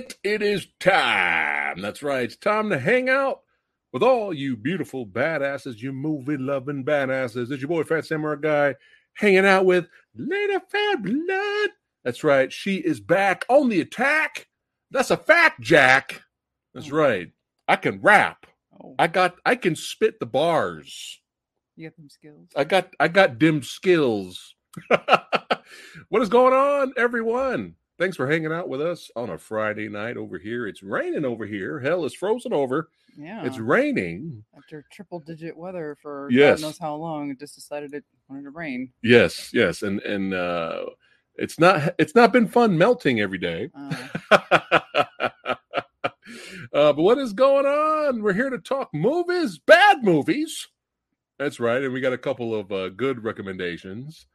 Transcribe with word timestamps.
shit. 0.00 0.18
It 0.22 0.42
is 0.42 0.66
time. 0.78 1.80
That's 1.80 2.02
right. 2.02 2.24
It's 2.24 2.36
time 2.36 2.70
to 2.70 2.78
hang 2.78 3.08
out 3.08 3.40
with 3.92 4.02
all 4.02 4.32
you 4.32 4.56
beautiful 4.56 5.06
badasses, 5.06 5.78
you 5.78 5.92
movie 5.92 6.36
loving 6.36 6.84
badasses. 6.84 7.50
It's 7.50 7.60
your 7.60 7.68
boy 7.68 7.84
Phat 7.84 8.06
Samurai 8.06 8.36
Guy 8.40 8.74
hanging 9.14 9.46
out 9.46 9.64
with 9.64 9.88
Lady 10.14 10.58
Phatblood. 10.72 11.68
That's 12.04 12.24
right. 12.24 12.52
She 12.52 12.76
is 12.76 13.00
back 13.00 13.44
on 13.48 13.68
the 13.68 13.80
attack. 13.80 14.46
That's 14.90 15.10
a 15.10 15.16
fact, 15.16 15.60
Jack. 15.60 16.22
That's 16.74 16.90
right. 16.90 17.30
I 17.68 17.76
can 17.76 18.00
rap. 18.00 18.46
Oh, 18.82 18.94
I 18.98 19.06
got 19.06 19.36
I 19.44 19.56
can 19.56 19.76
spit 19.76 20.18
the 20.18 20.26
bars. 20.26 21.20
you 21.76 21.88
got 21.88 21.96
them 21.96 22.08
skills. 22.08 22.48
I 22.56 22.64
got 22.64 22.94
I 22.98 23.08
got 23.08 23.38
dim 23.38 23.62
skills. 23.62 24.54
what 26.08 26.22
is 26.22 26.28
going 26.28 26.54
on, 26.54 26.92
everyone? 26.96 27.74
Thanks 28.00 28.16
for 28.16 28.26
hanging 28.26 28.50
out 28.50 28.70
with 28.70 28.80
us 28.80 29.10
on 29.14 29.28
a 29.28 29.36
Friday 29.36 29.86
night 29.86 30.16
over 30.16 30.38
here. 30.38 30.66
It's 30.66 30.82
raining 30.82 31.26
over 31.26 31.44
here. 31.44 31.78
Hell 31.78 32.06
is 32.06 32.14
frozen 32.14 32.50
over. 32.50 32.88
Yeah. 33.14 33.44
It's 33.44 33.58
raining. 33.58 34.42
After 34.56 34.86
triple 34.90 35.20
digit 35.20 35.54
weather 35.54 35.98
for 36.00 36.30
Yes. 36.30 36.62
God 36.62 36.68
knows 36.68 36.78
how 36.78 36.94
long, 36.94 37.30
it 37.30 37.38
just 37.38 37.56
decided 37.56 37.92
it 37.92 38.02
wanted 38.26 38.44
to 38.44 38.50
rain. 38.52 38.90
Yes, 39.02 39.52
yes, 39.52 39.82
and 39.82 40.00
and 40.00 40.32
uh, 40.32 40.86
it's 41.34 41.58
not 41.58 41.94
it's 41.98 42.14
not 42.14 42.32
been 42.32 42.48
fun 42.48 42.78
melting 42.78 43.20
every 43.20 43.36
day. 43.36 43.68
Uh, 43.74 43.94
uh, 44.30 45.56
but 46.72 46.96
what 46.96 47.18
is 47.18 47.34
going 47.34 47.66
on? 47.66 48.22
We're 48.22 48.32
here 48.32 48.48
to 48.48 48.56
talk 48.58 48.88
movies, 48.94 49.58
bad 49.58 50.02
movies. 50.02 50.68
That's 51.38 51.60
right, 51.60 51.82
and 51.82 51.92
we 51.92 52.00
got 52.00 52.14
a 52.14 52.18
couple 52.18 52.54
of 52.54 52.72
uh, 52.72 52.88
good 52.88 53.22
recommendations. 53.22 54.26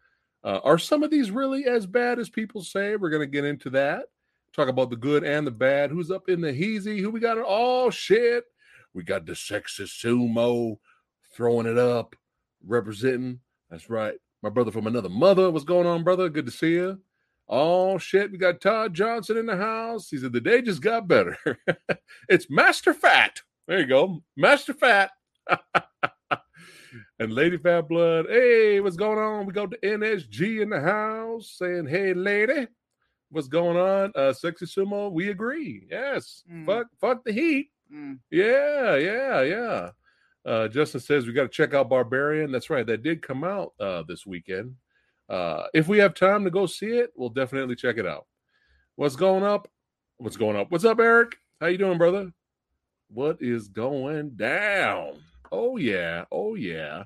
Uh, 0.46 0.60
are 0.64 0.78
some 0.78 1.02
of 1.02 1.10
these 1.10 1.32
really 1.32 1.66
as 1.66 1.88
bad 1.88 2.20
as 2.20 2.30
people 2.30 2.62
say? 2.62 2.96
We're 2.96 3.10
going 3.10 3.24
to 3.24 3.26
get 3.26 3.46
into 3.46 3.72
that. 3.72 4.06
Talk 4.54 4.70
about 4.70 4.92
the 4.92 4.96
good 4.96 5.24
and 5.24 5.46
the 5.46 5.52
bad. 5.52 5.90
Who's 5.90 6.12
up 6.12 6.30
in 6.30 6.40
the 6.40 6.54
heezy? 6.54 7.02
Who 7.02 7.10
we 7.10 7.20
got? 7.20 7.38
Oh 7.46 7.90
shit! 7.90 8.46
We 8.94 9.04
got 9.04 9.26
the 9.26 9.36
sexy 9.36 9.84
sumo 9.84 10.78
throwing 11.36 11.66
it 11.66 11.80
up, 11.80 12.16
representing. 12.66 13.40
That's 13.70 13.90
right, 13.90 14.16
my 14.44 14.50
brother 14.50 14.72
from 14.72 14.88
another 14.88 15.10
mother. 15.10 15.50
What's 15.50 15.66
going 15.66 15.88
on, 15.88 16.04
brother? 16.04 16.30
Good 16.30 16.46
to 16.46 16.52
see 16.52 16.74
you. 16.74 17.00
Oh 17.50 17.98
shit, 17.98 18.32
we 18.32 18.38
got 18.38 18.62
Todd 18.62 18.94
Johnson 18.94 19.38
in 19.38 19.48
the 19.48 19.58
house. 19.58 20.10
He 20.10 20.18
said 20.18 20.32
the 20.32 20.40
day 20.40 20.62
just 20.62 20.82
got 20.82 21.08
better. 21.08 21.38
it's 22.30 22.50
Master 22.50 22.94
Phat. 22.94 23.42
There 23.68 23.80
you 23.80 23.88
go. 23.88 24.24
Master 24.38 24.74
Phat. 24.74 25.12
and 27.20 27.34
Lady 27.34 27.58
Phatblood. 27.58 28.30
Hey, 28.30 28.80
what's 28.80 28.96
going 28.96 29.18
on? 29.20 29.46
We 29.46 29.54
got 29.54 29.70
the 29.72 29.78
NSG 29.78 30.62
in 30.62 30.70
the 30.70 30.80
house 30.82 31.56
saying, 31.58 31.88
Hey 31.88 32.14
lady, 32.14 32.68
what's 33.30 33.48
going 33.48 33.78
on? 33.78 34.12
Uh 34.16 34.34
sexy 34.34 34.66
sumo, 34.66 35.12
we 35.12 35.30
agree. 35.30 35.88
Yes. 35.90 36.44
Mm. 36.52 36.66
Fuck, 36.66 36.88
fuck 37.00 37.24
the 37.24 37.32
heat. 37.32 37.70
mm, 37.94 38.20
Yeah, 38.32 38.96
yeah, 38.96 39.42
yeah. 39.42 39.90
Uh, 40.46 40.68
Justin 40.68 41.00
says 41.00 41.26
we 41.26 41.34
got 41.34 41.44
to 41.44 41.50
check 41.50 41.74
out 41.74 41.90
Barbarian. 41.90 42.52
That's 42.52 42.70
right. 42.70 42.86
That 42.86 43.02
did 43.02 43.24
come 43.24 43.44
out 43.44 43.74
uh, 43.80 44.04
this 44.08 44.28
weekend. 44.28 44.76
Uh, 45.28 45.64
if 45.74 45.88
we 45.88 45.98
have 45.98 46.14
time 46.14 46.44
to 46.44 46.52
go 46.52 46.68
see 46.68 46.98
it, 47.00 47.12
we'll 47.16 47.30
definitely 47.30 47.76
check 47.76 47.98
it 47.98 48.06
out. 48.06 48.28
What's 48.96 49.16
going 49.16 49.44
up? 49.44 49.68
What's 50.18 50.38
going 50.38 50.56
up? 50.56 50.70
What's 50.70 50.86
up, 50.86 51.00
Eric? 51.00 51.36
How 51.60 51.66
you 51.66 51.80
doing, 51.80 51.98
brother? 51.98 52.32
What 53.10 53.38
is 53.42 53.68
going 53.70 54.36
down? 54.36 55.14
Oh 55.52 55.78
yeah, 55.78 56.26
oh 56.32 56.56
yeah. 56.56 57.04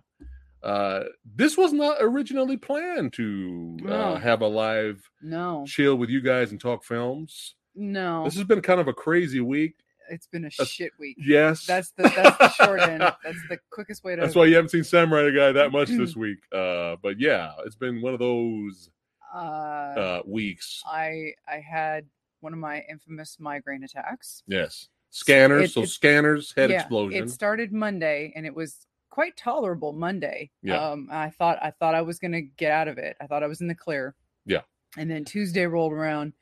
Uh, 0.61 1.03
this 1.35 1.55
was 1.57 1.71
not 1.71 1.97
originally 2.01 2.57
planned 2.57 3.13
to 3.13 3.77
uh, 3.87 4.15
have 4.15 4.41
a 4.41 4.47
live 4.47 5.01
no, 5.21 5.63
chill 5.65 5.95
with 5.95 6.09
you 6.09 6.19
guys 6.21 6.51
and 6.51 6.59
talk 6.59 6.83
films. 6.83 7.55
no. 7.75 8.25
This 8.25 8.35
has 8.35 8.43
been 8.43 8.61
kind 8.61 8.81
of 8.81 8.87
a 8.89 8.93
crazy 8.93 9.39
week. 9.39 9.75
it's 10.09 10.27
been 10.27 10.43
a 10.43 10.49
Uh, 10.59 10.65
shit 10.65 10.91
week. 10.99 11.15
Yes, 11.17 11.65
That's 11.65 11.91
the 11.91 12.03
that's 12.03 12.37
the 12.37 12.49
short 12.65 12.81
end. 12.81 12.99
That's 13.23 13.41
the 13.47 13.57
quickest 13.69 14.03
way 14.03 14.15
to. 14.15 14.21
That's 14.21 14.35
why 14.35 14.45
you 14.45 14.55
haven't 14.55 14.69
seen 14.69 14.83
Samurai 14.83 15.29
Guy 15.31 15.51
that 15.53 15.71
much 15.71 15.89
this 15.89 16.15
week. 16.25 16.39
Uh, 16.51 16.97
but 17.01 17.19
yeah, 17.19 17.51
it's 17.65 17.75
been 17.75 18.01
one 18.01 18.13
of 18.13 18.19
those 18.19 18.89
uh, 19.33 19.37
uh, 19.37 20.21
weeks. 20.25 20.81
I 20.85 21.33
I 21.47 21.59
had 21.59 22.05
one 22.41 22.51
of 22.53 22.59
my 22.59 22.81
infamous 22.89 23.37
migraine 23.39 23.83
attacks. 23.83 24.43
Yes, 24.47 24.89
scanners. 25.09 25.63
It- 25.63 25.71
so 25.73 25.81
it- 25.83 25.87
scanners, 25.89 26.53
head 26.55 26.69
Yeah, 26.69 26.81
explosion. 26.81 27.23
It 27.23 27.29
started 27.29 27.71
Monday 27.73 28.31
and 28.35 28.45
it 28.45 28.53
was 28.53 28.85
quite 29.09 29.35
tolerable 29.37 29.91
Monday. 29.93 30.51
Yeah. 30.61 30.81
Um, 30.91 31.07
I 31.11 31.29
thought 31.31 31.57
I 31.61 31.71
thought 31.71 31.95
I 31.95 32.01
was 32.01 32.19
gonna 32.19 32.41
get 32.41 32.71
out 32.71 32.87
of 32.87 32.97
it. 32.97 33.17
I 33.19 33.27
thought 33.27 33.43
I 33.43 33.47
was 33.47 33.61
in 33.61 33.67
the 33.67 33.75
clear. 33.75 34.15
Yeah. 34.45 34.61
And 34.97 35.09
then 35.09 35.25
Tuesday 35.25 35.65
rolled 35.65 35.93
around, 35.93 36.33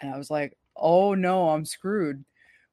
and 0.00 0.14
I 0.14 0.18
was 0.18 0.30
like, 0.30 0.56
"Oh 0.76 1.14
no, 1.14 1.48
I'm 1.50 1.64
screwed." 1.64 2.24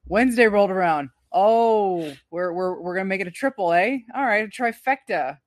Wednesday 0.06 0.48
rolled 0.48 0.72
around. 0.72 1.10
Oh, 1.32 2.14
we're 2.32 2.54
we're 2.54 2.80
we're 2.82 2.96
gonna 2.96 3.06
make 3.06 3.22
it 3.22 3.28
a 3.28 3.32
triple, 3.32 3.72
eh? 3.74 4.00
All 4.16 4.26
right, 4.26 4.46
a 4.46 4.48
trifecta. 4.48 5.38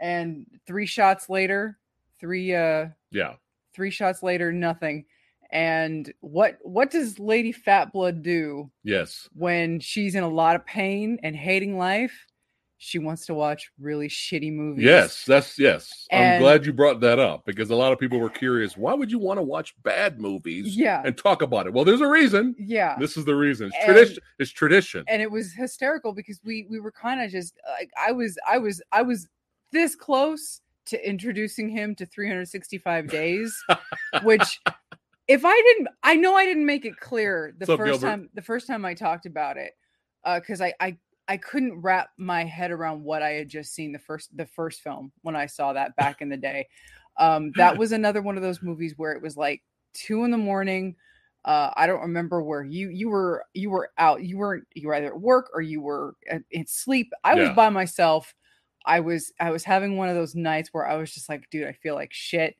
and 0.00 0.46
three 0.66 0.86
shots 0.86 1.28
later, 1.28 1.78
three 2.20 2.54
uh 2.54 2.88
yeah, 3.10 3.34
three 3.74 3.90
shots 3.90 4.22
later, 4.22 4.52
nothing. 4.52 5.04
And 5.50 6.12
what 6.20 6.58
what 6.62 6.90
does 6.90 7.18
Lady 7.18 7.52
Phatblood 7.52 8.22
do 8.22 8.70
yes, 8.84 9.28
when 9.34 9.80
she's 9.80 10.14
in 10.14 10.22
a 10.22 10.28
lot 10.28 10.56
of 10.56 10.66
pain 10.66 11.18
and 11.22 11.34
hating 11.34 11.78
life, 11.78 12.26
she 12.76 12.98
wants 12.98 13.24
to 13.26 13.34
watch 13.34 13.70
really 13.80 14.08
shitty 14.08 14.52
movies. 14.52 14.84
yes. 14.84 15.24
That's 15.24 15.58
yes. 15.58 16.06
I'm 16.12 16.40
glad 16.40 16.66
you 16.66 16.72
brought 16.72 17.00
that 17.00 17.18
up 17.18 17.44
because 17.46 17.70
a 17.70 17.74
lot 17.74 17.92
of 17.92 17.98
people 17.98 18.20
were 18.20 18.28
curious. 18.30 18.76
Why 18.76 18.92
would 18.94 19.10
you 19.10 19.18
want 19.18 19.38
to 19.38 19.42
watch 19.42 19.74
bad 19.82 20.20
movies 20.20 20.76
Yeah. 20.76 21.02
and 21.04 21.16
talk 21.16 21.40
about 21.42 21.66
it? 21.66 21.72
Well, 21.72 21.84
there's 21.84 22.02
a 22.02 22.06
reason. 22.06 22.54
Yeah. 22.58 22.96
This 23.00 23.16
is 23.16 23.24
the 23.24 23.34
reason. 23.34 23.68
It's 23.68 23.76
And- 23.78 23.86
tradition. 23.86 24.22
It's 24.38 24.50
tradition. 24.52 25.04
And 25.08 25.22
it 25.22 25.30
was 25.30 25.52
hysterical 25.54 26.12
because 26.12 26.40
we 26.44 26.66
we 26.68 26.78
were 26.78 26.92
kind 26.92 27.20
of 27.22 27.30
just 27.30 27.54
like 27.78 27.90
I 28.00 28.12
was 28.12 28.38
I 28.46 28.58
was 28.58 28.82
I 28.92 29.00
was 29.02 29.28
this 29.72 29.94
close 29.96 30.60
to 30.86 31.08
introducing 31.08 31.68
him 31.68 31.94
to 31.96 32.06
365 32.06 33.08
days, 33.08 33.60
which 34.22 34.60
if 35.28 35.44
I 35.44 35.54
didn't 35.54 35.88
I 36.02 36.16
know 36.16 36.34
I 36.34 36.44
didn't 36.46 36.66
make 36.66 36.84
it 36.84 36.98
clear 36.98 37.54
the 37.58 37.66
What's 37.66 37.78
first 37.78 38.00
time 38.00 38.30
the 38.34 38.42
first 38.42 38.66
time 38.66 38.84
I 38.84 38.94
talked 38.94 39.26
about 39.26 39.56
it. 39.56 39.72
Uh 40.24 40.40
because 40.40 40.60
I 40.60 40.72
I 40.80 40.96
I 41.28 41.36
couldn't 41.36 41.80
wrap 41.82 42.08
my 42.16 42.44
head 42.44 42.70
around 42.70 43.04
what 43.04 43.22
I 43.22 43.30
had 43.32 43.48
just 43.48 43.74
seen 43.74 43.92
the 43.92 43.98
first 43.98 44.34
the 44.36 44.46
first 44.46 44.80
film 44.80 45.12
when 45.20 45.36
I 45.36 45.46
saw 45.46 45.74
that 45.74 45.94
back 45.94 46.22
in 46.22 46.30
the 46.30 46.38
day. 46.38 46.68
Um, 47.18 47.52
that 47.56 47.76
was 47.76 47.92
another 47.92 48.22
one 48.22 48.36
of 48.36 48.42
those 48.42 48.62
movies 48.62 48.94
where 48.96 49.12
it 49.12 49.20
was 49.20 49.36
like 49.36 49.62
two 49.92 50.24
in 50.24 50.30
the 50.30 50.38
morning. 50.38 50.96
Uh, 51.44 51.70
I 51.76 51.86
don't 51.86 52.00
remember 52.00 52.42
where 52.42 52.62
you 52.62 52.88
you 52.88 53.10
were 53.10 53.44
you 53.52 53.68
were 53.70 53.90
out 53.98 54.22
you 54.22 54.38
weren't 54.38 54.64
you 54.74 54.88
were 54.88 54.94
either 54.94 55.08
at 55.08 55.20
work 55.20 55.50
or 55.52 55.60
you 55.60 55.82
were 55.82 56.14
at, 56.30 56.42
in 56.50 56.66
sleep. 56.66 57.12
I 57.24 57.34
was 57.34 57.48
Yeah. 57.48 57.54
by 57.54 57.68
myself. 57.68 58.34
I 58.86 59.00
was 59.00 59.32
I 59.38 59.50
was 59.50 59.64
having 59.64 59.98
one 59.98 60.08
of 60.08 60.14
those 60.14 60.34
nights 60.34 60.70
where 60.72 60.88
I 60.88 60.96
was 60.96 61.12
just 61.12 61.28
like, 61.28 61.50
dude, 61.50 61.66
I 61.66 61.72
feel 61.72 61.94
like 61.94 62.12
shit. 62.12 62.56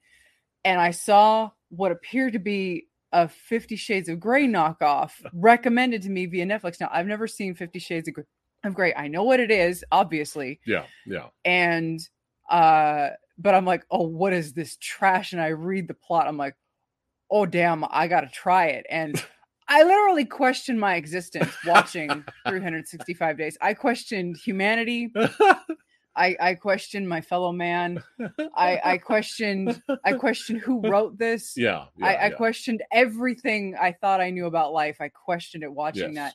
And 0.65 0.79
I 0.79 0.91
saw 0.91 1.53
what 1.71 1.93
appeared 1.93 2.33
to 2.35 2.39
be 2.39 2.87
a 3.13 3.29
Fifty 3.29 3.77
Shades 3.77 4.09
of 4.09 4.21
Grey 4.21 4.47
knockoff 4.47 5.13
recommended 5.33 6.03
to 6.03 6.11
me 6.11 6.27
via 6.27 6.47
Netflix. 6.47 6.81
Now 6.81 6.91
I've 6.93 7.07
never 7.07 7.27
seen 7.27 7.55
Fifty 7.55 7.79
Shades 7.79 8.09
of 8.65 8.75
Grey. 8.75 8.95
I 8.95 9.09
know 9.09 9.23
what 9.23 9.41
it 9.41 9.51
is, 9.51 9.85
obviously 9.93 10.61
yeah, 10.67 10.85
yeah. 11.07 11.27
and 11.45 12.01
uh 12.51 13.11
but 13.37 13.55
i'm 13.55 13.65
like 13.65 13.85
oh 13.91 14.07
what 14.07 14.33
is 14.33 14.53
this 14.53 14.77
trash 14.79 15.33
and 15.33 15.41
i 15.41 15.49
read 15.49 15.87
the 15.87 15.95
plot 15.95 16.27
i'm 16.27 16.37
like 16.37 16.55
oh 17.31 17.45
damn 17.47 17.85
i 17.91 18.09
gotta 18.09 18.29
try 18.29 18.67
it 18.67 18.87
and 18.91 19.23
i 19.69 19.83
literally 19.83 20.25
questioned 20.25 20.81
my 20.81 20.95
existence 20.95 21.53
watching 21.67 22.25
365 22.49 23.37
days 23.37 23.59
i 23.61 23.75
questioned 23.75 24.37
humanity 24.37 25.13
i 26.19 26.37
i 26.41 26.55
questioned 26.55 27.09
my 27.09 27.21
fellow 27.21 27.53
man 27.53 28.03
i 28.57 28.81
i 28.85 28.99
questioned 28.99 29.81
i 30.05 30.13
questioned 30.13 30.61
who 30.61 30.81
wrote 30.91 31.17
this 31.19 31.55
yeah, 31.57 31.87
yeah, 31.97 32.07
I, 32.07 32.11
I 32.11 32.29
yeah. 32.29 32.31
questioned 32.31 32.83
everything 32.93 33.75
i 33.81 33.93
thought 33.93 34.21
i 34.21 34.31
knew 34.31 34.47
about 34.47 34.73
life 34.73 34.99
i 35.01 35.09
questioned 35.09 35.63
it 35.65 35.73
watching 35.73 36.15
Yes. 36.15 36.35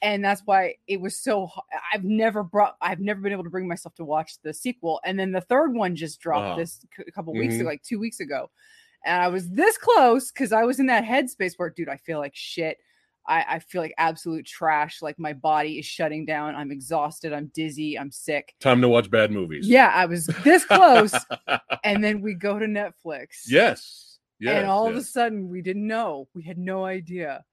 and 0.00 0.24
that's 0.24 0.42
why 0.44 0.74
it 0.86 1.00
was 1.00 1.16
so 1.16 1.50
I've 1.92 2.04
never 2.04 2.42
brought 2.42 2.76
i've 2.80 3.00
never 3.00 3.20
been 3.20 3.32
able 3.32 3.44
to 3.44 3.50
bring 3.50 3.68
myself 3.68 3.94
to 3.96 4.04
watch 4.04 4.40
the 4.42 4.54
sequel 4.54 5.00
and 5.04 5.18
then 5.18 5.32
the 5.32 5.40
third 5.42 5.74
one 5.74 5.94
just 5.96 6.20
dropped 6.20 6.46
Uh-huh. 6.46 6.56
this 6.56 6.84
a 7.06 7.12
couple 7.12 7.32
weeks 7.34 7.54
Mhm. 7.54 7.60
ago 7.60 7.68
like 7.68 7.82
two 7.82 7.98
weeks 7.98 8.20
ago 8.20 8.50
and 9.04 9.20
i 9.22 9.28
was 9.28 9.48
this 9.50 9.76
close 9.76 10.30
because 10.32 10.52
i 10.52 10.64
was 10.64 10.78
in 10.80 10.86
that 10.86 11.04
headspace 11.04 11.54
where 11.56 11.70
dude 11.70 11.88
i 11.88 11.96
feel 11.96 12.18
like 12.18 12.34
shit 12.34 12.78
I, 13.28 13.44
I 13.48 13.58
feel 13.58 13.82
like 13.82 13.94
absolute 13.98 14.46
trash 14.46 15.02
like 15.02 15.18
my 15.18 15.32
body 15.34 15.78
is 15.78 15.84
shutting 15.86 16.24
down 16.24 16.54
i'm 16.56 16.70
exhausted 16.70 17.32
i'm 17.32 17.50
dizzy 17.54 17.98
i'm 17.98 18.10
sick 18.10 18.54
Time 18.60 18.80
to 18.80 18.88
watch 18.88 19.10
bad 19.10 19.30
movies. 19.30 19.68
yeah 19.68 19.92
i 19.94 20.06
was 20.06 20.26
this 20.44 20.64
close 20.64 21.14
and 21.84 22.02
then 22.02 22.20
we 22.22 22.34
go 22.34 22.58
to 22.58 22.66
netflix 22.66 23.26
yes. 23.46 24.18
Yes. 24.40 24.56
and 24.58 24.66
all 24.66 24.86
of 24.88 24.96
a 24.96 25.02
sudden 25.02 25.48
we 25.48 25.62
didn't 25.62 25.86
know 25.86 26.28
we 26.34 26.42
had 26.42 26.58
no 26.58 26.84
idea 26.84 27.44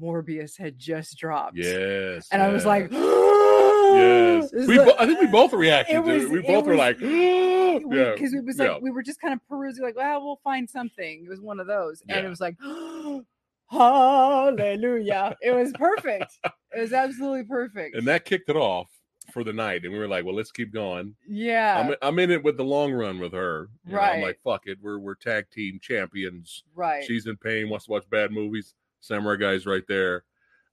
morbius 0.00 0.56
had 0.56 0.78
just 0.78 1.18
dropped 1.18 1.56
Yes. 1.56 2.28
and 2.30 2.40
I 2.40 2.48
was 2.52 2.64
like, 2.64 2.92
yes. 2.92 4.50
yes. 4.52 4.66
We 4.68 4.78
like- 4.78 4.86
bo- 4.86 5.02
I 5.02 5.06
think 5.06 5.20
we 5.20 5.26
both 5.26 5.52
reacted. 5.52 5.96
it 5.96 6.02
to 6.02 6.08
it. 6.10 6.22
was- 6.22 6.30
We 6.30 6.42
both 6.42 6.64
were 6.66 6.72
was- 6.76 6.78
like, 6.78 7.00
yeah. 7.00 7.78
because 8.14 8.32
it 8.34 8.44
was 8.44 8.58
like 8.58 8.68
yeah. 8.68 8.78
we 8.80 8.90
were 8.92 9.02
just 9.02 9.20
kind 9.20 9.34
of 9.34 9.40
perusing, 9.48 9.82
like, 9.84 9.96
well, 9.96 10.22
we'll 10.24 10.40
find 10.44 10.70
something. 10.70 11.24
It 11.24 11.28
was 11.28 11.40
one 11.40 11.58
of 11.58 11.66
those, 11.66 12.02
and 12.08 12.18
Yeah. 12.20 12.26
it 12.26 12.28
was 12.28 12.40
like, 12.40 12.56
hallelujah! 13.70 15.36
It 15.40 15.52
was 15.52 15.72
perfect. 15.72 16.38
it 16.44 16.80
was 16.80 16.92
absolutely 16.92 17.44
perfect. 17.44 17.96
And 17.96 18.06
that 18.08 18.24
kicked 18.24 18.48
it 18.48 18.56
off 18.56 18.88
for 19.32 19.44
the 19.44 19.52
night. 19.52 19.84
And 19.84 19.92
we 19.92 19.98
were 19.98 20.08
like, 20.08 20.24
well, 20.24 20.34
let's 20.34 20.52
keep 20.52 20.72
going. 20.72 21.14
yeah, 21.28 21.78
I'm, 21.78 21.94
I'm 22.02 22.18
in 22.18 22.30
it 22.30 22.42
with 22.42 22.56
the 22.56 22.64
long 22.64 22.92
run 22.92 23.18
with 23.18 23.32
her. 23.32 23.68
You 23.86 23.94
know, 23.94 24.00
I'm 24.00 24.22
like, 24.22 24.40
fuck 24.42 24.66
it. 24.66 24.78
We're, 24.82 24.98
we're 24.98 25.14
tag 25.14 25.50
team 25.50 25.78
champions. 25.80 26.64
right. 26.74 27.04
She's 27.04 27.26
in 27.26 27.36
pain, 27.36 27.68
wants 27.68 27.86
to 27.86 27.92
watch 27.92 28.08
bad 28.10 28.32
movies. 28.32 28.74
Samurai 29.00 29.36
Guy's 29.36 29.66
right 29.66 29.84
there. 29.88 30.24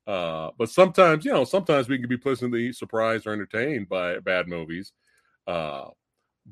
Uh, 0.06 0.52
but 0.58 0.70
sometimes, 0.70 1.26
you 1.26 1.32
know, 1.32 1.44
sometimes 1.44 1.90
we 1.90 1.98
can 1.98 2.08
be 2.08 2.18
pleasantly 2.18 2.72
surprised 2.72 3.28
or 3.28 3.34
entertained 3.34 3.90
by 3.90 4.20
bad 4.20 4.48
movies. 4.48 4.94
Uh, 5.46 5.86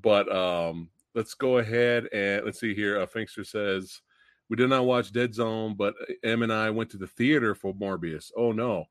but 0.01 0.33
um, 0.33 0.89
let's 1.13 1.33
go 1.33 1.57
ahead 1.57 2.07
and 2.13 2.45
let's 2.45 2.59
see 2.59 2.75
here. 2.75 3.00
Uh, 3.00 3.06
Finkster 3.06 3.45
says, 3.45 4.01
We 4.50 4.56
did 4.56 4.69
not 4.69 4.86
watch 4.86 5.12
Dead 5.12 5.33
Zone, 5.33 5.75
but 5.75 5.95
M 6.24 6.44
and 6.44 6.53
I 6.53 6.69
went 6.69 6.89
to 6.92 6.97
the 6.97 7.07
theater 7.07 7.56
for 7.56 7.74
Morbius. 7.74 8.31
Oh, 8.38 8.51
no. 8.51 8.86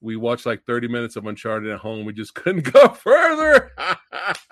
We 0.00 0.16
watched 0.16 0.46
like 0.46 0.64
30 0.64 0.88
minutes 0.88 1.16
of 1.16 1.26
Uncharted 1.26 1.70
at 1.70 1.78
home. 1.78 2.04
We 2.04 2.12
just 2.12 2.34
couldn't 2.34 2.72
go 2.72 2.88
further. 2.88 3.72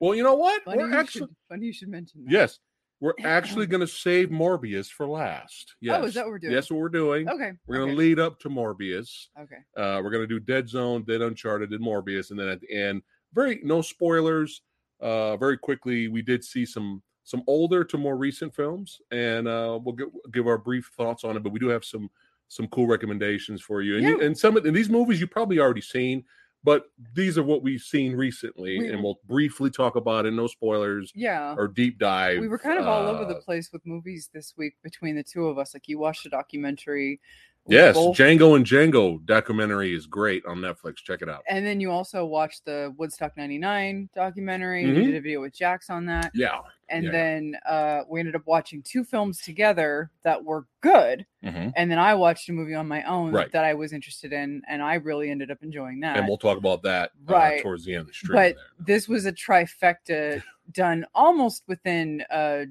well, 0.00 0.14
you 0.14 0.22
know 0.22 0.34
what? 0.34 0.64
funny, 0.64 0.78
We're 0.78 0.90
you 0.90 0.96
actually, 0.96 1.20
should, 1.20 1.36
funny 1.48 1.66
you 1.66 1.72
should 1.72 1.88
mention 1.88 2.24
that. 2.24 2.32
yes, 2.32 2.58
we're 3.00 3.14
actually 3.24 3.66
going 3.66 3.80
to 3.80 3.86
save 3.86 4.28
Morbius 4.28 4.88
for 4.88 5.06
last. 5.06 5.74
Yes. 5.80 5.98
Oh, 6.00 6.06
is 6.06 6.14
that 6.14 6.24
what 6.24 6.32
we're 6.32 6.38
doing? 6.38 6.52
Yes, 6.52 6.70
what 6.70 6.80
we're 6.80 6.88
doing. 6.88 7.28
Okay. 7.28 7.52
We're 7.66 7.76
going 7.76 7.88
to 7.88 7.94
okay, 7.94 7.98
lead 7.98 8.18
up 8.18 8.40
to 8.40 8.48
Morbius. 8.48 9.28
Okay. 9.38 9.56
Uh, 9.76 10.00
we're 10.02 10.10
going 10.10 10.22
to 10.22 10.26
do 10.26 10.40
Dead 10.40 10.68
Zone, 10.68 11.04
Dead 11.04 11.22
Uncharted, 11.22 11.72
and 11.72 11.84
Morbius, 11.84 12.30
and 12.30 12.38
then 12.38 12.48
at 12.48 12.60
the 12.60 12.72
end, 12.72 13.02
very 13.34 13.60
no 13.62 13.82
spoilers. 13.82 14.62
Uh, 15.00 15.36
very 15.38 15.56
quickly, 15.56 16.08
we 16.08 16.20
did 16.20 16.44
see 16.44 16.66
some 16.66 17.02
some 17.30 17.44
older 17.46 17.84
to 17.84 17.96
more 17.96 18.16
recent 18.16 18.52
films, 18.54 19.00
and 19.12 19.46
uh, 19.46 19.78
we'll 19.84 19.94
give, 19.94 20.08
give 20.32 20.46
our 20.48 20.58
brief 20.58 20.90
thoughts 20.96 21.22
on 21.22 21.36
it. 21.36 21.42
But 21.44 21.52
we 21.52 21.60
do 21.60 21.68
have 21.68 21.84
some 21.84 22.10
some 22.48 22.66
cool 22.68 22.88
recommendations 22.88 23.62
for 23.62 23.80
you, 23.80 23.96
and, 23.96 24.04
you, 24.04 24.20
and 24.20 24.36
some 24.36 24.56
of 24.56 24.66
and 24.66 24.74
these 24.74 24.90
movies 24.90 25.20
you 25.20 25.28
probably 25.28 25.60
already 25.60 25.80
seen, 25.80 26.24
but 26.64 26.86
these 27.14 27.38
are 27.38 27.44
what 27.44 27.62
we've 27.62 27.80
seen 27.80 28.16
recently, 28.16 28.76
We- 28.80 28.88
and 28.88 29.00
we'll 29.04 29.20
briefly 29.28 29.70
talk 29.70 29.94
about 29.94 30.26
it. 30.26 30.32
No 30.32 30.48
spoilers 30.48 31.12
Yeah. 31.14 31.54
or 31.56 31.68
deep 31.68 32.00
dive. 32.00 32.40
we 32.40 32.48
were 32.48 32.58
kind 32.58 32.80
of 32.80 32.86
all 32.88 33.06
over 33.06 33.24
the 33.24 33.36
uh, 33.38 33.42
place 33.42 33.70
with 33.72 33.86
movies 33.86 34.28
this 34.34 34.54
week 34.56 34.74
between 34.82 35.14
the 35.14 35.22
two 35.22 35.46
of 35.46 35.58
us. 35.58 35.72
Like 35.74 35.86
you 35.86 36.00
watched 36.00 36.26
a 36.26 36.28
documentary. 36.28 37.20
Yes, 37.66 37.96
Django 37.96 38.56
and 38.56 38.64
Django 38.66 39.24
documentary 39.26 39.94
is 39.94 40.06
great 40.06 40.44
on 40.46 40.56
Netflix. 40.58 40.96
Check 40.96 41.22
it 41.22 41.28
out. 41.28 41.42
and 41.48 41.64
then 41.64 41.78
you 41.80 41.90
also 41.90 42.24
watched 42.24 42.64
the 42.64 42.92
Woodstock 42.96 43.36
99 43.36 44.08
documentary. 44.14 44.84
Mhm. 44.84 44.88
You 44.88 44.94
did 45.06 45.14
a 45.14 45.20
video 45.20 45.40
with 45.42 45.54
Jax 45.54 45.88
on 45.90 46.06
that. 46.06 46.32
Yeah. 46.34 46.58
And 46.88 47.04
Yeah. 47.04 47.10
then 47.12 47.56
uh, 47.66 48.02
we 48.08 48.18
ended 48.18 48.34
up 48.34 48.46
watching 48.46 48.82
two 48.82 49.04
films 49.04 49.40
together 49.40 50.10
that 50.24 50.42
were 50.42 50.66
good. 50.80 51.26
Mhm. 51.44 51.72
And 51.76 51.90
then 51.90 51.98
I 52.00 52.14
watched 52.14 52.48
a 52.48 52.52
movie 52.52 52.74
on 52.74 52.88
my 52.88 53.04
own 53.04 53.30
Right. 53.32 53.52
that 53.52 53.64
I 53.64 53.74
was 53.74 53.92
interested 53.92 54.32
in. 54.32 54.62
And 54.66 54.82
I 54.82 54.94
really 54.94 55.30
ended 55.30 55.50
up 55.52 55.62
enjoying 55.62 56.00
that. 56.00 56.16
and 56.16 56.26
we'll 56.26 56.38
talk 56.38 56.58
about 56.58 56.82
that 56.82 57.10
uh, 57.28 57.32
Right. 57.34 57.62
towards 57.62 57.84
the 57.84 57.92
end 57.92 58.00
of 58.02 58.06
the 58.08 58.14
stream. 58.14 58.32
but 58.34 58.54
there. 58.56 58.64
this 58.80 59.06
was 59.06 59.26
a 59.26 59.32
trifecta 59.32 60.42
done 60.72 61.04
almost 61.14 61.62
within 61.68 62.24
uh 62.30 62.64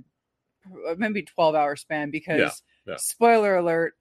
maybe 0.98 1.22
12 1.24 1.56
hour 1.56 1.76
span 1.76 2.12
because 2.12 2.62
yeah. 2.86 2.96
spoiler 2.98 3.56
alert 3.58 3.96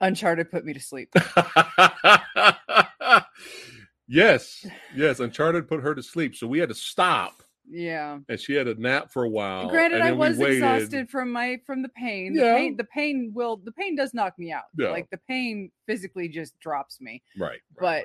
uncharted 0.00 0.50
put 0.50 0.64
me 0.64 0.72
to 0.72 0.80
sleep 0.80 1.12
yes, 4.08 4.64
yes. 4.94 5.20
Uncharted 5.20 5.68
put 5.68 5.80
her 5.82 5.94
to 5.94 6.02
sleep, 6.02 6.34
so 6.36 6.46
we 6.46 6.58
had 6.58 6.68
to 6.68 6.74
stop, 6.74 7.42
yeah 7.68 8.18
and 8.28 8.38
she 8.38 8.54
had 8.54 8.68
a 8.68 8.74
nap 8.80 9.10
for 9.12 9.24
a 9.24 9.28
while. 9.28 9.68
granted 9.68 9.96
and 10.00 10.04
i 10.08 10.12
was 10.12 10.38
exhausted 10.38 11.08
from 11.10 11.32
my 11.32 11.58
from 11.66 11.82
the 11.82 11.88
pain 11.88 12.32
the 12.34 12.40
Yeah. 12.40 12.54
pain 12.54 12.76
the 12.76 12.84
pain 12.84 13.32
will 13.34 13.56
the 13.56 13.72
pain 13.72 13.96
does 13.96 14.14
knock 14.14 14.38
me 14.38 14.52
out 14.52 14.62
Yeah. 14.78 14.90
like 14.90 15.10
the 15.10 15.18
pain 15.28 15.72
physically 15.84 16.28
just 16.28 16.56
drops 16.60 17.00
me 17.00 17.22
Right, 17.36 17.50
right, 17.50 17.60
but 17.80 18.04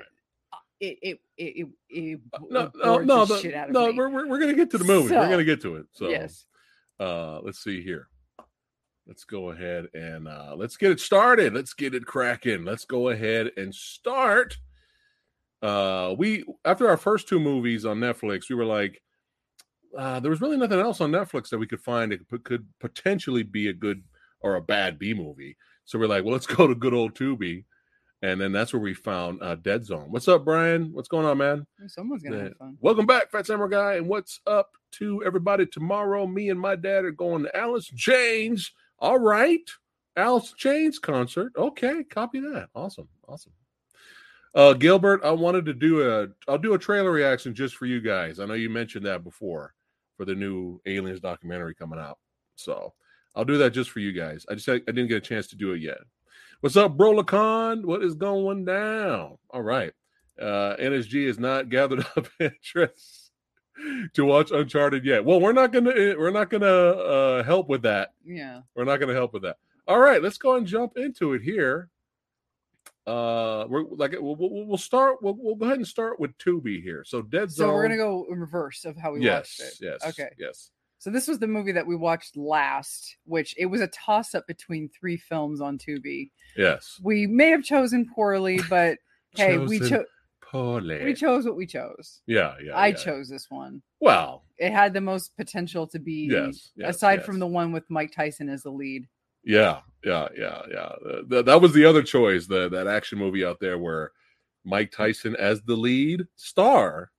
it 0.80 0.98
it 1.02 1.18
it, 1.36 1.56
it, 1.58 1.68
it 1.90 2.20
no, 2.50 2.72
no, 2.74 2.98
no, 2.98 3.24
the 3.24 3.34
the- 3.36 3.40
shit 3.40 3.54
out 3.54 3.68
of 3.68 3.72
no. 3.74 3.86
me. 3.92 3.98
We're, 3.98 4.26
we're 4.26 4.40
gonna 4.40 4.54
get 4.54 4.70
to 4.72 4.78
the 4.78 4.84
movie. 4.84 5.14
we're 5.14 5.30
gonna 5.30 5.44
get 5.44 5.62
to 5.62 5.76
it. 5.76 5.86
So 5.92 6.08
yes 6.08 6.44
uh 6.98 7.38
let's 7.42 7.62
see 7.62 7.82
here 7.82 8.08
let's 9.06 9.24
go 9.24 9.50
ahead 9.50 9.86
and 9.94 10.28
uh 10.28 10.54
let's 10.56 10.76
get 10.76 10.90
it 10.92 11.00
started 11.00 11.52
let's 11.54 11.74
get 11.74 11.94
it 11.94 12.06
cracking 12.06 12.64
let's 12.64 12.84
go 12.84 13.08
ahead 13.08 13.50
and 13.56 13.74
start 13.74 14.56
uh 15.62 16.14
we 16.16 16.44
after 16.64 16.88
our 16.88 16.96
first 16.96 17.28
two 17.28 17.40
movies 17.40 17.84
on 17.84 17.98
netflix 17.98 18.48
we 18.48 18.54
were 18.54 18.64
like 18.64 19.02
uh 19.98 20.20
there 20.20 20.30
was 20.30 20.40
really 20.40 20.56
nothing 20.56 20.78
else 20.80 21.00
on 21.00 21.10
netflix 21.10 21.48
that 21.48 21.58
we 21.58 21.66
could 21.66 21.80
find 21.80 22.12
that 22.12 22.26
could, 22.28 22.44
could 22.44 22.66
potentially 22.80 23.42
be 23.42 23.68
a 23.68 23.72
good 23.72 24.02
or 24.40 24.56
a 24.56 24.62
bad 24.62 24.98
b 24.98 25.14
movie 25.14 25.56
so 25.84 25.98
we're 25.98 26.06
like 26.06 26.24
well 26.24 26.32
let's 26.32 26.46
go 26.56 26.66
to 26.66 26.74
good 26.74 26.94
old 26.94 27.14
tubi 27.14 27.64
and 28.22 28.40
then 28.40 28.52
that's 28.52 28.72
where 28.72 28.80
we 28.82 28.94
found 28.94 29.42
uh 29.42 29.56
dead 29.56 29.84
zone 29.84 30.06
what's 30.10 30.28
up 30.28 30.44
brian 30.44 30.92
what's 30.92 31.08
going 31.08 31.26
on 31.26 31.38
man 31.38 31.66
someone's 31.88 32.22
gonna 32.22 32.36
Yeah. 32.36 32.42
have 32.44 32.56
fun 32.56 32.76
Welcome 32.80 33.06
back, 33.06 33.30
Phat 33.32 33.46
Samurai 33.46 33.68
Guy. 33.70 33.94
And 33.96 34.08
what's 34.08 34.40
up 34.46 34.70
to 34.92 35.22
everybody 35.24 35.66
tomorrow? 35.66 36.26
Me 36.26 36.50
and 36.50 36.58
my 36.60 36.74
dad 36.76 37.04
are 37.04 37.10
going 37.12 37.42
to 37.44 37.56
Alice 37.56 37.88
Jane's. 37.94 38.72
All 39.02 39.18
right. 39.18 39.68
Alice 40.16 40.54
Chains 40.56 40.98
concert. 40.98 41.52
Okay, 41.56 42.04
copy 42.04 42.40
that. 42.40 42.68
Awesome. 42.74 43.08
Awesome. 43.28 43.52
Uh 44.54 44.74
Gilbert, 44.74 45.24
I 45.24 45.30
wanted 45.32 45.64
to 45.66 45.74
do 45.74 46.08
a 46.08 46.28
I'll 46.48 46.58
do 46.58 46.74
a 46.74 46.78
trailer 46.78 47.10
reaction 47.10 47.54
just 47.54 47.76
for 47.76 47.86
you 47.86 48.00
guys. 48.00 48.38
I 48.38 48.46
know 48.46 48.54
you 48.54 48.70
mentioned 48.70 49.04
that 49.06 49.24
before 49.24 49.74
for 50.16 50.24
the 50.24 50.34
new 50.34 50.80
Aliens 50.86 51.20
documentary 51.20 51.74
coming 51.74 51.98
out. 51.98 52.18
So 52.56 52.94
I'll 53.34 53.44
do 53.44 53.58
that 53.58 53.70
just 53.70 53.90
for 53.90 54.00
you 54.00 54.12
guys. 54.12 54.46
I 54.48 54.54
just 54.54 54.68
I 54.68 54.78
didn't 54.78 55.08
get 55.08 55.16
a 55.16 55.20
chance 55.20 55.48
to 55.48 55.56
do 55.56 55.72
it 55.72 55.80
yet. 55.80 55.98
What's 56.60 56.76
up, 56.76 56.96
Bro 56.96 57.14
Lacan? 57.14 57.84
What 57.84 58.04
is 58.04 58.14
going 58.14 58.64
down? 58.64 59.36
All 59.50 59.62
right 59.62 59.92
uh, 60.40 60.76
NSG 60.76 61.26
is 61.26 61.38
not 61.38 61.68
gathered 61.68 62.00
up 62.16 62.26
interest 62.40 63.21
to 64.14 64.24
watch 64.24 64.50
Uncharted 64.50 65.04
yet. 65.04 65.24
Well, 65.24 65.40
we're 65.40 65.52
not 65.52 65.72
gonna 65.72 65.92
we're 66.18 66.30
not 66.30 66.50
gonna 66.50 66.66
uh, 66.66 67.42
help 67.42 67.68
with 67.68 67.82
that. 67.82 68.12
yeah 68.24 68.60
We're 68.74 68.84
not 68.84 68.98
gonna 68.98 69.14
help 69.14 69.32
with 69.32 69.42
that. 69.42 69.56
All 69.88 69.98
right, 69.98 70.22
let's 70.22 70.38
go 70.38 70.56
and 70.56 70.66
jump 70.66 70.96
into 70.96 71.32
it 71.34 71.42
here. 71.42 71.88
Uh, 73.06 73.66
we're 73.68 73.82
like 73.84 74.12
we'll, 74.18 74.36
we'll, 74.38 74.78
start. 74.78 75.22
We'll, 75.22 75.36
we'll 75.36 75.56
go 75.56 75.66
ahead 75.66 75.78
and 75.78 75.86
start 75.86 76.20
with 76.20 76.36
Tubi 76.38 76.80
here. 76.80 77.02
So 77.04 77.22
Dead 77.22 77.50
Zone. 77.50 77.68
so 77.68 77.72
we're 77.72 77.82
gonna 77.82 77.96
go 77.96 78.26
in 78.30 78.38
reverse 78.38 78.84
of 78.84 78.96
how 78.96 79.12
we 79.12 79.22
yes, 79.22 79.58
watched 79.58 79.60
it 79.60 79.84
yes, 79.84 80.00
okay 80.06 80.30
yes. 80.38 80.70
So 80.98 81.10
this 81.10 81.26
was 81.26 81.40
the 81.40 81.48
movie 81.48 81.72
that 81.72 81.84
we 81.84 81.96
watched 81.96 82.36
last, 82.36 83.16
which 83.24 83.56
it 83.58 83.66
was 83.66 83.80
a 83.80 83.88
toss 83.88 84.36
up 84.36 84.46
between 84.46 84.88
three 84.88 85.16
films 85.16 85.60
on 85.60 85.76
Tubi. 85.76 86.30
Yes. 86.56 87.00
We 87.02 87.26
may 87.26 87.48
have 87.48 87.64
chosen 87.64 88.08
poorly, 88.14 88.60
but 88.70 88.98
hey, 89.34 89.58
we 89.58 89.80
chose 89.80 90.04
we 90.52 91.14
chose 91.14 91.44
what 91.44 91.56
we 91.56 91.66
chose. 91.66 92.20
yeah, 92.26 92.54
yeah. 92.62 92.72
I 92.74 92.88
yeah. 92.88 92.94
chose 92.94 93.28
this 93.28 93.50
one. 93.50 93.82
Well, 94.00 94.44
It 94.58 94.72
had 94.72 94.92
the 94.92 95.00
most 95.00 95.36
potential 95.36 95.86
to 95.88 95.98
be 95.98 96.28
yes. 96.30 96.70
yes 96.76 96.96
aside 96.96 97.24
from 97.24 97.38
the 97.38 97.46
one 97.46 97.72
with 97.72 97.88
Mike 97.88 98.12
Tyson 98.12 98.48
as 98.48 98.62
the 98.62 98.70
lead. 98.70 99.08
Yeah, 99.44 99.80
yeah, 100.04 100.28
yeah, 100.36 100.62
yeah. 100.70 100.78
Uh, 100.78 101.22
th- 101.28 101.44
that 101.46 101.60
was 101.60 101.72
the 101.72 101.84
other 101.84 102.02
choice, 102.02 102.46
the 102.46 102.68
that 102.68 102.86
action 102.86 103.18
movie 103.18 103.44
out 103.44 103.60
there 103.60 103.78
where 103.78 104.12
Mike 104.64 104.92
Tyson 104.92 105.34
as 105.36 105.62
the 105.62 105.74
lead 105.74 106.26
star, 106.36 107.10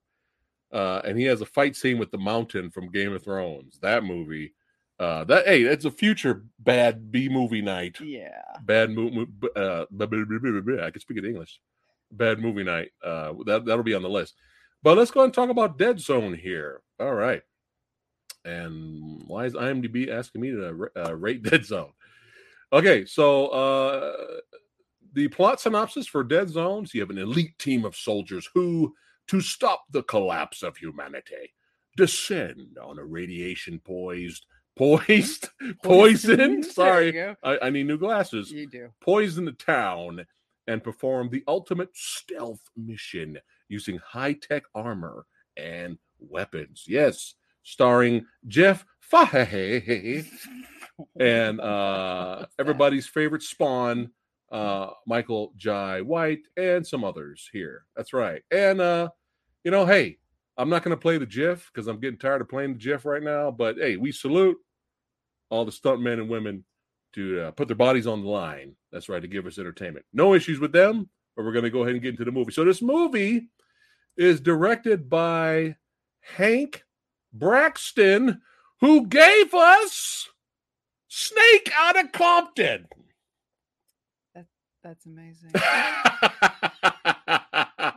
uh, 0.71 1.01
and 1.03 1.17
he 1.17 1.25
has 1.25 1.41
a 1.41 1.45
fight 1.45 1.75
scene 1.75 1.97
with 1.97 2.11
the 2.11 2.17
Mountain 2.17 2.71
from 2.71 2.91
Game 2.91 3.13
of 3.13 3.23
Thrones. 3.23 3.77
That 3.81 4.03
movie, 4.03 4.53
uh, 4.99 5.25
that 5.25 5.45
hey, 5.45 5.63
it's 5.63 5.85
a 5.85 5.91
future 5.91 6.45
bad 6.59 7.11
B 7.11 7.27
movie 7.29 7.61
night. 7.61 7.99
Yeah. 7.99 8.41
Bad 8.63 8.91
movie. 8.91 9.27
Uh. 9.55 9.85
I 9.91 10.91
can 10.91 10.99
speak 10.99 11.17
in 11.17 11.25
English. 11.25 11.59
Bad 12.17 12.39
movie 12.39 12.63
night. 12.63 12.91
Uh, 13.03 13.33
that 13.45 13.65
that'll 13.65 13.83
be 13.83 13.93
on 13.95 14.03
the 14.03 14.09
list. 14.09 14.35
But 14.81 14.97
let's 14.97 15.11
go 15.11 15.21
ahead 15.21 15.27
and 15.27 15.33
talk 15.33 15.49
about 15.49 15.77
Dead 15.77 15.99
Zone 15.99 16.33
here. 16.33 16.81
All 16.99 17.13
right. 17.13 17.41
And 18.45 19.23
why 19.27 19.45
is 19.45 19.53
IMDb 19.53 20.09
asking 20.09 20.41
me 20.41 20.51
to 20.51 20.89
uh, 20.97 21.15
rate 21.15 21.43
Dead 21.49 21.65
Zone? 21.65 21.91
Okay, 22.71 23.05
so 23.05 23.47
uh, 23.47 24.13
the 25.13 25.27
plot 25.29 25.61
synopsis 25.61 26.07
for 26.07 26.23
Dead 26.23 26.49
Zones: 26.49 26.93
you 26.93 27.01
have 27.01 27.09
an 27.11 27.17
elite 27.19 27.57
team 27.59 27.85
of 27.85 27.95
soldiers 27.95 28.49
who, 28.53 28.93
to 29.27 29.39
stop 29.41 29.83
the 29.91 30.03
collapse 30.03 30.63
of 30.63 30.75
humanity, 30.77 31.53
descend 31.95 32.77
on 32.83 32.99
a 32.99 33.05
radiation 33.05 33.79
poised, 33.79 34.45
poised, 34.75 35.49
poisoned. 35.83 36.65
Sorry. 36.65 37.35
I, 37.43 37.57
I 37.61 37.69
need 37.69 37.87
new 37.87 37.97
glasses 37.97 38.51
You 38.51 38.67
do. 38.67 38.89
poison 39.01 39.45
the 39.45 39.51
town 39.53 40.25
and 40.67 40.83
perform 40.83 41.29
the 41.29 41.43
ultimate 41.47 41.89
stealth 41.93 42.61
mission 42.77 43.37
using 43.69 43.97
high-tech 43.97 44.63
armor 44.75 45.25
and 45.57 45.97
weapons. 46.19 46.85
Yes, 46.87 47.35
starring 47.63 48.25
Jeff 48.47 48.85
Fahey 48.99 50.25
and 51.19 51.59
uh, 51.59 52.45
everybody's 52.59 53.07
favorite 53.07 53.43
Spawn, 53.43 54.09
uh, 54.51 54.91
Michael 55.07 55.53
Jai 55.57 56.01
White, 56.01 56.47
and 56.57 56.85
some 56.85 57.03
others 57.03 57.49
here. 57.51 57.85
That's 57.95 58.13
right. 58.13 58.41
And 58.51 58.81
uh, 58.81 59.09
you 59.63 59.71
know, 59.71 59.85
hey, 59.85 60.17
I'm 60.57 60.69
not 60.69 60.83
going 60.83 60.95
to 60.95 61.01
play 61.01 61.17
the 61.17 61.25
GIF 61.25 61.69
because 61.73 61.87
I'm 61.87 61.99
getting 61.99 62.19
tired 62.19 62.41
of 62.41 62.49
playing 62.49 62.73
the 62.73 62.79
GIF 62.79 63.05
right 63.05 63.23
now. 63.23 63.51
But 63.51 63.77
hey, 63.77 63.97
we 63.97 64.11
salute 64.11 64.57
all 65.49 65.65
the 65.65 65.71
stunt 65.71 66.01
men 66.01 66.19
and 66.19 66.29
women 66.29 66.63
to 67.13 67.41
uh, 67.41 67.51
put 67.51 67.67
their 67.67 67.75
bodies 67.75 68.07
on 68.07 68.21
the 68.21 68.29
line. 68.29 68.75
That's 68.91 69.09
right, 69.09 69.21
to 69.21 69.27
give 69.27 69.45
us 69.45 69.57
entertainment. 69.57 70.05
No 70.13 70.33
issues 70.33 70.59
with 70.59 70.71
them, 70.71 71.09
but 71.35 71.45
we're 71.45 71.51
going 71.51 71.63
to 71.63 71.69
go 71.69 71.83
ahead 71.83 71.93
and 71.93 72.01
get 72.01 72.09
into 72.09 72.25
the 72.25 72.31
movie. 72.31 72.51
So 72.51 72.65
this 72.65 72.81
movie 72.81 73.49
is 74.17 74.39
directed 74.39 75.09
by 75.09 75.75
Hank 76.21 76.83
Braxton, 77.33 78.41
who 78.81 79.07
gave 79.07 79.53
us 79.53 80.29
Snake 81.07 81.71
out 81.75 82.03
of 82.03 82.11
Compton. 82.11 82.87
That's 84.83 85.05
amazing. 85.05 85.51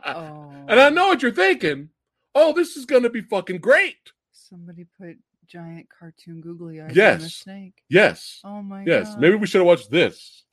oh. 0.05 0.53
And 0.69 0.79
I 0.79 0.89
know 0.89 1.07
what 1.07 1.21
you're 1.21 1.31
thinking. 1.31 1.89
Oh, 2.33 2.53
this 2.53 2.77
is 2.77 2.85
going 2.85 3.03
to 3.03 3.09
be 3.09 3.21
fucking 3.21 3.57
great. 3.57 3.97
Somebody 4.31 4.85
put 4.97 5.17
giant 5.47 5.87
cartoon 5.89 6.41
googly 6.41 6.81
eyes 6.81 6.95
yes. 6.95 7.23
a 7.23 7.29
snake. 7.29 7.83
Yes. 7.89 8.41
Oh 8.43 8.61
my 8.61 8.83
yes. 8.85 9.09
god. 9.09 9.21
Maybe 9.21 9.35
we 9.35 9.47
should 9.47 9.59
have 9.59 9.67
watched 9.67 9.89
this. 9.89 10.43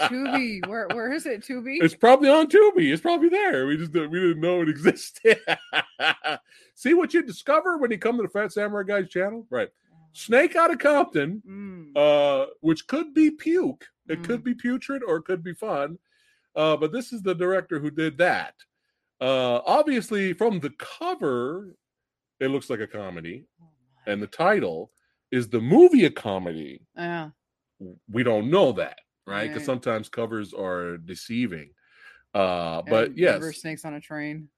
Tubi. 0.00 0.66
Where 0.68 0.86
where 0.92 1.12
is 1.12 1.26
it? 1.26 1.42
Tubi? 1.42 1.78
It's 1.80 1.94
probably 1.94 2.28
on 2.28 2.46
Tubi. 2.48 2.92
It's 2.92 3.02
probably 3.02 3.28
there. 3.28 3.66
We 3.66 3.76
just 3.76 3.92
we 3.92 4.00
didn't 4.08 4.40
know 4.40 4.62
it 4.62 4.68
existed. 4.68 5.38
See 6.74 6.94
what 6.94 7.12
you 7.12 7.22
discover 7.22 7.78
when 7.78 7.90
you 7.90 7.98
come 7.98 8.16
to 8.16 8.22
the 8.22 8.28
Phat 8.28 8.52
Samurai 8.52 8.84
Guys 8.84 9.08
channel? 9.08 9.46
Right. 9.50 9.68
Snake 10.12 10.56
out 10.56 10.70
of 10.70 10.78
Compton, 10.78 11.42
Mm. 11.46 11.92
uh, 11.96 12.46
which 12.60 12.86
could 12.86 13.12
be 13.14 13.30
puke. 13.30 13.86
It 14.08 14.20
Mm. 14.20 14.24
could 14.24 14.44
be 14.44 14.54
putrid 14.54 15.02
or 15.02 15.16
it 15.16 15.24
could 15.24 15.42
be 15.42 15.54
fun. 15.54 15.98
Uh, 16.54 16.76
but 16.76 16.92
this 16.92 17.12
is 17.12 17.22
the 17.22 17.34
director 17.34 17.78
who 17.78 17.90
did 17.90 18.18
that. 18.18 18.54
Uh, 19.20 19.60
obviously, 19.66 20.32
from 20.32 20.60
the 20.60 20.70
cover, 20.78 21.76
it 22.40 22.48
looks 22.48 22.70
like 22.70 22.80
a 22.80 22.86
comedy. 22.86 23.44
And 24.08 24.22
the 24.22 24.26
title 24.26 24.90
is 25.30 25.48
the 25.48 25.60
movie 25.60 26.04
a 26.06 26.10
comedy. 26.10 26.86
yeah. 26.96 27.30
We 28.10 28.24
don't 28.24 28.50
know 28.50 28.72
that, 28.72 28.98
right? 29.26 29.44
Because 29.44 29.60
Right. 29.62 29.66
sometimes 29.66 30.08
covers 30.08 30.52
are 30.52 30.96
deceiving. 30.96 31.70
Uh, 32.34 32.82
but 32.82 33.08
And 33.10 33.18
yes, 33.18 33.56
snakes 33.60 33.84
on 33.84 33.94
a 33.94 34.00
train. 34.00 34.48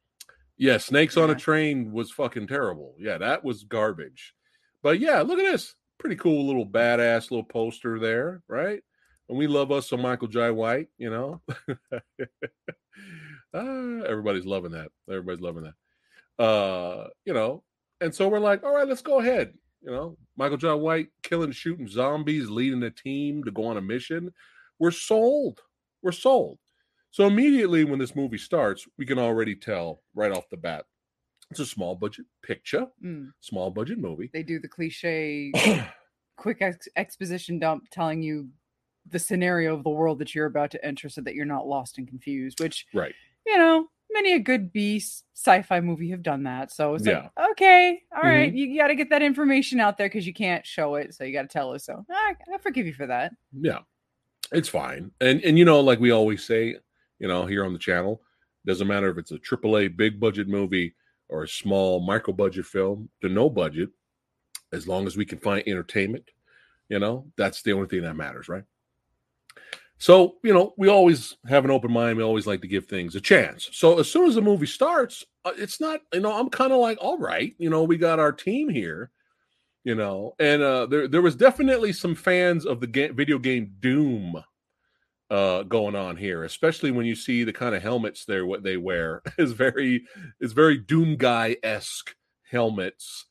yeah, 0.57 0.79
Snakes 0.79 1.17
on 1.17 1.31
a 1.31 1.35
Train 1.35 1.93
was 1.93 2.11
fucking 2.11 2.47
terrible. 2.47 2.95
Yeah, 2.99 3.19
that 3.19 3.45
was 3.45 3.65
garbage. 3.65 4.35
But 4.83 5.01
yeah, 5.01 5.21
look 5.21 5.39
at 5.39 5.51
this. 5.51 5.75
Pretty 5.99 6.17
cool 6.17 6.47
little 6.47 6.67
badass 6.67 7.31
little 7.31 7.45
poster 7.45 7.99
there, 7.99 8.43
right? 8.49 8.83
And 9.29 9.37
we 9.39 9.47
love 9.47 9.71
us 9.71 9.89
some 9.89 10.01
Michael 10.03 10.29
Jai 10.29 10.51
White, 10.51 10.89
you 10.99 11.11
know. 11.11 11.43
ah, 13.55 14.01
everybody's 14.07 14.47
loving 14.47 14.73
that. 14.73 14.89
Everybody's 15.09 15.41
loving 15.43 15.65
that. 15.65 16.43
Uh, 16.43 17.09
you 17.25 17.35
know, 17.35 17.63
and 18.01 18.15
so 18.15 18.29
we're 18.29 18.39
like, 18.39 18.63
all 18.65 18.75
right, 18.75 18.89
let's 18.89 19.03
go 19.03 19.21
ahead. 19.21 19.53
You 19.83 19.91
know, 19.91 20.17
Michael 20.37 20.57
Jai 20.59 20.75
White 20.75 21.09
killing, 21.23 21.53
shooting 21.53 21.89
zombies, 21.89 22.51
leading 22.51 22.83
a 22.83 22.91
team 22.91 23.43
to 23.45 23.51
go 23.51 23.65
on 23.67 23.77
a 23.77 23.81
mission. 23.81 24.33
We're 24.79 24.91
sold. 24.91 25.61
We're 26.03 26.13
sold. 26.13 26.59
So 27.11 27.27
immediately 27.27 27.85
when 27.85 27.99
this 27.99 28.15
movie 28.15 28.39
starts, 28.39 28.87
we 28.99 29.07
can 29.07 29.19
already 29.19 29.55
tell 29.55 30.03
right 30.15 30.31
off 30.33 30.49
the 30.51 30.57
bat 30.57 30.85
it's 31.51 31.61
a 31.61 31.67
small 31.67 31.97
budget 31.97 32.27
picture, 32.45 32.87
Mm. 33.05 33.31
small 33.41 33.71
budget 33.71 33.99
movie. 33.99 34.31
They 34.33 34.45
do 34.45 34.61
the 34.61 34.69
cliche 34.69 35.51
quick 36.37 36.59
ex- 36.63 36.89
exposition 36.97 37.59
dump 37.59 37.85
telling 37.91 38.23
you 38.23 38.49
the 39.09 39.19
scenario 39.19 39.75
of 39.75 39.83
the 39.83 39.91
world 39.91 40.19
that 40.21 40.35
you're 40.35 40.47
about 40.47 40.71
to 40.71 40.85
enter 40.85 41.09
so 41.09 41.21
that 41.23 41.35
you're 41.35 41.45
not 41.45 41.67
lost 41.67 41.99
and 41.99 42.07
confused, 42.07 42.61
which, 42.61 42.87
right. 42.95 43.15
you 43.47 43.59
know, 43.59 43.87
many 44.23 44.35
a 44.35 44.39
good 44.39 44.73
B 44.73 44.99
sci-fi 45.01 45.81
movie 45.81 46.11
have 46.11 46.23
done 46.23 46.43
that. 46.45 46.71
So 46.71 46.95
it's 46.95 47.07
Yeah. 47.07 47.29
like, 47.37 47.51
okay, 47.53 48.03
all 48.15 48.23
Mhm. 48.23 48.29
right, 48.29 48.53
you, 48.53 48.77
got 48.79 48.89
to 48.89 48.95
get 48.95 49.11
that 49.11 49.23
information 49.23 49.81
out 49.81 49.97
there 49.97 50.09
because 50.09 50.27
you 50.27 50.35
can't 50.35 50.67
show 50.67 50.97
it, 50.97 51.15
so 51.15 51.25
you 51.25 51.33
got 51.33 51.43
to 51.43 51.49
tell 51.49 51.73
us. 51.73 51.85
So 51.85 52.05
I, 52.11 52.35
I 52.55 52.59
forgive 52.59 52.87
you 52.87 52.93
for 52.95 53.07
that. 53.07 53.33
Yeah. 53.59 53.81
It's 54.53 54.69
fine. 54.69 55.13
And 55.21 55.41
and 55.45 55.57
you 55.59 55.65
know, 55.65 55.81
like 55.81 56.01
we 56.01 56.11
always 56.11 56.45
say, 56.45 56.77
you 57.21 57.29
know, 57.29 57.47
here 57.47 57.65
on 57.65 57.73
the 57.73 57.79
channel, 57.79 58.21
doesn't 58.67 58.89
matter 58.89 59.09
if 59.09 59.17
it's 59.17 59.31
a 59.31 59.39
AAA 59.39 59.89
big 59.97 60.19
budget 60.19 60.49
movie 60.49 60.95
or 61.29 61.45
a 61.45 61.49
small 61.49 62.01
micro 62.01 62.35
budget 62.35 62.67
film 62.67 63.09
to 63.23 63.29
no 63.29 63.49
budget, 63.49 63.91
as 64.73 64.89
long 64.89 65.07
as 65.07 65.17
we 65.17 65.25
can 65.25 65.39
find 65.39 65.63
entertainment, 65.69 66.29
you 66.89 66.99
know, 66.99 67.31
that's 67.37 67.63
the 67.63 67.73
only 67.73 67.87
thing 67.87 68.03
that 68.03 68.17
matters, 68.17 68.49
right? 68.49 68.65
So, 70.01 70.37
you 70.43 70.55
know, 70.55 70.73
we 70.79 70.89
always 70.89 71.37
have 71.47 71.67
an 71.67 71.71
open 71.71 71.93
mind. 71.93 72.17
We 72.17 72.25
always 72.25 72.47
like 72.47 72.63
to 72.63 72.67
give 72.67 72.87
things 72.87 73.15
a 73.15 73.21
chance. 73.21 73.69
So, 73.73 73.99
as 73.99 74.11
soon 74.11 74.27
as 74.27 74.35
the 74.35 74.41
movie 74.41 74.67
starts, 74.67 75.27
uh, 75.45 75.53
it's 75.59 75.79
not, 75.79 76.01
you 76.15 76.21
know, 76.21 76.33
I'm 76.33 76.49
kind 76.49 76.73
of 76.73 76.79
like, 76.79 76.97
all 77.03 77.19
right, 77.19 77.55
you 77.59 77.69
know, 77.69 77.85
we 77.85 77.99
got 77.99 78.19
our 78.19 78.33
team 78.33 78.71
here, 78.71 79.11
you 79.85 79.95
know, 79.95 80.35
and 80.39 80.63
uh, 80.63 80.87
there 80.87 81.07
there 81.07 81.21
was 81.21 81.37
definitely 81.37 81.93
some 81.93 82.15
fans 82.15 82.65
of 82.65 82.81
the 82.81 83.13
video 83.15 83.39
game 83.39 83.75
Doom 83.79 84.43
uh 85.29 85.63
going 85.63 85.95
on 85.95 86.17
here 86.17 86.43
especially 86.43 86.91
when 86.91 87.07
you 87.07 87.15
see 87.15 87.45
the 87.45 87.53
kind 87.53 87.73
of 87.73 87.81
helmets 87.81 88.25
there 88.25 88.47
what 88.47 88.65
they 88.65 88.79
wear. 88.79 89.23
Is 89.39 89.53
very 89.53 90.03
is 90.41 90.53
very 90.53 90.79
doom 90.79 91.17
guy 91.17 91.57
esque 91.63 92.17
helmets. 92.51 93.27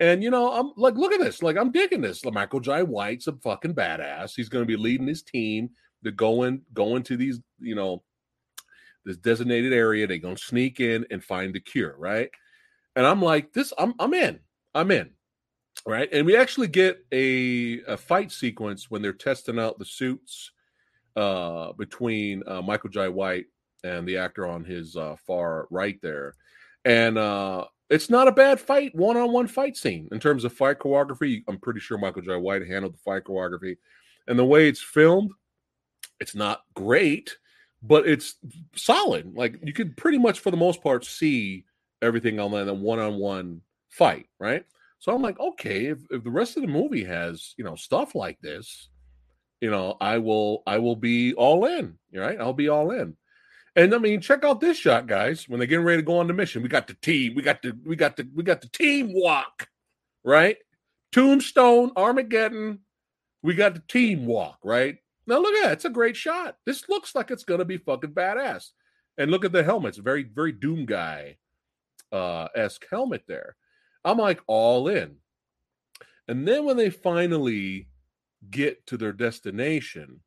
And 0.00 0.22
you 0.22 0.30
know 0.30 0.52
i'm 0.52 0.72
like 0.76 0.94
look 0.94 1.12
at 1.12 1.20
this. 1.20 1.42
Like 1.42 1.56
i'm 1.56 1.72
digging 1.72 2.00
this. 2.00 2.24
Michael 2.24 2.60
Jai 2.60 2.82
White's 2.84 3.26
a 3.26 3.32
fucking 3.32 3.74
badass. 3.74 4.32
He's 4.36 4.48
going 4.48 4.62
to 4.62 4.66
be 4.66 4.80
leading 4.80 5.08
his 5.08 5.22
team 5.22 5.70
to 6.04 6.12
go 6.12 6.44
in 6.44 6.62
go 6.72 6.96
into 6.96 7.16
these 7.16 7.40
you 7.60 7.74
know 7.74 8.02
this 9.04 9.16
designated 9.16 9.72
area 9.72 10.06
they're 10.06 10.18
going 10.18 10.36
to 10.36 10.42
sneak 10.42 10.80
in 10.80 11.06
and 11.10 11.22
find 11.24 11.54
the 11.54 11.60
cure 11.60 11.94
right 11.98 12.30
and 12.96 13.06
i'm 13.06 13.20
like 13.20 13.52
this 13.52 13.72
i'm 13.78 13.94
i'm 13.98 14.14
in 14.14 14.38
i'm 14.74 14.90
in 14.90 15.10
right 15.86 16.08
and 16.12 16.26
we 16.26 16.36
actually 16.36 16.68
get 16.68 17.04
a, 17.12 17.80
a 17.88 17.96
fight 17.96 18.30
sequence 18.30 18.90
when 18.90 19.02
they're 19.02 19.12
testing 19.12 19.58
out 19.58 19.78
the 19.78 19.84
suits 19.84 20.52
uh, 21.16 21.72
between 21.72 22.42
uh, 22.46 22.62
Michael 22.62 22.90
Jai 22.90 23.08
White 23.08 23.46
and 23.84 24.06
the 24.06 24.16
actor 24.16 24.46
on 24.46 24.64
his 24.64 24.96
uh, 24.96 25.16
far 25.26 25.66
right 25.70 26.00
there. 26.02 26.34
And 26.84 27.18
uh, 27.18 27.66
it's 27.90 28.10
not 28.10 28.28
a 28.28 28.32
bad 28.32 28.60
fight, 28.60 28.94
one 28.94 29.16
on 29.16 29.32
one 29.32 29.46
fight 29.46 29.76
scene 29.76 30.08
in 30.12 30.20
terms 30.20 30.44
of 30.44 30.52
fight 30.52 30.78
choreography. 30.78 31.42
I'm 31.48 31.58
pretty 31.58 31.80
sure 31.80 31.98
Michael 31.98 32.22
Jai 32.22 32.36
White 32.36 32.66
handled 32.66 32.94
the 32.94 32.98
fight 32.98 33.24
choreography. 33.24 33.76
And 34.28 34.38
the 34.38 34.44
way 34.44 34.68
it's 34.68 34.80
filmed, 34.80 35.32
it's 36.22 36.34
not 36.34 36.62
great, 36.74 37.36
but 37.82 38.08
it's 38.08 38.36
solid. 38.74 39.34
Like 39.34 39.58
you 39.62 39.72
could 39.72 39.96
pretty 39.96 40.18
much, 40.18 40.40
for 40.40 40.50
the 40.50 40.56
most 40.56 40.82
part, 40.82 41.04
see 41.04 41.64
everything 42.00 42.40
on 42.40 42.52
that 42.52 42.74
one 42.74 42.98
on 42.98 43.16
one 43.16 43.60
fight, 43.90 44.26
right? 44.38 44.64
So 45.00 45.12
I'm 45.12 45.20
like, 45.20 45.38
okay, 45.40 45.86
if, 45.86 45.98
if 46.10 46.22
the 46.22 46.30
rest 46.30 46.56
of 46.56 46.62
the 46.62 46.68
movie 46.68 47.04
has, 47.04 47.54
you 47.58 47.64
know, 47.64 47.74
stuff 47.74 48.14
like 48.14 48.38
this, 48.40 48.88
you 49.60 49.70
know, 49.70 49.96
I 50.00 50.18
will 50.18 50.62
I 50.66 50.78
will 50.78 50.96
be 50.96 51.34
all 51.34 51.66
in. 51.66 51.98
Right? 52.14 52.40
I'll 52.40 52.52
be 52.52 52.68
all 52.68 52.90
in. 52.92 53.16
And 53.74 53.94
I 53.94 53.98
mean, 53.98 54.20
check 54.20 54.44
out 54.44 54.60
this 54.60 54.76
shot, 54.76 55.06
guys. 55.06 55.48
When 55.48 55.58
they're 55.58 55.66
getting 55.66 55.84
ready 55.84 56.02
to 56.02 56.06
go 56.06 56.18
on 56.18 56.26
the 56.26 56.34
mission, 56.34 56.62
we 56.62 56.68
got 56.68 56.86
the 56.86 56.94
team, 56.94 57.34
we 57.34 57.42
got 57.42 57.62
the 57.62 57.76
we 57.84 57.96
got 57.96 58.16
the 58.16 58.28
we 58.34 58.42
got 58.42 58.60
the 58.60 58.68
team 58.68 59.12
walk, 59.12 59.68
right? 60.24 60.56
Tombstone, 61.12 61.92
Armageddon, 61.96 62.80
we 63.42 63.54
got 63.54 63.74
the 63.74 63.82
team 63.88 64.26
walk, 64.26 64.58
right? 64.62 64.98
Now 65.26 65.38
look 65.38 65.54
at 65.54 65.62
that. 65.62 65.72
It's 65.72 65.84
a 65.84 65.90
great 65.90 66.16
shot. 66.16 66.56
This 66.66 66.88
looks 66.88 67.14
like 67.14 67.30
it's 67.30 67.44
gonna 67.44 67.64
be 67.64 67.78
fucking 67.78 68.12
badass. 68.12 68.70
And 69.18 69.30
look 69.30 69.44
at 69.44 69.52
the 69.52 69.62
helmet. 69.62 69.94
helmets, 69.94 69.98
very, 69.98 70.24
very 70.24 70.52
doom 70.52 70.86
guy 70.86 71.36
uh 72.10 72.48
esque 72.54 72.86
helmet 72.90 73.24
there. 73.26 73.56
I'm 74.04 74.18
like 74.18 74.40
all 74.46 74.88
in. 74.88 75.16
And 76.28 76.46
then 76.46 76.64
when 76.64 76.76
they 76.76 76.90
finally 76.90 77.88
get 78.50 78.86
to 78.86 78.96
their 78.96 79.12
destination 79.12 80.20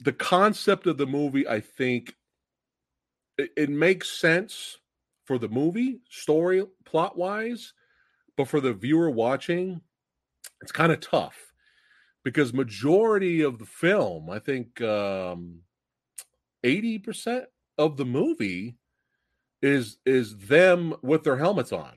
the 0.00 0.12
concept 0.12 0.86
of 0.86 0.98
the 0.98 1.06
movie 1.06 1.48
i 1.48 1.60
think 1.60 2.14
it, 3.38 3.50
it, 3.56 3.70
makes 3.70 4.08
sense 4.08 4.78
for 5.24 5.38
the 5.38 5.48
movie 5.48 6.00
story 6.08 6.64
plot 6.84 7.16
wise 7.16 7.72
but 8.36 8.48
for 8.48 8.60
the 8.60 8.72
viewer 8.72 9.10
watching 9.10 9.80
it's 10.60 10.72
kind 10.72 10.92
of 10.92 11.00
tough 11.00 11.45
because 12.26 12.52
majority 12.52 13.42
of 13.42 13.60
the 13.60 13.64
film 13.64 14.28
i 14.28 14.40
think 14.40 14.80
um 14.82 15.60
80% 16.64 17.44
of 17.78 17.96
the 17.96 18.04
movie 18.04 18.76
is 19.62 19.98
is 20.04 20.36
them 20.36 20.94
with 21.02 21.22
their 21.22 21.36
helmets 21.36 21.70
on 21.70 21.92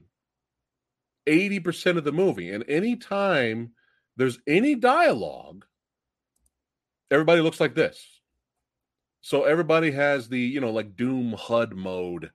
80% 1.25 1.97
of 1.97 2.03
the 2.03 2.11
movie 2.11 2.51
and 2.51 2.63
anytime 2.67 3.71
there's 4.19 4.37
any 4.45 4.75
dialogue, 4.75 5.65
everybody 7.09 7.41
looks 7.41 7.61
like 7.61 7.73
this. 7.73 8.19
So 9.21 9.45
everybody 9.45 9.91
has 9.91 10.27
the, 10.27 10.39
you 10.39 10.59
know, 10.59 10.71
like 10.71 10.97
Doom 10.97 11.33
HUD 11.37 11.73
mode, 11.73 12.29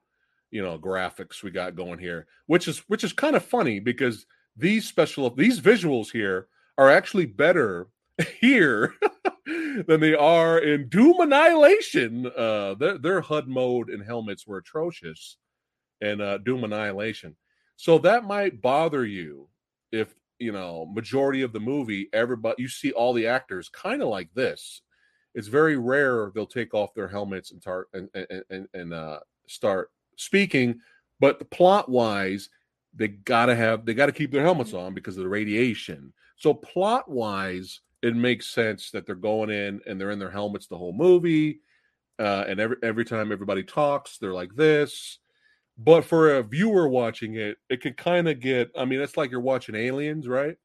you 0.51 0.63
know, 0.63 0.79
graphics 0.79 1.43
we 1.43 1.51
got 1.51 1.77
going 1.77 1.99
here, 1.99 2.27
which 2.47 2.69
is 2.69 2.79
which 2.89 3.05
is 3.05 3.13
kind 3.13 3.37
of 3.37 3.45
funny 3.45 3.81
because 3.81 4.27
these 4.57 4.87
special 4.89 5.29
these 5.29 5.61
visuals 5.61 6.11
here 6.11 6.49
are 6.78 6.90
actually 6.90 7.26
better 7.26 7.88
here 8.40 8.95
than 9.87 10.00
they 10.00 10.14
are 10.14 10.59
in 10.59 10.88
Doom 10.88 11.21
Annihilation. 11.21 12.31
Uh, 12.37 12.75
their 12.75 12.99
their 12.99 13.21
HUD 13.21 13.49
mode 13.49 13.90
and 13.90 14.04
helmets 14.04 14.47
were 14.47 14.59
atrocious, 14.59 15.37
and 16.00 16.21
uh, 16.21 16.38
Doom 16.38 16.64
Annihilation. 16.64 17.37
So 17.76 17.99
that 17.99 18.25
might 18.25 18.62
bother 18.62 19.04
you 19.04 19.49
if 19.93 20.14
you 20.38 20.52
know 20.52 20.87
majority 20.87 21.43
of 21.43 21.52
the 21.52 21.61
movie 21.61 22.09
everybody 22.12 22.61
you 22.61 22.69
see 22.69 22.90
all 22.93 23.12
the 23.12 23.26
actors 23.26 23.69
kind 23.69 24.02
of 24.02 24.09
like 24.09 24.33
this. 24.35 24.83
It's 25.35 25.49
very 25.49 25.76
rare 25.76 26.31
they'll 26.33 26.47
take 26.47 26.75
off 26.75 26.95
their 26.95 27.09
helmets 27.09 27.50
and 27.50 27.61
tar- 27.61 27.88
and 27.93 28.09
and 28.14 28.43
and, 28.50 28.69
and 28.73 28.95
uh, 28.95 29.19
start 29.49 29.90
speaking, 30.16 30.81
but 31.21 31.38
the 31.38 31.45
plot 31.45 31.88
wise, 31.88 32.49
they 32.95 33.09
gotta 33.09 33.54
have 33.54 33.85
they 33.85 33.95
gotta 33.95 34.12
keep 34.12 34.31
their 34.31 34.43
helmets 34.43 34.75
on 34.75 34.95
because 34.95 35.16
of 35.16 35.23
the 35.23 35.28
radiation. 35.28 36.12
So 36.37 36.55
plot 36.55 37.11
wise, 37.11 37.81
it 38.03 38.14
makes 38.17 38.49
sense 38.49 38.91
that 38.91 39.07
they're 39.07 39.14
going 39.14 39.50
in 39.50 39.81
and 39.87 40.00
they're 40.00 40.11
in 40.11 40.19
their 40.19 40.31
helmets 40.31 40.67
the 40.67 40.79
whole 40.79 40.93
movie. 40.93 41.61
Uh, 42.19 42.45
and 42.47 42.61
every 42.61 42.76
every 42.83 43.05
time 43.05 43.33
everybody 43.33 43.62
talks, 43.62 44.19
they're 44.19 44.33
like 44.35 44.55
this. 44.55 45.19
But 45.76 46.05
for 46.05 46.37
a 46.37 46.43
viewer 46.43 46.87
watching 46.88 47.35
it, 47.35 47.57
it 47.69 47.81
could 47.81 47.97
kind 47.97 48.29
of 48.29 48.38
get. 48.41 48.71
I 48.79 48.85
mean, 48.85 49.00
it's 49.00 49.17
like 49.17 49.31
you're 49.31 49.41
watching 49.41 49.75
Aliens, 49.75 50.29
right? 50.29 50.57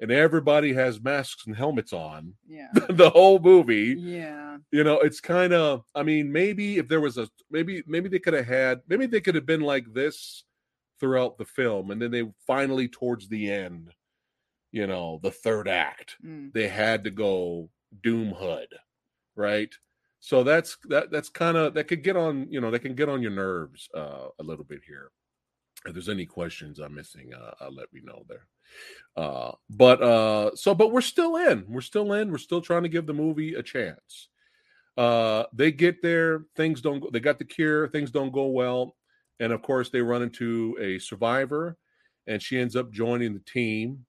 And 0.00 0.10
everybody 0.12 0.72
has 0.74 1.00
masks 1.00 1.46
and 1.46 1.56
helmets 1.56 1.92
on 1.92 2.34
Yeah. 2.48 2.68
the 2.88 3.10
whole 3.10 3.38
movie. 3.40 3.96
Yeah. 3.98 4.58
You 4.72 4.82
know, 4.84 4.98
it's 5.00 5.20
kind 5.20 5.52
of. 5.52 5.84
I 5.94 6.02
mean, 6.02 6.32
maybe 6.32 6.78
if 6.78 6.88
there 6.88 7.00
was 7.00 7.18
a 7.18 7.28
maybe 7.50 7.82
maybe 7.86 8.08
they 8.08 8.18
could 8.18 8.34
have 8.34 8.46
had 8.46 8.80
maybe 8.88 9.06
they 9.06 9.20
could 9.20 9.34
have 9.36 9.46
been 9.46 9.60
like 9.60 9.92
this 9.92 10.44
throughout 10.98 11.38
the 11.38 11.44
film, 11.44 11.92
and 11.92 12.02
then 12.02 12.10
they 12.10 12.24
finally 12.46 12.88
towards 12.88 13.28
the 13.28 13.50
end, 13.50 13.92
you 14.72 14.86
know, 14.86 15.20
the 15.22 15.30
third 15.30 15.68
act, 15.68 16.16
Mm. 16.24 16.52
they 16.52 16.68
had 16.68 17.04
to 17.04 17.10
go 17.10 17.70
Doom 18.02 18.32
HUD, 18.32 18.68
right? 19.36 19.72
So 20.20 20.42
that's 20.42 20.76
that 20.88 21.10
that's 21.10 21.28
kind 21.30 21.56
of 21.56 21.74
that 21.74 21.84
could 21.88 22.02
get 22.02 22.16
on 22.16 22.48
you 22.50 22.60
know 22.60 22.70
that 22.70 22.80
can 22.80 22.94
get 22.94 23.08
on 23.08 23.22
your 23.22 23.30
nerves 23.30 23.88
uh, 23.94 24.28
a 24.38 24.42
little 24.42 24.64
bit 24.64 24.80
here. 24.86 25.10
If 25.86 25.92
there's 25.94 26.08
any 26.08 26.26
questions 26.26 26.80
I'm 26.80 26.94
missing, 26.94 27.32
uh, 27.34 27.54
uh, 27.60 27.70
let 27.70 27.92
me 27.92 28.00
know 28.02 28.24
there. 28.28 28.46
Uh, 29.16 29.52
but 29.70 30.02
uh, 30.02 30.50
so 30.56 30.74
but 30.74 30.92
we're 30.92 31.00
still 31.00 31.36
in. 31.36 31.64
We're 31.68 31.80
still 31.82 32.12
in. 32.14 32.30
We're 32.32 32.38
still 32.38 32.60
trying 32.60 32.82
to 32.82 32.88
give 32.88 33.06
the 33.06 33.14
movie 33.14 33.54
a 33.54 33.62
chance. 33.62 34.28
Uh, 34.96 35.44
they 35.52 35.70
get 35.70 36.02
there, 36.02 36.42
things 36.56 36.80
don't 36.80 36.98
go. 36.98 37.08
They 37.10 37.20
got 37.20 37.38
the 37.38 37.44
cure, 37.44 37.86
things 37.88 38.10
don't 38.10 38.32
go 38.32 38.46
well, 38.46 38.96
and 39.38 39.52
of 39.52 39.62
course 39.62 39.90
they 39.90 40.02
run 40.02 40.22
into 40.22 40.76
a 40.80 40.98
survivor, 40.98 41.76
and 42.26 42.42
she 42.42 42.58
ends 42.58 42.74
up 42.74 42.90
joining 42.90 43.32
the 43.34 43.40
team. 43.40 44.04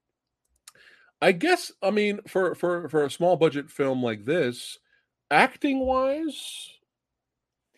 I 1.22 1.32
guess 1.34 1.72
I 1.82 1.92
mean 1.92 2.20
for 2.28 2.56
for 2.56 2.88
for 2.90 3.04
a 3.04 3.12
small 3.12 3.36
budget 3.36 3.70
film 3.70 4.02
like 4.02 4.26
this, 4.26 4.78
acting 5.30 5.80
wise, 5.80 6.70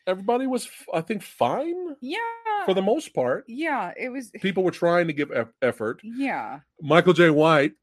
everybody 0.05 0.47
was 0.47 0.69
I 0.93 1.01
think 1.01 1.23
fine 1.23 1.95
Yeah. 2.01 2.17
for 2.65 2.73
the 2.73 2.81
most 2.81 3.13
part. 3.13 3.45
Yeah. 3.47 3.93
It 3.97 4.09
was. 4.09 4.29
People 4.41 4.63
were 4.63 4.71
trying 4.71 5.07
to 5.07 5.13
give 5.13 5.31
effort. 5.61 6.01
Yeah. 6.03 6.59
Michael 6.81 7.13
Jai 7.13 7.29
White, 7.31 7.73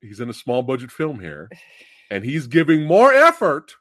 he's 0.00 0.20
in 0.20 0.28
a 0.30 0.34
small 0.34 0.62
budget 0.62 0.92
film 0.92 1.18
here, 1.20 1.50
and 2.10 2.24
he's 2.24 2.46
giving 2.46 2.84
more 2.84 3.12
effort 3.12 3.74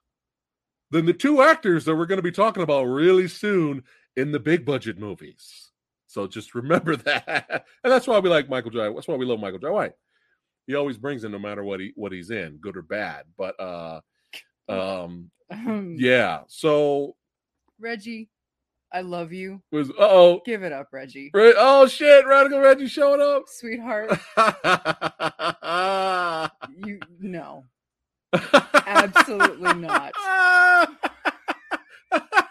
than 0.91 1.05
the 1.05 1.13
two 1.13 1.41
actors 1.41 1.85
that 1.85 1.95
we're 1.95 2.05
going 2.05 2.17
to 2.19 2.23
be 2.23 2.31
talking 2.31 2.63
about 2.63 2.83
really 2.85 3.27
soon 3.27 3.83
in 4.15 4.31
the 4.31 4.39
big 4.39 4.63
budget 4.65 4.97
movies. 4.99 5.71
So 6.13 6.27
just 6.27 6.53
remember 6.53 6.95
that, 6.97 7.65
and 7.83 7.91
that's 7.91 8.05
why 8.05 8.19
we 8.19 8.29
like 8.29 8.47
Michael 8.47 8.69
Jai. 8.69 8.93
That's 8.93 9.07
why 9.07 9.15
we 9.15 9.25
love 9.25 9.39
Michael 9.39 9.57
Jai 9.57 9.71
White. 9.71 9.93
He 10.67 10.75
always 10.75 10.99
brings 10.99 11.23
in 11.23 11.31
no 11.31 11.39
matter 11.39 11.63
what 11.63 11.79
he 11.79 11.91
what 11.95 12.11
he's 12.11 12.29
in, 12.29 12.57
good 12.61 12.77
or 12.77 12.83
bad. 12.83 13.23
But 13.35 13.59
uh, 13.59 13.99
um, 14.69 15.31
Um, 15.49 15.95
yeah. 15.97 16.41
So 16.47 17.15
Reggie, 17.79 18.29
I 18.93 19.01
love 19.01 19.33
you. 19.33 19.63
was 19.71 19.91
oh 19.97 20.41
Give 20.45 20.61
it 20.61 20.71
up, 20.71 20.89
Reggie. 20.93 21.31
oh 21.33 21.87
shit, 21.87 22.27
Radical 22.27 22.59
Reggie 22.59 22.87
showing 22.87 23.19
up. 23.19 23.45
Sweetheart, 23.47 24.11
you 26.85 26.99
no. 27.19 27.65
Absolutely 28.85 29.73
not. 29.73 30.13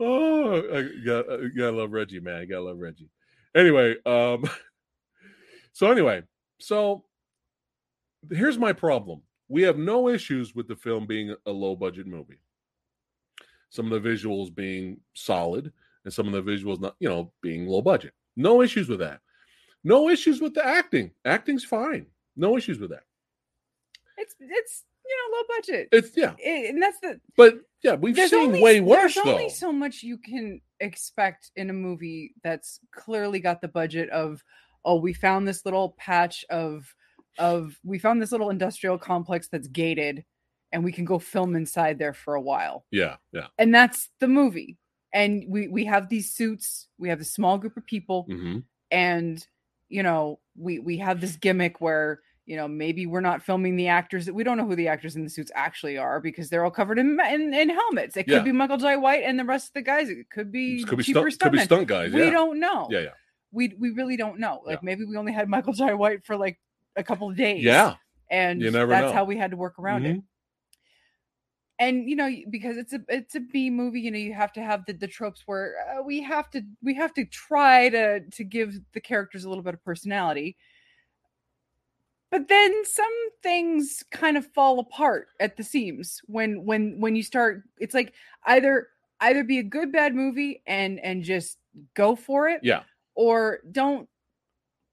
oh, 0.00 0.56
I 0.56 1.04
got, 1.04 1.30
I 1.30 1.48
gotta 1.48 1.76
love 1.76 1.92
Reggie, 1.92 2.20
man. 2.20 2.36
I 2.36 2.44
gotta 2.44 2.62
love 2.64 2.78
Reggie. 2.78 3.10
Anyway, 3.54 3.96
um, 4.04 4.44
so 5.72 5.90
anyway, 5.90 6.22
so 6.58 7.04
here's 8.30 8.58
my 8.58 8.72
problem. 8.72 9.22
We 9.48 9.62
have 9.62 9.78
no 9.78 10.08
issues 10.08 10.54
with 10.54 10.68
the 10.68 10.76
film 10.76 11.06
being 11.06 11.34
a 11.46 11.50
low 11.50 11.76
budget 11.76 12.06
movie. 12.06 12.40
Some 13.70 13.90
of 13.90 14.02
the 14.02 14.08
visuals 14.08 14.54
being 14.54 15.00
solid, 15.14 15.72
and 16.04 16.12
some 16.12 16.32
of 16.32 16.32
the 16.32 16.50
visuals 16.50 16.80
not, 16.80 16.96
you 17.00 17.08
know, 17.08 17.32
being 17.42 17.66
low 17.66 17.82
budget. 17.82 18.12
No 18.36 18.62
issues 18.62 18.88
with 18.88 19.00
that. 19.00 19.20
No 19.84 20.08
issues 20.08 20.40
with 20.40 20.54
the 20.54 20.64
acting. 20.66 21.12
Acting's 21.24 21.64
fine. 21.64 22.06
No 22.36 22.56
issues 22.56 22.78
with 22.78 22.90
that. 22.90 23.04
It's 24.16 24.34
it's 24.40 24.84
you 25.08 25.16
know 25.30 25.36
low 25.36 25.42
budget. 25.56 25.88
It's 25.92 26.16
yeah, 26.16 26.34
It- 26.38 26.70
and 26.70 26.82
that's 26.82 27.00
the 27.00 27.20
but 27.36 27.58
yeah, 27.82 27.94
we've 27.94 28.16
seen 28.16 28.34
only, 28.34 28.60
way 28.60 28.80
worse 28.80 29.14
There's 29.14 29.24
though. 29.24 29.30
only 29.32 29.48
so 29.48 29.72
much 29.72 30.02
you 30.02 30.18
can 30.18 30.60
expect 30.80 31.50
in 31.56 31.70
a 31.70 31.72
movie 31.72 32.34
that's 32.42 32.80
clearly 32.92 33.40
got 33.40 33.60
the 33.60 33.68
budget 33.68 34.10
of 34.10 34.42
oh 34.84 34.96
we 34.96 35.12
found 35.12 35.46
this 35.46 35.64
little 35.64 35.94
patch 35.98 36.44
of 36.50 36.94
of 37.38 37.78
we 37.84 37.98
found 37.98 38.20
this 38.20 38.32
little 38.32 38.50
industrial 38.50 38.98
complex 38.98 39.48
that's 39.48 39.68
gated 39.68 40.24
and 40.72 40.84
we 40.84 40.92
can 40.92 41.04
go 41.04 41.18
film 41.18 41.54
inside 41.56 41.98
there 41.98 42.12
for 42.14 42.34
a 42.34 42.40
while 42.40 42.84
yeah, 42.90 43.16
yeah. 43.32 43.46
and 43.58 43.74
that's 43.74 44.10
the 44.20 44.28
movie 44.28 44.76
and 45.14 45.44
we 45.48 45.68
we 45.68 45.84
have 45.84 46.08
these 46.08 46.32
suits 46.34 46.88
we 46.98 47.08
have 47.08 47.20
a 47.20 47.24
small 47.24 47.56
group 47.58 47.76
of 47.76 47.86
people 47.86 48.24
hmm 48.28 48.58
and 48.92 49.46
you 49.88 50.02
know 50.02 50.38
we 50.56 50.78
we 50.78 50.98
have 50.98 51.20
this 51.20 51.36
gimmick 51.36 51.80
where 51.80 52.20
you 52.46 52.56
know 52.56 52.66
maybe 52.68 53.06
we're 53.06 53.20
not 53.20 53.42
filming 53.42 53.74
the 53.76 53.88
actors 53.88 54.24
that 54.24 54.32
we 54.34 54.44
don't 54.44 54.56
know 54.56 54.64
who 54.66 54.76
the 54.76 54.88
actors 54.88 55.16
in 55.16 55.24
the 55.24 55.30
suits 55.30 55.50
actually 55.54 55.98
are 55.98 56.20
because 56.20 56.48
they're 56.48 56.64
all 56.64 56.70
covered 56.70 56.98
in 56.98 57.18
in, 57.30 57.52
in 57.52 57.68
helmets 57.68 58.16
it 58.16 58.24
could 58.24 58.34
Yeah. 58.34 58.42
be 58.42 58.52
michael 58.52 58.76
jai 58.78 58.96
white 58.96 59.24
and 59.24 59.38
the 59.38 59.44
rest 59.44 59.68
of 59.68 59.74
the 59.74 59.82
guys 59.82 60.08
it 60.08 60.30
could 60.30 60.50
be 60.52 60.84
Could 60.84 60.98
be 60.98 61.02
stunt, 61.02 61.38
could 61.40 61.52
be 61.52 61.58
stunt 61.58 61.88
guys. 61.88 62.12
we 62.12 62.24
yeah. 62.24 62.30
don't 62.30 62.58
know 62.60 62.86
yeah, 62.90 63.00
yeah, 63.00 63.08
we 63.52 63.74
we 63.78 63.90
really 63.90 64.16
don't 64.16 64.38
know 64.38 64.62
like 64.64 64.76
Yeah. 64.76 64.80
maybe 64.84 65.04
we 65.04 65.16
only 65.16 65.32
had 65.32 65.48
michael 65.48 65.72
jai 65.80 65.92
white 65.94 66.24
for 66.24 66.36
like 66.36 66.58
a 66.96 67.02
couple 67.02 67.28
of 67.28 67.36
days 67.36 67.62
yeah. 67.64 67.94
and 68.30 68.62
that's 68.62 68.72
know. 68.88 69.12
how 69.12 69.24
we 69.24 69.36
had 69.36 69.50
to 69.50 69.56
work 69.56 69.78
around 69.78 70.06
it 70.06 70.16
Mhm. 70.16 70.22
and 71.80 72.08
you 72.08 72.16
know 72.16 72.30
because 72.50 72.76
it's 72.76 72.92
a 72.92 73.00
it's 73.08 73.34
a 73.34 73.40
b 73.40 73.70
movie 73.70 74.00
you 74.00 74.10
know 74.10 74.18
you 74.18 74.32
have 74.32 74.52
to 74.52 74.62
have 74.62 74.84
the, 74.86 74.92
the 74.92 75.06
tropes 75.08 75.42
where 75.46 75.74
uh, 75.98 76.02
we 76.02 76.22
have 76.22 76.48
to 76.50 76.62
we 76.82 76.94
have 76.94 77.12
to 77.14 77.24
try 77.26 77.88
to 77.88 78.20
to 78.30 78.44
give 78.44 78.74
the 78.94 79.00
characters 79.00 79.44
a 79.44 79.48
little 79.48 79.64
bit 79.64 79.74
of 79.74 79.84
personality 79.84 80.56
but 82.30 82.48
then 82.48 82.84
some 82.84 83.12
things 83.42 84.02
kind 84.10 84.36
of 84.36 84.46
fall 84.46 84.78
apart 84.80 85.28
at 85.40 85.56
the 85.56 85.62
seams 85.64 86.20
when 86.26 86.64
when 86.64 86.98
when 87.00 87.16
you 87.16 87.22
start 87.22 87.62
it's 87.78 87.94
like 87.94 88.14
either 88.44 88.88
either 89.20 89.44
be 89.44 89.58
a 89.58 89.62
good 89.62 89.92
bad 89.92 90.14
movie 90.14 90.62
and 90.66 90.98
and 91.00 91.22
just 91.22 91.58
go 91.94 92.16
for 92.16 92.48
it 92.48 92.60
Yeah. 92.62 92.82
or 93.14 93.60
don't 93.72 94.08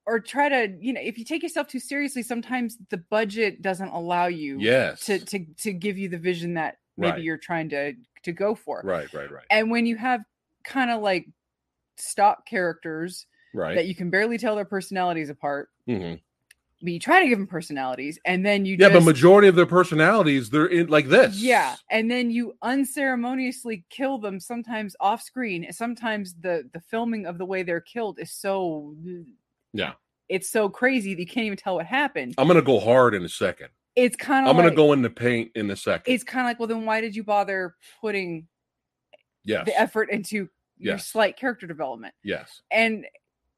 or 0.06 0.20
try 0.20 0.50
to 0.50 0.78
you 0.80 0.94
know 0.94 1.02
if 1.02 1.18
you 1.18 1.26
take 1.26 1.44
yourself 1.44 1.68
too 1.68 1.80
seriously 1.80 2.24
sometimes 2.24 2.78
the 2.90 2.98
budget 2.98 3.62
doesn't 3.62 3.90
allow 3.90 4.28
you 4.28 4.60
Yes. 4.60 5.06
to 5.06 5.20
to 5.20 5.46
to 5.58 5.74
give 5.74 5.98
you 5.98 6.10
the 6.10 6.18
vision 6.18 6.54
that 6.56 6.78
maybe 6.98 7.12
Right. 7.14 7.24
you're 7.24 7.38
trying 7.38 7.70
to 7.70 7.94
to 8.24 8.32
go 8.32 8.56
for. 8.56 8.82
right, 8.86 9.12
right, 9.14 9.30
right, 9.32 9.46
And 9.50 9.70
when 9.72 9.86
you 9.86 9.98
have 9.98 10.22
kind 10.64 10.90
of 10.92 11.02
like 11.02 11.28
stock 11.98 12.46
characters 12.46 13.28
right. 13.54 13.76
that 13.76 13.86
you 13.88 13.96
can 13.96 14.10
barely 14.10 14.38
tell 14.38 14.56
their 14.56 14.66
personalities 14.66 15.30
apart, 15.30 15.70
Mhm. 15.90 16.22
You 16.92 17.00
try 17.00 17.22
to 17.22 17.28
give 17.30 17.38
them 17.38 17.48
personalities, 17.48 18.20
and 18.26 18.46
then 18.46 18.66
you 18.66 18.74
Yeah, 18.78 18.90
just, 18.90 18.94
but 19.00 19.04
majority 19.06 19.48
of 19.48 19.56
their 19.56 19.66
personalities, 19.66 20.50
they're 20.50 20.66
in 20.66 20.88
like 20.88 21.08
this. 21.08 21.40
yeah, 21.42 21.76
and 21.90 22.12
then 22.12 22.30
you 22.30 22.54
unceremoniously 22.62 23.86
kill 23.90 24.18
them 24.18 24.40
sometimes 24.40 24.96
off 25.00 25.22
screen. 25.22 25.66
Sometimes 25.72 26.34
the 26.36 26.70
the 26.74 26.82
filming 26.82 27.26
of 27.26 27.38
the 27.38 27.46
way 27.46 27.64
they're 27.64 27.80
killed 27.82 28.20
is 28.20 28.32
so 28.32 28.96
Yeah. 29.74 29.94
it's 30.30 30.50
so 30.50 30.68
crazy 30.70 31.14
that 31.14 31.22
you 31.22 31.28
can't 31.28 31.46
even 31.46 31.58
tell 31.58 31.76
what 31.76 31.86
happened. 31.86 32.36
I'm 32.38 32.48
gonna 32.48 32.62
go 32.62 32.80
hard 32.80 33.14
in 33.14 33.24
a 33.24 33.30
second. 33.30 33.70
It's 33.96 34.16
kind 34.16 34.46
of 34.46 34.50
I'm 34.50 34.58
like, 34.58 34.66
gonna 34.66 34.76
go 34.76 34.92
in 34.94 35.02
the 35.04 35.10
paint 35.10 35.52
in 35.56 35.70
a 35.72 35.76
second. 35.76 36.12
It's 36.14 36.24
kind 36.24 36.42
of 36.46 36.50
like, 36.50 36.60
well, 36.60 36.68
then 36.68 36.84
why 36.86 37.00
did 37.00 37.16
you 37.16 37.24
bother 37.24 37.76
putting 38.02 38.48
yes. 39.44 39.66
the 39.66 39.80
effort 39.80 40.10
into 40.10 40.50
your 40.80 40.98
slight 40.98 41.38
character 41.38 41.68
development? 41.68 42.14
yes. 42.24 42.62
and 42.72 43.06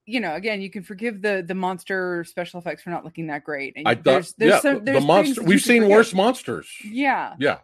you 0.05 0.19
know 0.19 0.35
again 0.35 0.61
you 0.61 0.69
can 0.69 0.83
forgive 0.83 1.21
the 1.21 1.43
the 1.47 1.55
monster 1.55 2.23
special 2.25 2.59
effects 2.59 2.83
for 2.83 2.89
not 2.91 3.03
looking 3.03 3.27
that 3.27 3.43
great 3.43 3.73
and 3.75 3.87
I 3.87 3.95
thought 3.95 4.03
there's, 4.03 4.33
there's 4.33 4.51
yeah, 4.53 4.59
some 4.59 4.75
the 4.75 4.81
there's 4.81 4.97
things 4.97 5.07
monster 5.07 5.43
we've 5.43 5.61
seen 5.61 5.81
forgive. 5.81 5.95
worse 5.97 6.13
monsters. 6.13 6.69
yeah 6.83 7.33
Yeah, 7.39 7.59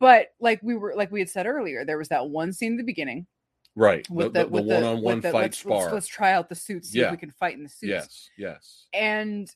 but 0.00 0.28
like 0.40 0.60
we 0.62 0.74
were 0.74 0.94
like 0.96 1.12
we 1.12 1.20
had 1.20 1.28
said 1.28 1.46
earlier 1.46 1.84
there 1.84 1.98
was 1.98 2.08
that 2.08 2.28
one 2.28 2.52
scene 2.52 2.72
at 2.72 2.78
the 2.78 2.84
beginning 2.84 3.26
right. 3.76 4.08
With 4.10 4.32
the, 4.32 4.40
the, 4.40 4.44
the 4.46 4.50
with 4.50 4.66
the 4.68 4.74
one-on-one 4.74 5.14
with 5.16 5.22
the, 5.22 5.30
fight 5.30 5.42
let's, 5.42 5.58
spar. 5.58 5.80
let's, 5.82 5.92
let's 5.92 6.06
try 6.08 6.32
out 6.32 6.48
the 6.48 6.54
suits 6.56 6.90
see 6.90 6.98
Yeah. 6.98 7.06
if 7.06 7.10
we 7.12 7.16
can 7.18 7.30
fight 7.30 7.56
in 7.56 7.62
the 7.62 7.68
suits 7.68 7.88
yes, 7.88 8.30
yes. 8.36 8.86
and 8.92 9.48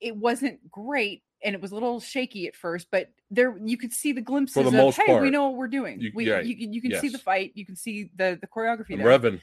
it 0.00 0.16
wasn't 0.16 0.68
great 0.70 1.22
and 1.44 1.54
it 1.54 1.60
was 1.60 1.72
a 1.72 1.74
little 1.74 1.98
shaky 2.00 2.46
at 2.46 2.54
first, 2.54 2.86
but 2.92 3.08
there 3.30 3.56
you 3.64 3.76
could 3.76 3.92
see 3.92 4.12
the 4.12 4.20
glimpses 4.20 4.54
the 4.54 4.86
of 4.86 4.96
hey, 4.96 5.20
we 5.20 5.28
know 5.30 5.48
what 5.48 5.56
we're 5.56 5.66
doing. 5.68 6.00
You- 6.00 6.12
we 6.14 6.26
yeah, 6.28 6.40
you, 6.40 6.56
can- 6.56 6.72
you 6.72 6.80
can 6.80 7.00
see 7.00 7.08
the 7.08 7.18
fight, 7.18 7.52
you 7.54 7.66
can 7.66 7.74
see 7.76 8.10
the 8.16 8.38
the 8.40 8.46
choreography 8.46 8.96
there. 8.96 9.06
revving. 9.06 9.40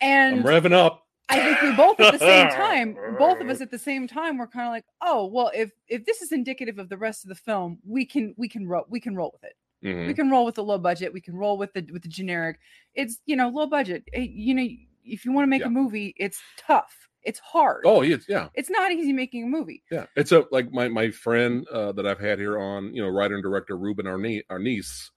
And 0.00 0.40
I'm 0.40 0.44
revving 0.44 0.72
up. 0.72 1.02
I 1.28 1.40
think 1.40 1.60
we 1.62 1.72
both 1.76 1.98
at 1.98 2.12
the 2.12 2.18
same 2.18 2.48
time, 2.50 2.96
both 3.18 3.40
of 3.40 3.48
us 3.48 3.60
at 3.60 3.70
the 3.70 3.78
same 3.78 4.06
time, 4.06 4.38
were 4.38 4.46
kind 4.46 4.66
of 4.66 4.72
like, 4.72 4.84
oh 5.02 5.26
well, 5.26 5.50
if 5.54 5.70
if 5.88 6.04
this 6.06 6.22
is 6.22 6.30
indicative 6.32 6.78
of 6.78 6.88
the 6.88 6.96
rest 6.96 7.24
of 7.24 7.28
the 7.30 7.34
film, 7.34 7.78
we 7.84 8.04
can 8.04 8.34
we 8.36 8.48
can 8.48 8.66
roll 8.68 8.84
we 8.88 9.00
can 9.00 9.16
roll 9.16 9.30
with 9.32 9.44
it. 9.44 9.56
Mhm. 9.84 10.06
We 10.06 10.14
can 10.14 10.30
roll 10.30 10.44
with 10.44 10.54
the 10.54 10.62
low 10.64 10.78
budget. 10.78 11.12
We 11.12 11.20
can 11.20 11.34
roll 11.36 11.58
with 11.58 11.72
the 11.72 11.86
with 11.92 12.02
the 12.02 12.08
generic. 12.08 12.58
It's 12.94 13.18
you 13.26 13.34
know 13.36 13.48
low 13.48 13.66
budget. 13.66 14.04
Eh, 14.12 14.26
You 14.30 14.54
know 14.54 14.66
if 15.04 15.24
you 15.24 15.32
want 15.32 15.44
to 15.44 15.48
make 15.48 15.60
Yeah. 15.62 15.66
a 15.68 15.70
movie, 15.70 16.14
it's 16.16 16.40
tough. 16.58 16.94
It's 17.22 17.40
hard. 17.40 17.82
Oh, 17.84 18.02
yes, 18.02 18.24
yeah. 18.28 18.48
It's 18.54 18.70
not 18.70 18.92
easy 18.92 19.12
making 19.12 19.42
a 19.42 19.46
movie. 19.48 19.82
Yeah, 19.90 20.06
it's 20.14 20.30
a 20.30 20.44
like 20.52 20.70
my 20.72 20.86
my 20.88 21.10
friend 21.10 21.66
uh, 21.68 21.90
that 21.92 22.06
I've 22.06 22.20
had 22.20 22.38
here 22.38 22.56
on, 22.56 22.94
you 22.94 23.02
know, 23.02 23.08
writer 23.08 23.34
and 23.34 23.42
director 23.42 23.76
Ruben 23.76 24.06
Arne 24.06 24.42
Arnis, 24.48 25.10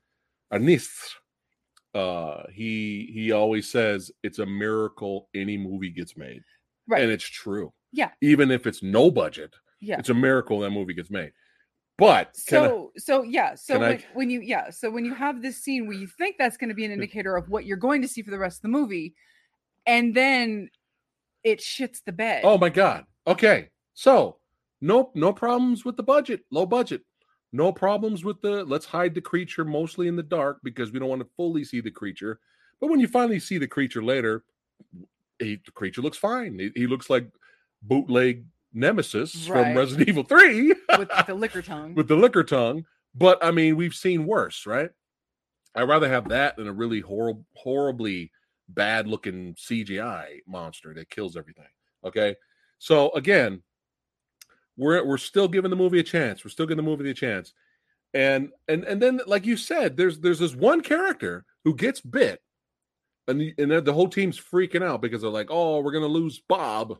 Arnis. 0.51 0.87
Uh, 1.93 2.43
he 2.53 3.09
he 3.13 3.31
always 3.31 3.69
says 3.69 4.11
it's 4.23 4.39
a 4.39 4.45
miracle 4.45 5.27
any 5.33 5.57
movie 5.57 5.89
gets 5.89 6.15
made, 6.15 6.43
Right. 6.87 7.01
and 7.01 7.11
it's 7.11 7.25
true. 7.27 7.73
Yeah. 7.91 8.11
even 8.21 8.51
if 8.51 8.67
it's 8.67 8.83
no 8.83 9.09
budget, 9.09 9.55
Yeah. 9.81 9.97
it's 9.97 10.09
a 10.09 10.13
miracle 10.13 10.59
that 10.59 10.69
movie 10.69 10.93
gets 10.93 11.09
made. 11.09 11.31
But 11.97 12.37
can 12.47 12.63
I- 12.63 12.67
So 12.67 12.91
so 12.97 13.23
yeah. 13.23 13.55
So 13.55 13.73
can 13.73 13.83
I- 13.83 13.87
when, 13.89 14.03
when 14.13 14.29
you 14.29 14.41
yeah. 14.41 14.69
So 14.69 14.91
when 14.91 15.03
you 15.05 15.15
have 15.15 15.41
this 15.41 15.57
scene 15.63 15.87
where 15.87 15.97
you 15.97 16.05
think 16.05 16.35
that's 16.37 16.55
going 16.57 16.69
to 16.69 16.75
be 16.75 16.85
an 16.85 16.91
indicator 16.91 17.35
of 17.35 17.49
what 17.49 17.65
you're 17.65 17.77
going 17.77 18.03
to 18.03 18.07
see 18.07 18.21
for 18.21 18.29
the 18.31 18.37
rest 18.37 18.59
of 18.59 18.61
the 18.61 18.67
movie, 18.69 19.15
and 19.87 20.13
then 20.15 20.69
it 21.43 21.59
shits 21.59 22.03
the 22.05 22.11
bed. 22.11 22.41
oh 22.45 22.57
my 22.59 22.69
god, 22.69 23.05
okay, 23.25 23.69
so 23.95 24.37
no 24.79 25.11
no 25.15 25.33
problems 25.33 25.83
with 25.83 25.97
the 25.97 26.03
budget, 26.03 26.45
low 26.51 26.65
budget. 26.67 27.01
No 27.51 27.71
problems 27.71 28.23
with 28.23 28.41
the 28.41 28.63
let's 28.65 28.85
hide 28.85 29.15
the 29.15 29.21
creature 29.21 29.65
mostly 29.65 30.07
in 30.07 30.15
the 30.15 30.23
dark 30.23 30.59
because 30.63 30.91
we 30.91 30.99
don't 30.99 31.09
want 31.09 31.21
to 31.21 31.29
fully 31.35 31.63
see 31.63 31.81
the 31.81 31.89
creature. 31.91 32.39
But 32.79 32.89
when 32.89 32.99
you 32.99 33.07
finally 33.07 33.39
see 33.39 33.57
the 33.57 33.67
creature 33.67 34.03
later, 34.03 34.43
he, 35.39 35.55
the 35.65 35.71
creature 35.71 36.01
looks 36.01 36.17
fine. 36.17 36.59
He, 36.59 36.71
he 36.75 36.87
looks 36.87 37.09
like 37.09 37.29
bootleg 37.81 38.45
Nemesis 38.73 39.47
Right. 39.49 39.65
from 39.67 39.77
Resident 39.77 40.07
Evil 40.09 40.23
3 40.23 40.67
with, 40.67 40.77
with 40.99 41.09
the 41.27 41.33
Licker 41.35 41.61
tongue. 41.61 41.95
with 41.95 42.07
the 42.07 42.15
Licker 42.15 42.43
tongue. 42.43 42.85
But 43.15 43.43
I 43.43 43.49
mean, 43.51 43.75
we've 43.75 43.95
seen 43.95 44.25
worse, 44.27 44.65
right? 44.67 44.91
I'd 45.75 45.83
rather 45.89 46.07
have 46.09 46.29
that 46.29 46.55
than 46.57 46.67
a 46.67 46.73
really 46.73 46.99
horrible, 46.99 47.45
horribly 47.55 48.31
bad 48.67 49.07
looking 49.07 49.55
CGI 49.55 50.39
monster 50.47 50.93
that 50.93 51.09
kills 51.09 51.35
everything. 51.35 51.65
Okay. 52.05 52.35
So 52.77 53.09
again, 53.11 53.63
we're 54.79 55.03
we're 55.05 55.17
still 55.17 55.47
giving 55.47 55.69
the 55.69 55.75
movie 55.75 55.99
a 55.99 56.03
chance. 56.03 56.43
We're 56.43 56.49
still 56.49 56.65
giving 56.65 56.83
the 56.83 56.89
movie 56.89 57.09
a 57.09 57.13
chance. 57.13 57.53
And 58.13 58.49
and 58.67 58.83
and 58.85 59.01
then 59.01 59.19
like 59.27 59.45
you 59.45 59.57
said, 59.57 59.95
there's 59.97 60.19
there's 60.19 60.39
this 60.39 60.55
one 60.55 60.81
character 60.81 61.45
who 61.63 61.75
gets 61.75 62.01
bit, 62.01 62.41
and 63.27 63.39
the, 63.39 63.53
and 63.59 63.69
then 63.69 63.83
the 63.83 63.93
whole 63.93 64.09
team's 64.09 64.39
freaking 64.39 64.83
out 64.83 65.01
because 65.01 65.21
they're 65.21 65.29
like, 65.29 65.49
oh, 65.51 65.81
we're 65.81 65.91
gonna 65.91 66.07
lose 66.07 66.41
Bob. 66.47 66.97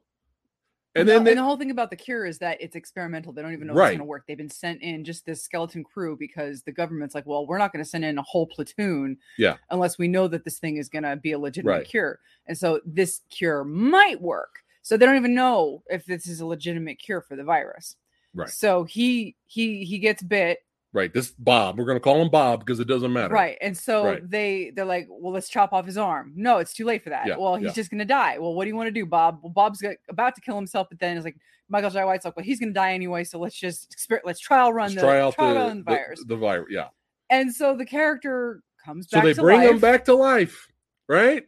And 0.95 1.07
Well, 1.07 1.17
then 1.17 1.23
they, 1.23 1.31
and 1.31 1.37
the 1.39 1.43
whole 1.43 1.55
thing 1.55 1.69
about 1.69 1.91
the 1.91 1.95
cure 1.95 2.25
is 2.25 2.39
that 2.39 2.59
it's 2.59 2.75
experimental. 2.75 3.31
They 3.31 3.43
don't 3.43 3.53
even 3.53 3.67
know 3.67 3.73
if 3.73 3.77
Right. 3.77 3.85
it's 3.89 3.91
going 3.91 3.99
to 3.99 4.05
work. 4.05 4.23
They've 4.27 4.35
been 4.35 4.49
sent 4.49 4.81
in 4.81 5.05
just 5.05 5.23
this 5.23 5.43
skeleton 5.43 5.83
crew 5.83 6.17
because 6.17 6.63
the 6.63 6.71
government's 6.71 7.13
like, 7.13 7.27
well, 7.27 7.45
we're 7.45 7.59
not 7.59 7.71
going 7.71 7.83
to 7.85 7.89
send 7.89 8.03
in 8.03 8.17
a 8.17 8.23
whole 8.23 8.47
platoon, 8.47 9.15
Yeah. 9.37 9.57
unless 9.69 9.99
we 9.99 10.07
know 10.07 10.27
that 10.27 10.43
this 10.45 10.57
thing 10.57 10.77
is 10.77 10.89
going 10.89 11.03
to 11.03 11.15
be 11.15 11.33
a 11.33 11.39
legitimate 11.39 11.71
Right. 11.71 11.85
cure. 11.87 12.19
And 12.47 12.57
so 12.57 12.81
this 12.87 13.21
cure 13.29 13.63
might 13.63 14.19
work. 14.19 14.63
So 14.89 14.97
they 14.97 15.05
don't 15.05 15.17
even 15.17 15.35
know 15.35 15.83
if 15.87 16.03
this 16.07 16.25
is 16.25 16.39
a 16.41 16.47
legitimate 16.47 16.97
cure 16.97 17.21
for 17.21 17.35
the 17.35 17.43
virus. 17.43 17.95
Right. 18.33 18.49
So 18.49 18.85
he 18.85 19.35
he 19.45 19.85
he 19.85 19.99
gets 19.99 20.23
bit, 20.23 20.57
right, 20.93 21.13
this 21.13 21.29
Bob, 21.37 21.77
we're 21.77 21.85
gonna 21.85 21.99
call 21.99 22.19
him 22.19 22.31
Bob 22.31 22.61
because 22.61 22.79
it 22.79 22.87
doesn't 22.87 23.13
matter. 23.13 23.31
right? 23.31 23.55
And 23.61 23.77
so 23.77 24.03
Right. 24.03 24.27
they 24.27 24.71
they're 24.75 24.85
like, 24.85 25.05
well, 25.07 25.31
let's 25.31 25.47
chop 25.47 25.73
off 25.73 25.85
his 25.85 25.95
arm. 25.99 26.33
No, 26.35 26.57
it's 26.57 26.73
too 26.73 26.85
late 26.85 27.03
for 27.03 27.11
that. 27.11 27.27
Yeah, 27.27 27.37
well, 27.37 27.55
he's 27.55 27.67
yeah. 27.67 27.73
just 27.73 27.91
gonna 27.91 28.03
die. 28.03 28.39
Well, 28.39 28.55
what 28.55 28.63
do 28.63 28.69
you 28.69 28.75
want 28.75 28.87
to 28.87 28.91
do, 28.91 29.05
Bob? 29.05 29.41
Well, 29.43 29.53
Bob's 29.53 29.79
got, 29.79 29.93
about 30.09 30.33
to 30.33 30.41
kill 30.41 30.55
himself, 30.55 30.87
but 30.89 30.97
then 30.97 31.17
it's 31.17 31.23
like 31.23 31.37
Michael 31.69 31.91
J. 31.91 32.03
White's 32.03 32.25
like, 32.25 32.35
well, 32.35 32.43
he's 32.43 32.59
gonna 32.59 32.71
die 32.73 32.93
anyway, 32.93 33.23
so 33.25 33.37
let's 33.37 33.55
just 33.59 33.95
exper- 33.95 34.21
let's 34.25 34.39
trial 34.39 34.73
run 34.73 34.85
Let's 34.87 34.95
the 34.95 35.01
try 35.01 35.19
out 35.21 35.35
trial 35.35 35.53
the, 35.53 35.59
run 35.59 35.77
the 35.77 35.83
the- 35.83 35.91
virus. 35.91 36.23
The, 36.25 36.35
virus, 36.35 36.67
yeah. 36.71 36.87
and 37.29 37.53
so 37.53 37.77
the 37.77 37.85
character 37.85 38.63
comes 38.83 39.07
So 39.07 39.21
they 39.21 39.33
bring 39.33 39.61
life. 39.61 39.69
him 39.69 39.77
back 39.79 40.05
to 40.05 40.15
life, 40.15 40.67
right? 41.07 41.43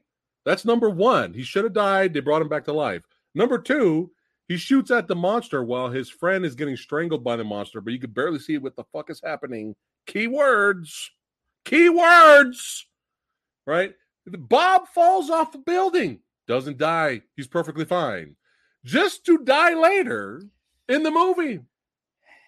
That's 0.46 0.64
number 0.64 0.92
one. 0.92 1.34
He 1.34 1.42
should 1.42 1.64
have 1.64 1.74
died. 1.74 2.14
They 2.14 2.20
brought 2.20 2.44
him 2.44 2.48
back 2.48 2.66
to 2.66 2.74
life. 2.74 3.04
Number 3.34 3.58
two, 3.58 4.12
he 4.48 4.58
shoots 4.58 4.92
at 4.92 5.08
the 5.08 5.16
monster 5.16 5.64
while 5.64 5.90
his 5.90 6.10
friend 6.10 6.46
is 6.46 6.56
getting 6.56 6.76
strangled 6.76 7.24
by 7.24 7.36
the 7.38 7.44
monster, 7.44 7.80
but 7.82 7.94
you 7.94 8.00
could 8.00 8.14
barely 8.14 8.40
see 8.40 8.58
what 8.58 8.76
the 8.76 8.84
fuck 8.92 9.10
is 9.10 9.22
happening. 9.24 9.76
Keywords. 10.08 11.08
Keywords. 11.66 12.84
Right? 13.66 13.94
Bob 14.28 14.88
falls 14.90 15.30
off 15.30 15.56
a 15.56 15.60
building, 15.60 16.20
doesn't 16.48 16.78
die. 16.78 17.22
He's 17.36 17.48
perfectly 17.48 17.86
fine. 17.86 18.36
Just 18.84 19.26
to 19.26 19.38
die 19.40 19.74
later 19.74 20.42
in 20.90 21.04
the 21.04 21.12
movie. 21.12 21.60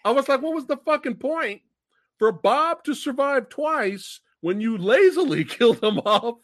I 0.05 0.11
was 0.11 0.27
like, 0.27 0.41
what 0.41 0.53
was 0.55 0.65
the 0.65 0.77
fucking 0.77 1.15
point 1.15 1.61
for 2.19 2.31
Bob 2.31 2.83
to 2.83 2.93
survive 2.93 3.49
twice 3.49 4.19
when 4.41 4.59
you 4.59 4.77
lazily 4.77 5.43
killed 5.49 5.81
him 5.83 5.99
off 5.99 6.39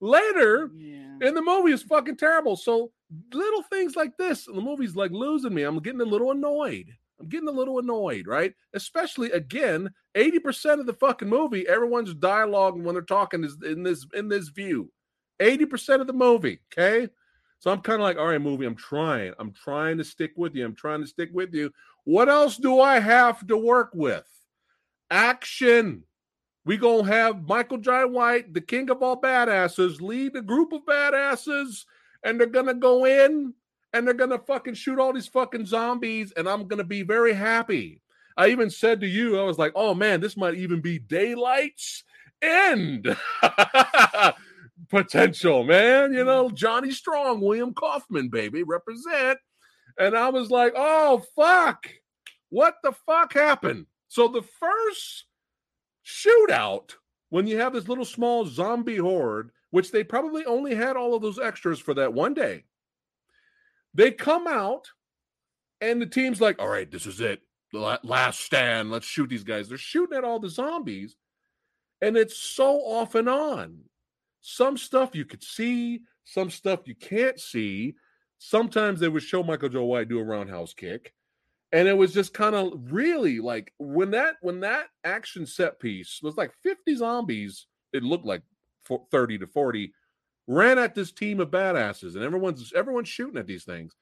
later 0.00 0.70
Yeah. 0.74 1.18
in 1.28 1.34
the 1.34 1.42
movie 1.42 1.72
is 1.72 1.82
fucking 1.82 2.16
terrible. 2.16 2.56
So 2.56 2.90
little 3.32 3.62
things 3.62 3.96
like 3.96 4.16
this, 4.16 4.46
the 4.46 4.54
movie's 4.54 4.96
like 4.96 5.10
losing 5.10 5.54
me. 5.54 5.62
I'm 5.62 5.78
getting 5.80 6.00
a 6.00 6.04
little 6.04 6.30
annoyed. 6.30 6.86
I'm 7.20 7.28
getting 7.28 7.48
a 7.48 7.52
little 7.52 7.78
annoyed, 7.78 8.26
right? 8.26 8.54
Especially 8.72 9.30
again, 9.32 9.90
80% 10.14 10.80
of 10.80 10.86
the 10.86 10.94
fucking 10.94 11.28
movie, 11.28 11.66
everyone's 11.68 12.14
dialogue 12.14 12.80
when 12.80 12.94
they're 12.94 13.02
talking 13.02 13.44
is 13.44 13.56
in 13.64 13.82
this 13.82 14.06
in 14.14 14.28
this 14.28 14.48
view. 14.48 14.90
80% 15.40 16.00
of 16.00 16.06
the 16.06 16.12
movie, 16.12 16.60
okay? 16.72 17.08
So 17.58 17.70
I'm 17.70 17.80
kind 17.80 18.00
of 18.00 18.04
like, 18.04 18.18
all 18.18 18.26
right, 18.26 18.40
movie, 18.40 18.66
I'm 18.66 18.76
trying. 18.76 19.32
I'm 19.38 19.52
trying 19.52 19.98
to 19.98 20.04
stick 20.04 20.32
with 20.36 20.54
you. 20.54 20.64
I'm 20.64 20.74
trying 20.74 21.00
to 21.00 21.06
stick 21.06 21.30
with 21.32 21.54
you. 21.54 21.72
What 22.04 22.28
else 22.28 22.56
do 22.56 22.80
I 22.80 23.00
have 23.00 23.46
to 23.46 23.56
work 23.56 23.90
with? 23.94 24.26
Action. 25.10 26.04
We 26.66 26.76
gonna 26.76 27.06
have 27.06 27.46
Michael 27.46 27.78
Jai 27.78 28.04
White, 28.04 28.54
the 28.54 28.60
king 28.60 28.90
of 28.90 29.02
all 29.02 29.20
badasses, 29.20 30.00
lead 30.00 30.34
a 30.36 30.42
group 30.42 30.72
of 30.72 30.84
badasses, 30.86 31.84
and 32.24 32.40
they're 32.40 32.46
gonna 32.46 32.74
go 32.74 33.04
in 33.04 33.54
and 33.92 34.06
they're 34.06 34.14
gonna 34.14 34.38
fucking 34.38 34.74
shoot 34.74 34.98
all 34.98 35.12
these 35.12 35.28
fucking 35.28 35.66
zombies, 35.66 36.32
and 36.32 36.48
I'm 36.48 36.66
gonna 36.66 36.84
be 36.84 37.02
very 37.02 37.32
happy. 37.32 38.02
I 38.36 38.48
even 38.48 38.68
said 38.68 39.00
to 39.00 39.06
you, 39.06 39.38
I 39.38 39.44
was 39.44 39.58
like, 39.58 39.72
oh 39.76 39.94
man, 39.94 40.20
this 40.20 40.36
might 40.36 40.56
even 40.56 40.80
be 40.80 40.98
daylight's 40.98 42.02
end 42.42 43.16
potential, 44.90 45.62
man. 45.62 46.12
You 46.12 46.24
know, 46.24 46.50
Johnny 46.50 46.90
Strong, 46.90 47.40
William 47.40 47.72
Kaufman, 47.72 48.28
baby, 48.28 48.64
represent. 48.64 49.38
And 49.98 50.16
I 50.16 50.30
was 50.30 50.50
like, 50.50 50.72
oh 50.74 51.22
fuck, 51.36 51.86
what 52.48 52.76
the 52.82 52.92
fuck 53.06 53.32
happened? 53.34 53.86
So 54.08 54.28
the 54.28 54.42
first 54.42 55.26
shootout 56.04 56.90
when 57.30 57.46
you 57.46 57.58
have 57.58 57.72
this 57.72 57.88
little 57.88 58.04
small 58.04 58.46
zombie 58.46 58.96
horde, 58.96 59.50
which 59.74 59.90
they 59.90 60.04
probably 60.04 60.44
only 60.44 60.72
had 60.72 60.96
all 60.96 61.16
of 61.16 61.22
those 61.22 61.36
extras 61.36 61.80
for 61.80 61.94
that 61.94 62.14
one 62.14 62.32
day. 62.32 62.62
They 63.92 64.12
come 64.12 64.46
out, 64.46 64.86
and 65.80 66.00
the 66.00 66.06
team's 66.06 66.40
like, 66.40 66.62
all 66.62 66.68
right, 66.68 66.88
this 66.88 67.06
is 67.06 67.20
it. 67.20 67.40
Last 67.72 68.38
stand. 68.38 68.92
Let's 68.92 69.04
shoot 69.04 69.28
these 69.28 69.42
guys. 69.42 69.68
They're 69.68 69.76
shooting 69.76 70.16
at 70.16 70.22
all 70.22 70.38
the 70.38 70.48
zombies, 70.48 71.16
and 72.00 72.16
it's 72.16 72.36
so 72.36 72.76
off 72.82 73.16
and 73.16 73.28
on. 73.28 73.80
Some 74.42 74.76
stuff 74.76 75.12
you 75.12 75.24
could 75.24 75.42
see, 75.42 76.02
some 76.22 76.50
stuff 76.50 76.82
you 76.84 76.94
can't 76.94 77.40
see. 77.40 77.96
Sometimes 78.38 79.00
they 79.00 79.08
would 79.08 79.24
show 79.24 79.42
Michael 79.42 79.70
Jai 79.70 79.80
White 79.80 80.08
do 80.08 80.20
a 80.20 80.22
roundhouse 80.22 80.72
kick 80.72 81.12
and 81.72 81.88
it 81.88 81.96
was 81.96 82.12
just 82.12 82.32
kind 82.32 82.54
of 82.54 82.72
really 82.92 83.40
like 83.40 83.72
when 83.78 84.12
that 84.12 84.36
when 84.42 84.60
that 84.60 84.86
action 85.02 85.46
set 85.46 85.80
piece 85.80 86.20
was 86.22 86.36
like 86.36 86.52
50 86.62 86.94
zombies 86.94 87.66
it 87.92 88.02
looked 88.02 88.26
like 88.26 88.42
30 89.10 89.38
to 89.38 89.46
40 89.46 89.92
ran 90.46 90.78
at 90.78 90.94
this 90.94 91.12
team 91.12 91.40
of 91.40 91.50
badasses 91.50 92.14
and 92.14 92.22
everyone's 92.22 92.72
everyone's 92.74 93.08
shooting 93.08 93.38
at 93.38 93.46
these 93.46 93.64
things. 93.64 93.94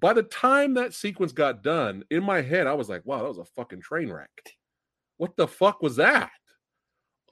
By 0.00 0.12
the 0.12 0.24
time 0.24 0.74
that 0.74 0.94
sequence 0.94 1.32
got 1.32 1.62
done 1.62 2.02
in 2.10 2.24
my 2.24 2.42
head 2.42 2.66
i 2.66 2.74
was 2.74 2.88
like 2.88 3.06
wow 3.06 3.22
that 3.22 3.28
was 3.28 3.38
a 3.38 3.44
fucking 3.44 3.80
train 3.80 4.10
wreck. 4.10 4.56
What 5.16 5.36
the 5.36 5.48
fuck 5.48 5.82
was 5.82 5.96
that? 5.96 6.30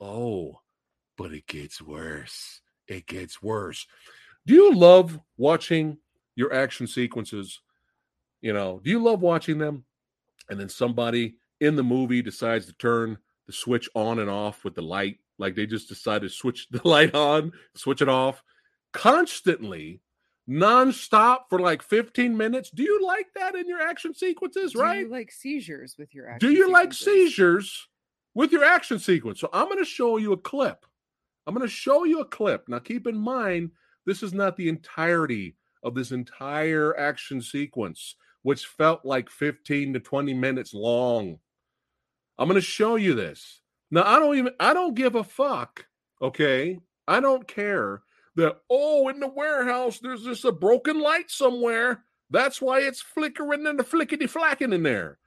Oh 0.01 0.61
but 1.17 1.33
it 1.33 1.47
gets 1.47 1.83
worse. 1.83 2.61
It 2.89 3.07
gets 3.07 3.43
worse. 3.43 3.87
Do 4.47 4.55
you 4.55 4.75
love 4.75 5.19
watching 5.37 5.99
your 6.37 6.53
action 6.53 6.87
sequences? 6.87 7.61
You 8.43 8.53
know, 8.53 8.81
do 8.85 8.91
you 8.91 9.03
love 9.03 9.21
watching 9.21 9.59
them? 9.59 9.85
And 10.49 10.61
then 10.61 10.69
somebody 10.69 11.37
in 11.61 11.75
the 11.75 11.83
movie 11.83 12.23
decides 12.23 12.67
to 12.67 12.73
turn 12.75 13.19
the 13.47 13.53
switch 13.53 13.89
on 13.95 14.21
and 14.21 14.31
off 14.31 14.63
with 14.65 14.75
the 14.75 14.83
light, 14.83 15.19
like 15.39 15.55
they 15.55 15.67
just 15.67 15.89
decided 15.89 16.29
to 16.29 16.35
switch 16.35 16.69
the 16.71 16.87
light 16.87 17.15
on, 17.15 17.53
switch 17.75 18.03
it 18.03 18.09
off. 18.09 18.43
Constantly, 18.93 20.01
nonstop 20.49 21.41
for 21.51 21.59
like 21.59 21.83
15 21.83 22.37
minutes. 22.37 22.71
Do 22.71 22.83
you 22.83 23.05
like 23.05 23.27
that 23.35 23.55
in 23.55 23.69
your 23.69 23.83
action 23.83 24.15
sequences, 24.15 24.73
Do 24.73 24.81
right? 24.81 25.01
you 25.01 25.09
like 25.09 25.31
seizures 25.33 25.97
with 25.99 26.15
your 26.15 26.29
action 26.29 26.49
Do 26.49 26.55
you 26.55 26.71
like 26.71 26.93
seizures 26.93 27.89
with 28.35 28.53
your 28.53 28.65
action 28.65 28.99
sequence? 28.99 29.41
So 29.41 29.51
I'm 29.53 29.67
going 29.67 29.79
to 29.79 29.85
show 29.85 30.17
you 30.17 30.33
a 30.33 30.37
clip. 30.37 30.87
I'm 31.47 31.55
going 31.55 31.67
to 31.67 31.73
show 31.73 32.05
you 32.05 32.21
a 32.21 32.25
clip. 32.25 32.69
Now, 32.69 32.79
keep 32.79 33.07
in 33.07 33.17
mind, 33.17 33.71
this 34.05 34.23
is 34.23 34.33
not 34.33 34.57
the 34.57 34.69
entirety 34.69 35.57
of 35.83 35.95
this 35.95 36.11
entire 36.11 36.99
action 36.99 37.41
sequence, 37.41 38.17
which 38.43 38.67
felt 38.67 39.05
like 39.05 39.31
15 39.31 39.95
to 39.95 40.01
20 40.01 40.35
minutes 40.35 40.75
long. 40.75 41.39
I'm 42.39 42.49
going 42.49 42.61
to 42.61 42.67
show 42.67 42.97
you 42.97 43.15
this. 43.15 43.61
Now, 43.91 44.03
I 44.05 44.19
don't 44.19 44.37
even, 44.37 44.53
I 44.59 44.75
don't 44.75 44.95
give 44.95 45.15
a 45.15 45.25
fuck. 45.25 45.87
Okay. 46.21 46.79
I 47.09 47.21
don't 47.21 47.47
care 47.47 48.03
that, 48.35 48.57
oh, 48.69 49.09
in 49.09 49.21
the 49.21 49.29
warehouse, 49.29 49.99
there's 50.01 50.25
just 50.25 50.45
a 50.45 50.53
broken 50.53 51.01
light 51.01 51.31
somewhere. 51.31 52.05
That's 52.31 52.61
why 52.61 52.81
it's 52.81 53.01
flickering 53.01 53.67
and 53.67 53.79
the 53.79 53.85
flickety 53.85 54.29
flacking 54.31 54.75
in 54.75 54.83
there. 54.83 55.19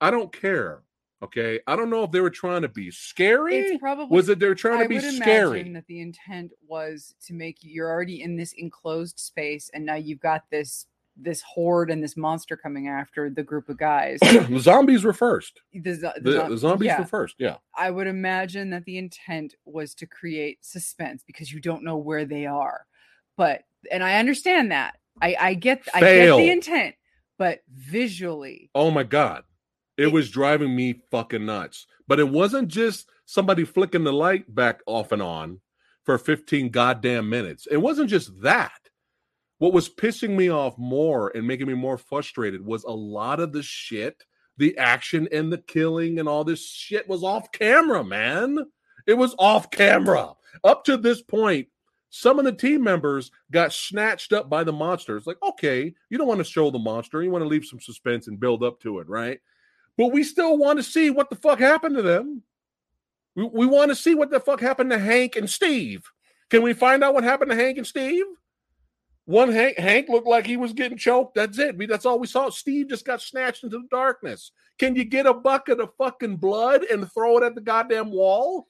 I 0.00 0.10
don't 0.10 0.32
care. 0.32 0.82
Okay. 1.22 1.60
I 1.66 1.76
don't 1.76 1.90
know 1.90 2.02
if 2.04 2.10
they 2.10 2.20
were 2.20 2.30
trying 2.30 2.62
to 2.62 2.68
be 2.68 2.90
scary. 2.90 3.58
It's 3.58 3.78
probably 3.78 4.14
Was 4.14 4.28
it 4.28 4.38
they 4.38 4.48
were 4.48 4.54
trying 4.54 4.80
I 4.80 4.82
to 4.84 4.88
be 4.88 4.94
would 4.96 5.14
scary? 5.14 5.60
imagine 5.60 5.72
that 5.74 5.86
the 5.86 6.00
intent 6.00 6.52
was 6.66 7.14
to 7.26 7.34
make 7.34 7.62
you, 7.62 7.70
you're 7.72 7.90
already 7.90 8.22
in 8.22 8.36
this 8.36 8.52
enclosed 8.54 9.20
space, 9.20 9.70
and 9.72 9.86
now 9.86 9.94
you've 9.94 10.20
got 10.20 10.44
this 10.50 10.86
this 11.22 11.42
horde 11.42 11.90
and 11.90 12.02
this 12.02 12.16
monster 12.16 12.56
coming 12.56 12.88
after 12.88 13.28
the 13.30 13.42
group 13.42 13.68
of 13.68 13.76
guys. 13.78 14.18
the 14.22 14.58
zombies 14.60 15.04
were 15.04 15.12
first. 15.12 15.60
the, 15.74 15.94
zo- 15.94 16.12
The, 16.20 16.32
zo- 16.32 16.48
the 16.48 16.56
zombies 16.58 16.86
yeah, 16.86 17.00
were 17.00 17.06
first. 17.06 17.34
Yeah. 17.38 17.56
I 17.76 17.90
would 17.90 18.06
imagine 18.06 18.70
that 18.70 18.84
the 18.84 18.98
intent 18.98 19.54
was 19.64 19.94
to 19.96 20.06
create 20.06 20.64
suspense 20.64 21.22
because 21.26 21.52
you 21.52 21.60
don't 21.60 21.84
know 21.84 21.96
where 21.98 22.24
they 22.24 22.46
are. 22.46 22.86
But 23.36 23.62
and 23.90 24.02
I 24.02 24.18
understand 24.18 24.72
that. 24.72 24.96
I 25.22 25.36
I 25.40 25.54
get 25.54 25.82
I 25.94 26.00
get 26.00 26.36
the 26.36 26.50
intent, 26.50 26.94
but 27.38 27.60
visually, 27.74 28.70
Oh 28.74 28.90
my 28.90 29.02
God. 29.02 29.44
It 29.96 30.04
It- 30.04 30.12
was 30.12 30.30
driving 30.30 30.74
me 30.74 31.02
fucking 31.10 31.44
nuts. 31.44 31.86
But 32.08 32.18
it 32.20 32.28
wasn't 32.28 32.68
just 32.68 33.08
somebody 33.26 33.64
flicking 33.64 34.04
the 34.04 34.12
light 34.12 34.52
back 34.54 34.80
off 34.86 35.12
and 35.12 35.22
on 35.22 35.60
for 36.04 36.18
15 36.18 36.70
goddamn 36.70 37.28
minutes. 37.28 37.68
It 37.70 37.76
wasn't 37.76 38.10
just 38.10 38.40
that. 38.42 38.79
What 39.60 39.74
was 39.74 39.90
pissing 39.90 40.30
me 40.30 40.48
off 40.48 40.78
more 40.78 41.32
and 41.36 41.46
making 41.46 41.66
me 41.66 41.74
more 41.74 41.98
frustrated 41.98 42.64
was 42.64 42.84
a 42.84 42.90
lot 42.90 43.40
of 43.40 43.52
the 43.52 43.62
shit, 43.62 44.24
the 44.56 44.74
action 44.78 45.28
and 45.32 45.52
the 45.52 45.58
killing 45.58 46.18
and 46.18 46.26
all 46.26 46.44
this 46.44 46.66
shit 46.66 47.06
was 47.06 47.22
off 47.22 47.52
camera, 47.52 48.02
man. 48.02 48.58
It 49.06 49.12
was 49.12 49.34
off 49.38 49.70
camera. 49.70 50.32
Up 50.64 50.82
to 50.84 50.96
this 50.96 51.20
point, 51.20 51.68
some 52.08 52.38
of 52.38 52.46
the 52.46 52.52
team 52.52 52.82
members 52.82 53.30
got 53.50 53.74
snatched 53.74 54.32
up 54.32 54.48
by 54.48 54.64
the 54.64 54.72
monsters. 54.72 55.26
Like, 55.26 55.36
okay, 55.42 55.92
you 56.08 56.16
don't 56.16 56.26
want 56.26 56.38
to 56.38 56.44
show 56.44 56.70
the 56.70 56.78
monster. 56.78 57.22
You 57.22 57.30
want 57.30 57.44
to 57.44 57.48
leave 57.48 57.66
some 57.66 57.80
suspense 57.80 58.28
and 58.28 58.40
build 58.40 58.64
up 58.64 58.80
to 58.80 59.00
it, 59.00 59.10
right? 59.10 59.40
But 59.98 60.06
we 60.06 60.24
still 60.24 60.56
want 60.56 60.78
to 60.78 60.82
see 60.82 61.10
what 61.10 61.28
the 61.28 61.36
fuck 61.36 61.58
happened 61.58 61.96
to 61.96 62.02
them. 62.02 62.42
We, 63.36 63.44
we 63.44 63.66
want 63.66 63.90
to 63.90 63.94
see 63.94 64.14
what 64.14 64.30
the 64.30 64.40
fuck 64.40 64.62
happened 64.62 64.90
to 64.90 64.98
Hank 64.98 65.36
and 65.36 65.50
Steve. 65.50 66.02
Can 66.48 66.62
we 66.62 66.72
find 66.72 67.04
out 67.04 67.12
what 67.12 67.24
happened 67.24 67.50
to 67.50 67.56
Hank 67.56 67.76
and 67.76 67.86
Steve? 67.86 68.24
One 69.30 69.52
Hank, 69.52 69.78
Hank 69.78 70.08
looked 70.08 70.26
like 70.26 70.44
he 70.44 70.56
was 70.56 70.72
getting 70.72 70.98
choked. 70.98 71.36
That's 71.36 71.56
it. 71.56 71.78
That's 71.88 72.04
all 72.04 72.18
we 72.18 72.26
saw. 72.26 72.50
Steve 72.50 72.88
just 72.88 73.04
got 73.04 73.22
snatched 73.22 73.62
into 73.62 73.78
the 73.78 73.86
darkness. 73.88 74.50
Can 74.76 74.96
you 74.96 75.04
get 75.04 75.24
a 75.24 75.32
bucket 75.32 75.78
of 75.78 75.94
fucking 75.96 76.38
blood 76.38 76.82
and 76.82 77.08
throw 77.12 77.38
it 77.38 77.44
at 77.44 77.54
the 77.54 77.60
goddamn 77.60 78.10
wall? 78.10 78.66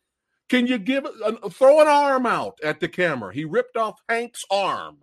Can 0.51 0.67
you 0.67 0.77
give 0.77 1.07
uh, 1.07 1.49
throw 1.49 1.81
an 1.81 1.89
arm 1.89 2.27
out 2.27 2.59
at 2.63 2.79
the 2.79 2.89
camera? 2.89 3.33
He 3.33 3.47
ripped 3.47 3.79
off 3.79 4.03
Hank's 4.07 4.45
arm. 4.51 4.99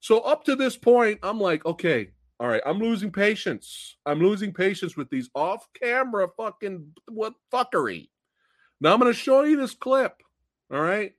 So 0.00 0.20
up 0.20 0.44
to 0.44 0.54
this 0.54 0.76
point, 0.76 1.20
I'm 1.22 1.40
like, 1.40 1.64
okay, 1.64 2.10
all 2.38 2.48
right, 2.48 2.62
I'm 2.66 2.78
losing 2.78 3.10
patience. 3.10 3.96
I'm 4.04 4.20
losing 4.20 4.52
patience 4.52 4.98
with 4.98 5.08
these 5.08 5.30
off-camera 5.34 6.28
fucking 6.36 6.92
what 7.08 7.32
fuckery. 7.50 8.10
Now 8.82 8.92
I'm 8.92 9.00
going 9.00 9.10
to 9.10 9.18
show 9.18 9.44
you 9.44 9.56
this 9.56 9.74
clip. 9.74 10.22
All 10.70 10.82
right. 10.82 11.14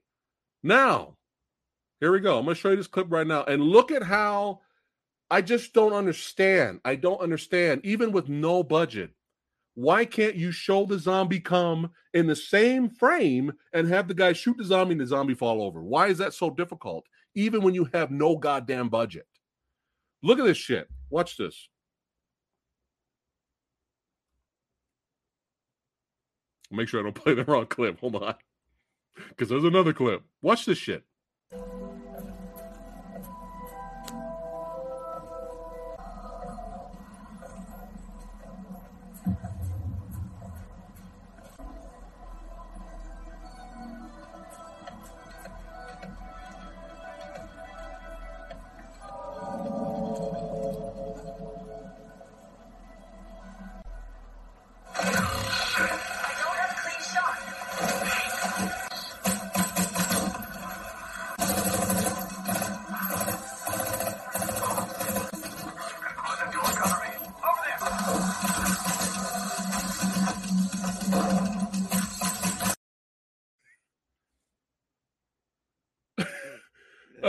Now, 0.62 1.16
here 2.00 2.12
we 2.12 2.20
go. 2.20 2.38
I'm 2.38 2.44
going 2.44 2.54
to 2.54 2.60
show 2.60 2.70
you 2.70 2.76
this 2.76 2.86
clip 2.86 3.06
right 3.10 3.26
now, 3.26 3.44
and 3.44 3.62
look 3.62 3.90
at 3.90 4.02
how 4.02 4.60
I 5.30 5.40
just 5.40 5.72
don't 5.72 5.92
understand. 5.92 6.80
I 6.84 6.96
don't 6.96 7.20
understand, 7.20 7.80
even 7.84 8.12
with 8.12 8.28
no 8.28 8.62
budget. 8.62 9.10
Why 9.74 10.04
can't 10.04 10.36
you 10.36 10.52
show 10.52 10.86
the 10.86 10.98
zombie 10.98 11.40
come 11.40 11.90
in 12.12 12.26
the 12.26 12.36
same 12.36 12.88
frame 12.88 13.52
and 13.72 13.88
have 13.88 14.06
the 14.06 14.14
guy 14.14 14.32
shoot 14.32 14.56
the 14.56 14.64
zombie 14.64 14.92
and 14.92 15.00
the 15.00 15.06
zombie 15.06 15.34
fall 15.34 15.62
over? 15.62 15.82
Why 15.82 16.06
is 16.06 16.18
that 16.18 16.34
so 16.34 16.50
difficult, 16.50 17.06
even 17.34 17.62
when 17.62 17.74
you 17.74 17.88
have 17.92 18.10
no 18.12 18.36
goddamn 18.36 18.88
budget? 18.88 19.26
Look 20.22 20.38
at 20.38 20.44
this 20.44 20.56
shit. 20.56 20.88
Watch 21.10 21.36
this. 21.36 21.68
Make 26.70 26.88
sure 26.88 27.00
I 27.00 27.02
don't 27.02 27.14
play 27.22 27.34
the 27.34 27.44
wrong 27.44 27.66
clip. 27.66 28.00
Hold 28.00 28.16
on. 28.16 28.34
Because 29.28 29.48
there's 29.48 29.64
another 29.64 29.92
clip. 29.92 30.22
Watch 30.42 30.64
this 30.64 30.78
shit. 30.78 31.04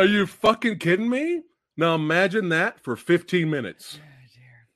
Are 0.06 0.08
you 0.08 0.28
fucking 0.28 0.78
kidding 0.78 1.10
me? 1.10 1.42
Now 1.78 1.96
imagine 1.96 2.50
that 2.50 2.80
for 2.84 2.96
15 2.96 3.50
minutes. 3.50 3.98
Oh, 4.00 4.06
dear. 4.36 4.68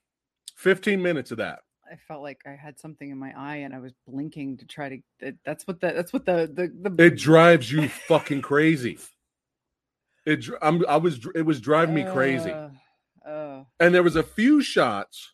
15 0.55 0.99
minutes 1.03 1.29
of 1.29 1.37
that. 1.37 1.59
I 1.87 1.97
felt 2.07 2.23
like 2.23 2.41
I 2.47 2.55
had 2.55 2.79
something 2.79 3.11
in 3.11 3.17
my 3.19 3.31
eye 3.37 3.57
and 3.57 3.71
I 3.71 3.77
was 3.77 3.93
blinking 4.07 4.57
to 4.57 4.65
try 4.65 4.89
to. 4.89 4.97
that- 5.19 5.35
That's 5.45 5.67
what 5.67 5.81
the. 5.81 5.91
That's 5.93 6.11
what 6.11 6.25
the 6.25 6.49
the 6.51 6.89
the. 6.89 7.03
It 7.05 7.17
drives 7.17 7.71
you 7.71 7.89
fucking 7.89 8.41
crazy. 8.41 8.97
It 10.25 10.47
I'm, 10.63 10.83
I 10.89 10.97
was 10.97 11.19
it 11.35 11.43
was 11.43 11.61
driving 11.61 11.93
me 11.93 12.05
crazy. 12.05 12.49
Uh, 12.51 12.69
uh, 13.23 13.63
And 13.79 13.93
there 13.93 14.01
was 14.03 14.15
a 14.15 14.23
few 14.23 14.63
shots 14.63 15.33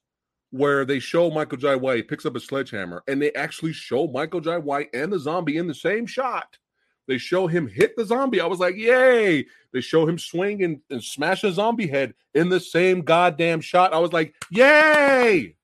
where 0.51 0.83
they 0.83 0.99
show 0.99 1.31
Michael 1.31 1.57
Jai 1.57 1.75
White 1.77 2.09
picks 2.09 2.25
up 2.25 2.35
a 2.35 2.41
sledgehammer 2.41 3.01
and 3.07 3.21
they 3.21 3.31
actually 3.31 3.71
show 3.71 4.07
Michael 4.07 4.41
Jai 4.41 4.57
White 4.57 4.89
and 4.93 5.13
the 5.13 5.19
zombie 5.19 5.55
in 5.55 5.67
the 5.67 5.73
same 5.73 6.05
shot. 6.05 6.57
They 7.07 7.17
show 7.17 7.47
him 7.47 7.67
hit 7.67 7.95
the 7.95 8.05
zombie. 8.05 8.41
I 8.41 8.47
was 8.47 8.59
like, 8.59 8.75
yay. 8.75 9.45
They 9.71 9.81
show 9.81 10.07
him 10.07 10.17
swing 10.17 10.63
and, 10.63 10.79
and 10.89 11.03
smash 11.03 11.43
a 11.43 11.51
zombie 11.51 11.87
head 11.87 12.13
in 12.33 12.49
the 12.49 12.59
same 12.59 13.01
goddamn 13.01 13.61
shot. 13.61 13.93
I 13.93 13.99
was 13.99 14.13
like, 14.13 14.33
yay. 14.49 15.55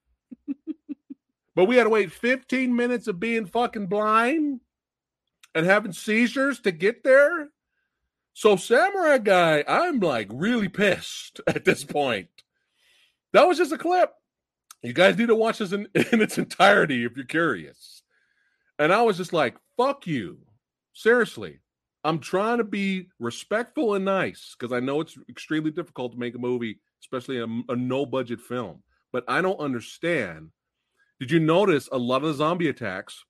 but 1.55 1.65
we 1.65 1.77
had 1.77 1.85
to 1.85 1.89
wait 1.89 2.11
15 2.11 2.75
minutes 2.75 3.07
of 3.07 3.19
being 3.19 3.45
fucking 3.45 3.87
blind 3.87 4.61
and 5.55 5.65
having 5.65 5.93
seizures 5.93 6.59
to 6.61 6.71
get 6.71 7.03
there. 7.03 7.49
So, 8.33 8.55
Samurai 8.55 9.17
Guy, 9.17 9.63
I'm 9.67 9.99
like 9.99 10.27
really 10.31 10.69
pissed 10.69 11.41
at 11.47 11.65
this 11.65 11.83
point. 11.83 12.29
That 13.33 13.47
was 13.47 13.57
just 13.57 13.71
a 13.71 13.77
clip. 13.77 14.13
You 14.83 14.93
guys 14.93 15.17
need 15.17 15.27
to 15.27 15.35
watch 15.35 15.59
this 15.59 15.73
in, 15.73 15.87
in 15.95 16.21
its 16.21 16.37
entirety 16.37 17.05
if 17.05 17.15
you're 17.15 17.25
curious. 17.25 18.03
And 18.79 18.91
I 18.91 19.01
was 19.03 19.17
just 19.17 19.33
like, 19.33 19.55
fuck 19.77 20.07
you. 20.07 20.39
Seriously. 20.93 21.59
I'm 22.03 22.19
trying 22.19 22.57
to 22.57 22.63
be 22.63 23.09
respectful 23.19 23.93
and 23.93 24.05
nice 24.05 24.55
because 24.57 24.73
I 24.73 24.79
know 24.79 25.01
it's 25.01 25.17
extremely 25.29 25.71
difficult 25.71 26.13
to 26.13 26.17
make 26.17 26.33
a 26.35 26.39
movie, 26.39 26.79
especially 27.03 27.39
a, 27.39 27.45
a 27.71 27.75
no 27.75 28.05
budget 28.05 28.41
film. 28.41 28.81
But 29.11 29.23
I 29.27 29.41
don't 29.41 29.59
understand. 29.59 30.49
Did 31.19 31.29
you 31.29 31.39
notice 31.39 31.87
a 31.91 31.97
lot 31.97 32.23
of 32.23 32.29
the 32.29 32.33
zombie 32.33 32.69
attacks? 32.69 33.23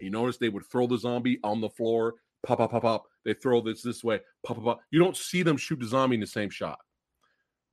You 0.00 0.10
notice 0.10 0.38
they 0.38 0.48
would 0.48 0.64
throw 0.66 0.86
the 0.86 0.98
zombie 0.98 1.38
on 1.44 1.60
the 1.60 1.68
floor, 1.68 2.14
pop, 2.42 2.58
pop, 2.58 2.70
pop, 2.70 2.82
pop. 2.82 3.04
They 3.24 3.34
throw 3.34 3.60
this 3.60 3.82
this 3.82 4.02
way, 4.02 4.20
pop, 4.44 4.56
pop, 4.56 4.64
pop. 4.64 4.80
You 4.90 4.98
don't 4.98 5.16
see 5.16 5.42
them 5.42 5.56
shoot 5.56 5.80
the 5.80 5.86
zombie 5.86 6.14
in 6.14 6.20
the 6.20 6.26
same 6.26 6.50
shot. 6.50 6.78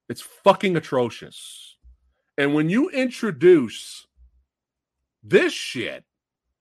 It's 0.09 0.21
fucking 0.21 0.75
atrocious. 0.75 1.77
And 2.37 2.53
when 2.53 2.69
you 2.69 2.89
introduce 2.89 4.07
this 5.23 5.53
shit, 5.53 6.03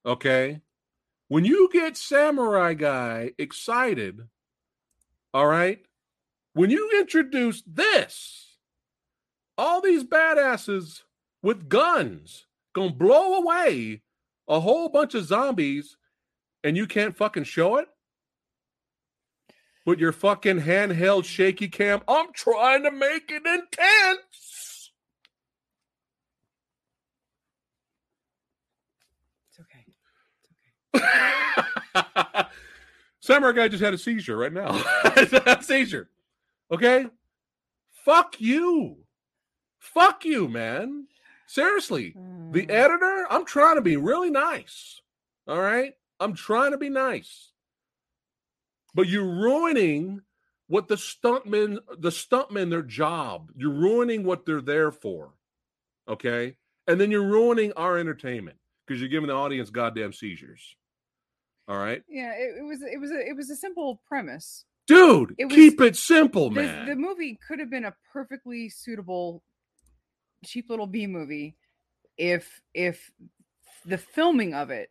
okay, 0.05 0.61
when 1.33 1.45
you 1.45 1.67
get 1.73 1.97
Samurai 1.97 2.75
Guy 2.75 3.31
excited, 3.39 4.27
all 5.33 5.47
right, 5.47 5.79
when 6.53 6.69
you 6.69 6.91
introduce 6.99 7.63
this, 7.65 8.57
all 9.57 9.81
these 9.81 10.03
badasses 10.03 11.01
with 11.41 11.67
guns 11.69 12.45
gonna 12.73 12.91
blow 12.91 13.33
away 13.33 14.03
a 14.47 14.59
whole 14.59 14.89
bunch 14.89 15.15
of 15.15 15.25
zombies, 15.25 15.97
and 16.63 16.77
you 16.77 16.85
can't 16.85 17.17
fucking 17.17 17.45
show 17.45 17.77
it 17.77 17.87
with 19.87 19.97
your 19.97 20.11
fucking 20.11 20.59
handheld 20.59 21.25
shaky 21.25 21.67
cam. 21.67 22.01
I'm 22.07 22.31
trying 22.33 22.83
to 22.83 22.91
make 22.91 23.31
it 23.31 23.43
intense. 23.43 24.91
It's 29.49 29.59
okay. 29.59 29.83
It's 29.87 30.51
okay. 30.51 30.73
Samurai 33.19 33.53
guy 33.53 33.67
just 33.69 33.83
had 33.83 33.93
a 33.93 33.97
seizure 33.97 34.37
right 34.37 34.51
now. 34.53 34.81
a 35.05 35.57
seizure. 35.63 36.09
Okay? 36.71 37.05
Fuck 38.05 38.39
you. 38.41 38.97
Fuck 39.79 40.25
you, 40.25 40.47
man. 40.47 41.07
Seriously. 41.47 42.11
The 42.51 42.65
Mm. 42.65 42.71
editor, 42.71 43.25
I'm 43.29 43.45
trying 43.45 43.75
to 43.75 43.81
be 43.81 43.95
really 43.97 44.29
nice. 44.29 45.01
All 45.47 45.59
right? 45.61 45.93
I'm 46.19 46.33
trying 46.33 46.71
to 46.71 46.77
be 46.77 46.89
nice. 46.89 47.51
But 48.93 49.07
you're 49.07 49.23
ruining 49.25 50.21
what 50.67 50.87
the 50.87 50.95
stuntmen, 50.95 51.79
the 51.97 52.09
stuntmen, 52.09 52.69
their 52.69 52.81
job. 52.83 53.51
You're 53.55 53.71
ruining 53.73 54.23
what 54.23 54.45
they're 54.45 54.61
there 54.61 54.91
for. 54.91 55.33
Okay? 56.07 56.55
And 56.87 56.99
then 56.99 57.09
you're 57.11 57.23
ruining 57.27 57.71
our 57.73 57.97
entertainment 57.97 58.57
because 58.85 58.99
you're 58.99 59.09
giving 59.09 59.27
the 59.27 59.33
audience 59.35 59.69
goddamn 59.69 60.13
seizures. 60.13 60.75
All 61.67 61.77
right? 61.77 62.03
Yeah, 62.09 62.33
it, 62.33 62.57
it 62.59 62.63
was 62.63 62.81
it 62.81 62.99
was 62.99 63.11
a 63.11 63.19
it 63.27 63.35
was 63.35 63.49
a 63.49 63.55
simple 63.55 64.01
premise. 64.07 64.65
Dude, 64.85 65.33
It 65.37 65.45
was- 65.45 65.55
keep 65.55 65.79
it 65.79 65.95
simple, 65.95 66.49
This, 66.49 66.65
man. 66.65 66.87
the 66.87 66.95
movie 66.95 67.39
could 67.47 67.59
have 67.59 67.69
been 67.69 67.85
a 67.85 67.93
perfectly 68.11 68.67
suitable 68.67 69.41
cheap 70.43 70.69
little 70.69 70.87
B 70.87 71.07
movie 71.07 71.55
if 72.17 72.61
if 72.73 73.09
the 73.85 73.97
filming 73.97 74.53
of 74.53 74.69
it 74.71 74.89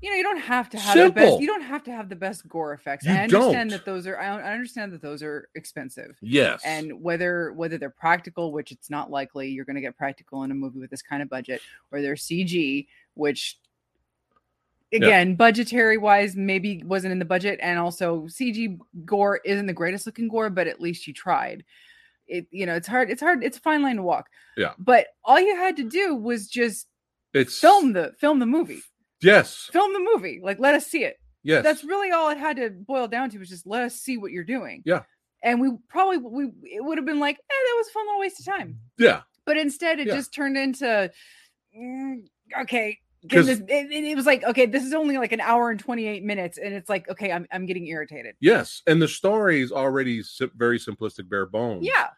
you 0.00 0.08
know 0.10 0.16
you 0.16 0.22
don't 0.22 0.40
have 0.40 0.68
to 0.70 0.78
have 0.78 0.96
the 0.96 1.10
best 1.10 1.40
you 1.40 1.46
don't 1.46 1.62
have 1.62 1.82
to 1.84 1.92
have 1.92 2.08
the 2.08 2.16
best 2.16 2.48
gore 2.48 2.72
effects 2.72 3.04
You 3.04 3.12
i 3.12 3.16
understand 3.18 3.70
don't. 3.70 3.78
that 3.78 3.84
those 3.84 4.06
are 4.06 4.18
I, 4.18 4.28
I 4.40 4.52
understand 4.52 4.92
that 4.92 5.02
those 5.02 5.22
are 5.22 5.48
expensive 5.54 6.16
yes. 6.22 6.60
and 6.64 7.00
whether 7.02 7.52
whether 7.52 7.76
they're 7.78 7.90
practical 7.90 8.50
which 8.52 8.72
it's 8.72 8.88
not 8.90 9.10
likely 9.10 9.48
you're 9.50 9.64
going 9.64 9.76
to 9.76 9.82
get 9.82 9.96
practical 9.96 10.42
in 10.44 10.50
a 10.50 10.54
movie 10.54 10.80
with 10.80 10.90
this 10.90 11.02
kind 11.02 11.22
of 11.22 11.28
budget 11.28 11.60
or 11.92 12.00
they're 12.00 12.14
cg 12.14 12.86
which 13.14 13.58
again 14.92 15.34
budgetary 15.34 15.96
wise 15.98 16.36
maybe 16.36 16.82
wasn't 16.84 17.10
in 17.10 17.18
the 17.18 17.24
budget 17.24 17.58
and 17.62 17.78
also 17.78 18.22
cg 18.22 18.78
gore 19.04 19.40
isn't 19.44 19.66
the 19.66 19.72
greatest 19.72 20.04
looking 20.06 20.28
gore 20.28 20.50
but 20.50 20.66
at 20.66 20.80
least 20.80 21.06
you 21.06 21.14
tried 21.14 21.64
it 22.26 22.46
you 22.50 22.66
know 22.66 22.74
it's 22.74 22.86
hard 22.88 23.10
it's 23.10 23.22
hard 23.22 23.42
it's 23.42 23.56
a 23.56 23.60
fine 23.60 23.82
line 23.82 23.96
to 23.96 24.02
walk 24.02 24.28
Yeah. 24.56 24.72
but 24.78 25.06
all 25.24 25.40
you 25.40 25.56
had 25.56 25.76
to 25.78 25.84
do 25.84 26.14
was 26.14 26.46
just 26.48 26.86
it's 27.34 27.58
film 27.58 27.92
the 27.94 28.12
film 28.18 28.38
the 28.38 28.46
movie 28.46 28.80
Yes. 29.22 29.68
film 29.72 29.92
the 29.92 30.08
movie 30.14 30.40
like 30.42 30.58
let 30.58 30.74
us 30.74 30.86
see 30.86 31.04
it 31.04 31.16
Yes. 31.44 31.64
that's 31.64 31.82
really 31.84 32.10
all 32.12 32.28
it 32.30 32.38
had 32.38 32.56
to 32.56 32.70
boil 32.70 33.08
down 33.08 33.30
to 33.30 33.38
was 33.38 33.48
just 33.48 33.66
let 33.66 33.82
us 33.82 33.94
see 33.96 34.16
what 34.18 34.30
you're 34.30 34.44
doing 34.44 34.82
Yeah. 34.84 35.02
and 35.42 35.60
we 35.60 35.70
probably 35.88 36.18
we 36.18 36.44
it 36.64 36.84
would 36.84 36.98
have 36.98 37.06
been 37.06 37.18
like 37.20 37.36
eh, 37.36 37.38
that 37.48 37.74
was 37.78 37.88
a 37.88 37.92
fun 37.92 38.06
little 38.06 38.20
waste 38.20 38.40
of 38.40 38.46
time 38.46 38.78
yeah. 38.98 39.22
but 39.46 39.56
instead 39.56 39.98
it 40.00 40.06
Yeah. 40.06 40.14
just 40.16 40.32
turned 40.34 40.56
into 40.56 41.10
mm, 41.76 42.16
okay 42.60 42.98
give 43.26 43.46
'Cause- 43.46 43.46
this, 43.46 43.60
it, 43.68 43.92
it- 43.92 44.16
was 44.16 44.26
like 44.26 44.42
okay 44.44 44.66
this 44.66 44.84
is 44.84 44.92
only 44.92 45.16
like 45.18 45.32
an 45.32 45.40
hour 45.40 45.70
and 45.70 45.78
28 45.80 46.22
minutes 46.24 46.58
and 46.58 46.74
it's 46.74 46.88
like 46.88 47.08
okay 47.08 47.30
i'm, 47.32 47.46
I'm 47.52 47.66
getting 47.66 47.86
irritated 47.86 48.34
Yes. 48.40 48.82
And 48.86 49.00
the 49.00 49.08
story 49.08 49.60
is 49.60 49.72
already 49.72 50.22
very 50.56 50.78
simplistic, 50.78 51.28
bare 51.28 51.46
bones. 51.46 51.84
yeah 51.86 52.08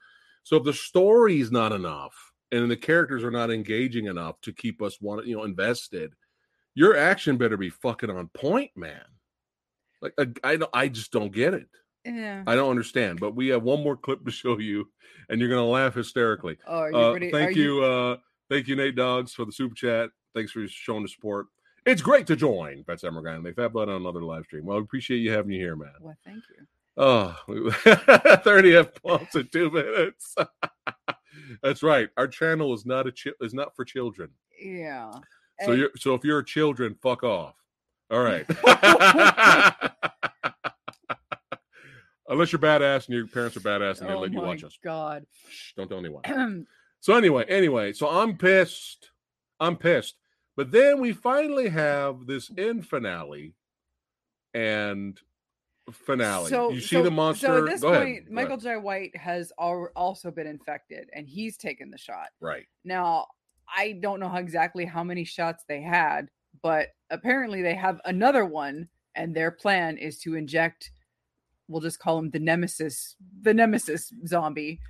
So 0.44 0.56
if 0.56 0.64
the 0.64 0.72
story's 0.72 1.50
not 1.52 1.72
enough 1.72 2.14
and 2.52 2.70
the 2.70 2.76
characters 2.76 3.22
are 3.24 3.30
not 3.30 3.50
engaging 3.50 4.06
enough 4.06 4.40
to 4.42 4.52
keep 4.52 4.80
us 4.82 5.00
want 5.00 5.26
you 5.26 5.36
know 5.36 5.44
invested, 5.44 6.14
your 6.74 6.96
action 6.96 7.36
better 7.36 7.56
be 7.56 7.70
fucking 7.70 8.10
on 8.10 8.28
point, 8.28 8.70
man. 8.76 9.02
Like 10.02 10.14
I, 10.18 10.26
I 10.44 10.58
I 10.72 10.88
just 10.88 11.12
don't 11.12 11.32
get 11.32 11.54
it. 11.54 11.68
yeah 12.04 12.42
I 12.46 12.54
don't 12.54 12.70
understand. 12.70 13.20
But 13.20 13.34
we 13.34 13.48
have 13.48 13.62
one 13.62 13.82
more 13.82 13.96
clip 13.96 14.24
to 14.24 14.30
show 14.30 14.58
you, 14.58 14.88
and 15.28 15.40
you're 15.40 15.48
gonna 15.50 15.64
laugh 15.66 15.94
hysterically. 15.94 16.58
oh, 16.66 16.78
are 16.78 16.90
you 16.90 16.96
Uh, 16.98 17.12
ready? 17.12 17.30
thank 17.30 17.48
are 17.56 17.60
you, 17.60 17.82
uh, 17.82 18.16
thank 18.50 18.68
you, 18.68 18.76
Nate 18.76 18.96
Dogs, 18.96 19.32
for 19.32 19.44
the 19.46 19.52
super 19.52 19.74
chat. 19.74 20.10
Thanks 20.34 20.52
for 20.52 20.66
showing 20.68 21.02
the 21.02 21.08
support. 21.08 21.46
It's 21.86 22.02
great 22.02 22.26
to 22.28 22.36
join 22.36 22.82
Phat 22.84 23.00
Samurai 23.00 23.34
and 23.34 23.44
Phatblood 23.44 23.88
on 23.88 24.00
another 24.00 24.22
live 24.22 24.44
stream. 24.44 24.64
Well, 24.64 24.78
we 24.78 24.82
appreciate 24.82 25.18
you 25.18 25.30
having 25.32 25.52
you 25.52 25.60
here, 25.60 25.76
man. 25.76 25.92
well 26.00 26.16
thank 26.24 26.42
you 26.48 26.66
Oh, 26.96 27.36
30 28.44 28.76
F 28.76 29.02
pumps 29.02 29.34
in 29.34 29.48
two 29.48 29.68
minutes. 29.70 30.34
That's 31.62 31.82
right. 31.82 32.08
Our 32.16 32.28
channel 32.28 32.72
is 32.72 32.86
not 32.86 33.06
a 33.08 33.12
chi- 33.12 33.32
is 33.40 33.52
not 33.52 33.74
for 33.76 33.84
children. 33.84 34.30
yeah 34.60 35.10
So 35.62 35.70
And- 35.72 35.78
you're 35.78 35.90
so 35.96 36.14
if 36.14 36.24
you're 36.24 36.38
a 36.38 36.44
children, 36.44 36.94
fuck 37.02 37.22
off. 37.24 37.54
All 38.10 38.22
right. 38.22 38.46
Unless 42.28 42.52
you're 42.52 42.58
badass 42.60 43.06
and 43.06 43.16
your 43.16 43.26
parents 43.26 43.56
are 43.56 43.60
badass 43.60 44.00
and 44.00 44.08
they 44.08 44.14
oh 44.14 44.20
let 44.20 44.32
you 44.32 44.40
watch 44.40 44.64
us. 44.64 44.78
god 44.82 45.26
Shh, 45.50 45.72
don't 45.76 45.88
tell 45.88 45.98
anyone. 45.98 46.66
So 47.00 47.14
anyway, 47.16 47.44
anyway, 47.48 47.92
so 47.92 48.08
I'm 48.08 48.38
pissed. 48.38 49.10
I'm 49.60 49.76
pissed. 49.76 50.14
But 50.56 50.70
then 50.70 51.00
we 51.00 51.12
finally 51.12 51.68
have 51.68 52.26
this 52.26 52.50
end 52.56 52.86
finale 52.86 53.54
and 54.52 55.20
finale. 55.90 56.48
So 56.48 56.70
you 56.70 56.80
see 56.80 56.96
so- 56.96 57.02
the 57.02 57.10
monster. 57.10 57.46
So 57.46 57.64
at 57.64 57.70
this 57.70 57.80
Go 57.80 57.90
point, 57.90 58.18
ahead. 58.20 58.30
Michael. 58.30 58.56
Jai. 58.56 58.76
White 58.76 59.16
has 59.16 59.52
al- 59.60 59.88
also 59.96 60.30
been 60.30 60.46
infected, 60.46 61.08
and 61.12 61.28
he's 61.28 61.56
taken 61.56 61.90
the 61.90 61.98
shot. 61.98 62.28
Right. 62.40 62.66
Now, 62.84 63.26
I 63.76 63.98
don't 64.00 64.20
know 64.20 64.28
how 64.28 64.38
exactly 64.38 64.84
how 64.84 65.02
many 65.04 65.24
shots 65.24 65.64
they 65.68 65.80
had, 65.82 66.28
but 66.62 66.88
apparently 67.10 67.62
they 67.62 67.74
have 67.74 68.00
another 68.04 68.44
one, 68.44 68.88
and 69.14 69.34
their 69.34 69.50
plan 69.50 69.96
is 69.98 70.20
to 70.20 70.36
inject. 70.36 70.90
We'll 71.66 71.80
just 71.80 71.98
call 71.98 72.18
him 72.18 72.30
the 72.30 72.38
nemesis, 72.38 73.16
the 73.42 73.54
nemesis 73.54 74.12
zombie, 74.26 74.80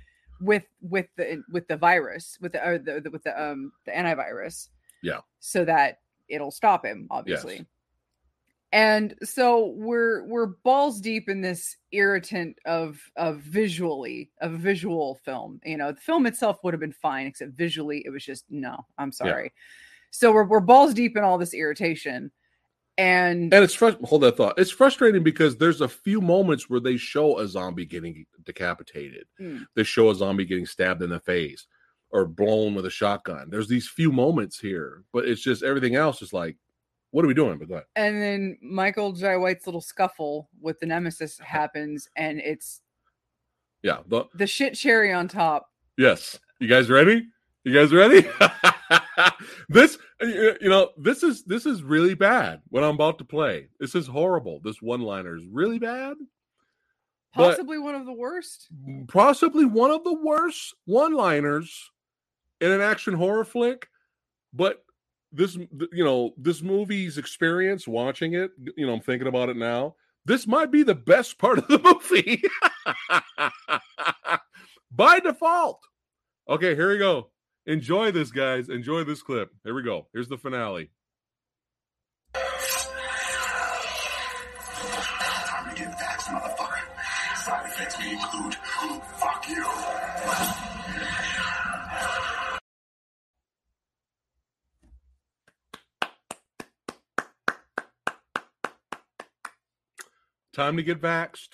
with 0.41 0.63
with 0.81 1.07
the 1.17 1.41
with 1.51 1.67
the 1.67 1.77
virus, 1.77 2.37
with 2.41 2.51
the, 2.51 2.67
or 2.67 2.77
the, 2.77 3.01
the 3.01 3.09
with 3.09 3.23
the 3.23 3.41
um 3.41 3.71
the 3.85 3.91
antivirus. 3.93 4.69
Yeah. 5.01 5.19
So 5.39 5.65
that 5.65 5.99
it'll 6.27 6.51
stop 6.51 6.85
him, 6.85 7.07
obviously. 7.11 7.65
And 8.71 9.15
so 9.23 9.73
we're 9.77 10.25
we're 10.25 10.47
balls 10.47 10.99
deep 10.99 11.29
in 11.29 11.39
this 11.39 11.77
irritant 11.91 12.57
of 12.65 12.99
of 13.15 13.39
visually 13.39 14.31
a 14.41 14.49
visual 14.49 15.15
film. 15.23 15.61
You 15.63 15.77
know, 15.77 15.93
the 15.93 16.01
film 16.01 16.25
itself 16.25 16.57
would 16.63 16.73
have 16.73 16.81
been 16.81 16.91
fine, 16.91 17.27
except 17.27 17.53
visually 17.53 18.03
it 18.05 18.09
was 18.09 18.25
just 18.25 18.43
no. 18.49 18.85
I'm 18.97 19.11
sorry. 19.13 19.53
So 20.11 20.33
we're 20.33 20.43
we're 20.43 20.59
balls 20.59 20.93
deep 20.93 21.15
in 21.15 21.23
all 21.23 21.37
this 21.37 21.53
irritation, 21.53 22.31
and 22.97 23.53
And 23.53 23.63
it's 23.63 23.75
hold 23.75 24.23
that 24.23 24.35
thought. 24.35 24.59
It's 24.59 24.71
frustrating 24.71 25.23
because 25.23 25.55
there's 25.55 25.81
a 25.81 25.87
few 25.87 26.19
moments 26.19 26.69
where 26.69 26.81
they 26.81 26.97
show 26.97 27.39
a 27.39 27.47
zombie 27.47 27.85
getting 27.85 28.25
decapitated. 28.43 29.25
Mm. 29.39 29.67
They 29.75 29.83
show 29.83 30.09
a 30.09 30.15
zombie 30.15 30.45
getting 30.45 30.65
stabbed 30.65 31.01
in 31.01 31.11
the 31.11 31.19
face 31.19 31.65
or 32.11 32.25
blown 32.25 32.75
with 32.75 32.85
a 32.85 32.89
shotgun. 32.89 33.49
There's 33.49 33.67
these 33.67 33.87
few 33.87 34.11
moments 34.11 34.59
here, 34.59 35.03
but 35.13 35.25
it's 35.25 35.41
just 35.41 35.63
everything 35.63 35.95
else 35.95 36.21
is 36.21 36.31
like, 36.33 36.55
what 37.11 37.23
are 37.25 37.27
we 37.27 37.33
doing? 37.33 37.57
But 37.57 37.67
go 37.69 37.73
ahead. 37.75 37.85
and 37.95 38.21
then 38.21 38.57
Michael 38.61 39.11
Jai 39.13 39.37
White's 39.37 39.65
little 39.65 39.81
scuffle 39.81 40.49
with 40.61 40.79
the 40.79 40.85
nemesis 40.85 41.39
happens, 41.43 42.07
and 42.15 42.39
it's 42.39 42.81
Yeah. 43.83 43.99
The, 44.07 44.25
the 44.35 44.47
shit 44.47 44.75
cherry 44.75 45.11
on 45.13 45.27
top. 45.27 45.69
yes. 45.97 46.39
You 46.59 46.67
guys 46.69 46.89
ready? 46.89 47.27
You 47.65 47.73
guys 47.73 47.91
ready? 47.91 48.25
this 49.69 49.97
you 50.21 50.57
know 50.69 50.91
this 50.97 51.21
is 51.23 51.43
this 51.43 51.65
is 51.65 51.83
really 51.83 52.13
bad 52.13 52.61
what 52.69 52.83
i'm 52.83 52.95
about 52.95 53.17
to 53.17 53.25
play 53.25 53.67
this 53.79 53.93
is 53.95 54.07
horrible 54.07 54.61
this 54.63 54.81
one 54.81 55.01
liner 55.01 55.35
is 55.35 55.43
really 55.51 55.79
bad 55.79 56.15
Possibly 57.33 57.77
one 57.77 57.95
of 57.95 58.05
the 58.05 58.13
worst. 58.13 58.69
possibly 59.09 59.65
one 59.65 59.91
of 59.91 60.05
the 60.05 60.13
worst 60.13 60.73
one-liners 60.85 61.91
in 62.61 62.71
an 62.71 62.81
action 62.81 63.13
horror 63.13 63.45
flick 63.45 63.87
but 64.53 64.83
this 65.31 65.55
you 65.55 66.03
know 66.03 66.33
this 66.37 66.61
movie's 66.61 67.17
experience 67.17 67.87
watching 67.87 68.33
it 68.33 68.51
you 68.77 68.85
know 68.85 68.93
i'm 68.93 69.01
thinking 69.01 69.27
about 69.27 69.49
it 69.49 69.57
now 69.57 69.95
this 70.25 70.47
might 70.47 70.71
be 70.71 70.81
the 70.81 70.95
best 70.95 71.37
part 71.37 71.59
of 71.59 71.67
the 71.67 71.79
movie. 72.11 72.41
By 74.91 75.19
default. 75.19 75.79
Okay 76.49 76.75
here 76.75 76.91
we 76.91 76.97
go. 76.97 77.29
Enjoy 77.67 78.11
this 78.11 78.31
guys. 78.31 78.69
Enjoy 78.69 79.03
this 79.03 79.21
clip. 79.21 79.51
Here 79.63 79.73
we 79.73 79.83
go. 79.83 80.07
Here's 80.13 80.27
the 80.27 80.37
finale 80.37 80.89
Time 100.55 100.77
to 100.77 100.83
get 100.83 101.01
vaxxed. 101.01 101.49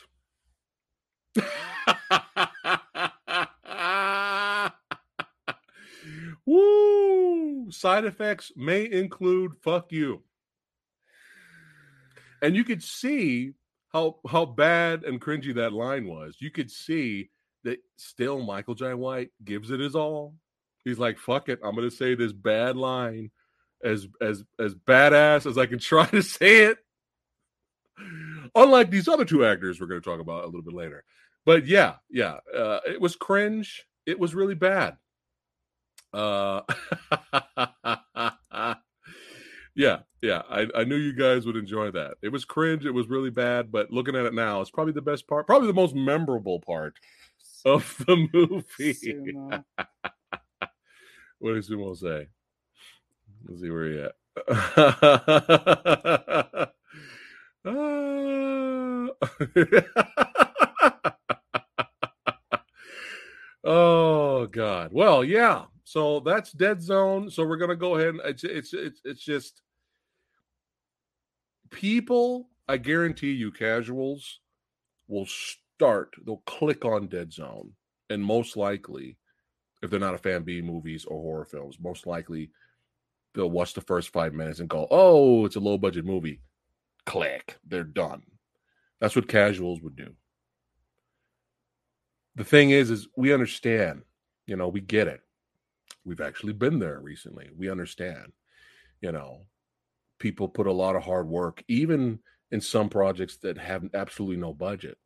Woo! 6.46 7.72
Side 7.72 8.06
effects 8.06 8.52
may 8.56 8.92
include 8.92 9.54
fuck 9.64 9.92
you. 9.92 10.22
And 12.44 12.56
you 12.56 12.64
could 12.64 12.84
see 12.84 13.54
how 13.92 14.20
how 14.30 14.46
bad 14.46 15.04
and 15.04 15.20
cringy 15.20 15.56
that 15.56 15.74
line 15.74 16.06
was. 16.06 16.36
You 16.38 16.52
could 16.52 16.70
see 16.70 17.32
that 17.64 17.80
still 17.98 18.44
Michael 18.44 18.76
Jai 18.76 18.94
White 18.94 19.32
gives 19.44 19.72
it 19.72 19.80
his 19.80 19.96
all. 19.96 20.36
He's 20.86 21.00
like, 21.00 21.18
fuck 21.18 21.50
it, 21.50 21.60
I'm 21.64 21.74
gonna 21.74 21.90
say 21.90 22.14
this 22.14 22.34
bad 22.34 22.78
line 22.78 23.32
as 23.84 24.08
as 24.22 24.44
as 24.60 24.76
badass 24.76 25.48
as 25.48 25.58
I 25.58 25.66
can 25.66 25.80
try 25.80 26.06
to 26.06 26.22
say 26.22 26.66
it. 26.66 26.78
Unlike 28.56 28.92
these 28.92 29.08
other 29.08 29.26
two 29.26 29.46
actors 29.46 29.80
we're 29.80 29.88
going 29.88 30.02
to 30.02 30.10
talk 30.10 30.20
about 30.20 30.44
a 30.44 30.48
little 30.48 30.62
bit 30.62 30.74
later. 30.74 31.04
But 31.46 31.66
yeah, 31.66 31.96
yeah, 32.10 32.38
uh, 32.56 32.80
it 32.86 33.00
was 33.02 33.16
cringe. 33.16 33.86
It 34.06 34.20
was 34.20 34.36
really 34.36 34.56
bad. 34.56 34.98
Uh, 36.14 36.62
yeah, 39.76 40.00
yeah. 40.22 40.42
I, 40.50 40.68
I 40.76 40.84
knew 40.84 40.98
you 40.98 41.14
guys 41.14 41.46
would 41.46 41.56
enjoy 41.56 41.92
that. 41.92 42.16
It 42.22 42.30
was 42.30 42.46
cringe. 42.46 42.86
It 42.86 42.92
was 42.92 43.08
really 43.08 43.30
bad. 43.30 43.72
But 43.72 43.92
looking 43.92 44.16
at 44.16 44.26
it 44.26 44.34
now, 44.34 44.62
it's 44.62 44.72
probably 44.72 44.94
the 44.94 45.02
best 45.02 45.28
part, 45.28 45.48
probably 45.48 45.68
the 45.68 45.74
most 45.74 45.96
memorable 45.96 46.60
part 46.60 46.96
of 47.66 47.96
the 48.06 48.28
movie. 48.34 49.58
What 51.42 51.56
does 51.56 51.68
Sumo 51.68 51.98
say? 51.98 52.28
Let's 53.48 53.62
see 53.62 53.72
where 53.72 53.88
he 53.92 54.00
at. 54.00 54.14
Ah. 57.66 59.08
oh 63.64 64.48
God. 64.48 64.90
Well, 64.92 65.24
yeah. 65.24 65.66
So 65.84 66.20
that's 66.22 66.52
Dead 66.52 66.82
Zone. 66.82 67.30
So 67.30 67.46
we're 67.46 67.58
gonna 67.58 67.76
go 67.76 67.96
ahead 67.96 68.10
and 68.10 68.22
it's 68.26 68.44
it's 68.44 68.74
it's 68.74 69.02
it's 69.04 69.24
just 69.24 69.62
people. 71.72 72.50
I 72.68 72.78
guarantee 72.78 73.32
you, 73.32 73.52
casuals 73.52 74.40
will 75.08 75.28
start. 75.28 76.14
They'll 76.26 76.44
click 76.48 76.86
on 76.86 77.08
Dead 77.08 77.32
Zone, 77.34 77.74
and 78.10 78.24
most 78.24 78.58
likely, 78.58 79.18
if 79.84 79.92
they're 79.92 80.00
not 80.00 80.16
a 80.16 80.20
fan 80.20 80.38
of 80.38 80.46
B 80.46 80.62
movies 80.62 81.06
or 81.06 81.22
horror 81.22 81.46
films, 81.46 81.78
most 81.82 82.08
likely 82.08 82.52
they'll 83.36 83.52
watch 83.52 83.74
the 83.74 83.82
first 83.82 84.14
five 84.14 84.34
minutes 84.34 84.60
and 84.62 84.70
go, 84.70 84.88
"Oh, 84.92 85.46
it's 85.46 85.58
a 85.58 85.62
low 85.62 85.78
budget 85.78 86.06
movie." 86.06 86.42
Click. 87.06 87.58
They're 87.68 87.84
done. 87.84 88.24
That's 89.00 89.16
what 89.16 89.28
casuals 89.28 89.82
would 89.82 89.96
do. 89.96 90.14
The 92.36 92.44
thing 92.44 92.70
is, 92.70 92.90
is 92.90 93.08
we 93.18 93.34
understand. 93.34 94.04
You 94.48 94.56
know, 94.56 94.68
we 94.68 94.82
get 94.82 95.08
it. 95.08 95.22
We've 96.06 96.22
actually 96.22 96.54
been 96.54 96.80
there 96.80 97.00
recently. 97.00 97.50
We 97.56 97.70
understand. 97.70 98.32
You 99.02 99.12
know, 99.12 99.42
people 100.20 100.48
put 100.48 100.68
a 100.68 100.72
lot 100.72 100.96
of 100.96 101.04
hard 101.04 101.28
work, 101.28 101.64
even 101.68 102.20
in 102.52 102.62
some 102.62 102.90
projects 102.90 103.38
that 103.38 103.58
have 103.58 103.90
absolutely 103.94 104.38
no 104.38 104.54
budget. 104.54 104.98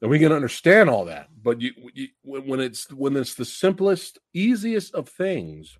And 0.00 0.10
we 0.10 0.20
can 0.20 0.30
understand 0.30 0.88
all 0.88 1.06
that, 1.06 1.28
but 1.42 1.60
you, 1.60 1.72
you 1.92 2.08
when 2.22 2.46
when 2.46 2.60
it's 2.60 2.90
when 2.92 3.16
it's 3.16 3.34
the 3.34 3.44
simplest, 3.44 4.20
easiest 4.32 4.94
of 4.94 5.08
things, 5.08 5.76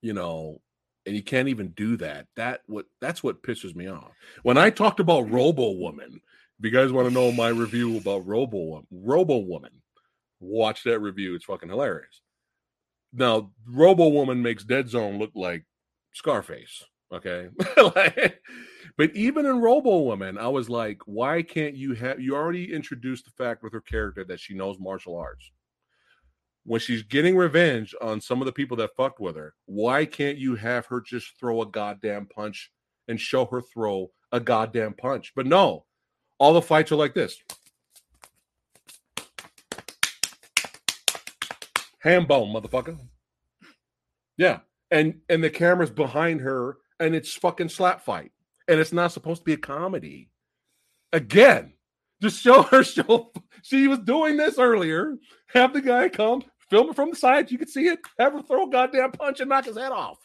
you 0.00 0.14
know, 0.14 0.62
and 1.10 1.16
you 1.16 1.24
can't 1.24 1.48
even 1.48 1.70
do 1.70 1.96
that. 1.96 2.28
That 2.36 2.60
what 2.66 2.86
that's 3.00 3.20
what 3.20 3.42
pisses 3.42 3.74
me 3.74 3.88
off. 3.88 4.12
When 4.44 4.56
I 4.56 4.70
talked 4.70 5.00
about 5.00 5.28
Robo 5.28 5.72
Woman, 5.72 6.20
if 6.60 6.64
you 6.64 6.70
guys 6.70 6.92
want 6.92 7.08
to 7.08 7.12
know 7.12 7.32
my 7.32 7.48
review 7.48 7.96
about 7.96 8.24
Robo 8.28 8.86
Robo 8.92 9.38
Woman, 9.38 9.72
watch 10.38 10.84
that 10.84 11.00
review. 11.00 11.34
It's 11.34 11.46
fucking 11.46 11.68
hilarious. 11.68 12.20
Now, 13.12 13.50
Robo 13.66 14.06
Woman 14.06 14.40
makes 14.40 14.62
Dead 14.62 14.88
Zone 14.88 15.18
look 15.18 15.32
like 15.34 15.64
Scarface. 16.12 16.84
Okay. 17.12 17.48
But 18.96 19.16
even 19.16 19.46
in 19.46 19.60
Robo 19.60 20.00
Woman, 20.00 20.36
I 20.36 20.48
was 20.48 20.68
like, 20.68 20.98
why 21.06 21.40
can't 21.40 21.74
you 21.74 21.94
have 21.94 22.20
you 22.20 22.36
already 22.36 22.70
introduced 22.70 23.24
the 23.24 23.30
fact 23.30 23.62
with 23.62 23.72
her 23.72 23.80
character 23.80 24.24
that 24.24 24.40
she 24.40 24.52
knows 24.52 24.78
martial 24.78 25.16
arts? 25.16 25.50
When 26.70 26.78
she's 26.78 27.02
getting 27.02 27.36
revenge 27.36 27.96
on 28.00 28.20
some 28.20 28.40
of 28.40 28.46
the 28.46 28.52
people 28.52 28.76
that 28.76 28.94
fucked 28.96 29.18
with 29.18 29.34
her, 29.34 29.54
why 29.66 30.04
can't 30.04 30.38
you 30.38 30.54
have 30.54 30.86
her 30.86 31.00
just 31.00 31.36
throw 31.36 31.62
a 31.62 31.66
goddamn 31.66 32.26
punch 32.26 32.70
and 33.08 33.20
show 33.20 33.44
her 33.46 33.60
throw 33.60 34.12
a 34.30 34.38
goddamn 34.38 34.92
punch? 34.92 35.32
But 35.34 35.46
no, 35.46 35.86
all 36.38 36.52
the 36.54 36.62
fights 36.62 36.92
are 36.92 36.94
like 36.94 37.12
this. 37.12 37.42
Ham 42.02 42.26
bone, 42.26 42.54
motherfucker. 42.54 43.00
Yeah. 44.38 44.60
And 44.92 45.22
and 45.28 45.42
the 45.42 45.50
camera's 45.50 45.90
behind 45.90 46.40
her 46.42 46.76
and 47.00 47.16
it's 47.16 47.34
fucking 47.34 47.70
slap 47.70 48.04
fight. 48.04 48.30
And 48.68 48.78
it's 48.78 48.92
not 48.92 49.10
supposed 49.10 49.40
to 49.40 49.44
be 49.44 49.54
a 49.54 49.56
comedy. 49.56 50.30
Again, 51.12 51.72
just 52.22 52.40
show 52.40 52.62
her 52.62 52.84
show 52.84 53.32
she 53.62 53.88
was 53.88 53.98
doing 53.98 54.36
this 54.36 54.56
earlier. 54.56 55.16
Have 55.48 55.72
the 55.72 55.80
guy 55.80 56.08
come, 56.08 56.44
film 56.70 56.88
it 56.88 56.96
from 56.96 57.10
the 57.10 57.16
side, 57.16 57.50
you 57.50 57.58
can 57.58 57.68
see 57.68 57.88
it, 57.88 57.98
have 58.18 58.32
her 58.32 58.42
throw 58.42 58.66
a 58.66 58.70
goddamn 58.70 59.12
punch 59.12 59.40
and 59.40 59.48
knock 59.48 59.66
his 59.66 59.76
head 59.76 59.92
off. 59.92 60.18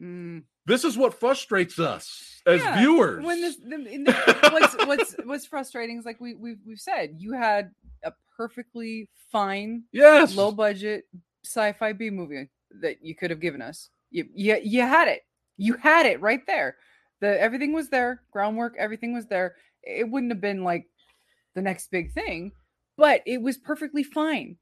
Mm. 0.00 0.44
This 0.66 0.84
is 0.84 0.96
what 0.98 1.18
frustrates 1.18 1.78
us 1.78 2.42
as 2.46 2.60
Yeah, 2.60 2.78
viewers. 2.78 3.24
When 3.24 3.40
this, 3.40 3.56
the, 3.56 3.74
in 3.86 4.04
the, 4.04 4.12
what's 4.52 4.86
what's 4.86 5.14
what's 5.24 5.46
frustrating 5.46 5.98
is 5.98 6.04
like 6.04 6.20
we 6.20 6.34
we've 6.34 6.58
we've 6.66 6.78
said 6.78 7.16
you 7.18 7.32
had 7.32 7.70
a 8.04 8.12
perfectly 8.36 9.08
fine 9.32 9.84
yes. 9.92 10.36
low 10.36 10.52
budget 10.52 11.04
sci-fi 11.44 11.94
B 11.94 12.10
movie 12.10 12.48
that 12.82 13.02
you 13.02 13.14
could 13.14 13.30
have 13.30 13.40
given 13.40 13.62
us. 13.62 13.88
You, 14.10 14.26
you 14.34 14.58
you 14.62 14.82
had 14.82 15.08
it. 15.08 15.22
You 15.56 15.74
had 15.74 16.06
it 16.06 16.20
right 16.20 16.46
there. 16.46 16.76
The 17.20 17.40
everything 17.40 17.72
was 17.72 17.88
there, 17.88 18.22
groundwork, 18.30 18.74
everything 18.78 19.14
was 19.14 19.26
there. 19.26 19.56
It 19.82 20.08
wouldn't 20.08 20.32
have 20.32 20.40
been 20.40 20.62
like 20.62 20.86
the 21.54 21.62
next 21.62 21.90
big 21.90 22.12
thing, 22.12 22.52
but 22.98 23.22
it 23.24 23.40
was 23.40 23.56
perfectly 23.56 24.02
fine. 24.02 24.56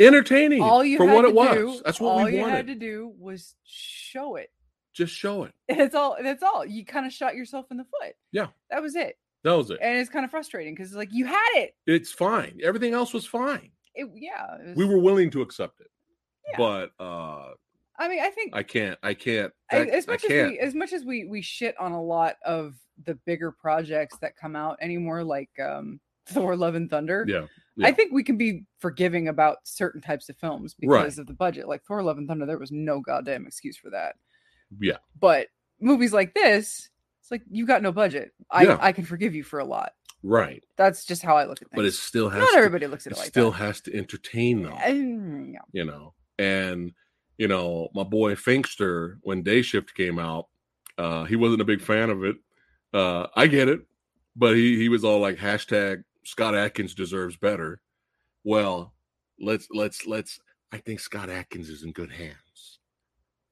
entertaining 0.00 0.62
All 0.62 0.82
you 0.84 0.96
for 0.96 1.06
had 1.06 1.14
what 1.14 1.22
to 1.22 1.28
it 1.28 1.34
was. 1.34 1.54
do, 1.76 1.82
That's 1.84 2.00
what 2.00 2.08
all 2.08 2.24
we 2.24 2.34
you 2.34 2.40
wanted. 2.40 2.56
had 2.56 2.66
to 2.68 2.74
do 2.74 3.12
was 3.18 3.54
show 3.64 4.34
it. 4.36 4.50
Just 4.94 5.14
show 5.14 5.44
it. 5.44 5.52
That's 5.68 5.94
all. 5.94 6.16
That's 6.22 6.42
all. 6.42 6.66
You 6.66 6.84
kind 6.84 7.06
of 7.06 7.12
shot 7.12 7.34
yourself 7.36 7.66
in 7.70 7.76
the 7.76 7.84
foot. 7.84 8.14
Yeah. 8.32 8.48
that 8.70 8.82
was 8.82 8.94
it. 8.96 9.16
That 9.44 9.52
was 9.54 9.70
it. 9.70 9.78
And 9.80 9.98
it's 9.98 10.10
kind 10.10 10.24
of 10.24 10.30
frustrating 10.30 10.74
because 10.74 10.88
it's 10.88 10.96
like 10.96 11.12
you 11.12 11.24
had 11.26 11.50
it. 11.54 11.74
It's 11.86 12.12
fine. 12.12 12.58
Everything 12.62 12.92
else 12.94 13.12
was 13.14 13.24
fine. 13.26 13.70
It 13.94 14.08
yeah. 14.14 14.56
it 14.70 14.76
We 14.76 14.84
were 14.84 14.98
willing 14.98 15.30
to 15.30 15.42
accept 15.42 15.80
it. 15.80 15.88
Yeah. 16.50 16.58
But 16.58 16.90
uh 17.00 17.50
I 17.98 18.08
mean, 18.08 18.20
I 18.20 18.30
think 18.30 18.54
I 18.54 18.62
can't 18.62 18.98
I 19.02 19.14
can't 19.14 19.52
I- 19.70 19.84
as 19.86 20.06
much 20.06 20.24
as 20.24 20.28
can't. 20.28 20.50
we 20.52 20.58
as 20.58 20.74
much 20.74 20.92
as 20.92 21.04
we 21.04 21.24
we 21.26 21.42
shit 21.42 21.74
on 21.80 21.92
a 21.92 22.02
lot 22.02 22.36
of 22.44 22.74
the 23.04 23.14
bigger 23.26 23.50
projects 23.52 24.16
that 24.20 24.36
come 24.36 24.54
out 24.56 24.76
anymore 24.80 25.24
like 25.24 25.50
um 25.62 26.00
thor 26.26 26.56
love 26.56 26.74
and 26.74 26.88
thunder 26.90 27.24
yeah. 27.28 27.46
i 27.82 27.90
think 27.92 28.12
we 28.12 28.22
can 28.22 28.36
be 28.36 28.64
forgiving 28.78 29.28
about 29.28 29.58
certain 29.64 30.00
types 30.00 30.28
of 30.28 30.36
films 30.36 30.74
Right. 30.82 31.00
because 31.02 31.18
of 31.18 31.26
the 31.26 31.32
budget 31.34 31.66
like 31.68 31.82
thor 31.84 32.02
love 32.02 32.18
and 32.18 32.28
thunder 32.28 32.46
there 32.46 32.58
was 32.58 32.70
no 32.72 33.00
goddamn 33.00 33.46
excuse 33.46 33.76
for 33.76 33.90
that 33.90 34.14
Yeah. 34.78 34.98
but 35.18 35.48
movies 35.80 36.12
like 36.12 36.34
this 36.34 36.88
it's 37.20 37.30
like 37.30 37.42
you 37.50 37.66
got 37.66 37.82
no 37.82 37.92
budget 37.92 38.32
i 38.50 38.64
Yeah. 38.64 38.78
i 38.80 38.92
can 38.92 39.04
forgive 39.04 39.34
you 39.34 39.42
for 39.42 39.58
a 39.58 39.64
lot 39.64 39.92
Right. 40.22 40.62
that's 40.76 41.04
just 41.04 41.22
how 41.22 41.36
i 41.36 41.44
look 41.44 41.60
at 41.60 41.68
things 41.70 41.76
But 41.76 41.84
it 41.86 41.94
still 41.94 42.28
has 42.28 42.40
not 42.40 42.52
to, 42.52 42.56
everybody 42.58 42.86
looks 42.86 43.06
at 43.06 43.12
it 43.12 43.16
it 43.16 43.18
like 43.20 43.28
still 43.28 43.50
that 43.50 43.56
has 43.58 43.80
to 43.82 43.96
entertain 43.96 44.62
them. 44.62 44.74
And, 44.80 45.52
yeah. 45.54 45.58
you 45.72 45.84
know. 45.84 46.14
And 46.38 46.92
you 47.38 47.48
know, 47.48 47.88
my 47.94 48.04
boy 48.04 48.34
Finkster, 48.36 49.16
when 49.22 49.42
Day 49.42 49.62
Shift 49.62 49.94
came 49.94 50.18
out, 50.20 50.46
uh, 50.98 51.24
he 51.24 51.34
wasn't 51.34 51.60
a 51.60 51.64
big 51.64 51.80
fan 51.80 52.08
of 52.10 52.22
it. 52.24 52.36
Uh, 52.94 53.26
I 53.34 53.46
get 53.48 53.68
it, 53.68 53.80
but 54.36 54.54
he 54.54 54.76
he 54.76 54.88
was 54.88 55.02
all 55.04 55.18
like 55.20 55.38
hashtag 55.38 56.04
Scott 56.24 56.54
Adkins 56.54 56.94
deserves 56.94 57.36
better. 57.36 57.80
Well, 58.44 58.94
let's 59.40 59.66
let's 59.72 60.06
let's. 60.06 60.38
I 60.72 60.78
think 60.78 61.00
Scott 61.00 61.28
Adkins 61.30 61.68
is 61.68 61.82
in 61.82 61.90
good 61.92 62.12
hands. 62.12 62.78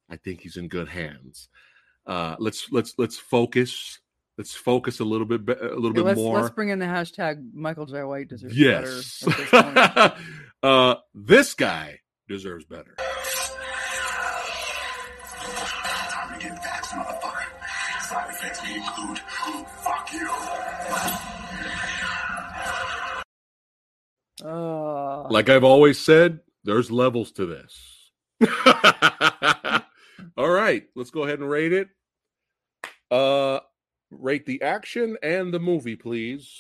I 0.09 0.17
think 0.17 0.41
he's 0.41 0.57
in 0.57 0.69
good 0.69 0.89
hands. 0.89 1.49
Uh, 2.07 2.37
let's 2.39 2.71
let's 2.73 2.95
let's 2.99 3.19
focus. 3.19 3.99
Let's 4.39 4.55
focus 4.55 5.01
a 5.01 5.05
little 5.05 5.27
bit 5.27 5.45
be- 5.45 5.53
a 5.53 5.75
little 5.75 5.93
bit 5.93 6.05
let's, 6.05 6.17
more. 6.17 6.41
let's 6.41 6.55
bring 6.55 6.71
in 6.71 6.79
the 6.79 6.87
hashtag 6.87 7.47
michael 7.53 7.85
jai 7.85 8.05
white 8.05 8.29
deserves 8.29 8.57
Yes. 8.57 9.23
better 9.23 9.33
at 9.33 9.39
this 9.39 9.51
point. 9.51 9.77
uh, 10.63 10.95
this 11.15 11.53
guy 11.53 12.01
deserves 12.27 12.65
better. 12.65 12.95
Time 12.97 13.07
to 16.41 16.47
get 16.47 16.63
facts, 16.65 16.89
motherfucker. 16.93 18.03
Side 18.03 18.31
effects 18.31 18.63
may 18.63 18.77
include 18.77 19.19
Like 24.43 25.49
I've 25.49 25.65
always 25.65 25.99
said, 25.99 26.41
there's 26.65 26.91
levels 26.91 27.33
to 27.33 27.47
this. 27.47 28.11
All 30.37 30.49
right, 30.49 30.85
let's 30.95 31.11
go 31.11 31.25
ahead 31.25 31.39
and 31.41 31.49
rate 31.51 31.73
it. 31.73 31.89
Uh 33.11 33.61
rate 34.11 34.47
the 34.47 34.63
action 34.63 35.17
and 35.23 35.53
the 35.53 35.59
movie, 35.61 35.97
please. 35.97 36.51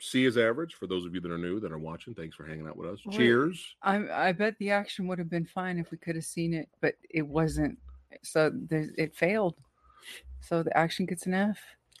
C 0.00 0.24
is 0.26 0.36
average 0.36 0.74
for 0.74 0.86
those 0.86 1.06
of 1.06 1.14
you 1.14 1.20
that 1.20 1.30
are 1.30 1.38
new 1.38 1.58
that 1.60 1.72
are 1.72 1.78
watching. 1.78 2.14
Thanks 2.14 2.36
for 2.36 2.44
hanging 2.44 2.66
out 2.66 2.76
with 2.76 2.90
us. 2.90 2.98
Right. 3.06 3.16
Cheers. 3.16 3.76
I 3.82 4.28
I 4.28 4.32
bet 4.32 4.56
the 4.58 4.70
action 4.70 5.06
would 5.08 5.18
have 5.18 5.30
been 5.30 5.46
fine 5.46 5.78
if 5.78 5.90
we 5.90 5.96
could 5.98 6.16
have 6.16 6.24
seen 6.24 6.52
it, 6.54 6.68
but 6.80 6.94
it 7.10 7.26
wasn't. 7.26 7.78
So 8.22 8.50
there's, 8.52 8.90
it 8.98 9.14
failed. 9.16 9.54
So 10.40 10.62
the 10.62 10.76
action 10.76 11.06
gets 11.06 11.26
an 11.26 11.34
F. 11.34 11.58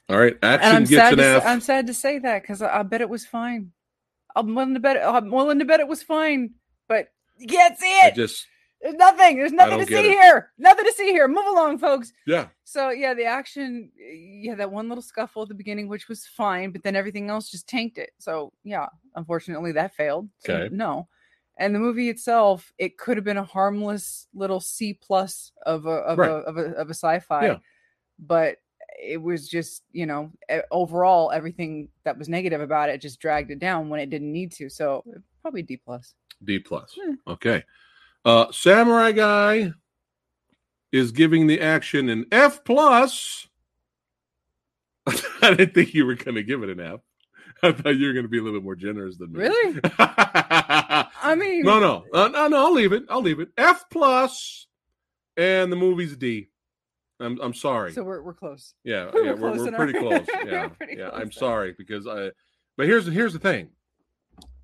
All 0.08 0.18
right, 0.18 0.36
action 0.42 0.84
gets 0.84 1.12
an 1.12 1.18
To, 1.18 1.24
F. 1.24 1.42
say- 1.42 1.48
I'm 1.48 1.60
sad 1.60 1.86
to 1.88 1.94
say 1.94 2.18
that 2.20 2.42
because 2.42 2.62
I, 2.62 2.78
I 2.80 2.82
bet 2.84 3.00
it 3.00 3.08
was 3.08 3.26
fine. 3.26 3.72
I'm 4.36 4.54
willing 4.54 4.74
to 4.74 4.80
bet. 4.80 4.96
I'm 5.04 5.30
willing 5.30 5.58
to 5.58 5.64
bet 5.64 5.80
it 5.80 5.88
was 5.88 6.02
fine, 6.02 6.50
but 6.88 7.08
you 7.38 7.46
can't 7.48 7.76
see 7.78 8.00
I 8.02 8.08
it. 8.08 8.14
just 8.14 8.46
There's 8.82 8.94
nothing. 8.94 9.38
There's 9.38 9.52
nothing 9.52 9.78
to 9.80 9.86
see 9.86 9.94
it. 9.98 10.04
here. 10.04 10.52
Nothing 10.58 10.84
to 10.84 10.92
see 10.92 11.06
here. 11.10 11.26
Move 11.26 11.46
along, 11.46 11.78
folks. 11.78 12.12
yeah. 12.26 12.48
So 12.64 12.90
yeah, 12.90 13.14
the 13.14 13.24
action, 13.24 13.90
yeah, 13.96 14.54
that 14.56 14.70
one 14.70 14.88
little 14.88 15.02
scuffle 15.02 15.42
at 15.42 15.48
the 15.48 15.54
beginning, 15.54 15.88
which 15.88 16.08
was 16.08 16.26
fine, 16.26 16.70
but 16.70 16.82
then 16.82 16.94
everything 16.96 17.30
else 17.30 17.50
just 17.50 17.68
tanked 17.68 17.96
it. 17.98 18.10
So 18.18 18.52
yeah, 18.64 18.86
unfortunately, 19.14 19.72
that 19.72 19.94
failed. 19.94 20.28
So, 20.38 20.54
Okay. 20.54 20.74
No, 20.74 21.08
and 21.58 21.74
the 21.74 21.78
movie 21.78 22.10
itself, 22.10 22.72
it 22.78 22.98
could 22.98 23.16
have 23.16 23.24
been 23.24 23.38
a 23.38 23.44
harmless 23.44 24.26
little 24.34 24.60
C 24.60 24.92
plus 24.94 25.52
of 25.64 25.86
a 25.86 25.90
of 25.90 26.18
Right. 26.18 26.30
a 26.30 26.34
of 26.34 26.56
a 26.58 26.64
of 26.74 26.88
a 26.90 26.94
sci-fi, 26.94 27.46
Yeah. 27.46 27.58
but 28.18 28.58
it 28.98 29.20
was 29.20 29.48
just 29.48 29.82
you 29.92 30.06
know 30.06 30.30
overall 30.70 31.30
everything 31.32 31.88
that 32.04 32.18
was 32.18 32.28
negative 32.28 32.60
about 32.60 32.88
it 32.88 33.00
just 33.00 33.20
dragged 33.20 33.50
it 33.50 33.58
down 33.58 33.88
when 33.88 34.00
it 34.00 34.10
didn't 34.10 34.32
need 34.32 34.52
to. 34.52 34.68
So 34.68 35.04
probably 35.42 35.62
D 35.62 35.76
plus. 35.76 36.14
D 36.44 36.58
plus. 36.58 36.96
Yeah. 36.96 37.14
Okay. 37.32 37.64
Uh 38.24 38.46
Samurai 38.52 39.12
Guy 39.12 39.72
is 40.92 41.12
giving 41.12 41.46
the 41.46 41.60
action 41.60 42.08
an 42.08 42.26
F 42.32 42.64
plus. 42.64 43.48
I 45.06 45.54
didn't 45.54 45.74
think 45.74 45.94
you 45.94 46.06
were 46.06 46.14
gonna 46.14 46.42
give 46.42 46.62
it 46.62 46.70
an 46.70 46.80
F. 46.80 47.00
I 47.62 47.72
thought 47.72 47.96
you 47.96 48.08
were 48.08 48.12
gonna 48.12 48.28
be 48.28 48.38
a 48.38 48.42
little 48.42 48.58
bit 48.58 48.64
more 48.64 48.76
generous 48.76 49.16
than 49.16 49.32
me. 49.32 49.40
Really? 49.40 49.80
I 49.98 51.34
mean, 51.36 51.62
no, 51.62 52.04
uh, 52.12 52.28
no, 52.28 52.48
no. 52.48 52.66
I'll 52.66 52.72
leave 52.72 52.92
it. 52.92 53.04
I'll 53.08 53.22
leave 53.22 53.40
it. 53.40 53.48
F 53.56 53.84
plus, 53.90 54.66
and 55.36 55.72
the 55.72 55.76
movie's 55.76 56.16
D. 56.16 56.48
I'm 57.20 57.40
I'm 57.40 57.54
sorry. 57.54 57.92
So 57.92 58.02
we're 58.02 58.22
we're 58.22 58.34
close. 58.34 58.74
yeah, 58.84 59.10
we're 59.12 59.24
yeah, 59.24 59.32
we're, 59.32 59.52
close 59.52 59.58
we're 59.60 59.68
enough. 59.68 59.78
pretty 59.78 59.98
close. 59.98 60.26
Yeah, 60.46 60.68
pretty 60.68 60.96
yeah. 60.96 61.08
close 61.10 61.14
I'm 61.14 61.20
then. 61.28 61.32
sorry 61.32 61.74
because 61.76 62.06
I. 62.06 62.30
But 62.76 62.86
here's 62.86 63.06
here's 63.06 63.32
the 63.32 63.38
thing. 63.38 63.70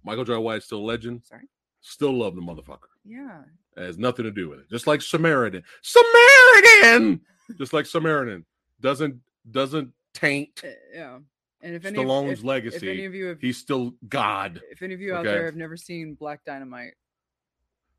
Michael 0.05 0.25
Jai 0.25 0.37
White's 0.37 0.67
still 0.67 0.81
a 0.81 0.87
legend. 0.87 1.23
Sorry. 1.25 1.49
Still 1.81 2.13
love 2.13 2.35
the 2.35 2.43
motherfucker. 2.43 2.91
Yeah. 3.05 3.43
It 3.77 3.83
has 3.83 3.99
nothing 3.99 4.25
to 4.25 4.31
do 4.31 4.49
with 4.49 4.61
it. 4.61 4.71
Just 4.71 4.87
like 4.87 5.01
Samaritan. 5.01 5.63
Samaritan! 5.83 7.21
Just 7.59 7.73
like 7.73 7.87
Samaritan 7.87 8.45
doesn't 8.81 9.17
doesn't 9.51 9.93
taint 10.15 10.61
Uh, 10.65 10.69
yeah. 10.95 11.19
And 11.65 11.77
if 11.77 11.85
any, 11.85 11.99
of, 12.01 12.07
Stallone's 12.07 12.43
if, 12.67 12.75
if 12.75 12.83
any 12.83 13.05
of 13.05 13.15
you 13.15 13.27
have, 13.27 13.41
He's 13.41 13.57
still 13.57 13.95
God. 14.09 14.61
if 14.71 14.83
any 14.83 14.95
of 14.95 15.01
you 15.01 15.15
out 15.15 15.25
there 15.25 15.45
have 15.47 15.55
never 15.55 15.77
seen 15.77 16.15
Black 16.15 16.45
Dynamite, 16.45 16.95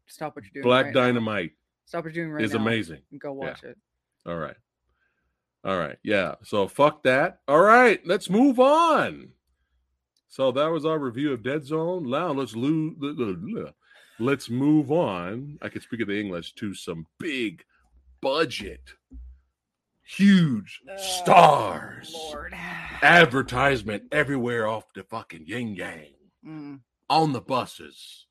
stop 0.06 0.36
what 0.36 0.44
you're 0.44 0.52
doing. 0.52 0.64
Black 0.64 0.86
right 0.88 0.94
now. 0.94 1.02
Dynamite 1.02 1.52
Stop 1.86 2.06
what 2.06 2.14
you're 2.14 2.26
doing 2.26 2.34
right 2.34 2.44
is 2.44 2.54
now 2.54 2.62
amazing. 2.62 3.02
and 3.12 3.20
go 3.20 3.34
watch 3.34 3.64
it. 3.64 3.78
All 4.26 4.38
right. 4.38 4.56
All 5.66 5.78
right. 5.78 5.98
Yeah. 6.04 6.36
So 6.44 6.68
fuck 6.68 7.04
that. 7.04 7.40
All 7.48 7.62
right. 7.62 8.06
Let's 8.06 8.30
move 8.30 8.60
on. 8.60 9.30
So 10.28 10.52
that 10.52 10.68
was 10.72 10.86
our 10.86 10.98
review 11.00 11.32
of 11.34 11.44
Dead 11.44 11.66
Zone. 11.66 12.10
Now 12.10 12.32
let's 12.32 12.56
lose. 12.56 12.96
Let's 14.20 14.50
move 14.50 14.92
on. 14.92 15.58
I 15.62 15.70
can 15.70 15.82
speak 15.82 16.02
of 16.02 16.08
the 16.08 16.20
English 16.20 16.54
to 16.56 16.74
some 16.74 17.06
big 17.20 17.64
budget, 18.22 18.94
huge 20.04 20.82
stars, 20.98 22.12
Lord. 22.14 22.54
advertisement 23.02 24.04
everywhere 24.12 24.68
off 24.68 24.94
the 24.94 25.04
fucking 25.04 25.46
yin 25.48 25.76
yang 25.76 26.14
Mm. 26.46 26.82
on 27.10 27.32
the 27.34 27.42
buses, 27.42 28.26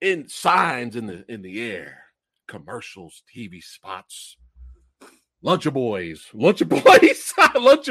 in 0.00 0.28
signs 0.28 0.94
in 0.96 1.06
the 1.06 1.24
in 1.32 1.42
the 1.42 1.60
air, 1.60 2.04
commercials, 2.46 3.22
TV 3.32 3.60
spots, 3.60 4.36
lunch 5.42 5.72
boys, 5.72 6.26
lunch 6.32 6.66
boys, 6.68 7.34
lunch 7.54 7.88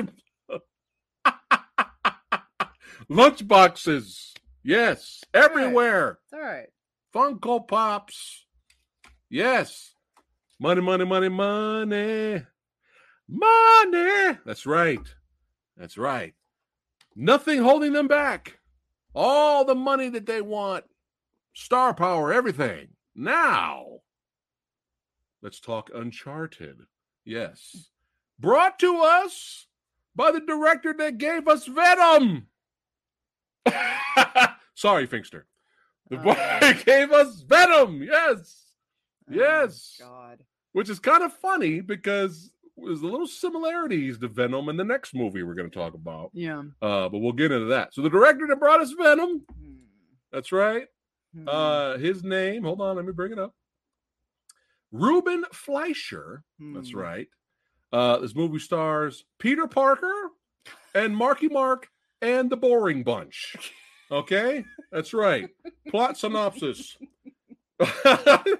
lunch 3.09 3.47
boxes. 3.47 4.33
Yes, 4.63 5.23
everywhere. 5.33 6.19
It's 6.25 6.33
all 6.33 6.39
right. 6.39 6.67
Funko 7.13 7.67
Pops. 7.67 8.45
Yes. 9.29 9.93
Money, 10.59 10.81
money, 10.81 11.05
money, 11.05 11.29
money. 11.29 12.43
Money. 13.29 14.37
That's 14.45 14.65
right. 14.65 14.99
That's 15.77 15.97
right. 15.97 16.33
Nothing 17.15 17.61
holding 17.61 17.93
them 17.93 18.07
back. 18.07 18.59
All 19.13 19.65
the 19.65 19.75
money 19.75 20.09
that 20.09 20.25
they 20.25 20.41
want. 20.41 20.85
Star 21.53 21.93
power, 21.93 22.31
everything. 22.31 22.89
Now, 23.15 24.01
let's 25.41 25.59
talk 25.59 25.89
Uncharted. 25.93 26.81
Yes. 27.27 27.89
Brought 28.39 28.79
to 28.79 29.01
us 29.01 29.67
by 30.15 30.31
the 30.31 30.39
director 30.39 30.93
that 30.97 31.17
gave 31.17 31.47
us 31.47 31.65
Venom. 31.67 32.47
Sorry, 34.75 35.07
Finkster. 35.07 35.43
The 36.09 36.17
boy 36.17 36.31
Uh. 36.31 36.73
gave 36.85 37.11
us 37.11 37.41
Venom. 37.41 38.01
Yes. 38.03 38.65
Oh, 39.29 39.33
Yes. 39.33 39.97
God. 39.99 40.39
Which 40.71 40.89
is 40.89 40.99
kind 40.99 41.23
of 41.23 41.33
funny 41.33 41.81
because 41.81 42.51
there's 42.77 43.01
a 43.01 43.05
little 43.07 43.27
similarities 43.27 44.19
to 44.19 44.27
Venom 44.27 44.69
in 44.69 44.77
the 44.77 44.83
next 44.83 45.13
movie 45.15 45.41
we're 45.43 45.55
going 45.55 45.69
to 45.69 45.77
talk 45.77 45.95
about. 45.95 46.29
Yeah. 46.33 46.61
Uh, 46.81 47.09
but 47.09 47.17
we'll 47.19 47.31
get 47.33 47.51
into 47.51 47.65
that. 47.67 47.93
So 47.93 48.01
the 48.03 48.09
director 48.09 48.45
that 48.47 48.59
brought 48.59 48.81
us 48.81 48.91
Venom, 48.91 49.43
Mm. 49.59 49.77
that's 50.31 50.51
right. 50.51 50.85
Mm. 51.35 51.47
Uh, 51.47 51.97
his 51.97 52.23
name, 52.23 52.63
hold 52.63 52.79
on, 52.81 52.95
let 52.95 53.05
me 53.05 53.11
bring 53.11 53.31
it 53.33 53.39
up. 53.39 53.53
Ruben 54.91 55.43
Fleischer. 55.53 56.43
That's 56.59 56.91
Mm. 56.91 56.95
right. 56.95 57.27
Uh, 57.91 58.17
this 58.19 58.35
movie 58.35 58.59
stars 58.59 59.25
Peter 59.39 59.67
Parker 59.67 60.29
and 60.93 61.15
Marky 61.15 61.47
Mark 61.47 61.89
and 62.21 62.49
the 62.49 62.57
Boring 62.57 63.03
Bunch. 63.03 63.55
Okay, 64.11 64.65
that's 64.91 65.13
right. 65.13 65.49
Plot 65.89 66.17
synopsis. 66.17 66.97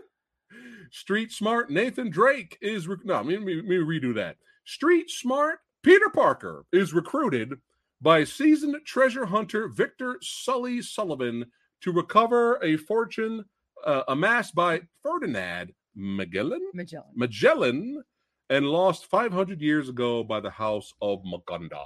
Street 0.92 1.32
smart 1.32 1.70
Nathan 1.70 2.10
Drake 2.10 2.58
is 2.62 2.88
rec- 2.88 3.04
no. 3.06 3.16
Let 3.16 3.26
me, 3.26 3.36
let 3.38 3.44
me 3.46 3.56
let 3.58 3.66
me 3.66 3.76
redo 3.78 4.14
that. 4.16 4.38
Street 4.66 5.10
smart 5.10 5.60
Peter 5.84 6.10
Parker 6.10 6.66
is 6.72 6.94
recruited 6.94 7.54
by 8.02 8.24
seasoned 8.24 8.76
treasure 8.86 9.26
hunter 9.26 9.68
Victor 9.68 10.18
Sully 10.22 10.82
Sullivan 10.82 11.46
to 11.82 11.92
recover 11.92 12.60
a 12.64 12.78
fortune 12.78 13.44
uh, 13.86 14.04
amassed 14.08 14.56
by 14.56 14.82
Ferdinand 15.04 15.74
Magellan. 15.98 16.62
Magellan. 16.74 17.10
Magellan 17.16 18.04
and 18.50 18.66
lost 18.68 19.08
500 19.08 19.62
years 19.62 19.90
ago 19.90 20.24
by 20.24 20.40
the 20.40 20.52
House 20.52 20.94
of 21.02 21.22
Moncada. 21.26 21.82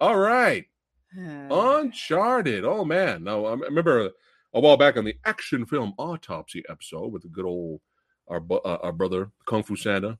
All 0.00 0.16
right. 0.18 0.64
Uncharted. 1.50 2.64
Oh, 2.64 2.84
man. 2.84 3.24
Now, 3.24 3.44
I 3.46 3.54
remember 3.54 4.10
a 4.54 4.60
while 4.60 4.76
back 4.76 4.96
on 4.96 5.04
the 5.04 5.16
action 5.24 5.66
film 5.66 5.92
autopsy 5.98 6.62
episode 6.68 7.12
with 7.12 7.22
the 7.22 7.28
good 7.28 7.44
old, 7.44 7.80
our, 8.28 8.42
uh, 8.50 8.76
our 8.82 8.92
brother, 8.92 9.30
Kung 9.46 9.62
Fu 9.62 9.76
Santa, 9.76 10.18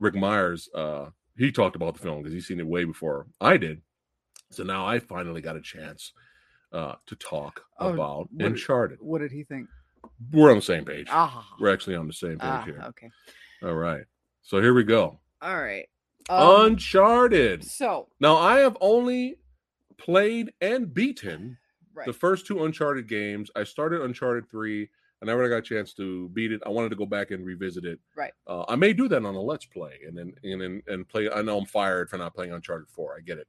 Rick 0.00 0.14
Myers. 0.14 0.68
Uh, 0.74 1.06
he 1.36 1.52
talked 1.52 1.76
about 1.76 1.94
the 1.94 2.00
film 2.02 2.18
because 2.22 2.32
he's 2.32 2.46
seen 2.46 2.60
it 2.60 2.66
way 2.66 2.84
before 2.84 3.26
I 3.40 3.56
did. 3.58 3.82
So 4.50 4.62
now 4.64 4.86
I 4.86 4.98
finally 4.98 5.40
got 5.40 5.56
a 5.56 5.60
chance 5.60 6.12
uh, 6.72 6.94
to 7.06 7.16
talk 7.16 7.62
Oh, 7.78 7.92
about 7.92 8.28
what- 8.32 8.46
Uncharted. 8.46 8.98
what 9.00 9.20
did 9.20 9.32
he 9.32 9.44
think? 9.44 9.68
We're 10.32 10.50
on 10.50 10.56
the 10.56 10.62
same 10.62 10.84
page. 10.84 11.06
Ah. 11.10 11.46
We're 11.60 11.72
actually 11.72 11.96
on 11.96 12.06
the 12.06 12.12
same 12.12 12.38
page 12.38 12.40
ah 12.42 12.62
here. 12.64 12.82
okay. 12.88 13.10
All 13.62 13.74
right. 13.74 14.04
So 14.42 14.60
here 14.60 14.74
we 14.74 14.84
go. 14.84 15.18
All 15.42 15.60
right. 15.60 15.86
Um, 16.28 16.66
Uncharted. 16.66 17.64
so 17.64 18.08
Now 18.20 18.36
I 18.36 18.58
have 18.58 18.76
only 18.80 19.38
played 19.98 20.52
and 20.60 20.92
beaten 20.92 21.56
right. 21.94 22.06
the 22.06 22.12
first 22.12 22.46
two 22.46 22.64
Uncharted 22.64 23.08
games. 23.08 23.50
I 23.56 23.64
started 23.64 24.02
Uncharted 24.02 24.48
three. 24.50 24.88
I 25.22 25.26
never 25.26 25.48
got 25.48 25.56
a 25.56 25.62
chance 25.62 25.94
to 25.94 26.28
beat 26.30 26.52
it. 26.52 26.60
I 26.66 26.68
wanted 26.68 26.90
to 26.90 26.96
go 26.96 27.06
back 27.06 27.30
and 27.30 27.46
revisit 27.46 27.84
it. 27.84 27.98
Right. 28.16 28.32
Uh, 28.46 28.64
I 28.68 28.76
may 28.76 28.92
do 28.92 29.08
that 29.08 29.24
on 29.24 29.34
a 29.34 29.40
Let's 29.40 29.64
Play 29.64 30.00
and 30.06 30.16
then 30.16 30.32
and 30.42 30.60
then 30.60 30.82
and 30.88 31.08
play. 31.08 31.30
I 31.30 31.42
know 31.42 31.58
I'm 31.58 31.64
fired 31.66 32.10
for 32.10 32.18
not 32.18 32.34
playing 32.34 32.52
Uncharted 32.52 32.88
four. 32.88 33.16
I 33.16 33.20
get 33.20 33.38
it. 33.38 33.48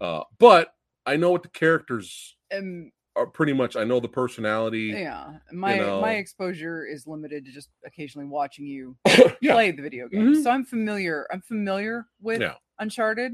Uh, 0.00 0.22
but 0.38 0.74
I 1.06 1.16
know 1.16 1.30
what 1.30 1.42
the 1.42 1.50
characters 1.50 2.36
um, 2.56 2.90
are. 3.16 3.26
Pretty 3.26 3.52
much, 3.52 3.76
I 3.76 3.84
know 3.84 4.00
the 4.00 4.08
personality. 4.08 4.92
yeah, 4.96 5.38
my 5.52 5.78
know. 5.78 6.00
my 6.00 6.14
exposure 6.14 6.86
is 6.86 7.06
limited 7.06 7.44
to 7.46 7.52
just 7.52 7.68
occasionally 7.86 8.26
watching 8.28 8.66
you 8.66 8.96
Yeah. 9.40 9.52
play 9.54 9.70
the 9.70 9.82
video 9.82 10.08
game. 10.08 10.34
Mhm. 10.34 10.42
So 10.42 10.50
I'm 10.50 10.64
familiar. 10.64 11.26
I'm 11.32 11.40
familiar 11.40 12.06
with 12.20 12.40
Yeah. 12.40 12.54
Uncharted. 12.78 13.32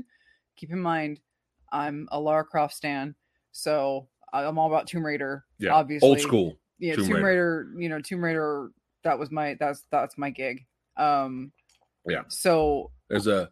Keep 0.56 0.72
in 0.72 0.80
mind, 0.80 1.20
I'm 1.72 2.08
a 2.12 2.20
Lara 2.20 2.44
Croft 2.44 2.74
stan, 2.74 3.14
so 3.52 4.08
I'm 4.32 4.58
all 4.58 4.66
about 4.68 4.86
Tomb 4.86 5.04
Raider. 5.04 5.44
Yeah. 5.58 5.72
obviously, 5.74 6.08
Old 6.08 6.20
school. 6.20 6.58
Yeah, 6.78 6.94
Tomb 6.94 7.06
Tomb, 7.06 7.14
Raider. 7.16 7.24
Raider. 7.74 7.80
You 7.82 7.88
know, 7.88 8.00
Tomb 8.00 8.22
Raider. 8.24 8.70
That 9.04 9.18
was 9.18 9.30
my 9.30 9.56
that's 9.58 9.84
that's 9.90 10.18
my 10.18 10.30
gig. 10.30 10.66
Um, 10.96 11.52
Yeah. 12.06 12.22
So 12.28 12.92
There's 13.08 13.26
a 13.26 13.50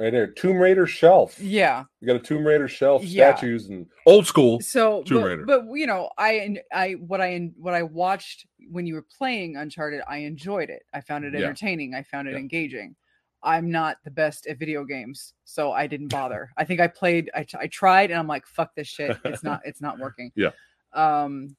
Right 0.00 0.10
there, 0.10 0.28
Tomb 0.28 0.56
Raider 0.56 0.86
shelf. 0.86 1.38
Yeah. 1.38 1.84
You 2.00 2.06
got 2.06 2.16
a 2.16 2.20
Tomb 2.20 2.46
Raider 2.46 2.68
shelf, 2.68 3.02
Yeah. 3.04 3.34
statues, 3.34 3.68
and 3.68 3.86
old 4.06 4.26
school. 4.26 4.58
So, 4.60 5.02
Tomb 5.02 5.20
but, 5.20 5.26
Raider. 5.26 5.44
but 5.44 5.64
you 5.74 5.86
know, 5.86 6.08
I 6.16 6.56
I 6.72 6.92
what 6.92 7.20
I 7.20 7.50
what 7.58 7.74
I 7.74 7.82
watched 7.82 8.46
when 8.70 8.86
you 8.86 8.94
were 8.94 9.04
playing 9.18 9.56
Uncharted, 9.56 10.00
I 10.08 10.18
enjoyed 10.18 10.70
it. 10.70 10.84
I 10.94 11.02
found 11.02 11.26
it 11.26 11.34
Yeah. 11.34 11.40
entertaining. 11.40 11.94
I 11.94 12.02
found 12.02 12.28
it 12.28 12.32
Yeah. 12.32 12.38
engaging. 12.38 12.96
I'm 13.42 13.70
not 13.70 13.98
the 14.04 14.10
best 14.10 14.46
at 14.46 14.58
video 14.58 14.84
games, 14.84 15.34
so 15.44 15.72
I 15.72 15.86
didn't 15.86 16.08
bother. 16.12 16.50
I 16.56 16.64
think 16.64 16.80
I 16.80 16.88
played, 16.88 17.30
I, 17.34 17.44
t- 17.44 17.58
I 17.60 17.66
tried, 17.66 18.10
and 18.10 18.18
I'm 18.18 18.26
like, 18.26 18.46
fuck 18.46 18.74
this 18.74 18.86
shit. 18.88 19.18
It's 19.26 19.42
not, 19.42 19.60
it's 19.66 19.82
not 19.82 19.98
working. 19.98 20.32
Yeah. 20.34 20.50
Um. 20.94 21.56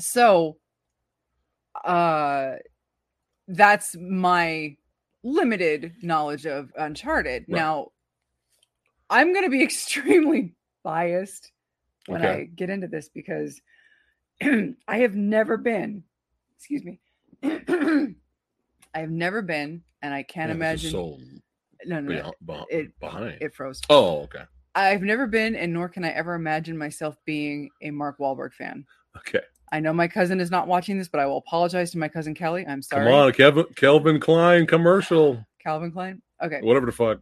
So, 0.00 0.56
uh, 1.84 2.54
that's 3.46 3.94
my 3.98 4.76
limited 5.22 5.94
knowledge 6.02 6.46
of 6.46 6.72
Uncharted. 6.76 7.44
Right. 7.48 7.58
Now, 7.58 7.88
I'm 9.10 9.32
going 9.32 9.44
to 9.44 9.50
be 9.50 9.62
extremely 9.64 10.54
biased 10.82 11.52
when 12.06 12.22
Okay. 12.22 12.32
I 12.32 12.44
get 12.44 12.70
into 12.70 12.88
this 12.88 13.08
because 13.08 13.60
I 14.42 14.74
have 14.98 15.14
never 15.14 15.56
been, 15.56 16.02
excuse 16.56 16.84
me, 16.84 17.00
I 17.42 18.98
have 18.98 19.10
never 19.10 19.42
been, 19.42 19.82
and 20.02 20.12
I 20.12 20.22
can't 20.22 20.48
Yeah, 20.48 20.54
imagine. 20.56 20.92
No, 21.84 22.00
no, 22.00 22.00
no, 22.46 22.64
it- 22.70 22.98
behind. 23.00 23.38
it 23.40 23.54
froze. 23.54 23.80
oh, 23.90 24.22
okay. 24.22 24.44
I've 24.74 25.02
never 25.02 25.26
been, 25.26 25.54
and 25.54 25.72
nor 25.72 25.88
can 25.88 26.04
I 26.04 26.10
ever 26.10 26.34
imagine 26.34 26.78
myself 26.78 27.16
being 27.26 27.68
a 27.82 27.90
Mark 27.90 28.18
Wahlberg 28.18 28.54
fan. 28.54 28.86
Okay. 29.18 29.40
I 29.72 29.80
know 29.80 29.92
my 29.92 30.06
cousin 30.06 30.38
is 30.38 30.50
not 30.50 30.68
watching 30.68 30.98
this, 30.98 31.08
but 31.08 31.18
I 31.18 31.26
will 31.26 31.38
apologize 31.38 31.90
to 31.92 31.98
my 31.98 32.06
cousin 32.08 32.34
Kelly. 32.34 32.64
I'm 32.68 32.82
sorry. 32.82 33.06
Come 33.06 33.14
on, 33.14 33.32
Kevin, 33.32 33.64
Kelvin 33.74 34.20
Klein 34.20 34.66
commercial. 34.66 35.44
Calvin 35.60 35.90
Klein. 35.90 36.20
Okay. 36.42 36.60
Whatever 36.60 36.86
the 36.86 36.92
fuck. 36.92 37.20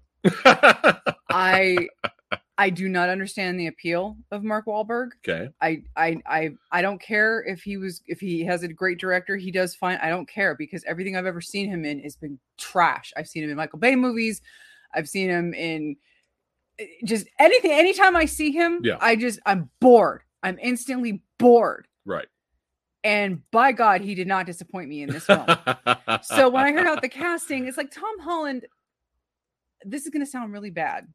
I 1.31 1.89
I 2.59 2.69
do 2.69 2.89
not 2.89 3.09
understand 3.09 3.59
the 3.59 3.69
appeal 3.69 4.19
of 4.31 4.43
Mark 4.45 4.67
Wahlberg. 4.67 5.11
okay. 5.27 5.49
I 5.63 5.83
I 5.97 6.19
I 6.27 6.51
I 6.71 6.83
don't 6.83 7.01
care 7.01 7.43
if 7.47 7.63
he 7.63 7.77
was 7.77 8.03
if 8.07 8.21
he 8.21 8.45
has 8.45 8.63
a 8.63 8.69
great 8.69 8.99
director, 8.99 9.37
he 9.37 9.51
does 9.51 9.75
fine. 9.75 9.99
I 10.03 10.09
don't 10.09 10.29
care 10.29 10.55
because 10.55 10.85
everything 10.85 11.17
I've 11.17 11.27
ever 11.27 11.41
seen 11.41 11.71
him 11.71 11.85
in 11.85 12.01
has 12.01 12.17
been 12.17 12.39
trash. 12.59 13.13
I've 13.17 13.29
seen 13.29 13.45
him 13.45 13.51
in 13.51 13.57
Michael 13.57 13.79
Bay 13.79 13.97
movies. 13.97 14.43
I've 14.93 15.09
seen 15.09 15.31
him 15.31 15.55
in 15.55 15.97
eh, 16.79 16.87
just 17.05 17.29
anything. 17.39 17.71
Anytime 17.73 18.17
I 18.17 18.25
see 18.27 18.51
him, 18.51 18.81
Yeah. 18.83 18.99
I 19.01 19.17
just 19.17 19.39
I'm 19.47 19.71
bored. 19.81 20.23
I'm 20.43 20.59
instantly 20.61 21.23
bored. 21.39 21.87
Right. 22.05 22.27
And 23.03 23.43
by 23.51 23.73
God, 23.73 24.03
he 24.03 24.15
did 24.15 24.27
not 24.27 24.45
disappoint 24.47 24.89
me 24.89 25.03
in 25.03 25.11
this 25.11 25.25
film. 25.25 25.47
so 26.23 26.49
when 26.51 26.65
I 26.65 26.73
heard 26.73 26.87
out 26.87 27.01
the 27.01 27.09
casting, 27.09 27.67
it's 27.67 27.77
like 27.79 27.91
Tom 27.91 28.19
Holland. 28.21 28.67
This 29.85 30.05
is 30.05 30.11
going 30.11 30.25
to 30.25 30.31
sound 30.31 30.53
really 30.53 30.71
bad. 30.71 31.09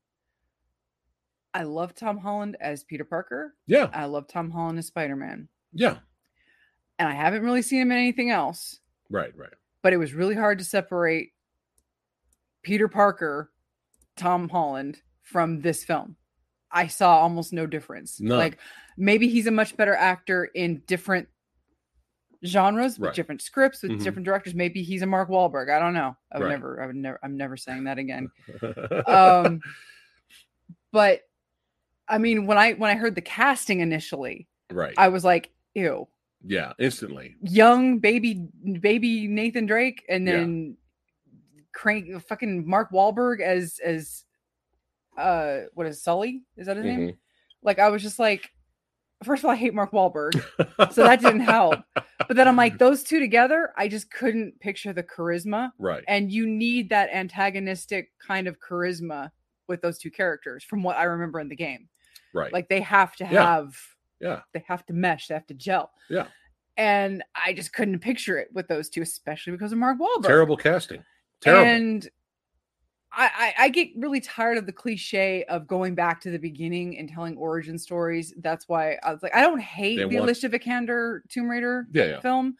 I 1.53 1.63
love 1.63 1.93
Tom 1.95 2.17
Holland 2.17 2.57
as 2.59 2.83
Peter 2.83 3.05
Parker. 3.05 3.53
yeah, 3.67 3.89
I 3.93 4.05
love 4.05 4.27
Tom 4.27 4.49
Holland 4.51 4.79
as 4.79 4.87
Spider 4.87 5.15
Man. 5.15 5.47
yeah. 5.73 5.97
And 6.97 7.09
I 7.09 7.13
haven't 7.13 7.43
really 7.43 7.61
seen 7.61 7.81
him 7.81 7.91
in 7.91 7.97
anything 7.97 8.29
else, 8.31 8.79
Right, 9.09 9.33
right. 9.37 9.51
but 9.81 9.91
it 9.91 9.97
was 9.97 10.13
really 10.13 10.33
hard 10.35 10.59
to 10.59 10.63
separate 10.65 11.33
Peter 12.63 12.87
Parker, 12.87 13.51
Tom 14.15 14.47
Holland 14.47 15.01
from 15.21 15.59
this 15.59 15.83
film. 15.83 16.15
I 16.71 16.87
saw 16.87 17.17
almost 17.19 17.51
no 17.51 17.67
difference. 17.67 18.21
None. 18.21 18.37
Like 18.37 18.57
maybe 18.97 19.27
he's 19.27 19.45
a 19.45 19.51
much 19.51 19.75
better 19.75 19.93
actor 19.93 20.45
in 20.45 20.83
different 20.87 21.27
genres 22.43 22.99
with 22.99 23.07
Right. 23.07 23.15
different 23.15 23.41
scripts 23.41 23.81
with 23.83 23.91
Mhm. 23.91 24.03
different 24.03 24.25
directors. 24.25 24.53
Maybe 24.55 24.81
he's 24.83 25.01
a 25.01 25.05
Mark 25.05 25.29
Wahlberg. 25.29 25.69
I 25.69 25.79
don't 25.79 25.93
know. 25.93 26.15
I 26.31 26.37
would 26.39 26.45
Right. 26.45 26.51
never. 26.51 26.81
I 26.81 26.87
would 26.87 26.95
never. 26.95 27.19
I'm 27.23 27.37
never 27.37 27.55
saying 27.57 27.83
that 27.85 27.97
again. 27.97 28.29
Um, 29.07 29.61
but 30.91 31.21
I 32.07 32.17
mean, 32.17 32.45
when 32.45 32.57
I 32.57 32.73
when 32.73 32.91
I 32.91 32.95
heard 32.95 33.15
the 33.15 33.21
casting 33.21 33.79
initially, 33.79 34.47
right. 34.71 34.93
I 34.97 35.07
was 35.09 35.23
like, 35.23 35.51
ew, 35.73 36.07
yeah, 36.45 36.73
instantly. 36.79 37.35
young 37.41 37.99
baby 37.99 38.47
baby 38.79 39.27
Nathan 39.27 39.65
Drake, 39.65 40.05
and 40.09 40.25
Yeah. 40.27 40.33
then 40.37 40.77
crank 41.73 42.21
fucking 42.27 42.67
Mark 42.67 42.91
Wahlberg 42.91 43.41
as 43.41 43.79
as 43.83 44.23
uh 45.17 45.61
what 45.73 45.87
is 45.87 46.01
Sully? 46.03 46.43
Is 46.57 46.67
that 46.67 46.77
his 46.77 46.85
name? 46.85 46.99
Mhm. 47.09 47.17
Like 47.63 47.79
I 47.79 47.89
was 47.89 48.01
just 48.03 48.19
like, 48.19 48.51
first 49.23 49.41
of 49.41 49.45
all, 49.45 49.51
I 49.51 49.55
hate 49.55 49.73
Mark 49.73 49.91
Wahlberg, 49.91 50.33
so 50.93 51.03
that 51.03 51.21
didn't 51.21 51.41
help. 51.41 51.79
But 52.27 52.35
then 52.35 52.47
I'm 52.47 52.55
like, 52.55 52.77
those 52.77 53.03
two 53.03 53.19
together, 53.19 53.71
I 53.77 53.87
just 53.87 54.11
couldn't 54.11 54.59
picture 54.59 54.93
the 54.93 55.03
charisma. 55.03 55.71
right. 55.79 56.03
And 56.07 56.31
you 56.31 56.45
need 56.47 56.89
that 56.89 57.09
antagonistic 57.13 58.11
kind 58.19 58.47
of 58.47 58.57
charisma 58.59 59.31
with 59.67 59.81
those 59.81 59.97
two 59.97 60.11
characters, 60.11 60.63
from 60.63 60.83
what 60.83 60.97
I 60.97 61.03
remember 61.03 61.39
in 61.39 61.49
the 61.49 61.55
game. 61.55 61.87
Right. 62.33 62.51
Like 62.53 62.67
they 62.69 62.81
have 62.81 63.15
to 63.17 63.23
Yeah. 63.23 63.45
have 63.55 63.75
yeah. 64.19 64.41
they 64.53 64.63
have 64.67 64.85
to 64.87 64.93
mesh, 64.93 65.27
they 65.27 65.33
have 65.33 65.47
to 65.47 65.53
gel. 65.53 65.91
Yeah. 66.09 66.27
And 66.77 67.23
I 67.35 67.53
just 67.53 67.71
couldn't 67.73 67.99
picture 67.99 68.37
it 68.37 68.49
with 68.53 68.67
those 68.67 68.89
two, 68.89 69.01
especially 69.01 69.51
because 69.53 69.71
of 69.71 69.77
Mark 69.77 69.97
Wahlberg. 69.97 70.25
Terrible 70.27 70.57
casting. 70.57 71.03
Terrible. 71.41 71.65
And 71.65 72.09
I, 73.17 73.53
I, 73.57 73.69
get 73.69 73.89
really 73.95 74.19
tired 74.19 74.57
of 74.57 74.65
the 74.65 74.71
cliche 74.71 75.43
of 75.45 75.67
going 75.67 75.95
back 75.95 76.19
to 76.21 76.31
the 76.31 76.37
beginning 76.39 76.97
and 76.97 77.07
telling 77.07 77.37
origin 77.37 77.77
stories. 77.77 78.33
That's 78.37 78.67
why 78.67 78.97
I 79.03 79.13
was 79.13 79.23
like, 79.23 79.35
I 79.35 79.41
don't 79.41 79.61
hate 79.61 79.97
They 79.97 80.03
the 80.03 80.15
want- 80.17 80.23
Alicia 80.29 80.49
Vikander 80.49 81.21
Tomb 81.29 81.49
Raider 81.49 81.87
yeah, 81.93 82.05
yeah. 82.05 82.19
film, 82.19 82.55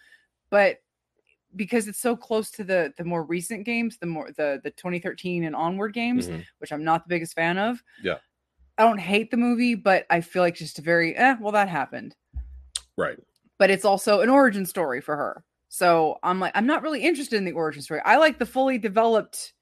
but 0.49 0.77
because 1.55 1.87
it's 1.87 1.99
so 1.99 2.15
close 2.15 2.51
to 2.51 2.63
the 2.63 2.93
the 2.97 3.03
more 3.03 3.23
recent 3.23 3.65
games, 3.65 3.97
the 3.97 4.05
more 4.05 4.29
the 4.35 4.59
the 4.63 4.71
2013 4.71 5.43
and 5.45 5.55
onward 5.55 5.93
games, 5.93 6.27
Mhm. 6.27 6.43
which 6.59 6.71
I'm 6.71 6.83
not 6.83 7.03
the 7.05 7.09
biggest 7.09 7.33
fan 7.33 7.57
of. 7.57 7.81
Yeah. 8.03 8.17
I 8.77 8.83
don't 8.83 8.97
hate 8.99 9.31
the 9.31 9.37
movie, 9.37 9.75
but 9.75 10.05
I 10.09 10.19
feel 10.21 10.41
like 10.41 10.55
just 10.55 10.79
a 10.79 10.81
very 10.81 11.15
eh, 11.15 11.35
well 11.39 11.53
that 11.53 11.69
happened. 11.69 12.15
Right. 12.97 13.17
But 13.57 13.69
it's 13.71 13.85
also 13.85 14.19
an 14.21 14.29
origin 14.29 14.65
story 14.65 14.99
for 15.01 15.15
her. 15.15 15.43
So 15.69 16.17
I'm 16.23 16.39
like, 16.39 16.51
I'm 16.55 16.65
not 16.67 16.83
really 16.83 17.01
interested 17.01 17.37
in 17.37 17.45
the 17.45 17.51
origin 17.53 17.81
story. 17.81 18.01
I 18.05 18.17
like 18.17 18.37
the 18.37 18.45
fully 18.45 18.77
developed. 18.77 19.53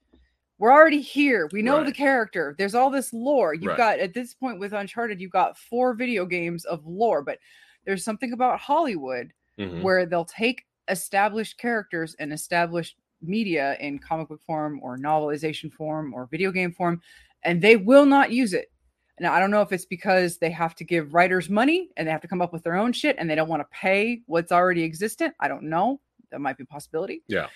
We're 0.63 0.71
already 0.71 1.01
here. 1.01 1.49
We 1.51 1.61
know 1.61 1.83
the 1.83 1.91
character. 1.91 2.55
There's 2.57 2.73
all 2.73 2.89
this 2.89 3.11
lore. 3.11 3.53
You've 3.53 3.65
Right. 3.65 3.77
got 3.77 3.99
at 3.99 4.13
this 4.13 4.33
point 4.33 4.59
with 4.59 4.71
Uncharted, 4.71 5.19
you've 5.19 5.29
got 5.29 5.57
four 5.57 5.93
video 5.93 6.25
games 6.25 6.63
of 6.63 6.85
lore, 6.85 7.21
but 7.21 7.37
there's 7.83 8.05
something 8.05 8.31
about 8.31 8.61
Hollywood 8.61 9.33
Mhm. 9.59 9.81
where 9.81 10.05
they'll 10.05 10.23
take 10.23 10.65
established 10.87 11.57
characters 11.57 12.15
and 12.17 12.31
established 12.31 12.97
media 13.21 13.75
in 13.81 13.99
comic 13.99 14.29
book 14.29 14.41
form 14.43 14.79
or 14.81 14.97
novelization 14.97 15.69
form 15.69 16.13
or 16.13 16.27
video 16.27 16.49
game 16.49 16.71
form, 16.71 17.01
and 17.43 17.61
they 17.61 17.75
will 17.75 18.05
not 18.05 18.31
use 18.31 18.53
it. 18.53 18.71
Now, 19.19 19.33
I 19.33 19.41
don't 19.41 19.51
know 19.51 19.63
if 19.63 19.73
it's 19.73 19.85
because 19.85 20.37
they 20.37 20.51
have 20.51 20.75
to 20.75 20.85
give 20.85 21.13
writers 21.13 21.49
money 21.49 21.89
and 21.97 22.07
they 22.07 22.11
have 22.13 22.21
to 22.21 22.29
come 22.29 22.41
up 22.41 22.53
with 22.53 22.63
their 22.63 22.75
own 22.75 22.93
shit 22.93 23.17
and 23.19 23.29
they 23.29 23.35
don't 23.35 23.49
want 23.49 23.59
to 23.59 23.77
pay 23.77 24.21
what's 24.27 24.53
already 24.53 24.83
existent. 24.85 25.35
I 25.41 25.49
don't 25.49 25.63
know. 25.63 25.99
That 26.31 26.39
might 26.39 26.55
be 26.55 26.63
a 26.63 26.67
possibility. 26.67 27.21
Yeah. 27.27 27.49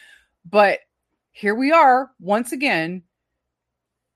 But 0.44 0.82
here 1.38 1.54
we 1.54 1.72
are 1.72 2.10
once 2.20 2.52
again 2.52 3.04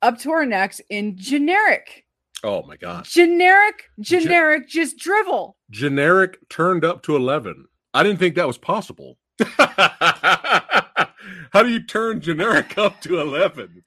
up 0.01 0.17
to 0.19 0.31
our 0.31 0.43
necks 0.45 0.81
in 0.89 1.15
generic, 1.17 2.05
Oh 2.43 2.63
my 2.63 2.75
god. 2.77 3.05
generic, 3.05 3.83
generic, 3.99 4.67
just 4.67 4.97
drivel. 4.97 5.55
Generic 5.69 6.39
turned 6.49 6.83
up 6.83 7.03
to 7.03 7.15
11. 7.15 7.65
I 7.93 8.01
didn't 8.01 8.17
think 8.17 8.33
that 8.35 8.47
was 8.47 8.57
possible. 8.57 9.19
How 11.53 11.61
do 11.61 11.69
you 11.69 11.83
turn 11.83 12.21
generic 12.21 12.75
up 12.79 12.99
to 13.01 13.19
11? 13.19 13.83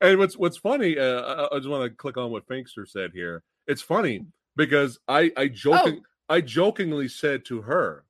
And 0.00 0.18
what's 0.18 0.36
what's 0.36 0.58
funny, 0.58 0.96
uh, 0.98 1.22
I, 1.22 1.56
I 1.56 1.58
just 1.58 1.68
want 1.68 1.90
to 1.90 1.96
click 1.96 2.16
on 2.16 2.30
what 2.30 2.46
Finkster 2.46 2.86
said 2.86 3.10
here. 3.12 3.42
It's 3.66 3.82
funny 3.82 4.24
because 4.56 4.98
I 5.08 5.32
I 5.36 5.48
joking 5.48 6.00
Oh. 6.02 6.34
I 6.34 6.40
jokingly 6.42 7.08
said 7.08 7.44
to 7.46 7.62
her, 7.62 8.04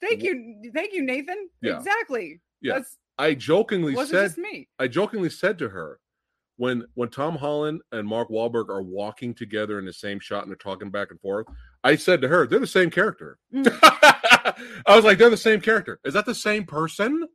Thank 0.00 0.22
you, 0.22 0.70
thank 0.74 0.92
you, 0.92 1.02
Nathan. 1.02 1.48
Yeah. 1.62 1.78
Exactly. 1.78 2.40
Yeah. 2.60 2.74
That's 2.74 2.98
I 3.18 3.34
jokingly 3.34 3.94
said. 4.06 4.34
I 4.78 4.88
jokingly 4.88 5.30
said 5.30 5.58
to 5.58 5.68
her 5.68 6.00
when 6.56 6.84
when 6.94 7.08
Tom 7.08 7.36
Holland 7.36 7.82
and 7.92 8.06
Mark 8.06 8.28
Wahlberg 8.28 8.68
are 8.68 8.82
walking 8.82 9.34
together 9.34 9.78
in 9.78 9.84
the 9.84 9.92
same 9.92 10.20
shot 10.20 10.42
and 10.42 10.50
they're 10.50 10.56
talking 10.56 10.90
back 10.90 11.10
and 11.10 11.20
forth, 11.20 11.46
I 11.82 11.96
said 11.96 12.20
to 12.22 12.28
her, 12.28 12.46
they're 12.46 12.58
the 12.58 12.66
same 12.66 12.90
character. 12.90 13.38
Mm. 13.52 13.68
I 14.86 14.96
was 14.96 15.04
like, 15.04 15.18
they're 15.18 15.30
the 15.30 15.36
same 15.36 15.60
character. 15.60 16.00
Is 16.04 16.14
that 16.14 16.26
the 16.26 16.34
same 16.34 16.64
person? 16.64 17.26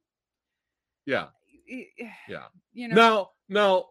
Yeah. 1.05 1.27
Yeah. 2.27 2.45
You 2.73 2.87
know, 2.89 2.95
Now, 2.95 3.29
now 3.49 3.85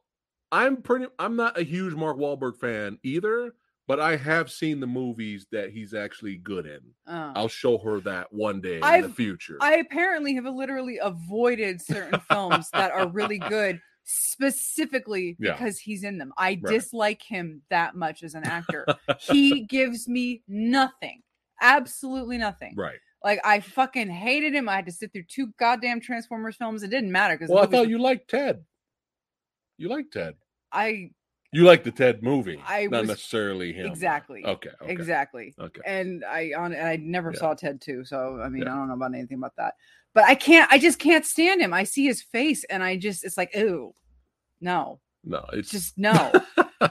I'm 0.51 0.83
pretty 0.83 1.07
I'm 1.19 1.37
not 1.37 1.59
a 1.59 1.63
huge 1.63 1.95
Mark 1.95 2.17
Wahlberg 2.17 2.57
fan 2.57 2.99
either, 3.03 3.55
but 3.89 3.99
I 3.99 4.17
have 4.17 4.51
seen 4.51 4.79
the 4.79 4.87
movies 4.87 5.47
that 5.51 5.71
he's 5.71 5.95
actually 5.95 6.37
good 6.37 6.67
in. 6.67 6.81
uh, 7.13 7.33
I'll 7.35 7.49
show 7.49 7.79
her 7.79 7.99
that 8.01 8.33
one 8.33 8.61
day 8.61 8.81
in 8.83 9.03
the 9.03 9.09
future. 9.09 9.57
I 9.61 9.77
apparently 9.79 10.35
have 10.35 10.45
literally 10.45 10.99
avoided 11.03 11.81
certain 11.83 12.21
films 12.21 12.69
that 12.73 12.93
are 12.93 13.09
really 13.09 13.39
good 13.39 13.81
specifically 14.05 15.37
Yeah. 15.41 15.53
because 15.53 15.79
he's 15.79 16.05
in 16.05 16.19
them. 16.19 16.33
I 16.37 16.59
Right. 16.63 16.75
dislike 16.75 17.23
him 17.23 17.63
that 17.71 17.97
much 17.97 18.23
as 18.23 18.35
an 18.35 18.45
actor. 18.45 18.87
he 19.21 19.63
gives 19.63 20.07
me 20.07 20.43
nothing. 20.47 21.23
Absolutely 21.61 22.39
nothing. 22.39 22.75
right. 22.77 22.99
Like 23.25 23.41
I 23.45 23.59
fucking 23.61 24.11
hated 24.11 24.55
him. 24.55 24.69
I 24.69 24.77
had 24.77 24.87
to 24.87 24.93
sit 24.93 25.13
through 25.13 25.25
two 25.25 25.49
goddamn 25.59 26.01
Transformers 26.01 26.55
films. 26.55 26.85
It 26.85 26.91
didn't 26.91 27.11
matter 27.11 27.35
because 27.37 27.51
Well, 27.51 27.65
I 27.65 27.67
thought 27.67 27.89
you 27.89 27.99
liked 27.99 28.31
Ted. 28.31 28.65
You 29.77 29.89
liked 29.89 30.13
Ted. 30.13 30.35
I 30.71 31.11
You 31.53 31.65
like 31.65 31.83
the 31.83 31.91
Ted 31.91 32.23
movie, 32.23 32.63
I 32.67 32.87
not 32.87 33.01
was- 33.03 33.09
necessarily 33.09 33.73
him. 33.73 33.87
exactly 33.87 34.45
Okay. 34.45 34.71
okay. 34.83 34.93
exactly. 34.93 35.55
Okay. 35.59 35.81
And 35.87 36.25
I 36.25 36.53
on 36.57 36.73
and 36.75 36.87
I 36.87 36.97
never 36.97 37.33
Yeah. 37.33 37.39
saw 37.39 37.55
Ted 37.55 37.81
too, 37.81 38.05
so 38.05 38.41
I 38.43 38.49
mean 38.49 38.63
Yeah. 38.65 38.73
I 38.75 38.77
don't 38.77 38.89
know 38.89 38.95
about 38.95 39.15
anything 39.15 39.39
about 39.39 39.57
that. 39.57 39.75
But 40.15 40.25
I 40.25 40.35
can't. 40.35 40.71
I 40.73 40.79
just 40.79 40.99
can't 40.99 41.25
stand 41.25 41.61
him. 41.63 41.73
I 41.73 41.85
see 41.85 42.05
his 42.07 42.23
face, 42.23 42.65
and 42.65 42.83
I 42.83 42.97
just 42.97 43.25
it's 43.25 43.37
like 43.37 43.55
ooh, 43.57 43.95
no, 44.61 45.01
No, 45.25 45.45
it's 45.53 45.71
just 45.71 45.97
no. 45.97 46.33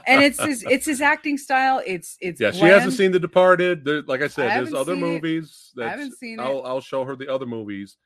and 0.06 0.22
it's 0.24 0.42
his 0.42 0.62
it's 0.64 0.86
his 0.86 1.00
acting 1.12 1.36
style. 1.38 1.82
It's 1.86 2.16
it's 2.20 2.40
yeah. 2.40 2.50
She 2.52 2.64
hasn't 2.64 2.94
seen 2.94 3.12
The 3.12 3.20
Departed. 3.20 3.84
There, 3.84 4.02
like 4.02 4.22
I 4.22 4.28
said, 4.28 4.48
I 4.50 4.54
there's 4.60 4.74
other 4.74 4.96
movies. 4.96 5.72
I 5.76 5.82
That 5.82 5.90
haven't 5.90 6.16
seen. 6.18 6.40
I'll 6.40 6.62
I'll 6.64 6.80
show 6.80 7.04
her 7.04 7.14
the 7.16 7.32
other 7.32 7.46
movies, 7.46 7.96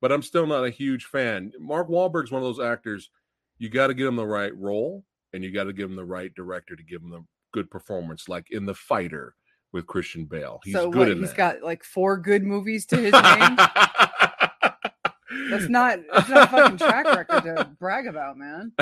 but 0.00 0.10
I'm 0.12 0.22
still 0.22 0.46
not 0.46 0.64
a 0.64 0.70
huge 0.70 1.04
fan. 1.04 1.52
Mark 1.58 1.88
Wahlberg's 1.88 2.30
one 2.32 2.42
of 2.42 2.46
those 2.54 2.64
actors. 2.64 3.10
You 3.58 3.68
got 3.68 3.88
to 3.88 3.94
get 3.94 4.06
him 4.06 4.16
the 4.16 4.26
right 4.26 4.56
role, 4.56 5.04
and 5.32 5.44
you 5.44 5.52
got 5.52 5.64
to 5.64 5.72
give 5.72 5.90
him 5.90 5.96
the 5.96 6.04
right 6.04 6.34
director 6.34 6.76
to 6.76 6.82
give 6.82 7.02
him 7.02 7.10
the 7.10 7.24
good 7.52 7.70
performance, 7.70 8.28
like 8.28 8.46
in 8.50 8.66
The 8.66 8.74
Fighter 8.74 9.34
with 9.72 9.86
Christian 9.86 10.24
Bale. 10.24 10.60
He's 10.64 10.74
so 10.74 10.90
good 10.90 10.98
what, 10.98 11.10
in 11.10 11.18
he's 11.18 11.30
that. 11.30 11.36
got 11.36 11.62
like 11.62 11.84
four 11.84 12.16
good 12.18 12.42
movies 12.42 12.86
to 12.86 12.96
his 12.96 13.12
name. 13.12 13.56
That's 15.50 15.68
not 15.68 15.98
that's 16.12 16.28
not 16.28 16.44
a 16.44 16.50
fucking 16.50 16.78
track 16.78 17.06
record 17.06 17.42
to 17.42 17.70
brag 17.78 18.06
about, 18.06 18.36
man. 18.36 18.72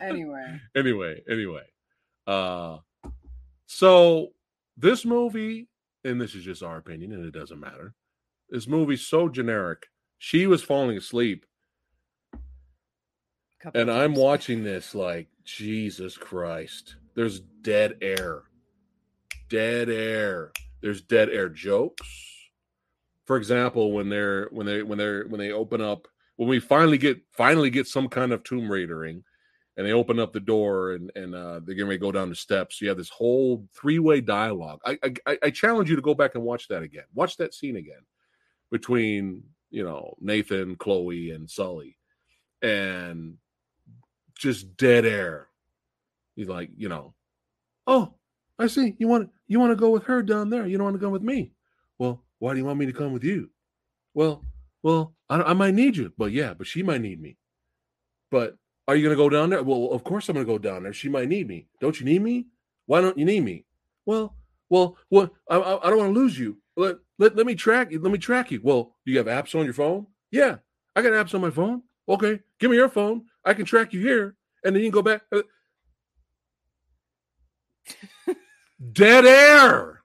Anyway, 0.00 0.60
anyway, 0.76 1.22
anyway. 1.28 1.64
Uh 2.26 2.78
so 3.66 4.28
this 4.76 5.04
movie, 5.04 5.68
and 6.04 6.20
this 6.20 6.34
is 6.34 6.44
just 6.44 6.62
our 6.62 6.76
opinion, 6.76 7.12
and 7.12 7.24
it 7.24 7.32
doesn't 7.32 7.60
matter. 7.60 7.94
This 8.50 8.66
movie's 8.66 9.06
so 9.06 9.28
generic. 9.28 9.86
She 10.18 10.46
was 10.46 10.62
falling 10.62 10.96
asleep, 10.96 11.46
and 13.74 13.90
I'm 13.90 14.14
watching 14.14 14.64
this 14.64 14.94
like 14.94 15.28
Jesus 15.44 16.16
Christ. 16.16 16.96
There's 17.14 17.40
dead 17.40 17.98
air. 18.00 18.44
Dead 19.48 19.88
air. 19.88 20.52
There's 20.80 21.02
dead 21.02 21.28
air 21.28 21.48
jokes. 21.48 22.08
For 23.26 23.36
example, 23.36 23.92
when 23.92 24.08
they're 24.08 24.48
when 24.50 24.66
they 24.66 24.82
when 24.82 24.98
they're 24.98 25.26
when 25.28 25.38
they 25.38 25.52
open 25.52 25.80
up 25.80 26.08
when 26.36 26.48
we 26.48 26.58
finally 26.58 26.98
get 26.98 27.20
finally 27.32 27.70
get 27.70 27.86
some 27.86 28.08
kind 28.08 28.32
of 28.32 28.42
tomb 28.42 28.70
raidering 28.70 29.22
and 29.76 29.86
they 29.86 29.92
open 29.92 30.18
up 30.18 30.32
the 30.32 30.40
door 30.40 30.92
and 30.92 31.10
and 31.14 31.34
uh, 31.34 31.60
they're 31.60 31.74
getting 31.74 31.88
ready 31.88 31.98
to 31.98 32.02
go 32.04 32.12
down 32.12 32.28
the 32.28 32.34
steps. 32.34 32.80
You 32.80 32.88
have 32.88 32.98
this 32.98 33.08
whole 33.08 33.66
three 33.74 33.98
way 33.98 34.20
dialogue. 34.20 34.80
I, 34.84 34.98
I 35.26 35.38
I 35.44 35.50
challenge 35.50 35.88
you 35.88 35.96
to 35.96 36.02
go 36.02 36.14
back 36.14 36.34
and 36.34 36.44
watch 36.44 36.68
that 36.68 36.82
again. 36.82 37.04
Watch 37.14 37.36
that 37.36 37.54
scene 37.54 37.76
again 37.76 38.02
between 38.70 39.44
you 39.70 39.84
know 39.84 40.14
Nathan, 40.20 40.76
Chloe, 40.76 41.30
and 41.30 41.48
Sully, 41.48 41.96
and 42.60 43.38
just 44.34 44.76
dead 44.76 45.04
air. 45.04 45.48
He's 46.36 46.48
like, 46.48 46.70
you 46.76 46.88
know, 46.88 47.14
oh, 47.86 48.14
I 48.58 48.66
see. 48.66 48.94
You 48.98 49.08
want 49.08 49.30
you 49.46 49.58
want 49.60 49.70
to 49.72 49.76
go 49.76 49.90
with 49.90 50.04
her 50.04 50.22
down 50.22 50.50
there. 50.50 50.66
You 50.66 50.78
don't 50.78 50.84
want 50.84 50.94
to 50.94 51.00
go 51.00 51.10
with 51.10 51.22
me. 51.22 51.52
Well, 51.98 52.22
why 52.38 52.52
do 52.52 52.58
you 52.58 52.64
want 52.64 52.78
me 52.78 52.86
to 52.86 52.92
come 52.92 53.12
with 53.12 53.24
you? 53.24 53.50
Well, 54.14 54.44
well, 54.82 55.14
I, 55.28 55.42
I 55.42 55.52
might 55.52 55.74
need 55.74 55.96
you, 55.96 56.12
but 56.16 56.32
yeah, 56.32 56.54
but 56.54 56.66
she 56.66 56.82
might 56.82 57.00
need 57.00 57.20
me. 57.20 57.36
But 58.30 58.56
are 58.88 58.96
you 58.96 59.02
going 59.02 59.16
to 59.16 59.22
go 59.22 59.28
down 59.28 59.50
there? 59.50 59.62
Well, 59.62 59.90
of 59.92 60.04
course 60.04 60.28
I'm 60.28 60.34
going 60.34 60.46
to 60.46 60.52
go 60.52 60.58
down 60.58 60.82
there. 60.82 60.92
She 60.92 61.08
might 61.08 61.28
need 61.28 61.46
me. 61.46 61.68
Don't 61.80 61.98
you 61.98 62.06
need 62.06 62.22
me? 62.22 62.46
Why 62.86 63.00
don't 63.00 63.16
you 63.16 63.24
need 63.24 63.44
me? 63.44 63.64
Well, 64.06 64.34
well, 64.70 64.96
well, 65.10 65.30
I, 65.48 65.56
I, 65.56 65.86
I 65.86 65.90
don't 65.90 65.98
want 65.98 66.14
to 66.14 66.20
lose 66.20 66.38
you. 66.38 66.58
Let, 66.76 66.96
let 67.18 67.36
let 67.36 67.46
me 67.46 67.54
track 67.54 67.92
you. 67.92 68.00
Let 68.00 68.10
me 68.10 68.18
track 68.18 68.50
you. 68.50 68.60
Well, 68.62 68.96
do 69.04 69.12
you 69.12 69.18
have 69.18 69.26
apps 69.26 69.58
on 69.58 69.64
your 69.64 69.74
phone? 69.74 70.06
Yeah, 70.30 70.56
I 70.96 71.02
got 71.02 71.12
apps 71.12 71.34
on 71.34 71.42
my 71.42 71.50
phone. 71.50 71.82
Okay, 72.08 72.40
give 72.58 72.70
me 72.70 72.76
your 72.76 72.88
phone. 72.88 73.26
I 73.44 73.54
can 73.54 73.64
track 73.64 73.92
you 73.92 74.00
here, 74.00 74.36
and 74.64 74.74
then 74.74 74.82
you 74.82 74.90
can 74.90 75.02
go 75.02 75.02
back. 75.02 75.22
Dead 78.92 79.24
air. 79.24 80.02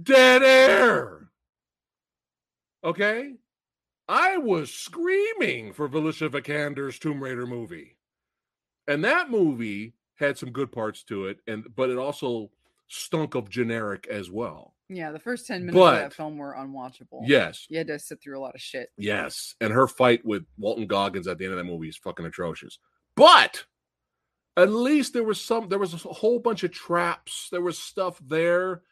Dead 0.00 0.42
air. 0.42 1.28
Okay. 2.82 3.34
I 4.08 4.36
was 4.36 4.72
screaming 4.72 5.72
for 5.72 5.88
Felicia 5.88 6.28
Vikander's 6.28 6.98
Tomb 6.98 7.22
Raider 7.22 7.46
movie. 7.46 7.96
And 8.86 9.02
that 9.04 9.30
movie 9.30 9.94
had 10.16 10.36
some 10.36 10.50
good 10.50 10.70
parts 10.70 11.02
to 11.04 11.26
it, 11.26 11.38
and 11.46 11.66
but 11.74 11.90
it 11.90 11.96
also 11.96 12.50
stunk 12.88 13.34
of 13.34 13.48
generic 13.48 14.06
as 14.08 14.30
well. 14.30 14.73
Yeah, 14.96 15.12
the 15.12 15.18
first 15.18 15.46
ten 15.46 15.66
minutes 15.66 15.78
of 15.84 15.94
that 15.94 16.14
film 16.14 16.36
were 16.36 16.54
unwatchable. 16.58 17.22
Yes, 17.24 17.66
you 17.68 17.78
had 17.78 17.86
to 17.88 17.98
sit 17.98 18.20
through 18.22 18.38
a 18.38 18.42
lot 18.42 18.54
of 18.54 18.60
shit. 18.60 18.90
yes. 18.96 19.54
And 19.60 19.72
her 19.72 19.86
fight 19.86 20.24
with 20.24 20.44
Walton 20.58 20.86
Goggins 20.86 21.26
at 21.26 21.38
the 21.38 21.44
end 21.44 21.52
of 21.52 21.58
that 21.58 21.64
movie 21.64 21.88
is 21.88 21.96
fucking 21.96 22.26
atrocious. 22.26 22.78
But 23.16 23.64
at 24.56 24.70
least 24.70 25.12
there 25.12 25.24
was 25.24 25.40
some 25.40 25.68
there 25.68 25.78
was 25.78 25.92
a 25.94 26.08
whole 26.08 26.38
bunch 26.38 26.64
of 26.64 26.72
traps. 26.72 27.48
There 27.50 27.60
was 27.60 27.78
stuff 27.78 28.20
there 28.24 28.82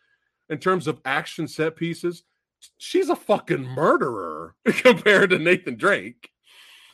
in 0.49 0.59
terms 0.59 0.87
of 0.87 1.01
action 1.05 1.47
set 1.49 1.77
pieces. 1.77 2.25
She's 2.79 3.09
a 3.09 3.17
fucking 3.17 3.65
murderer 3.65 4.55
compared 4.67 5.31
to 5.31 5.39
Nathan 5.39 5.77
Drake. 5.77 6.31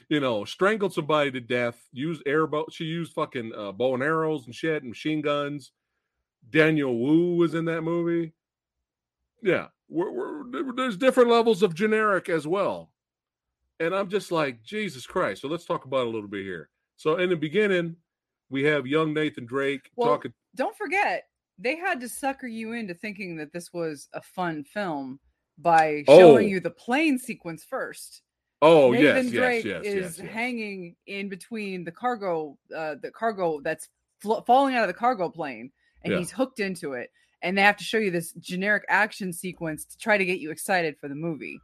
You 0.09 0.20
know, 0.20 0.46
strangled 0.46 0.94
somebody 0.94 1.30
to 1.32 1.40
death, 1.40 1.78
used 1.92 2.22
airboat. 2.24 2.72
She 2.72 2.84
used 2.84 3.12
fucking 3.12 3.52
uh, 3.54 3.72
bow 3.72 3.92
and 3.92 4.02
arrows 4.02 4.46
and 4.46 4.54
shit 4.54 4.82
and 4.82 4.90
machine 4.90 5.20
guns. 5.20 5.72
Daniel 6.48 6.98
Wu 6.98 7.36
was 7.36 7.52
in 7.52 7.66
that 7.66 7.82
movie. 7.82 8.32
Yeah, 9.43 9.66
we're, 9.89 10.11
we're, 10.11 10.72
there's 10.74 10.97
different 10.97 11.30
levels 11.30 11.62
of 11.62 11.74
generic 11.74 12.28
as 12.28 12.47
well. 12.47 12.91
And 13.80 13.95
I'm 13.95 14.09
just 14.09 14.32
like, 14.32 14.62
Jesus 14.62 15.07
Christ. 15.07 15.43
So 15.43 15.49
let's 15.49 15.64
talk 15.64 15.84
about 15.84 16.07
a 16.07 16.11
little 16.11 16.28
bit 16.28 16.43
here. 16.43 16.68
So 16.97 17.16
in 17.16 17.30
the 17.30 17.36
beginning, 17.36 17.97
we 18.51 18.64
have 18.64 18.86
young 18.86 19.14
Nathan 19.14 19.47
Drake 19.47 19.91
Well, 19.95 20.09
talking. 20.09 20.32
Don't 20.57 20.76
forget, 20.76 21.28
they 21.59 21.76
had 21.76 22.01
to 22.01 22.09
sucker 22.09 22.49
you 22.49 22.72
into 22.72 22.95
thinking 22.95 23.36
that 23.36 23.53
this 23.53 23.72
was 23.72 24.09
a 24.14 24.20
fun 24.20 24.64
film 24.64 25.20
by 25.59 26.05
Oh. 26.09 26.18
showing 26.18 26.49
you 26.49 26.61
the 26.61 26.70
plane 26.70 27.18
sequence 27.18 27.64
first. 27.64 28.22
Oh 28.61 28.91
Nathan 28.91 29.26
yes, 29.26 29.32
Drake 29.32 29.64
yes, 29.64 29.82
yes, 29.84 29.95
is 29.95 30.18
yes. 30.18 30.28
hanging 30.28 30.97
in 31.07 31.28
between 31.28 31.84
the 31.84 31.93
cargo, 31.93 32.59
uh, 32.76 32.97
the 33.01 33.12
cargo 33.12 33.61
that's 33.61 33.89
fl- 34.18 34.41
falling 34.41 34.74
out 34.74 34.82
of 34.82 34.89
the 34.89 34.95
cargo 34.95 35.28
plane, 35.28 35.70
and 36.03 36.12
Yeah. 36.12 36.18
he's 36.18 36.32
hooked 36.32 36.59
into 36.59 36.95
it. 36.95 37.12
And 37.43 37.57
they 37.57 37.62
have 37.62 37.76
to 37.76 37.84
show 37.84 37.99
you 37.99 38.11
this 38.11 38.32
generic 38.34 38.84
action 38.89 39.32
sequence 39.32 39.84
to 39.84 39.97
try 39.99 40.18
to 40.18 40.24
get 40.24 40.41
you 40.41 40.51
excited 40.51 40.97
for 40.99 41.09
the 41.09 41.14
movie. 41.14 41.61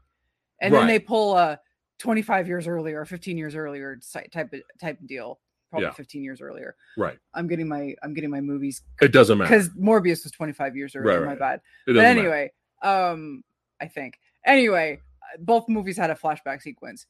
And 0.61 0.73
then 0.73 0.87
they 0.87 0.99
pull 1.01 1.37
a 1.37 1.59
25 1.99 2.47
years 2.49 2.67
earlier 2.67 3.01
or 3.01 3.05
15 3.05 3.37
years 3.37 3.55
earlier 3.55 3.99
type 4.33 4.53
of 4.53 4.61
type 4.81 5.01
of 5.01 5.07
deal. 5.09 5.41
Probably 5.71 5.87
Yeah. 5.89 5.93
15 5.95 6.23
years 6.23 6.41
earlier. 6.41 6.77
Right. 6.97 7.19
I'm 7.35 7.49
getting 7.49 7.67
my 7.69 7.95
I'm 8.03 8.15
getting 8.15 8.31
my 8.31 8.41
movies 8.41 8.83
It 9.03 9.09
doesn't 9.13 9.37
matter. 9.39 9.51
because 9.51 9.69
Morbius 9.71 10.23
was 10.23 10.31
25 10.33 10.77
years 10.77 10.95
earlier. 10.95 11.21
Right, 11.21 11.27
My 11.27 11.35
bad. 11.35 11.61
But 11.87 11.95
doesn't 11.95 12.03
matter. 12.17 12.21
anyway, 12.21 12.53
um, 12.83 13.43
I 13.81 13.89
think 13.89 14.15
anyway, 14.47 15.01
both 15.41 15.69
movies 15.69 15.97
had 15.97 16.11
a 16.11 16.15
flashback 16.15 16.63
sequence, 16.63 17.07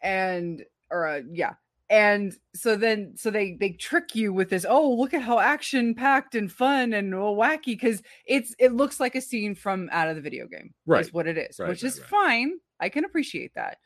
and 0.00 0.64
or 0.90 1.06
uh, 1.06 1.20
yeah, 1.30 1.54
and 1.88 2.34
so 2.54 2.76
then 2.76 3.14
so 3.16 3.30
they 3.30 3.56
they 3.60 3.70
trick 3.70 4.14
you 4.14 4.32
with 4.32 4.50
this. 4.50 4.66
Oh, 4.68 4.92
look 4.94 5.14
at 5.14 5.22
how 5.22 5.38
action 5.38 5.94
packed 5.94 6.34
and 6.34 6.50
fun 6.50 6.92
and 6.92 7.14
oh, 7.14 7.34
wacky 7.36 7.66
because 7.66 8.02
it's 8.26 8.54
it 8.58 8.72
looks 8.72 8.98
like 8.98 9.14
a 9.14 9.20
scene 9.20 9.54
from 9.54 9.88
out 9.92 10.08
of 10.08 10.16
the 10.16 10.22
video 10.22 10.46
game. 10.48 10.74
Right. 10.86 11.00
is 11.02 11.12
what 11.12 11.26
it 11.26 11.38
is, 11.38 11.58
Right, 11.60 11.68
which 11.68 11.82
right, 11.82 11.88
is 11.92 12.00
right. 12.00 12.08
fine. 12.08 12.52
I 12.80 12.88
can 12.88 13.04
appreciate 13.04 13.52
that, 13.54 13.78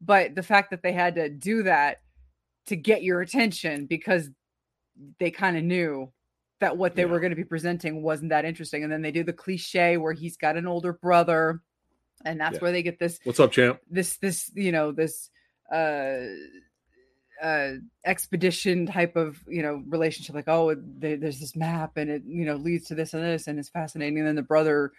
but 0.00 0.34
the 0.34 0.42
fact 0.42 0.70
that 0.70 0.82
they 0.82 0.92
had 0.92 1.16
to 1.16 1.28
do 1.28 1.64
that 1.64 1.98
to 2.66 2.76
get 2.76 3.02
your 3.02 3.20
attention 3.22 3.86
because 3.86 4.30
they 5.18 5.30
kind 5.30 5.56
of 5.56 5.64
knew 5.64 6.12
that 6.60 6.76
what 6.76 6.94
they 6.96 7.02
Yeah. 7.02 7.08
were 7.08 7.20
going 7.20 7.30
to 7.30 7.36
be 7.36 7.44
presenting 7.44 8.02
wasn't 8.02 8.30
that 8.30 8.44
interesting. 8.44 8.82
And 8.82 8.92
then 8.92 9.00
they 9.02 9.12
do 9.12 9.22
the 9.24 9.32
cliche 9.32 9.96
where 9.96 10.12
he's 10.12 10.36
got 10.36 10.56
an 10.56 10.66
older 10.66 10.92
brother, 10.92 11.60
and 12.24 12.40
that's 12.40 12.54
Yeah. 12.54 12.60
where 12.60 12.72
they 12.72 12.82
get 12.82 12.98
this 12.98 13.18
What's 13.24 13.40
up, 13.40 13.52
champ? 13.52 13.80
this 13.90 14.16
this 14.18 14.50
you 14.54 14.70
know 14.72 14.92
this 14.92 15.30
uh 15.72 16.18
uh 17.42 17.72
expedition 18.04 18.86
type 18.86 19.14
of 19.16 19.38
you 19.46 19.62
know 19.62 19.82
relationship 19.88 20.34
like 20.34 20.48
oh 20.48 20.74
there, 20.98 21.16
there's 21.16 21.38
this 21.40 21.54
map 21.54 21.96
and 21.96 22.10
it 22.10 22.22
you 22.26 22.44
know 22.44 22.56
leads 22.56 22.86
to 22.86 22.94
this 22.94 23.14
and 23.14 23.22
this 23.22 23.46
and 23.46 23.58
it's 23.58 23.68
fascinating 23.68 24.18
and 24.18 24.26
then 24.26 24.34
the 24.34 24.42
brother 24.42 24.92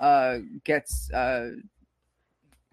uh 0.00 0.38
gets 0.64 1.10
uh 1.12 1.50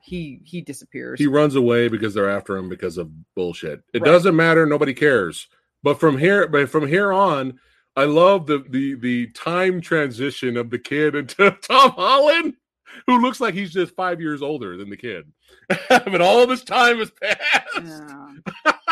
he 0.01 0.39
he 0.45 0.61
disappears 0.61 1.19
He 1.19 1.27
runs 1.27 1.55
away 1.55 1.87
because 1.89 2.13
they're 2.13 2.29
after 2.29 2.55
him 2.57 2.69
because 2.69 2.97
of 2.97 3.11
bullshit. 3.35 3.81
It 3.93 4.01
Right. 4.01 4.05
doesn't 4.09 4.35
matter. 4.35 4.65
Nobody 4.65 4.93
cares. 4.93 5.47
But 5.83 5.99
from 5.99 6.17
here, 6.17 6.47
but 6.47 6.69
from 6.69 6.87
here 6.87 7.11
on, 7.11 7.59
I 7.95 8.05
love 8.05 8.47
the 8.47 8.65
the 8.69 8.95
the 8.95 9.27
time 9.27 9.81
transition 9.81 10.55
of 10.57 10.69
the 10.69 10.79
kid 10.79 11.15
into 11.15 11.51
Tom 11.61 11.91
Holland, 11.91 12.53
who 13.07 13.21
looks 13.21 13.39
like 13.41 13.53
he's 13.53 13.71
just 13.73 13.93
five 13.95 14.21
years 14.21 14.41
older 14.41 14.77
than 14.77 14.89
the 14.89 14.97
kid. 14.97 15.31
but 15.89 16.21
all 16.21 16.47
this 16.47 16.63
time 16.63 16.97
has 16.99 17.11
passed. 17.11 17.83
yeah 17.83 18.71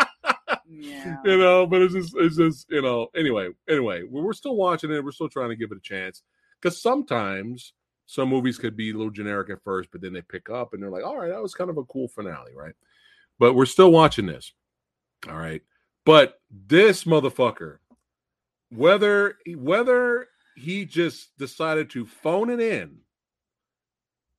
yeah 0.78 1.16
You 1.24 1.38
know, 1.38 1.66
but 1.66 1.82
it's 1.82 1.94
just 1.94 2.14
it's 2.16 2.36
just, 2.36 2.70
you 2.70 2.82
know, 2.82 3.08
anyway, 3.16 3.48
anyway, 3.68 4.02
we're 4.02 4.32
still 4.32 4.56
watching 4.56 4.90
it, 4.90 5.04
we're 5.04 5.12
still 5.12 5.28
trying 5.28 5.50
to 5.50 5.56
give 5.56 5.72
it 5.72 5.78
a 5.78 5.80
chance. 5.80 6.22
Because 6.60 6.80
sometimes 6.80 7.74
some 8.06 8.28
movies 8.28 8.58
could 8.58 8.76
be 8.76 8.90
a 8.90 8.94
little 8.94 9.10
generic 9.10 9.50
at 9.50 9.62
first, 9.62 9.90
but 9.92 10.00
then 10.00 10.12
they 10.12 10.22
pick 10.22 10.48
up 10.50 10.72
and 10.72 10.82
they're 10.82 10.90
like, 10.90 11.04
all 11.04 11.18
right, 11.18 11.28
that 11.28 11.42
was 11.42 11.54
kind 11.54 11.70
of 11.70 11.76
a 11.76 11.84
cool 11.84 12.08
finale, 12.08 12.52
right? 12.54 12.74
But 13.38 13.54
we're 13.54 13.66
still 13.66 13.92
watching 13.92 14.26
this. 14.26 14.52
All 15.28 15.36
right. 15.36 15.62
But 16.04 16.40
this 16.50 17.04
motherfucker, 17.04 17.78
whether 18.70 19.36
whether 19.56 20.28
he 20.56 20.84
just 20.84 21.36
decided 21.38 21.90
to 21.90 22.06
phone 22.06 22.50
it 22.50 22.60
in 22.60 22.98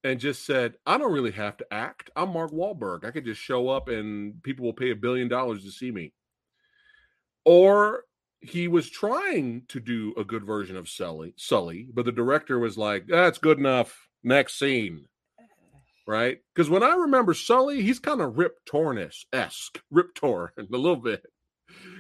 and 0.03 0.19
just 0.19 0.45
said, 0.45 0.75
I 0.85 0.97
don't 0.97 1.13
really 1.13 1.31
have 1.31 1.57
to 1.57 1.73
act. 1.73 2.09
I'm 2.15 2.33
Mark 2.33 2.51
Wahlberg. 2.51 3.05
I 3.05 3.11
could 3.11 3.25
just 3.25 3.41
show 3.41 3.69
up 3.69 3.87
and 3.87 4.41
people 4.43 4.65
will 4.65 4.73
pay 4.73 4.91
a 4.91 4.95
billion 4.95 5.27
dollars 5.27 5.63
to 5.63 5.71
see 5.71 5.91
me. 5.91 6.13
Or 7.49 8.03
he 8.41 8.67
was 8.67 8.91
trying 8.91 9.63
to 9.69 9.79
do 9.79 10.13
a 10.15 10.23
good 10.23 10.45
version 10.45 10.75
of 10.77 10.87
Sully, 10.87 11.33
Sully, 11.35 11.87
but 11.91 12.05
the 12.05 12.11
director 12.11 12.59
was 12.59 12.77
like, 12.77 13.07
"That's 13.07 13.39
good 13.39 13.57
enough. 13.57 14.07
Next 14.23 14.59
scene." 14.59 15.07
Right? 16.05 16.39
Because 16.53 16.69
when 16.69 16.83
I 16.83 16.93
remember 16.93 17.33
Sully, 17.33 17.81
he's 17.81 17.99
kind 17.99 18.21
of 18.21 18.37
Rip 18.37 18.63
Torn 18.65 18.99
esque, 19.33 19.81
Rip 19.91 20.13
Torn 20.13 20.51
a 20.59 20.63
little 20.69 20.95
bit. 20.95 21.23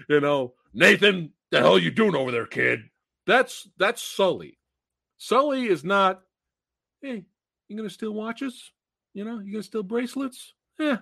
You 0.07 0.19
know, 0.19 0.53
Nathan, 0.71 1.33
the 1.49 1.59
hell 1.59 1.79
you 1.79 1.89
doing 1.89 2.15
over 2.15 2.31
there, 2.31 2.45
kid? 2.45 2.81
That's 3.25 3.67
that's 3.77 4.03
Sully. 4.03 4.59
Sully 5.17 5.65
is 5.67 5.83
not. 5.83 6.21
Hey, 7.01 7.25
you 7.67 7.75
gonna 7.75 7.89
steal 7.89 8.13
watches? 8.13 8.71
You 9.15 9.25
know, 9.25 9.39
you 9.39 9.51
gonna 9.51 9.63
steal 9.63 9.81
bracelets? 9.81 10.53
Yeah. 10.77 10.99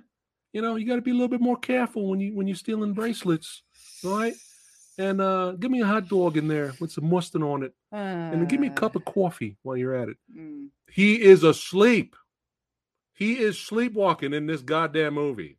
You 0.54 0.62
know, 0.62 0.76
you 0.76 0.88
got 0.88 0.96
to 0.96 1.02
be 1.02 1.12
a 1.12 1.14
little 1.14 1.28
bit 1.28 1.42
more 1.42 1.58
careful 1.58 2.08
when 2.10 2.22
you 2.22 2.34
when 2.34 2.48
you're 2.48 2.56
stealing 2.56 2.94
bracelets, 2.94 3.64
all 4.06 4.18
right? 4.18 4.34
And 5.00 5.22
uh 5.22 5.52
give 5.54 5.70
me 5.70 5.82
a 5.82 5.86
hot 5.86 6.08
dog 6.08 6.38
in 6.38 6.48
there 6.48 6.74
with 6.80 6.92
some 6.92 7.10
mustard 7.10 7.44
on 7.44 7.64
it, 7.64 7.74
and 7.92 8.34
then 8.34 8.46
give 8.46 8.60
me 8.60 8.68
a 8.68 8.72
cup 8.72 8.96
of 8.96 9.06
coffee 9.06 9.58
while 9.62 9.78
you're 9.78 9.96
at 9.96 10.10
it. 10.10 10.18
Uh, 10.36 10.40
mm. 10.42 10.68
He 10.92 11.22
is 11.22 11.44
asleep. 11.44 12.16
He 13.14 13.40
is 13.40 13.60
sleepwalking 13.60 14.34
in 14.34 14.46
this 14.48 14.62
goddamn 14.62 15.14
movie. 15.16 15.58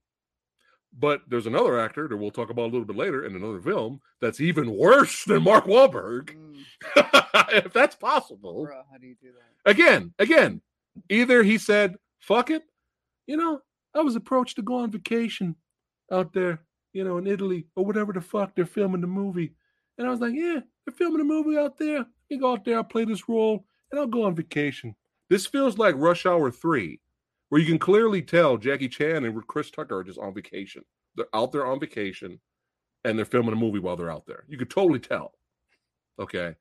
But 0.96 1.22
there's 1.28 1.46
another 1.46 1.78
actor 1.78 2.08
that 2.08 2.16
we'll 2.16 2.30
talk 2.30 2.50
about 2.50 2.62
a 2.62 2.72
little 2.72 2.84
bit 2.84 2.96
later 2.96 3.24
in 3.24 3.36
another 3.36 3.60
film 3.60 4.00
that's 4.20 4.40
even 4.40 4.74
worse 4.76 5.24
than 5.24 5.42
Mark 5.42 5.66
Wahlberg, 5.66 6.30
Mm. 6.34 7.54
if 7.64 7.72
that's 7.72 7.94
possible. 7.96 8.64
Bro, 8.64 8.82
how 8.90 8.98
do 8.98 9.06
you 9.06 9.16
do 9.20 9.28
that? 9.32 9.70
Again, 9.70 10.12
again, 10.18 10.60
either 11.08 11.42
he 11.42 11.58
said, 11.58 11.96
fuck 12.20 12.50
it, 12.50 12.62
you 13.26 13.36
know, 13.36 13.60
I 13.94 14.00
was 14.00 14.16
approached 14.16 14.56
to 14.56 14.62
go 14.62 14.76
on 14.76 14.90
vacation 14.90 15.56
out 16.10 16.32
there, 16.32 16.62
you 16.92 17.04
know, 17.04 17.18
in 17.18 17.26
Italy 17.26 17.66
or 17.76 17.84
whatever 17.84 18.12
the 18.12 18.20
fuck 18.20 18.54
they're 18.54 18.66
filming 18.66 19.00
the 19.00 19.06
movie. 19.06 19.54
And 19.96 20.06
I 20.06 20.10
was 20.10 20.20
like, 20.20 20.34
yeah, 20.34 20.60
they're 20.84 20.94
filming 20.96 21.20
a 21.20 21.24
movie 21.24 21.58
out 21.58 21.78
there. 21.78 22.06
You 22.28 22.40
go 22.40 22.52
out 22.52 22.64
there, 22.64 22.76
I'll 22.76 22.84
play 22.84 23.04
this 23.04 23.28
role, 23.28 23.64
and 23.90 24.00
I'll 24.00 24.06
go 24.06 24.24
on 24.24 24.34
vacation. 24.34 24.94
This 25.28 25.46
feels 25.46 25.78
like 25.78 25.94
Rush 25.96 26.24
Hour 26.24 26.50
3, 26.50 27.00
where 27.48 27.60
you 27.60 27.66
can 27.66 27.78
clearly 27.78 28.22
tell 28.22 28.56
Jackie 28.56 28.88
Chan 28.88 29.24
and 29.24 29.46
Chris 29.46 29.70
Tucker 29.70 29.98
are 29.98 30.04
just 30.04 30.18
on 30.18 30.34
vacation. 30.34 30.84
They're 31.16 31.26
out 31.34 31.52
there 31.52 31.66
on 31.66 31.80
vacation 31.80 32.40
and 33.04 33.18
they're 33.18 33.24
filming 33.24 33.52
a 33.52 33.56
movie 33.56 33.78
while 33.78 33.96
they're 33.96 34.10
out 34.10 34.26
there. 34.26 34.44
You 34.48 34.58
could 34.58 34.70
totally 34.70 35.00
tell. 35.00 35.32
Okay. 36.18 36.54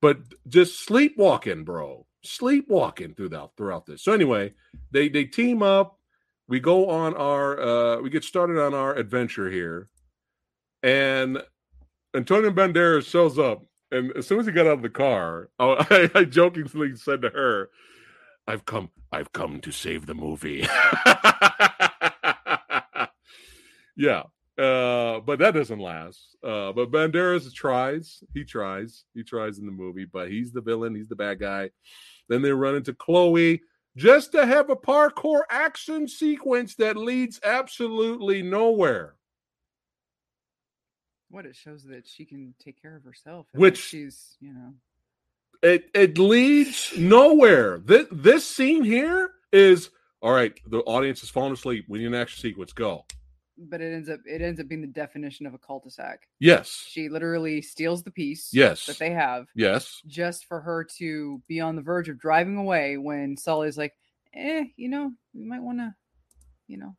But 0.00 0.18
just 0.48 0.84
sleepwalking, 0.84 1.64
bro. 1.64 2.06
Sleepwalking 2.24 3.14
throughout 3.14 3.52
throughout 3.56 3.86
this. 3.86 4.02
So 4.02 4.12
anyway, 4.12 4.54
they 4.90 5.08
they 5.08 5.24
team 5.24 5.62
up. 5.62 5.98
We 6.52 6.60
go 6.60 6.90
on 6.90 7.14
our 7.14 7.58
uh 7.58 8.02
we 8.02 8.10
get 8.10 8.24
started 8.24 8.62
on 8.62 8.74
our 8.74 8.94
adventure 8.94 9.50
here. 9.50 9.88
And 10.82 11.42
Antonio 12.14 12.50
Banderas 12.50 13.06
shows 13.06 13.38
up. 13.38 13.64
And 13.90 14.12
as 14.18 14.26
soon 14.26 14.38
as 14.38 14.44
he 14.44 14.52
got 14.52 14.66
out 14.66 14.74
of 14.74 14.82
the 14.82 14.90
car, 14.90 15.48
I, 15.58 16.10
I 16.14 16.24
jokingly 16.24 16.94
said 16.96 17.22
to 17.22 17.30
her, 17.30 17.70
I've 18.46 18.66
come, 18.66 18.90
I've 19.10 19.32
come 19.32 19.62
to 19.62 19.72
save 19.72 20.04
the 20.04 20.12
movie. 20.12 20.66
yeah. 23.96 24.24
Uh, 24.58 25.20
but 25.20 25.38
that 25.38 25.54
doesn't 25.54 25.80
last. 25.80 26.36
Uh, 26.44 26.72
but 26.72 26.90
Banderas 26.90 27.50
tries. 27.54 28.22
He 28.34 28.44
tries. 28.44 29.04
He 29.14 29.22
tries 29.22 29.58
in 29.58 29.64
the 29.64 29.72
movie, 29.72 30.04
but 30.04 30.30
he's 30.30 30.52
the 30.52 30.60
villain. 30.60 30.94
He's 30.94 31.08
the 31.08 31.16
bad 31.16 31.40
guy. 31.40 31.70
Then 32.28 32.42
they 32.42 32.52
run 32.52 32.74
into 32.74 32.92
Chloe 32.92 33.62
just 33.96 34.32
to 34.32 34.46
have 34.46 34.70
a 34.70 34.76
parkour 34.76 35.42
action 35.50 36.08
sequence 36.08 36.74
that 36.76 36.96
leads 36.96 37.40
absolutely 37.44 38.42
nowhere. 38.42 39.16
What 41.30 41.46
it 41.46 41.56
shows 41.56 41.84
that 41.84 42.06
she 42.06 42.24
can 42.24 42.54
take 42.62 42.80
care 42.80 42.96
of 42.96 43.04
herself. 43.04 43.46
Which- 43.52 43.78
she's, 43.82 44.36
you 44.40 44.52
know, 44.52 44.74
It 45.62 45.90
it 45.94 46.18
leads 46.18 46.92
nowhere. 46.98 47.78
This 47.78 48.08
this 48.10 48.44
scene 48.46 48.82
here 48.82 49.30
is 49.52 49.90
all 50.20 50.32
right. 50.32 50.58
The 50.66 50.80
audience 50.80 51.22
is 51.22 51.30
falling 51.30 51.52
asleep. 51.52 51.84
We 51.88 52.00
need 52.00 52.06
an 52.08 52.14
action 52.14 52.40
sequence. 52.40 52.72
Go. 52.72 53.06
But 53.70 53.80
it 53.80 53.92
ends 53.94 54.08
up 54.08 54.20
it 54.26 54.42
ends 54.42 54.60
up 54.60 54.68
being 54.68 54.80
the 54.80 54.86
definition 54.86 55.46
of 55.46 55.54
a 55.54 55.58
cul-de-sac. 55.58 56.26
Yes. 56.40 56.84
She 56.88 57.08
literally 57.08 57.62
steals 57.62 58.02
the 58.02 58.10
piece 58.10 58.50
Yes. 58.52 58.86
that 58.86 58.98
they 58.98 59.10
have 59.10 59.46
Yes. 59.54 60.02
just 60.06 60.46
for 60.46 60.60
her 60.60 60.84
to 60.98 61.40
be 61.48 61.60
on 61.60 61.76
the 61.76 61.82
verge 61.82 62.08
of 62.08 62.18
driving 62.18 62.56
away 62.56 62.96
when 62.98 63.36
Sully's 63.36 63.78
like, 63.78 63.94
eh, 64.34 64.64
you 64.76 64.88
know, 64.88 65.12
you 65.32 65.46
might 65.46 65.62
want 65.62 65.78
to, 65.78 65.94
you 66.68 66.78
know, 66.78 66.96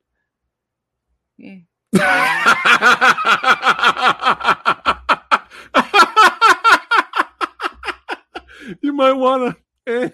yeah. 1.37 1.57
you 8.81 8.93
might 8.93 9.13
want 9.13 9.55
to. 9.87 10.11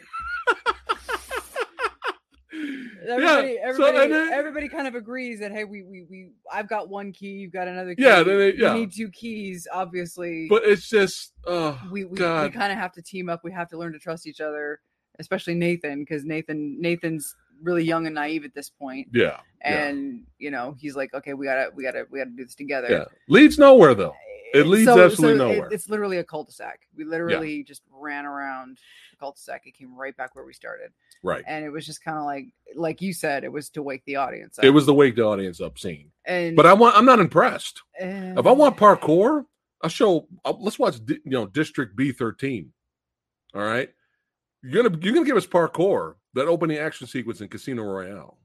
Everybody, 3.09 3.53
yeah. 3.53 3.59
everybody, 3.67 3.97
and 3.97 4.13
then- 4.13 4.33
everybody 4.33 4.69
kind 4.69 4.87
of 4.87 4.95
agrees 4.95 5.39
that 5.39 5.51
hey, 5.51 5.63
we, 5.63 5.83
we, 5.83 6.05
we, 6.09 6.29
I've 6.53 6.67
got 6.69 6.89
one 6.89 7.11
key, 7.11 7.27
you've 7.31 7.51
got 7.53 7.67
another 7.67 7.95
key. 7.95 8.03
Yeah, 8.03 8.23
then 8.23 8.37
they- 8.37 8.53
yeah. 8.55 8.73
We 8.73 8.81
need 8.81 8.93
two 8.93 9.09
keys, 9.09 9.67
obviously. 9.71 10.47
but 10.49 10.63
it's 10.63 10.87
just, 10.89 11.33
oh, 11.45 11.79
we, 11.91 12.05
we, 12.05 12.11
we 12.11 12.17
kind 12.17 12.71
of 12.71 12.77
have 12.77 12.91
to 12.93 13.01
team 13.01 13.29
up. 13.29 13.43
We 13.43 13.51
have 13.51 13.67
to 13.69 13.77
learn 13.77 13.93
to 13.93 13.99
trust 13.99 14.27
each 14.27 14.41
other, 14.41 14.79
especially 15.19 15.55
Nathan, 15.55 15.99
because 15.99 16.23
Nathan, 16.25 16.79
Nathan's 16.79 17.35
really 17.61 17.83
young 17.83 18.05
and 18.05 18.15
naive 18.15 18.45
at 18.45 18.53
this 18.53 18.69
point, 18.69 19.07
yeah, 19.13 19.39
yeah, 19.61 19.87
and 19.87 20.23
you 20.37 20.49
know 20.49 20.75
he's 20.79 20.95
like, 20.95 21.13
okay, 21.13 21.33
we 21.33 21.45
gotta, 21.45 21.69
we 21.75 21.83
gotta, 21.83 22.05
we 22.09 22.19
gotta 22.19 22.29
do 22.31 22.45
this 22.45 22.55
together. 22.55 22.87
yeah. 22.89 23.03
Leads 23.27 23.59
nowhere 23.59 23.93
though. 23.93 24.15
It 24.53 24.65
leads 24.67 24.87
absolutely 24.89 25.33
it- 25.35 25.55
nowhere. 25.55 25.69
it's 25.71 25.89
literally 25.89 26.17
a 26.17 26.23
cul-de-sac. 26.23 26.81
We 26.95 27.03
literally 27.03 27.63
just 27.63 27.81
ran 27.91 28.25
around 28.25 28.77
the 29.11 29.17
cul-de-sac. 29.17 29.67
It 29.67 29.75
came 29.77 29.95
right 29.97 30.15
back 30.17 30.35
where 30.35 30.45
we 30.45 30.53
started, 30.53 30.91
Right. 31.23 31.43
and 31.47 31.63
it 31.65 31.69
was 31.69 31.85
just 31.85 32.03
kind 32.03 32.17
of 32.17 32.25
like, 32.25 32.47
like 32.75 33.01
you 33.01 33.13
said, 33.13 33.43
it 33.43 33.51
was 33.51 33.69
to 33.71 33.83
wake 33.83 34.03
the 34.05 34.15
audience 34.15 34.57
up. 34.57 34.65
It 34.65 34.69
was 34.71 34.85
the 34.85 34.93
wake 34.93 35.15
the 35.15 35.25
audience 35.25 35.61
up 35.61 35.77
scene. 35.77 36.11
and 36.25 36.55
But 36.55 36.65
I 36.65 36.73
want. 36.73 36.95
I'm 36.97 37.05
not 37.05 37.19
impressed. 37.19 37.81
If 37.99 38.45
I 38.45 38.51
want 38.51 38.75
uh, 38.75 38.79
parkour, 38.79 39.45
I'll 39.83 39.89
show. 39.89 40.27
I'll, 40.45 40.57
let's 40.61 40.79
watch. 40.79 40.97
You 41.07 41.19
know, 41.25 41.45
District 41.45 41.95
B13. 41.97 42.67
All 43.55 43.61
right, 43.61 43.89
you're 44.63 44.83
gonna 44.83 44.97
you're 45.01 45.13
gonna 45.13 45.25
give 45.25 45.37
us 45.37 45.47
parkour 45.47 46.15
that 46.35 46.47
opening 46.47 46.77
action 46.77 47.07
sequence 47.07 47.41
in 47.41 47.47
Casino 47.47 47.83
Royale. 47.83 48.37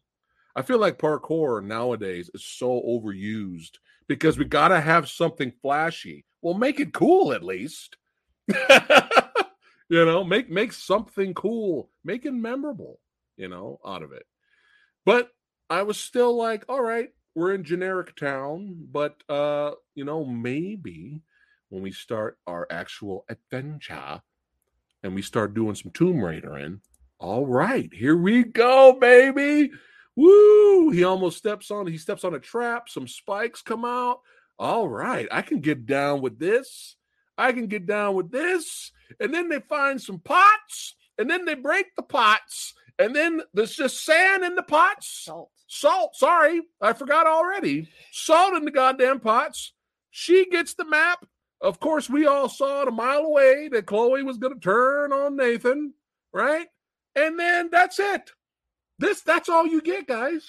I 0.56 0.62
feel 0.62 0.78
like 0.78 0.98
parkour 0.98 1.62
nowadays 1.64 2.30
is 2.32 2.44
so 2.44 2.80
overused 2.86 3.72
because 4.08 4.38
we 4.38 4.44
gotta 4.44 4.80
have 4.80 5.08
something 5.08 5.52
flashy. 5.62 6.24
Well, 6.42 6.54
make 6.54 6.80
it 6.80 6.92
cool 6.92 7.32
at 7.32 7.42
least. 7.42 7.96
you 8.48 10.04
know, 10.04 10.24
make 10.24 10.50
make 10.50 10.72
something 10.72 11.34
cool, 11.34 11.90
make 12.04 12.26
it 12.26 12.32
memorable. 12.32 13.00
You 13.36 13.48
know, 13.48 13.80
out 13.84 14.02
of 14.02 14.12
it. 14.12 14.26
But 15.04 15.30
I 15.68 15.82
was 15.82 15.98
still 15.98 16.36
like, 16.36 16.64
all 16.68 16.82
right, 16.82 17.08
we're 17.34 17.54
in 17.54 17.64
generic 17.64 18.14
town, 18.16 18.86
but 18.92 19.16
uh, 19.28 19.72
you 19.94 20.04
know, 20.04 20.24
maybe 20.24 21.22
when 21.68 21.82
we 21.82 21.90
start 21.90 22.38
our 22.46 22.66
actual 22.70 23.24
adventure 23.28 24.20
and 25.02 25.14
we 25.14 25.22
start 25.22 25.54
doing 25.54 25.74
some 25.74 25.90
Tomb 25.92 26.22
Raider 26.22 26.58
in, 26.58 26.80
all 27.18 27.46
right, 27.46 27.92
here 27.92 28.16
we 28.16 28.44
go, 28.44 28.96
baby. 29.00 29.70
Woo! 30.16 30.90
He 30.90 31.04
almost 31.04 31.38
steps 31.38 31.70
on, 31.70 31.86
he 31.86 31.98
steps 31.98 32.24
on 32.24 32.34
a 32.34 32.38
trap, 32.38 32.88
some 32.88 33.08
spikes 33.08 33.62
come 33.62 33.84
out. 33.84 34.20
All 34.58 34.88
right, 34.88 35.26
I 35.32 35.42
can 35.42 35.60
get 35.60 35.86
down 35.86 36.20
with 36.20 36.38
this. 36.38 36.96
I 37.36 37.52
can 37.52 37.66
get 37.66 37.86
down 37.86 38.14
with 38.14 38.30
this. 38.30 38.92
And 39.18 39.34
then 39.34 39.48
they 39.48 39.60
find 39.60 40.00
some 40.00 40.20
pots, 40.20 40.94
and 41.18 41.28
then 41.28 41.44
they 41.44 41.54
break 41.54 41.94
the 41.96 42.02
pots, 42.02 42.74
and 42.98 43.14
then 43.14 43.42
there's 43.52 43.74
just 43.74 44.04
sand 44.04 44.44
in 44.44 44.54
the 44.54 44.62
pots 44.62 45.22
salt. 45.24 45.50
salt. 45.66 46.14
Sorry, 46.14 46.62
I 46.80 46.92
forgot 46.92 47.26
already. 47.26 47.88
Salt 48.12 48.54
in 48.54 48.64
the 48.64 48.70
goddamn 48.70 49.20
pots. 49.20 49.72
She 50.10 50.48
gets 50.48 50.74
the 50.74 50.84
map. 50.84 51.26
Of 51.60 51.80
course, 51.80 52.08
we 52.08 52.26
all 52.26 52.48
saw 52.48 52.82
it 52.82 52.88
a 52.88 52.92
mile 52.92 53.24
away 53.24 53.68
that 53.72 53.86
Chloe 53.86 54.22
was 54.22 54.38
going 54.38 54.54
to 54.54 54.60
turn 54.60 55.12
on 55.12 55.36
Nathan, 55.36 55.94
right? 56.32 56.66
And 57.16 57.38
then 57.38 57.68
that's 57.72 57.98
it. 57.98 58.30
This 58.98 59.22
that's 59.22 59.48
all 59.48 59.66
you 59.66 59.80
get, 59.80 60.06
guys. 60.06 60.48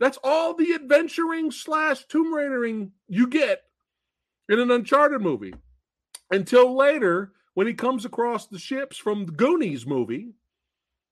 That's 0.00 0.18
all 0.22 0.54
the 0.54 0.74
adventuring 0.74 1.50
slash 1.50 2.04
Tomb 2.06 2.32
Raidering 2.32 2.92
you 3.08 3.26
get 3.26 3.62
in 4.48 4.60
an 4.60 4.70
Uncharted 4.70 5.20
movie. 5.20 5.54
Until 6.30 6.76
later, 6.76 7.32
when 7.54 7.66
he 7.66 7.74
comes 7.74 8.04
across 8.04 8.46
the 8.46 8.58
ships 8.58 8.96
from 8.96 9.26
the 9.26 9.32
Goonies 9.32 9.84
movie. 9.84 10.34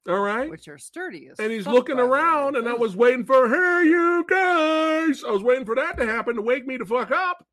All 0.08 0.20
right 0.20 0.48
which 0.48 0.68
are 0.68 0.78
sturdy 0.78 1.28
and 1.36 1.50
he's 1.50 1.66
looking 1.66 1.96
by 1.96 2.02
the 2.02 2.06
way. 2.06 2.20
around, 2.20 2.54
and 2.54 2.68
I 2.68 2.74
was 2.74 2.94
waiting 2.94 3.24
for, 3.24 3.48
hey, 3.48 3.88
you 3.88 4.24
guys. 4.28 5.24
I 5.24 5.32
was 5.32 5.42
waiting 5.42 5.64
for 5.64 5.74
that 5.74 5.96
to 5.96 6.06
happen 6.06 6.36
to 6.36 6.42
wake 6.42 6.64
me 6.64 6.76
the 6.76 6.86
fuck 6.86 7.10
up. 7.10 7.44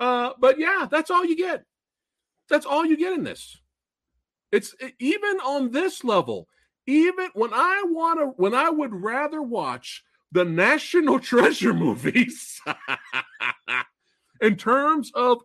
Uh, 0.00 0.30
but 0.40 0.58
yeah, 0.58 0.88
that's 0.90 1.08
all 1.08 1.24
you 1.24 1.36
get. 1.36 1.64
That's 2.48 2.66
all 2.66 2.84
you 2.84 2.96
get 2.96 3.12
in 3.12 3.22
this. 3.22 3.56
It's 4.50 4.74
even 4.98 5.36
on 5.44 5.70
this 5.70 6.02
level. 6.02 6.48
Even 6.86 7.28
when 7.34 7.52
I 7.52 7.82
want 7.86 8.20
to, 8.20 8.26
when 8.36 8.54
I 8.54 8.70
would 8.70 8.94
rather 8.94 9.42
watch 9.42 10.04
the 10.32 10.44
National 10.44 11.18
Treasure 11.20 11.74
movies 11.74 12.60
in 14.40 14.56
terms 14.56 15.10
of 15.14 15.42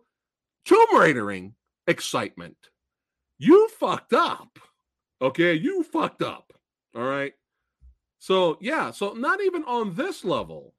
Tomb 0.64 0.96
Raidering 0.96 1.54
excitement, 1.86 2.56
you 3.38 3.68
fucked 3.68 4.12
up. 4.12 4.58
Okay, 5.20 5.54
you 5.54 5.82
fucked 5.82 6.22
up. 6.22 6.52
All 6.94 7.02
right. 7.02 7.32
So 8.18 8.56
yeah, 8.60 8.92
so 8.92 9.14
not 9.14 9.40
even 9.42 9.64
on 9.64 9.94
this 9.94 10.24
level, 10.24 10.74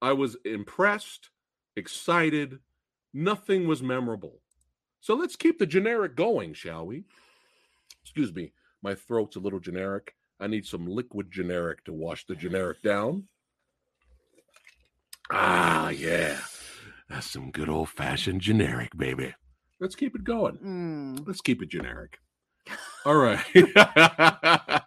I 0.00 0.12
was 0.12 0.36
impressed, 0.44 1.30
excited. 1.76 2.60
Nothing 3.12 3.66
was 3.66 3.82
memorable. 3.82 4.40
So 5.00 5.14
let's 5.14 5.36
keep 5.36 5.58
the 5.58 5.66
generic 5.66 6.14
going, 6.14 6.54
shall 6.54 6.86
we? 6.86 7.04
Excuse 8.02 8.34
me, 8.34 8.52
my 8.86 8.94
throat's 8.94 9.34
a 9.34 9.40
little 9.40 9.58
generic. 9.58 10.14
I 10.38 10.46
need 10.46 10.64
some 10.64 10.86
liquid 10.86 11.32
generic 11.32 11.84
to 11.86 11.92
wash 11.92 12.24
the 12.24 12.36
generic 12.36 12.82
down. 12.82 13.24
Ah, 15.28 15.88
yeah. 15.88 16.38
That's 17.10 17.28
some 17.28 17.50
good 17.50 17.68
old 17.68 17.88
fashioned 17.88 18.42
generic, 18.42 18.96
baby. 18.96 19.34
Let's 19.80 19.96
keep 19.96 20.14
it 20.14 20.22
going. 20.22 20.58
Mm. 20.64 21.26
Let's 21.26 21.40
keep 21.40 21.62
it 21.62 21.68
generic. 21.68 22.18
All 23.04 23.16
right. 23.16 23.44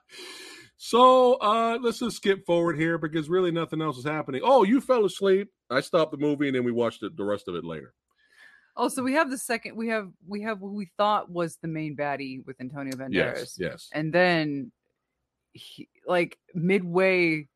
so 0.77 1.33
uh 1.33 1.77
let's 1.81 1.99
just 1.99 2.15
skip 2.15 2.45
forward 2.45 2.79
here 2.79 2.97
because 2.97 3.27
really 3.27 3.51
nothing 3.51 3.81
else 3.81 3.97
is 3.97 4.05
happening. 4.05 4.39
Oh, 4.45 4.63
you 4.63 4.79
fell 4.79 5.03
asleep. 5.03 5.49
I 5.69 5.81
stopped 5.81 6.13
the 6.13 6.17
movie 6.17 6.47
and 6.47 6.55
then 6.55 6.63
we 6.63 6.71
watched 6.71 7.03
it, 7.03 7.17
the 7.17 7.25
rest 7.25 7.49
of 7.49 7.55
it 7.55 7.65
later. 7.65 7.93
Oh, 8.81 8.87
so 8.87 9.03
we 9.03 9.13
have 9.13 9.29
the 9.29 9.37
second. 9.37 9.75
We 9.75 9.89
have 9.89 10.09
we 10.27 10.41
have 10.43 10.61
what 10.61 10.71
we 10.71 10.89
thought 10.97 11.29
was 11.29 11.57
the 11.57 11.67
main 11.67 11.95
baddie 11.97 12.45
with 12.45 12.59
Antonio 12.61 12.93
Banderas, 12.95 13.11
Yes, 13.11 13.57
yes. 13.59 13.89
and 13.93 14.13
then 14.13 14.71
he, 15.53 15.89
like 16.07 16.37
midway 16.55 17.47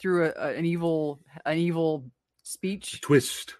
through 0.00 0.26
a, 0.26 0.32
a- 0.36 0.54
an 0.54 0.64
evil 0.66 1.20
an 1.46 1.58
evil 1.58 2.10
speech, 2.42 3.00
Twist. 3.00 3.54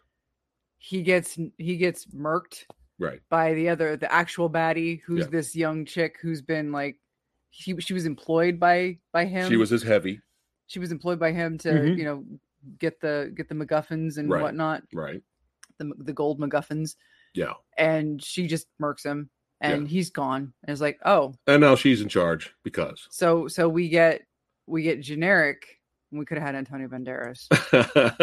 he 0.79 1.03
gets 1.03 1.39
he 1.59 1.77
gets 1.77 2.07
murked 2.07 2.65
Right. 2.99 3.21
by 3.31 3.55
the 3.55 3.69
other 3.69 3.97
the 3.97 4.13
actual 4.13 4.51
baddie, 4.51 5.01
who's 5.07 5.21
Yeah. 5.21 5.27
this 5.31 5.55
young 5.55 5.85
chick 5.85 6.17
who's 6.21 6.43
been 6.43 6.73
like 6.73 6.97
she 7.51 7.79
she 7.81 7.95
was 7.95 8.05
employed 8.07 8.59
by 8.59 8.99
by 9.13 9.27
him. 9.27 9.49
She 9.49 9.57
was 9.57 9.73
as 9.73 9.83
heavy. 9.85 10.21
she 10.67 10.79
was 10.81 10.91
employed 10.91 11.21
by 11.21 11.31
him 11.33 11.59
to 11.59 11.69
Mhm. 11.69 11.99
you 11.99 12.05
know 12.05 12.25
get 12.79 13.01
the 13.01 13.31
get 13.37 13.49
the 13.49 13.55
MacGuffins 13.55 14.17
and 14.19 14.29
Right. 14.31 14.43
whatnot, 14.43 14.83
Right. 14.93 15.23
the 15.79 15.93
the 15.99 16.13
gold 16.13 16.41
MacGuffins, 16.41 16.97
Yeah. 17.35 17.53
and 17.79 18.23
she 18.23 18.47
just 18.47 18.67
murks 18.81 19.05
him, 19.05 19.31
Yeah. 19.61 19.71
and 19.71 19.89
he's 19.89 20.11
gone. 20.11 20.53
And 20.63 20.73
it's 20.73 20.81
like, 20.81 20.99
oh, 21.05 21.35
And 21.47 21.61
now 21.61 21.75
she's 21.77 22.01
in 22.03 22.09
charge 22.09 22.53
because. 22.65 23.07
so 23.11 23.49
so 23.49 23.69
we 23.69 23.89
get 23.89 24.23
we 24.67 24.83
get 24.83 25.01
generic. 25.01 25.65
We 26.11 26.27
could 26.27 26.37
have 26.37 26.47
had 26.47 26.55
Antonio 26.55 26.89
Banderas, 26.89 27.47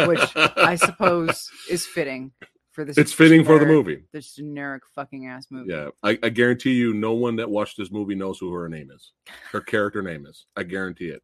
which 0.07 0.31
I 0.35 0.75
suppose 0.75 1.49
is 1.71 1.87
fitting 1.87 2.31
for 2.71 2.85
this. 2.85 2.99
it's 2.99 3.11
fitting 3.13 3.43
for 3.43 3.57
the 3.57 3.65
movie. 3.65 4.03
This 4.13 4.35
generic 4.35 4.83
fucking 4.93 5.25
ass 5.25 5.47
movie. 5.49 5.71
Yeah. 5.71 5.89
I, 6.03 6.19
I 6.21 6.29
guarantee 6.29 6.73
you 6.73 6.93
no 6.93 7.13
one 7.13 7.37
that 7.37 7.49
watched 7.49 7.77
this 7.77 7.89
movie 7.91 8.13
knows 8.13 8.37
who 8.37 8.53
her 8.53 8.69
name 8.69 8.91
is. 8.95 9.11
Her 9.51 9.59
character 9.59 10.03
name 10.03 10.27
is. 10.27 10.45
I 10.55 10.63
guarantee 10.63 11.07
it. 11.07 11.23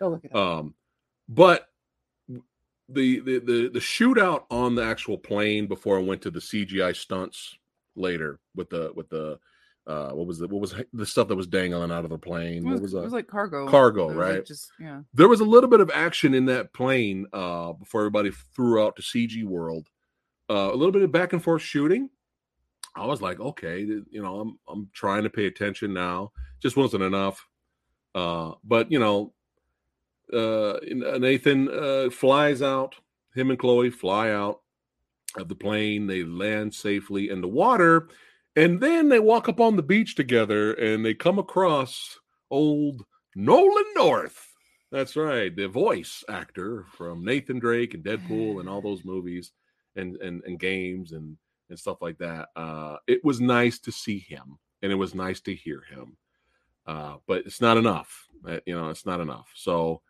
Go 0.00 0.08
look 0.08 0.24
it 0.24 0.34
up. 0.34 0.36
Um, 0.60 0.74
but 1.28 1.66
the, 2.92 3.20
the 3.20 3.38
the 3.38 3.70
the 3.72 3.78
shootout 3.78 4.44
on 4.50 4.74
the 4.74 4.84
actual 4.84 5.18
plane 5.18 5.66
before 5.66 5.98
I 5.98 6.02
went 6.02 6.22
to 6.22 6.30
the 6.30 6.40
CGI 6.40 6.94
stunts 6.94 7.56
later 7.96 8.38
with 8.54 8.70
the 8.70 8.92
with 8.94 9.08
the 9.08 9.38
uh 9.86 10.10
what 10.10 10.26
was 10.26 10.38
the 10.38 10.48
what 10.48 10.60
was 10.60 10.74
the 10.92 11.06
stuff 11.06 11.28
that 11.28 11.36
was 11.36 11.46
dangling 11.46 11.90
out 11.90 12.04
of 12.04 12.10
the 12.10 12.18
plane? 12.18 12.66
it, 12.66 12.70
was, 12.70 12.80
What 12.80 12.82
was 12.82 12.94
it 12.94 13.00
was 13.00 13.12
like 13.12 13.26
cargo. 13.26 13.68
Cargo, 13.68 14.08
was 14.08 14.16
like 14.16 14.26
right? 14.26 14.46
just 14.46 14.70
yeah. 14.78 15.00
there 15.14 15.28
was 15.28 15.40
a 15.40 15.44
little 15.44 15.70
bit 15.70 15.80
of 15.80 15.90
action 15.92 16.34
in 16.34 16.46
that 16.46 16.72
plane 16.72 17.26
uh 17.32 17.72
before 17.72 18.02
everybody 18.02 18.30
threw 18.54 18.82
out 18.84 18.96
to 18.96 19.02
CG 19.02 19.44
World. 19.44 19.88
Uh, 20.48 20.70
a 20.72 20.74
little 20.74 20.90
bit 20.90 21.02
of 21.02 21.12
back 21.12 21.32
and 21.32 21.42
forth 21.42 21.62
shooting. 21.62 22.10
I 22.96 23.06
was 23.06 23.22
like, 23.22 23.38
okay, 23.38 23.80
you 23.80 24.22
know, 24.22 24.40
I'm 24.40 24.58
I'm 24.68 24.90
trying 24.92 25.22
to 25.22 25.30
pay 25.30 25.46
attention 25.46 25.92
now. 25.94 26.32
Just 26.60 26.76
wasn't 26.76 27.04
enough. 27.04 27.46
Uh, 28.14 28.52
but 28.64 28.90
you 28.90 28.98
know, 28.98 29.32
uh, 30.32 30.78
Nathan 31.18 31.68
uh, 31.68 32.10
flies 32.10 32.62
out. 32.62 32.94
Him 33.34 33.50
and 33.50 33.58
Chloe 33.58 33.90
fly 33.90 34.30
out 34.30 34.60
of 35.36 35.48
the 35.48 35.54
plane. 35.54 36.06
They 36.06 36.24
land 36.24 36.74
safely 36.74 37.30
in 37.30 37.40
the 37.40 37.48
water, 37.48 38.08
and 38.56 38.80
then 38.80 39.08
they 39.08 39.20
walk 39.20 39.48
up 39.48 39.60
on 39.60 39.76
the 39.76 39.82
beach 39.82 40.14
together, 40.14 40.72
and 40.74 41.04
they 41.04 41.14
come 41.14 41.38
across 41.38 42.18
old 42.50 43.04
Nolan 43.34 43.84
North. 43.94 44.46
That's 44.90 45.16
right, 45.16 45.54
the 45.54 45.68
voice 45.68 46.24
actor 46.28 46.84
from 46.96 47.24
Nathan 47.24 47.60
Drake 47.60 47.94
and 47.94 48.04
Deadpool 48.04 48.58
and 48.58 48.68
all 48.68 48.82
those 48.82 49.04
movies 49.04 49.52
and 49.94 50.16
and, 50.16 50.42
and 50.44 50.58
games 50.58 51.12
and 51.12 51.36
and 51.68 51.78
stuff 51.78 52.02
like 52.02 52.18
that. 52.18 52.48
Uh, 52.56 52.96
it 53.06 53.24
was 53.24 53.40
nice 53.40 53.78
to 53.80 53.92
see 53.92 54.18
him, 54.18 54.58
and 54.82 54.90
it 54.90 54.96
was 54.96 55.14
nice 55.14 55.40
to 55.42 55.54
hear 55.54 55.82
him. 55.88 56.16
Uh, 56.86 57.16
but 57.26 57.46
it's 57.46 57.60
not 57.60 57.76
enough. 57.76 58.26
Uh, 58.46 58.58
you 58.66 58.74
know, 58.76 58.88
it's 58.88 59.06
not 59.06 59.20
enough. 59.20 59.50
So, 59.54 60.02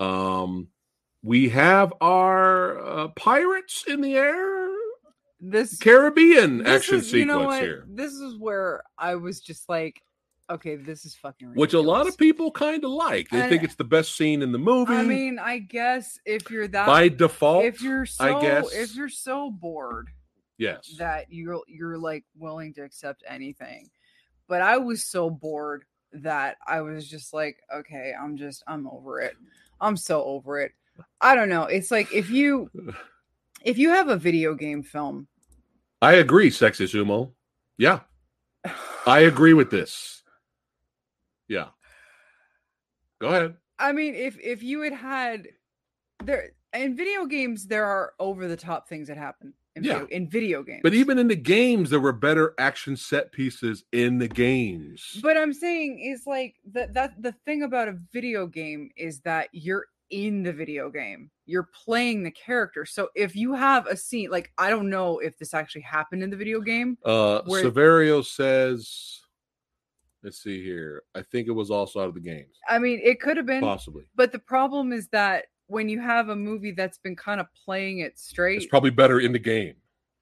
um, 0.00 0.68
we 1.22 1.48
have 1.50 1.92
our 2.00 2.78
uh, 2.84 3.08
pirates 3.08 3.84
in 3.86 4.00
the 4.00 4.14
air, 4.16 4.68
This 5.40 5.78
Caribbean 5.78 6.58
this 6.58 6.66
action 6.68 6.96
is- 6.96 7.12
you 7.12 7.24
know 7.26 7.40
sequence 7.40 7.60
here, 7.60 7.84
This 7.88 8.12
is 8.12 8.36
where 8.38 8.82
I 8.98 9.14
was 9.16 9.40
just 9.40 9.68
like, 9.68 10.02
okay, 10.50 10.76
this 10.76 11.04
is 11.04 11.14
fucking 11.14 11.54
which 11.54 11.74
a 11.74 11.80
lot 11.80 12.08
of 12.08 12.16
people 12.18 12.50
kind 12.50 12.82
of 12.84 12.90
like. 12.90 13.28
They 13.30 13.40
And- 13.42 13.48
think 13.50 13.62
it's 13.62 13.76
the 13.76 13.84
best 13.84 14.16
scene 14.16 14.42
in 14.42 14.50
the 14.52 14.58
movie. 14.58 14.94
I 14.94 15.02
mean, 15.04 15.38
I 15.38 15.58
guess 15.58 16.18
if 16.24 16.50
you're 16.50 16.68
that 16.68 16.86
by 16.86 17.08
default, 17.08 17.64
if 17.66 17.80
you're 17.82 18.06
so 18.06 18.24
I 18.38 18.40
guess. 18.40 18.72
if 18.74 18.94
you're 18.96 19.08
so 19.08 19.50
bored 19.50 20.08
yes, 20.58 20.96
that 20.98 21.26
you're 21.30 21.60
you're 21.68 21.98
like 21.98 22.24
willing 22.36 22.74
to 22.74 22.82
accept 22.82 23.22
anything. 23.28 23.90
But 24.48 24.62
I 24.62 24.78
was 24.78 25.04
so 25.04 25.30
bored 25.30 25.84
that 26.12 26.56
I 26.66 26.80
was 26.80 27.08
just 27.08 27.32
like, 27.32 27.58
okay, 27.72 28.12
I'm 28.20 28.36
just 28.36 28.64
I'm 28.66 28.88
over 28.88 29.20
it. 29.20 29.36
I'm 29.80 29.96
so 29.96 30.24
over 30.24 30.60
it. 30.60 30.72
I 31.20 31.34
don't 31.34 31.48
know. 31.48 31.64
It's 31.64 31.90
like 31.90 32.12
if 32.12 32.30
you 32.30 32.70
if 33.64 33.78
you 33.78 33.90
have 33.90 34.08
a 34.08 34.16
video 34.16 34.54
game 34.54 34.82
film 34.82 35.28
I 36.02 36.14
agree, 36.14 36.50
sexy 36.50 36.86
sumo. 36.86 37.32
Yeah, 37.76 38.00
I 39.06 39.20
agree 39.20 39.52
with 39.52 39.70
this. 39.70 40.22
Yeah, 41.48 41.68
go 43.20 43.28
ahead. 43.28 43.56
I 43.78 43.92
mean, 43.92 44.14
if 44.14 44.38
if 44.40 44.62
you 44.62 44.80
had 44.82 44.92
had 44.94 45.48
there 46.24 46.52
in 46.72 46.96
video 46.96 47.26
games, 47.26 47.66
there 47.66 47.84
are 47.84 48.14
over 48.18 48.48
the 48.48 48.56
top 48.56 48.88
things 48.88 49.08
that 49.08 49.18
happen 49.18 49.52
in 49.76 49.84
Yeah. 49.84 50.00
video, 50.00 50.06
in 50.08 50.28
video 50.28 50.62
games. 50.62 50.80
But 50.82 50.94
even 50.94 51.18
in 51.18 51.28
the 51.28 51.36
games, 51.36 51.90
there 51.90 52.00
were 52.00 52.12
better 52.12 52.54
action 52.58 52.96
set 52.96 53.32
pieces 53.32 53.84
in 53.92 54.18
the 54.18 54.28
games. 54.28 55.20
But 55.22 55.36
I'm 55.36 55.52
saying 55.52 56.00
is 56.00 56.26
like 56.26 56.56
that 56.72 56.94
that 56.94 57.20
the 57.22 57.32
thing 57.44 57.62
about 57.62 57.88
a 57.88 57.98
video 58.12 58.46
game 58.46 58.90
is 58.96 59.20
that 59.20 59.48
you're 59.52 59.86
in 60.10 60.42
the 60.42 60.52
video 60.52 60.90
game. 60.90 61.30
You're 61.46 61.68
playing 61.84 62.24
the 62.24 62.32
character. 62.32 62.84
So 62.84 63.10
if 63.14 63.36
you 63.36 63.54
have 63.54 63.86
a 63.86 63.96
scene 63.96 64.30
like 64.30 64.52
I 64.58 64.68
don't 64.70 64.90
know 64.90 65.18
if 65.20 65.38
this 65.38 65.54
actually 65.54 65.82
happened 65.82 66.22
in 66.22 66.30
the 66.30 66.36
video 66.36 66.60
game. 66.60 66.98
uh 67.04 67.42
where- 67.46 67.64
Severio 67.64 68.24
says, 68.24 69.20
let's 70.24 70.42
see 70.42 70.62
here. 70.64 71.04
I 71.14 71.22
think 71.22 71.46
it 71.46 71.52
was 71.52 71.70
also 71.70 72.00
out 72.00 72.08
of 72.08 72.14
the 72.14 72.20
games, 72.20 72.56
I 72.68 72.80
mean, 72.80 73.00
it 73.04 73.20
could 73.20 73.36
have 73.36 73.46
been 73.46 73.60
possibly. 73.62 74.04
but 74.16 74.32
the 74.32 74.38
problem 74.40 74.92
is 74.92 75.06
that 75.08 75.46
when 75.70 75.88
you 75.88 76.00
have 76.00 76.28
a 76.28 76.36
movie 76.36 76.72
that's 76.72 76.98
been 76.98 77.16
kind 77.16 77.40
of 77.40 77.46
playing 77.64 78.00
it 78.00 78.18
straight 78.18 78.56
It's 78.58 78.66
probably 78.66 78.90
better 78.90 79.20
in 79.20 79.32
the 79.32 79.38
game. 79.38 79.74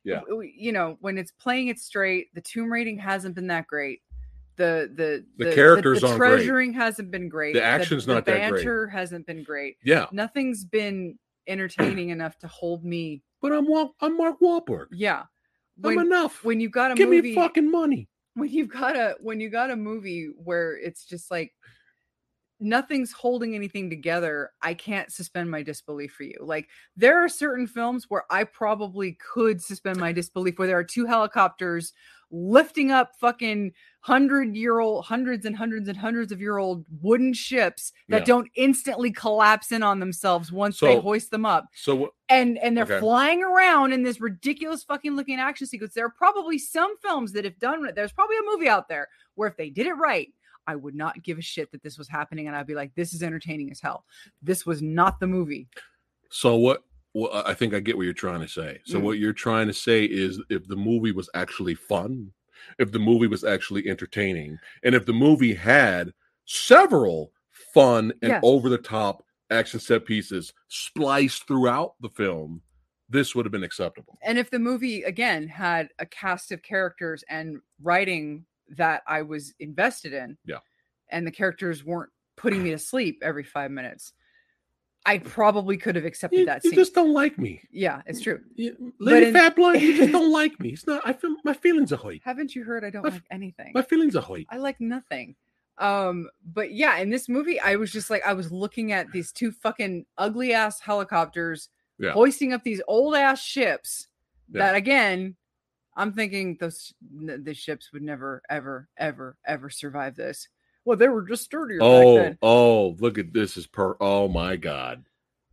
Yeah. 0.05 0.21
you 0.57 0.73
know 0.73 0.97
when 1.01 1.19
it's 1.19 1.33
playing 1.33 1.69
it 1.69 1.79
straight 1.79 2.33
the 2.35 2.41
tomb 2.41 2.73
rating 2.73 2.97
hasn't 2.99 3.35
been 3.35 3.47
that 3.49 3.67
great 3.67 4.01
the 4.57 4.91
the 4.95 5.25
The 5.45 5.55
characters 5.55 6.01
the, 6.01 6.07
aren't 6.09 6.19
great. 6.19 6.29
treasuring 6.37 6.73
hasn't 6.73 7.11
been 7.11 7.29
great 7.29 7.55
The 7.55 7.63
action's 7.63 8.07
not 8.07 8.25
the 8.25 8.33
that 8.33 8.51
great. 8.51 8.59
banter 8.59 8.87
hasn't 8.87 9.27
been 9.27 9.43
great 9.43 9.77
Yeah, 9.85 10.07
nothing's 10.13 10.65
been 10.65 11.19
entertaining 11.47 12.09
enough 12.11 12.39
to 12.39 12.49
hold 12.49 12.85
me 12.85 13.23
but 13.43 13.53
I'm 13.53 13.67
I'm 14.01 14.17
Mark 14.17 14.41
Wahlberg. 14.41 14.87
yeah 14.93 15.25
I'm 15.85 15.99
enough. 15.99 16.43
when 16.45 16.59
you've 16.61 16.73
got 16.73 16.91
a 16.93 16.95
Give 16.95 17.09
movie 17.09 17.31
me 17.31 17.35
fucking 17.35 17.71
money. 17.71 18.09
when 18.35 18.49
you've 18.51 18.69
got 18.71 18.97
a 18.97 19.15
when 19.21 19.41
you 19.41 19.49
got 19.51 19.71
a 19.71 19.77
movie 19.77 20.31
where 20.43 20.77
it's 20.79 21.05
just 21.05 21.31
like 21.31 21.53
nothing's 22.61 23.13
holding 23.13 23.55
anything 23.55 23.89
together 23.89 24.51
i 24.63 24.75
can't 24.75 25.13
suspend 25.13 25.51
my 25.51 25.63
disbelief 25.63 26.13
for 26.13 26.25
you 26.25 26.37
like 26.41 26.69
there 26.97 27.23
are 27.23 27.29
certain 27.29 27.67
films 27.67 28.07
where 28.09 28.25
i 28.31 28.43
probably 28.45 29.13
could 29.15 29.63
suspend 29.63 29.99
my 29.99 30.13
disbelief 30.13 30.59
where 30.59 30.67
there 30.69 30.79
are 30.79 30.85
two 30.85 31.07
helicopters 31.07 31.93
lifting 32.31 32.91
up 32.91 33.13
fucking 33.19 33.73
hundred 34.01 34.55
year 34.55 34.81
old, 34.81 35.05
hundreds 35.05 35.47
and 35.47 35.57
hundreds 35.57 35.89
and 35.89 35.97
hundreds 35.97 36.31
of 36.31 36.41
year 36.41 36.59
old 36.59 36.85
wooden 37.01 37.33
ships 37.33 37.93
that 38.09 38.19
Yeah. 38.21 38.25
don't 38.27 38.51
instantly 38.55 39.11
collapse 39.11 39.73
in 39.73 39.83
on 39.83 39.99
themselves 39.99 40.53
once 40.53 40.79
they 40.81 40.99
hoist 41.01 41.31
them 41.31 41.47
up 41.47 41.69
So 41.75 42.13
and 42.29 42.59
and 42.59 42.77
they're 42.77 42.85
Okay. 42.85 43.01
flying 43.01 43.43
around 43.43 43.93
in 43.93 44.03
this 44.03 44.21
ridiculous 44.21 44.85
fucking 44.85 45.17
looking 45.17 45.39
action 45.41 45.67
sequence. 45.67 45.95
There 45.95 46.05
are 46.05 46.11
probably 46.11 46.59
some 46.59 46.97
films 46.99 47.33
that 47.33 47.45
have 47.45 47.59
done 47.59 47.87
it. 47.87 47.95
There's 47.95 48.13
probably 48.13 48.37
a 48.37 48.43
movie 48.51 48.69
out 48.69 48.89
there 48.89 49.09
where 49.35 49.49
if 49.49 49.57
they 49.57 49.71
did 49.71 49.87
it 49.87 49.95
right, 49.95 50.29
I 50.69 50.77
would 50.77 50.95
not 50.95 51.23
give 51.23 51.39
a 51.39 51.43
shit 51.43 51.73
that 51.73 51.83
this 51.83 51.97
was 51.99 52.09
happening, 52.09 52.47
and 52.47 52.55
I'd 52.55 52.67
be 52.67 52.75
like, 52.75 52.95
"This 52.95 53.15
is 53.15 53.23
entertaining 53.23 53.71
as 53.71 53.81
hell." 53.81 54.05
This 54.43 54.67
was 54.67 54.83
not 54.83 55.19
the 55.19 55.27
movie. 55.27 55.67
So 56.31 56.57
what? 56.57 56.85
Well, 57.15 57.33
I 57.33 57.55
think 57.55 57.73
I 57.73 57.81
get 57.81 57.97
what 57.97 58.05
you're 58.05 58.13
trying 58.13 58.43
to 58.43 58.49
say. 58.49 58.81
So 58.85 59.01
Mm. 59.01 59.03
what 59.03 59.19
you're 59.19 59.33
trying 59.33 59.67
to 59.67 59.73
say 59.73 60.05
is, 60.05 60.41
if 60.51 60.69
the 60.69 60.77
movie 60.77 61.11
was 61.11 61.31
actually 61.35 61.75
fun, 61.75 62.33
if 62.79 62.93
the 62.93 62.99
movie 62.99 63.27
was 63.27 63.45
actually 63.45 63.89
entertaining, 63.89 64.59
and 64.83 64.95
if 64.95 65.07
the 65.07 65.15
movie 65.15 65.55
had 65.55 66.13
several 66.45 67.33
fun 67.73 68.13
and 68.23 68.33
Yes. 68.33 68.41
over 68.45 68.69
the 68.69 68.79
top 68.79 69.25
action 69.51 69.81
set 69.81 70.05
pieces 70.05 70.53
spliced 70.69 71.47
throughout 71.47 71.95
the 72.01 72.11
film, 72.11 72.63
this 73.09 73.35
would 73.35 73.47
have 73.47 73.53
been 73.53 73.65
acceptable. 73.65 74.19
And 74.21 74.39
if 74.39 74.51
the 74.51 74.59
movie 74.59 75.03
again 75.05 75.49
had 75.49 75.89
a 75.99 76.05
cast 76.05 76.53
of 76.53 76.63
characters 76.63 77.25
and 77.31 77.63
writing 77.81 78.45
that 78.77 79.03
I 79.07 79.23
was 79.23 79.55
invested 79.61 80.13
in, 80.13 80.37
Yeah. 80.45 80.59
and 81.09 81.27
the 81.27 81.31
characters 81.31 81.85
weren't 81.85 82.11
putting 82.37 82.63
me 82.63 82.71
to 82.71 82.79
sleep 82.79 83.21
every 83.23 83.45
five 83.45 83.71
minutes, 83.71 84.13
I 85.07 85.19
probably 85.19 85.77
could 85.79 85.97
have 85.97 86.05
accepted 86.05 86.41
You, 86.41 86.47
that 86.47 86.65
you 86.65 86.71
scene. 86.71 86.79
just 86.79 86.95
don't 86.95 87.13
like 87.15 87.39
me, 87.39 87.63
yeah, 87.71 88.03
it's 88.07 88.21
true. 88.21 88.41
You- 88.55 88.93
Lady 88.99 89.27
in- 89.29 89.35
Phatblood. 89.35 89.81
You 89.81 89.97
just 89.97 90.13
don't 90.13 90.31
like 90.33 90.59
me. 90.61 90.71
It's 90.71 90.87
not. 90.87 91.01
I 91.07 91.13
feel 91.15 91.35
my 91.45 91.55
feelings 91.55 91.93
are 91.93 91.97
hurt. 91.97 92.21
Haven't 92.25 92.55
you 92.55 92.65
heard? 92.65 92.85
I 92.85 92.91
don't 92.91 93.05
My- 93.05 93.11
like 93.11 93.23
anything. 93.31 93.73
My 93.75 93.83
feelings 93.83 94.15
are 94.17 94.23
hurt. 94.23 94.45
I 94.51 94.59
like 94.59 94.81
nothing. 94.81 95.35
Um, 95.79 96.29
but 96.45 96.73
yeah, 96.73 96.99
in 96.99 97.09
this 97.09 97.29
movie, 97.29 97.59
I 97.61 97.77
was 97.77 97.93
just 97.93 98.11
like, 98.11 98.27
I 98.27 98.33
was 98.35 98.51
looking 98.53 98.93
at 98.93 99.11
these 99.13 99.31
two 99.33 99.53
fucking 99.53 100.05
ugly 100.19 100.53
ass 100.53 100.81
helicopters 100.81 101.69
Yeah. 101.99 102.11
hoisting 102.13 102.53
up 102.53 102.65
these 102.65 102.83
old 102.89 103.15
ass 103.15 103.41
ships. 103.41 104.09
Yeah. 104.51 104.59
That 104.67 104.75
again, 104.75 105.37
I'm 105.99 106.13
thinking 106.13 106.57
those 106.61 106.95
the 107.13 107.53
ships 107.55 107.93
would 107.93 108.03
never, 108.03 108.41
ever, 108.49 108.89
ever, 108.97 109.37
ever 109.45 109.69
survive 109.69 110.15
this. 110.17 110.49
Well, 110.85 110.97
they 110.97 111.09
were 111.09 111.23
just 111.23 111.45
sturdier 111.45 111.81
back 111.81 111.87
Oh, 111.87 112.15
then. 112.17 112.39
oh, 112.41 112.97
look 113.01 113.19
at 113.19 113.33
this 113.35 113.57
is 113.59 113.67
per. 113.67 113.97
Oh 114.01 114.29
my 114.29 114.57
God. 114.57 115.05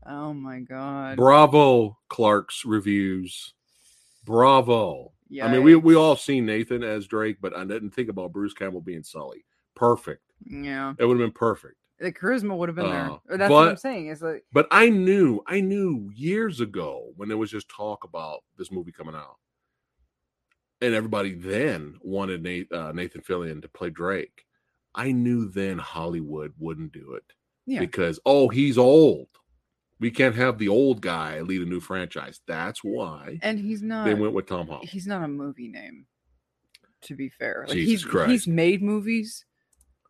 Oh 0.06 0.34
my 0.34 0.60
god. 0.60 1.18
Bravo, 1.18 1.98
Clark's 2.10 2.64
reviews. 2.64 3.54
Bravo. 4.24 5.12
Yeah. 5.30 5.46
I 5.48 5.52
mean, 5.52 5.64
we 5.64 5.76
we 5.76 5.96
all 5.96 6.16
seen 6.16 6.46
Nathan 6.46 6.84
as 6.84 7.08
Drake, 7.08 7.38
but 7.42 7.56
I 7.56 7.66
didn't 7.66 7.92
think 7.92 8.10
about 8.10 8.32
Bruce 8.32 8.54
Campbell 8.54 8.82
being 8.82 9.04
Sully. 9.04 9.46
Perfect. 9.76 10.22
Yeah, 10.46 10.94
It 11.00 11.06
would 11.06 11.20
have 11.20 11.26
been 11.26 11.32
perfect. 11.34 11.76
the 12.00 12.12
charisma 12.12 12.56
would 12.58 12.70
have 12.70 12.76
been 12.76 12.90
there. 12.90 13.10
Uh, 13.12 13.18
Or 13.30 13.38
That's 13.38 13.50
what 13.52 13.70
I'm 13.70 13.78
saying. 13.78 14.08
Is 14.08 14.22
like, 14.22 14.44
But 14.54 14.68
I 14.70 14.90
knew, 14.90 15.42
I 15.48 15.62
knew 15.62 16.12
years 16.14 16.60
ago 16.62 17.12
when 17.16 17.30
there 17.30 17.38
was 17.38 17.50
just 17.52 17.70
talk 17.70 18.04
about 18.04 18.44
this 18.58 18.72
movie 18.72 18.92
coming 18.92 19.16
out, 19.16 19.38
and 20.82 20.94
everybody 20.94 21.34
then 21.34 21.96
wanted 22.02 22.44
Nate, 22.44 22.72
uh, 22.72 22.92
Nathan 22.92 23.22
Fillion 23.22 23.62
to 23.62 23.70
play 23.70 23.90
Drake. 23.90 24.46
I 24.94 25.12
knew 25.12 25.50
then 25.50 25.78
Hollywood 25.78 26.54
wouldn't 26.58 26.94
do 26.94 27.14
it 27.14 27.24
yeah, 27.66 27.80
because 27.80 28.20
oh, 28.26 28.48
he's 28.50 28.78
old. 28.78 29.28
We 30.00 30.12
can't 30.12 30.36
have 30.36 30.58
the 30.58 30.68
old 30.68 31.02
guy 31.02 31.40
lead 31.42 31.62
a 31.62 31.66
new 31.66 31.80
franchise. 31.80 32.42
That's 32.48 32.84
why 32.84 33.40
and 33.42 33.60
he's 33.60 33.82
not. 33.82 34.06
they 34.06 34.14
went 34.14 34.34
with 34.34 34.46
Tom 34.48 34.68
Holland. 34.68 34.90
he's 34.90 35.08
not 35.08 35.24
a 35.24 35.28
movie 35.28 35.70
name 35.70 36.06
to 37.02 37.16
be 37.16 37.30
fair 37.30 37.66
like 37.68 37.76
Jesus 37.76 38.02
he's 38.04 38.06
Christ. 38.06 38.32
he's 38.32 38.48
made 38.48 38.82
movies 38.82 39.46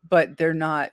but 0.09 0.37
they're 0.37 0.53
not 0.53 0.91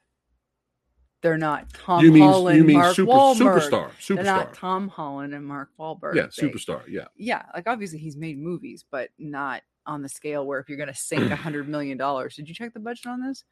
they're 1.22 1.38
not 1.38 1.72
Tom 1.72 2.04
you 2.04 2.12
mean 2.12 2.22
Holland 2.24 2.58
you 2.58 2.64
mean 2.64 2.78
Mark 2.78 2.94
super, 2.96 3.12
Wahlberg. 3.12 3.60
superstar 3.60 3.90
they're 4.16 4.24
not 4.24 4.52
Tom 4.54 4.88
Holland 4.88 5.32
and 5.34 5.44
Mark 5.46 5.70
Wahlberg. 5.78 6.14
Yeah 6.14 6.26
They- 6.36 6.48
superstar 6.48 6.82
yeah. 6.88 7.06
Yeah 7.16 7.42
like 7.54 7.66
obviously 7.66 7.98
he's 7.98 8.16
made 8.16 8.38
movies 8.38 8.84
but 8.90 9.10
not 9.18 9.62
on 9.86 10.02
the 10.02 10.08
scale 10.08 10.46
where 10.46 10.60
if 10.60 10.68
you're 10.68 10.78
gonna 10.78 10.94
sink 10.94 11.30
a 11.30 11.36
hundred 11.44 11.68
million 11.68 11.96
dollars. 11.96 12.36
Did 12.36 12.48
you 12.48 12.54
check 12.54 12.74
the 12.74 12.80
budget 12.80 13.06
on 13.06 13.20
this? 13.26 13.44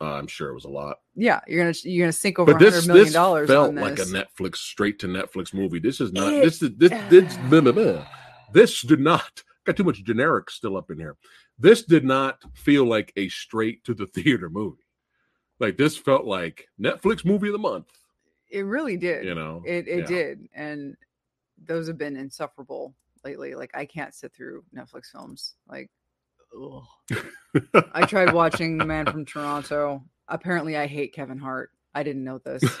Uh, 0.00 0.14
I'm 0.14 0.26
sure 0.26 0.48
it 0.48 0.54
was 0.54 0.64
a 0.64 0.68
lot. 0.70 0.96
Yeah 1.14 1.40
you're 1.46 1.62
gonna 1.62 1.74
you're 1.84 2.04
gonna 2.06 2.12
sink 2.12 2.38
over 2.38 2.52
a 2.52 2.54
but 2.54 2.60
this 2.60 2.74
hundred 2.74 2.86
million 2.88 3.04
this 3.06 3.12
dollars 3.12 3.48
felt 3.48 3.68
on 3.68 3.74
like 3.74 3.98
a. 3.98 4.02
Netflix 4.04 4.56
straight 4.56 4.98
to 5.00 5.06
Netflix 5.08 5.52
movie. 5.52 5.78
This 5.78 6.00
is 6.00 6.12
not 6.12 6.32
It- 6.32 6.44
this 6.44 6.62
is 6.62 6.70
this 6.76 6.90
this 7.10 7.36
blah, 7.48 7.60
blah, 7.60 7.72
blah. 7.72 8.06
this 8.52 8.80
did 8.82 9.00
not 9.00 9.42
got 9.64 9.76
too 9.76 9.84
much 9.84 10.02
generic 10.04 10.48
still 10.50 10.76
up 10.76 10.90
in 10.90 10.98
here. 10.98 11.16
This 11.58 11.82
did 11.84 12.04
not 12.04 12.38
feel 12.54 12.86
like 12.86 13.12
a 13.16 13.28
straight 13.28 13.84
to 13.84 13.92
the 13.92 14.06
theater 14.14 14.48
movie 14.48 14.82
like 15.60 15.76
this 15.76 15.96
felt 15.96 16.24
like 16.24 16.68
Netflix 16.80 17.24
movie 17.24 17.48
of 17.48 17.52
the 17.52 17.58
month 17.58 17.86
it 18.50 18.62
really 18.62 18.96
did 18.96 19.24
you 19.24 19.34
know 19.34 19.62
It 19.64 19.86
it 19.86 19.98
Yeah. 20.00 20.06
did, 20.06 20.48
and 20.54 20.96
those 21.64 21.86
have 21.86 21.98
been 21.98 22.16
insufferable 22.16 22.94
lately. 23.22 23.54
Like 23.54 23.70
I 23.74 23.84
can't 23.84 24.14
sit 24.14 24.32
through 24.34 24.64
Netflix 24.74 25.06
films. 25.12 25.54
Like, 25.68 25.90
ugh. 26.60 26.84
I 27.92 28.06
tried 28.06 28.32
watching 28.32 28.78
The 28.78 28.84
Man 28.86 29.06
from 29.06 29.24
Toronto. 29.24 30.02
Apparently, 30.26 30.76
I 30.76 30.86
hate 30.86 31.12
Kevin 31.12 31.38
Hart. 31.38 31.70
I 31.94 32.02
didn't 32.02 32.24
know 32.24 32.38
this. 32.38 32.64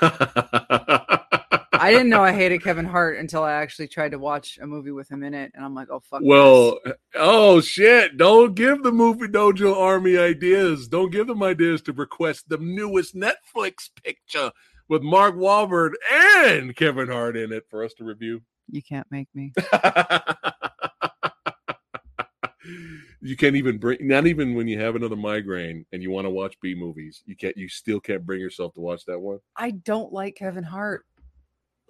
I 1.80 1.90
didn't 1.92 2.10
know 2.10 2.22
I 2.22 2.32
hated 2.32 2.62
Kevin 2.62 2.84
Hart 2.84 3.18
until 3.18 3.42
I 3.42 3.52
actually 3.52 3.88
tried 3.88 4.10
to 4.10 4.18
watch 4.18 4.58
a 4.60 4.66
movie 4.66 4.90
with 4.90 5.10
him 5.10 5.22
in 5.22 5.32
it, 5.32 5.50
and 5.54 5.64
I'm 5.64 5.74
like, 5.74 5.88
oh 5.90 6.00
fuck. 6.00 6.20
this. 6.20 6.28
Well, 6.28 6.78
oh 7.14 7.62
shit! 7.62 8.18
Don't 8.18 8.54
give 8.54 8.82
the 8.82 8.92
movie 8.92 9.28
dojo 9.28 9.74
army 9.76 10.18
ideas. 10.18 10.88
Don't 10.88 11.10
give 11.10 11.26
them 11.26 11.42
ideas 11.42 11.80
to 11.82 11.92
request 11.92 12.50
the 12.50 12.58
newest 12.58 13.16
Netflix 13.16 13.88
picture 14.04 14.52
with 14.88 15.02
Mark 15.02 15.36
Wahlberg 15.36 15.92
and 16.12 16.76
Kevin 16.76 17.08
Hart 17.08 17.36
in 17.36 17.52
it 17.52 17.64
for 17.70 17.82
us 17.82 17.94
to 17.94 18.04
review. 18.04 18.42
you 18.68 18.82
can't 18.82 19.06
make 19.10 19.28
me. 19.34 19.52
you 23.22 23.36
can't 23.36 23.56
even 23.56 23.78
bring. 23.78 23.98
Not 24.06 24.26
even 24.26 24.54
when 24.54 24.68
you 24.68 24.78
have 24.80 24.96
another 24.96 25.16
migraine 25.16 25.86
and 25.92 26.02
you 26.02 26.10
want 26.10 26.26
to 26.26 26.30
watch 26.30 26.60
B 26.60 26.74
movies, 26.74 27.22
you 27.26 27.36
can't. 27.36 27.56
You 27.56 27.68
still 27.68 28.00
can't 28.00 28.26
bring 28.26 28.40
yourself 28.40 28.74
to 28.74 28.80
watch 28.80 29.04
that 29.06 29.18
one. 29.18 29.38
I 29.56 29.70
don't 29.70 30.12
like 30.12 30.36
Kevin 30.36 30.64
Hart. 30.64 31.06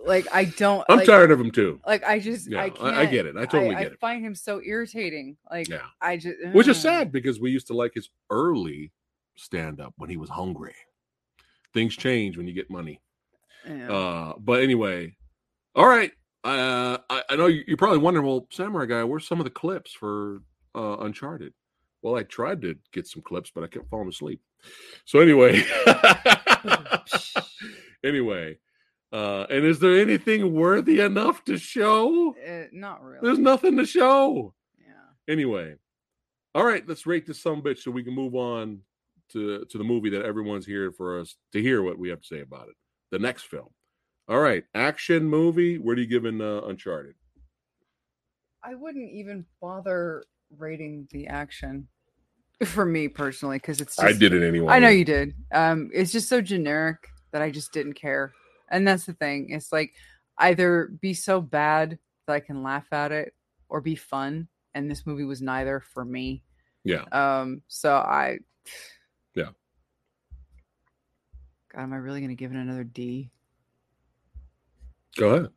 Like 0.04 0.26
I 0.32 0.44
don't. 0.46 0.84
I'm 0.88 0.98
like, 0.98 1.06
tired 1.06 1.30
of 1.30 1.40
him 1.40 1.50
too. 1.50 1.80
Like 1.86 2.04
I 2.04 2.18
just. 2.20 2.50
Yeah, 2.50 2.62
I 2.62 2.64
I- 2.64 2.70
can't. 2.70 2.96
I 2.96 3.06
get 3.06 3.26
it. 3.26 3.36
I 3.36 3.44
totally 3.46 3.74
I, 3.74 3.82
get 3.84 3.92
it. 3.92 4.00
find 4.00 4.24
him 4.24 4.34
so 4.34 4.60
irritating. 4.64 5.36
Like 5.50 5.68
Yeah. 5.68 5.82
I 6.00 6.16
just. 6.16 6.36
Which 6.52 6.68
is 6.68 6.80
sad 6.80 7.12
because 7.12 7.40
we 7.40 7.50
used 7.50 7.66
to 7.68 7.74
like 7.74 7.92
his 7.94 8.08
early 8.30 8.92
stand 9.36 9.80
up 9.80 9.92
when 9.96 10.10
he 10.10 10.16
was 10.16 10.30
hungry. 10.30 10.74
Things 11.74 11.96
change 11.96 12.36
when 12.36 12.46
you 12.48 12.54
get 12.54 12.70
money. 12.70 13.00
Yeah. 13.68 13.92
Uh, 13.92 14.32
but 14.38 14.62
anyway, 14.62 15.14
all 15.74 15.86
right. 15.86 16.12
Uh, 16.42 16.96
I, 17.10 17.22
I 17.28 17.36
know 17.36 17.46
you- 17.48 17.64
you're 17.68 17.76
probably 17.76 17.98
wondering, 17.98 18.24
well, 18.26 18.46
Samurai 18.50 18.86
Guy, 18.86 19.04
where's 19.04 19.26
some 19.28 19.40
of 19.40 19.44
the 19.44 19.50
clips 19.50 19.92
for 19.92 20.40
uh, 20.74 20.96
Uncharted? 21.00 21.52
Well, 22.02 22.16
I 22.16 22.22
tried 22.22 22.62
to 22.62 22.76
get 22.92 23.06
some 23.06 23.20
clips, 23.20 23.50
but 23.54 23.62
I 23.62 23.66
kept 23.66 23.90
falling 23.90 24.08
asleep. 24.08 24.40
So 25.04 25.20
anyway, 25.20 25.62
anyway, 28.04 28.58
uh, 29.12 29.46
and 29.50 29.64
is 29.64 29.80
there 29.80 30.00
anything 30.00 30.54
worthy 30.54 31.00
enough 31.00 31.44
to 31.44 31.58
show? 31.58 32.34
Uh, 32.36 32.64
not 32.72 33.02
really. 33.02 33.20
There's 33.22 33.38
nothing 33.38 33.76
to 33.76 33.86
show. 33.86 34.54
Yeah. 34.78 35.32
Anyway, 35.32 35.74
all 36.54 36.64
right, 36.64 36.86
let's 36.88 37.06
rate 37.06 37.26
this 37.26 37.42
some 37.42 37.62
bitch 37.62 37.78
so 37.78 37.90
we 37.90 38.04
can 38.04 38.14
move 38.14 38.34
on 38.34 38.80
to 39.30 39.64
to 39.64 39.78
the 39.78 39.84
movie 39.84 40.10
that 40.10 40.24
everyone's 40.24 40.66
here 40.66 40.92
for 40.92 41.20
us 41.20 41.36
to 41.52 41.62
hear 41.62 41.82
what 41.82 41.98
we 41.98 42.08
have 42.08 42.20
to 42.20 42.26
say 42.26 42.40
about 42.40 42.68
it. 42.68 42.74
The 43.10 43.18
next 43.18 43.44
film. 43.44 43.68
All 44.28 44.38
right, 44.38 44.64
action 44.74 45.28
movie. 45.28 45.78
Where 45.78 45.96
do 45.96 46.02
you 46.02 46.08
give 46.08 46.24
in 46.24 46.40
uh, 46.40 46.62
Uncharted? 46.66 47.14
I 48.62 48.74
wouldn't 48.74 49.10
even 49.10 49.44
bother 49.60 50.22
rating 50.56 51.08
the 51.10 51.26
action 51.26 51.88
for 52.64 52.84
me 52.84 53.08
personally 53.08 53.56
because 53.56 53.80
it's. 53.80 53.96
Just, 53.96 54.06
I 54.06 54.12
did 54.12 54.32
it 54.32 54.46
anyway. 54.46 54.72
I 54.72 54.78
know 54.78 54.88
you 54.88 55.04
did. 55.04 55.34
Um, 55.52 55.90
it's 55.92 56.12
just 56.12 56.28
so 56.28 56.40
generic 56.40 56.98
that 57.32 57.42
I 57.42 57.50
just 57.50 57.72
didn't 57.72 57.94
care, 57.94 58.32
and 58.70 58.86
that's 58.86 59.06
the 59.06 59.12
thing. 59.14 59.50
It's 59.50 59.72
like 59.72 59.94
either 60.38 60.90
be 61.00 61.14
so 61.14 61.40
bad 61.40 61.98
that 62.26 62.32
I 62.32 62.40
can 62.40 62.62
laugh 62.62 62.86
at 62.92 63.12
it, 63.12 63.34
or 63.68 63.80
be 63.80 63.96
fun. 63.96 64.48
And 64.74 64.90
this 64.90 65.04
movie 65.04 65.24
was 65.24 65.42
neither 65.42 65.80
for 65.80 66.04
me. 66.04 66.42
Yeah. 66.84 67.04
Um. 67.12 67.62
So 67.68 67.94
I. 67.94 68.38
Yeah. 69.34 69.50
God, 71.74 71.82
am 71.82 71.92
I 71.92 71.96
really 71.96 72.20
gonna 72.20 72.34
give 72.34 72.50
it 72.52 72.56
another 72.56 72.84
D? 72.84 73.30
Go 75.16 75.28
ahead. 75.30 75.48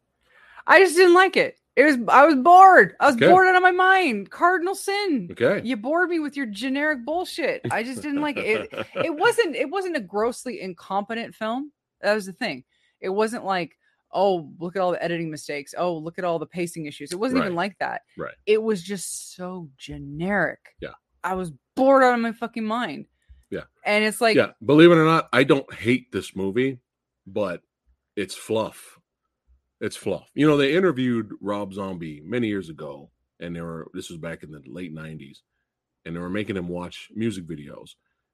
I 0.66 0.80
just 0.80 0.96
didn't 0.96 1.14
like 1.14 1.38
it. 1.38 1.58
It 1.76 1.84
was 1.84 1.98
I 2.08 2.26
was 2.26 2.36
bored. 2.36 2.96
I 3.00 3.08
was 3.08 3.16
Okay. 3.16 3.28
bored 3.28 3.48
out 3.48 3.56
of 3.56 3.64
my 3.64 3.72
mind. 3.72 4.30
Cardinal 4.30 4.76
sin. 4.76 5.28
Okay. 5.32 5.62
You 5.68 5.76
bored 5.76 6.10
me 6.10 6.20
with 6.20 6.38
your 6.38 6.46
generic 6.46 7.04
bullshit. 7.04 7.62
I 7.72 7.82
just 7.84 8.02
didn't 8.02 8.22
like 8.22 8.38
it. 8.38 8.72
it. 8.72 8.88
It 8.96 9.16
wasn't 9.18 9.56
it 9.56 9.70
wasn't 9.70 9.98
a 9.98 10.02
grossly 10.02 10.62
incompetent 10.62 11.34
film. 11.36 11.72
That 12.02 12.14
was 12.14 12.26
the 12.28 12.34
thing. 12.34 12.64
It 13.04 13.10
wasn't 13.10 13.46
like, 13.46 13.78
oh, 14.12 14.50
look 14.60 14.76
at 14.76 14.82
all 14.82 14.92
the 14.92 15.04
editing 15.04 15.30
mistakes. 15.30 15.76
Oh, 15.78 15.96
look 15.98 16.18
at 16.18 16.26
all 16.26 16.40
the 16.40 16.48
pacing 16.48 16.86
issues. 16.86 17.12
It 17.12 17.20
wasn't 17.20 17.42
even 17.42 17.56
like 17.56 17.78
that. 17.80 18.04
Right. 18.18 18.34
It 18.46 18.64
was 18.64 18.82
just 18.82 19.36
so 19.36 19.70
generic. 19.78 20.60
Yeah. 20.80 20.94
I 21.24 21.36
was 21.36 21.52
bored 21.76 22.04
out 22.04 22.14
of 22.14 22.20
my 22.20 22.32
fucking 22.32 22.64
mind. 22.64 23.06
Yeah. 23.50 23.64
And 23.86 24.04
it's 24.04 24.22
like 24.22 24.36
yeah, 24.36 24.52
believe 24.66 24.92
it 24.92 24.96
or 24.96 25.06
not, 25.06 25.30
I 25.32 25.44
don't 25.44 25.72
hate 25.74 26.12
this 26.12 26.36
movie, 26.36 26.80
but 27.28 27.62
it's 28.16 28.34
fluff. 28.34 29.00
It's 29.80 29.96
fluff. 29.96 30.30
You 30.34 30.48
know, 30.48 30.58
they 30.58 30.74
interviewed 30.74 31.34
Rob 31.42 31.74
Zombie 31.74 32.22
many 32.26 32.48
years 32.48 32.70
ago, 32.70 33.12
and 33.40 33.56
they 33.56 33.62
were 33.62 33.92
this 33.94 34.10
was 34.10 34.18
back 34.18 34.44
in 34.44 34.52
the 34.52 34.62
late 34.66 34.96
'90s, 34.96 35.40
and 36.06 36.16
they 36.16 36.20
were 36.20 36.30
making 36.30 36.58
him 36.58 36.68
watch 36.68 37.10
music 37.14 37.46
videos. 37.46 37.92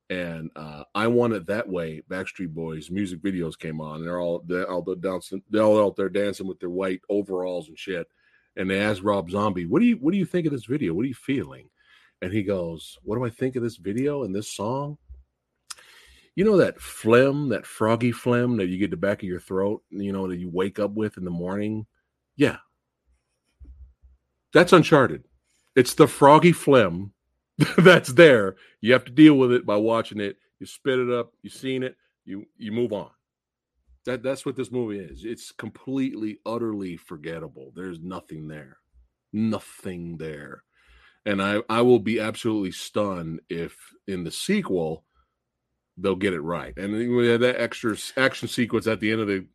And 0.09 0.49
uh, 0.55 0.83
I 0.95 1.07
want 1.07 1.33
it 1.33 1.45
that 1.47 1.69
way. 1.69 2.01
Backstreet 2.09 2.49
Boys 2.49 2.89
music 2.89 3.21
videos 3.21 3.57
came 3.57 3.79
on. 3.79 4.03
They're 4.03 4.19
all 4.19 4.43
they're 4.45 4.69
all 4.69 4.81
dancing. 4.95 5.43
They're 5.49 5.61
all 5.61 5.85
out 5.85 5.95
there 5.95 6.09
dancing 6.09 6.47
with 6.47 6.59
their 6.59 6.69
white 6.69 7.01
overalls 7.09 7.67
and 7.67 7.77
shit. 7.77 8.07
And 8.55 8.69
they 8.69 8.79
asked 8.79 9.03
Rob 9.03 9.29
Zombie, 9.29 9.67
"What 9.67 9.79
do 9.79 9.85
you 9.85 9.97
what 9.97 10.11
do 10.11 10.17
you 10.17 10.25
think 10.25 10.47
of 10.47 10.51
this 10.51 10.65
video? 10.65 10.93
What 10.93 11.05
are 11.05 11.09
you 11.09 11.13
feeling?" 11.13 11.69
And 12.21 12.33
he 12.33 12.41
goes, 12.41 12.97
"What 13.03 13.17
do 13.17 13.23
I 13.23 13.29
think 13.29 13.55
of 13.55 13.61
this 13.61 13.77
video 13.77 14.23
and 14.23 14.33
this 14.33 14.51
song?" 14.51 14.97
You 16.35 16.45
know 16.45 16.57
that 16.57 16.79
phlegm, 16.79 17.49
that 17.49 17.65
froggy 17.65 18.11
phlegm 18.11 18.57
that 18.57 18.67
you 18.67 18.77
get 18.77 18.91
the 18.91 18.97
back 18.97 19.21
of 19.21 19.27
your 19.27 19.41
throat, 19.41 19.83
you 19.89 20.13
know, 20.13 20.27
that 20.27 20.37
you 20.37 20.49
wake 20.49 20.79
up 20.79 20.91
with 20.91 21.17
in 21.17 21.25
the 21.25 21.29
morning? 21.29 21.85
Yeah. 22.35 22.57
That's 24.53 24.71
Uncharted. 24.71 25.25
It's 25.75 25.93
the 25.93 26.07
froggy 26.07 26.53
phlegm 26.53 27.13
that's 27.77 28.13
there. 28.13 28.55
You 28.81 28.93
have 28.93 29.05
to 29.05 29.11
deal 29.11 29.35
with 29.35 29.51
it 29.51 29.65
by 29.65 29.75
watching 29.75 30.19
it. 30.19 30.37
You 30.59 30.65
spit 30.65 30.99
it 30.99 31.09
up, 31.09 31.33
you 31.41 31.49
seen 31.49 31.83
it, 31.83 31.95
you 32.25 32.45
you 32.57 32.71
move 32.71 32.93
on. 32.93 33.09
That 34.05 34.23
that's 34.23 34.45
what 34.45 34.55
this 34.55 34.71
movie 34.71 34.99
is. 34.99 35.25
It's 35.25 35.51
completely, 35.51 36.39
utterly 36.45 36.97
forgettable. 36.97 37.71
There's 37.75 37.99
nothing 37.99 38.47
there. 38.47 38.77
Nothing 39.33 40.17
there. 40.17 40.63
And 41.25 41.41
I, 41.41 41.61
I 41.69 41.81
will 41.81 41.99
be 41.99 42.19
absolutely 42.19 42.71
stunned 42.71 43.41
if 43.49 43.75
in 44.07 44.23
the 44.23 44.31
sequel 44.31 45.03
they'll 45.97 46.15
get 46.15 46.33
it 46.33 46.41
right. 46.41 46.75
And 46.77 46.93
we 47.15 47.27
had 47.27 47.41
that 47.41 47.59
extra 47.59 47.97
action 48.15 48.47
sequence 48.47 48.87
at 48.87 49.01
the 49.01 49.11
end 49.11 49.21
of 49.21 49.27
the 49.27 49.45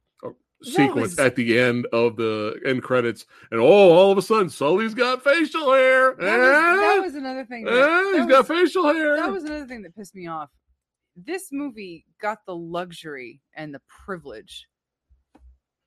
sequence 0.64 1.10
was- 1.12 1.18
at 1.18 1.36
the 1.36 1.58
end 1.58 1.86
of 1.92 2.16
the 2.16 2.60
end 2.66 2.82
credits, 2.82 3.26
and 3.50 3.60
oh, 3.60 3.64
all 3.64 4.10
of 4.12 4.18
a 4.18 4.22
sudden 4.22 4.48
Sully's 4.50 4.94
got 4.94 5.22
facial 5.24 5.72
hair. 5.72 6.14
that 6.18 6.38
was, 6.38 6.48
that 6.48 6.96
Eh? 6.96 7.00
was 7.00 7.14
another 7.14 7.44
thing. 7.44 7.64
That, 7.64 7.72
Eh, 7.72 7.76
that 7.76 8.14
he's 8.18 8.26
got 8.26 8.46
facial 8.48 8.84
hair. 8.92 9.16
that 9.16 9.30
was 9.32 9.44
another 9.44 9.66
thing 9.66 9.82
that 9.82 9.94
pissed 9.96 10.14
me 10.14 10.26
off. 10.26 10.50
This 11.16 11.50
movie 11.52 12.04
got 12.20 12.38
the 12.46 12.56
luxury 12.56 13.40
and 13.54 13.72
the 13.74 13.80
privilege 14.04 14.66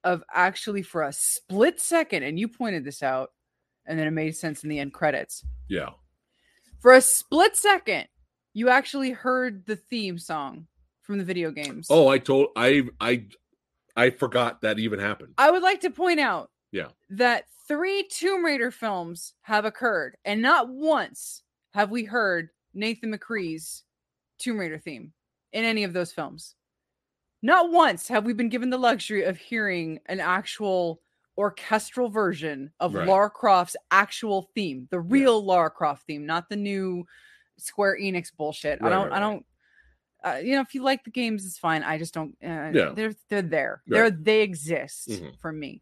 of 0.04 0.24
actually, 0.34 0.84
for 0.84 1.04
a 1.04 1.12
split 1.12 1.80
second, 1.82 2.24
and 2.24 2.40
you 2.40 2.48
pointed 2.48 2.86
this 2.86 3.04
out, 3.04 3.32
and 3.86 4.00
then 4.00 4.08
it 4.08 4.12
made 4.12 4.36
sense 4.36 4.64
in 4.64 4.70
the 4.70 4.80
end 4.80 4.94
credits. 4.94 5.44
yeah. 5.68 5.90
For 6.80 6.94
a 6.94 7.02
split 7.02 7.56
second, 7.58 8.08
you 8.54 8.70
actually 8.70 9.10
heard 9.12 9.66
the 9.66 9.76
theme 9.76 10.20
song 10.20 10.68
from 11.02 11.18
the 11.18 11.24
video 11.24 11.50
games. 11.52 11.88
Oh, 11.90 12.08
I 12.08 12.20
told 12.20 12.50
I 12.56 12.84
I 13.02 13.26
I 13.98 14.12
forgot 14.12 14.62
that 14.62 14.80
even 14.80 15.00
happened. 15.00 15.34
I 15.38 15.52
would 15.52 15.64
like 15.64 15.82
to 15.82 15.90
point 15.90 16.20
out 16.20 16.52
Yeah. 16.72 16.90
that 17.10 17.46
three 17.68 18.04
Tomb 18.10 18.46
Raider 18.46 18.72
films 18.72 19.34
have 19.42 19.66
occurred, 19.66 20.16
and 20.24 20.42
not 20.42 20.70
once 20.70 21.44
have 21.74 21.90
we 21.92 22.06
heard 22.06 22.50
Nathan 22.74 23.12
McCree's 23.12 23.84
Tomb 24.38 24.60
Raider 24.60 24.78
theme 24.78 25.14
in 25.52 25.66
any 25.66 25.84
of 25.84 25.94
those 25.94 26.14
films. 26.14 26.56
Not 27.42 27.72
once 27.72 28.08
have 28.08 28.26
we 28.26 28.34
been 28.34 28.50
given 28.50 28.70
the 28.70 28.78
luxury 28.78 29.24
of 29.24 29.38
hearing 29.38 30.00
an 30.06 30.20
actual 30.20 31.02
orchestral 31.38 32.10
version 32.10 32.72
of 32.80 32.94
Right. 32.96 33.08
Lara 33.08 33.30
Croft's 33.30 33.76
actual 33.92 34.50
theme, 34.56 34.88
the 34.92 35.00
real 35.00 35.44
Lara 35.44 35.70
Croft 35.70 36.06
theme, 36.08 36.26
not 36.26 36.50
the 36.50 36.56
new 36.56 37.06
Square 37.58 37.98
Enix 38.00 38.36
bullshit. 38.36 38.80
I 38.82 38.90
don't, 38.90 39.10
right, 39.10 39.18
I 39.18 39.20
don't. 39.20 39.46
Uh, 40.24 40.40
you 40.44 40.54
know, 40.56 40.62
if 40.62 40.74
you 40.74 40.82
like 40.84 41.04
the 41.04 41.12
games, 41.12 41.46
it's 41.46 41.58
fine. 41.60 41.84
I 41.84 41.98
just 41.98 42.14
don't. 42.14 42.36
Uh, 42.44 42.72
Yeah. 42.74 42.92
they're 42.96 43.14
they're 43.30 43.42
there. 43.42 43.82
Right. 43.88 43.98
They're 43.98 44.12
they 44.12 44.42
exist 44.42 45.10
Mhm. 45.10 45.38
for 45.40 45.52
me. 45.52 45.82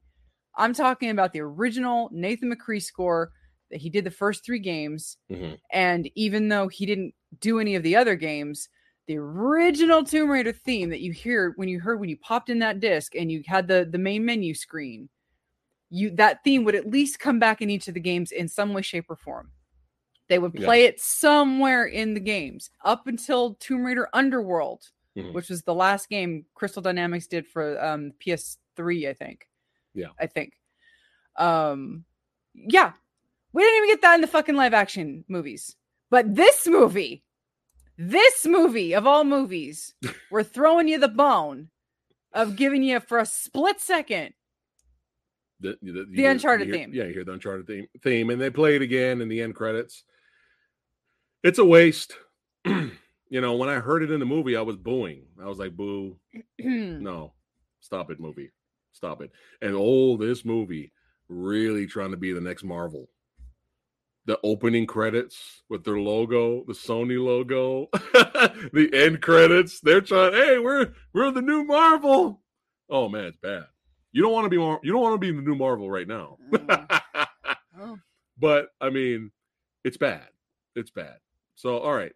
I'm 0.57 0.74
talking 0.74 1.10
about 1.10 1.34
the 1.34 1.41
original 1.41 2.10
Nathan 2.14 2.53
McCree 2.53 2.82
score 2.82 3.32
that 3.72 3.82
he 3.82 3.90
did 3.90 4.03
the 4.03 4.12
first 4.12 4.45
three 4.45 4.60
games. 4.60 5.18
Mhm. 5.32 5.57
And 5.72 6.10
even 6.16 6.49
though 6.49 6.68
he 6.68 6.86
didn't 6.86 7.14
do 7.40 7.60
any 7.60 7.76
of 7.76 7.84
the 7.84 7.95
other 7.95 8.16
games, 8.16 8.70
the 9.07 9.18
original 9.18 10.03
Tomb 10.03 10.30
Raider 10.30 10.52
theme 10.52 10.90
that 10.90 11.02
you 11.02 11.12
hear 11.12 11.53
when 11.57 11.68
you 11.70 11.80
heard 11.80 11.99
when 11.99 12.10
you 12.10 12.18
popped 12.18 12.49
in 12.49 12.60
that 12.60 12.80
disc 12.80 13.16
and 13.16 13.32
you 13.32 13.44
had 13.48 13.68
the 13.68 13.88
the 13.90 13.98
main 13.98 14.26
menu 14.26 14.53
screen, 14.53 15.10
you 15.90 16.10
that 16.12 16.44
theme 16.44 16.64
would 16.66 16.76
at 16.76 16.90
least 16.90 17.20
come 17.20 17.40
back 17.40 17.62
in 17.62 17.70
each 17.70 17.88
of 17.88 17.94
the 17.94 17.99
games 17.99 18.32
in 18.32 18.48
some 18.48 18.74
way, 18.74 18.82
shape, 18.82 19.06
or 19.10 19.16
form. 19.16 19.52
They 20.27 20.39
would 20.39 20.53
Yeah. 20.56 20.65
play 20.65 20.84
it 20.85 20.99
somewhere 20.99 21.85
in 21.85 22.14
the 22.14 22.19
games 22.19 22.72
up 22.84 23.07
until 23.07 23.56
Tomb 23.56 23.85
Raider 23.85 24.10
Underworld, 24.14 24.89
Mhm. 25.15 25.34
which 25.34 25.49
was 25.49 25.61
the 25.64 25.73
last 25.76 26.10
game 26.10 26.45
Crystal 26.56 26.81
Dynamics 26.81 27.27
did 27.27 27.45
for 27.47 27.84
um, 27.84 28.11
PS3, 28.19 29.07
I 29.07 29.14
think. 29.14 29.47
Yeah. 29.93 30.07
I 30.19 30.26
think. 30.27 30.53
Um, 31.38 32.06
yeah, 32.53 32.93
we 33.53 33.61
didn't 33.64 33.77
even 33.77 33.89
get 33.89 34.02
that 34.02 34.15
in 34.15 34.22
the 34.22 34.27
fucking 34.27 34.56
live 34.56 34.73
action 34.73 35.23
movies. 35.27 35.76
But 36.10 36.34
this 36.35 36.65
movie, 36.68 37.23
this 37.97 38.45
movie 38.45 38.93
of 38.93 39.06
all 39.06 39.23
movies, 39.23 39.93
we're 40.31 40.43
throwing 40.43 40.88
you 40.88 40.97
the 40.97 41.07
bone 41.07 41.69
of 42.34 42.56
giving 42.56 42.84
you 42.84 42.99
for 42.99 43.19
a 43.19 43.26
split 43.26 43.80
second. 43.80 44.34
The, 45.61 45.77
the, 45.81 45.91
The 46.10 46.22
hear- 46.22 46.31
Uncharted 46.31 46.68
hear- 46.68 46.76
theme. 46.76 46.93
Yeah, 46.93 47.06
you 47.06 47.14
hear 47.14 47.23
the 47.23 47.31
Uncharted 47.34 47.68
theme, 47.68 47.88
theme, 48.02 48.30
and 48.30 48.41
they 48.41 48.49
play 48.49 48.76
it 48.76 48.81
again 48.81 49.22
in 49.22 49.30
the 49.30 49.41
end 49.41 49.56
credits. 49.56 50.03
It's 51.46 51.60
a 51.60 51.64
waste. 51.64 52.18
you 52.66 52.90
know, 53.30 53.56
when 53.56 53.70
I 53.70 53.76
heard 53.76 54.02
it 54.02 54.10
in 54.10 54.20
the 54.20 54.26
movie, 54.26 54.58
I 54.58 54.64
was 54.64 54.78
booing. 54.78 55.26
I 55.40 55.46
was 55.46 55.60
like, 55.60 55.78
"Boo! 55.78 56.18
No, 56.58 57.34
stop 57.82 58.10
it, 58.10 58.20
movie, 58.20 58.50
stop 58.94 59.22
it!" 59.22 59.30
And 59.62 59.76
oh, 59.78 60.18
this 60.18 60.44
movie 60.44 60.92
really 61.30 61.86
trying 61.86 62.10
to 62.10 62.18
be 62.18 62.34
the 62.34 62.42
next 62.42 62.64
Marvel. 62.64 63.10
The 64.26 64.40
opening 64.44 64.88
credits 64.88 65.62
with 65.70 65.84
their 65.84 66.00
logo, 66.00 66.64
the 66.66 66.74
Sony 66.74 67.24
logo, 67.24 67.90
the 68.74 68.90
end 68.92 69.22
credits. 69.22 69.80
They're 69.82 70.02
trying. 70.02 70.34
Hey, 70.34 70.58
we're 70.58 70.94
we're 71.14 71.30
the 71.30 71.44
new 71.44 71.64
Marvel. 71.64 72.42
Oh 72.90 73.08
man, 73.08 73.26
it's 73.26 73.38
bad. 73.38 73.66
You 74.14 74.24
don't 74.24 74.34
want 74.34 74.46
to 74.46 74.50
be 74.50 74.58
Mar- 74.58 74.80
you 74.82 74.92
don't 74.92 75.04
want 75.04 75.14
to 75.14 75.20
be 75.20 75.30
the 75.30 75.48
new 75.48 75.56
Marvel 75.56 75.92
right 75.92 76.08
now. 76.08 76.40
oh, 77.80 78.00
but 78.36 78.70
I 78.82 78.90
mean, 78.90 79.30
it's 79.84 79.98
bad. 79.98 80.26
It's 80.76 80.90
bad. 80.90 81.18
So 81.56 81.77
all 81.80 81.94
right. 81.94 82.11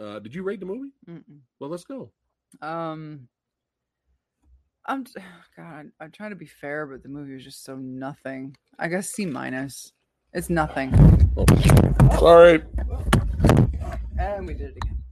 Uh 0.00 0.18
did 0.18 0.34
you 0.34 0.42
rate 0.42 0.60
the 0.60 0.66
movie? 0.66 0.90
mm-mm. 1.08 1.40
Well, 1.60 1.70
let's 1.70 1.84
go. 1.84 2.10
Um, 2.62 3.28
I'm 4.86 5.04
God. 5.56 5.90
I'm 6.00 6.10
trying 6.10 6.30
to 6.30 6.36
be 6.36 6.46
fair, 6.46 6.86
but 6.86 7.02
the 7.02 7.08
movie 7.08 7.34
was 7.34 7.44
just 7.44 7.64
so 7.64 7.76
nothing. 7.76 8.56
I 8.78 8.88
guess 8.88 9.10
C 9.10 9.26
minus. 9.26 9.92
It's 10.32 10.50
nothing. 10.50 10.90
Sorry. 12.18 12.62
And 14.18 14.46
we 14.46 14.54
did 14.54 14.70
it 14.70 14.76
again. 14.76 15.02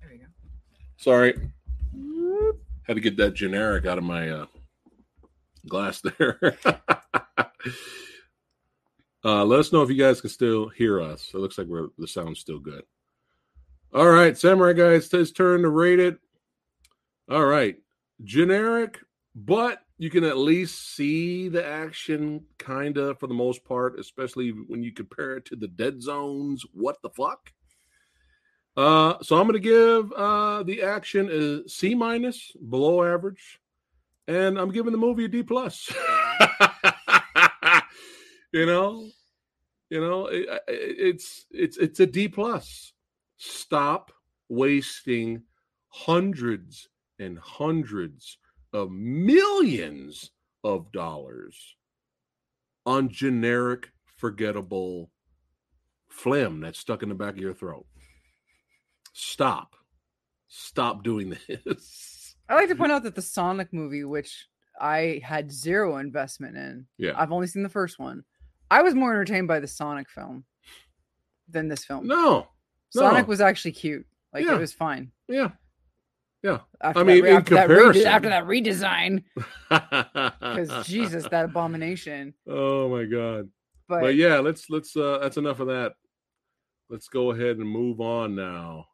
There 0.00 0.10
we 0.12 0.18
go. 0.18 0.24
Sorry. 0.96 1.34
Had 2.84 2.94
to 2.94 3.00
get 3.00 3.16
that 3.16 3.34
generic 3.34 3.86
out 3.86 3.98
of 3.98 4.04
my 4.04 4.28
uh 4.28 4.46
glass 5.68 6.00
there. 6.00 6.38
uh 9.24 9.44
let 9.44 9.60
us 9.60 9.72
know 9.72 9.82
if 9.82 9.90
you 9.90 9.96
guys 9.96 10.20
can 10.20 10.30
still 10.30 10.68
hear 10.68 11.00
us. 11.00 11.30
It 11.34 11.38
looks 11.38 11.58
like 11.58 11.66
we're 11.66 11.88
the 11.98 12.08
sound's 12.08 12.40
still 12.40 12.58
good. 12.58 12.82
All 13.94 14.08
right, 14.08 14.36
Samurai 14.36 14.72
guys, 14.72 15.04
it's 15.04 15.12
his 15.12 15.32
turn 15.32 15.62
to 15.62 15.68
rate 15.68 16.00
it. 16.00 16.18
All 17.30 17.44
right. 17.44 17.76
Generic, 18.24 19.00
but 19.34 19.80
you 19.98 20.10
can 20.10 20.24
at 20.24 20.36
least 20.36 20.96
see 20.96 21.48
the 21.48 21.64
action 21.64 22.44
kind 22.58 22.96
of 22.98 23.18
for 23.18 23.26
the 23.26 23.34
most 23.34 23.64
part, 23.64 23.98
especially 23.98 24.50
when 24.50 24.82
you 24.82 24.92
compare 24.92 25.36
it 25.36 25.44
to 25.46 25.56
the 25.56 25.68
dead 25.68 26.02
zones. 26.02 26.64
What 26.72 27.00
the 27.02 27.10
fuck? 27.10 27.52
Uh, 28.76 29.14
so 29.22 29.38
I'm 29.38 29.46
going 29.46 29.54
to 29.54 29.60
give 29.60 30.12
uh, 30.12 30.62
the 30.62 30.82
action 30.82 31.28
a 31.30 31.68
C 31.68 31.94
minus, 31.94 32.52
below 32.68 33.04
average, 33.04 33.60
and 34.26 34.58
I'm 34.58 34.72
giving 34.72 34.92
the 34.92 34.98
movie 34.98 35.26
a 35.26 35.28
D 35.28 35.42
plus. 35.42 35.92
you 38.52 38.66
know, 38.66 39.08
you 39.90 40.00
know, 40.00 40.26
it, 40.26 40.46
it- 40.68 40.96
it's 40.98 41.46
it's 41.50 41.76
it's 41.78 42.00
a 42.00 42.06
D 42.06 42.28
plus. 42.28 42.92
Stop 43.36 44.12
wasting 44.48 45.42
hundreds 45.88 46.88
and 47.18 47.38
hundreds 47.38 48.38
of 48.72 48.90
millions 48.90 50.30
of 50.64 50.90
dollars 50.92 51.76
on 52.86 53.08
generic, 53.08 53.90
forgettable 54.16 55.10
phlegm 56.08 56.60
that's 56.60 56.78
stuck 56.78 57.02
in 57.02 57.08
the 57.08 57.14
back 57.14 57.34
of 57.34 57.38
your 57.40 57.54
throat. 57.54 57.86
Stop. 59.12 59.74
Stop 60.48 61.02
doing 61.02 61.36
this. 61.48 62.36
I 62.48 62.54
like 62.56 62.68
to 62.68 62.74
point 62.76 62.92
out 62.92 63.02
that 63.04 63.14
the 63.14 63.22
Sonic 63.22 63.72
movie, 63.72 64.04
which 64.04 64.46
I 64.80 65.20
had 65.24 65.50
zero 65.52 65.96
investment 65.98 66.56
in, 66.56 66.86
Yeah. 66.98 67.12
I've 67.16 67.32
only 67.32 67.46
seen 67.46 67.62
the 67.62 67.68
first 67.68 67.98
one. 67.98 68.24
I 68.72 68.82
was 68.82 68.94
more 68.94 69.12
entertained 69.12 69.48
by 69.48 69.60
the 69.60 69.66
Sonic 69.66 70.08
film 70.08 70.44
than 71.48 71.68
this 71.68 71.84
film. 71.84 72.06
No. 72.06 72.48
Sonic 72.90 73.26
no. 73.26 73.28
was 73.28 73.40
actually 73.40 73.72
cute. 73.72 74.06
Like 74.32 74.44
Yeah. 74.46 74.54
it 74.54 74.60
was 74.60 74.72
fine. 74.72 75.12
Yeah. 75.28 75.50
After 76.80 77.00
I 77.00 77.04
mean, 77.04 77.22
re- 77.22 77.30
in 77.30 77.36
after 77.36 77.54
that, 77.54 77.68
rede- 77.68 77.76
comparison. 77.78 78.06
after 78.08 78.28
that 78.30 78.44
redesign, 78.44 79.22
because 79.68 80.32
Because 80.68 80.86
Jesus, 80.86 81.28
that 81.28 81.44
abomination. 81.44 82.34
Oh 82.48 82.88
my 82.88 83.04
god. 83.04 83.48
But, 83.88 84.00
But 84.00 84.14
yeah, 84.16 84.38
let's 84.40 84.68
let's 84.68 84.96
uh 84.96 85.18
that's 85.22 85.36
enough 85.36 85.60
of 85.60 85.68
that. 85.68 85.92
Let's 86.90 87.08
go 87.08 87.30
ahead 87.30 87.58
and 87.58 87.68
move 87.68 88.00
on 88.00 88.34
now 88.34 88.86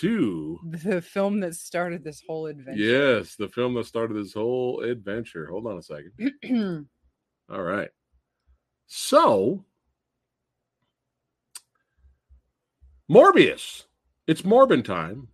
to 0.00 0.58
the 0.64 1.00
film 1.00 1.38
that 1.40 1.54
started 1.54 2.02
this 2.02 2.22
whole 2.26 2.46
adventure. 2.46 2.82
yes, 2.82 3.36
the 3.36 3.48
film 3.48 3.74
that 3.74 3.86
started 3.86 4.16
this 4.16 4.32
whole 4.32 4.80
adventure. 4.80 5.46
Hold 5.46 5.66
on 5.68 5.78
a 5.78 5.82
second. 5.82 6.12
All 7.52 7.62
right. 7.62 7.90
So, 8.86 9.64
Morbius. 13.10 13.84
It's 14.26 14.42
Morbin 14.42 14.84
time. 14.84 15.28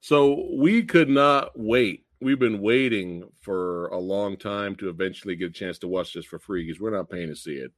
So, 0.00 0.48
we 0.54 0.82
could 0.82 1.08
not 1.08 1.52
wait. 1.54 2.04
We've 2.20 2.38
been 2.38 2.60
waiting 2.60 3.24
for 3.40 3.88
a 3.88 3.98
long 3.98 4.36
time 4.36 4.74
to 4.76 4.88
eventually 4.88 5.36
get 5.36 5.50
a 5.50 5.52
chance 5.52 5.78
to 5.78 5.88
watch 5.88 6.12
this 6.12 6.24
for 6.24 6.38
free 6.38 6.66
because 6.66 6.80
we're 6.80 6.96
not 6.96 7.10
paying 7.10 7.28
to 7.28 7.36
see 7.36 7.54
it. 7.54 7.72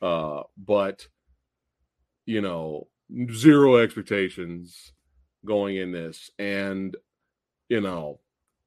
Uh, 0.00 0.42
but, 0.56 1.06
you 2.24 2.40
know, 2.40 2.88
zero 3.32 3.76
expectations 3.76 4.92
going 5.44 5.76
in 5.76 5.92
this. 5.92 6.30
And, 6.38 6.96
you 7.68 7.80
know, 7.80 8.20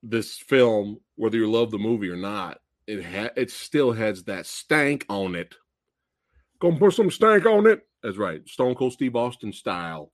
this 0.03 0.37
film, 0.37 0.99
whether 1.15 1.37
you 1.37 1.49
love 1.49 1.71
the 1.71 1.77
movie 1.77 2.09
or 2.09 2.15
not, 2.15 2.59
it 2.89 3.03
ha- 3.05 3.29
it 3.35 3.51
still 3.51 3.91
has 3.91 4.23
that 4.23 4.45
stank 4.45 5.05
on 5.09 5.35
it. 5.35 5.55
Gonna 6.59 6.77
put 6.79 6.93
some 6.93 7.11
stank 7.11 7.45
on 7.45 7.67
it. 7.67 7.81
That's 8.03 8.17
right, 8.17 8.47
Stone 8.47 8.75
Cold 8.75 8.93
Steve 8.93 9.15
Austin 9.15 9.53
style 9.53 10.11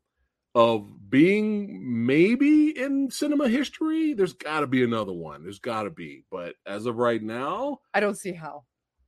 of 0.54 0.88
being 1.10 2.06
maybe 2.06 2.70
in 2.80 3.10
cinema 3.12 3.48
history. 3.50 4.14
There's 4.14 4.34
got 4.34 4.62
to 4.62 4.68
be 4.68 4.84
another 4.84 5.12
one. 5.14 5.44
There's 5.44 5.60
got 5.60 5.84
to 5.84 5.90
be, 5.90 6.24
but 6.32 6.56
as 6.66 6.86
of 6.86 6.96
right 6.98 7.22
now, 7.22 7.80
I 7.94 8.00
don't 8.00 8.18
see 8.18 8.32
how. 8.32 8.64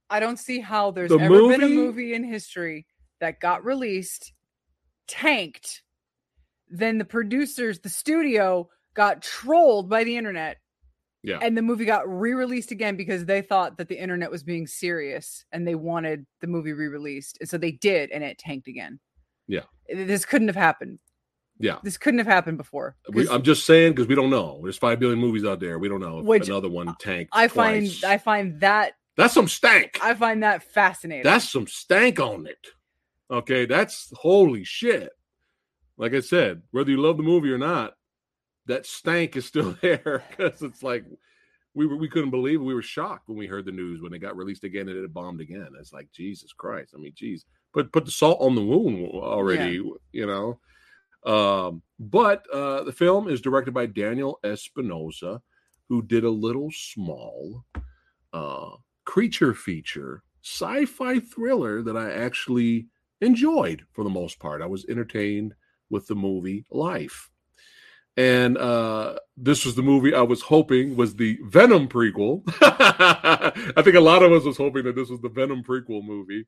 I 0.09 0.19
don't 0.19 0.37
see 0.39 0.59
how 0.59 0.91
there's 0.91 1.09
The 1.09 1.19
ever 1.19 1.47
been 1.49 1.61
a 1.61 1.67
movie- 1.67 1.75
movie 1.75 2.13
in 2.13 2.23
history 2.23 2.85
that 3.19 3.39
got 3.39 3.63
released, 3.65 4.33
tanked, 5.07 5.83
then 6.69 6.97
the 6.97 7.05
producers, 7.05 7.79
the 7.79 7.89
studio 7.89 8.69
got 8.93 9.21
trolled 9.21 9.89
by 9.89 10.03
the 10.03 10.17
internet. 10.17 10.57
Yeah. 11.27 11.39
And 11.41 11.57
the 11.57 11.61
movie 11.61 11.83
got 11.83 12.07
re-released 12.07 12.71
again 12.71 12.95
because 12.95 13.25
they 13.25 13.41
thought 13.41 13.77
that 13.77 13.89
the 13.89 13.99
internet 14.01 14.31
was 14.31 14.43
being 14.43 14.65
serious 14.65 15.43
and 15.51 15.67
they 15.67 15.75
wanted 15.75 16.25
the 16.39 16.47
movie 16.47 16.71
re-released. 16.71 17.37
And 17.41 17.49
so 17.49 17.57
they 17.57 17.71
did 17.73 18.11
and 18.11 18.23
it 18.23 18.37
tanked 18.37 18.69
again. 18.69 18.97
Yeah. 19.45 19.63
This 19.89 20.23
couldn't 20.23 20.47
have 20.47 20.55
happened. 20.55 20.99
yeah. 21.59 21.79
This 21.83 21.97
couldn't 21.97 22.19
have 22.19 22.27
happened 22.27 22.57
before. 22.57 22.95
We, 23.11 23.27
I'm 23.27 23.43
just 23.43 23.65
saying 23.65 23.91
because 23.91 24.07
we 24.07 24.15
don't 24.15 24.29
know. 24.29 24.61
There's 24.63 24.77
five 24.77 25.01
billion 25.01 25.19
movies 25.19 25.43
out 25.43 25.59
there. 25.59 25.77
We 25.79 25.89
don't 25.89 25.99
know 25.99 26.19
if 26.31 26.47
another 26.47 26.69
one 26.69 26.95
tanked. 26.97 27.31
I 27.35 27.49
find 27.49 27.85
twice. 27.85 28.03
I 28.05 28.17
find 28.17 28.61
that 28.61 28.93
that's 29.17 29.33
some 29.33 29.49
stank. 29.49 29.99
I 30.01 30.13
find 30.13 30.43
that 30.43 30.63
fascinating. 30.63 31.23
That's 31.23 31.49
some 31.49 31.67
stank 31.67 32.21
on 32.21 32.47
it. 32.47 32.67
Okay, 33.29 33.65
that's 33.65 34.13
holy 34.15 34.63
shit. 34.63 35.09
Like 35.97 36.13
I 36.13 36.21
said, 36.21 36.61
whether 36.71 36.89
you 36.89 37.01
love 37.01 37.17
the 37.17 37.23
movie 37.23 37.51
or 37.51 37.57
not, 37.57 37.95
that 38.67 38.85
stank 38.85 39.35
is 39.35 39.45
still 39.45 39.75
there 39.81 40.23
because 40.29 40.61
it's 40.61 40.83
like 40.83 41.05
we 41.73 41.85
were, 41.85 41.97
we 41.97 42.09
couldn't 42.09 42.31
believe 42.31 42.59
it. 42.59 42.63
We 42.63 42.73
were 42.73 42.81
shocked 42.81 43.27
when 43.29 43.37
we 43.37 43.47
heard 43.47 43.65
the 43.65 43.71
news 43.71 44.01
when 44.01 44.13
it 44.13 44.19
got 44.19 44.37
released 44.37 44.63
again 44.63 44.89
and 44.89 44.97
it 44.97 45.13
bombed 45.13 45.41
again. 45.41 45.69
It's 45.79 45.93
like 45.93 46.11
Jesus 46.11 46.53
Christ. 46.53 46.93
I 46.95 46.99
mean, 46.99 47.13
geez, 47.15 47.45
put 47.73 47.91
put 47.91 48.05
the 48.05 48.11
salt 48.11 48.41
on 48.41 48.55
the 48.55 48.63
wound 48.63 49.07
already. 49.13 49.81
You 50.11 50.25
know. 50.25 50.59
Um, 51.25 51.81
but 51.99 52.45
uh, 52.53 52.83
the 52.83 52.93
film 52.93 53.27
is 53.27 53.41
directed 53.41 53.73
by 53.73 53.87
Daniel 53.87 54.39
Espinosa, 54.43 55.41
who 55.89 56.01
did 56.01 56.23
a 56.23 56.29
little 56.29 56.69
small 56.71 57.65
uh, 58.33 58.71
creature 59.05 59.53
feature 59.53 60.23
sci-fi 60.43 61.19
thriller 61.19 61.81
that 61.81 61.97
I 61.97 62.11
actually 62.11 62.87
enjoyed 63.19 63.83
for 63.91 64.03
the 64.03 64.09
most 64.09 64.39
part. 64.39 64.61
I 64.61 64.65
was 64.65 64.85
entertained 64.87 65.53
with 65.89 66.07
the 66.07 66.15
movie 66.15 66.65
Life. 66.71 67.29
And 68.17 68.57
uh, 68.57 69.15
this 69.37 69.63
was 69.63 69.75
the 69.75 69.83
movie 69.83 70.15
I 70.15 70.23
was 70.23 70.41
hoping 70.41 70.95
was 70.95 71.15
the 71.15 71.37
Venom 71.43 71.87
prequel. 71.87 72.41
I 72.61 73.81
think 73.83 73.95
a 73.95 74.01
lot 74.01 74.23
of 74.23 74.31
us 74.31 74.43
was 74.43 74.57
hoping 74.57 74.85
that 74.85 74.95
this 74.95 75.09
was 75.09 75.21
the 75.21 75.29
Venom 75.29 75.63
prequel 75.63 76.03
movie. 76.03 76.47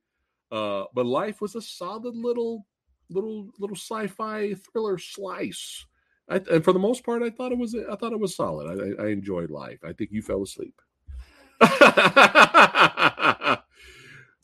Uh, 0.51 0.85
but 0.95 1.05
Life 1.05 1.41
was 1.41 1.53
a 1.53 1.61
solid 1.61 2.15
little, 2.15 2.65
little, 3.11 3.51
little 3.59 3.75
sci-fi 3.75 4.55
thriller 4.55 4.97
slice. 4.97 5.85
I, 6.27 6.41
and 6.51 6.63
for 6.63 6.73
the 6.73 6.79
most 6.79 7.05
part, 7.05 7.21
I 7.21 7.29
thought 7.29 7.51
it 7.51 7.59
was, 7.59 7.75
I 7.75 7.95
thought 7.95 8.13
it 8.13 8.19
was 8.19 8.35
solid. 8.35 8.97
I, 8.99 9.03
I 9.03 9.07
enjoyed 9.09 9.51
Life. 9.51 9.79
I 9.83 9.93
think 9.93 10.09
you 10.11 10.23
fell 10.23 10.41
asleep. 10.41 10.81
but 11.59 11.75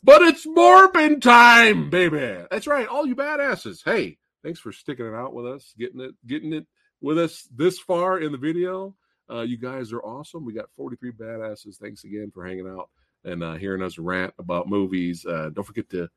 it's 0.04 0.46
Morbin 0.46 1.20
time, 1.20 1.90
baby. 1.90 2.44
That's 2.52 2.68
right. 2.68 2.86
All 2.86 3.04
you 3.04 3.16
badasses. 3.16 3.80
Hey, 3.84 4.18
thanks 4.44 4.60
for 4.60 4.70
sticking 4.70 5.06
it 5.06 5.14
out 5.14 5.34
with 5.34 5.46
us, 5.46 5.74
getting 5.76 6.00
it, 6.00 6.14
getting 6.24 6.52
it 6.52 6.66
with 7.00 7.18
us 7.18 7.48
this 7.54 7.78
far 7.78 8.20
in 8.20 8.32
the 8.32 8.38
video. 8.38 8.94
Uh, 9.30 9.40
you 9.40 9.56
guys 9.56 9.92
are 9.92 10.02
awesome. 10.02 10.44
We 10.44 10.52
got 10.52 10.70
43 10.76 11.12
badasses. 11.12 11.76
Thanks 11.76 12.04
again 12.04 12.30
for 12.32 12.46
hanging 12.46 12.68
out 12.68 12.90
and 13.24 13.42
uh, 13.42 13.54
hearing 13.54 13.82
us 13.82 13.98
rant 13.98 14.32
about 14.38 14.68
movies. 14.68 15.26
Uh, 15.26 15.50
don't 15.52 15.64
forget 15.64 15.90
to 15.90 16.08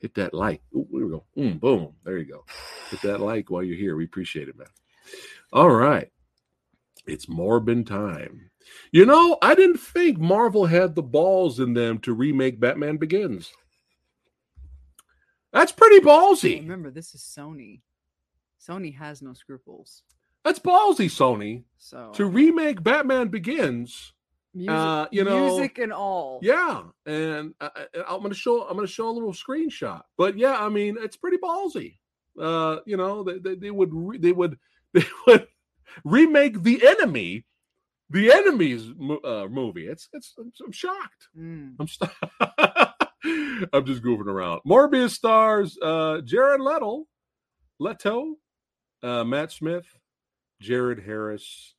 hit 0.00 0.14
that 0.14 0.34
like. 0.34 0.60
Ooh, 0.74 0.86
we 0.90 1.00
go. 1.00 1.24
Mm, 1.36 1.60
boom. 1.60 1.94
There 2.04 2.18
you 2.18 2.26
go. 2.26 2.44
Hit 2.90 3.02
that 3.02 3.20
like 3.20 3.50
while 3.50 3.62
you're 3.62 3.76
here. 3.76 3.96
We 3.96 4.04
appreciate 4.04 4.48
it, 4.48 4.58
man. 4.58 4.68
All 5.52 5.70
right. 5.70 6.10
It's 7.06 7.26
Morbin 7.26 7.86
time. 7.86 8.50
You 8.92 9.06
know, 9.06 9.38
I 9.40 9.54
didn't 9.54 9.78
think 9.78 10.18
Marvel 10.18 10.66
had 10.66 10.94
the 10.94 11.02
balls 11.02 11.58
in 11.58 11.72
them 11.72 11.98
to 12.00 12.12
remake 12.12 12.60
Batman 12.60 12.98
Begins. 12.98 13.50
That's 15.52 15.72
pretty 15.72 16.00
ballsy. 16.00 16.60
Remember, 16.60 16.90
this 16.90 17.14
is 17.14 17.22
Sony. 17.22 17.80
Sony 18.60 18.94
has 18.94 19.22
no 19.22 19.32
scruples. 19.32 20.02
That's 20.48 20.60
ballsy, 20.60 21.10
Sony, 21.10 21.64
So 21.76 22.10
to 22.14 22.24
remake 22.24 22.82
Batman 22.82 23.28
Begins. 23.28 24.14
music, 24.54 24.70
uh, 24.74 25.06
you 25.12 25.22
know, 25.24 25.46
music 25.56 25.76
and 25.78 25.92
all. 25.92 26.40
Yeah, 26.42 26.84
and 27.04 27.52
I, 27.60 27.66
I- 27.76 27.86
I'm 28.08 28.20
going 28.20 28.30
to 28.30 28.34
show 28.34 28.62
I'm 28.66 28.78
to 28.78 28.86
show 28.86 29.10
a 29.10 29.12
little 29.12 29.34
screenshot. 29.34 30.00
But 30.16 30.38
yeah, 30.38 30.56
I 30.58 30.70
mean, 30.70 30.96
it's 31.00 31.18
pretty 31.18 31.36
ballsy. 31.36 31.98
Uh, 32.40 32.78
you 32.86 32.96
know, 32.96 33.22
they, 33.24 33.38
they, 33.38 33.54
they 33.56 33.70
would 33.70 33.90
re, 33.92 34.16
they 34.16 34.32
would 34.32 34.58
they 34.94 35.04
would 35.26 35.48
remake 36.02 36.62
the 36.62 36.86
enemy, 36.86 37.44
the 38.08 38.32
enemy's 38.32 38.88
uh, 39.24 39.48
movie. 39.50 39.86
It's 39.86 40.08
it's 40.14 40.32
I'm, 40.38 40.50
I'm 40.64 40.72
shocked. 40.72 41.28
Mm. 41.38 41.74
I'm 41.78 41.88
st- 41.88 42.10
I'm 43.74 43.84
just 43.84 44.02
goofing 44.02 44.28
around. 44.28 44.62
Morbius 44.66 45.10
stars 45.10 45.76
uh 45.82 46.22
Jared 46.22 46.62
Leto, 46.62 47.04
Leto, 47.78 48.36
uh 49.02 49.24
Matt 49.24 49.52
Smith, 49.52 49.84
Jared 50.60 51.00
Harris, 51.04 51.74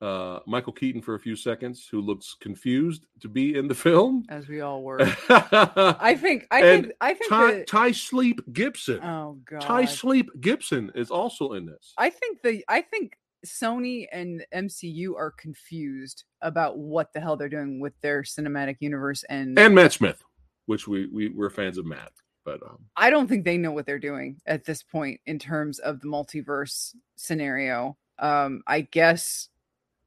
uh 0.00 0.38
Michael 0.46 0.72
Keaton 0.72 1.02
for 1.02 1.14
a 1.14 1.18
few 1.20 1.34
seconds, 1.34 1.88
who 1.90 2.00
looks 2.00 2.36
confused 2.40 3.06
to 3.20 3.28
be 3.28 3.56
in 3.56 3.66
the 3.68 3.74
film. 3.74 4.24
As 4.28 4.46
we 4.48 4.60
all 4.60 4.82
were. 4.82 4.98
I 5.28 6.16
think. 6.20 6.46
I 6.50 6.62
And 6.64 6.84
think. 6.84 6.94
I 7.00 7.14
think. 7.14 7.30
Ty, 7.30 7.52
that- 7.52 7.66
Ty 7.66 7.92
Sleep 7.92 8.40
Gibson. 8.52 9.02
oh 9.02 9.38
god. 9.44 9.60
Ty 9.62 9.84
Sleep 9.86 10.28
Gibson 10.40 10.92
is 10.94 11.10
also 11.10 11.52
in 11.54 11.66
this. 11.66 11.94
I 11.98 12.10
think 12.10 12.42
the. 12.42 12.64
I 12.68 12.82
think 12.82 13.14
Sony 13.46 14.06
and 14.12 14.44
MCU 14.52 15.14
are 15.16 15.30
confused 15.30 16.24
about 16.42 16.76
what 16.78 17.12
the 17.12 17.20
hell 17.20 17.36
they're 17.36 17.48
doing 17.48 17.78
with 17.80 17.92
their 18.00 18.22
cinematic 18.22 18.76
universe, 18.80 19.22
and, 19.28 19.56
And 19.56 19.74
Matt 19.76 19.92
Smith, 19.92 20.22
which 20.66 20.88
we, 20.88 21.06
we 21.06 21.28
we're 21.28 21.48
fans 21.50 21.78
of 21.78 21.86
Matt. 21.86 22.10
But 22.44 22.62
um 22.62 22.78
I 22.96 23.10
don't 23.10 23.28
think 23.28 23.44
they 23.44 23.56
know 23.58 23.70
what 23.72 23.86
they're 23.86 23.98
doing 23.98 24.40
at 24.46 24.64
this 24.64 24.82
point 24.82 25.20
in 25.26 25.38
terms 25.38 25.78
of 25.80 26.00
the 26.00 26.08
multiverse 26.08 26.94
scenario. 27.16 27.96
Um, 28.18 28.62
I 28.66 28.80
guess 28.82 29.48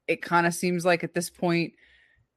it 0.08 0.22
kind 0.22 0.46
of 0.48 0.54
seems 0.54 0.84
like 0.86 1.04
at 1.04 1.14
this 1.14 1.30
point, 1.30 1.74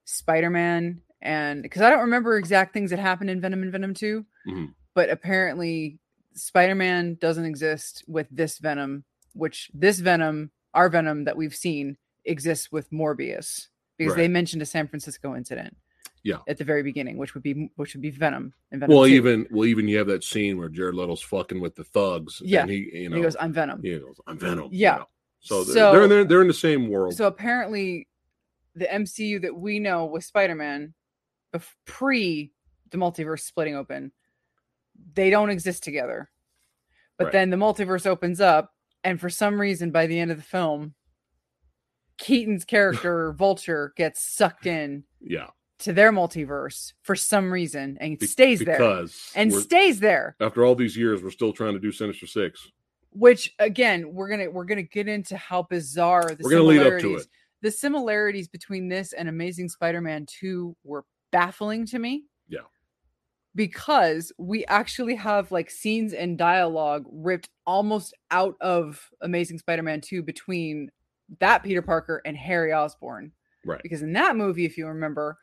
Spider 0.05 0.51
Man 0.51 1.01
and 1.23 1.63
because 1.63 1.81
I 1.83 1.91
don't 1.91 2.01
remember 2.01 2.37
exact 2.37 2.75
things 2.75 2.91
that 2.91 2.99
happened 2.99 3.31
in 3.31 3.41
Venom 3.41 3.63
and 3.63 3.73
Venom 3.73 3.95
2, 3.95 4.25
Mhm. 4.47 4.75
but 4.95 5.09
apparently 5.09 5.99
Spider 6.35 6.75
Man 6.75 7.15
doesn't 7.21 7.45
exist 7.47 8.05
with 8.07 8.27
this 8.31 8.59
Venom, 8.59 9.05
which 9.33 9.71
this 9.73 10.01
Venom, 10.01 10.51
our 10.75 10.89
Venom 10.91 11.25
that 11.25 11.37
we've 11.37 11.55
seen, 11.55 11.97
exists 12.27 12.71
with 12.71 12.91
Morbius 12.91 13.69
because 13.97 14.15
they 14.17 14.29
mentioned 14.29 14.61
a 14.63 14.67
San 14.67 14.87
Francisco 14.89 15.35
incident. 15.35 15.77
Yeah. 16.23 16.39
At 16.49 16.57
the 16.59 16.65
very 16.65 16.83
beginning, 16.83 17.17
which 17.19 17.35
would 17.35 17.43
be 17.43 17.71
which 17.77 17.95
would 17.95 18.01
be 18.03 18.11
Venom 18.11 18.55
and 18.71 18.81
Venom. 18.81 18.95
well 18.97 19.07
2. 19.07 19.13
even 19.15 19.47
well 19.51 19.67
even 19.67 19.89
you 19.89 19.99
have 19.99 20.07
that 20.09 20.25
scene 20.25 20.57
where 20.59 20.69
Jared 20.71 20.95
Leto's 20.95 21.21
fucking 21.23 21.61
with 21.61 21.75
the 21.77 21.85
thugs. 21.85 22.41
Yeah. 22.45 22.63
And 22.63 22.71
he 22.71 22.91
you 22.95 23.09
know 23.11 23.17
he 23.17 23.23
goes, 23.23 23.37
"I'm 23.39 23.53
Venom." 23.53 23.83
He 23.83 23.99
goes, 23.99 24.19
I'm 24.27 24.39
Venom. 24.39 24.65
you 24.73 24.79
Yeah. 24.81 24.97
know. 24.99 25.09
So, 25.45 25.63
they're, 25.63 25.75
So- 25.75 25.93
they're, 25.93 26.09
they're 26.09 26.25
they're 26.25 26.41
in 26.43 26.49
the 26.49 26.55
same 26.55 26.89
world. 26.89 27.15
So 27.15 27.27
apparently, 27.27 28.09
the 28.75 28.87
MCU 28.87 29.43
that 29.43 29.55
we 29.55 29.79
know 29.79 30.07
with 30.07 30.25
Spider 30.25 30.55
Man, 30.55 30.95
pre 31.85 32.51
the 32.91 32.97
multiverse 32.99 33.41
splitting 33.41 33.77
open, 33.77 34.11
they 35.15 35.31
don't 35.31 35.51
exist 35.51 35.85
together. 35.85 36.31
But 37.19 37.25
Right. 37.27 37.33
then 37.33 37.51
the 37.51 37.57
multiverse 37.57 38.07
opens 38.07 38.41
up, 38.41 38.73
and 39.05 39.21
for 39.21 39.29
some 39.31 39.61
reason, 39.61 39.91
by 39.91 40.07
the 40.07 40.19
end 40.19 40.31
of 40.31 40.37
the 40.39 40.43
film, 40.43 40.95
Keaton's 42.19 42.65
character 42.65 43.33
Vulture 43.37 43.93
gets 43.97 44.23
sucked 44.23 44.67
in 44.67 45.05
Yeah. 45.21 45.49
to 45.81 45.93
their 45.93 46.11
multiverse 46.13 46.93
for 47.03 47.15
some 47.17 47.53
reason 47.53 47.99
and 48.01 48.19
Be- 48.19 48.27
stays 48.27 48.61
there 48.61 48.77
because 48.79 49.31
and 49.35 49.53
stays 49.53 50.01
there. 50.01 50.37
after 50.41 50.65
all 50.65 50.75
these 50.75 50.97
years, 50.97 51.23
we're 51.23 51.31
still 51.31 51.53
trying 51.53 51.75
to 51.75 51.81
do 51.81 51.93
Sinister 51.93 52.27
Six. 52.27 52.71
Which 53.17 53.55
again, 53.61 54.13
we're 54.13 54.29
gonna 54.29 54.51
we're 54.51 54.65
gonna 54.65 54.83
get 54.83 55.07
into 55.09 55.37
how 55.37 55.63
bizarre 55.63 56.35
the 56.35 56.39
We're 56.43 56.51
gonna 56.51 56.63
lead 56.65 56.81
up 56.81 56.85
to 56.85 56.99
similarities. 57.01 57.23
it. 57.23 57.31
The 57.63 57.71
similarities 57.71 58.49
between 58.49 58.89
this 58.89 59.13
and 59.13 59.29
Amazing 59.29 59.69
Spider-Man 59.69 60.27
2 60.27 60.77
were 60.85 61.05
baffling 61.31 61.87
to 61.87 61.99
me. 61.99 62.25
Yeah. 62.49 62.61
Because 63.55 64.33
we 64.37 64.65
actually 64.67 65.15
have 65.15 65.53
like 65.53 65.71
scenes 65.71 66.13
and 66.13 66.37
dialogue 66.37 67.05
ripped 67.11 67.49
almost 67.67 68.15
out 68.33 68.57
of 68.61 69.09
Amazing 69.23 69.59
Spider-Man 69.61 70.01
2 70.01 70.23
between 70.23 70.91
that 71.39 71.63
Peter 71.63 71.83
Parker 71.83 72.21
and 72.25 72.37
Harry 72.37 72.73
Osborn. 72.73 73.31
Right. 73.65 73.81
Because 73.83 74.03
in 74.03 74.13
that 74.15 74.37
movie, 74.37 74.65
if 74.67 74.77
you 74.77 74.87
remember, 74.89 75.39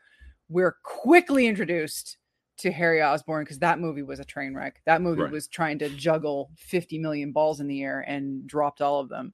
we're 0.49 0.76
quickly 0.84 1.48
introduced 1.48 2.18
to 2.62 2.72
Harry 2.72 3.02
Osborn 3.02 3.44
because 3.44 3.60
that 3.60 3.80
movie 3.80 4.04
was 4.04 4.20
a 4.20 4.26
train 4.26 4.54
wreck. 4.56 4.82
That 4.86 5.02
movie 5.02 5.22
Right. 5.24 5.32
was 5.32 5.48
trying 5.48 5.80
to 5.80 5.90
juggle 5.90 6.52
50 6.58 6.98
million 7.00 7.32
balls 7.32 7.60
in 7.60 7.68
the 7.68 7.84
air 7.84 8.02
and 8.02 8.46
dropped 8.48 8.82
all 8.82 9.00
of 9.00 9.10
them. 9.10 9.34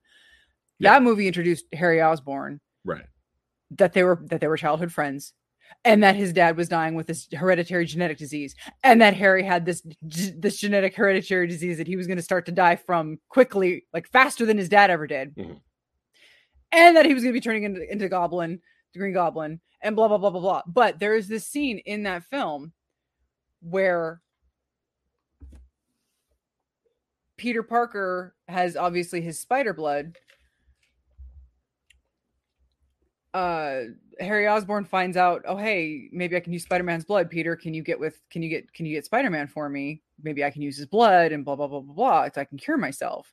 Yeah. 0.80 0.94
That 0.94 1.04
movie 1.04 1.28
introduced 1.28 1.66
Harry 1.74 2.02
Osborn 2.02 2.60
Right. 2.86 3.06
that 3.72 3.94
they 3.94 4.04
were 4.04 4.20
that 4.30 4.42
they 4.42 4.48
were 4.48 4.58
childhood 4.58 4.92
friends 4.94 5.34
and 5.84 6.02
that 6.04 6.16
his 6.16 6.32
dad 6.32 6.56
was 6.56 6.70
dying 6.70 6.96
with 6.96 7.08
this 7.08 7.28
hereditary 7.34 7.86
genetic 7.86 8.18
disease 8.18 8.56
and 8.84 9.02
that 9.02 9.14
Harry 9.16 9.44
had 9.44 9.66
this 9.66 9.82
this 10.02 10.58
genetic 10.58 10.96
hereditary 10.96 11.48
disease 11.48 11.78
that 11.78 11.88
he 11.88 11.96
was 11.98 12.08
going 12.08 12.18
to 12.18 12.24
start 12.24 12.46
to 12.46 12.52
die 12.52 12.76
from 12.76 13.20
quickly 13.30 13.86
like 13.94 14.08
faster 14.08 14.46
than 14.46 14.58
his 14.58 14.70
dad 14.70 14.90
ever 14.90 15.08
did. 15.08 15.36
Mhm. 15.36 15.60
And 16.72 16.96
that 16.98 17.06
he 17.06 17.14
was 17.14 17.24
going 17.24 17.34
to 17.34 17.38
be 17.40 17.44
turning 17.44 17.64
into, 17.64 17.90
into 17.92 18.10
Goblin, 18.10 18.60
the 18.94 19.00
Green 19.00 19.14
Goblin, 19.14 19.60
and 19.82 19.96
blah 19.96 20.08
blah 20.08 20.18
blah 20.18 20.30
blah 20.30 20.42
blah. 20.42 20.62
But 20.68 21.00
there 21.00 21.16
is 21.16 21.28
this 21.28 21.48
scene 21.48 21.80
in 21.80 22.04
that 22.04 22.24
film 22.24 22.74
where 23.62 24.22
Peter 27.38 27.64
Parker 27.64 28.36
has 28.48 28.76
obviously 28.76 29.22
his 29.22 29.40
spider 29.40 29.74
blood. 29.74 30.18
Uh 33.34 33.82
Harry 34.20 34.48
Osborn 34.48 34.86
finds 34.86 35.16
out, 35.16 35.44
oh 35.48 35.58
hey, 35.58 36.10
maybe 36.12 36.36
I 36.36 36.40
can 36.40 36.52
use 36.52 36.64
Spider-Man's 36.64 37.06
blood. 37.06 37.30
Peter, 37.30 37.56
can 37.56 37.74
you 37.74 37.84
get 37.84 38.00
with 38.00 38.20
can 38.32 38.42
you 38.42 38.50
get 38.50 38.74
can 38.74 38.86
you 38.86 38.96
get 38.96 39.06
Spider-Man 39.06 39.48
for 39.48 39.70
me? 39.70 40.02
Maybe 40.24 40.44
I 40.44 40.50
can 40.50 40.64
use 40.64 40.78
his 40.78 40.88
blood 40.88 41.32
and 41.32 41.46
blah 41.46 41.56
blah 41.56 41.68
blah 41.68 41.82
blah 41.82 41.94
blah. 41.94 42.30
So 42.34 42.42
I 42.42 42.46
can 42.46 42.58
cure 42.58 42.78
myself. 42.78 43.32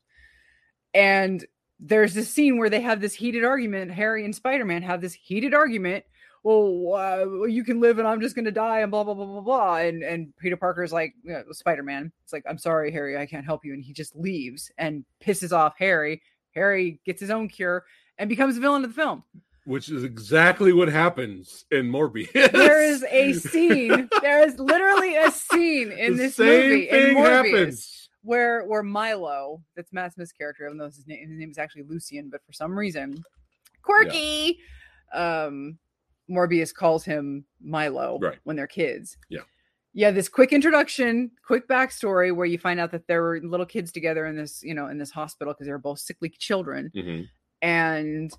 And 0.92 1.44
there's 1.80 2.14
this 2.14 2.30
scene 2.30 2.58
where 2.58 2.70
they 2.70 2.82
have 2.82 3.00
this 3.00 3.14
heated 3.14 3.44
argument. 3.44 3.90
Harry 3.90 4.24
and 4.24 4.34
Spider-Man 4.34 4.82
have 4.82 5.00
this 5.00 5.14
heated 5.14 5.54
argument. 5.54 6.04
Well, 6.44 6.94
uh, 6.94 7.44
you 7.46 7.64
can 7.64 7.80
live 7.80 7.98
and 7.98 8.06
I'm 8.06 8.20
just 8.20 8.36
gonna 8.36 8.50
die 8.50 8.80
and 8.80 8.90
blah 8.90 9.02
blah 9.02 9.14
blah 9.14 9.24
blah 9.26 9.40
blah. 9.40 9.76
And 9.78 10.02
and 10.02 10.36
Peter 10.36 10.56
Parker's 10.56 10.92
like 10.92 11.14
you 11.24 11.32
know, 11.32 11.42
Spider-Man. 11.50 12.12
It's 12.22 12.32
like 12.34 12.44
I'm 12.48 12.58
sorry, 12.58 12.92
Harry, 12.92 13.16
I 13.18 13.24
can't 13.26 13.46
help 13.46 13.64
you. 13.64 13.72
And 13.72 13.82
he 13.82 13.92
just 13.94 14.14
leaves 14.14 14.70
and 14.78 15.04
pisses 15.24 15.52
off 15.56 15.74
Harry. 15.78 16.20
Harry 16.54 17.00
gets 17.06 17.20
his 17.20 17.30
own 17.30 17.48
cure 17.48 17.84
and 18.18 18.28
becomes 18.28 18.56
a 18.56 18.60
villain 18.60 18.84
of 18.84 18.90
the 18.94 18.94
film. 19.02 19.24
Which 19.66 19.88
is 19.88 20.04
exactly 20.04 20.74
what 20.74 20.88
happens 20.88 21.64
in 21.70 21.90
Morbius. 21.90 22.30
There 22.52 22.82
is 22.84 23.02
a 23.10 23.32
scene. 23.48 24.10
There 24.20 24.46
is 24.46 24.58
literally 24.58 25.16
a 25.16 25.30
scene 25.30 25.90
in 25.92 26.12
The 26.18 26.24
this 26.24 26.38
movie 26.38 26.90
in 26.90 27.16
Morbius 27.16 27.24
happens. 27.50 28.08
where 28.22 28.64
where 28.66 28.82
Milo, 28.82 29.62
that's 29.74 29.90
Matt 29.94 30.12
Smith's 30.12 30.32
character, 30.32 30.66
even 30.66 30.76
though 30.76 30.84
his 30.84 31.06
name 31.06 31.26
his 31.26 31.38
name 31.38 31.50
is 31.50 31.56
actually 31.56 31.84
Lucian, 31.84 32.28
but 32.28 32.44
for 32.44 32.52
some 32.52 32.78
reason, 32.78 33.24
quirky. 33.82 34.58
Um, 35.14 35.78
Morbius 36.30 36.72
calls 36.74 37.04
him 37.04 37.44
Milo 37.60 38.18
Right. 38.20 38.38
when 38.44 38.56
they're 38.56 38.66
kids. 38.66 39.16
Yeah. 39.28 39.40
Yeah, 39.96 40.10
this 40.10 40.28
quick 40.28 40.52
introduction, 40.52 41.30
quick 41.46 41.68
backstory 41.68 42.34
where 42.34 42.46
you 42.46 42.58
find 42.58 42.80
out 42.80 42.90
that 42.90 43.06
there 43.06 43.22
were 43.22 43.40
little 43.40 43.66
kids 43.66 43.92
together 43.92 44.26
in 44.26 44.34
this, 44.36 44.62
you 44.62 44.74
know, 44.74 44.88
in 44.88 44.98
this 44.98 45.10
hospital 45.12 45.52
because 45.54 45.66
they 45.66 45.72
were 45.72 45.78
both 45.78 46.00
sickly 46.00 46.28
children 46.30 46.90
Mhm. 46.94 47.28
and 47.62 48.32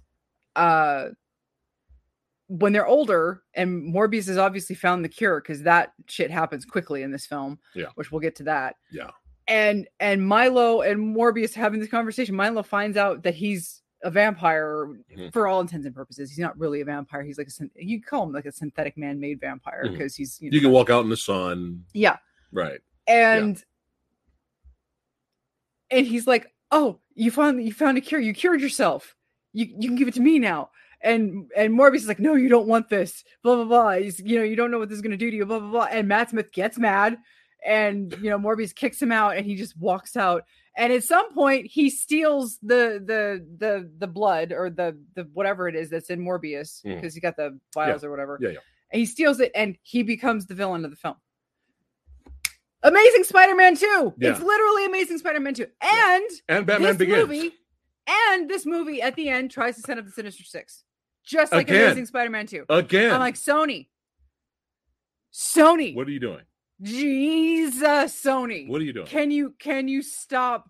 uh 0.56 1.10
when 2.48 2.74
they're 2.74 2.86
older 2.86 3.41
and 3.56 3.91
morbius 3.94 4.28
has 4.28 4.38
obviously 4.38 4.76
found 4.76 5.03
the 5.03 5.10
cure 5.10 5.41
because 5.41 5.64
that 5.64 5.94
shit 6.07 6.30
happens 6.30 6.64
quickly 6.64 7.02
in 7.02 7.12
this 7.12 7.26
film 7.26 7.60
Yeah. 7.74 7.88
which 7.95 8.12
we'll 8.12 8.22
get 8.22 8.36
to 8.36 8.44
that 8.44 8.76
Yeah. 8.91 9.10
and 9.48 9.88
and 9.99 10.26
milo 10.28 10.82
and 10.82 10.99
morbius 11.16 11.53
having 11.56 11.80
this 11.80 11.90
conversation 11.90 12.36
milo 12.36 12.62
finds 12.64 12.98
out 12.98 13.24
that 13.24 13.34
he's 13.34 13.82
a 14.03 14.11
vampire 14.11 14.88
Mhm. 15.15 15.31
for 15.34 15.47
all 15.47 15.61
intents 15.61 15.85
and 15.85 15.95
purposes. 15.95 16.30
He's 16.30 16.39
not 16.39 16.57
really 16.59 16.81
a 16.81 16.85
vampire. 16.85 17.23
He's 17.23 17.38
like 17.38 17.47
a 17.47 17.69
you 17.84 18.01
call 18.01 18.23
him 18.23 18.31
like 18.34 18.45
a 18.45 18.51
synthetic 18.51 18.97
man-made 18.97 19.39
vampire 19.39 19.89
because 19.89 20.15
he's 20.15 20.39
you, 20.41 20.49
You 20.51 20.61
can 20.61 20.72
walk 20.72 20.89
out 20.89 21.03
in 21.03 21.09
the 21.09 21.17
sun. 21.17 21.84
yeah. 21.93 22.17
Right. 22.51 22.80
and 23.07 23.63
and 25.91 26.05
he's 26.07 26.26
like 26.27 26.51
oh 26.72 26.99
you 27.13 27.31
found 27.31 27.63
you 27.63 27.72
found 27.73 27.97
a 27.97 28.01
cure. 28.01 28.19
You 28.19 28.34
cured 28.34 28.61
yourself. 28.61 29.15
You, 29.53 29.67
you 29.80 29.88
can 29.88 29.95
give 29.95 30.07
it 30.09 30.13
to 30.15 30.22
me 30.22 30.38
now. 30.39 30.69
And 31.01 31.49
and 31.55 31.73
morbius 31.77 31.97
is 31.97 32.07
like 32.07 32.19
no 32.19 32.35
you 32.35 32.49
don't 32.49 32.67
want 32.67 32.89
this. 32.89 33.23
Blah 33.43 33.55
blah 33.55 33.65
blah. 33.65 33.91
He's, 33.93 34.19
you 34.19 34.38
know 34.38 34.43
you 34.43 34.55
don't 34.55 34.72
know 34.72 34.80
what 34.80 34.89
this 34.89 34.97
is 34.97 35.01
going 35.01 35.11
to 35.11 35.17
do 35.17 35.31
to 35.31 35.38
you. 35.38 35.45
Blah 35.45 35.59
blah 35.59 35.69
blah. 35.72 35.88
And 35.91 36.07
matt 36.07 36.31
smith 36.31 36.51
gets 36.51 36.77
mad 36.77 37.17
and 37.65 38.11
you 38.22 38.30
know 38.30 38.38
morbius 38.38 38.76
kicks 38.76 39.01
him 39.01 39.11
out 39.11 39.38
and 39.38 39.45
he 39.45 39.55
just 39.55 39.77
walks 39.77 40.17
out 40.17 40.43
and 40.77 40.91
at 40.91 41.03
some 41.03 41.34
point 41.34 41.65
he 41.68 41.89
steals 41.89 42.57
the 42.61 43.02
the 43.06 43.45
the 43.57 43.89
the 43.97 44.07
blood 44.07 44.52
or 44.52 44.69
the 44.69 44.97
the 45.15 45.23
whatever 45.34 45.68
it 45.68 45.76
is 45.76 45.89
that's 45.89 46.10
in 46.10 46.19
morbius 46.19 46.81
hmm. 46.84 46.95
because 46.95 47.14
he 47.14 47.19
got 47.22 47.35
the 47.38 47.57
vials 47.73 48.03
or 48.03 48.10
whatever 48.11 48.38
Yeah, 48.41 48.49
yeah. 48.49 48.57
and 48.91 48.99
he 48.99 49.06
steals 49.06 49.39
it 49.39 49.52
and 49.56 49.77
he 49.84 50.03
becomes 50.03 50.45
the 50.47 50.56
villain 50.56 50.84
of 50.85 50.91
the 50.91 50.97
film 50.97 51.15
amazing 52.84 53.23
spider-man 53.23 53.76
2 53.76 54.14
Yeah. 54.18 54.31
it's 54.31 54.41
literally 54.41 54.85
amazing 54.85 55.18
spider-man 55.18 55.53
2 55.53 55.65
Yeah. 55.81 56.15
and 56.15 56.30
And 56.49 56.65
Batman 56.65 56.89
this 56.89 56.97
Begins. 56.97 57.27
movie 57.27 57.52
and 58.07 58.49
this 58.49 58.65
movie 58.65 59.02
at 59.02 59.15
the 59.15 59.30
end 59.30 59.49
tries 59.52 59.76
to 59.76 59.81
set 59.81 59.97
up 59.97 60.06
the 60.06 60.11
sinister 60.11 60.43
six 60.43 60.84
just 61.26 61.52
like 61.52 61.68
Again. 61.69 61.85
amazing 61.85 62.06
spider-man 62.06 62.45
2 62.47 62.65
Again. 62.69 63.11
i'm 63.14 63.19
like 63.19 63.35
sony 63.35 63.88
sony 65.34 65.95
what 65.95 66.07
are 66.07 66.11
you 66.11 66.19
doing? 66.19 66.41
Jesus 66.81 68.22
sony 68.23 68.68
What 68.68 68.81
are 68.81 68.85
you 68.85 68.93
doing? 68.93 69.07
can 69.07 69.31
you 69.31 69.56
can 69.60 69.88
you 69.88 70.02
stop 70.02 70.69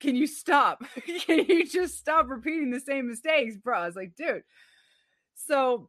can 0.00 0.16
you 0.16 0.26
stop 0.26 0.82
can 1.26 1.44
you 1.48 1.64
just 1.66 1.96
stop 1.98 2.28
repeating 2.28 2.70
the 2.70 2.80
same 2.80 3.08
mistakes 3.08 3.56
bro 3.56 3.78
i 3.78 3.86
was 3.86 3.96
like 3.96 4.14
dude 4.16 4.42
so 5.34 5.88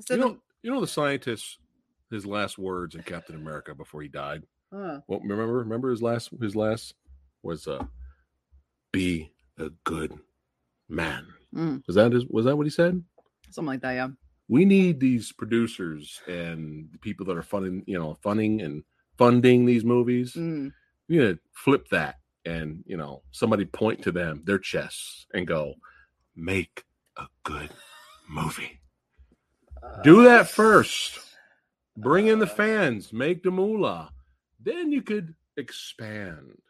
so 0.00 0.14
you 0.14 0.20
the- 0.20 0.26
know, 0.28 0.38
you 0.62 0.70
know 0.70 0.80
the 0.80 0.86
scientist, 0.86 1.58
his 2.10 2.26
last 2.26 2.58
words 2.58 2.94
in 2.94 3.02
Captain 3.02 3.34
America 3.36 3.74
before 3.74 4.02
he 4.02 4.08
died. 4.08 4.42
Huh. 4.72 5.00
Well, 5.06 5.20
remember, 5.20 5.54
remember 5.54 5.90
his 5.90 6.02
last, 6.02 6.30
his 6.40 6.54
last 6.56 6.94
was 7.42 7.66
uh, 7.66 7.84
"Be 8.92 9.32
a 9.58 9.70
good 9.84 10.12
man." 10.88 11.26
Mm, 11.54 11.82
Was 11.86 11.96
that 11.96 12.12
his? 12.12 12.26
Was 12.26 12.44
that 12.44 12.56
what 12.56 12.66
he 12.66 12.70
said? 12.70 13.02
something 13.50 13.68
like 13.68 13.80
that 13.82 13.92
yeah 13.92 14.08
We 14.48 14.64
need 14.64 15.00
these 15.00 15.32
producers 15.32 16.20
and 16.28 16.88
the 16.92 16.98
people 16.98 17.26
that 17.26 17.36
are 17.36 17.42
funding, 17.42 17.82
you 17.86 17.98
know, 17.98 18.16
funding 18.22 18.62
and 18.62 18.84
funding 19.18 19.66
these 19.66 19.84
movies. 19.84 20.34
Mm. 20.34 20.72
Need 21.08 21.18
to 21.18 21.38
flip 21.52 21.88
that, 21.90 22.16
and 22.44 22.82
you 22.86 22.96
know, 22.96 23.22
somebody 23.30 23.64
point 23.64 24.02
to 24.02 24.12
them, 24.12 24.42
their 24.44 24.58
chests, 24.58 25.26
and 25.34 25.46
go, 25.46 25.74
"Make 26.34 26.84
a 27.16 27.26
good 27.44 27.70
movie." 28.28 28.80
Do 30.02 30.24
that 30.24 30.48
first. 30.48 31.20
Bring 31.96 32.26
in 32.26 32.38
the 32.38 32.46
fans, 32.46 33.12
make 33.12 33.42
the 33.42 33.50
moolah. 33.50 34.12
Then 34.60 34.92
you 34.92 35.02
could 35.02 35.34
expand. 35.56 36.60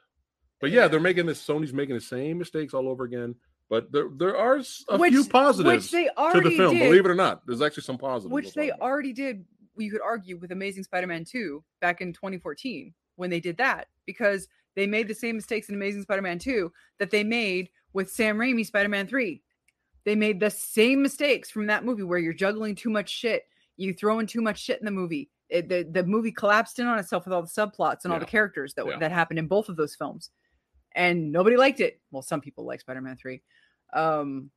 But 0.61 0.71
yeah, 0.71 0.89
they're 0.89 1.01
making 1.01 1.27
this. 1.27 1.45
Sony's 1.45 1.73
making 1.73 1.95
the 1.95 2.01
same 2.01 2.39
mistakes 2.39 2.75
all 2.75 2.89
over 2.89 3.05
again. 3.05 3.35
But 3.69 3.91
there, 3.91 4.09
there 4.15 4.37
are 4.37 4.61
a 4.89 4.97
Which- 4.99 5.13
few 5.13 5.25
positives 5.25 5.91
to 5.91 5.99
the 6.43 6.51
film. 6.57 6.75
did. 6.75 6.85
Believe 6.89 7.05
it 7.05 7.11
or 7.11 7.15
not, 7.17 7.45
there's 7.47 7.63
actually 7.63 7.83
some 7.83 7.99
positives. 7.99 8.33
which 8.33 8.55
they 8.55 8.69
about. 8.71 8.81
already 8.81 9.13
did 9.13 9.45
you 9.79 9.91
could 9.91 10.01
argue 10.01 10.39
with 10.39 10.53
amazing 10.53 10.83
spider-man 10.85 11.23
2 11.25 11.63
back 11.83 12.01
in 12.01 12.11
2014 12.13 12.95
when 13.17 13.29
they 13.29 13.41
did 13.41 13.59
that 13.59 13.89
because 14.07 14.49
they 14.75 14.87
made 14.87 15.07
the 15.07 15.15
same 15.15 15.37
mistakes 15.37 15.69
in 15.69 15.75
amazing 15.75 16.01
spider-man 16.01 16.39
2 16.39 16.73
that 16.99 17.11
they 17.11 17.23
made 17.23 17.69
with 17.93 18.11
sam 18.11 18.39
raimi 18.39 18.65
spider-man 18.65 19.07
3 19.07 19.43
they 20.05 20.15
made 20.15 20.41
the 20.41 20.49
same 20.49 21.03
mistakes 21.03 21.51
from 21.51 21.67
that 21.67 21.85
movie 21.85 22.05
where 22.05 22.19
you're 22.19 22.33
juggling 22.33 22.75
too 22.75 22.89
much 22.89 23.11
shit 23.11 23.43
you 23.77 23.93
throw 23.93 24.19
in 24.19 24.27
too 24.27 24.41
much 24.41 24.59
shit 24.59 24.79
in 24.79 24.87
the 24.87 24.91
movie 24.91 25.29
it, 25.51 25.69
the, 25.69 25.87
the 25.93 26.03
movie 26.05 26.33
collapsed 26.33 26.79
in 26.79 26.87
on 26.87 26.99
itself 26.99 27.27
with 27.27 27.35
all 27.35 27.43
the 27.43 27.47
subplots 27.49 28.05
and 28.05 28.13
all 28.15 28.19
the 28.19 28.25
characters 28.25 28.73
that, 28.75 28.87
Yeah. 28.87 28.99
that 28.99 29.13
happened 29.13 29.39
in 29.39 29.47
both 29.47 29.69
of 29.69 29.77
those 29.77 29.95
films 29.95 30.31
and 30.97 31.31
nobody 31.31 31.57
liked 31.57 31.79
it 31.81 32.01
well 32.11 32.23
some 32.23 32.41
people 32.41 32.65
like 32.67 32.81
spider-man 32.81 33.17
3 33.17 33.41
um 33.95 34.51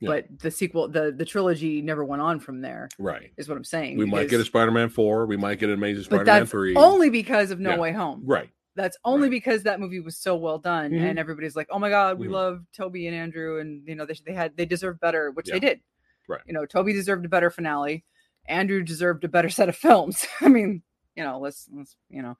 Yeah. 0.00 0.08
but 0.10 0.38
the 0.38 0.50
sequel 0.52 0.86
the 0.86 1.10
the 1.10 1.24
trilogy 1.24 1.82
never 1.82 2.04
went 2.04 2.22
on 2.22 2.38
from 2.38 2.60
there 2.60 2.88
right. 3.00 3.32
is 3.36 3.48
what 3.48 3.56
I'm 3.56 3.64
saying. 3.64 3.96
We 3.98 4.04
might 4.06 4.28
get 4.28 4.40
a 4.40 4.44
Spider-Man 4.44 4.90
four. 4.90 5.26
We 5.26 5.36
might 5.36 5.58
get 5.58 5.70
an 5.70 5.74
Amazing 5.74 6.04
Spider-Man 6.04 6.26
that's 6.26 6.50
three. 6.52 6.76
only 6.76 7.10
because 7.10 7.50
of 7.50 7.58
No 7.58 7.70
Yeah. 7.70 7.78
Way 7.78 7.92
Home. 7.92 8.22
right. 8.24 8.48
That's 8.76 8.96
only 9.04 9.28
because 9.28 9.64
that 9.64 9.80
movie 9.80 9.98
was 9.98 10.16
so 10.16 10.36
well 10.36 10.58
done, 10.60 10.92
Mhm. 10.92 11.00
and 11.00 11.18
everybody's 11.18 11.56
like, 11.56 11.66
"Oh 11.68 11.80
my 11.80 11.88
god, 11.90 12.16
we 12.20 12.28
Mhm. 12.28 12.30
love 12.30 12.64
Tobey 12.72 13.08
and 13.08 13.16
Andrew," 13.16 13.58
and 13.58 13.82
you 13.88 13.96
know 13.96 14.06
they 14.06 14.14
they 14.24 14.32
had 14.32 14.56
they 14.56 14.66
deserved 14.66 15.00
better, 15.00 15.32
which 15.32 15.48
Yeah. 15.48 15.54
they 15.54 15.60
did. 15.60 15.80
Right. 16.28 16.42
You 16.46 16.52
know, 16.52 16.64
Tobey 16.64 16.92
deserved 16.92 17.24
a 17.24 17.28
better 17.28 17.50
finale. 17.50 18.04
Andrew 18.46 18.84
deserved 18.84 19.24
a 19.24 19.28
better 19.28 19.48
set 19.48 19.68
of 19.68 19.74
films. 19.74 20.24
I 20.40 20.48
mean, 20.48 20.84
you 21.16 21.24
know, 21.24 21.40
let's 21.40 21.68
let's 21.72 21.96
you 22.08 22.22
know, 22.22 22.38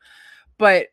but 0.59 0.87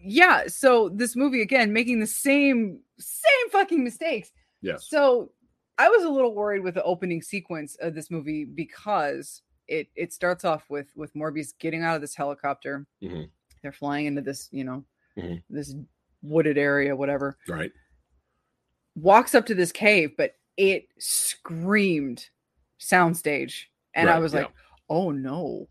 yeah. 0.00 0.46
So 0.46 0.88
this 0.90 1.16
movie 1.16 1.42
again 1.42 1.72
making 1.72 2.00
the 2.00 2.06
same 2.06 2.80
same 2.98 3.50
fucking 3.50 3.82
mistakes. 3.82 4.32
Yes. 4.60 4.86
So 4.88 5.32
I 5.78 5.88
was 5.88 6.04
a 6.04 6.08
little 6.08 6.34
worried 6.34 6.62
with 6.62 6.74
the 6.74 6.82
opening 6.82 7.22
sequence 7.22 7.76
of 7.76 7.94
this 7.94 8.10
movie 8.10 8.44
because 8.44 9.42
it 9.68 9.88
it 9.94 10.12
starts 10.12 10.44
off 10.44 10.64
with 10.68 10.88
with 10.96 11.14
Morbius 11.14 11.52
getting 11.58 11.82
out 11.82 11.94
of 11.94 12.00
this 12.00 12.14
helicopter. 12.14 12.86
Mhm. 13.02 13.30
They're 13.62 13.72
flying 13.72 14.06
into 14.06 14.22
this, 14.22 14.48
you 14.52 14.64
know, 14.64 14.84
Mhm. 15.16 15.42
this 15.50 15.74
wooded 16.22 16.58
area, 16.58 16.94
whatever. 16.96 17.38
Right. 17.48 17.72
Walks 18.96 19.34
up 19.34 19.46
to 19.46 19.54
this 19.54 19.70
cave, 19.72 20.16
but 20.16 20.34
it 20.56 20.88
screamed 20.98 22.28
soundstage, 22.80 23.64
and 23.94 24.10
I 24.10 24.18
was 24.18 24.32
yeah. 24.32 24.40
like, 24.40 24.50
"Oh 24.88 25.10
no." 25.12 25.68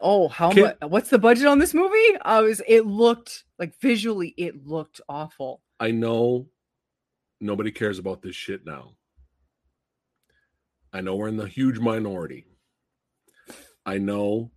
Oh, 0.00 0.28
how 0.28 0.52
Can- 0.52 0.62
much? 0.62 0.76
What's 0.82 1.10
the 1.10 1.18
budget 1.18 1.46
on 1.46 1.58
this 1.58 1.74
movie? 1.74 2.16
I 2.22 2.40
was. 2.40 2.62
It 2.66 2.86
looked 2.86 3.44
like 3.58 3.78
visually, 3.80 4.34
it 4.36 4.66
looked 4.66 5.00
awful. 5.08 5.62
I 5.80 5.90
know 5.90 6.48
nobody 7.40 7.70
cares 7.70 7.98
about 7.98 8.22
this 8.22 8.36
shit 8.36 8.64
now. 8.64 8.94
I 10.92 11.00
know 11.00 11.16
we're 11.16 11.28
in 11.28 11.36
the 11.36 11.46
huge 11.46 11.78
minority. 11.78 12.46
I 13.84 13.98
know 13.98 14.52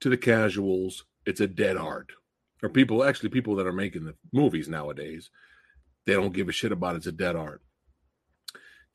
to 0.00 0.08
the 0.08 0.16
casuals, 0.16 1.04
it's 1.26 1.40
a 1.40 1.46
dead 1.46 1.76
art. 1.76 2.12
Or 2.62 2.68
people, 2.68 3.04
actually, 3.04 3.28
people 3.30 3.56
that 3.56 3.66
are 3.66 3.72
making 3.72 4.04
the 4.04 4.14
movies 4.32 4.68
nowadays, 4.68 5.30
they 6.06 6.14
don't 6.14 6.34
give 6.34 6.48
a 6.48 6.52
shit 6.52 6.72
about 6.72 6.96
it's 6.96 7.06
a 7.06 7.12
dead 7.12 7.36
art. 7.36 7.62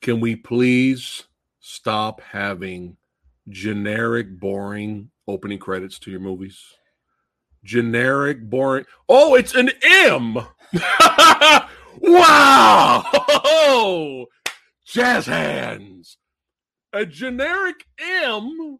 Can 0.02 0.20
we 0.20 0.36
please 0.36 1.24
stop 1.60 2.20
having 2.20 2.96
generic, 3.48 4.38
boring 4.38 5.10
opening 5.26 5.58
credits 5.58 5.98
to 6.00 6.10
your 6.10 6.20
movies? 6.20 6.62
Generic, 7.64 8.48
boring. 8.48 8.84
Oh, 9.08 9.34
it's 9.34 9.54
an 9.54 9.70
M. 9.82 10.38
wow! 12.00 13.02
Jazz 14.86 15.26
hands. 15.26 16.18
A 16.92 17.06
generic 17.06 17.86
M. 17.98 18.78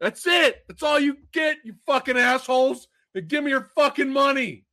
That's 0.00 0.26
it. 0.26 0.64
That's 0.68 0.82
all 0.82 1.00
you 1.00 1.16
get, 1.32 1.58
you 1.64 1.74
fucking 1.86 2.18
assholes. 2.18 2.88
Then 3.14 3.28
give 3.28 3.44
me 3.44 3.50
your 3.50 3.70
fucking 3.74 4.12
money. 4.12 4.64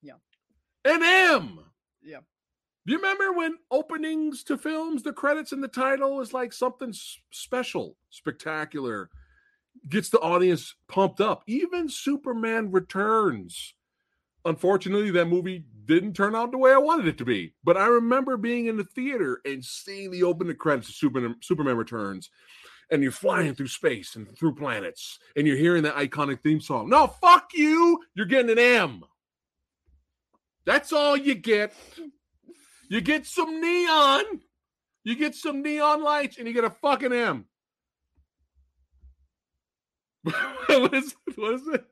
Yeah. 0.00 0.14
An 0.84 1.02
M. 1.02 1.60
Yeah. 2.02 2.20
Do 2.88 2.92
you 2.92 3.00
remember 3.00 3.32
when 3.34 3.58
openings 3.70 4.42
to 4.44 4.56
films, 4.56 5.02
the 5.02 5.12
credits 5.12 5.52
and 5.52 5.62
the 5.62 5.68
title 5.68 6.22
is 6.22 6.32
like 6.32 6.54
something 6.54 6.94
special, 7.30 7.98
spectacular, 8.08 9.10
gets 9.90 10.08
the 10.08 10.18
audience 10.20 10.74
pumped 10.88 11.20
up? 11.20 11.42
Even 11.46 11.90
Superman 11.90 12.70
Returns. 12.70 13.74
Unfortunately, 14.46 15.10
that 15.10 15.26
movie 15.26 15.66
didn't 15.84 16.14
turn 16.14 16.34
out 16.34 16.50
the 16.50 16.56
way 16.56 16.72
I 16.72 16.78
wanted 16.78 17.08
it 17.08 17.18
to 17.18 17.26
be. 17.26 17.52
But 17.62 17.76
I 17.76 17.88
remember 17.88 18.38
being 18.38 18.68
in 18.68 18.78
the 18.78 18.84
theater 18.84 19.42
and 19.44 19.62
seeing 19.62 20.10
the 20.10 20.22
opening 20.22 20.56
credits 20.56 20.88
of 20.88 20.94
Superman, 20.94 21.36
Superman 21.42 21.76
Returns. 21.76 22.30
And 22.90 23.02
you're 23.02 23.12
flying 23.12 23.54
through 23.54 23.68
space 23.68 24.16
and 24.16 24.34
through 24.38 24.54
planets, 24.54 25.18
and 25.36 25.46
you're 25.46 25.58
hearing 25.58 25.82
that 25.82 25.96
iconic 25.96 26.40
theme 26.40 26.62
song. 26.62 26.88
No, 26.88 27.06
fuck 27.06 27.50
you. 27.52 28.00
You're 28.14 28.24
getting 28.24 28.50
an 28.50 28.58
M. 28.58 29.04
That's 30.64 30.90
all 30.90 31.18
you 31.18 31.34
get. 31.34 31.74
You 32.88 33.00
get 33.00 33.26
some 33.26 33.60
neon. 33.60 34.24
You 35.04 35.14
get 35.16 35.34
some 35.34 35.62
neon 35.62 36.02
lights, 36.02 36.38
and 36.38 36.46
you 36.46 36.54
get 36.54 36.64
a 36.64 36.70
fucking 36.70 37.12
M. 37.12 37.44
what 40.24 40.94
is 40.94 41.14
it? 41.26 41.38
What 41.38 41.54
is 41.54 41.66
it? 41.68 41.84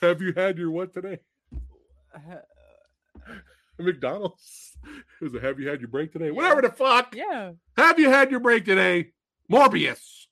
Have 0.00 0.20
you 0.20 0.32
had 0.32 0.58
your 0.58 0.70
what 0.70 0.92
today? 0.92 1.18
McDonald's. 3.78 4.76
Is 5.20 5.34
it 5.34 5.42
have 5.42 5.58
you 5.58 5.68
had 5.68 5.80
your 5.80 5.88
break 5.88 6.12
today? 6.12 6.30
Whatever 6.30 6.62
the 6.62 6.70
fuck. 6.70 7.14
Yeah. 7.14 7.52
Have 7.76 7.98
you 7.98 8.08
had 8.10 8.30
your 8.30 8.40
break 8.40 8.64
today? 8.64 9.12
Morbius. 9.50 10.26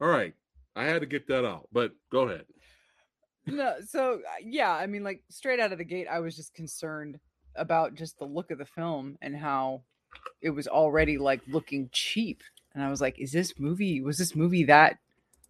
All 0.00 0.08
right. 0.08 0.34
I 0.76 0.84
had 0.84 1.00
to 1.00 1.06
get 1.06 1.26
that 1.28 1.44
out, 1.44 1.68
but 1.72 1.92
go 2.10 2.22
ahead. 2.28 2.44
no 3.46 3.74
so 3.84 4.14
uh, 4.14 4.40
yeah 4.40 4.70
i 4.70 4.86
mean 4.86 5.02
like 5.02 5.20
straight 5.28 5.58
out 5.58 5.72
of 5.72 5.78
the 5.78 5.84
gate 5.84 6.06
i 6.08 6.20
was 6.20 6.36
just 6.36 6.54
concerned 6.54 7.18
about 7.56 7.94
just 7.94 8.18
the 8.18 8.24
look 8.24 8.50
of 8.50 8.58
the 8.58 8.64
film 8.66 9.16
and 9.22 9.36
how 9.36 9.82
it 10.40 10.50
was 10.50 10.66
already 10.68 11.18
like 11.18 11.40
looking 11.48 11.88
cheap 11.92 12.42
and 12.74 12.82
i 12.84 12.88
was 12.90 13.00
like 13.00 13.18
is 13.18 13.32
this 13.32 13.58
movie 13.58 14.00
was 14.00 14.18
this 14.18 14.34
movie 14.36 14.64
that 14.64 14.98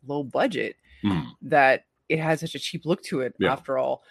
low 0.06 0.22
budget 0.22 0.76
Hmm. 1.02 1.20
that 1.42 1.84
it 2.08 2.20
had 2.20 2.38
such 2.38 2.54
a 2.54 2.60
cheap 2.60 2.82
look 2.84 3.02
to 3.04 3.22
it 3.22 3.34
Yeah. 3.38 3.52
after 3.52 3.76
all 3.78 4.02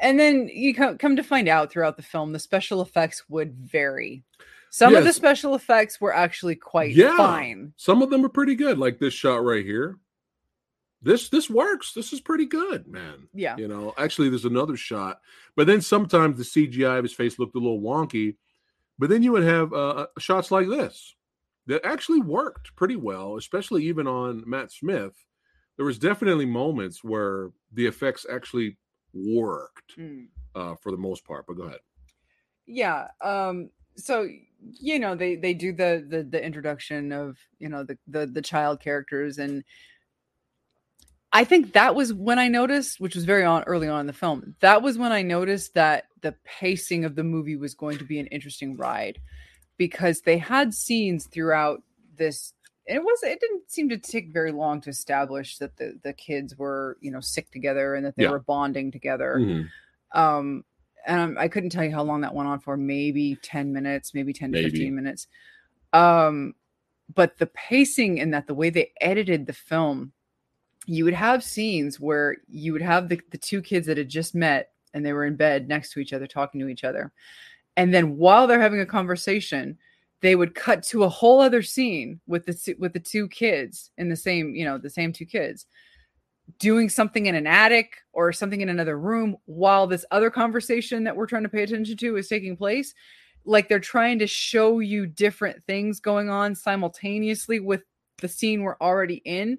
and 0.00 0.18
then 0.18 0.48
you 0.48 0.74
come, 0.74 0.96
come 0.96 1.16
to 1.16 1.22
find 1.22 1.48
out 1.48 1.70
throughout 1.70 1.98
the 1.98 2.02
film 2.02 2.32
the 2.32 2.38
special 2.38 2.80
effects 2.80 3.24
would 3.28 3.52
vary 3.54 4.22
some 4.70 4.94
of 4.94 5.04
the 5.04 5.12
special 5.12 5.54
effects 5.54 6.00
were 6.00 6.14
actually 6.14 6.54
quite 6.54 6.94
Yeah. 6.94 7.14
fine 7.16 7.74
Some 7.76 8.00
of 8.02 8.08
them 8.10 8.24
are 8.24 8.28
pretty 8.30 8.54
good, 8.54 8.78
like 8.78 8.98
this 9.00 9.12
shot 9.12 9.42
right 9.44 9.64
here. 9.66 9.98
This 11.02 11.28
this 11.30 11.48
works. 11.48 11.92
This 11.94 12.12
is 12.12 12.20
pretty 12.20 12.46
good, 12.46 12.86
man. 12.86 13.28
yeah 13.32 13.56
You 13.56 13.68
know, 13.68 13.94
actually, 13.96 14.28
there's 14.28 14.44
another 14.44 14.76
shot, 14.76 15.20
but 15.56 15.66
then 15.66 15.80
sometimes 15.80 16.36
the 16.36 16.44
CGI 16.44 16.98
of 16.98 17.04
his 17.04 17.14
face 17.14 17.38
looked 17.38 17.56
a 17.56 17.58
little 17.58 17.80
wonky. 17.80 18.36
But 18.98 19.08
then 19.08 19.22
you 19.22 19.32
would 19.32 19.44
have 19.44 19.72
uh, 19.72 20.08
shots 20.18 20.50
like 20.50 20.68
this 20.68 21.14
that 21.66 21.84
actually 21.86 22.20
worked 22.20 22.76
pretty 22.76 22.96
well, 22.96 23.36
especially 23.36 23.84
even 23.84 24.06
on 24.06 24.44
Matt 24.46 24.70
Smith. 24.72 25.14
There 25.76 25.86
was 25.86 25.98
definitely 25.98 26.44
moments 26.44 27.02
where 27.02 27.50
the 27.72 27.86
effects 27.86 28.26
actually 28.30 28.76
worked 29.14 29.96
Mm. 29.98 30.26
uh, 30.54 30.74
for 30.82 30.90
the 30.92 30.98
most 30.98 31.24
part. 31.24 31.46
But 31.46 31.54
go 31.56 31.62
ahead. 31.64 31.80
yeah 32.66 33.08
um 33.22 33.70
so 33.96 34.28
you 34.78 34.98
know 34.98 35.14
they 35.16 35.34
they 35.36 35.54
do 35.54 35.72
the 35.72 36.04
the 36.08 36.22
the 36.22 36.44
introduction 36.44 37.10
of 37.12 37.38
you 37.58 37.68
know 37.68 37.82
the 37.82 37.96
the 38.06 38.26
the 38.26 38.42
child 38.42 38.80
characters 38.80 39.38
and 39.38 39.64
i 41.32 41.44
think 41.44 41.72
that 41.72 41.94
was 41.94 42.12
when 42.12 42.38
i 42.38 42.48
noticed 42.48 43.00
which 43.00 43.14
was 43.14 43.24
very 43.24 43.44
on 43.44 43.62
early 43.64 43.88
on 43.88 44.00
in 44.00 44.06
the 44.06 44.12
film 44.12 44.54
that 44.60 44.82
was 44.82 44.98
when 44.98 45.12
i 45.12 45.22
noticed 45.22 45.74
that 45.74 46.04
the 46.22 46.34
pacing 46.44 47.04
of 47.04 47.14
the 47.14 47.24
movie 47.24 47.56
was 47.56 47.74
going 47.74 47.98
to 47.98 48.04
be 48.04 48.18
an 48.18 48.26
interesting 48.28 48.76
ride 48.76 49.18
because 49.76 50.20
they 50.20 50.38
had 50.38 50.74
scenes 50.74 51.26
throughout 51.26 51.82
this 52.16 52.52
and 52.86 52.96
it 52.98 53.02
was 53.02 53.22
it 53.22 53.40
didn't 53.40 53.70
seem 53.70 53.88
to 53.88 53.98
take 53.98 54.32
very 54.32 54.52
long 54.52 54.80
to 54.80 54.90
establish 54.90 55.58
that 55.58 55.76
the 55.76 55.98
the 56.02 56.12
kids 56.12 56.56
were 56.56 56.96
you 57.00 57.10
know 57.10 57.20
sick 57.20 57.50
together 57.50 57.94
and 57.94 58.04
that 58.04 58.16
they 58.16 58.24
Yeah. 58.24 58.30
were 58.30 58.40
bonding 58.40 58.90
together 58.90 59.36
Mhm. 59.38 59.68
um 60.12 60.64
and 61.06 61.38
i 61.38 61.48
couldn't 61.48 61.70
tell 61.70 61.84
you 61.84 61.92
how 61.92 62.02
long 62.02 62.20
that 62.22 62.34
went 62.34 62.48
on 62.48 62.60
for 62.60 62.76
maybe 62.76 63.36
10 63.42 63.72
minutes 63.72 64.12
maybe 64.12 64.32
10 64.32 64.52
to 64.52 64.62
15 64.62 64.94
minutes 64.94 65.28
um 65.92 66.54
but 67.14 67.38
the 67.38 67.46
pacing 67.46 68.20
and 68.20 68.34
that 68.34 68.46
the 68.46 68.54
way 68.54 68.70
they 68.70 68.92
edited 69.00 69.46
the 69.46 69.52
film 69.52 70.12
you 70.86 71.04
would 71.04 71.14
have 71.14 71.44
scenes 71.44 72.00
where 72.00 72.38
you 72.48 72.72
would 72.72 72.82
have 72.82 73.08
the, 73.08 73.20
the 73.30 73.38
two 73.38 73.62
kids 73.62 73.86
that 73.86 73.98
had 73.98 74.08
just 74.08 74.34
met 74.34 74.70
and 74.92 75.04
they 75.04 75.12
were 75.12 75.26
in 75.26 75.36
bed 75.36 75.68
next 75.68 75.92
to 75.92 76.00
each 76.00 76.12
other 76.12 76.26
talking 76.26 76.60
to 76.60 76.68
each 76.68 76.84
other. 76.84 77.12
And 77.76 77.94
then 77.94 78.16
while 78.16 78.46
they're 78.46 78.60
having 78.60 78.80
a 78.80 78.86
conversation 78.86 79.78
they 80.22 80.36
would 80.36 80.54
cut 80.54 80.82
to 80.82 81.04
a 81.04 81.08
whole 81.08 81.40
other 81.40 81.62
scene 81.62 82.20
with 82.26 82.44
the 82.44 82.74
with 82.78 82.92
the 82.92 83.00
two 83.00 83.26
kids 83.28 83.90
in 83.96 84.10
the 84.10 84.16
same 84.16 84.54
you 84.54 84.64
know 84.64 84.76
the 84.76 84.90
same 84.90 85.12
two 85.12 85.24
kids 85.24 85.66
doing 86.58 86.88
something 86.88 87.26
in 87.26 87.34
an 87.34 87.46
attic 87.46 87.98
or 88.12 88.32
something 88.32 88.60
in 88.60 88.68
another 88.68 88.98
room 88.98 89.36
while 89.46 89.86
this 89.86 90.04
other 90.10 90.30
conversation 90.30 91.04
that 91.04 91.14
we're 91.14 91.26
trying 91.26 91.42
to 91.42 91.48
pay 91.48 91.62
attention 91.62 91.96
to 91.96 92.16
is 92.16 92.28
taking 92.28 92.56
place. 92.56 92.94
Like 93.44 93.68
they're 93.68 93.78
trying 93.78 94.18
to 94.18 94.26
show 94.26 94.80
you 94.80 95.06
different 95.06 95.64
things 95.66 96.00
going 96.00 96.28
on 96.28 96.54
simultaneously 96.54 97.60
with 97.60 97.82
the 98.18 98.28
scene 98.28 98.62
we're 98.62 98.76
already 98.80 99.22
in 99.24 99.58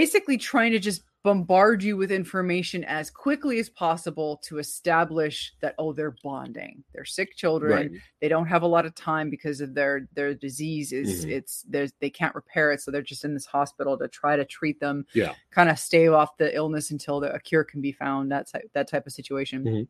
basically 0.00 0.36
trying 0.36 0.72
to 0.72 0.78
just 0.80 1.02
bombard 1.22 1.82
you 1.82 1.96
with 1.96 2.10
information 2.12 2.82
as 2.84 3.10
quickly 3.10 3.58
as 3.58 3.70
possible 3.70 4.36
to 4.42 4.58
establish 4.58 5.54
that 5.60 5.74
oh 5.78 5.92
they're 5.92 6.16
bonding 6.22 6.82
they're 6.92 7.04
sick 7.04 7.34
children 7.36 7.70
Right. 7.72 7.90
they 8.20 8.28
don't 8.28 8.46
have 8.46 8.62
a 8.62 8.66
lot 8.66 8.84
of 8.84 8.94
time 8.94 9.30
because 9.30 9.60
of 9.62 9.72
their 9.72 10.06
their 10.14 10.34
disease 10.34 10.92
is 10.92 11.24
Mhm. 11.24 11.30
it's 11.30 11.62
there's 11.68 11.92
they 12.00 12.10
can't 12.10 12.34
repair 12.34 12.72
it 12.72 12.80
so 12.82 12.90
they're 12.90 13.00
just 13.00 13.24
in 13.24 13.32
this 13.32 13.46
hospital 13.46 13.96
to 13.96 14.06
try 14.08 14.36
to 14.36 14.44
treat 14.44 14.80
them 14.80 15.06
Yeah. 15.14 15.32
kind 15.50 15.70
of 15.70 15.78
stave 15.78 16.12
off 16.12 16.36
the 16.36 16.54
illness 16.54 16.90
until 16.90 17.20
the, 17.20 17.32
a 17.32 17.38
cure 17.40 17.64
can 17.64 17.80
be 17.80 17.92
found 17.92 18.30
that 18.32 18.50
type 18.50 18.68
that 18.74 18.88
type 18.90 19.06
of 19.06 19.12
situation 19.14 19.64
Mhm. 19.64 19.88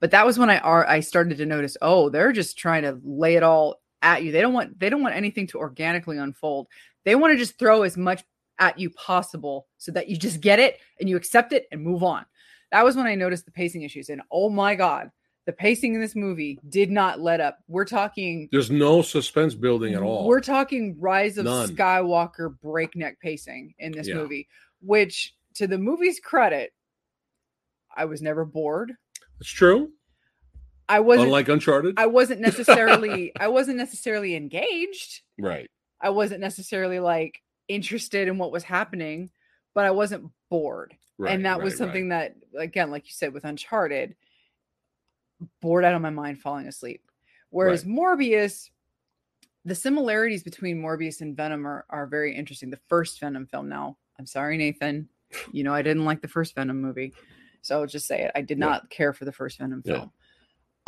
but 0.00 0.10
that 0.10 0.26
was 0.26 0.36
when 0.38 0.50
i 0.50 0.58
are 0.60 0.84
i 0.88 0.98
started 0.98 1.36
to 1.38 1.46
notice 1.46 1.76
oh 1.80 2.08
they're 2.08 2.32
just 2.32 2.58
trying 2.58 2.82
to 2.82 2.98
lay 3.04 3.36
it 3.36 3.44
all 3.44 3.80
at 4.02 4.24
you 4.24 4.32
they 4.32 4.40
don't 4.40 4.52
want 4.54 4.76
they 4.80 4.90
don't 4.90 5.02
want 5.02 5.14
anything 5.14 5.46
to 5.46 5.58
organically 5.58 6.18
unfold 6.18 6.66
they 7.04 7.14
want 7.14 7.32
to 7.32 7.38
just 7.38 7.56
throw 7.56 7.82
as 7.82 7.96
much 7.96 8.24
at 8.58 8.78
you 8.78 8.90
possible 8.90 9.66
so 9.78 9.92
that 9.92 10.08
you 10.08 10.16
just 10.16 10.40
get 10.40 10.58
it 10.58 10.78
and 11.00 11.08
you 11.08 11.16
accept 11.16 11.52
it 11.52 11.66
and 11.72 11.82
move 11.82 12.02
on 12.02 12.24
That 12.72 12.84
was 12.84 12.96
when 12.96 13.06
I 13.06 13.14
noticed 13.14 13.44
the 13.44 13.52
pacing 13.52 13.82
issues. 13.82 14.08
And 14.08 14.22
oh 14.30 14.48
my 14.48 14.74
God, 14.74 15.10
the 15.44 15.52
pacing 15.52 15.94
in 15.94 16.00
this 16.00 16.16
movie 16.16 16.58
did 16.68 16.90
not 16.90 17.20
let 17.20 17.40
up. 17.40 17.58
We're 17.68 17.84
talking 17.84 18.48
There's 18.50 18.70
no 18.70 19.02
suspense 19.02 19.54
building 19.54 19.94
at 19.94 20.02
all. 20.02 20.26
We're 20.26 20.40
talking 20.40 20.96
Rise 20.98 21.38
of 21.38 21.44
None. 21.44 21.68
Skywalker 21.76 22.58
breakneck 22.60 23.20
pacing 23.20 23.74
in 23.78 23.92
this 23.92 24.08
Yeah. 24.08 24.14
movie, 24.16 24.48
which 24.80 25.34
to 25.54 25.66
the 25.66 25.78
movie's 25.78 26.18
credit, 26.20 26.72
I 27.94 28.04
was 28.06 28.20
never 28.22 28.44
bored. 28.44 28.92
it's 29.40 29.48
true. 29.50 29.92
I 30.88 31.00
wasn't 31.00 31.26
Unlike 31.26 31.48
Uncharted. 31.48 31.94
I 31.98 32.06
wasn't 32.06 32.40
necessarily 32.40 33.32
I 33.40 33.48
wasn't 33.48 33.76
necessarily 33.78 34.34
engaged. 34.36 35.22
right. 35.38 35.68
I 36.00 36.10
wasn't 36.10 36.40
necessarily 36.40 37.00
like 37.00 37.40
interested 37.68 38.28
in 38.28 38.38
what 38.38 38.52
was 38.52 38.64
happening, 38.64 39.30
but 39.74 39.84
I 39.84 39.90
wasn't 39.90 40.30
bored. 40.50 40.94
Right. 41.18 41.32
and 41.34 41.46
that 41.46 41.62
was 41.62 41.72
right, 41.72 41.78
something 41.78 42.08
that 42.10 42.36
again, 42.58 42.90
like 42.90 43.06
you 43.06 43.12
said 43.12 43.32
with 43.32 43.44
Uncharted, 43.44 44.14
bored 45.62 45.84
out 45.84 45.94
of 45.94 46.02
my 46.02 46.10
mind 46.10 46.40
falling 46.40 46.66
asleep. 46.66 47.02
Whereas 47.50 47.84
Morbius, 47.84 48.68
the 49.64 49.74
similarities 49.74 50.42
between 50.42 50.80
Morbius 50.80 51.22
and 51.22 51.34
Venom 51.36 51.66
are, 51.66 51.86
are 51.88 52.06
very 52.06 52.36
interesting. 52.36 52.68
The 52.70 52.80
first 52.88 53.18
Venom 53.18 53.46
film 53.46 53.68
now. 53.68 53.96
I'm 54.18 54.26
sorry, 54.26 54.58
Nathan. 54.58 55.08
You 55.52 55.64
know, 55.64 55.72
I 55.72 55.82
didn't 55.82 56.04
like 56.04 56.20
the 56.20 56.28
first 56.28 56.54
Venom 56.54 56.80
movie. 56.82 57.14
So 57.62 57.80
I'll 57.80 57.86
just 57.86 58.06
say 58.06 58.22
it. 58.22 58.32
I 58.34 58.42
did 58.42 58.58
Yeah. 58.58 58.66
not 58.66 58.90
care 58.90 59.12
for 59.12 59.24
the 59.24 59.32
first 59.32 59.58
Venom 59.58 59.82
Yeah. 59.84 60.04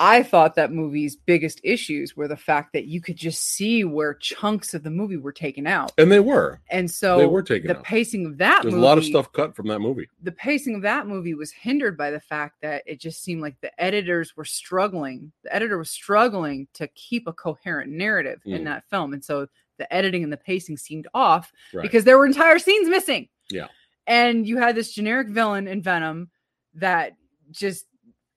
I 0.00 0.22
thought 0.22 0.54
that 0.54 0.70
movie's 0.70 1.16
biggest 1.16 1.60
issues 1.64 2.16
were 2.16 2.28
the 2.28 2.36
fact 2.36 2.72
that 2.72 2.84
you 2.86 3.00
could 3.00 3.16
just 3.16 3.42
see 3.42 3.82
where 3.82 4.14
chunks 4.14 4.72
of 4.72 4.84
the 4.84 4.90
movie 4.90 5.16
were 5.16 5.32
taken 5.32 5.66
out. 5.66 5.90
And 5.98 6.12
they 6.12 6.20
were. 6.20 6.60
And 6.70 6.88
so 6.90 7.18
They 7.18 7.26
were 7.26 7.42
taken 7.42 7.66
the 7.68 7.76
out. 7.78 7.82
pacing 7.84 8.24
of 8.26 8.38
that 8.38 8.62
There's 8.62 8.74
movie, 8.74 8.84
a 8.84 8.86
lot 8.86 8.98
of 8.98 9.04
stuff 9.04 9.32
cut 9.32 9.56
from 9.56 9.66
that 9.68 9.80
movie. 9.80 10.08
the 10.22 10.30
pacing 10.32 10.76
of 10.76 10.82
that 10.82 11.06
movie 11.08 11.34
was 11.34 11.50
hindered 11.50 11.96
by 11.96 12.10
the 12.12 12.20
fact 12.20 12.60
that 12.62 12.84
it 12.86 13.00
just 13.00 13.22
seemed 13.24 13.40
like 13.42 13.56
the 13.60 13.72
editors 13.82 14.36
were 14.36 14.44
struggling. 14.44 15.32
The 15.42 15.54
editor 15.54 15.78
was 15.78 15.90
struggling 15.90 16.68
to 16.74 16.86
keep 16.88 17.26
a 17.26 17.32
coherent 17.32 17.90
narrative 17.90 18.40
Mm. 18.46 18.54
in 18.56 18.64
that 18.64 18.84
film. 18.88 19.12
And 19.12 19.24
so 19.24 19.48
the 19.78 19.92
editing 19.92 20.22
and 20.22 20.32
the 20.32 20.36
pacing 20.36 20.76
seemed 20.76 21.08
off 21.14 21.52
Right. 21.72 21.82
because 21.82 22.04
there 22.04 22.18
were 22.18 22.26
entire 22.26 22.58
scenes 22.60 22.88
missing. 22.88 23.28
Yeah. 23.50 23.66
And 24.06 24.46
you 24.46 24.58
had 24.58 24.74
this 24.76 24.92
generic 24.92 25.28
villain 25.28 25.66
in 25.68 25.82
Venom 25.82 26.30
that 26.74 27.14
just 27.50 27.86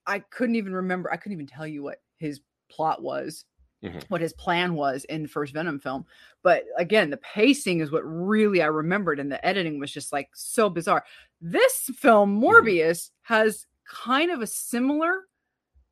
I 0.06 0.20
couldn't 0.20 0.56
even 0.56 0.74
remember. 0.74 1.12
I 1.12 1.16
couldn't 1.16 1.34
even 1.34 1.46
tell 1.46 1.66
you 1.66 1.82
what 1.82 2.02
his 2.18 2.40
plot 2.70 3.02
was, 3.02 3.44
Mhm. 3.82 4.04
what 4.08 4.20
his 4.20 4.32
plan 4.32 4.74
was 4.74 5.04
in 5.06 5.22
the 5.22 5.28
first 5.28 5.52
Venom 5.52 5.78
film. 5.80 6.06
But 6.42 6.64
again, 6.78 7.10
the 7.10 7.16
pacing 7.18 7.80
is 7.80 7.90
what 7.90 8.02
really 8.04 8.62
I 8.62 8.66
remembered, 8.66 9.18
and 9.20 9.30
the 9.30 9.44
editing 9.44 9.78
was 9.78 9.92
just 9.92 10.12
like 10.12 10.30
so 10.34 10.68
bizarre. 10.70 11.04
This 11.40 11.90
film, 11.96 12.40
Mm-hmm. 12.40 12.44
Morbius, 12.44 13.10
has 13.22 13.66
kind 13.84 14.30
of 14.30 14.40
a 14.40 14.46
similar 14.46 15.26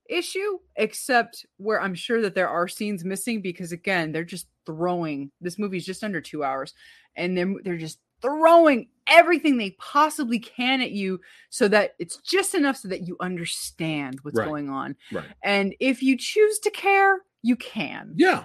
issue, 0.08 0.58
except 0.76 1.46
where 1.58 1.80
I'm 1.80 1.94
sure 1.94 2.20
that 2.22 2.34
there 2.34 2.48
are 2.48 2.66
scenes 2.68 3.04
missing 3.04 3.42
because 3.42 3.72
again, 3.72 4.12
they're 4.12 4.24
just 4.24 4.48
throwing 4.66 5.30
this 5.40 5.58
movie's 5.58 5.86
just 5.86 6.02
under 6.04 6.20
two 6.20 6.42
hours, 6.44 6.74
and 7.16 7.36
they're 7.36 7.54
they're 7.62 7.76
just 7.76 8.00
throwing 8.22 8.88
everything 9.10 9.56
they 9.58 9.72
possibly 9.72 10.38
can 10.38 10.80
at 10.80 10.92
you 10.92 11.20
so 11.50 11.68
that 11.68 11.94
it's 11.98 12.16
just 12.18 12.54
enough 12.54 12.76
so 12.76 12.88
that 12.88 13.06
you 13.06 13.16
understand 13.20 14.18
what's 14.22 14.38
Right. 14.38 14.48
going 14.48 14.70
on. 14.70 14.96
Right. 15.12 15.24
And 15.44 15.74
if 15.80 16.02
you 16.02 16.16
choose 16.16 16.58
to 16.60 16.70
care, 16.70 17.20
you 17.42 17.56
can. 17.56 18.14
Yeah. 18.16 18.44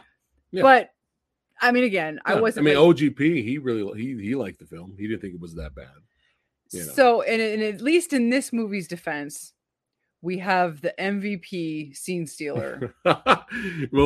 Yeah. 0.51 0.63
But 0.63 0.89
I 1.61 1.71
mean, 1.71 1.83
again, 1.85 2.19
I 2.25 2.39
wasn't. 2.41 2.67
I 2.67 2.71
mean, 2.73 2.77
like- 2.83 2.97
OGP. 2.97 3.43
He 3.43 3.57
really 3.59 4.01
he 4.01 4.21
he 4.21 4.35
liked 4.35 4.59
the 4.59 4.65
film. 4.65 4.95
He 4.97 5.07
didn't 5.07 5.21
think 5.21 5.35
it 5.35 5.39
was 5.39 5.55
that 5.55 5.73
bad. 5.75 5.87
you 6.71 6.79
know. 6.85 6.91
So, 6.93 7.21
and, 7.21 7.41
and 7.41 7.61
at 7.63 7.79
least 7.81 8.11
in 8.11 8.29
this 8.29 8.51
movie's 8.51 8.87
defense, 8.87 9.53
we 10.21 10.39
have 10.39 10.81
the 10.81 10.93
MVP 10.99 11.95
scene 11.95 12.25
stealer, 12.25 12.93
well, 13.05 13.45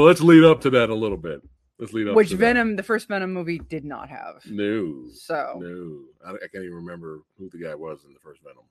let's 0.03 0.21
lead 0.21 0.43
up 0.43 0.59
to 0.61 0.69
that 0.71 0.89
a 0.89 0.93
little 0.95 1.17
bit. 1.17 1.41
Let's 1.79 1.93
lead 1.93 2.09
up. 2.09 2.15
which 2.15 2.29
to 2.29 2.35
that. 2.35 2.41
Venom, 2.41 2.75
the 2.75 2.83
first 2.83 3.07
Venom 3.07 3.33
movie, 3.33 3.57
did 3.57 3.85
not 3.85 4.09
have. 4.09 4.45
No. 4.45 5.05
So, 5.13 5.59
No, 5.61 6.01
I, 6.25 6.35
I 6.35 6.47
can't 6.51 6.65
even 6.65 6.75
remember 6.75 7.21
who 7.37 7.49
the 7.49 7.57
guy 7.57 7.73
was 7.73 8.03
in 8.05 8.13
the 8.13 8.19
first 8.19 8.41
Venom. 8.43 8.65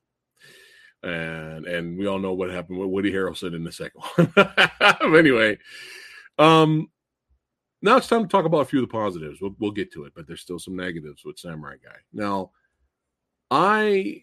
And 1.02 1.66
and 1.66 1.96
we 1.96 2.06
all 2.06 2.18
know 2.18 2.34
what 2.34 2.50
happened 2.50 2.78
with 2.78 2.88
Woody 2.90 3.12
Harrelson 3.12 3.54
in 3.54 3.64
the 3.64 3.72
second 3.72 4.02
one. 4.16 4.32
Anyway, 5.16 5.58
um, 6.38 6.90
now 7.82 7.96
it's 7.96 8.08
time 8.08 8.22
to 8.22 8.28
talk 8.28 8.44
about 8.44 8.60
a 8.60 8.64
few 8.64 8.82
of 8.82 8.88
the 8.88 8.92
positives. 8.92 9.40
We'll 9.40 9.54
we'll 9.58 9.70
get 9.70 9.92
to 9.92 10.04
it, 10.04 10.12
but 10.14 10.26
there's 10.26 10.40
still 10.40 10.58
some 10.58 10.76
negatives 10.76 11.24
with 11.24 11.38
Samurai 11.38 11.76
Guy. 11.82 11.96
Now, 12.12 12.50
I 13.50 14.22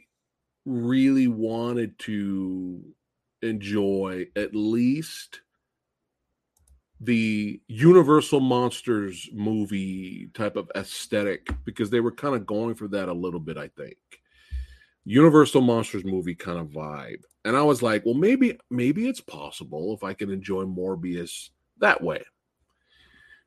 really 0.66 1.28
wanted 1.28 1.98
to 2.00 2.84
enjoy 3.42 4.28
at 4.36 4.54
least 4.54 5.42
the 7.02 7.62
Universal 7.68 8.40
Monsters 8.40 9.30
movie 9.34 10.30
type 10.34 10.56
of 10.56 10.72
aesthetic 10.76 11.48
because 11.66 11.90
they 11.90 12.00
were 12.00 12.12
kind 12.12 12.36
of 12.36 12.46
going 12.46 12.76
for 12.76 12.88
that 12.90 13.10
a 13.10 13.14
little 13.14 13.40
bit, 13.40 13.58
I 13.58 13.68
think. 13.70 13.98
Universal 15.04 15.62
Monsters 15.62 16.06
movie 16.06 16.36
kind 16.36 16.58
of 16.58 16.68
vibe. 16.68 17.22
And 17.44 17.56
I 17.56 17.62
was 17.62 17.82
like, 17.82 18.06
well, 18.06 18.16
maybe, 18.16 18.58
maybe 18.72 19.08
it's 19.08 19.22
possible 19.22 19.94
if 19.94 20.04
I 20.04 20.14
can 20.14 20.32
enjoy 20.32 20.64
Morbius 20.64 21.50
that 21.80 22.02
way. 22.02 22.24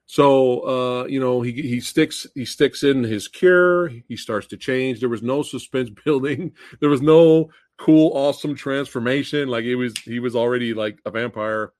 So 0.06 0.60
uh, 0.60 1.04
you 1.04 1.20
know, 1.20 1.42
he 1.42 1.52
he 1.52 1.80
sticks 1.80 2.26
he 2.34 2.46
sticks 2.46 2.82
in 2.82 3.04
his 3.04 3.28
cure, 3.28 3.88
he 3.88 4.16
starts 4.16 4.46
to 4.48 4.56
change. 4.56 5.00
There 5.00 5.08
was 5.10 5.22
no 5.22 5.42
suspense 5.42 5.90
building, 6.04 6.52
there 6.80 6.88
was 6.88 7.02
no 7.02 7.50
cool, 7.76 8.12
awesome 8.14 8.54
transformation. 8.54 9.48
Like 9.48 9.64
it 9.64 9.74
was 9.74 9.92
he 9.98 10.18
was 10.18 10.34
already 10.34 10.72
like 10.72 10.98
a 11.04 11.10
vampire 11.10 11.72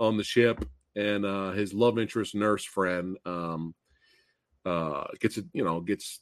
on 0.00 0.16
the 0.16 0.24
ship 0.24 0.64
and 0.96 1.24
uh 1.24 1.52
his 1.52 1.72
love 1.72 1.98
interest 1.98 2.34
nurse 2.34 2.64
friend 2.64 3.16
um 3.24 3.74
uh 4.66 5.04
gets 5.20 5.36
it 5.38 5.44
you 5.52 5.64
know 5.64 5.80
gets 5.80 6.20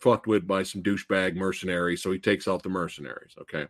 fucked 0.00 0.26
with 0.26 0.46
by 0.46 0.62
some 0.62 0.82
douchebag 0.82 1.34
mercenaries 1.34 2.02
so 2.02 2.10
he 2.10 2.18
takes 2.18 2.48
out 2.48 2.62
the 2.62 2.68
mercenaries 2.68 3.34
okay? 3.40 3.66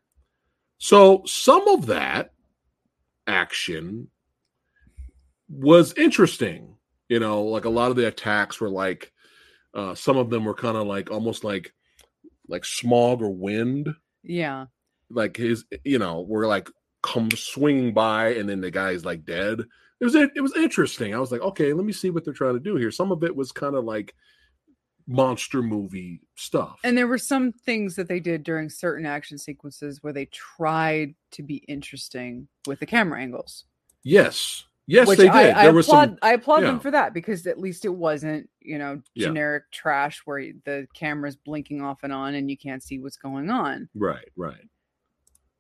So 0.79 1.23
some 1.27 1.69
of 1.69 1.87
that 1.87 2.33
action 3.27 4.09
was 5.49 5.93
interesting 5.95 6.77
you 7.09 7.19
know 7.21 7.43
like 7.43 7.65
a 7.65 7.71
lot 7.71 7.91
of 7.91 7.97
the 7.97 8.07
attacks 8.07 8.61
were 8.61 8.71
like 8.71 9.13
uh 9.75 9.95
some 9.95 10.17
of 10.17 10.31
them 10.31 10.45
were 10.45 10.55
kind 10.55 10.77
of 10.77 10.87
like 10.87 11.11
almost 11.11 11.45
like 11.45 11.73
like 12.49 12.65
smog 12.65 13.23
or 13.23 13.31
wind. 13.31 13.95
Yeah. 14.23 14.67
like 15.11 15.37
his 15.37 15.65
you 15.85 15.99
know 15.99 16.21
were 16.23 16.47
like 16.47 16.69
come 17.03 17.31
swinging 17.31 17.95
by 17.95 18.35
and 18.35 18.49
then 18.49 18.61
the 18.61 18.71
guy's 18.71 19.05
like 19.05 19.25
dead 19.25 19.61
it 20.01 20.05
was 20.05 20.15
it 20.15 20.41
was 20.41 20.55
interesting 20.57 21.15
i 21.15 21.19
was 21.19 21.31
like 21.33 21.41
okay 21.43 21.73
let 21.73 21.85
me 21.85 21.93
see 21.93 22.11
what 22.11 22.25
they're 22.25 22.35
trying 22.35 22.55
to 22.55 22.61
do 22.61 22.77
here 22.77 22.91
some 22.91 23.13
of 23.13 23.23
it 23.23 23.35
was 23.35 23.53
kind 23.53 23.75
of 23.75 23.85
like 23.85 24.15
monster 25.07 25.61
movie 25.63 26.21
stuff 26.37 26.79
And 26.85 26.97
there 26.97 27.09
were 27.09 27.19
some 27.19 27.53
things 27.53 27.97
that 27.97 28.07
they 28.09 28.21
did 28.21 28.45
during 28.45 28.69
certain 28.71 29.07
action 29.07 29.39
sequences 29.39 30.03
where 30.03 30.13
they 30.13 30.27
tried 30.27 31.15
to 31.33 31.43
be 31.43 31.57
interesting 31.69 32.47
with 32.67 32.79
the 32.81 32.87
camera 32.87 33.21
angles. 33.21 33.65
yes 34.05 34.65
yes 34.87 35.09
which 35.09 35.19
they 35.19 35.25
did 35.25 35.33
I, 35.33 35.69
was 35.71 35.87
applaud, 35.89 36.11
some 36.11 36.19
I 36.23 36.33
applaud 36.35 36.61
yeah. 36.63 36.69
them 36.69 36.81
for 36.81 36.91
that 36.93 37.13
because 37.13 37.47
at 37.47 37.59
least 37.59 37.85
it 37.85 37.95
wasn't, 37.95 38.49
you 38.61 38.79
know, 38.79 39.01
Yeah. 39.15 39.29
generic 39.29 39.65
trash 39.73 40.23
where 40.27 40.53
the 40.65 40.87
camera's 40.95 41.37
blinking 41.37 41.81
off 41.83 41.99
and 42.05 42.13
on 42.13 42.35
and 42.35 42.49
you 42.51 42.57
can't 42.57 42.83
see 42.83 42.99
what's 43.01 43.17
going 43.17 43.51
on. 43.51 43.89
right 43.95 44.29
right 44.37 44.69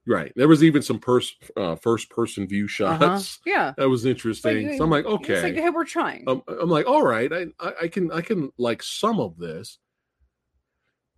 right 0.06 0.32
there 0.36 0.48
was 0.48 0.62
even 0.64 0.80
some 0.82 0.98
pers- 0.98 1.34
uh, 1.56 1.76
first 1.76 2.08
person 2.10 2.48
view 2.48 2.66
shots 2.66 3.02
Uh-huh. 3.02 3.20
Yeah. 3.46 3.74
that 3.76 3.88
was 3.88 4.04
interesting 4.06 4.76
so 4.78 4.84
i'm 4.84 4.90
like 4.90 5.04
okay 5.04 5.34
It's 5.34 5.42
like, 5.42 5.54
hey, 5.54 5.70
we're 5.70 5.84
trying. 5.84 6.24
I'm, 6.26 6.42
I'm 6.48 6.70
like, 6.70 6.86
all 6.86 7.02
right, 7.02 7.30
I, 7.32 7.46
I 7.60 7.72
I 7.82 7.88
can 7.88 8.10
I 8.12 8.20
can 8.22 8.50
like 8.58 8.82
some 8.82 9.20
of 9.20 9.36
this, 9.38 9.78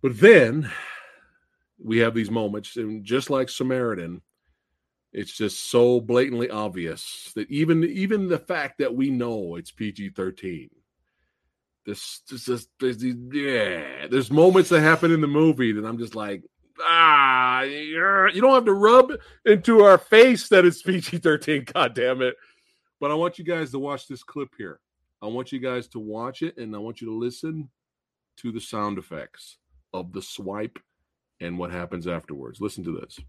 but 0.01 0.19
then 0.19 0.69
we 1.83 1.97
have 1.99 2.13
these 2.13 2.31
moments, 2.31 2.77
and 2.77 3.03
just 3.03 3.29
like 3.29 3.49
Samaritan, 3.49 4.21
it's 5.11 5.35
just 5.35 5.69
so 5.69 5.99
blatantly 5.99 6.49
obvious 6.49 7.31
that 7.35 7.49
even 7.49 7.83
even 7.83 8.27
the 8.27 8.39
fact 8.39 8.77
that 8.79 8.95
we 8.95 9.09
know 9.09 9.55
it's 9.55 9.71
PG 9.71 10.09
thirteen. 10.09 10.69
This, 11.85 12.21
this, 12.29 12.45
this, 12.45 12.67
there's 12.79 12.97
these, 12.99 13.15
yeah. 13.33 14.07
There's 14.09 14.31
moments 14.31 14.69
that 14.69 14.79
happen 14.79 15.11
in 15.11 15.19
the 15.19 15.27
movie 15.27 15.73
that 15.73 15.83
I'm 15.85 15.97
just 15.97 16.15
like, 16.15 16.41
ah, 16.81 17.61
you're- 17.61 18.31
don't 18.39 18.53
have 18.53 18.65
to 18.65 18.73
rub 18.73 19.11
into 19.45 19.81
our 19.81 19.97
face 19.97 20.47
that 20.49 20.65
it's 20.65 20.81
PG 20.81 21.19
thirteen. 21.19 21.63
God 21.73 21.93
damn 21.93 22.21
it! 22.21 22.35
But 22.99 23.11
I 23.11 23.15
want 23.15 23.37
you 23.37 23.45
guys 23.45 23.71
to 23.71 23.79
watch 23.79 24.07
this 24.07 24.23
clip 24.23 24.49
here. 24.57 24.79
I 25.21 25.27
want 25.27 25.51
you 25.51 25.59
guys 25.59 25.87
to 25.89 25.99
watch 25.99 26.41
it 26.41 26.57
and 26.57 26.75
I 26.75 26.79
want 26.79 26.99
you 26.99 27.07
to 27.07 27.13
listen 27.13 27.69
to 28.37 28.51
the 28.51 28.59
sound 28.59 28.97
effects 28.97 29.57
of 29.93 30.11
the 30.11 30.21
swipe 30.21 30.79
and 31.39 31.57
what 31.57 31.71
happens 31.71 32.07
afterwards. 32.07 32.59
Listen 32.59 32.83
to 32.83 32.99
this. 32.99 33.19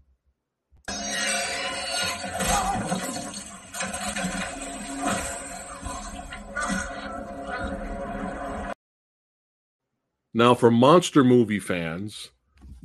Now, 10.33 10.53
for 10.53 10.69
monster 10.69 11.23
movie 11.23 11.61
fans, 11.61 12.31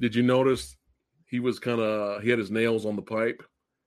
did 0.01 0.15
you 0.15 0.23
notice 0.23 0.77
he 1.27 1.39
was 1.41 1.59
kind 1.59 1.81
of 1.81 2.23
he 2.23 2.31
had 2.31 2.39
his 2.39 2.51
nails 2.51 2.85
on 2.87 2.97
the 2.97 3.03
pipe 3.03 3.43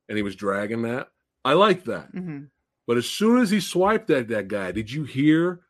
and 0.08 0.18
he 0.18 0.24
was 0.24 0.36
dragging 0.36 0.84
that. 0.84 1.08
I 1.44 1.54
like 1.54 1.84
that. 1.86 2.14
Mhm. 2.14 2.50
But 2.88 2.98
as 2.98 3.06
soon 3.10 3.42
as 3.42 3.50
he 3.50 3.60
swiped 3.60 4.10
at 4.10 4.28
that 4.30 4.48
guy, 4.48 4.72
did 4.72 4.92
you 4.92 5.04
hear 5.04 5.62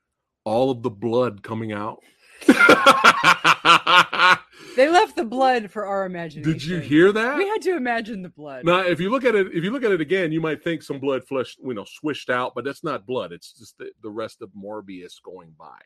all 0.43 0.69
of 0.71 0.83
the 0.83 0.89
blood 0.91 1.41
coming 1.43 1.71
out? 1.71 1.99
They 4.75 4.89
left 4.89 5.15
the 5.15 5.23
blood 5.23 5.69
for 5.69 5.85
our 5.85 6.03
imagination. 6.03 6.51
did 6.51 6.63
you 6.65 6.79
hear 6.79 7.11
that? 7.11 7.37
We 7.37 7.47
had 7.47 7.61
to 7.61 7.75
imagine 7.77 8.23
the 8.23 8.29
blood. 8.29 8.65
Now, 8.65 8.79
if 8.79 8.99
you 8.99 9.11
look 9.11 9.23
at 9.23 9.35
it, 9.35 9.47
if 9.53 9.63
you 9.63 9.69
look 9.69 9.83
at 9.83 9.91
it 9.91 10.01
again, 10.01 10.31
you 10.31 10.41
might 10.41 10.63
think 10.63 10.81
some 10.81 10.97
blood 10.99 11.23
flesh, 11.27 11.55
you 11.63 11.75
know, 11.75 11.85
swished 11.85 12.31
out, 12.31 12.53
but 12.55 12.65
that's 12.65 12.83
not 12.83 13.05
blood. 13.05 13.31
It's 13.31 13.53
just 13.53 13.77
the, 13.77 13.91
the 14.01 14.09
rest 14.09 14.41
of 14.41 14.49
Morbius 14.57 15.21
going 15.23 15.53
by. 15.59 15.77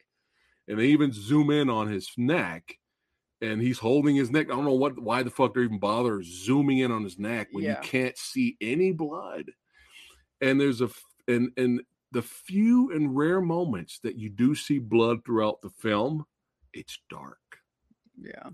And 0.70 0.80
they 0.80 0.86
even 0.86 1.12
zoom 1.12 1.50
in 1.52 1.70
on 1.70 1.90
his 1.90 2.10
neck, 2.16 2.78
and 3.42 3.62
he's 3.62 3.80
holding 3.80 4.16
his 4.16 4.32
neck. 4.32 4.48
I 4.48 4.56
don't 4.56 4.66
know 4.66 4.74
what, 4.74 5.00
why 5.00 5.24
the 5.24 5.30
fuck 5.30 5.54
they're 5.54 5.64
even 5.64 5.80
bother 5.80 6.22
zooming 6.24 6.80
in 6.80 6.92
on 6.92 7.04
his 7.04 7.20
neck 7.20 7.50
when 7.52 7.64
Yeah. 7.64 7.82
you 7.82 7.88
can't 7.88 8.18
see 8.18 8.58
any 8.62 8.92
blood. 8.92 9.52
And 10.42 10.60
there's 10.60 10.82
a 10.82 10.90
and 11.28 11.52
and 11.58 11.82
the 12.12 12.22
few 12.22 12.92
and 12.94 13.16
rare 13.16 13.42
moments 13.42 14.00
that 14.04 14.18
you 14.18 14.30
do 14.30 14.56
see 14.56 14.80
blood 14.80 15.26
throughout 15.26 15.62
the 15.62 15.70
film, 15.70 16.26
it's 16.74 17.00
dark 17.10 17.38
yeah. 18.22 18.50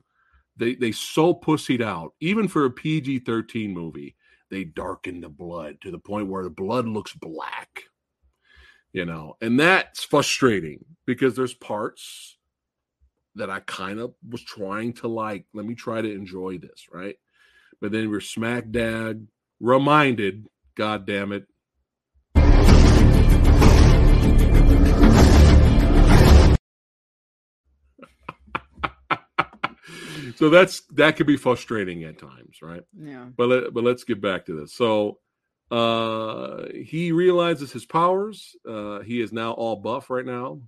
they 0.57 0.75
they 0.75 0.91
so 0.91 1.33
pussied 1.33 1.81
out 1.81 2.13
even 2.19 2.47
for 2.47 2.65
a 2.65 2.69
pg-13 2.71 3.71
movie 3.71 4.15
they 4.49 4.63
darken 4.63 5.19
the 5.21 5.29
blood 5.29 5.77
to 5.81 5.91
the 5.91 5.99
point 5.99 6.27
where 6.27 6.43
the 6.43 6.49
blood 6.49 6.87
looks 6.87 7.13
black 7.13 7.83
you 8.91 9.05
know 9.05 9.35
and 9.41 9.59
that's 9.59 10.03
frustrating 10.03 10.83
because 11.05 11.35
there's 11.35 11.53
parts 11.53 12.37
that 13.35 13.49
i 13.49 13.59
kind 13.61 13.99
of 13.99 14.13
was 14.27 14.43
trying 14.43 14.93
to 14.93 15.07
like 15.07 15.45
let 15.53 15.65
me 15.65 15.75
try 15.75 16.01
to 16.01 16.11
enjoy 16.11 16.57
this 16.57 16.87
right 16.91 17.15
but 17.81 17.91
then 17.91 18.09
we're 18.09 18.21
smack 18.21 18.69
dab 18.71 19.25
reminded 19.59 20.45
god 20.75 21.05
damn 21.05 21.31
it 21.31 21.45
so 30.35 30.49
that's 30.49 30.81
that 30.93 31.15
could 31.15 31.27
be 31.27 31.37
frustrating 31.37 32.03
at 32.03 32.17
times 32.17 32.57
right 32.61 32.83
Yeah. 32.99 33.25
but 33.35 33.49
let, 33.49 33.73
but 33.73 33.83
let's 33.83 34.03
get 34.03 34.21
back 34.21 34.45
to 34.47 34.59
this. 34.59 34.73
So 34.73 35.19
uh 35.71 36.65
he 36.73 37.11
realizes 37.11 37.71
his 37.71 37.85
powers. 37.85 38.55
Uh 38.67 38.99
he 38.99 39.21
is 39.21 39.31
now 39.33 39.51
all 39.51 39.75
buff 39.77 40.09
right 40.09 40.25
now. 40.25 40.61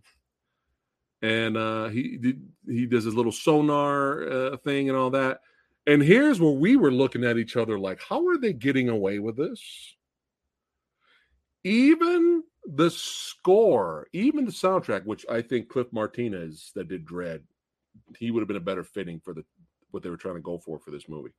And 1.21 1.57
uh 1.57 1.87
he 1.87 2.17
did 2.17 2.41
he 2.67 2.85
does 2.85 3.03
his 3.03 3.15
little 3.15 3.31
sonar 3.31 4.27
uh, 4.29 4.57
thing 4.57 4.89
and 4.89 4.97
all 4.97 5.09
that. 5.11 5.41
And 5.87 6.01
here's 6.01 6.39
where 6.39 6.51
we 6.51 6.75
were 6.75 6.91
looking 6.91 7.23
at 7.23 7.37
each 7.37 7.55
other 7.55 7.79
like 7.79 8.01
how 8.01 8.27
are 8.27 8.37
they 8.37 8.53
getting 8.53 8.89
away 8.89 9.19
with 9.19 9.37
this? 9.37 9.61
Even 11.63 12.43
the 12.65 12.91
score, 12.91 14.07
even 14.13 14.45
the 14.45 14.51
soundtrack, 14.51 15.05
which 15.05 15.25
I 15.29 15.41
think 15.41 15.69
Cliff 15.69 15.87
Martinez 15.91 16.71
that 16.75 16.87
did 16.87 17.05
Dread, 17.05 17.43
he 18.17 18.29
would 18.29 18.41
have 18.41 18.47
been 18.47 18.57
a 18.57 18.59
better 18.59 18.83
fitting 18.83 19.19
for 19.19 19.33
the 19.33 19.43
what 19.91 20.03
they 20.03 20.09
were 20.09 20.17
trying 20.17 20.35
to 20.35 20.41
go 20.41 20.57
for 20.57 20.77
for 20.77 20.91
this 20.91 21.07
movie 21.07 21.31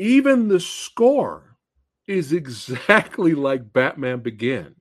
even 0.00 0.48
the 0.48 0.58
score 0.58 1.56
is 2.08 2.32
exactly 2.32 3.34
like 3.34 3.72
Batman 3.72 4.20
Begins. 4.20 4.74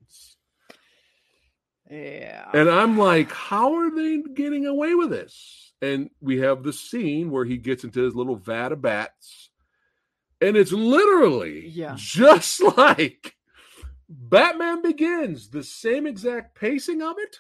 Yeah. 1.89 2.49
And 2.53 2.69
I'm 2.69 2.97
like, 2.97 3.31
how 3.31 3.73
are 3.75 3.89
they 3.91 4.21
getting 4.33 4.65
away 4.65 4.95
with 4.95 5.09
this? 5.09 5.73
And 5.81 6.09
we 6.21 6.39
have 6.39 6.63
the 6.63 6.73
scene 6.73 7.31
where 7.31 7.45
he 7.45 7.57
gets 7.57 7.83
into 7.83 8.01
his 8.01 8.15
little 8.15 8.35
vat 8.35 8.71
of 8.71 8.81
bats. 8.81 9.49
And 10.41 10.55
it's 10.55 10.71
literally 10.71 11.67
Yeah. 11.69 11.95
just 11.97 12.61
like 12.77 13.35
Batman 14.07 14.81
Begins, 14.81 15.49
the 15.49 15.63
same 15.63 16.05
exact 16.07 16.55
pacing 16.55 17.01
of 17.01 17.15
it 17.17 17.37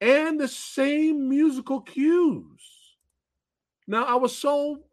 and 0.00 0.40
the 0.40 0.48
same 0.48 1.28
musical 1.28 1.80
cues. 1.80 2.96
Now, 3.86 4.04
I 4.04 4.14
was 4.14 4.36
so 4.36 4.84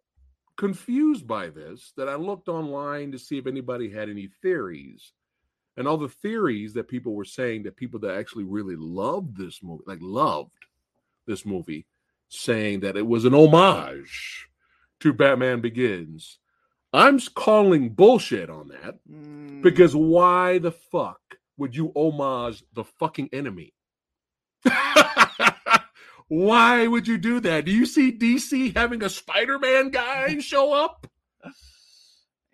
confused 0.58 1.28
by 1.28 1.50
this 1.50 1.94
that 1.98 2.10
I 2.10 2.16
looked 2.16 2.50
online 2.50 3.12
to 3.12 3.20
see 3.20 3.38
if 3.38 3.48
anybody 3.48 3.90
had 3.90 4.10
any 4.10 4.30
theories. 4.42 5.14
And 5.78 5.88
all 5.88 5.98
the 5.98 6.10
theories 6.10 6.74
that 6.74 6.88
people 6.88 7.14
were 7.14 7.26
saying 7.26 7.64
that 7.64 7.78
people 7.78 8.00
that 8.00 8.18
actually 8.18 8.44
really 8.46 8.76
loved 8.76 9.38
this 9.38 9.62
movie, 9.62 9.84
like 9.86 10.00
loved 10.02 10.66
this 11.28 11.46
movie, 11.46 11.86
saying 12.30 12.80
that 12.82 12.98
it 12.98 13.06
was 13.06 13.26
an 13.26 13.36
homage 13.36 14.50
to 15.00 15.14
Batman 15.14 15.62
Begins. 15.62 16.40
I'm 16.94 17.20
calling 17.20 17.90
bullshit 17.90 18.50
on 18.50 18.70
that 18.70 18.96
Mm, 19.10 19.62
because 19.62 19.96
why 19.96 20.58
the 20.58 20.72
fuck 20.72 21.20
would 21.58 21.76
you 21.76 21.92
homage 21.96 22.64
the 22.74 22.84
fucking 22.84 23.30
enemy? 23.34 23.74
why 26.28 26.88
would 26.88 27.08
you 27.08 27.18
do 27.18 27.40
that? 27.42 27.66
Do 27.66 27.72
you 27.72 27.86
see 27.86 28.12
DC 28.12 28.76
having 28.76 29.04
a 29.04 29.10
Spider 29.10 29.60
Man 29.60 29.90
guy 29.90 30.40
show 30.40 30.74
up? 30.74 31.08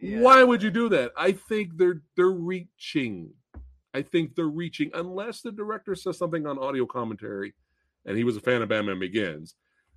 Yeah. 0.04 0.20
Why 0.20 0.44
would 0.44 0.62
you 0.62 0.72
do 0.72 0.90
that? 0.90 1.12
I 1.18 1.32
think 1.32 1.78
they're 1.78 2.02
they're 2.16 2.32
reaching. 2.32 3.32
I 3.94 4.02
think 4.02 4.36
they're 4.36 4.46
reaching 4.46 4.90
unless 4.94 5.42
the 5.42 5.52
director 5.52 5.96
says 5.96 6.18
something 6.18 6.46
on 6.48 6.58
audio 6.60 6.86
commentary, 6.86 7.54
and 8.06 8.18
he 8.18 8.24
was 8.24 8.38
a 8.38 8.42
fan 8.42 8.62
of 8.62 8.70
Batman 8.70 9.00
Begins, 9.00 9.56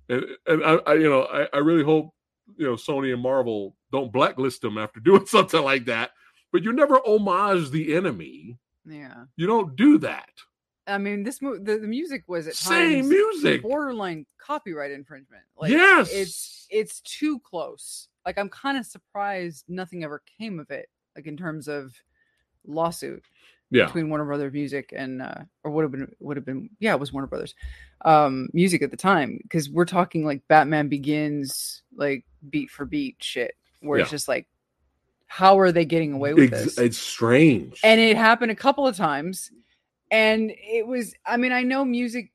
and 0.09 0.23
and 0.45 0.63
I, 0.63 0.75
I 0.85 0.93
you 0.95 1.09
know 1.09 1.23
I, 1.23 1.47
I 1.53 1.59
really 1.59 1.83
hope 1.83 2.13
you 2.55 2.65
know 2.65 2.75
Sony 2.75 3.13
and 3.13 3.21
Marvel 3.21 3.75
don't 3.91 4.11
blacklist 4.11 4.63
him 4.63 4.77
after 4.77 4.99
doing 5.03 5.25
something 5.25 5.61
like 5.63 5.85
that. 5.85 6.11
But 6.51 6.63
you 6.63 6.71
never 6.71 6.99
homage 7.05 7.71
the 7.71 7.93
enemy. 7.95 8.57
Yeah. 8.85 9.25
You 9.35 9.47
don't 9.47 9.75
do 9.75 9.97
that. 9.99 10.29
I 10.87 10.97
mean, 10.97 11.23
this 11.23 11.41
mo- 11.41 11.57
the, 11.61 11.77
the 11.77 11.87
music 11.87 12.23
was 12.27 12.47
at 12.47 12.55
Same 12.55 13.01
times 13.01 13.09
music. 13.09 13.61
borderline 13.61 14.25
copyright 14.39 14.91
infringement. 14.91 15.43
Like, 15.57 15.71
yes, 15.71 16.09
it's 16.13 16.65
it's 16.69 17.01
too 17.01 17.39
close. 17.39 18.07
Like, 18.27 18.37
I'm 18.37 18.49
kind 18.49 18.77
of 18.77 18.85
surprised 18.85 19.65
nothing 19.67 20.03
ever 20.03 20.21
came 20.37 20.59
of 20.59 20.69
it. 20.69 20.89
Like 21.15 21.25
in 21.25 21.35
terms 21.35 21.67
of 21.67 21.93
lawsuit 22.67 23.23
yeah, 23.69 23.85
between 23.85 24.09
Warner 24.09 24.25
Brothers 24.25 24.53
Music 24.53 24.93
and 24.95 25.21
uh, 25.21 25.41
or 25.63 25.71
would 25.71 25.83
have 25.83 25.91
been 25.91 26.15
would 26.19 26.37
have 26.37 26.45
been 26.45 26.69
yeah 26.79 26.93
it 26.93 26.99
was 26.99 27.11
Warner 27.11 27.27
Brothers 27.27 27.55
um 28.05 28.47
music 28.53 28.81
at 28.81 28.91
the 28.91 28.97
time 28.97 29.39
because 29.43 29.69
we're 29.69 29.85
talking 29.85 30.25
like 30.25 30.41
Batman 30.47 30.87
Begins 30.87 31.81
like 31.95 32.23
beat 32.49 32.69
for 32.69 32.85
beat 32.85 33.17
shit 33.19 33.55
where 33.81 33.99
it's 33.99 34.11
just 34.11 34.27
like 34.27 34.47
how 35.25 35.59
are 35.59 35.71
they 35.71 35.85
getting 35.85 36.13
away 36.13 36.33
with 36.33 36.53
Ex- 36.53 36.63
this 36.63 36.77
it's 36.77 36.97
strange. 36.97 37.79
and 37.83 37.99
it 37.99 38.15
happened 38.15 38.51
a 38.51 38.55
couple 38.55 38.87
of 38.87 38.95
times 38.95 39.51
and 40.11 40.51
it 40.55 40.87
was 40.87 41.13
i 41.25 41.35
mean 41.35 41.51
i 41.51 41.63
know 41.63 41.83
music 41.83 42.31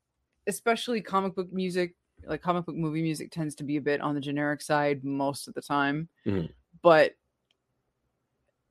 especially 0.46 1.00
comic 1.00 1.34
book 1.34 1.50
music 1.52 1.94
like 2.26 2.42
comic 2.42 2.64
book 2.66 2.74
movie 2.76 3.02
music 3.02 3.30
tends 3.30 3.54
to 3.56 3.64
be 3.64 3.76
a 3.76 3.80
bit 3.80 4.00
on 4.00 4.14
the 4.14 4.20
generic 4.20 4.60
side 4.62 5.04
most 5.04 5.48
of 5.48 5.54
the 5.54 5.62
time 5.62 6.08
Mhm. 6.26 6.50
but 6.82 7.12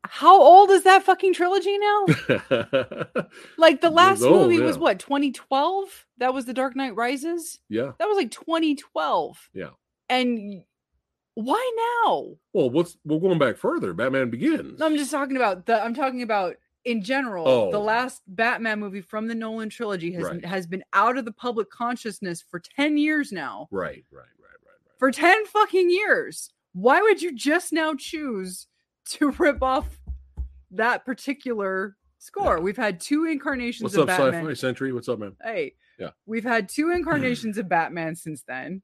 how 0.03 0.41
old 0.41 0.71
is 0.71 0.83
that 0.83 1.03
fucking 1.03 1.33
trilogy 1.33 1.77
now 1.77 2.05
like 3.57 3.81
the 3.81 3.89
last 3.91 4.23
old, 4.23 4.49
movie 4.49 4.59
was 4.59 4.77
what 4.77 4.99
2012 4.99 6.07
that 6.17 6.33
was 6.33 6.45
the 6.45 6.53
dark 6.53 6.75
knight 6.75 6.95
rises 6.95 7.59
yeah. 7.69 7.91
that 7.99 8.07
was 8.07 8.17
like 8.17 8.31
2012 8.31 9.49
Yeah. 9.53 9.69
and 10.09 10.63
why 11.35 12.03
now 12.05 12.31
Well, 12.53 12.69
what's 12.71 12.97
we're 13.05 13.19
going 13.19 13.39
back 13.39 13.55
further. 13.57 13.93
Batman 13.93 14.29
Begins. 14.29 14.79
No, 14.79 14.85
I'm 14.85 14.97
just 14.97 15.11
talking 15.11 15.37
about 15.37 15.65
the. 15.65 15.81
I'm 15.81 15.93
talking 15.93 16.23
about 16.23 16.55
in 16.85 17.03
general. 17.03 17.69
The 17.71 17.77
Oh. 17.77 17.83
last 17.83 18.23
Batman 18.27 18.79
movie 18.79 19.01
from 19.01 19.27
the 19.27 19.35
Nolan 19.35 19.69
trilogy 19.69 20.11
has 20.13 20.23
Right. 20.23 20.45
has 20.45 20.65
been 20.67 20.83
out 20.93 21.17
of 21.17 21.25
the 21.25 21.31
public 21.31 21.69
consciousness 21.69 22.41
for 22.41 22.59
ten 22.59 22.97
years 22.97 23.31
now. 23.31 23.67
right, 23.71 24.03
right, 24.11 24.19
right, 24.19 24.25
right, 24.39 24.79
right. 24.85 24.97
For 24.99 25.11
ten 25.11 25.45
fucking 25.45 25.89
years. 25.89 26.51
Why 26.73 27.01
would 27.01 27.21
you 27.21 27.35
just 27.35 27.73
now 27.73 27.93
choose 27.95 28.67
to 29.11 29.29
rip 29.39 29.61
off 29.61 29.99
that 30.71 31.05
particular 31.05 31.97
score? 32.17 32.57
Yeah. 32.57 32.63
We've 32.63 32.77
had 32.77 32.99
two 32.99 33.25
incarnations 33.25 33.83
What's 33.83 33.95
of 33.95 34.03
up, 34.09 34.17
Batman. 34.17 34.43
Sci-Fi 34.45 34.53
Century? 34.53 34.93
What's 34.93 35.09
up, 35.09 35.19
man? 35.19 35.35
Hey, 35.43 35.75
Yeah. 35.99 36.11
we've 36.25 36.43
had 36.45 36.69
two 36.69 36.89
incarnations 36.95 37.57
of 37.57 37.67
Batman 37.69 38.15
since 38.15 38.43
then. 38.43 38.81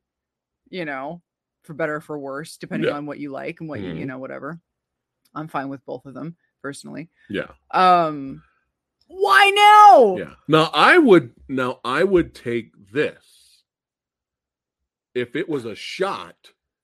You 0.69 0.83
know, 0.85 1.21
for 1.63 1.73
better 1.73 1.95
or 1.95 2.01
for 2.01 2.19
worse, 2.19 2.57
depending 2.57 2.89
Yeah. 2.89 2.97
on 2.97 3.05
what 3.05 3.19
you 3.19 3.31
like 3.31 3.61
and 3.61 3.69
what 3.69 3.79
you 3.79 3.89
you 3.93 4.03
Mhm. 4.03 4.07
know, 4.07 4.19
whatever. 4.19 4.59
I'm 5.33 5.47
fine 5.47 5.69
with 5.69 5.85
both 5.85 6.05
of 6.05 6.13
them 6.13 6.35
personally. 6.61 7.09
Yeah, 7.29 7.47
Um, 7.71 8.43
why 9.07 9.51
now? 9.55 10.17
yeah. 10.17 10.33
Now 10.47 10.69
I 10.73 10.97
would 10.97 11.31
now 11.47 11.79
I 11.85 12.03
would 12.03 12.33
take 12.35 12.71
this 12.91 13.63
if 15.15 15.35
it 15.35 15.47
was 15.49 15.65
a 15.65 15.75
shot 15.75 16.35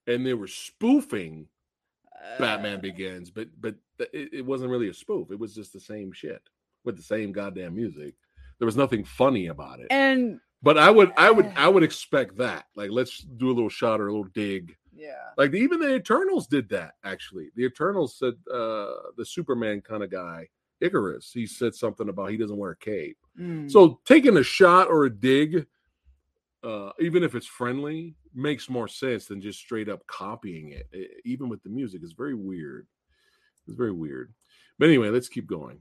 and 0.08 0.26
they 0.26 0.34
were 0.34 0.48
spoofing 0.48 1.48
Batman 2.40 2.78
Uh, 2.78 2.82
Begins, 2.82 3.30
but 3.30 3.50
but 3.60 3.76
it, 4.00 4.34
it 4.34 4.46
wasn't 4.46 4.72
really 4.72 4.90
a 4.90 4.94
spoof. 4.94 5.32
It 5.32 5.40
was 5.40 5.54
just 5.54 5.74
the 5.74 5.80
same 5.80 6.12
shit 6.12 6.42
with 6.84 6.96
the 6.98 7.04
same 7.04 7.32
goddamn 7.32 7.76
music. 7.76 8.16
There 8.60 8.66
was 8.66 8.78
nothing 8.78 9.04
funny 9.04 9.48
about 9.48 9.80
it. 9.80 9.88
and 9.92 10.40
But 10.62 10.78
I 10.78 10.90
would 10.90 11.12
I 11.18 11.30
would 11.32 11.52
I 11.56 11.68
would 11.68 11.84
expect 11.84 12.38
that. 12.38 12.66
Like 12.76 12.92
let's 12.92 13.20
do 13.20 13.48
a 13.48 13.54
little 13.54 13.70
shot 13.70 14.00
or 14.00 14.08
a 14.08 14.12
little 14.12 14.30
dig 14.34 14.76
Yeah. 14.96 15.30
Like 15.38 15.54
even 15.54 15.80
the 15.80 15.96
Eternals 15.96 16.48
did 16.48 16.70
that. 16.70 16.96
Actually, 17.04 17.50
the 17.56 17.66
Eternals 17.66 18.18
said 18.18 18.34
uh 18.52 18.94
the 19.18 19.26
Superman 19.26 19.82
kind 19.82 20.04
of 20.04 20.12
guy, 20.12 20.48
Ikaris. 20.82 21.32
He 21.34 21.46
said 21.46 21.76
something 21.76 22.10
about 22.10 22.32
he 22.32 22.38
doesn't 22.38 22.58
wear 22.58 22.72
a 22.72 22.78
cape. 22.78 23.18
Mm. 23.40 23.70
So 23.72 24.00
taking 24.06 24.38
a 24.38 24.44
shot 24.44 24.90
or 24.90 25.06
a 25.06 25.10
dig, 25.10 25.66
uh, 26.64 26.92
even 27.00 27.24
if 27.24 27.36
it's 27.36 27.48
friendly, 27.48 28.16
makes 28.34 28.70
more 28.70 28.88
sense 28.88 29.26
than 29.26 29.42
just 29.42 29.60
straight 29.60 29.90
up 29.90 30.06
copying 30.08 30.70
it. 30.70 30.88
E- 30.94 31.08
Even 31.26 31.50
with 31.50 31.62
the 31.64 31.70
music, 31.70 32.02
it's 32.04 32.14
very 32.14 32.36
weird. 32.36 32.88
It's 33.68 33.76
very 33.76 33.92
weird. 33.92 34.34
But 34.80 34.90
anyway, 34.90 35.10
let's 35.10 35.30
keep 35.30 35.48
going. 35.48 35.80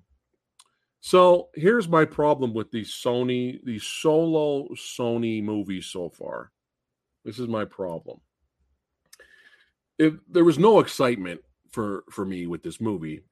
So 1.01 1.49
here's 1.55 1.89
my 1.89 2.05
problem 2.05 2.55
with 2.55 2.71
these 2.71 2.91
Sony, 2.93 3.59
these 3.65 3.83
solo 3.83 4.69
Sony 4.75 5.43
movies 5.43 5.87
so 5.87 6.09
far. 6.09 6.53
This 7.25 7.39
is 7.39 7.49
my 7.49 7.65
problem. 7.65 8.21
If 9.99 10.15
there 10.31 10.45
was 10.45 10.59
no 10.59 10.81
excitement 10.81 11.41
for 11.71 12.05
for 12.11 12.25
me 12.25 12.47
with 12.47 12.63
this 12.63 12.81
movie, 12.81 13.23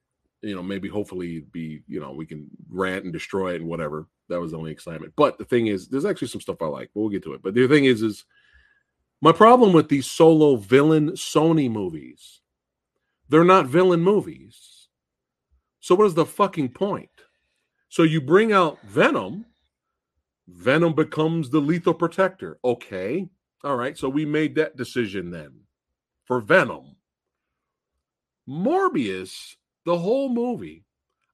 you 0.41 0.55
know, 0.55 0.63
maybe 0.63 0.87
hopefully 0.87 1.45
be, 1.51 1.83
you 1.87 1.99
know, 1.99 2.11
we 2.11 2.25
can 2.25 2.49
rant 2.69 3.03
and 3.03 3.13
destroy 3.13 3.53
it 3.53 3.61
and 3.61 3.69
whatever. 3.69 4.07
That 4.29 4.39
was 4.39 4.51
the 4.51 4.57
only 4.57 4.71
excitement. 4.71 5.13
But 5.15 5.37
the 5.37 5.45
thing 5.45 5.67
is, 5.67 5.87
there's 5.87 6.05
actually 6.05 6.29
some 6.29 6.41
stuff 6.41 6.61
I 6.61 6.65
like, 6.65 6.89
but 6.93 7.01
we'll 7.01 7.09
get 7.09 7.23
to 7.23 7.33
it. 7.33 7.43
But 7.43 7.53
the 7.53 7.67
thing 7.67 7.85
is, 7.85 8.01
is 8.01 8.25
my 9.21 9.31
problem 9.31 9.73
with 9.73 9.89
these 9.89 10.09
solo 10.09 10.55
villain 10.55 11.11
Sony 11.11 11.69
movies, 11.69 12.41
they're 13.29 13.43
not 13.43 13.67
villain 13.67 14.01
movies. 14.01 14.87
So 15.79 15.95
what 15.95 16.07
is 16.07 16.13
the 16.13 16.25
fucking 16.25 16.69
point? 16.69 17.09
So 17.89 18.03
you 18.03 18.21
bring 18.21 18.51
out 18.53 18.81
Venom, 18.83 19.45
Venom 20.47 20.93
becomes 20.93 21.49
the 21.49 21.59
lethal 21.59 21.93
protector. 21.93 22.57
Okay. 22.63 23.27
All 23.63 23.75
right. 23.75 23.97
So 23.97 24.09
we 24.09 24.25
made 24.25 24.55
that 24.55 24.75
decision 24.75 25.29
then 25.29 25.51
for 26.31 26.39
Venom. 26.39 26.95
Morbius, 28.47 29.57
the 29.83 29.97
whole 29.97 30.29
movie, 30.29 30.85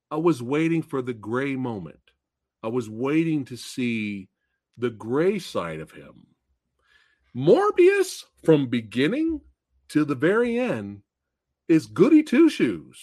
I 0.09 0.15
was 0.15 0.41
waiting 0.41 0.81
for 0.81 1.03
the 1.03 1.13
gray 1.13 1.55
moment. 1.55 1.99
I 2.63 2.69
was 2.69 2.89
waiting 2.89 3.45
to 3.45 3.57
see 3.57 4.27
the 4.75 4.89
gray 4.89 5.37
side 5.37 5.81
of 5.81 5.91
him. 5.91 6.25
Morbius, 7.35 8.23
from 8.43 8.71
beginning 8.71 9.41
to 9.89 10.03
the 10.03 10.15
very 10.15 10.57
end, 10.57 11.03
is 11.67 11.85
goody 11.85 12.23
two 12.23 12.49
shoes. 12.49 12.97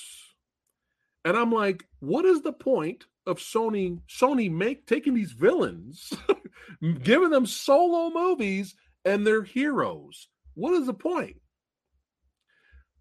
And 1.24 1.36
I'm 1.36 1.52
like, 1.52 1.84
what 2.00 2.24
is 2.24 2.42
the 2.42 2.52
point 2.52 3.04
of 3.24 3.38
Sony 3.38 4.00
Sony 4.08 4.50
make 4.50 4.88
taking 4.88 5.14
these 5.14 5.30
villains, 5.30 6.12
giving 7.04 7.30
them 7.30 7.46
solo 7.46 8.10
movies 8.10 8.74
and 9.04 9.24
they're 9.24 9.44
heroes? 9.44 10.26
What 10.54 10.74
is 10.74 10.86
the 10.86 10.94
point? 10.94 11.36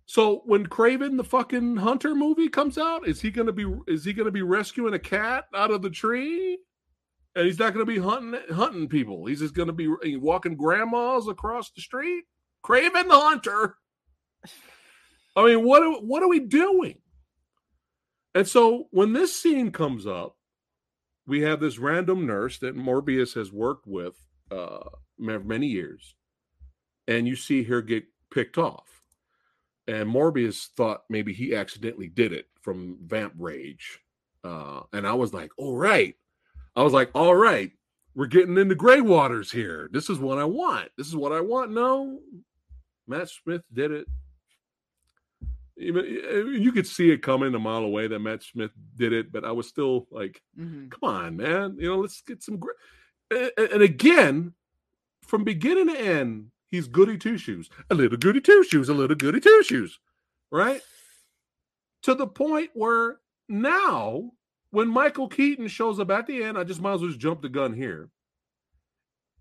So 0.05 0.41
when 0.45 0.67
Kraven 0.67 1.17
the 1.17 1.23
fucking 1.23 1.77
hunter 1.77 2.13
movie 2.13 2.49
comes 2.49 2.77
out, 2.77 3.07
is 3.07 3.21
he 3.21 3.31
gonna 3.31 3.53
be 3.53 3.65
is 3.87 4.03
he 4.03 4.13
gonna 4.13 4.31
be 4.31 4.41
rescuing 4.41 4.93
a 4.93 4.99
cat 4.99 5.45
out 5.55 5.71
of 5.71 5.81
the 5.81 5.89
tree? 5.89 6.59
And 7.35 7.45
he's 7.45 7.59
not 7.59 7.73
gonna 7.73 7.85
be 7.85 7.99
hunting 7.99 8.39
hunting 8.53 8.87
people. 8.89 9.25
He's 9.25 9.39
just 9.39 9.55
gonna 9.55 9.73
be 9.73 9.87
walking 10.17 10.55
grandmas 10.55 11.27
across 11.27 11.71
the 11.71 11.81
street. 11.81 12.25
Kraven 12.65 13.07
the 13.07 13.19
hunter. 13.19 13.77
I 15.35 15.45
mean, 15.45 15.63
what 15.63 16.03
what 16.03 16.21
are 16.21 16.29
we 16.29 16.41
doing? 16.41 16.99
And 18.35 18.47
so 18.47 18.87
when 18.91 19.13
this 19.13 19.39
scene 19.39 19.71
comes 19.71 20.05
up, 20.05 20.35
we 21.25 21.41
have 21.41 21.59
this 21.59 21.79
random 21.79 22.25
nurse 22.25 22.59
that 22.59 22.75
Morbius 22.75 23.35
has 23.35 23.51
worked 23.51 23.87
with 23.87 24.15
uh 24.51 24.89
many 25.17 25.67
years, 25.67 26.15
and 27.07 27.25
you 27.25 27.35
see 27.37 27.63
her 27.63 27.81
get 27.81 28.03
picked 28.29 28.57
off. 28.57 28.92
And 29.87 30.07
Morbius 30.09 30.67
thought 30.77 31.03
maybe 31.09 31.33
he 31.33 31.55
accidentally 31.55 32.07
did 32.07 32.31
it 32.31 32.47
from 32.61 32.97
Vamp 33.05 33.33
Rage. 33.37 33.99
Uh, 34.43 34.81
and 34.93 35.05
I 35.05 35.13
was 35.13 35.33
like, 35.33 35.51
all 35.57 35.75
right. 35.75 36.15
I 36.75 36.83
was 36.83 36.93
like, 36.93 37.11
all 37.13 37.35
right, 37.35 37.71
we're 38.15 38.27
getting 38.27 38.57
into 38.57 38.75
gray 38.75 39.01
waters 39.01 39.51
here. 39.51 39.89
This 39.91 40.09
is 40.09 40.19
what 40.19 40.37
I 40.39 40.45
want. 40.45 40.89
This 40.97 41.07
is 41.07 41.15
what 41.15 41.31
I 41.31 41.41
want. 41.41 41.71
No, 41.71 42.19
Matt 43.07 43.29
Smith 43.29 43.61
did 43.73 43.91
it. 43.91 44.07
Even 45.77 46.05
eh, 46.05 46.57
you 46.59 46.71
could 46.71 46.87
see 46.87 47.09
it 47.11 47.21
coming 47.23 47.53
a 47.55 47.59
mile 47.59 47.83
away 47.83 48.07
that 48.07 48.19
Matt 48.19 48.43
Smith 48.43 48.71
did 48.95 49.11
it, 49.11 49.31
but 49.31 49.43
I 49.43 49.51
was 49.51 49.67
still 49.67 50.07
like, 50.11 50.41
Mhm. 50.57 50.89
come 50.91 51.09
on, 51.09 51.37
man. 51.37 51.75
You 51.79 51.89
know, 51.89 51.99
let's 51.99 52.21
get 52.21 52.41
some. 52.43 52.61
And, 53.31 53.51
and 53.57 53.81
again, 53.81 54.53
from 55.23 55.43
beginning 55.43 55.87
to 55.87 55.99
end, 55.99 56.51
he's 56.73 56.87
goody 56.87 57.19
two 57.19 57.37
shoes, 57.37 57.69
a 57.91 57.93
little 57.93 58.17
goody 58.17 58.41
two 58.41 58.63
shoes, 58.63 58.89
a 58.89 58.93
little 58.95 59.15
goody 59.15 59.39
two 59.39 59.61
shoes, 59.63 59.99
right? 60.51 60.81
To 62.01 62.15
the 62.15 62.25
point 62.25 62.71
where 62.73 63.19
now, 63.47 64.31
when 64.71 64.87
Michael 64.87 65.29
Keaton 65.29 65.67
shows 65.67 65.99
up 65.99 66.09
at 66.09 66.25
the 66.25 66.43
end, 66.43 66.57
I 66.57 66.63
just 66.63 66.81
might 66.81 66.95
as 66.95 67.01
well 67.01 67.11
jump 67.11 67.43
the 67.43 67.49
gun 67.49 67.73
here, 67.73 68.09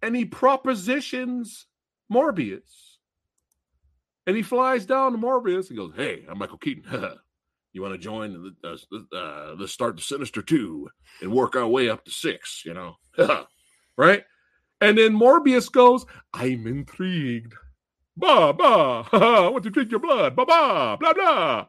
and 0.02 0.14
he 0.14 0.26
propositions 0.26 1.66
Morbius. 2.12 2.98
And 4.26 4.36
he 4.36 4.42
flies 4.42 4.84
down 4.84 5.12
to 5.12 5.18
Morbius 5.18 5.70
and 5.70 5.78
goes, 5.78 5.92
"Hey, 5.96 6.26
I'm 6.28 6.36
Michael 6.38 6.59
Keaton. 6.59 6.84
you 7.72 7.80
want 7.80 7.94
to 7.94 7.98
join? 7.98 8.54
The, 8.62 8.68
uh, 8.68 9.16
uh, 9.16 9.54
let's 9.59 9.72
start 9.72 9.96
the 9.96 10.02
Sinister 10.02 10.42
Two 10.42 10.90
and 11.22 11.32
work 11.32 11.56
our 11.56 11.66
way 11.66 11.88
up 11.88 12.04
to 12.04 12.10
six. 12.10 12.62
You 12.66 12.74
know, 12.74 12.96
right?" 13.96 14.22
And 14.82 14.98
then 14.98 15.12
Morbius 15.12 15.70
goes, 15.70 16.04
"I'm 16.34 16.66
intrigued. 16.66 17.54
Bah 18.16 18.52
bah. 18.52 19.09
I 19.12 19.48
want 19.48 19.64
to 19.64 19.70
drink 19.70 19.90
your 19.90 20.00
blood. 20.00 20.36
Bah 20.36 20.44
bah. 20.44 20.96
Blah 20.96 21.12
blah." 21.14 21.66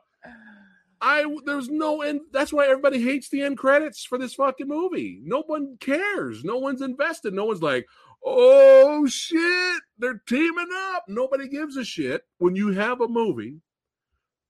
I 1.03 1.26
there's 1.45 1.69
no 1.69 2.02
end. 2.02 2.22
That's 2.31 2.53
why 2.53 2.65
everybody 2.65 3.02
hates 3.02 3.30
the 3.30 3.41
end 3.41 3.57
credits 3.57 4.06
for 4.06 4.18
this 4.18 4.35
fucking 4.35 4.69
movie. 4.69 5.19
No 5.23 5.44
one 5.48 5.77
cares. 5.81 6.45
No 6.45 6.57
one's 6.57 6.81
invested. 6.81 7.34
No 7.34 7.44
one's 7.44 7.61
like, 7.61 7.85
oh 8.23 9.06
shit, 9.06 9.81
they're 9.98 10.22
teaming 10.27 10.69
up. 10.73 11.03
Nobody 11.10 11.49
gives 11.49 11.76
a 11.76 11.84
shit 11.84 12.23
when 12.38 12.56
you 12.56 12.72
have 12.72 13.02
a 13.02 13.07
movie 13.07 13.57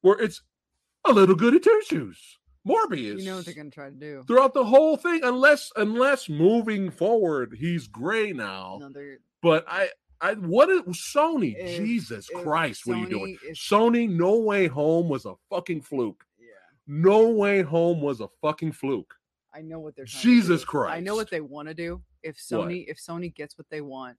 where 0.02 0.19
it's 0.19 0.44
a 1.06 1.11
little 1.11 1.35
goody 1.35 1.60
two 1.60 1.81
shoes. 1.88 2.38
Morbius. 2.68 3.19
You 3.19 3.26
know 3.26 3.35
what 3.38 3.45
they're 3.45 3.53
gonna 3.53 3.69
try 3.69 3.90
to 3.90 3.95
do. 3.95 4.23
throughout 4.27 4.53
the 4.53 4.64
whole 4.64 4.95
thing, 4.98 5.22
unless 5.23 5.72
unless 5.76 6.30
moving 6.30 6.90
forward, 6.91 7.56
he's 7.60 7.88
gray 7.88 8.31
now. 8.34 8.77
No, 8.81 8.91
But 9.41 9.65
I 9.68 9.90
I 10.22 10.35
what 10.35 10.69
is 10.69 10.81
Sony? 10.98 11.56
If- 11.57 11.77
Jesus 11.77 12.30
if 12.30 12.41
Christ, 12.44 12.85
what 12.85 12.98
are 12.98 13.02
you 13.02 13.10
doing? 13.10 13.38
Sony 13.53 14.07
Sony, 14.07 14.10
No 14.10 14.40
Way 14.40 14.68
Home 14.68 15.10
was 15.10 15.26
a 15.26 15.35
fucking 15.49 15.81
fluke. 15.81 16.23
yeah. 16.40 16.48
No 16.88 17.30
Way 17.31 17.61
Home 17.61 18.02
was 18.02 18.22
a 18.22 18.30
fucking 18.41 18.72
fluke. 18.72 19.14
I 19.53 19.61
know 19.61 19.80
what 19.80 19.95
they're 19.95 20.06
Jesus 20.06 20.61
to 20.61 20.68
do. 20.72 20.84
I 20.85 20.99
know 21.02 21.15
what 21.15 21.30
they 21.30 21.41
want 21.41 21.68
to 21.68 21.73
do. 21.73 22.02
If 22.23 22.38
What? 22.49 22.69
Sony 22.69 22.85
if 22.88 22.98
Sony 22.98 23.34
gets 23.35 23.57
what 23.57 23.69
they 23.69 23.81
want 23.81 24.18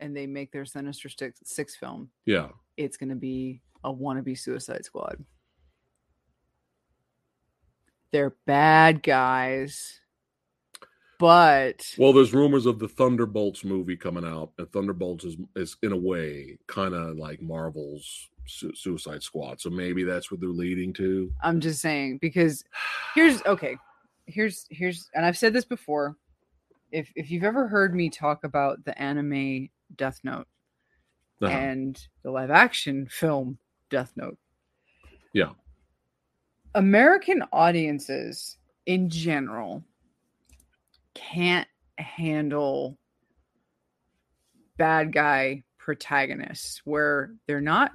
and 0.00 0.16
they 0.16 0.26
make 0.26 0.50
their 0.50 0.64
Sinister 0.64 1.08
Six, 1.08 1.40
six 1.44 1.76
film, 1.76 2.10
Yeah. 2.26 2.48
it's 2.76 2.96
going 2.96 3.10
to 3.10 3.14
be 3.16 3.62
a 3.84 3.92
wannabe 3.92 4.36
Suicide 4.36 4.84
Squad. 4.84 5.24
They're 8.12 8.34
bad 8.46 9.02
guys, 9.02 10.00
but 11.18 11.86
Well, 11.98 12.12
there's 12.12 12.32
rumors 12.34 12.66
of 12.66 12.78
the 12.78 12.88
Thunderbolts 12.88 13.64
movie 13.64 13.96
coming 13.96 14.24
out, 14.24 14.52
and 14.58 14.70
Thunderbolts 14.72 15.24
is 15.24 15.36
is 15.56 15.76
in 15.82 15.92
a 15.92 15.96
way 15.96 16.58
kind 16.66 16.94
of 16.94 17.16
like 17.16 17.40
Marvel's 17.42 18.28
Su- 18.46 18.74
Suicide 18.74 19.22
Squad. 19.22 19.60
So 19.60 19.70
maybe 19.70 20.02
that's 20.02 20.30
what 20.30 20.40
they're 20.40 20.48
leading 20.48 20.92
to. 20.94 21.32
I'm 21.42 21.60
just 21.60 21.80
saying 21.80 22.18
because 22.18 22.64
here's 23.14 23.44
okay. 23.44 23.76
Here's 24.26 24.66
here's 24.70 25.08
and 25.14 25.24
I've 25.26 25.38
said 25.38 25.52
this 25.52 25.64
before. 25.64 26.16
If 26.90 27.12
if 27.14 27.30
you've 27.30 27.44
ever 27.44 27.68
heard 27.68 27.94
me 27.94 28.10
talk 28.10 28.42
about 28.44 28.84
the 28.84 29.00
anime 29.00 29.68
Death 29.96 30.20
Note 30.24 30.48
Uh-huh. 31.42 31.52
and 31.52 32.00
the 32.24 32.30
live 32.32 32.50
action 32.50 33.06
film 33.08 33.58
Death 33.90 34.12
Note. 34.16 34.38
Yeah. 35.32 35.50
American 36.74 37.42
audiences 37.52 38.56
in 38.86 39.08
general 39.08 39.84
can't 41.14 41.68
handle 41.98 42.98
bad 44.76 45.12
guy 45.12 45.62
protagonists 45.78 46.80
where 46.84 47.32
they're 47.46 47.60
not 47.60 47.92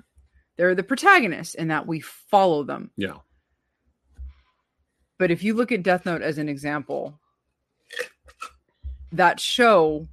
they're 0.58 0.76
the 0.76 0.84
protagonists 0.84 1.56
and 1.56 1.72
that 1.72 1.88
we 1.88 2.00
follow 2.00 2.64
them. 2.64 2.92
yeah. 2.98 3.18
But 5.18 5.32
if 5.32 5.44
you 5.44 5.54
look 5.54 5.72
at 5.72 5.84
Death 5.84 6.06
Note 6.06 6.22
as 6.22 6.38
an 6.38 6.50
example, 6.50 7.20
that 9.14 9.40
show, 9.40 10.08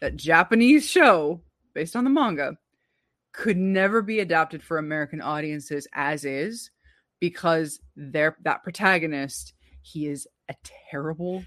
that 0.00 0.16
Japanese 0.16 0.88
show 0.88 1.40
based 1.74 1.96
on 1.96 2.04
the 2.04 2.10
manga, 2.10 2.58
could 3.32 3.56
never 3.56 4.02
be 4.02 4.20
adapted 4.20 4.62
for 4.62 4.78
American 4.78 5.20
audiences 5.20 5.86
as 5.94 6.24
is 6.24 6.70
because 7.22 7.78
they're 7.94 8.36
that 8.42 8.64
protagonist, 8.64 9.54
he 9.82 10.08
is 10.08 10.26
a 10.50 10.54
terrible, 10.90 11.44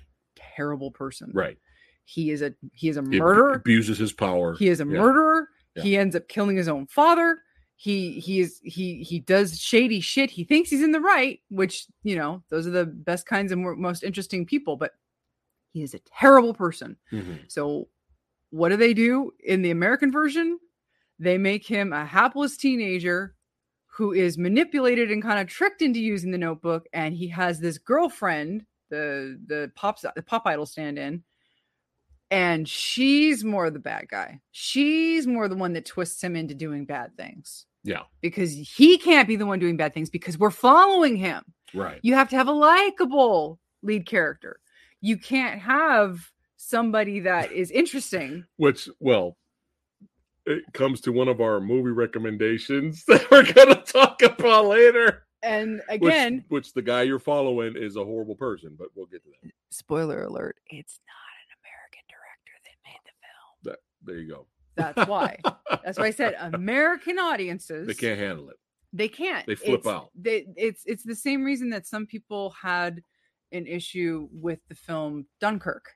terrible 0.56 0.90
person. 0.90 1.32
Right. 1.34 1.58
He 2.06 2.32
is 2.32 2.42
a 2.42 2.54
he 2.72 2.88
is 2.88 2.96
a 2.96 3.02
He 3.02 3.20
murderer. 3.20 3.56
abuses 3.56 3.98
his 3.98 4.14
power. 4.14 4.56
He 4.56 4.70
is 4.70 4.80
a 4.80 4.86
Yeah. 4.86 5.00
murderer. 5.02 5.50
Yeah. 5.76 5.84
He 5.84 5.98
ends 5.98 6.16
up 6.16 6.30
killing 6.30 6.56
his 6.56 6.70
own 6.70 6.88
father. 6.88 7.40
He 7.76 8.22
he 8.22 8.40
is 8.40 8.62
he 8.64 9.04
he 9.04 9.20
does 9.20 9.60
shady 9.60 10.00
shit. 10.00 10.32
He 10.32 10.46
thinks 10.46 10.70
he's 10.70 10.82
in 10.82 10.94
the 10.94 11.02
right, 11.02 11.42
which 11.50 11.86
you 12.04 12.16
know 12.16 12.42
those 12.50 12.66
are 12.66 12.72
the 12.72 12.86
best 12.86 13.26
kinds 13.28 13.52
of 13.52 13.58
more, 13.58 13.76
most 13.76 14.02
interesting 14.02 14.46
people. 14.46 14.78
But 14.78 14.92
he 15.74 15.84
is 15.84 15.94
a 15.94 16.00
terrible 16.00 16.54
person. 16.54 16.96
Mhm. 17.12 17.52
So, 17.52 17.90
what 18.52 18.70
do 18.70 18.78
they 18.78 18.94
do 18.94 19.32
in 19.44 19.62
the 19.62 19.72
American 19.72 20.10
version? 20.10 20.58
They 21.20 21.38
make 21.38 21.66
him 21.68 21.92
a 21.92 22.06
hapless 22.06 22.56
teenager 22.56 23.35
who 23.96 24.12
is 24.12 24.38
manipulated 24.38 25.10
and 25.12 25.22
kind 25.24 25.40
of 25.40 25.48
tricked 25.48 25.82
into 25.82 26.00
using 26.00 26.32
the 26.32 26.38
notebook, 26.38 26.86
and 26.94 27.16
he 27.16 27.28
has 27.30 27.60
this 27.60 27.78
girlfriend, 27.78 28.66
the 28.90 29.40
the 29.48 29.72
pop 29.76 30.00
the 30.02 30.22
pop 30.22 30.44
idol 30.46 30.66
stand-in, 30.66 31.24
and 32.32 32.68
she's 32.68 33.44
more 33.44 33.70
the 33.70 33.80
bad 33.80 34.08
guy. 34.10 34.40
She's 34.52 35.26
more 35.28 35.48
the 35.48 35.56
one 35.56 35.74
that 35.74 35.86
twists 35.86 36.22
him 36.24 36.36
into 36.36 36.54
doing 36.56 36.86
bad 36.86 37.16
things 37.16 37.66
Yeah. 37.84 38.04
because 38.22 38.52
he 38.54 38.98
can't 38.98 39.28
be 39.28 39.36
the 39.36 39.46
one 39.46 39.60
doing 39.60 39.78
bad 39.78 39.94
things 39.94 40.10
because 40.10 40.38
we're 40.38 40.52
following 40.52 41.16
him 41.18 41.44
Right. 41.74 42.00
you 42.04 42.14
have 42.16 42.30
to 42.30 42.36
have 42.36 42.48
a 42.48 42.52
likable 42.54 43.60
lead 43.82 44.06
character. 44.08 44.60
You 45.02 45.18
can't 45.18 45.62
have 45.62 46.32
somebody 46.58 47.20
that 47.22 47.52
is 47.52 47.70
interesting. 47.72 48.46
Which, 48.58 48.90
well, 49.00 49.38
it 50.46 50.64
comes 50.74 51.02
to 51.02 51.12
one 51.12 51.28
of 51.28 51.42
our 51.42 51.60
movie 51.60 51.92
recommendations 51.92 53.04
that 53.08 53.30
we're 53.32 53.52
going 53.52 53.70
to 53.70 53.82
talk 53.82 54.22
about 54.22 54.66
later. 54.66 55.24
And 55.44 55.82
again, 55.90 56.44
which, 56.50 56.74
the 56.74 56.82
guy 56.82 57.04
you're 57.04 57.20
following 57.20 57.76
is 57.78 57.96
a 57.98 58.04
horrible 58.04 58.36
person, 58.36 58.76
but 58.78 58.88
we'll 58.96 59.06
get 59.06 59.24
to 59.24 59.30
that. 59.44 59.52
spoiler 59.70 60.24
alert, 60.24 60.58
it's 60.70 61.00
not 61.06 61.36
an 61.44 61.58
American 61.62 62.02
director 62.10 62.54
that 62.64 62.78
made 62.84 63.00
the 63.06 63.12
film. 63.22 63.78
There 64.04 64.18
you 64.18 64.28
go. 64.30 64.48
That's 64.76 65.08
why. 65.08 65.38
That's 65.86 66.00
why 66.00 66.06
I 66.08 66.12
said 66.12 66.36
American 66.40 67.20
audiences 67.20 67.86
they 67.88 67.94
can't 67.94 68.20
handle 68.20 68.50
it. 68.50 68.56
they 68.92 69.08
can't. 69.08 69.46
They 69.46 69.56
flip 69.56 69.82
It's- 69.82 69.94
out. 69.94 70.10
They, 70.16 70.48
it's 70.56 70.84
it's 70.86 71.04
the 71.04 71.16
same 71.16 71.44
reason 71.44 71.70
that 71.72 71.86
some 71.86 72.08
people 72.08 72.50
had 72.60 73.04
an 73.52 73.68
issue 73.68 74.28
with 74.32 74.60
the 74.68 74.76
film 74.76 75.28
Dunkirk. 75.40 75.94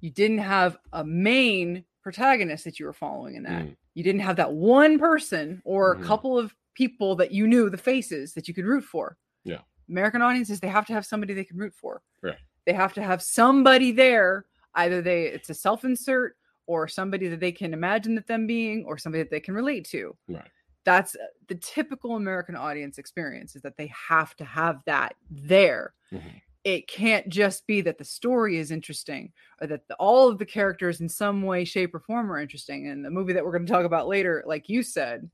You 0.00 0.10
didn't 0.10 0.38
have 0.38 0.78
a 0.92 1.04
main 1.04 1.84
protagonist 2.02 2.64
that 2.64 2.78
you 2.78 2.86
were 2.86 2.92
following 2.92 3.34
in 3.36 3.42
that. 3.44 3.62
Mm. 3.62 3.76
You 3.94 4.02
didn't 4.02 4.20
have 4.22 4.36
that 4.36 4.52
one 4.52 4.98
person 4.98 5.60
or 5.64 5.96
Mhm. 5.96 6.02
a 6.02 6.06
couple 6.06 6.38
of 6.38 6.54
people 6.74 7.14
that 7.16 7.30
you 7.32 7.46
knew 7.46 7.68
the 7.68 7.76
faces 7.76 8.32
that 8.34 8.48
you 8.48 8.54
could 8.54 8.64
root 8.64 8.84
for. 8.84 9.16
Yeah. 9.44 9.60
American 9.88 10.22
audiences, 10.22 10.60
they 10.60 10.68
have 10.68 10.86
to 10.86 10.92
have 10.92 11.04
somebody 11.04 11.34
they 11.34 11.44
can 11.44 11.56
root 11.58 11.74
for. 11.74 12.02
Right. 12.22 12.38
They 12.64 12.72
have 12.72 12.94
to 12.94 13.02
have 13.02 13.22
somebody 13.22 13.92
there. 13.92 14.46
Either 14.74 15.02
they 15.02 15.24
it's 15.26 15.50
a 15.50 15.54
self-insert 15.54 16.36
or 16.66 16.86
somebody 16.86 17.26
that 17.28 17.40
they 17.40 17.50
can 17.52 17.74
imagine 17.74 18.14
that 18.14 18.26
them 18.28 18.46
being 18.46 18.84
or 18.84 18.96
somebody 18.96 19.22
that 19.22 19.30
they 19.30 19.40
can 19.40 19.54
relate 19.54 19.84
to. 19.86 20.16
Right. 20.28 20.48
That's 20.84 21.16
uh, 21.16 21.26
the 21.48 21.56
typical 21.56 22.16
American 22.16 22.54
audience 22.56 22.96
experience 22.98 23.56
is 23.56 23.62
that 23.62 23.76
they 23.76 23.88
have 24.08 24.34
to 24.36 24.44
have 24.44 24.80
that 24.86 25.16
there. 25.28 25.94
Mhm. 26.12 26.40
It 26.62 26.86
can't 26.88 27.28
just 27.28 27.66
be 27.66 27.80
that 27.82 27.96
the 27.96 28.04
story 28.04 28.58
is 28.58 28.70
interesting 28.70 29.32
or 29.60 29.66
that 29.68 29.88
the, 29.88 29.94
all 29.94 30.28
of 30.28 30.38
the 30.38 30.44
characters 30.44 31.00
in 31.00 31.08
some 31.08 31.42
way, 31.42 31.64
shape, 31.64 31.94
or 31.94 32.00
form 32.00 32.30
are 32.30 32.38
interesting. 32.38 32.88
And 32.88 33.02
the 33.04 33.10
movie 33.10 33.32
that 33.32 33.44
we're 33.44 33.52
going 33.52 33.64
to 33.66 33.72
talk 33.72 33.86
about 33.86 34.08
later, 34.08 34.42
like 34.46 34.68
you 34.68 34.82
said, 34.82 35.30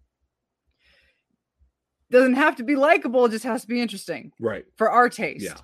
doesn't 2.10 2.34
have 2.34 2.56
to 2.56 2.62
be 2.64 2.76
likable, 2.76 3.24
it 3.24 3.30
just 3.32 3.44
has 3.44 3.62
to 3.62 3.68
be 3.68 3.80
interesting 3.80 4.30
Right. 4.40 4.64
for 4.76 4.90
our 4.90 5.08
taste. 5.08 5.44
Yeah. 5.44 5.56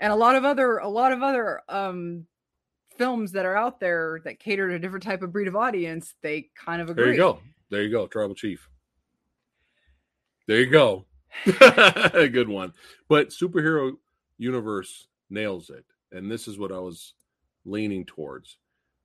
And 0.00 0.12
a 0.12 0.16
lot 0.16 0.36
of 0.36 0.44
other 0.44 0.76
a 0.76 0.88
lot 0.88 1.12
of 1.12 1.22
other 1.22 1.62
um 1.70 2.26
films 2.98 3.32
that 3.32 3.46
are 3.46 3.56
out 3.56 3.80
there 3.80 4.20
that 4.24 4.38
cater 4.38 4.68
to 4.68 4.74
a 4.74 4.78
different 4.78 5.02
type 5.04 5.22
of 5.22 5.32
breed 5.32 5.48
of 5.48 5.56
audience, 5.56 6.14
they 6.22 6.50
kind 6.62 6.82
of 6.82 6.90
agree. 6.90 7.04
There 7.04 7.12
you 7.12 7.18
go. 7.18 7.38
There 7.70 7.82
you 7.82 7.90
go. 7.90 8.06
Tribal 8.06 8.34
chief. 8.34 8.68
There 10.46 10.60
you 10.60 10.66
go. 10.70 11.06
a 11.46 12.28
good 12.32 12.48
one. 12.48 12.72
But 13.08 13.30
superhero 13.30 13.92
universe 14.38 15.08
nails 15.30 15.70
it. 15.70 15.84
And 16.12 16.30
this 16.30 16.48
is 16.48 16.58
what 16.58 16.72
I 16.72 16.78
was 16.78 17.14
leaning 17.64 18.04
towards. 18.04 18.58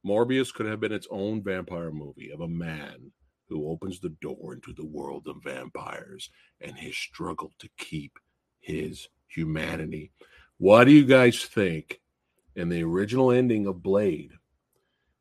Morbius 0.06 0.54
could 0.54 0.66
have 0.66 0.80
been 0.80 0.92
its 0.92 1.08
own 1.12 1.44
vampire 1.44 1.92
movie 1.92 2.32
of 2.32 2.42
a 2.42 2.48
man 2.48 3.12
who 3.50 3.70
opens 3.70 4.00
the 4.00 4.16
door 4.22 4.54
into 4.54 4.74
the 4.74 4.86
world 4.86 5.28
of 5.28 5.44
vampires 5.44 6.30
and 6.62 6.78
his 6.78 6.96
struggle 6.96 7.52
to 7.60 7.70
keep 7.78 8.18
his 8.60 9.10
humanity. 9.28 10.12
What 10.58 10.86
do 10.86 10.92
you 10.92 11.06
guys 11.06 11.44
think 11.44 12.02
in 12.56 12.70
the 12.70 12.84
original 12.84 13.32
ending 13.32 13.68
of 13.68 13.84
Blade? 13.84 14.32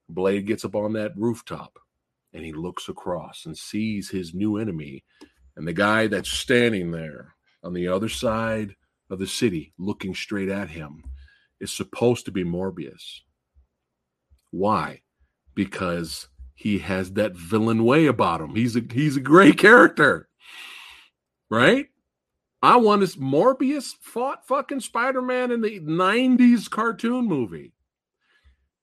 Blade 0.09 0.47
gets 0.47 0.65
up 0.65 0.75
on 0.75 0.93
that 0.95 1.17
rooftop 1.17 1.79
and 2.33 2.45
he 2.45 2.53
looks 2.53 2.89
across 2.89 3.47
and 3.47 3.57
sees 3.57 4.11
his 4.11 4.35
new 4.35 4.57
enemy 4.57 5.05
and 5.57 5.67
the 5.67 5.73
guy 5.73 6.07
that's 6.07 6.31
standing 6.31 6.91
there 6.91 7.35
on 7.63 7.75
the 7.75 7.89
other 7.89 8.09
side 8.09 8.77
of 9.11 9.19
the 9.19 9.27
city 9.27 9.73
looking 9.79 10.15
straight 10.15 10.49
at 10.49 10.71
him 10.71 11.03
is 11.61 11.73
supposed 11.73 12.25
to 12.25 12.31
be 12.31 12.45
Morbius. 12.45 13.21
Why? 14.51 15.03
Because 15.55 16.29
he 16.55 16.79
has 16.79 17.13
that 17.13 17.37
villain 17.37 17.85
way 17.85 18.07
about 18.07 18.41
him. 18.41 18.55
He's 18.55 18.77
a 18.77 18.83
he's 18.91 19.17
a 19.17 19.21
great 19.21 19.59
character. 19.59 20.29
Right? 21.51 21.89
I 22.63 22.77
want 22.77 23.07
to 23.07 23.19
Morbius 23.19 23.93
fought 24.01 24.47
fucking 24.47 24.81
Spider-Man 24.81 25.51
in 25.51 25.63
the 25.63 25.81
90s 25.81 26.69
cartoon 26.71 27.27
movie 27.27 27.73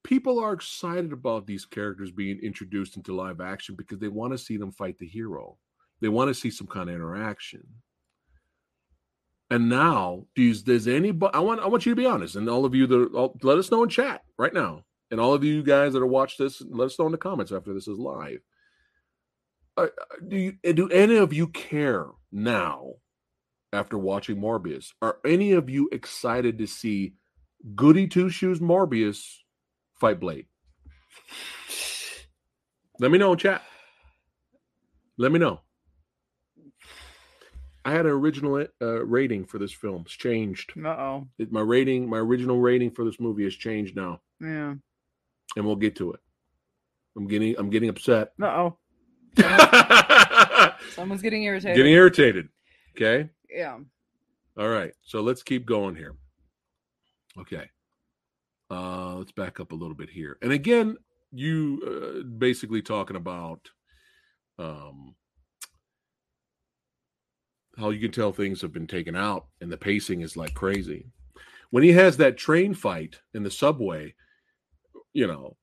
people 0.08 0.38
are 0.38 0.54
excited 0.54 1.12
about 1.12 1.46
these 1.46 1.66
characters 1.66 2.10
being 2.10 2.38
introduced 2.42 2.96
into 2.96 3.14
live 3.14 3.42
action 3.42 3.74
because 3.74 3.98
they 3.98 4.08
want 4.08 4.32
to 4.32 4.38
see 4.38 4.56
them 4.56 4.72
fight 4.72 4.96
the 4.96 5.06
hero. 5.06 5.58
They 6.00 6.08
want 6.08 6.28
to 6.28 6.34
see 6.34 6.50
some 6.50 6.66
kind 6.66 6.88
of 6.88 6.94
interaction. 6.94 7.62
And 9.50 9.68
now, 9.68 10.26
does 10.34 10.62
does 10.62 10.86
anybody? 10.86 11.32
I 11.34 11.40
want 11.40 11.60
I 11.60 11.66
want 11.68 11.86
you 11.86 11.92
to 11.92 12.00
be 12.00 12.06
honest, 12.06 12.36
and 12.36 12.48
all 12.50 12.66
of 12.66 12.74
you 12.74 12.86
that 12.86 13.30
let 13.42 13.58
us 13.58 13.70
know 13.70 13.82
in 13.82 13.88
chat 13.88 14.22
right 14.38 14.52
now, 14.52 14.84
and 15.10 15.18
all 15.18 15.32
of 15.32 15.42
you 15.42 15.62
guys 15.62 15.94
that 15.94 16.02
are 16.02 16.06
watch 16.06 16.36
this, 16.36 16.62
let 16.68 16.86
us 16.86 16.98
know 16.98 17.06
in 17.06 17.12
the 17.12 17.18
comments 17.18 17.50
after 17.50 17.72
this 17.72 17.88
is 17.88 17.98
live. 17.98 18.40
Uh, 19.76 19.86
do 20.26 20.36
you 20.36 20.72
do 20.74 20.90
any 20.90 21.16
of 21.16 21.32
you 21.32 21.48
care 21.48 22.06
now 22.30 22.92
after 23.72 23.96
watching 23.96 24.36
Morbius? 24.36 24.92
Are 25.00 25.18
any 25.24 25.52
of 25.52 25.70
you 25.70 25.88
excited 25.92 26.58
to 26.58 26.66
see 26.66 27.14
Goody 27.74 28.06
Two 28.06 28.28
Shoes 28.28 28.60
Morbius 28.60 29.22
fight 29.98 30.20
Blade? 30.20 30.46
Let 33.00 33.10
me 33.10 33.18
know 33.18 33.32
in 33.32 33.38
chat. 33.38 33.62
Let 35.16 35.32
me 35.32 35.38
know. 35.38 35.60
I 37.88 37.92
had 37.92 38.04
an 38.04 38.12
original 38.12 38.66
uh, 38.82 39.04
rating 39.06 39.46
for 39.46 39.58
this 39.58 39.72
film. 39.72 40.02
It's 40.04 40.12
changed. 40.12 40.72
Uh 40.84 40.88
oh. 40.88 41.28
My 41.48 41.62
rating, 41.62 42.06
my 42.06 42.18
original 42.18 42.60
rating 42.60 42.90
for 42.90 43.02
this 43.02 43.18
movie 43.18 43.44
has 43.44 43.54
changed 43.54 43.96
now, 43.96 44.20
Yeah. 44.42 44.74
and 45.56 45.64
we'll 45.66 45.74
get 45.76 45.96
to 45.96 46.12
it. 46.12 46.20
I'm 47.16 47.26
getting, 47.26 47.54
I'm 47.58 47.70
getting 47.70 47.88
upset. 47.88 48.32
Uh 48.42 48.46
oh. 48.46 48.76
Someone's 50.90 51.22
getting 51.22 51.44
irritated. 51.44 51.76
getting 51.76 51.92
irritated. 51.94 52.48
Okay. 52.94 53.30
yeah. 53.50 53.78
All 54.58 54.68
right. 54.68 54.92
So 55.02 55.22
let's 55.22 55.42
keep 55.42 55.64
going 55.64 55.94
here. 55.94 56.14
Okay. 57.38 57.70
Uh 58.70 59.14
let's 59.14 59.32
back 59.32 59.60
up 59.60 59.72
a 59.72 59.74
little 59.74 59.94
bit 59.94 60.10
here. 60.10 60.36
And 60.42 60.52
again, 60.52 60.98
you 61.32 61.80
uh, 61.86 62.22
basically 62.24 62.82
talking 62.82 63.16
about 63.16 63.70
um 64.58 65.14
how 67.78 67.90
you 67.90 68.00
can 68.00 68.10
tell 68.10 68.32
things 68.32 68.60
have 68.60 68.72
been 68.72 68.86
taken 68.86 69.14
out 69.14 69.46
and 69.60 69.70
the 69.70 69.76
pacing 69.76 70.22
is 70.22 70.36
like 70.36 70.54
crazy. 70.54 71.06
When 71.70 71.82
he 71.82 71.92
has 71.92 72.16
that 72.16 72.36
train 72.36 72.74
fight 72.74 73.20
in 73.34 73.42
the 73.42 73.50
subway, 73.50 74.14
you 75.12 75.26
know, 75.26 75.56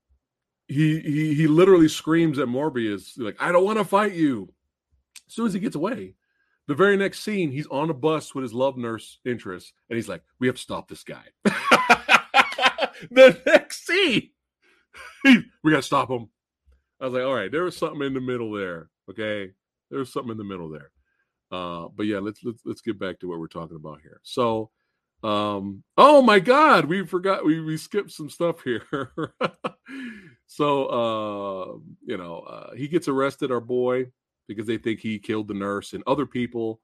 he 0.68 1.00
he 1.00 1.34
he 1.34 1.48
literally 1.48 1.88
screams 1.88 2.40
at 2.40 2.48
Morbius 2.48 3.18
like 3.18 3.36
I 3.40 3.52
don't 3.52 3.66
want 3.66 3.80
to 3.80 3.86
fight 3.86 4.14
you. 4.14 4.52
As 5.28 5.34
soon 5.34 5.48
as 5.48 5.54
he 5.54 5.60
gets 5.60 5.76
away, 5.76 6.16
the 6.68 6.76
very 6.76 6.98
next 6.98 7.22
scene, 7.22 7.52
he's 7.52 7.68
on 7.68 7.90
a 7.90 7.94
bus 7.94 8.34
with 8.34 8.44
his 8.44 8.54
love 8.54 8.78
nurse 8.78 9.20
interest, 9.26 9.74
and 9.90 9.96
he's 9.96 10.10
like, 10.10 10.24
"We 10.40 10.48
have 10.48 10.56
to 10.56 10.62
stop 10.62 10.88
this 10.88 11.04
guy." 11.04 11.24
the 13.12 13.40
next 13.46 13.86
scene, 13.86 14.30
we 15.24 15.72
got 15.72 15.78
to 15.78 15.82
stop 15.82 16.10
him. 16.10 16.30
I 17.00 17.06
was 17.06 17.14
like, 17.14 17.24
"All 17.24 17.36
right, 17.36 17.52
there 17.52 17.64
was 17.64 17.78
something 17.78 18.02
in 18.02 18.14
the 18.14 18.22
middle 18.22 18.52
there." 18.52 18.90
Okay, 19.10 19.52
there 19.90 20.00
was 20.00 20.12
something 20.12 20.32
in 20.32 20.38
the 20.38 20.44
middle 20.44 20.70
there. 20.70 20.92
Uh, 21.52 21.88
but 21.96 22.06
yeah, 22.06 22.20
let's 22.20 22.44
let's 22.44 22.62
let's 22.66 22.82
get 22.82 23.00
back 23.00 23.20
to 23.20 23.28
what 23.28 23.40
we're 23.40 23.48
talking 23.48 23.78
about 23.78 24.02
here. 24.02 24.20
So, 24.24 24.72
um, 25.24 25.84
oh 25.98 26.22
my 26.22 26.40
God, 26.40 26.86
we 26.86 27.06
forgot 27.06 27.46
we 27.46 27.62
we 27.62 27.78
skipped 27.78 28.12
some 28.12 28.30
stuff 28.30 28.64
here. 28.64 28.86
so, 30.48 30.86
uh, 30.86 31.78
you 32.06 32.18
know, 32.18 32.40
uh, 32.40 32.76
he 32.76 32.88
gets 32.88 33.08
arrested, 33.08 33.52
our 33.52 33.62
boy 33.62 34.08
because 34.48 34.68
they 34.68 34.78
think 34.78 35.00
he 35.00 35.20
killed 35.20 35.48
the 35.48 35.54
nurse 35.54 35.94
and 35.94 36.04
other 36.08 36.26
people. 36.26 36.80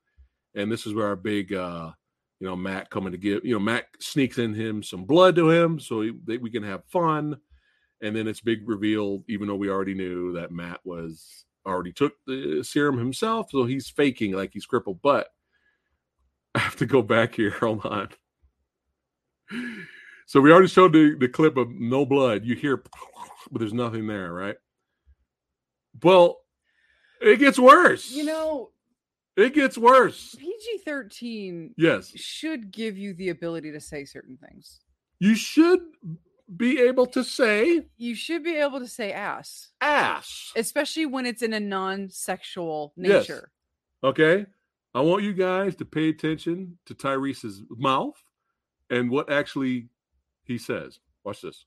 And 0.55 0.71
this 0.71 0.85
is 0.85 0.93
where 0.93 1.07
our 1.07 1.15
big, 1.15 1.53
uh, 1.53 1.91
you 2.39 2.47
know, 2.47 2.55
Matt 2.55 2.89
coming 2.89 3.11
to 3.11 3.17
give, 3.17 3.45
you 3.45 3.53
know, 3.53 3.59
Matt 3.59 3.85
sneaks 3.99 4.37
in 4.37 4.53
him 4.53 4.83
some 4.83 5.05
blood 5.05 5.35
to 5.35 5.49
him 5.49 5.79
so 5.79 6.01
he, 6.01 6.13
they, 6.25 6.37
we 6.37 6.49
can 6.49 6.63
have 6.63 6.83
fun. 6.85 7.37
and 8.01 8.15
then 8.15 8.27
it's 8.27 8.41
big 8.41 8.67
reveal, 8.67 9.23
even 9.27 9.47
though 9.47 9.55
we 9.55 9.69
already 9.69 9.93
knew 9.93 10.33
that 10.33 10.51
Matt 10.51 10.79
was 10.83 11.45
already 11.65 11.91
took 11.93 12.13
the 12.25 12.63
serum 12.63 12.97
himself, 12.97 13.51
so 13.51 13.65
he's 13.65 13.89
faking 13.89 14.33
like 14.33 14.51
he's 14.53 14.65
crippled. 14.65 15.01
But 15.01 15.27
I 16.55 16.59
have 16.59 16.75
to 16.77 16.85
go 16.85 17.01
back 17.01 17.35
here. 17.35 17.51
Hold 17.59 17.85
on. 17.85 18.09
So 20.25 20.39
we 20.39 20.51
already 20.51 20.67
showed 20.69 20.93
the, 20.93 21.15
the 21.19 21.27
clip 21.27 21.57
of 21.57 21.69
no 21.71 22.05
blood. 22.05 22.45
You 22.45 22.55
hear, 22.55 22.77
but 23.51 23.59
there's 23.59 23.73
nothing 23.73 24.07
there, 24.07 24.31
right? 24.31 24.55
Well, 26.03 26.37
it 27.21 27.37
gets 27.37 27.59
worse. 27.59 28.11
You 28.11 28.23
know, 28.23 28.69
it 29.35 29.53
gets 29.53 29.77
worse. 29.77 30.35
PG 30.39 30.79
13 30.85 31.73
Yes, 31.77 32.11
should 32.15 32.71
give 32.71 32.97
you 32.97 33.13
the 33.13 33.29
ability 33.29 33.71
to 33.73 33.79
say 33.81 34.05
certain 34.05 34.37
things. 34.37 34.79
you 35.19 35.35
should 35.35 35.81
be 36.55 36.79
able 36.81 37.05
to 37.07 37.23
say 37.23 37.83
You 37.97 38.15
should 38.15 38.43
be 38.43 38.55
able 38.57 38.79
to 38.79 38.87
say 38.87 39.11
ass, 39.13 39.69
ass. 39.79 40.51
especially 40.55 41.05
when 41.05 41.25
it's 41.25 41.41
in 41.41 41.53
a 41.53 41.59
non 41.59 42.09
sexual 42.09 42.93
Yes. 42.97 43.29
nature. 43.29 43.51
Okay. 44.03 44.45
I 44.93 44.99
want 45.01 45.23
you 45.23 45.31
guys 45.33 45.75
to 45.77 45.85
pay 45.85 46.09
attention 46.09 46.77
to 46.85 46.93
Tyrese's 46.93 47.63
mouth 47.69 48.21
and 48.89 49.09
what 49.09 49.31
actually 49.31 49.87
he 50.43 50.57
says. 50.57 50.99
Watch 51.23 51.41
this. 51.41 51.65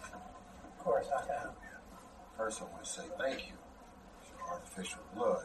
Of 0.00 0.78
course, 0.78 1.06
I 1.14 1.26
can 1.26 1.36
help 1.38 1.56
you. 1.62 1.68
First, 2.36 2.62
I 2.62 2.64
want 2.64 2.84
to 2.84 2.90
say 2.90 3.02
thank 3.18 3.40
you. 3.48 3.54
Your 4.38 4.48
artificial 4.48 5.00
blood 5.14 5.44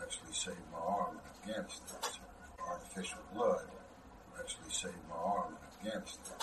actually 0.00 0.32
saved 0.32 0.58
my 0.70 0.78
arm 0.78 1.16
in 1.18 1.50
Afghanistan. 1.50 1.98
Artificial 2.64 3.18
blood 3.34 3.64
actually 4.38 4.70
saved 4.70 4.94
my 5.08 5.16
arm 5.16 5.54
in 5.82 5.88
Afghanistan. 5.88 6.34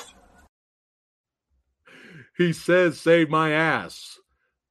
He 2.37 2.53
says, 2.53 2.99
save 2.99 3.29
my 3.29 3.51
ass. 3.51 4.19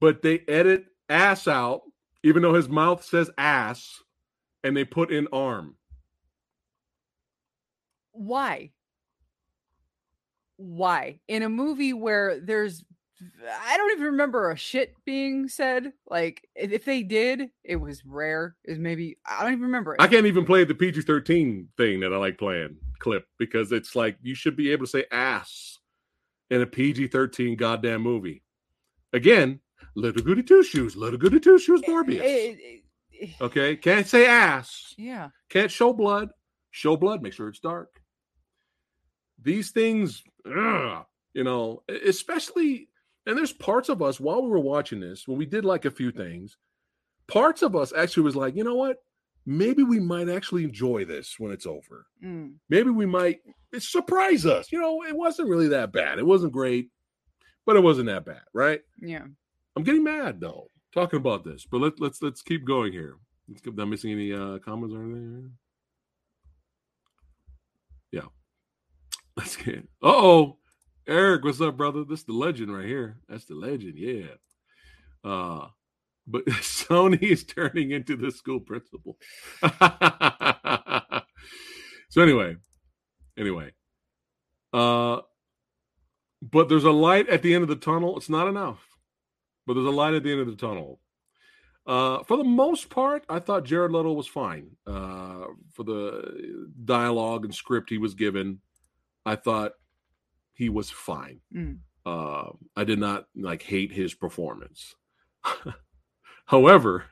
But 0.01 0.23
they 0.23 0.41
edit 0.49 0.87
ass 1.09 1.47
out, 1.47 1.83
even 2.23 2.43
though 2.43 2.55
his 2.55 2.69
mouth 2.69 3.05
says 3.05 3.31
ass, 3.37 4.03
and 4.65 4.77
they 4.77 4.85
put 4.85 5.11
in 5.11 5.29
arm. 5.33 5.77
Why? 8.13 8.71
Why? 10.57 11.21
In 11.29 11.43
a 11.43 11.49
movie 11.49 11.93
where 11.93 12.41
there's 12.41 12.85
I 13.63 13.77
don't 13.77 13.93
even 13.93 14.05
remember 14.05 14.51
a 14.51 14.57
shit 14.57 14.95
being 15.05 15.49
said. 15.49 15.93
Like 16.09 16.47
if 16.55 16.85
they 16.85 17.03
did, 17.03 17.51
it 17.65 17.77
was 17.77 18.05
rare. 18.05 18.57
Is 18.65 18.79
maybe 18.79 19.19
I 19.27 19.43
don't 19.43 19.53
even 19.53 19.65
remember 19.65 19.95
it. 19.95 20.01
I 20.01 20.07
can't 20.07 20.27
even 20.27 20.45
play 20.45 20.65
the 20.65 20.75
PG 20.75 21.03
13 21.03 21.69
thing 21.77 22.01
that 22.01 22.13
I 22.13 22.17
like 22.17 22.39
playing 22.39 22.77
clip 22.99 23.27
because 23.39 23.73
it's 23.73 23.95
like 23.95 24.17
you 24.23 24.35
should 24.35 24.57
be 24.57 24.73
able 24.73 24.87
to 24.87 24.91
say 24.91 25.05
ass 25.11 25.70
in 26.51 26.63
a 26.63 26.67
PG 26.67 27.09
13 27.09 27.57
goddamn 27.57 28.03
movie. 28.03 28.43
Again, 29.13 29.61
little 29.95 30.23
goody 30.23 30.43
two 30.43 30.63
shoes, 30.63 30.97
little 30.97 31.19
goody 31.19 31.41
two 31.41 31.59
shoes, 31.59 31.81
eh, 31.85 31.91
eh, 31.91 31.95
Morbius. 31.95 32.21
It- 32.21 32.59
it- 32.61 32.85
it- 33.13 33.41
Okay, 33.41 33.77
can't 33.77 34.07
say 34.07 34.27
ass, 34.27 34.95
yeah. 34.97 35.31
can't 35.49 35.71
show 35.71 35.93
blood, 35.93 36.31
show 36.71 36.97
blood, 36.97 37.23
make 37.23 37.33
sure 37.35 37.49
it's 37.49 37.61
dark. 37.61 38.01
These 39.43 39.71
things, 39.71 40.23
ugh, 40.47 41.05
you 41.35 41.45
know, 41.45 41.83
especially, 41.89 42.89
and 43.27 43.37
there's 43.37 43.53
parts 43.53 43.89
of 43.89 44.03
us 44.03 44.19
while 44.21 44.43
we 44.43 44.49
were 44.49 44.59
watching 44.61 45.01
this, 45.01 45.27
when 45.29 45.39
we 45.39 45.47
did 45.47 45.65
like 45.65 45.85
a 45.85 45.91
few 45.91 46.11
things, 46.11 46.57
parts 47.27 47.63
of 47.63 47.77
us 47.77 47.93
actually 47.93 48.25
was 48.25 48.37
like, 48.37 48.57
you 48.57 48.65
know 48.65 48.75
what? 48.75 49.03
Maybe 49.51 49.83
we 49.83 49.99
might 49.99 50.29
actually 50.29 50.63
enjoy 50.63 51.05
this 51.05 51.35
when 51.41 51.51
it's 51.51 51.67
over. 51.67 52.07
Mm. 52.25 52.53
Maybe 52.69 52.91
we 52.91 53.05
might 53.05 53.41
surprise 53.81 54.47
us. 54.47 54.71
You 54.71 54.81
know, 54.81 55.03
it 55.03 55.17
wasn't 55.17 55.49
really 55.49 55.67
that 55.67 55.91
bad. 55.91 56.21
It 56.21 56.25
wasn't 56.27 56.53
great, 56.53 56.91
but 57.67 57.75
it 57.75 57.81
wasn't 57.81 58.07
that 58.07 58.25
bad, 58.25 58.43
right? 58.55 58.81
Yeah. 59.01 59.25
I'm 59.75 59.83
getting 59.83 60.05
mad 60.05 60.41
though 60.41 60.69
talking 60.95 61.17
about 61.17 61.43
this, 61.43 61.67
but 61.69 61.81
let, 61.81 61.99
let's 61.99 62.23
let's 62.23 62.43
keep 62.43 62.65
going 62.65 62.93
here. 62.93 63.17
Let's 63.49 63.61
keep, 63.61 63.79
I 63.81 63.85
missing 63.87 64.13
any 64.13 64.33
uh, 64.33 64.59
comments 64.59 64.95
or 64.95 65.03
anything? 65.03 65.51
Yeah. 68.13 68.29
Let's 69.37 69.57
get. 69.57 69.79
Uh 70.01 70.15
oh, 70.15 70.59
Eric, 71.09 71.43
what's 71.43 71.61
up, 71.61 71.77
brother? 71.77 72.05
This 72.05 72.21
is 72.21 72.27
the 72.27 72.35
legend 72.35 72.73
right 72.73 72.87
here. 72.87 73.17
That's 73.29 73.47
the 73.47 73.57
legend. 73.57 73.99
Yeah. 73.99 74.27
Uh, 75.25 75.67
but 76.31 76.45
Sony 76.47 77.23
is 77.23 77.45
turning 77.45 77.91
into 77.91 78.17
the 78.17 78.31
school 78.31 78.61
principal. 78.61 79.17
so 82.09 82.23
anyway, 82.23 82.57
anyway, 83.39 83.73
uh, 84.73 85.21
but 86.43 86.69
there's 86.69 86.85
a 86.85 86.91
light 86.91 87.29
at 87.29 87.43
the 87.43 87.55
end 87.55 87.63
of 87.63 87.69
the 87.69 87.77
tunnel. 87.77 88.17
It's 88.17 88.29
not 88.29 88.49
enough 88.49 88.91
but 89.71 89.75
there's 89.75 89.87
a 89.87 89.91
light 89.91 90.15
at 90.15 90.25
the 90.25 90.33
end 90.33 90.41
of 90.41 90.49
the 90.49 90.57
tunnel. 90.57 90.99
Uh, 91.87 92.25
for 92.25 92.37
the 92.37 92.43
most 92.43 92.91
part, 92.91 93.25
I 93.29 93.39
thought 93.39 93.65
Jared 93.65 93.93
Leto 93.93 94.13
was 94.13 94.27
fine. 94.27 94.71
Uh, 94.85 95.45
for 95.73 95.85
the 95.85 96.67
dialogue 96.85 97.45
and 97.45 97.55
script 97.55 97.89
he 97.89 97.97
was 97.97 98.15
given, 98.15 98.61
I 99.25 99.37
thought 99.37 99.75
he 100.55 100.69
was 100.69 100.91
fine. 100.91 101.41
Mm. 101.55 101.79
Uh, 102.05 102.51
I 102.77 102.83
did 102.83 102.99
not 102.99 103.27
like 103.37 103.63
hate 103.63 103.93
his 103.93 104.13
performance. 104.13 104.97
However, 106.51 107.05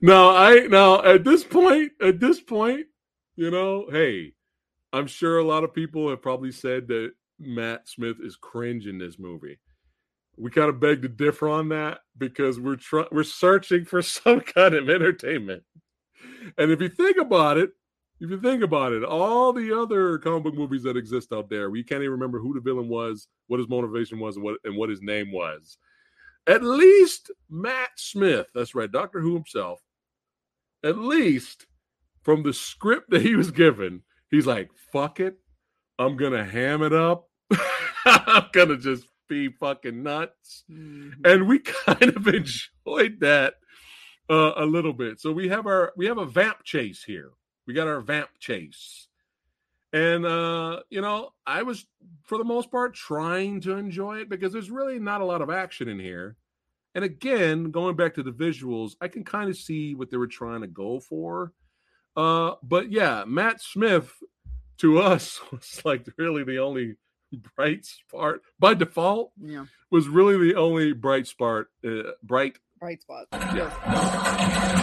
no, 0.00 0.30
I 0.30 0.66
now 0.70 1.04
at 1.04 1.24
this 1.24 1.44
point, 1.44 1.92
at 2.00 2.18
this 2.20 2.40
point, 2.40 2.86
you 3.36 3.50
know, 3.50 3.84
hey, 3.90 4.32
I'm 4.94 5.08
sure 5.08 5.36
a 5.36 5.44
lot 5.44 5.62
of 5.62 5.74
people 5.74 6.08
have 6.08 6.22
probably 6.22 6.52
said 6.52 6.88
that 6.88 7.12
Matt 7.38 7.86
Smith 7.86 8.16
is 8.22 8.36
cringe 8.36 8.86
in 8.86 8.96
this 8.96 9.18
movie. 9.18 9.58
We 10.38 10.50
kind 10.50 10.70
of 10.70 10.80
beg 10.80 11.02
to 11.02 11.08
differ 11.08 11.50
on 11.50 11.68
that 11.68 11.98
because 12.16 12.58
we're 12.58 12.78
we're 13.12 13.24
searching 13.24 13.84
for 13.84 14.00
some 14.22 14.40
kind 14.40 14.74
of 14.74 14.88
entertainment. 14.88 15.64
And 16.56 16.70
if 16.70 16.80
you 16.80 16.88
think 16.88 17.18
about 17.18 17.58
it, 17.58 17.72
if 18.20 18.30
you 18.30 18.40
think 18.40 18.62
about 18.62 18.92
it, 18.92 19.04
all 19.04 19.52
the 19.52 19.78
other 19.78 20.18
comic 20.18 20.44
book 20.44 20.54
movies 20.54 20.82
that 20.84 20.96
exist 20.96 21.32
out 21.32 21.50
there, 21.50 21.70
we 21.70 21.82
can't 21.82 22.00
even 22.02 22.12
remember 22.12 22.38
who 22.40 22.54
the 22.54 22.60
villain 22.60 22.88
was, 22.88 23.28
what 23.46 23.60
his 23.60 23.68
motivation 23.68 24.18
was, 24.18 24.36
and 24.36 24.44
what 24.44 24.56
and 24.64 24.76
what 24.76 24.88
his 24.90 25.02
name 25.02 25.32
was. 25.32 25.78
At 26.46 26.62
least 26.62 27.30
Matt 27.50 27.90
Smith, 27.96 28.46
that's 28.54 28.74
right, 28.74 28.90
Doctor 28.90 29.20
Who 29.20 29.34
himself, 29.34 29.80
at 30.84 30.96
least 30.96 31.66
from 32.22 32.42
the 32.42 32.52
script 32.52 33.10
that 33.10 33.22
he 33.22 33.36
was 33.36 33.50
given, 33.50 34.02
he's 34.30 34.46
like, 34.46 34.70
fuck 34.92 35.20
it. 35.20 35.38
I'm 35.98 36.16
gonna 36.16 36.44
ham 36.44 36.82
it 36.82 36.92
up. 36.92 37.28
I'm 38.04 38.46
gonna 38.52 38.76
just 38.76 39.06
be 39.28 39.48
fucking 39.48 40.02
nuts. 40.02 40.64
Mhm. 40.70 41.12
And 41.24 41.48
we 41.48 41.58
kind 41.86 42.16
of 42.16 42.26
enjoyed 42.28 43.20
that 43.20 43.54
uh, 44.30 44.52
a 44.56 44.64
little 44.64 44.92
bit. 44.92 45.20
So 45.20 45.32
we 45.32 45.48
have 45.48 45.66
our 45.66 45.92
we 45.96 46.06
have 46.06 46.18
a 46.18 46.26
vamp 46.26 46.64
chase 46.64 47.02
here. 47.04 47.30
We 47.66 47.74
got 47.74 47.88
our 47.88 48.00
vamp 48.00 48.30
chase. 48.38 49.08
And 49.92 50.26
uh, 50.26 50.80
you 50.90 51.00
know, 51.00 51.30
I 51.46 51.62
was 51.62 51.86
for 52.24 52.38
the 52.38 52.44
most 52.44 52.70
part 52.70 52.94
trying 52.94 53.60
to 53.62 53.72
enjoy 53.76 54.18
it 54.18 54.28
because 54.28 54.52
there's 54.52 54.70
really 54.70 54.98
not 54.98 55.20
a 55.20 55.24
lot 55.24 55.42
of 55.42 55.50
action 55.50 55.88
in 55.88 55.98
here. 55.98 56.36
And 56.94 57.04
again, 57.04 57.70
going 57.70 57.94
back 57.96 58.14
to 58.14 58.22
the 58.22 58.30
visuals, 58.32 58.92
I 59.00 59.08
can 59.08 59.22
kind 59.24 59.48
of 59.50 59.56
see 59.56 59.94
what 59.94 60.10
they 60.10 60.16
were 60.16 60.26
trying 60.26 60.62
to 60.62 60.66
go 60.66 60.98
for. 61.00 61.52
Uh, 62.16 62.52
but 62.62 62.90
yeah, 62.90 63.24
Matt 63.26 63.60
Smith 63.60 64.12
to 64.78 64.98
us 64.98 65.40
was 65.52 65.82
like 65.84 66.06
really 66.16 66.42
the 66.44 66.58
only 66.58 66.96
bright 67.56 67.84
spot 67.84 68.36
by 68.58 68.72
default 68.74 69.32
Yeah. 69.42 69.66
was 69.90 70.08
really 70.08 70.38
the 70.52 70.54
only 70.58 70.92
bright 70.92 71.26
spot 71.26 71.66
uh, 71.86 72.12
bright 72.22 72.56
Bright 72.80 73.02
spot. 73.02 73.26
yeah 73.32 74.76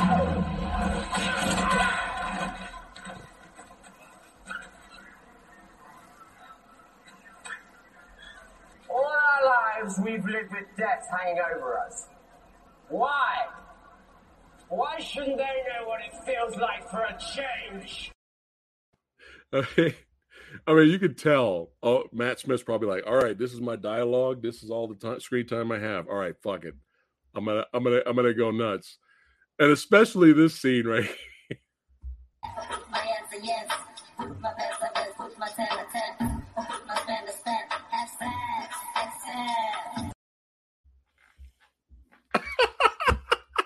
All 8.89 9.05
our 9.05 9.81
lives 9.81 9.99
we've 9.99 10.25
lived 10.25 10.51
with 10.51 10.62
death 10.77 11.07
hanging 11.11 11.41
over 11.55 11.77
us. 11.77 12.07
Why? 12.89 13.45
Why 14.69 14.99
shouldn't 14.99 15.37
they 15.37 15.43
know 15.43 15.87
what 15.87 16.01
it 16.01 16.13
feels 16.25 16.57
like 16.57 16.89
for 16.89 17.01
a 17.01 17.17
change? 17.35 18.11
okay. 19.53 19.95
I 20.67 20.73
mean 20.73 20.89
you 20.89 20.99
could 20.99 21.17
tell. 21.17 21.71
Oh 21.81 22.05
matt 22.11 22.39
smith's 22.39 22.63
probably 22.63 22.87
like 22.87 23.05
all 23.07 23.15
right 23.15 23.37
this 23.37 23.53
is 23.53 23.61
my 23.61 23.75
dialogue. 23.75 24.41
This 24.41 24.63
is 24.63 24.69
all 24.69 24.87
the 24.87 24.95
time 24.95 25.19
screen 25.19 25.47
time 25.47 25.71
i 25.71 25.79
have. 25.79 26.07
All 26.07 26.15
right 26.15 26.35
fuck 26.43 26.65
it. 26.65 26.75
I'm 27.35 27.45
gonna 27.45 27.65
i'm 27.73 27.83
gonna 27.83 28.01
i'm 28.05 28.15
gonna 28.15 28.33
go 28.33 28.51
nuts. 28.51 28.97
And 29.59 29.71
especially 29.71 30.33
this 30.33 30.59
scene 30.59 30.87
right? 30.87 31.09
My 34.19 35.49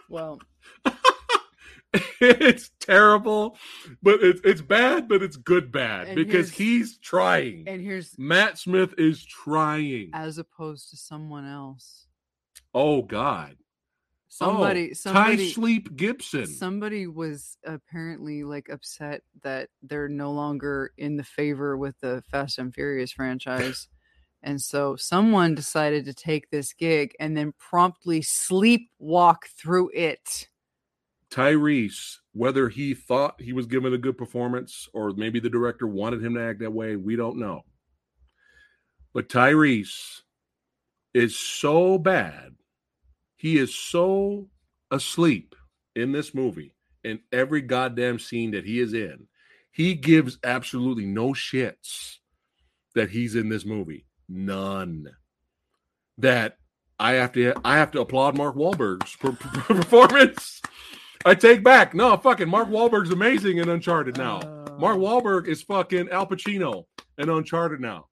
Well, 0.09 0.39
it's 2.21 2.69
terrible, 2.79 3.57
but 4.01 4.21
it's 4.23 4.41
it's 4.43 4.61
bad, 4.61 5.07
but 5.07 5.21
it's 5.21 5.37
good 5.37 5.71
bad 5.71 6.15
because 6.15 6.51
he's 6.51 6.97
trying. 6.97 7.65
And 7.67 7.81
here's 7.81 8.17
Matt 8.17 8.57
Smith 8.57 8.93
is 8.97 9.23
trying. 9.25 10.11
as 10.13 10.37
opposed 10.37 10.89
to 10.91 10.97
someone 10.97 11.45
else. 11.45 12.07
Oh 12.73 13.01
God. 13.01 13.55
Somebody, 14.29 14.91
oh, 14.91 14.93
somebody, 14.93 15.47
Ty 15.47 15.53
Sleep 15.53 15.95
Gibson. 15.95 16.45
somebody 16.45 17.07
was 17.07 17.57
apparently 17.65 18.43
like 18.43 18.69
upset 18.69 19.23
that 19.41 19.69
they're 19.81 20.09
no 20.09 20.31
longer 20.31 20.91
in 20.95 21.17
the 21.17 21.23
favor 21.23 21.75
with 21.75 21.95
the 22.01 22.21
Fast 22.29 22.59
and 22.59 22.71
Furious 22.71 23.11
franchise. 23.11 23.87
And 24.47 24.61
so 24.61 24.95
someone 24.95 25.55
decided 25.55 26.05
to 26.05 26.13
take 26.13 26.49
this 26.49 26.71
gig 26.71 27.13
and 27.19 27.35
then 27.35 27.51
promptly 27.59 28.21
sleepwalk 28.21 29.39
through 29.59 29.91
it. 29.93 30.47
Tyrese, 31.29 32.19
whether 32.31 32.69
he 32.69 32.93
thought 32.93 33.41
he 33.41 33.51
was 33.51 33.65
giving 33.65 33.93
a 33.93 33.97
good 33.97 34.17
performance 34.17 34.87
or 34.93 35.11
maybe 35.17 35.41
the 35.41 35.49
director 35.49 35.85
wanted 35.85 36.23
him 36.23 36.35
to 36.35 36.41
act 36.41 36.59
that 36.59 36.71
way, 36.71 36.95
we 36.95 37.17
don't 37.17 37.37
know. 37.37 37.65
But 39.13 39.27
Tyrese 39.27 40.21
is 41.13 41.37
so 41.37 41.97
bad. 41.97 42.55
He 43.35 43.57
is 43.57 43.75
so 43.75 44.47
asleep 44.91 45.55
in 45.93 46.13
this 46.13 46.33
movie 46.33 46.73
in 47.03 47.19
every 47.33 47.61
goddamn 47.61 48.17
scene 48.17 48.51
that 48.51 48.63
he 48.63 48.79
is 48.79 48.93
in. 48.93 49.27
He 49.71 49.93
gives 49.93 50.39
absolutely 50.45 51.05
no 51.05 51.31
shits 51.33 52.19
that 52.95 53.09
he's 53.09 53.35
in 53.35 53.49
this 53.49 53.65
movie. 53.65 54.06
None. 54.29 55.07
That 56.17 56.57
I 56.99 57.13
have 57.13 57.31
to 57.33 57.53
I 57.63 57.77
have 57.77 57.91
to 57.91 58.01
applaud 58.01 58.35
Mark 58.37 58.55
Wahlberg's 58.55 59.15
per- 59.15 59.33
per- 59.33 59.61
performance. 59.75 60.61
I 61.25 61.35
take 61.35 61.63
back. 61.63 61.93
No, 61.93 62.15
fucking 62.17 62.49
Mark 62.49 62.69
Wahlberg's 62.69 63.11
amazing 63.11 63.57
in 63.57 63.69
Uncharted 63.69 64.17
now. 64.17 64.39
Mark 64.79 64.97
Uh, 64.97 64.99
Wahlberg 64.99 65.47
is 65.47 65.61
fucking 65.61 66.09
Al 66.09 66.25
Pacino 66.27 66.85
in 67.17 67.29
Uncharted 67.29 67.79
now. 67.79 68.07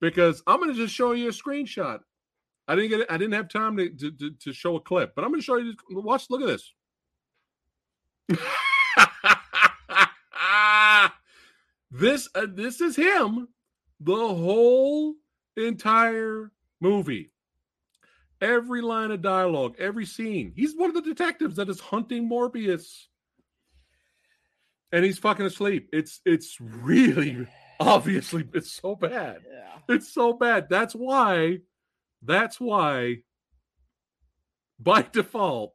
Because 0.00 0.42
I'm 0.46 0.60
gonna 0.60 0.74
just 0.74 0.94
show 0.94 1.12
you 1.12 1.28
a 1.28 1.32
screenshot. 1.32 2.00
I 2.68 2.74
didn't 2.76 2.90
get 2.90 3.00
it. 3.00 3.06
I 3.10 3.18
didn't 3.18 3.34
have 3.34 3.48
time 3.48 3.76
to, 3.76 3.90
to, 3.90 4.10
to, 4.12 4.30
to 4.30 4.52
show 4.52 4.76
a 4.76 4.80
clip, 4.80 5.12
but 5.14 5.24
I'm 5.24 5.30
gonna 5.30 5.42
show 5.42 5.56
you. 5.56 5.74
Watch, 5.90 6.26
look 6.30 6.40
at 6.42 6.46
this. 6.46 6.72
this 11.90 12.28
uh, 12.34 12.46
this 12.48 12.80
is 12.80 12.96
him 12.96 13.48
the 13.98 14.14
whole 14.14 15.14
entire 15.56 16.50
movie. 16.80 17.32
Every 18.40 18.80
line 18.80 19.10
of 19.10 19.20
dialogue, 19.20 19.74
every 19.78 20.06
scene. 20.06 20.52
He's 20.56 20.74
one 20.74 20.88
of 20.88 20.94
the 20.94 21.02
detectives 21.02 21.56
that 21.56 21.68
is 21.68 21.78
hunting 21.78 22.28
Morbius. 22.28 23.06
And 24.92 25.04
he's 25.04 25.18
fucking 25.18 25.46
asleep. 25.46 25.90
It's 25.92 26.20
it's 26.24 26.56
really 26.60 27.46
obviously 27.80 28.48
it's 28.54 28.72
so 28.72 28.96
bad. 28.96 29.40
yeah. 29.50 29.94
It's 29.94 30.12
so 30.12 30.32
bad. 30.32 30.68
That's 30.68 30.94
why 30.94 31.58
that's 32.22 32.58
why 32.58 33.18
by 34.78 35.02
default 35.02 35.74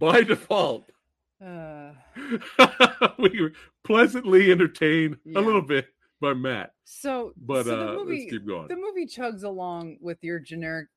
by 0.00 0.22
default 0.22 0.90
Uh, 1.40 1.92
we 3.18 3.40
were 3.40 3.52
pleasantly 3.84 4.50
entertained 4.50 5.16
Yeah. 5.24 5.38
a 5.38 5.42
little 5.42 5.62
bit 5.62 5.86
by 6.20 6.34
Matt. 6.34 6.74
so, 6.84 7.32
But 7.36 7.64
so 7.66 7.78
uh 7.80 7.92
the 7.92 7.98
movie, 7.98 8.18
let's 8.20 8.30
keep 8.32 8.46
going. 8.46 8.68
the 8.68 8.76
movie 8.76 9.06
chugs 9.06 9.44
along 9.44 9.96
with 10.00 10.18
your 10.22 10.38
generic 10.38 10.88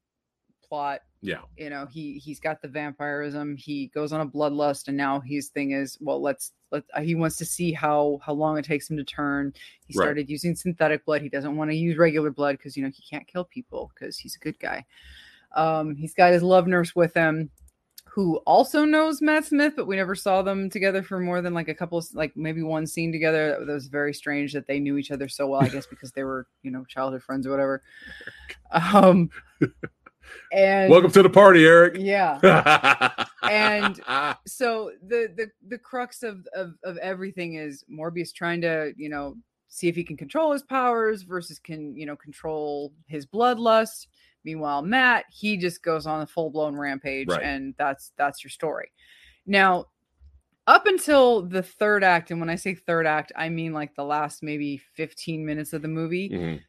plot 0.67 1.01
yeah. 1.21 1.41
you 1.57 1.69
know 1.69 1.85
he 1.85 2.17
he's 2.17 2.39
got 2.39 2.61
the 2.61 2.67
vampirism 2.67 3.55
he 3.57 3.87
goes 3.87 4.11
on 4.11 4.21
a 4.21 4.25
bloodlust 4.25 4.87
and 4.87 4.97
now 4.97 5.19
his 5.19 5.49
thing 5.49 5.71
is 5.71 5.97
well 6.01 6.21
let's 6.21 6.51
let 6.71 6.83
uh, 6.93 7.01
he 7.01 7.15
wants 7.15 7.37
to 7.37 7.45
see 7.45 7.71
how 7.71 8.19
how 8.25 8.33
long 8.33 8.57
it 8.57 8.65
takes 8.65 8.89
him 8.89 8.97
to 8.97 9.03
turn 9.03 9.53
he 9.87 9.93
Right. 9.97 10.05
started 10.05 10.29
using 10.29 10.55
synthetic 10.55 11.05
blood 11.05 11.21
he 11.21 11.29
doesn't 11.29 11.55
want 11.55 11.69
to 11.69 11.75
use 11.77 11.97
regular 11.97 12.31
blood 12.31 12.57
because 12.57 12.75
you 12.75 12.83
know 12.83 12.89
he 12.93 13.03
can't 13.09 13.27
kill 13.27 13.43
people 13.45 13.91
because 13.93 14.17
he's 14.17 14.35
a 14.35 14.39
good 14.39 14.57
guy 14.59 14.83
um 15.55 15.95
he's 15.95 16.13
got 16.15 16.33
his 16.33 16.43
love 16.43 16.65
nurse 16.65 16.95
with 16.95 17.13
him 17.13 17.49
who 18.13 18.37
also 18.45 18.85
knows 18.85 19.21
Matt 19.23 19.45
Smith, 19.45 19.73
but 19.75 19.87
we 19.87 19.95
never 19.95 20.13
saw 20.13 20.43
them 20.43 20.69
together 20.69 21.01
for 21.01 21.19
more 21.19 21.41
than 21.41 21.53
like 21.55 21.67
a 21.67 21.73
couple, 21.73 21.97
of, 21.97 22.05
like 22.13 22.37
maybe 22.37 22.61
one 22.61 22.85
scene 22.85 23.11
together. 23.11 23.57
That 23.65 23.73
was 23.73 23.87
very 23.87 24.13
strange 24.13 24.53
that 24.53 24.67
they 24.67 24.79
knew 24.79 24.97
each 24.97 25.09
other 25.09 25.27
so 25.27 25.47
well. 25.47 25.61
I 25.63 25.67
guess 25.69 25.87
because 25.87 26.11
they 26.11 26.23
were, 26.23 26.45
you 26.61 26.69
know, 26.69 26.85
childhood 26.85 27.23
friends 27.23 27.47
or 27.47 27.49
whatever. 27.51 27.81
Um, 28.71 29.31
and 30.51 30.91
Welcome 30.91 31.11
to 31.11 31.23
the 31.23 31.29
party, 31.29 31.65
Eric. 31.65 31.95
yeah, 31.97 33.25
And- 33.43 33.99
so 34.47 34.91
the 35.07 35.33
the 35.35 35.49
the 35.67 35.77
crux 35.77 36.21
of, 36.23 36.47
of 36.55 36.75
of 36.83 36.97
everything 36.97 37.55
is 37.55 37.83
Morbius 37.91 38.33
trying 38.33 38.61
to 38.61 38.93
you 38.95 39.09
know 39.09 39.35
see 39.69 39.87
if 39.87 39.95
he 39.95 40.03
can 40.03 40.17
control 40.17 40.51
his 40.53 40.61
powers 40.61 41.23
versus 41.23 41.57
can 41.57 41.95
you 41.95 42.05
know 42.05 42.15
control 42.15 42.93
his 43.07 43.25
bloodlust. 43.25 44.05
Meanwhile, 44.43 44.81
Matt 44.83 45.25
he 45.29 45.57
just 45.57 45.81
goes 45.83 46.05
on 46.05 46.21
a 46.21 46.27
full 46.27 46.49
blown 46.49 46.75
rampage, 46.75 47.27
Right. 47.29 47.43
and 47.43 47.73
that's 47.77 48.11
that's 48.17 48.43
your 48.43 48.51
story. 48.51 48.91
Now, 49.45 49.85
up 50.67 50.85
until 50.85 51.41
the 51.41 51.61
third 51.63 52.03
act, 52.03 52.31
and 52.31 52.39
when 52.39 52.49
I 52.49 52.55
say 52.55 52.75
third 52.75 53.05
act, 53.05 53.31
I 53.35 53.49
mean 53.49 53.73
like 53.73 53.95
the 53.95 54.05
last 54.05 54.41
maybe 54.43 54.77
fifteen 54.95 55.45
minutes 55.45 55.73
of 55.73 55.81
the 55.81 55.87
movie 55.87 56.29
Mhm. 56.29 56.61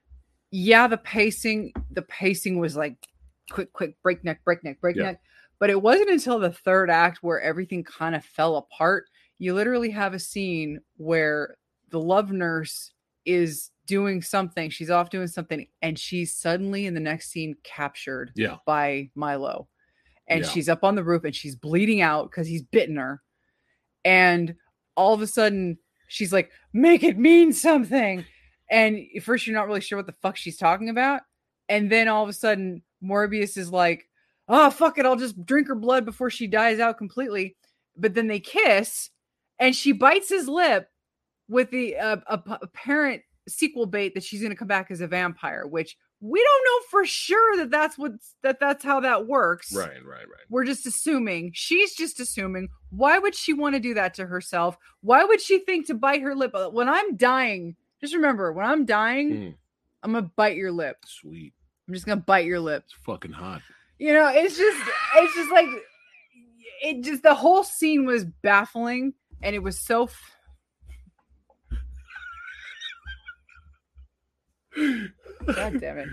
yeah, 0.50 0.86
the 0.86 0.98
pacing, 0.98 1.72
the 1.90 2.02
pacing 2.02 2.58
was 2.58 2.76
like 2.76 2.96
quick, 3.50 3.72
quick, 3.72 4.00
breakneck, 4.02 4.42
breakneck, 4.44 4.80
breakneck. 4.80 5.20
But 5.60 5.70
it 5.70 5.80
wasn't 5.80 6.10
until 6.10 6.38
the 6.38 6.50
third 6.52 6.90
act 6.90 7.22
where 7.22 7.40
everything 7.40 7.84
kind 7.84 8.14
of 8.14 8.24
fell 8.24 8.56
apart. 8.56 9.06
You 9.38 9.54
literally 9.54 9.90
have 9.90 10.14
a 10.14 10.18
scene 10.18 10.80
where 10.96 11.56
the 11.90 12.00
love 12.00 12.32
nurse 12.32 12.92
is 13.24 13.70
doing 13.86 14.22
something. 14.22 14.70
She's 14.70 14.90
off 14.90 15.10
doing 15.10 15.26
something, 15.28 15.66
and 15.82 15.98
she's 15.98 16.36
suddenly 16.36 16.86
in 16.86 16.94
the 16.94 17.00
next 17.00 17.30
scene 17.30 17.56
captured 17.64 18.32
Yeah. 18.34 18.56
by 18.66 19.10
Milo. 19.14 19.68
And 20.26 20.42
Yeah. 20.44 20.48
she's 20.50 20.68
up 20.68 20.84
on 20.84 20.94
the 20.94 21.04
roof 21.04 21.24
and 21.24 21.34
she's 21.36 21.54
bleeding 21.54 22.00
out 22.00 22.30
because 22.30 22.46
he's 22.46 22.62
bitten 22.62 22.96
her. 22.96 23.22
And 24.04 24.54
all 24.96 25.12
of 25.12 25.20
a 25.20 25.26
sudden, 25.26 25.78
she's 26.08 26.32
like, 26.32 26.50
make 26.72 27.02
it 27.02 27.18
mean 27.18 27.52
something. 27.52 28.24
And 28.70 29.06
at 29.14 29.22
first, 29.22 29.46
you're 29.46 29.56
not 29.56 29.66
really 29.66 29.80
sure 29.82 29.98
what 29.98 30.06
the 30.06 30.12
fuck 30.22 30.36
she's 30.36 30.56
talking 30.56 30.88
about. 30.88 31.22
And 31.68 31.90
then 31.92 32.08
all 32.08 32.22
of 32.22 32.28
a 32.28 32.34
sudden, 32.34 32.82
Morbius 33.02 33.56
is 33.58 33.70
like, 33.70 34.08
oh, 34.48 34.70
fuck 34.70 34.98
it. 34.98 35.04
I'll 35.06 35.16
just 35.16 35.44
drink 35.44 35.68
her 35.68 35.74
blood 35.74 36.04
before 36.04 36.30
she 36.30 36.46
dies 36.46 36.80
out 36.80 36.96
completely. 36.98 37.56
But 37.96 38.14
then 38.14 38.26
they 38.26 38.40
kiss 38.40 39.10
and 39.58 39.76
she 39.76 39.92
bites 39.92 40.28
his 40.28 40.48
lip 40.48 40.88
with 41.48 41.70
the 41.70 41.96
uh, 41.96 42.16
apparent 42.62 43.22
sequel 43.48 43.86
bait 43.86 44.14
that 44.14 44.22
she's 44.24 44.40
going 44.40 44.50
to 44.52 44.56
come 44.56 44.68
back 44.68 44.90
as 44.90 45.00
a 45.00 45.06
vampire, 45.06 45.66
which 45.66 45.96
we 46.20 46.42
don't 46.42 46.64
know 46.64 46.86
for 46.90 47.04
sure 47.04 47.56
that 47.58 47.70
that's 47.70 47.98
what 47.98 48.12
that 48.42 48.58
that's 48.60 48.82
how 48.82 49.00
that 49.00 49.26
works. 49.26 49.74
Right, 49.74 49.88
right, 49.88 50.20
right. 50.20 50.46
We're 50.48 50.64
just 50.64 50.86
assuming. 50.86 51.50
She's 51.54 51.94
just 51.94 52.18
assuming. 52.20 52.68
Why 52.90 53.18
would 53.18 53.34
she 53.34 53.52
want 53.52 53.74
to 53.74 53.80
do 53.80 53.94
that 53.94 54.14
to 54.14 54.26
herself? 54.26 54.78
Why 55.02 55.24
would 55.24 55.40
she 55.40 55.58
think 55.58 55.86
to 55.88 55.94
bite 55.94 56.22
her 56.22 56.34
lip? 56.34 56.52
Uh, 56.54 56.70
When 56.70 56.88
I'm 56.88 57.16
dying, 57.16 57.76
just 58.00 58.14
remember, 58.14 58.52
when 58.52 58.64
I'm 58.66 58.84
dying, 58.86 59.30
Mm. 59.32 59.54
I'm 60.02 60.12
gonna 60.12 60.30
bite 60.36 60.56
your 60.56 60.72
lip. 60.72 60.96
Sweet. 61.06 61.52
I'm 61.86 61.94
just 61.94 62.06
gonna 62.06 62.20
bite 62.20 62.46
your 62.46 62.60
lip. 62.60 62.84
It's 62.86 62.94
fucking 63.04 63.32
hot. 63.32 63.60
You 63.98 64.12
know, 64.12 64.28
it's 64.28 64.56
just, 64.56 64.90
it's 65.16 65.34
just 65.34 65.50
like, 65.52 65.68
it 66.82 67.02
just 67.02 67.22
the 67.22 67.34
whole 67.34 67.64
scene 67.64 68.04
was 68.06 68.24
baffling, 68.24 69.14
and 69.42 69.54
it 69.54 69.62
was 69.62 69.78
so. 69.78 70.04
F- 70.04 70.30
God 75.46 75.80
damn 75.80 75.98
it! 75.98 76.08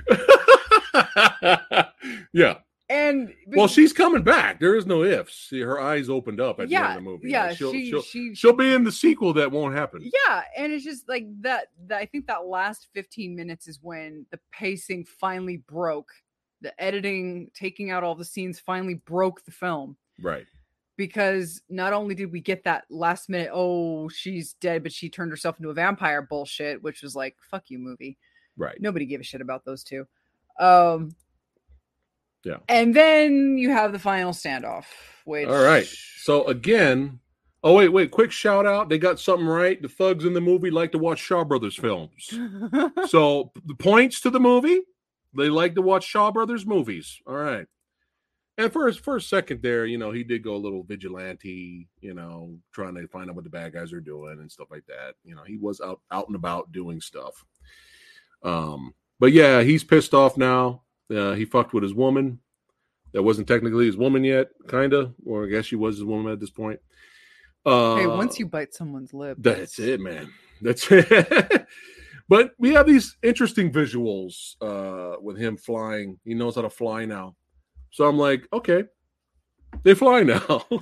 yeah. 2.33 2.55
And 2.89 3.33
Well, 3.47 3.69
she's 3.69 3.93
coming 3.93 4.21
back. 4.21 4.59
There 4.59 4.75
is 4.75 4.85
no 4.85 5.03
ifs. 5.05 5.47
See, 5.49 5.61
her 5.61 5.79
eyes 5.79 6.09
opened 6.09 6.41
up 6.41 6.59
at 6.59 6.67
the 6.67 6.73
yeah, 6.73 6.89
end 6.89 6.97
of 6.97 7.03
the 7.05 7.09
movie. 7.09 7.29
yeah, 7.29 7.45
Like, 7.47 7.57
she'll, 7.57 7.71
she, 7.71 7.89
she'll, 7.89 8.01
she, 8.01 8.35
she'll 8.35 8.51
be 8.55 8.73
in 8.73 8.83
the 8.83 8.91
sequel 8.91 9.31
that 9.35 9.49
won't 9.49 9.73
happen. 9.75 10.01
yeah 10.27 10.41
and 10.57 10.73
it's 10.73 10.83
just 10.83 11.07
like 11.07 11.25
that, 11.39 11.67
that 11.87 11.99
i 11.99 12.05
think 12.05 12.27
that 12.27 12.45
last 12.45 12.89
15 12.93 13.33
minutes 13.33 13.69
is 13.69 13.79
when 13.81 14.25
the 14.31 14.39
pacing 14.51 15.05
finally 15.05 15.63
broke 15.69 16.09
the 16.59 16.83
editing 16.83 17.49
taking 17.53 17.91
out 17.91 18.03
all 18.03 18.13
the 18.13 18.25
scenes 18.25 18.59
finally 18.59 18.95
broke 18.95 19.43
the 19.45 19.51
film 19.51 19.95
Right. 20.21 20.45
because 20.97 21.61
not 21.69 21.93
only 21.93 22.13
did 22.13 22.29
we 22.29 22.41
get 22.41 22.65
that 22.65 22.83
last 22.89 23.29
minute 23.29 23.51
oh 23.53 24.09
she's 24.09 24.53
dead 24.55 24.83
but 24.83 24.91
she 24.91 25.07
turned 25.09 25.31
herself 25.31 25.57
into 25.59 25.69
a 25.69 25.73
vampire 25.73 26.21
bullshit 26.23 26.83
which 26.83 27.01
was 27.03 27.15
like 27.15 27.37
fuck 27.49 27.69
you 27.69 27.79
movie 27.79 28.17
Right. 28.57 28.77
nobody 28.79 29.05
gave 29.05 29.19
a 29.19 29.23
shit 29.23 29.41
about 29.41 29.65
those 29.65 29.83
two 29.83 30.05
um 30.59 31.09
Yeah. 32.43 32.57
and 32.67 32.95
then 32.95 33.57
you 33.57 33.71
have 33.71 33.91
the 33.91 33.99
final 33.99 34.31
standoff 34.33 34.85
which 35.25 35.47
All 35.47 35.63
right. 35.63 35.85
So 36.17 36.45
again, 36.47 37.19
Oh 37.63 37.75
wait, 37.75 37.89
wait! 37.89 38.09
Quick 38.09 38.31
shout 38.31 38.65
out. 38.65 38.89
They 38.89 38.97
got 38.97 39.19
something 39.19 39.45
right. 39.45 39.79
The 39.79 39.87
thugs 39.87 40.25
in 40.25 40.33
the 40.33 40.41
movie 40.41 40.71
like 40.71 40.91
to 40.93 40.97
watch 40.97 41.19
Shaw 41.19 41.43
Brothers 41.43 41.75
films. 41.75 42.11
so 43.07 43.51
the 43.67 43.75
points 43.77 44.19
to 44.21 44.31
the 44.31 44.39
movie. 44.39 44.81
They 45.37 45.47
like 45.47 45.75
to 45.75 45.81
watch 45.83 46.03
Shaw 46.03 46.31
Brothers 46.31 46.65
movies. 46.65 47.19
All 47.27 47.35
right. 47.35 47.67
And 48.57 48.73
for 48.73 48.87
his 48.87 48.97
first 48.97 49.29
second 49.29 49.61
there, 49.61 49.85
you 49.85 49.99
know, 49.99 50.11
he 50.11 50.23
did 50.23 50.43
go 50.43 50.55
a 50.55 50.57
little 50.57 50.81
vigilante, 50.81 51.87
you 52.01 52.15
know, 52.15 52.57
trying 52.73 52.95
to 52.95 53.07
find 53.07 53.29
out 53.29 53.35
what 53.35 53.43
the 53.43 53.49
bad 53.51 53.73
guys 53.73 53.93
are 53.93 54.01
doing 54.01 54.39
and 54.39 54.51
stuff 54.51 54.71
like 54.71 54.85
that. 54.87 55.13
You 55.23 55.35
know, 55.35 55.43
he 55.43 55.57
was 55.57 55.81
out 55.81 56.01
out 56.09 56.27
and 56.27 56.35
about 56.35 56.71
doing 56.71 56.99
stuff. 56.99 57.45
Um, 58.43 58.93
but 59.19 59.31
yeah, 59.31 59.61
he's 59.61 59.83
pissed 59.83 60.13
off 60.13 60.37
now. 60.37 60.83
Uh, 61.13 61.33
he 61.33 61.45
fucked 61.45 61.73
with 61.73 61.83
his 61.83 61.93
woman. 61.93 62.39
That 63.13 63.23
wasn't 63.23 63.47
technically 63.47 63.85
his 63.85 63.97
woman 63.97 64.23
yet, 64.23 64.47
kind 64.67 64.93
of, 64.93 65.13
or 65.25 65.45
I 65.45 65.49
guess 65.49 65.65
she 65.65 65.75
was 65.75 65.95
his 65.97 66.05
woman 66.05 66.31
at 66.31 66.39
this 66.39 66.49
point. 66.49 66.79
Uh, 67.65 67.95
hey, 67.97 68.07
once 68.07 68.39
you 68.39 68.45
bite 68.47 68.73
someone's 68.73 69.13
lip, 69.13 69.37
that's 69.39 69.77
it, 69.79 69.99
man. 69.99 70.31
That's 70.61 70.87
it. 70.89 71.67
but 72.29 72.51
we 72.57 72.73
have 72.73 72.87
these 72.87 73.17
interesting 73.21 73.71
visuals 73.71 74.55
uh, 74.61 75.17
with 75.21 75.37
him 75.37 75.57
flying. 75.57 76.19
He 76.23 76.33
knows 76.33 76.55
how 76.55 76.61
to 76.61 76.69
fly 76.69 77.05
now. 77.05 77.35
So 77.91 78.07
I'm 78.07 78.17
like, 78.17 78.47
okay, 78.53 78.85
they 79.83 79.93
fly 79.93 80.23
now. 80.23 80.65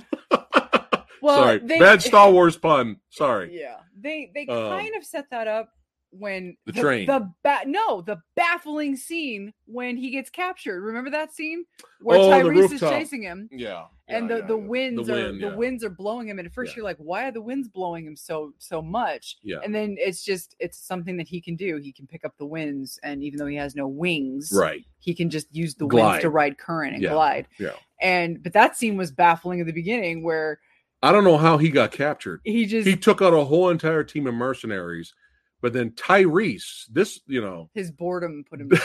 Well, 1.22 1.36
Sorry, 1.44 1.58
they- 1.58 1.78
bad 1.78 2.00
Star 2.10 2.30
Wars 2.32 2.56
pun. 2.56 2.96
Sorry. 3.10 3.50
Yeah, 3.60 3.76
they 3.94 4.30
they 4.34 4.46
Um, 4.46 4.78
kind 4.78 4.94
of 4.96 5.04
set 5.04 5.28
that 5.30 5.46
up 5.46 5.68
when 6.10 6.56
The 6.66 6.72
train. 6.72 7.06
the 7.06 7.32
ba- 7.44 7.62
no, 7.66 8.00
the 8.02 8.20
baffling 8.34 8.96
scene 8.96 9.52
when 9.66 9.96
he 9.96 10.10
gets 10.10 10.28
captured. 10.30 10.82
Remember 10.82 11.10
that 11.10 11.32
scene 11.32 11.64
where 12.00 12.18
Oh, 12.18 12.28
Tyrese 12.28 12.72
is 12.72 12.80
chasing 12.80 13.22
him, 13.22 13.48
Yeah. 13.52 13.84
and 14.08 14.28
yeah, 14.28 14.34
the 14.36 14.40
yeah, 14.40 14.46
the 14.48 14.58
yeah. 14.58 14.66
winds 14.66 15.06
The 15.06 15.26
are 15.28 15.32
the 15.32 15.56
winds 15.56 15.84
are 15.84 15.90
blowing 15.90 16.28
him. 16.28 16.38
And 16.38 16.46
at 16.46 16.52
first 16.52 16.74
you're 16.74 16.84
like, 16.84 16.96
why 16.98 17.26
are 17.28 17.30
the 17.32 17.40
winds 17.40 17.68
blowing 17.68 18.04
him 18.06 18.16
so 18.16 18.52
so 18.58 18.82
much? 18.82 19.36
Yeah. 19.42 19.58
And 19.64 19.72
then 19.74 19.96
it's 19.98 20.24
just 20.24 20.56
it's 20.58 20.78
something 20.78 21.16
that 21.18 21.28
he 21.28 21.40
can 21.40 21.54
do. 21.56 21.76
He 21.76 21.92
can 21.92 22.06
pick 22.06 22.24
up 22.24 22.36
the 22.38 22.46
winds, 22.46 22.98
and 23.04 23.22
even 23.22 23.38
though 23.38 23.46
he 23.46 23.56
has 23.56 23.76
no 23.76 23.86
wings, 23.86 24.52
Right. 24.54 24.84
he 24.98 25.14
can 25.14 25.30
just 25.30 25.54
use 25.54 25.74
the 25.76 25.86
winds 25.86 26.22
to 26.22 26.30
ride 26.30 26.58
current 26.58 26.94
and 26.94 27.02
glide. 27.04 27.46
yeah. 27.58 27.70
And 28.00 28.42
but 28.42 28.52
that 28.54 28.76
scene 28.76 28.96
was 28.96 29.12
baffling 29.12 29.60
at 29.60 29.66
the 29.66 29.72
beginning 29.72 30.22
where 30.24 30.58
I 31.02 31.12
don't 31.12 31.24
know 31.24 31.38
how 31.38 31.56
he 31.56 31.70
got 31.70 31.92
captured. 31.92 32.40
he 32.44 32.66
just 32.66 32.86
He 32.86 32.96
took 32.96 33.22
out 33.22 33.32
a 33.32 33.44
whole 33.44 33.70
entire 33.70 34.04
team 34.04 34.26
of 34.26 34.34
mercenaries, 34.34 35.14
but 35.60 35.72
then 35.72 35.90
Tyrese, 35.90 36.86
this, 36.90 37.20
you 37.26 37.40
know, 37.40 37.70
his 37.74 37.90
boredom 37.90 38.44
put 38.48 38.60
him. 38.60 38.70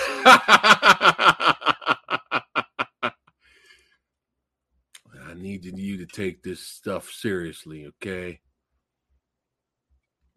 I 5.27 5.33
needed 5.35 5.77
you 5.77 5.97
to 5.97 6.05
take 6.05 6.43
this 6.43 6.61
stuff 6.61 7.09
seriously, 7.09 7.85
okay? 7.87 8.39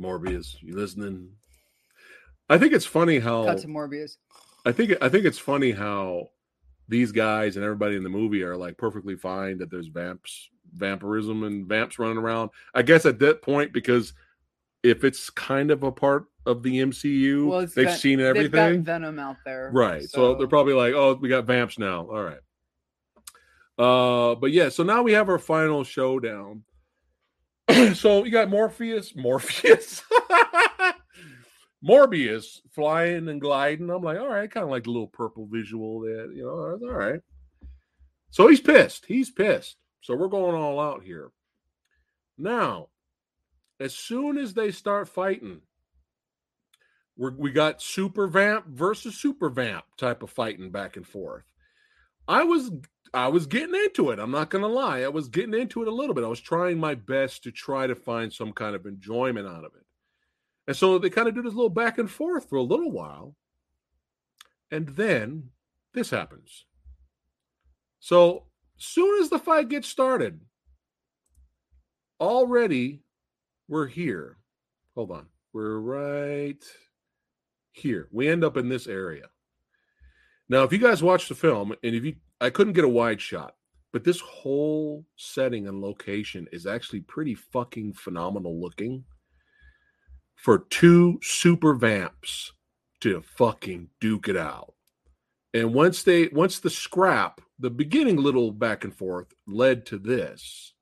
Morbius, 0.01 0.57
you 0.61 0.77
listening? 0.77 1.31
I 2.49 2.59
think 2.59 2.73
it's 2.73 2.87
funny 2.87 3.19
how 3.19 3.45
Cut 3.45 3.59
to 3.59 3.69
Morbius. 3.69 4.17
I 4.65 4.73
think 4.73 4.93
I 5.01 5.09
think 5.09 5.25
it's 5.25 5.39
funny 5.39 5.73
how 5.73 6.31
these 6.89 7.13
guys 7.13 7.57
and 7.57 7.65
everybody 7.65 7.97
in 7.97 8.03
the 8.03 8.09
movie 8.09 8.43
are 8.43 8.57
like 8.57 8.77
perfectly 8.79 9.17
fine 9.17 9.59
that 9.59 9.71
there's 9.71 9.89
vamps, 9.89 10.49
vampirism, 10.73 11.45
and 11.45 11.67
vamps 11.67 11.99
running 11.99 12.17
around. 12.17 12.51
I 12.75 12.83
guess 12.83 13.05
at 13.05 13.19
that 13.19 13.43
point, 13.43 13.73
because 13.73 14.15
if 14.83 15.05
it's 15.05 15.31
kind 15.31 15.71
of 15.71 15.83
a 15.83 15.93
part 15.93 16.27
of 16.47 16.63
the 16.63 16.79
MCU, 16.81 17.47
Well, 17.49 17.61
they've 17.67 17.87
got- 17.87 17.99
seen 17.99 18.19
They've 18.19 18.33
got 18.51 18.59
everything, 18.59 18.85
Venom 18.85 19.19
out 19.19 19.37
there, 19.45 19.71
right? 19.73 20.03
So. 20.09 20.35
they're 20.35 20.47
probably 20.47 20.75
like, 20.75 20.95
"Oh, 20.95 21.15
we 21.15 21.29
got 21.29 21.47
vamps 21.47 21.79
now." 21.79 22.09
All 22.09 22.23
right. 22.25 22.39
Uh, 23.79 24.35
but 24.35 24.51
yeah, 24.51 24.69
so 24.71 24.83
now 24.83 25.03
we 25.03 25.13
have 25.13 25.29
our 25.29 25.39
final 25.39 25.85
showdown. 25.85 26.65
so 27.95 28.25
you 28.25 28.31
got 28.31 28.49
Morpheus, 28.49 29.15
Morpheus, 29.15 30.03
Morbius 31.87 32.61
flying 32.75 33.29
and 33.29 33.41
gliding. 33.41 33.91
I'm 33.91 34.03
like, 34.03 34.19
all 34.19 34.29
right, 34.29 34.51
kind 34.51 34.65
of 34.65 34.71
like 34.71 34.85
the 34.85 34.91
little 34.91 35.07
purple 35.07 35.47
visual 35.51 36.01
that 36.01 36.33
you 36.35 36.43
know, 36.45 36.89
all 36.89 36.95
right. 36.95 37.21
So 38.31 38.49
he's 38.49 38.61
pissed. 38.61 39.07
He's 39.07 39.31
pissed. 39.31 39.77
So 40.01 40.15
we're 40.17 40.29
going 40.29 40.55
all 40.55 40.81
out 40.81 41.03
here. 41.03 41.31
Now, 42.37 42.89
as 43.81 43.95
soon 43.95 44.39
as 44.39 44.55
they 44.55 44.71
start 44.71 45.09
fighting, 45.09 45.61
we're, 47.17 47.35
we 47.37 47.51
got 47.51 47.83
super 47.83 48.27
vamp 48.27 48.67
versus 48.69 49.17
super 49.17 49.49
vamp 49.49 49.85
type 49.97 50.23
of 50.23 50.31
fighting 50.31 50.71
back 50.71 50.97
and 50.97 51.07
forth. 51.07 51.45
I 52.27 52.45
was 52.45 52.71
I 53.15 53.29
was 53.29 53.47
getting 53.47 53.75
into 53.75 54.11
it. 54.11 54.19
I'm 54.19 54.31
not 54.31 54.51
going 54.51 54.63
to 54.63 54.69
lie. 54.69 55.01
I 55.01 55.09
was 55.09 55.29
getting 55.29 55.55
into 55.55 55.83
it 55.83 55.89
a 55.89 55.95
little 55.95 56.15
bit. 56.15 56.25
I 56.25 56.29
was 56.29 56.41
trying 56.41 56.79
my 56.79 56.95
best 56.95 57.43
to 57.45 57.51
try 57.51 57.87
to 57.87 57.95
find 57.95 58.33
some 58.33 58.53
kind 58.53 58.77
of 58.77 58.85
enjoyment 58.85 59.49
out 59.49 59.65
of 59.65 59.73
it. 59.75 59.87
And 60.67 60.77
so 60.77 60.99
they 60.99 61.09
kind 61.09 61.27
of 61.27 61.35
do 61.35 61.43
this 61.43 61.55
little 61.55 61.71
back 61.71 61.97
and 61.97 62.11
forth 62.11 62.49
for 62.49 62.57
a 62.57 62.63
little 62.63 62.93
while. 62.93 63.35
And 64.71 64.89
then 64.89 65.51
this 65.95 66.11
happens. 66.11 66.67
So, 68.01 68.45
soon 68.77 69.23
as 69.23 69.31
the 69.31 69.39
fight 69.39 69.71
gets 69.71 69.89
started, 69.89 70.41
already 72.21 73.03
we're 73.69 73.87
here. 73.87 74.39
Hold 74.95 75.11
on. 75.11 75.27
We're 75.53 75.79
right 75.79 76.63
here. 77.73 78.09
We 78.11 78.29
end 78.29 78.45
up 78.45 78.57
in 78.57 78.69
this 78.69 78.87
area. 78.87 79.27
Now, 80.49 80.63
if 80.63 80.73
you 80.73 80.79
guys 80.79 81.03
watch 81.03 81.29
the 81.29 81.35
film, 81.35 81.75
and 81.83 81.95
if 81.95 82.05
you, 82.05 82.17
I 82.41 82.51
couldn't 82.51 82.73
get 82.73 82.85
a 82.85 82.89
wide 82.89 83.21
shot, 83.21 83.55
but 83.93 84.05
this 84.05 84.21
whole 84.21 85.05
setting 85.17 85.69
and 85.69 85.81
location 85.81 86.47
is 86.53 86.67
actually 86.67 87.01
pretty 87.01 87.35
fucking 87.35 87.95
phenomenal 87.95 88.61
looking 88.61 89.05
for 90.35 90.61
two 90.71 91.19
super 91.23 91.75
vamps 91.75 92.53
to 93.01 93.23
fucking 93.37 93.89
duke 94.01 94.29
it 94.29 94.37
out. 94.37 94.75
And 95.55 95.75
once 95.75 96.03
they, 96.03 96.29
once 96.29 96.61
the 96.61 96.71
scrap, 96.71 97.41
the 97.59 97.71
beginning 97.71 98.17
little 98.17 98.53
back 98.53 98.85
and 98.85 98.95
forth 98.95 99.35
led 99.47 99.85
to 99.87 99.99
this, 99.99 100.75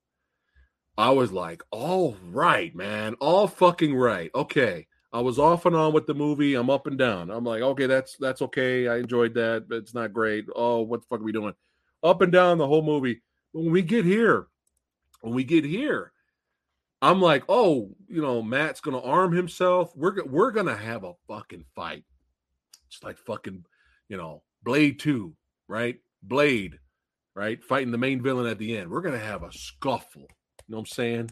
I 0.98 1.10
was 1.10 1.32
like, 1.32 1.62
all 1.70 2.16
right, 2.31 2.74
man, 2.74 3.14
all 3.20 3.47
fucking 3.47 3.94
right. 3.94 4.31
Okay. 4.35 4.86
I 5.12 5.20
was 5.20 5.39
off 5.39 5.64
and 5.66 5.77
on 5.77 5.93
with 5.93 6.06
the 6.06 6.14
movie. 6.14 6.55
I'm 6.55 6.68
up 6.68 6.86
and 6.86 6.98
down. 6.98 7.31
I'm 7.31 7.44
like, 7.44 7.62
okay, 7.62 7.86
that's 7.86 8.16
that's 8.18 8.43
okay. 8.43 8.89
I 8.89 8.98
enjoyed 8.98 9.35
that, 9.35 9.66
but 9.68 9.77
it's 9.77 9.94
not 9.94 10.12
great. 10.12 10.47
Oh, 10.55 10.81
what 10.82 11.01
the 11.01 11.06
fuck 11.06 11.20
are 11.20 11.24
we 11.24 11.32
doing? 11.32 11.55
Up 12.02 12.20
and 12.20 12.32
down 12.32 12.59
the 12.59 12.66
whole 12.66 12.82
movie. 12.82 13.23
When 13.52 13.70
we 13.70 13.82
get 13.82 14.05
here, 14.05 14.48
when 15.23 15.35
we 15.35 15.44
get 15.44 15.64
here, 15.64 16.12
I'm 17.01 17.20
like, 17.20 17.44
oh, 17.48 17.94
you 18.09 18.20
know, 18.20 18.43
Matt's 18.43 18.81
gonna 18.81 19.01
arm 19.01 19.32
himself. 19.32 19.90
We're 19.97 20.23
we're 20.24 20.51
gonna 20.51 20.77
have 20.77 21.05
a 21.05 21.14
fucking 21.28 21.64
fight. 21.74 22.05
It's 22.89 23.02
like 23.02 23.18
fucking, 23.18 23.64
you 24.09 24.16
know, 24.16 24.43
Blade 24.62 24.98
Two, 24.98 25.35
right? 25.68 25.98
Blade, 26.23 26.78
right? 27.35 27.62
Fighting 27.64 27.93
the 27.93 27.98
main 27.98 28.23
villain 28.23 28.47
at 28.47 28.59
the 28.59 28.77
end. 28.77 28.90
We're 28.90 29.02
gonna 29.02 29.18
have 29.18 29.43
a 29.43 29.52
scuffle. 29.52 30.28
You 30.67 30.73
know 30.73 30.79
what 30.79 30.83
I'm 30.83 30.87
saying? 30.87 31.31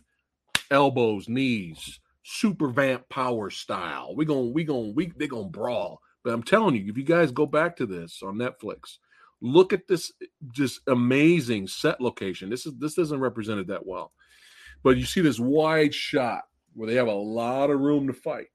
Elbows, 0.70 1.28
knees, 1.28 2.01
super 2.23 2.69
vamp 2.69 3.09
power 3.09 3.51
style. 3.51 4.15
We're 4.15 4.27
gonna 4.27 4.47
we 4.47 4.65
gonna 4.65 4.90
we 4.90 5.12
they're 5.16 5.28
gonna 5.28 5.48
brawl. 5.48 6.01
But 6.23 6.32
I'm 6.32 6.43
telling 6.43 6.74
you, 6.74 6.90
if 6.90 6.97
you 6.97 7.05
guys 7.05 7.31
go 7.31 7.47
back 7.47 7.77
to 7.77 7.86
this 7.86 8.23
on 8.23 8.36
Netflix, 8.36 8.98
look 9.40 9.73
at 9.73 9.86
this 9.86 10.12
just 10.52 10.81
amazing 10.86 11.69
set 11.69 12.01
location. 12.01 12.48
This 12.48 12.66
is 12.66 12.74
this 12.78 12.98
isn't 12.98 13.20
represented 13.20 13.69
that 13.69 13.86
well. 13.86 14.12
But 14.82 14.97
you 14.97 15.05
see 15.05 15.20
this 15.20 15.39
wide 15.39 15.94
shot 15.94 16.44
where 16.74 16.89
they 16.89 16.94
have 16.94 17.09
a 17.09 17.12
lot 17.12 17.70
of 17.70 17.81
room 17.81 18.06
to 18.06 18.12
fight. 18.12 18.48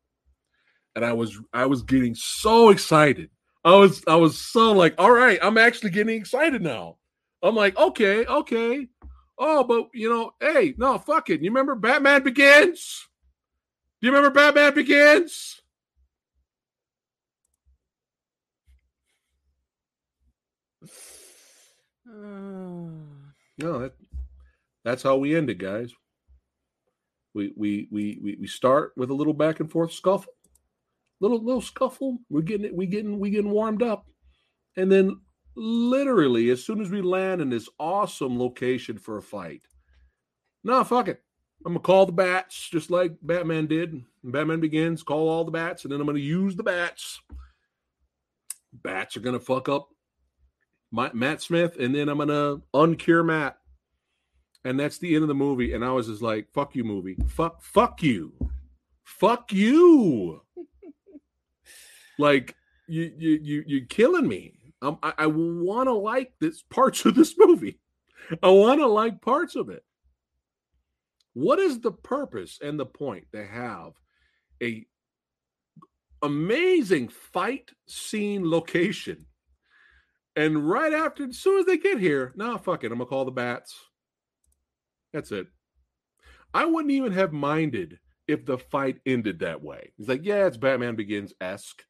And 0.96 1.06
I 1.06 1.14
was 1.14 1.40
I 1.54 1.66
was 1.66 1.84
getting 1.84 2.16
so 2.16 2.70
excited. 2.70 3.30
I 3.64 3.76
was 3.76 4.04
I 4.08 4.16
was 4.16 4.40
so 4.40 4.72
like, 4.72 4.96
all 4.98 5.12
right, 5.12 5.40
I'm 5.42 5.58
actually 5.58 5.92
getting 5.92 6.16
excited 6.16 6.62
now. 6.62 6.98
I'm 7.42 7.56
like, 7.56 7.78
okay, 7.78 8.26
okay. 8.26 8.88
Oh, 9.40 9.64
but 9.64 9.88
you 9.94 10.10
know, 10.10 10.34
hey, 10.42 10.76
no, 10.78 10.98
fuck 11.00 11.30
it. 11.30 11.42
You 11.42 11.50
remember 11.50 11.74
Batman 11.76 12.24
Begins? 12.24 13.08
Do 14.02 14.08
you 14.08 14.14
remember 14.14 14.34
Batman 14.34 14.76
Begins? 14.76 15.62
No, 23.62 23.80
that, 23.80 23.94
that's 24.86 25.04
how 25.04 25.18
we 25.18 25.36
end 25.36 25.50
it, 25.50 25.58
guys. 25.58 25.92
We 27.34 27.52
we 27.58 27.90
we 27.92 28.18
we 28.24 28.38
we 28.40 28.48
start 28.48 28.94
with 28.96 29.10
a 29.10 29.14
little 29.14 29.34
back 29.34 29.60
and 29.60 29.70
forth 29.70 29.92
scuffle, 29.92 30.32
little 31.20 31.44
little 31.44 31.62
scuffle. 31.62 32.20
We're 32.30 32.42
getting 32.42 32.66
it. 32.66 32.74
We 32.74 32.88
getting 32.88 33.20
we 33.20 33.30
getting 33.30 33.52
warmed 33.52 33.84
up, 33.84 34.08
and 34.78 34.90
then 34.90 35.20
literally 35.60 36.50
as 36.50 36.64
soon 36.64 36.82
as 36.82 36.90
we 36.90 37.02
land 37.02 37.42
in 37.42 37.50
this 37.50 37.70
awesome 37.80 38.40
location 38.40 38.98
for 38.98 39.18
a 39.18 39.22
fight, 39.22 39.62
no, 40.64 40.84
fuck 40.84 41.08
it. 41.08 41.22
I'm 41.66 41.74
gonna 41.74 41.80
call 41.82 42.06
the 42.06 42.12
bats 42.14 42.70
just 42.70 42.90
like 42.90 43.18
Batman 43.22 43.68
did. 43.68 44.02
Batman 44.24 44.62
begins, 44.62 45.04
call 45.04 45.28
all 45.28 45.44
the 45.44 45.52
bats, 45.52 45.84
and 45.84 45.92
then 45.92 46.00
I'm 46.00 46.08
gonna 46.08 46.20
use 46.20 46.56
the 46.56 46.64
bats. 46.64 47.20
Bats 48.72 49.18
are 49.18 49.22
gonna 49.22 49.40
fuck 49.40 49.68
up 49.68 49.90
my, 50.92 51.12
Matt 51.14 51.42
Smith, 51.42 51.78
and 51.78 51.94
then 51.94 52.08
I'm 52.08 52.18
gonna 52.18 52.62
uncure 52.74 53.26
Matt. 53.26 53.58
and 54.66 54.80
that's 54.80 54.98
the 54.98 55.14
end 55.16 55.24
of 55.24 55.28
the 55.28 55.36
movie. 55.36 55.74
And 55.74 55.84
I 55.84 55.92
was 55.92 56.08
just 56.08 56.22
like, 56.22 56.50
"Fuck 56.52 56.76
you, 56.76 56.84
movie. 56.84 57.18
Fuck, 57.28 57.62
fuck 57.62 58.02
you, 58.02 58.34
fuck 59.04 59.52
you." 59.52 60.42
like 62.20 62.56
you, 62.88 63.12
you, 63.18 63.40
you, 63.42 63.64
you're 63.68 63.86
killing 63.86 64.28
me. 64.28 64.59
Um, 64.82 64.98
I, 65.04 65.14
I 65.18 65.28
want 65.28 65.88
to 65.88 65.94
like 65.94 66.34
this 66.40 66.62
parts 66.64 67.06
of 67.06 67.16
this 67.16 67.36
movie. 67.38 67.80
I 68.42 68.50
want 68.50 68.80
to 68.80 68.88
like 68.88 69.22
parts 69.22 69.56
of 69.56 69.70
it. 69.70 69.84
What 71.34 71.60
is 71.60 71.80
the 71.80 71.92
purpose 71.92 72.60
and 72.62 72.80
the 72.80 72.86
point 72.86 73.26
to 73.34 73.46
have 73.46 73.94
a 74.62 74.86
amazing 76.22 77.10
fight 77.10 77.72
scene 77.88 78.50
location? 78.50 79.26
And 80.36 80.70
right 80.70 80.94
after, 80.94 81.26
as 81.26 81.38
soon 81.38 81.60
as 81.60 81.66
they 81.66 81.78
get 81.78 82.00
here, 82.00 82.34
nah, 82.36 82.58
fuck 82.58 82.84
it. 82.84 82.92
I'm 82.92 82.98
gonna 82.98 83.10
call 83.10 83.26
the 83.26 83.32
bats. 83.32 83.76
That's 85.12 85.32
it. 85.32 85.48
I 86.54 86.66
wouldn't 86.66 86.92
even 86.92 87.12
have 87.12 87.34
minded 87.34 88.00
if 88.28 88.46
the 88.46 88.58
fight 88.58 89.00
ended 89.06 89.40
that 89.40 89.62
way. 89.62 89.92
He's 89.98 90.08
like, 90.08 90.24
yeah, 90.24 90.46
it's 90.46 90.58
Batman 90.58 90.96
Begins 90.96 91.34
esque, 91.42 91.84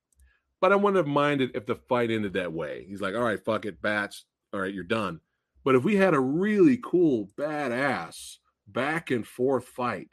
but 0.61 0.71
I 0.71 0.75
wouldn't 0.75 0.97
have 0.97 1.07
minded 1.07 1.51
if 1.55 1.65
the 1.65 1.75
fight 1.75 2.11
ended 2.11 2.33
that 2.33 2.53
way. 2.53 2.85
He's 2.87 3.01
like, 3.01 3.15
all 3.15 3.23
right, 3.23 3.43
fuck 3.43 3.65
it, 3.65 3.81
bats. 3.81 4.25
All 4.53 4.59
right, 4.59 4.73
you're 4.73 4.83
done. 4.83 5.21
But 5.63 5.75
if 5.75 5.83
we 5.83 5.95
had 5.95 6.13
a 6.13 6.19
really 6.19 6.79
cool, 6.83 7.29
badass 7.37 8.37
back 8.67 9.11
and 9.11 9.25
forth 9.25 9.65
fight 9.65 10.09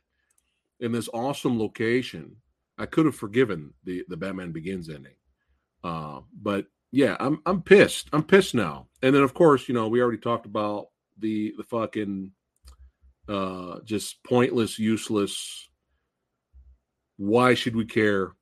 in 0.81 0.93
this 0.93 1.09
awesome 1.12 1.59
location, 1.59 2.36
I 2.78 2.86
could 2.86 3.06
have 3.06 3.16
forgiven 3.16 3.73
the 3.85 4.05
the 4.09 4.16
Batman 4.16 4.52
Begins 4.52 4.89
ending. 4.89 5.14
Uh, 5.82 6.20
but 6.43 6.66
yeah, 6.93 7.16
I'm 7.20 7.40
I'm 7.47 7.62
pissed. 7.62 8.09
I'm 8.12 8.23
pissed 8.23 8.55
now. 8.55 8.89
And 9.02 9.14
then 9.14 9.23
of 9.23 9.35
course, 9.35 9.68
you 9.68 9.74
know, 9.74 9.89
we 9.89 10.01
already 10.01 10.18
talked 10.18 10.47
about 10.47 10.89
the 11.18 11.55
the 11.56 11.64
fucking 11.64 12.32
uh 13.28 13.81
just 13.85 14.23
pointless, 14.24 14.78
useless. 14.78 15.68
Why 17.16 17.55
should 17.55 17.74
we 17.74 17.86
care? 17.86 18.35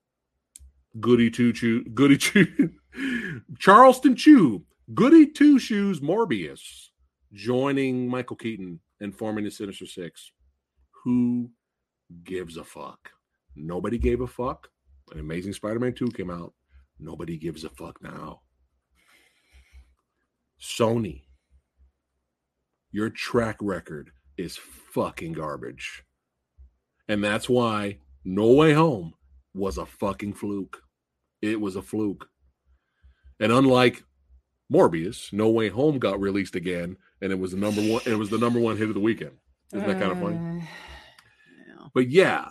Goody 1.01 1.31
two 1.31 1.53
chew, 1.53 1.85
goody 1.85 2.17
chew, 2.17 2.71
Charleston 3.59 4.15
Chew, 4.15 4.65
goody 4.95 5.27
two 5.27 5.59
shoes, 5.59 6.01
Morbius 6.01 6.91
joining 7.35 8.09
Michael 8.09 8.37
Keaton 8.37 8.81
and 9.01 9.15
forming 9.15 9.45
the 9.45 9.51
Sinister 9.51 9.87
Six. 9.87 10.31
Who 11.05 11.51
gives 12.23 12.57
a 12.57 12.65
fuck? 12.65 13.11
Nobody 13.57 13.99
gave 13.99 14.21
a 14.21 14.27
fuck. 14.27 14.69
An 15.13 15.21
Amazing 15.21 15.53
Spider-Man 15.53 15.95
2 15.95 16.09
came 16.09 16.31
out. 16.31 16.55
Nobody 16.99 17.37
gives 17.37 17.65
a 17.65 17.69
fuck 17.69 18.03
now. 18.03 18.41
Sony, 20.61 21.23
your 22.91 23.11
track 23.11 23.57
record 23.61 24.11
is 24.39 24.57
fucking 24.57 25.33
garbage. 25.33 26.05
And 27.09 27.23
that's 27.23 27.49
why 27.49 27.99
No 28.25 28.53
Way 28.53 28.73
Home 28.73 29.13
was 29.55 29.79
a 29.79 29.87
fucking 29.87 30.35
fluke. 30.35 30.83
It 31.41 31.61
was 31.61 31.77
a 31.77 31.83
fluke. 31.83 32.29
And 33.41 33.53
unlike 33.53 34.05
Morbius, 34.73 35.33
No 35.33 35.49
Way 35.49 35.69
Home 35.69 35.99
got 35.99 36.21
released 36.21 36.57
again, 36.57 36.97
and 37.21 37.33
it 37.33 37.39
was 37.39 37.53
the 37.53 37.59
number 37.59 37.83
one. 37.83 38.03
It 38.07 38.19
was 38.19 38.31
the 38.31 38.39
number 38.39 38.59
one 38.59 38.77
hit 38.77 38.89
of 38.89 38.95
the 38.95 39.01
weekend. 39.01 39.33
Isn't 39.73 39.87
that 39.87 40.01
kind 40.01 40.13
of 40.13 40.21
funny? 40.21 40.63
Uh. 40.63 41.89
But 41.93 42.11
yeah, 42.11 42.51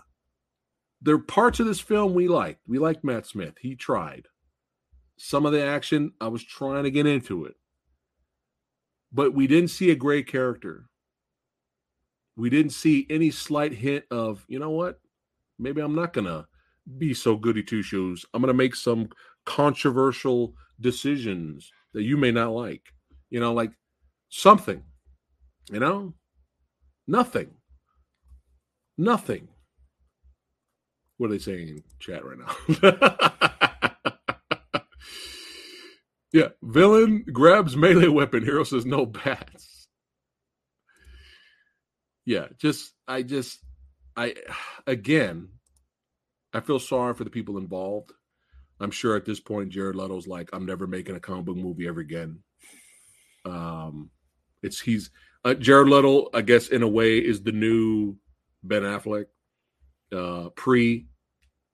there 1.01 1.15
are 1.15 1.19
parts 1.19 1.59
of 1.59 1.65
this 1.65 1.79
film 1.79 2.13
we 2.13 2.27
liked. 2.27 2.61
We 2.67 2.79
liked 2.79 3.03
Matt 3.03 3.25
Smith. 3.25 3.55
He 3.59 3.75
tried. 3.75 4.27
Some 5.17 5.45
of 5.45 5.51
the 5.51 5.63
action, 5.63 6.13
I 6.19 6.27
was 6.27 6.43
trying 6.43 6.83
to 6.83 6.91
get 6.91 7.05
into 7.05 7.45
it. 7.45 7.55
But 9.11 9.33
we 9.33 9.45
didn't 9.47 9.69
see 9.69 9.91
a 9.91 9.95
great 9.95 10.27
character. 10.27 10.85
We 12.35 12.49
didn't 12.49 12.71
see 12.71 13.05
any 13.09 13.29
slight 13.29 13.73
hint 13.73 14.05
of, 14.09 14.43
you 14.47 14.57
know 14.57 14.71
what? 14.71 14.99
Maybe 15.59 15.81
I'm 15.81 15.93
not 15.93 16.13
going 16.13 16.25
to 16.25 16.47
be 16.97 17.13
so 17.13 17.35
goody 17.35 17.63
two 17.63 17.81
shoes. 17.81 18.25
I'm 18.33 18.41
going 18.41 18.47
to 18.47 18.53
make 18.53 18.75
some 18.75 19.09
controversial 19.45 20.53
decisions 20.79 21.71
that 21.93 22.03
you 22.03 22.17
may 22.17 22.31
not 22.31 22.51
like. 22.51 22.81
You 23.29 23.39
know, 23.39 23.53
like 23.53 23.71
something. 24.29 24.83
You 25.71 25.79
know? 25.79 26.13
Nothing. 27.07 27.51
Nothing. 28.97 29.47
What 31.17 31.29
are 31.29 31.33
they 31.33 31.39
saying 31.39 31.67
in 31.67 31.83
chat 31.99 32.23
right 32.25 32.37
now? 32.37 33.21
yeah, 36.33 36.49
villain 36.61 37.23
grabs 37.31 37.75
melee 37.75 38.07
weapon. 38.07 38.43
Hero 38.43 38.63
says 38.63 38.85
no 38.85 39.05
bats. 39.05 39.87
Yeah, 42.25 42.47
just 42.57 42.93
I 43.07 43.21
just 43.23 43.59
I 44.15 44.35
again 44.87 45.49
I 46.53 46.59
feel 46.59 46.79
sorry 46.79 47.13
for 47.13 47.23
the 47.23 47.29
people 47.29 47.57
involved. 47.57 48.11
I'm 48.79 48.91
sure 48.91 49.15
at 49.15 49.25
this 49.25 49.39
point 49.39 49.69
Jared 49.69 49.95
Leto's 49.95 50.27
like, 50.27 50.49
I'm 50.53 50.65
never 50.65 50.87
making 50.87 51.15
a 51.15 51.19
comic 51.19 51.45
book 51.45 51.57
movie 51.57 51.87
ever 51.87 51.99
again. 51.99 52.39
Um, 53.45 54.09
it's 54.61 54.79
he's 54.79 55.09
uh, 55.45 55.53
Jared 55.53 55.89
Leto, 55.89 56.29
I 56.33 56.41
guess, 56.41 56.69
in 56.69 56.83
a 56.83 56.87
way, 56.87 57.17
is 57.17 57.43
the 57.43 57.51
new 57.51 58.15
Ben 58.63 58.83
Affleck, 58.83 59.25
uh, 60.15 60.49
pre 60.55 61.07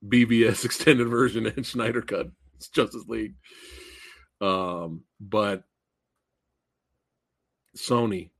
BVS 0.08 0.66
extended 0.66 1.08
version 1.08 1.46
and 1.46 1.66
Snyder 1.66 2.02
cut. 2.02 2.28
It's 2.56 2.70
Justice 2.70 3.06
League. 3.08 3.36
Um, 4.42 5.04
but 5.20 5.64
Sony, 7.78 8.32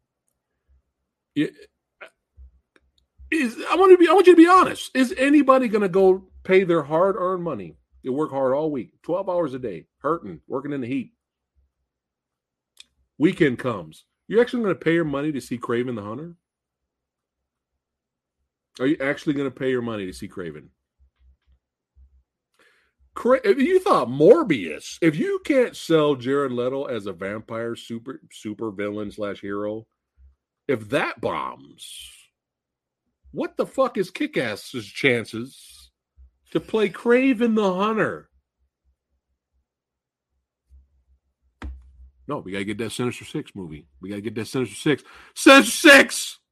is 3.32 3.58
I 3.70 3.76
want 3.76 3.92
to 3.92 3.98
be 3.98 4.08
I 4.08 4.14
want 4.14 4.28
you 4.28 4.34
to 4.34 4.42
be 4.42 4.48
honest. 4.48 4.92
Is 4.96 5.14
anybody 5.18 5.68
going 5.68 5.82
to 5.82 5.90
go 5.90 6.30
pay 6.44 6.64
their 6.64 6.84
hard 6.84 7.16
earned 7.18 7.44
money? 7.44 7.76
You 8.02 8.14
work 8.14 8.32
hard 8.32 8.54
all 8.54 8.72
week, 8.72 8.94
twelve 9.04 9.30
hours 9.30 9.54
a 9.54 9.60
day, 9.60 9.88
hurting, 10.00 10.42
working 10.48 10.74
in 10.74 10.82
the 10.82 10.88
heat. 10.88 11.14
Weekend 13.18 13.60
comes. 13.60 14.06
You're 14.28 14.42
actually 14.42 14.64
going 14.64 14.76
to 14.76 14.80
pay 14.80 14.94
your 14.94 15.06
money 15.06 15.32
to 15.32 15.42
see 15.42 15.58
Kraven 15.58 15.96
the 15.96 16.04
Hunter? 16.04 16.36
Are 18.80 18.88
you 18.88 18.98
actually 19.02 19.34
going 19.34 19.50
to 19.50 19.60
pay 19.60 19.72
your 19.72 19.82
money 19.82 20.06
to 20.06 20.14
see 20.14 20.30
Kraven? 20.30 20.70
Cra- 23.16 23.42
you 23.46 23.80
thought 23.80 24.08
Morbius, 24.08 24.98
if 25.02 25.18
you 25.18 25.42
can't 25.44 25.76
sell 25.76 26.16
Jared 26.16 26.54
Leto 26.54 26.86
as 26.86 27.06
a 27.06 27.12
vampire 27.12 27.76
super 27.76 28.22
super 28.32 28.72
villain 28.72 29.12
slash 29.12 29.42
hero, 29.42 29.88
if 30.70 30.88
that 30.90 31.20
bombs, 31.20 32.12
what 33.32 33.58
the 33.58 33.66
fuck 33.66 33.98
is 33.98 34.12
Kick-Ass's 34.12 34.86
chances 34.86 35.92
to 36.52 36.60
play 36.60 36.90
Kraven 36.90 37.56
the 37.56 37.74
Hunter? 37.74 38.30
No, 42.28 42.38
we 42.38 42.52
gotta 42.52 42.64
get 42.64 42.78
that 42.78 42.92
Sinister 42.92 43.26
Six 43.26 43.52
movie. 43.56 43.88
We 44.02 44.10
gotta 44.10 44.22
get 44.22 44.36
that 44.36 44.46
Sinister 44.46 44.76
Six. 44.76 45.04
Sinister 45.36 45.90
Six. 45.90 46.40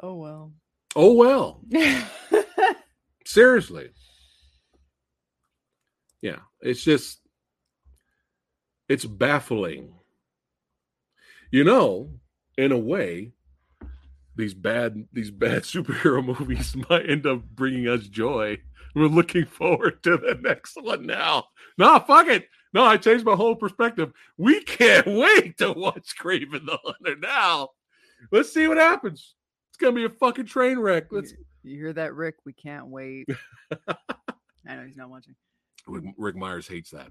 Oh 0.00 0.14
well. 0.14 0.52
Oh 0.94 1.14
well. 1.14 1.60
Seriously. 3.26 3.90
Yeah, 6.22 6.38
it's 6.60 6.84
just 6.84 7.20
it's 8.88 9.04
baffling. 9.04 9.92
You 11.50 11.64
know, 11.64 12.10
in 12.56 12.72
a 12.72 12.78
way, 12.78 13.32
these 14.36 14.54
bad 14.54 15.06
these 15.12 15.30
bad 15.30 15.62
superhero 15.64 16.24
movies 16.24 16.76
might 16.90 17.08
end 17.08 17.26
up 17.26 17.42
bringing 17.54 17.88
us 17.88 18.02
joy. 18.08 18.58
We're 18.94 19.06
looking 19.06 19.44
forward 19.44 20.02
to 20.04 20.16
the 20.16 20.38
next 20.42 20.76
one 20.80 21.06
now. 21.06 21.44
No, 21.76 21.98
fuck 22.00 22.26
it. 22.28 22.48
No, 22.74 22.84
I 22.84 22.96
changed 22.96 23.24
my 23.24 23.34
whole 23.34 23.54
perspective. 23.54 24.12
We 24.36 24.62
can't 24.62 25.06
wait 25.06 25.56
to 25.58 25.72
watch 25.72 26.14
Kraven 26.20 26.66
the 26.66 26.78
Hunter 26.84 27.16
now. 27.20 27.68
Let's 28.30 28.52
see 28.52 28.66
what 28.68 28.76
happens. 28.76 29.34
It's 29.70 29.78
gonna 29.78 29.94
be 29.94 30.04
a 30.04 30.10
fucking 30.10 30.46
train 30.46 30.78
wreck. 30.78 31.06
Let's 31.10 31.32
You, 31.62 31.76
hear 31.76 31.92
that, 31.94 32.14
Rick? 32.14 32.36
We 32.44 32.52
can't 32.52 32.88
wait. 32.88 33.28
I 33.88 34.76
know 34.76 34.84
he's 34.86 34.96
not 34.96 35.08
watching. 35.10 35.34
Rick 35.86 36.36
Myers 36.36 36.68
hates 36.68 36.90
that. 36.90 37.08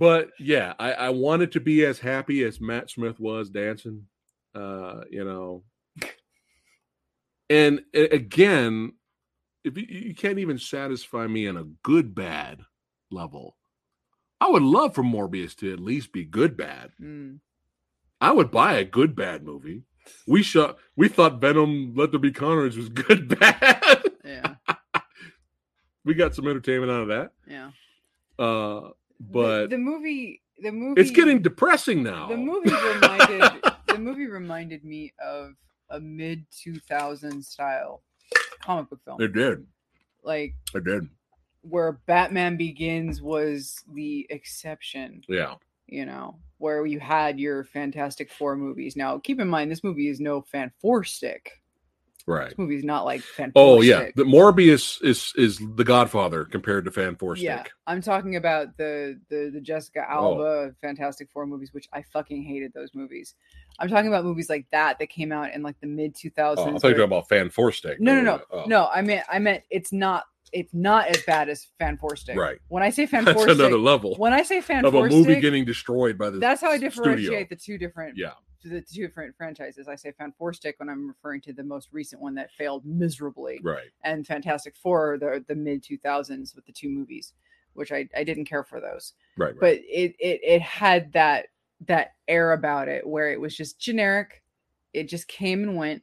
But 0.00 0.30
yeah, 0.38 0.72
I, 0.78 0.92
I 0.94 1.08
wanted 1.10 1.52
to 1.52 1.60
be 1.60 1.84
as 1.84 1.98
happy 1.98 2.42
as 2.42 2.58
Matt 2.58 2.88
Smith 2.88 3.20
was 3.20 3.50
dancing. 3.50 4.06
Uh, 4.54 5.02
you 5.10 5.22
know. 5.24 5.62
And 7.50 7.82
again, 7.92 8.94
if 9.62 9.76
you, 9.76 9.84
you 9.88 10.14
can't 10.14 10.38
even 10.38 10.56
satisfy 10.58 11.26
me 11.26 11.46
in 11.46 11.56
a 11.58 11.64
good 11.82 12.14
bad 12.14 12.60
level, 13.10 13.56
I 14.40 14.48
would 14.48 14.62
love 14.62 14.94
for 14.94 15.02
Morbius 15.02 15.54
to 15.56 15.70
at 15.70 15.80
least 15.80 16.12
be 16.12 16.24
good 16.24 16.56
bad. 16.56 16.92
Mm. 16.98 17.40
I 18.22 18.32
would 18.32 18.50
buy 18.50 18.74
a 18.74 18.84
good 18.84 19.14
bad 19.14 19.44
movie. 19.44 19.82
We 20.26 20.42
shot. 20.42 20.78
We 20.96 21.08
thought 21.08 21.42
Venom 21.42 21.92
Let 21.94 22.10
There 22.12 22.20
Be 22.20 22.32
Carnage 22.32 22.76
was 22.76 22.88
good 22.88 23.38
bad. 23.40 24.02
Yeah, 24.24 24.54
we 26.06 26.14
got 26.14 26.34
some 26.34 26.48
entertainment 26.48 26.90
out 26.90 27.02
of 27.02 27.08
that. 27.08 27.32
yeah. 27.46 27.70
Uh, 28.38 28.90
but 29.20 29.62
the, 29.70 29.76
the 29.76 29.78
movie, 29.78 30.42
the 30.62 30.72
movie, 30.72 31.00
it's 31.00 31.10
getting 31.10 31.42
depressing 31.42 32.02
now. 32.02 32.26
The 32.28 32.36
movie 32.36 32.70
reminded 32.70 33.62
the 33.86 33.98
movie 33.98 34.26
reminded 34.26 34.84
me 34.84 35.12
of 35.24 35.52
a 35.90 36.00
mid 36.00 36.44
two 36.50 36.78
thousand 36.80 37.44
style 37.44 38.02
comic 38.62 38.88
book 38.90 39.00
film, 39.04 39.20
It 39.20 39.32
did. 39.32 39.66
like 40.22 40.54
It 40.74 40.84
did. 40.84 41.08
where 41.62 41.92
Batman 42.06 42.56
Begins 42.56 43.20
was 43.22 43.82
the 43.92 44.26
exception. 44.30 45.22
Yeah. 45.28 45.54
You 45.86 46.06
know, 46.06 46.36
where 46.58 46.86
you 46.86 47.00
had 47.00 47.40
your 47.40 47.64
Fantastic 47.64 48.30
Four 48.30 48.54
movies. 48.54 48.94
Now, 48.96 49.18
keep 49.18 49.40
in 49.40 49.48
mind, 49.48 49.72
this 49.72 49.82
movie 49.82 50.08
is 50.08 50.20
no 50.20 50.40
Fan 50.42 50.70
Four 50.80 51.02
stick. 51.02 51.59
Right. 52.26 52.48
This 52.50 52.58
movie 52.58 52.76
is 52.76 52.84
not 52.84 53.04
like 53.04 53.20
Fan. 53.22 53.52
Oh 53.56 53.80
yeah. 53.80 54.08
The 54.14 54.24
Morbius 54.24 55.02
is 55.04 55.32
is 55.36 55.58
the 55.76 55.84
Godfather 55.84 56.44
compared 56.44 56.84
to 56.84 56.90
Fan 56.90 57.16
Four 57.16 57.36
Yeah, 57.36 57.60
Stick. 57.62 57.72
I'm 57.86 58.00
talking 58.02 58.36
about 58.36 58.76
the 58.76 59.18
the 59.28 59.50
the 59.52 59.60
Jessica 59.60 60.04
Oh. 60.10 60.32
Alba 60.38 60.74
Fantastic 60.80 61.28
Four 61.32 61.46
movies, 61.46 61.72
which 61.72 61.88
I 61.92 62.02
fucking 62.02 62.42
hated 62.42 62.72
those 62.74 62.90
movies. 62.94 63.34
I'm 63.78 63.88
talking 63.88 64.08
about 64.08 64.24
movies 64.24 64.50
like 64.50 64.66
that 64.72 64.98
that 64.98 65.08
came 65.08 65.32
out 65.32 65.52
in 65.54 65.62
like 65.62 65.80
the 65.80 65.86
mid 65.86 66.14
2000s. 66.14 66.34
Oh, 66.36 66.50
I 66.52 66.54
thought 66.54 66.64
you 66.66 66.70
were 66.72 66.78
talking 66.80 67.02
about 67.04 67.28
Fan 67.28 67.50
Four 67.50 67.72
Stick. 67.72 68.00
no, 68.00 68.20
no, 68.20 68.20
oh, 68.20 68.56
no, 68.56 68.62
Oh, 68.62 68.64
no. 68.66 68.88
I 68.92 69.00
meant 69.02 69.24
I 69.30 69.38
meant 69.38 69.62
it's 69.70 69.92
not 69.92 70.24
it's 70.52 70.74
not 70.74 71.06
as 71.06 71.22
bad 71.22 71.48
as 71.48 71.68
Fan 71.78 71.96
Four 71.96 72.16
Stick. 72.16 72.36
Right. 72.36 72.58
When 72.68 72.82
I 72.82 72.90
say 72.90 73.06
Fan 73.06 73.24
Four 73.34 73.48
another 73.48 73.78
level 73.78 74.14
when 74.16 74.32
I 74.32 74.42
say 74.42 74.60
Fan 74.60 74.84
of 74.84 74.94
a 74.94 75.06
movie 75.08 75.40
getting 75.40 75.64
destroyed 75.64 76.18
by 76.18 76.28
the 76.30 76.38
that's 76.38 76.60
how 76.60 76.70
I 76.70 76.76
studio. 76.76 76.90
differentiate 76.90 77.48
the 77.48 77.56
two 77.56 77.78
different 77.78 78.16
Yeah. 78.16 78.32
The 78.68 78.80
two 78.80 79.02
different 79.06 79.36
franchises. 79.36 79.88
I 79.88 79.94
say 79.94 80.12
Fan 80.12 80.32
Four 80.36 80.52
Stick 80.52 80.76
when 80.78 80.88
I'm 80.88 81.08
referring 81.08 81.40
to 81.42 81.52
the 81.52 81.64
most 81.64 81.88
recent 81.92 82.20
one 82.20 82.34
that 82.34 82.50
failed 82.52 82.84
miserably, 82.84 83.60
Right. 83.62 83.88
and 84.04 84.26
Fantastic 84.26 84.76
Four, 84.76 85.18
the 85.18 85.44
the 85.48 85.54
mid 85.54 85.82
2000s 85.82 86.54
with 86.54 86.66
the 86.66 86.72
two 86.72 86.88
movies, 86.90 87.32
which 87.72 87.92
I 87.92 88.08
I 88.16 88.24
didn't 88.24 88.44
care 88.46 88.64
for 88.64 88.80
those 88.80 89.14
Right. 89.36 89.48
right. 89.48 89.60
but 89.60 89.72
it 89.74 90.14
it 90.18 90.40
it 90.42 90.62
had 90.62 91.12
that 91.14 91.46
that 91.86 92.12
air 92.28 92.52
about 92.52 92.88
it 92.88 93.06
where 93.06 93.30
it 93.32 93.40
was 93.40 93.56
just 93.56 93.78
generic 93.80 94.42
it 94.92 95.04
just 95.08 95.26
came 95.28 95.62
and 95.62 95.76
went 95.76 96.02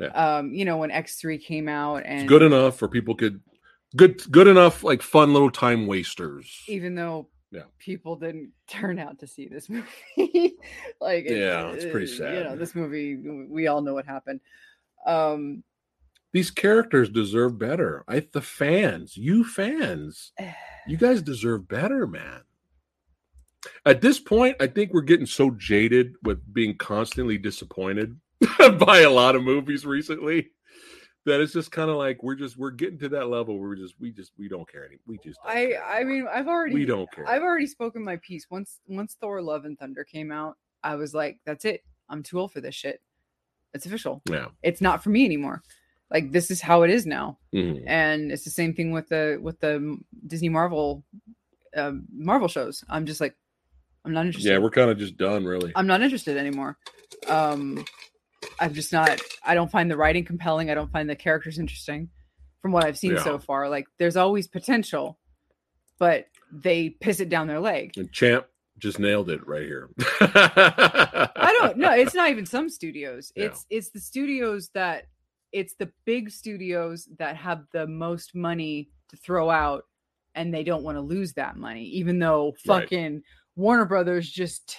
Yeah. 0.00 0.06
um 0.08 0.52
you 0.52 0.64
know 0.64 0.78
when 0.78 0.90
x3 0.90 1.40
came 1.40 1.68
out 1.68 2.02
and 2.04 2.22
it's 2.22 2.28
good 2.28 2.42
enough 2.42 2.76
for 2.76 2.88
people 2.88 3.14
could 3.14 3.40
good 3.94 4.20
good 4.32 4.48
enough 4.48 4.82
like 4.82 5.02
fun 5.02 5.32
little 5.32 5.50
time 5.50 5.86
wasters. 5.86 6.64
even 6.66 6.96
though 6.96 7.28
Yeah. 7.52 7.62
people 7.78 8.16
didn't 8.16 8.50
turn 8.68 8.98
out 8.98 9.18
to 9.20 9.26
see 9.26 9.46
this 9.48 9.68
movie 9.70 10.54
like 11.00 11.26
it- 11.26 11.38
Yeah, 11.38 11.70
it's 11.70 11.84
pretty 11.84 12.06
sad. 12.08 12.34
you 12.34 12.44
know 12.44 12.56
this 12.56 12.74
movie 12.74 13.16
we 13.16 13.66
all 13.68 13.80
know 13.80 13.94
what 13.94 14.04
happened 14.06 14.40
um 15.06 15.62
These 16.32 16.50
characters 16.50 17.08
deserve 17.08 17.58
better. 17.58 18.04
I 18.08 18.20
the 18.32 18.42
fans, 18.42 19.16
you 19.16 19.44
fans, 19.44 20.32
you 20.88 20.96
guys 20.96 21.22
deserve 21.22 21.68
better, 21.68 22.06
man. 22.06 22.40
At 23.84 24.00
this 24.00 24.20
point, 24.20 24.56
I 24.60 24.66
think 24.66 24.92
we're 24.92 25.00
getting 25.02 25.26
so 25.26 25.50
jaded 25.50 26.14
with 26.22 26.52
being 26.52 26.76
constantly 26.76 27.38
disappointed 27.38 28.20
by 28.78 29.00
a 29.00 29.10
lot 29.10 29.34
of 29.36 29.42
movies 29.44 29.86
recently 29.86 30.50
that 31.26 31.40
it's 31.40 31.52
just 31.52 31.70
kind 31.70 31.90
of 31.90 31.96
like 31.96 32.22
we're 32.22 32.34
just 32.36 32.56
we're 32.56 32.70
getting 32.70 32.98
to 33.00 33.08
that 33.10 33.26
level 33.28 33.58
where 33.58 33.68
we 33.68 33.76
just 33.76 33.94
we 34.00 34.10
just 34.10 34.32
we 34.38 34.48
don't 34.48 34.70
care 34.70 34.84
any 34.86 34.96
we 35.06 35.18
just 35.22 35.38
i 35.44 35.66
care 35.66 35.84
i 35.84 36.02
mean 36.04 36.26
i've 36.32 36.46
already 36.48 36.72
we 36.72 36.84
don't 36.86 37.10
care 37.12 37.28
I've 37.28 37.42
already 37.42 37.66
spoken 37.66 38.02
my 38.02 38.16
piece. 38.16 38.46
Once 38.50 38.78
once 38.88 39.16
Thor 39.20 39.42
Love 39.42 39.64
and 39.66 39.78
Thunder 39.78 40.04
came 40.04 40.32
out, 40.32 40.56
I 40.82 40.94
was 40.94 41.12
like, 41.12 41.38
that's 41.44 41.64
it. 41.64 41.82
I'm 42.08 42.22
too 42.22 42.40
old 42.40 42.52
for 42.52 42.60
this 42.60 42.74
shit. 42.74 43.02
It's 43.74 43.84
official. 43.86 44.22
yeah 44.30 44.46
It's 44.62 44.80
not 44.80 45.02
for 45.02 45.10
me 45.10 45.24
anymore. 45.26 45.62
Like 46.10 46.30
this 46.30 46.50
is 46.52 46.60
how 46.60 46.82
it 46.82 46.90
is 46.90 47.04
now. 47.04 47.38
Mhm. 47.52 47.82
And 47.86 48.30
it's 48.32 48.44
the 48.44 48.50
same 48.50 48.72
thing 48.72 48.92
with 48.92 49.08
the 49.08 49.38
with 49.42 49.58
the 49.60 49.98
Disney 50.26 50.48
Marvel 50.48 51.04
um, 51.76 52.04
Marvel 52.12 52.48
shows. 52.48 52.84
I'm 52.88 53.04
just 53.04 53.20
like 53.20 53.36
I'm 54.04 54.12
not 54.12 54.24
interested. 54.26 54.50
yeah 54.50 54.58
we're 54.58 54.70
kind 54.70 54.88
of 54.90 54.96
just 54.98 55.16
done 55.16 55.44
really 55.44 55.72
I'm 55.74 55.88
not 55.88 56.00
interested 56.02 56.36
anymore. 56.36 56.78
Um 57.26 57.84
I'm 58.60 58.74
just 58.74 58.92
not 58.92 59.20
I 59.44 59.54
don't 59.54 59.70
find 59.70 59.90
the 59.90 59.96
writing 59.96 60.24
compelling. 60.24 60.70
I 60.70 60.74
don't 60.74 60.90
find 60.90 61.08
the 61.08 61.16
characters 61.16 61.58
interesting 61.58 62.08
from 62.62 62.72
what 62.72 62.84
I've 62.84 62.98
seen 62.98 63.12
Yeah. 63.12 63.22
so 63.24 63.38
far. 63.38 63.68
Like 63.68 63.86
there's 63.98 64.16
always 64.16 64.46
potential, 64.48 65.18
but 65.98 66.26
they 66.52 66.90
piss 66.90 67.20
it 67.20 67.28
down 67.28 67.46
their 67.46 67.60
leg. 67.60 67.92
and 67.96 68.10
champ 68.12 68.46
just 68.78 68.98
nailed 68.98 69.30
it 69.30 69.46
right 69.46 69.62
here 69.62 69.88
I 70.20 71.56
don't 71.60 71.78
know. 71.78 71.92
It's 71.92 72.14
not 72.14 72.30
even 72.30 72.46
some 72.56 72.68
studios. 72.68 73.32
Yeah. 73.34 73.46
It's 73.46 73.66
it's 73.70 73.90
the 73.90 74.00
studios 74.00 74.70
that 74.74 75.06
it's 75.52 75.74
the 75.78 75.90
big 76.04 76.30
studios 76.30 77.08
that 77.18 77.36
have 77.36 77.64
the 77.72 77.86
most 77.86 78.34
money 78.34 78.90
to 79.08 79.16
throw 79.16 79.48
out 79.50 79.84
and 80.34 80.52
they 80.52 80.64
don't 80.64 80.82
want 80.82 80.96
to 80.96 81.00
lose 81.00 81.32
that 81.34 81.56
money, 81.56 81.84
even 81.84 82.18
though 82.18 82.54
Right. 82.66 82.82
fucking 82.82 83.22
Warner 83.54 83.86
Brothers 83.86 84.28
just 84.28 84.76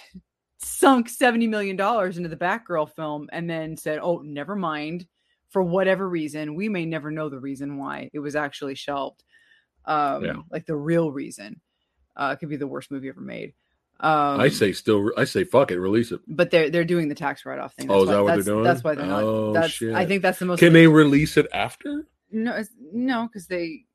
sunk 0.58 1.08
70 1.08 1.46
million 1.46 1.76
dollars 1.76 2.16
into 2.16 2.28
the 2.28 2.36
Batgirl 2.36 2.90
film 2.94 3.28
and 3.32 3.48
then 3.48 3.76
said, 3.76 3.98
"Oh, 4.02 4.18
never 4.18 4.54
mind." 4.56 5.06
For 5.50 5.62
whatever 5.62 6.06
reason, 6.06 6.54
we 6.56 6.68
may 6.68 6.84
never 6.84 7.10
know 7.10 7.30
the 7.30 7.40
reason 7.40 7.78
why 7.78 8.10
it 8.12 8.18
was 8.18 8.36
actually 8.36 8.74
shelved. 8.74 9.24
Um, 9.86 10.22
Yeah. 10.24 10.34
like 10.50 10.66
the 10.66 10.76
real 10.76 11.10
reason. 11.10 11.60
Uh, 12.14 12.32
it 12.36 12.40
could 12.40 12.50
be 12.50 12.56
the 12.56 12.66
worst 12.66 12.90
movie 12.90 13.08
ever 13.08 13.20
made. 13.22 13.54
Um, 14.00 14.38
i 14.40 14.48
say 14.48 14.72
still 14.72 15.10
i 15.16 15.24
say 15.24 15.42
fuck 15.42 15.72
it 15.72 15.80
release 15.80 16.12
it 16.12 16.20
but 16.28 16.52
they're 16.52 16.70
they're 16.70 16.84
doing 16.84 17.08
the 17.08 17.16
tax 17.16 17.44
write 17.44 17.58
off 17.58 17.74
thing. 17.74 17.90
Oh, 17.90 18.02
is 18.02 18.06
why- 18.08 18.12
that 18.14 18.22
what 18.22 18.26
they're 18.28 18.36
that's, 18.36 18.46
doing? 18.46 18.62
That's 18.64 18.84
why 18.84 18.94
they're 18.94 19.06
not. 19.06 19.22
Oh, 19.24 19.52
that's 19.52 19.82
I 19.82 20.04
think 20.06 20.22
that's 20.22 20.38
the 20.38 20.44
most. 20.44 20.60
can 20.60 20.72
they 20.72 20.86
release 20.86 21.36
it 21.36 21.46
after 21.52 22.06
No, 22.30 22.62
no, 22.92 23.26
because 23.26 23.46
they 23.48 23.86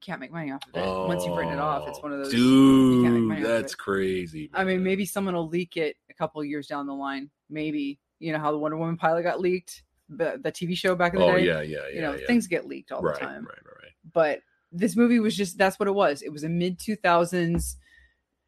can't 0.00 0.20
make 0.20 0.32
money 0.32 0.50
off 0.52 0.62
of 0.72 0.74
it. 0.76 1.08
Once 1.08 1.24
you've 1.24 1.36
written 1.36 1.52
it 1.54 1.58
off, 1.58 1.88
it's 1.88 2.02
one 2.02 2.12
of 2.12 2.18
those. 2.18 2.30
dude 2.32 3.04
can't 3.04 3.14
make 3.14 3.22
money 3.24 3.42
that's 3.42 3.74
crazy 3.74 4.50
I 4.54 4.64
mean, 4.64 4.82
maybe 4.82 5.04
someone 5.04 5.34
will 5.34 5.48
leak 5.48 5.76
it 5.76 5.96
a 6.10 6.14
couple 6.14 6.42
years 6.44 6.66
down 6.66 6.86
the 6.86 6.94
line. 6.94 7.30
Maybe 7.48 7.98
you 8.18 8.32
know 8.32 8.38
how 8.38 8.50
the 8.52 8.58
Wonder 8.58 8.76
Woman 8.76 8.96
pilot 8.96 9.22
got 9.22 9.40
leaked, 9.40 9.82
the 10.08 10.38
the 10.42 10.52
TV 10.52 10.76
show 10.76 10.94
back 10.94 11.14
in 11.14 11.20
the 11.20 11.26
oh 11.26 11.36
day. 11.36 11.46
yeah 11.46 11.60
yeah 11.60 11.78
yeah 11.88 11.94
you 11.94 12.00
know, 12.00 12.14
yeah. 12.14 12.26
things 12.26 12.46
get 12.46 12.66
leaked 12.66 12.92
all 12.92 13.00
right, 13.02 13.14
the 13.14 13.20
time. 13.20 13.44
right 13.46 13.58
right 13.64 13.76
right 13.82 13.92
But 14.12 14.40
this 14.72 14.96
movie 14.96 15.20
was 15.20 15.36
just 15.36 15.56
that's 15.58 15.78
what 15.78 15.88
it 15.88 15.94
was. 15.94 16.22
It 16.22 16.30
was 16.32 16.44
a 16.44 16.48
mid 16.48 16.78
two 16.78 16.96
thousands. 16.96 17.76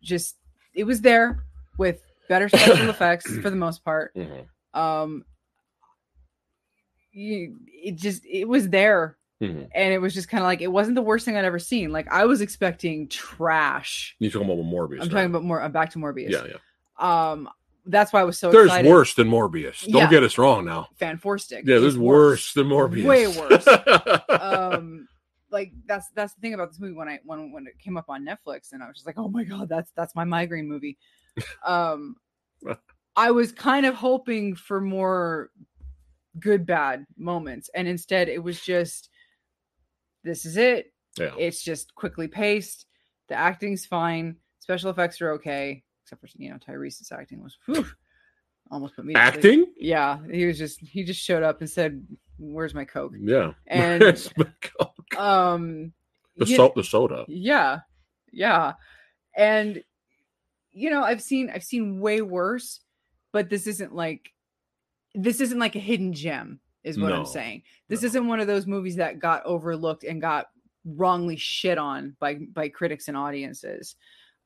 Just 0.03 0.37
it 0.75 0.85
was 0.85 1.01
there 1.01 1.45
with 1.79 2.01
better 2.29 2.49
special 2.49 2.89
effects 2.91 3.27
for 3.39 3.51
the 3.51 3.57
most 3.57 3.85
part. 3.85 4.15
Mhm. 4.15 4.47
um 4.75 5.25
you, 7.15 7.59
it 7.67 7.97
just 7.97 8.25
it 8.25 8.49
was 8.49 8.71
there 8.71 9.19
Mhm. 9.43 9.69
and 9.75 9.93
it 9.93 9.99
was 10.01 10.15
just 10.15 10.29
kind 10.29 10.41
of 10.43 10.47
like 10.47 10.61
it 10.61 10.69
wasn't 10.69 10.95
the 10.95 11.03
worst 11.03 11.25
thing 11.25 11.37
i'd 11.37 11.45
ever 11.45 11.59
seen. 11.59 11.91
Like 11.91 12.07
i 12.13 12.25
was 12.25 12.41
expecting 12.41 13.09
trash. 13.09 14.15
You're 14.21 14.31
talking 14.31 14.49
about 14.51 14.65
morbius 14.65 14.93
i'm 14.95 14.99
right? 15.01 15.11
talking 15.11 15.27
about 15.27 15.43
more 15.45 15.61
i'm 15.61 15.73
back 15.73 15.91
to 15.91 15.99
morbius. 15.99 16.31
Yeah 16.31 16.45
yeah. 16.47 17.31
Um 17.31 17.49
that's 17.87 18.13
why 18.13 18.21
i 18.21 18.25
was 18.25 18.39
so 18.39 18.53
there's 18.53 18.67
excited. 18.67 18.89
worse 18.89 19.15
than 19.15 19.29
morbius. 19.29 19.83
Don't 19.85 20.03
Yeah. 20.03 20.09
get 20.11 20.23
us 20.23 20.39
wrong 20.39 20.65
now. 20.65 20.89
Fan 20.97 21.19
four 21.19 21.37
stick 21.39 21.65
yeah 21.67 21.79
there's 21.81 21.99
worse 21.99 22.53
than 22.55 22.69
morbius. 22.69 23.05
Way 23.05 23.27
worse. 23.27 23.67
Um 24.41 25.09
like 25.51 25.73
that's 25.87 26.09
that's 26.15 26.35
the 26.35 26.41
thing 26.41 26.55
about 26.55 26.71
this 26.71 26.81
movie. 26.81 26.95
When 26.95 27.09
i 27.09 27.19
when 27.25 27.51
when 27.53 27.67
it 27.67 27.79
came 27.79 27.97
up 27.97 28.07
on 28.09 28.25
netflix 28.25 28.73
and 28.73 28.83
i 28.83 28.87
was 28.87 28.97
just 28.97 29.07
like 29.07 29.19
oh 29.19 29.29
my 29.29 29.45
god 29.45 29.69
that's 29.69 29.91
that's 29.97 30.15
my 30.15 30.25
migraine 30.25 30.69
movie. 30.69 30.99
Um 31.67 32.17
i 33.17 33.31
was 33.31 33.51
kind 33.53 33.85
of 33.87 33.95
hoping 33.95 34.55
for 34.55 34.81
more 34.81 35.51
good 36.41 36.65
bad 36.65 37.05
moments. 37.19 37.69
And 37.75 37.87
instead 37.87 38.29
it 38.31 38.43
was 38.43 38.59
just 38.61 39.11
this 40.25 40.45
is 40.47 40.57
it. 40.57 40.93
Yeah. 41.19 41.33
It's 41.39 41.63
just 41.63 41.95
quickly 41.95 42.29
paced. 42.29 42.87
The 43.29 43.35
acting's 43.35 43.85
fine. 43.87 44.37
Special 44.61 44.91
effects 44.91 45.21
are 45.21 45.33
okay 45.33 45.83
except 46.05 46.21
for 46.21 46.29
you 46.37 46.51
know 46.51 46.59
tyrese's 46.59 47.13
acting 47.13 47.43
was 47.43 47.57
whew, 47.67 47.87
almost 48.71 48.97
put 48.97 49.05
me 49.05 49.15
acting? 49.15 49.65
Yeah 49.77 50.19
he 50.31 50.47
was 50.47 50.59
just 50.59 50.81
he 50.81 51.05
just 51.05 51.21
showed 51.21 51.43
up 51.43 51.61
and 51.61 51.71
said 51.71 52.05
where's 52.39 52.75
my 52.75 52.85
coke? 52.85 53.13
Yeah. 53.19 53.53
And- 53.67 54.03
Coke? 54.61 55.17
um 55.19 55.93
the 56.37 56.47
salt 56.47 56.75
the 56.75 56.83
soda. 56.85 57.25
Yeah 57.29 57.81
yeah. 58.33 58.75
And 59.37 59.83
you 60.73 60.89
know 60.91 61.03
i've 61.03 61.21
seen 61.23 61.51
i've 61.55 61.63
seen 61.65 62.01
way 62.01 62.23
worse 62.23 62.81
but 63.33 63.51
this 63.51 63.67
isn't 63.67 63.95
like 63.95 64.33
this 65.15 65.41
isn't 65.41 65.59
like 65.59 65.77
a 65.77 65.81
hidden 65.81 66.13
gem 66.15 66.61
is 66.85 66.99
what 66.99 67.09
No, 67.11 67.17
i'm 67.21 67.27
saying. 67.27 67.63
This 67.89 68.03
no. 68.03 68.07
isn't 68.07 68.27
one 68.29 68.41
of 68.41 68.47
those 68.47 68.67
movies 68.67 68.97
that 68.97 69.19
got 69.19 69.45
overlooked 69.45 70.05
and 70.05 70.21
got 70.21 70.47
wrongly 70.85 71.37
shit 71.37 71.79
on 71.79 72.17
by 72.19 72.35
by 72.53 72.69
critics 72.69 73.09
and 73.09 73.17
audiences. 73.17 73.97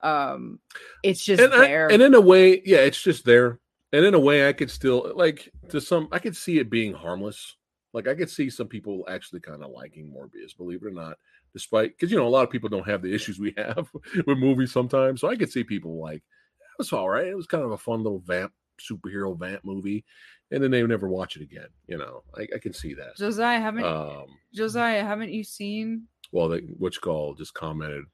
Um 0.02 0.58
it's 1.02 1.24
just 1.24 1.42
and, 1.42 1.54
I- 1.54 1.66
there. 1.66 1.88
and 1.90 2.02
in 2.02 2.14
a 2.14 2.20
way 2.20 2.60
yeah 2.64 2.78
it's 2.78 3.02
just 3.02 3.24
there. 3.24 3.58
And 3.92 4.04
in 4.04 4.14
a 4.14 4.20
way 4.20 4.48
i 4.48 4.52
could 4.52 4.70
still 4.70 5.12
like 5.16 5.50
to 5.70 5.80
some 5.80 6.08
i 6.12 6.18
could 6.18 6.36
see 6.36 6.58
it 6.58 6.68
being 6.70 6.92
harmless. 6.92 7.56
Like 7.92 8.06
i 8.08 8.14
could 8.14 8.28
see 8.30 8.50
some 8.50 8.68
people 8.68 9.04
actually 9.08 9.40
kind 9.40 9.62
of 9.64 9.70
liking 9.70 10.12
morbius 10.12 10.54
believe 10.56 10.82
it 10.82 10.86
or 10.86 10.90
not 10.90 11.16
despite 11.54 11.96
because 11.96 12.10
you 12.10 12.18
know 12.18 12.26
a 12.26 12.28
lot 12.28 12.44
of 12.44 12.50
people 12.50 12.68
don't 12.68 12.86
have 12.86 13.00
the 13.00 13.14
issues 13.14 13.38
we 13.38 13.54
have 13.56 13.88
with 14.26 14.36
movies 14.38 14.72
sometimes. 14.72 15.22
So 15.22 15.28
i 15.28 15.36
could 15.36 15.50
see 15.50 15.64
people 15.64 15.98
like 15.98 16.16
it 16.18 16.78
was 16.80 16.92
all 16.92 17.08
right. 17.08 17.26
It 17.28 17.34
was 17.34 17.46
kind 17.46 17.64
of 17.64 17.70
a 17.70 17.78
fun 17.78 18.02
little 18.02 18.18
vamp 18.18 18.52
superhero 18.78 19.38
vamp 19.38 19.64
movie 19.64 20.04
and 20.50 20.62
then 20.62 20.70
they 20.70 20.82
never 20.86 21.08
watch 21.08 21.36
it 21.36 21.42
again 21.42 21.66
you 21.88 21.98
know 21.98 22.22
i, 22.36 22.46
I 22.54 22.58
can 22.58 22.72
see 22.72 22.94
that 22.94 23.16
josiah 23.16 23.58
haven't 23.60 23.84
um 23.84 24.26
josiah 24.54 25.02
haven't 25.02 25.32
you 25.32 25.42
seen 25.44 26.06
well 26.32 26.48
they, 26.48 26.58
which 26.60 27.00
call 27.00 27.34
just 27.34 27.54
commented 27.54 28.04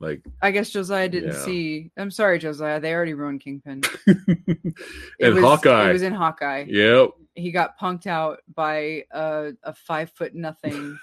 Like, 0.00 0.24
I 0.42 0.50
guess 0.50 0.70
Josiah 0.70 1.08
didn't 1.08 1.30
Yeah. 1.34 1.44
see. 1.44 1.92
I'm 1.96 2.10
sorry, 2.10 2.40
Josiah. 2.40 2.80
They 2.80 2.92
already 2.92 3.14
ruined 3.14 3.40
Kingpin. 3.40 3.82
and 4.08 4.74
was, 5.20 5.44
Hawkeye. 5.44 5.90
It 5.90 5.92
was 5.92 6.02
in 6.02 6.12
Hawkeye. 6.12 6.64
yep. 6.66 7.10
He 7.36 7.52
got 7.52 7.78
punked 7.78 8.08
out 8.08 8.40
by 8.56 9.04
a, 9.12 9.52
a 9.62 9.72
five 9.72 10.10
foot 10.10 10.34
nothing. 10.34 10.98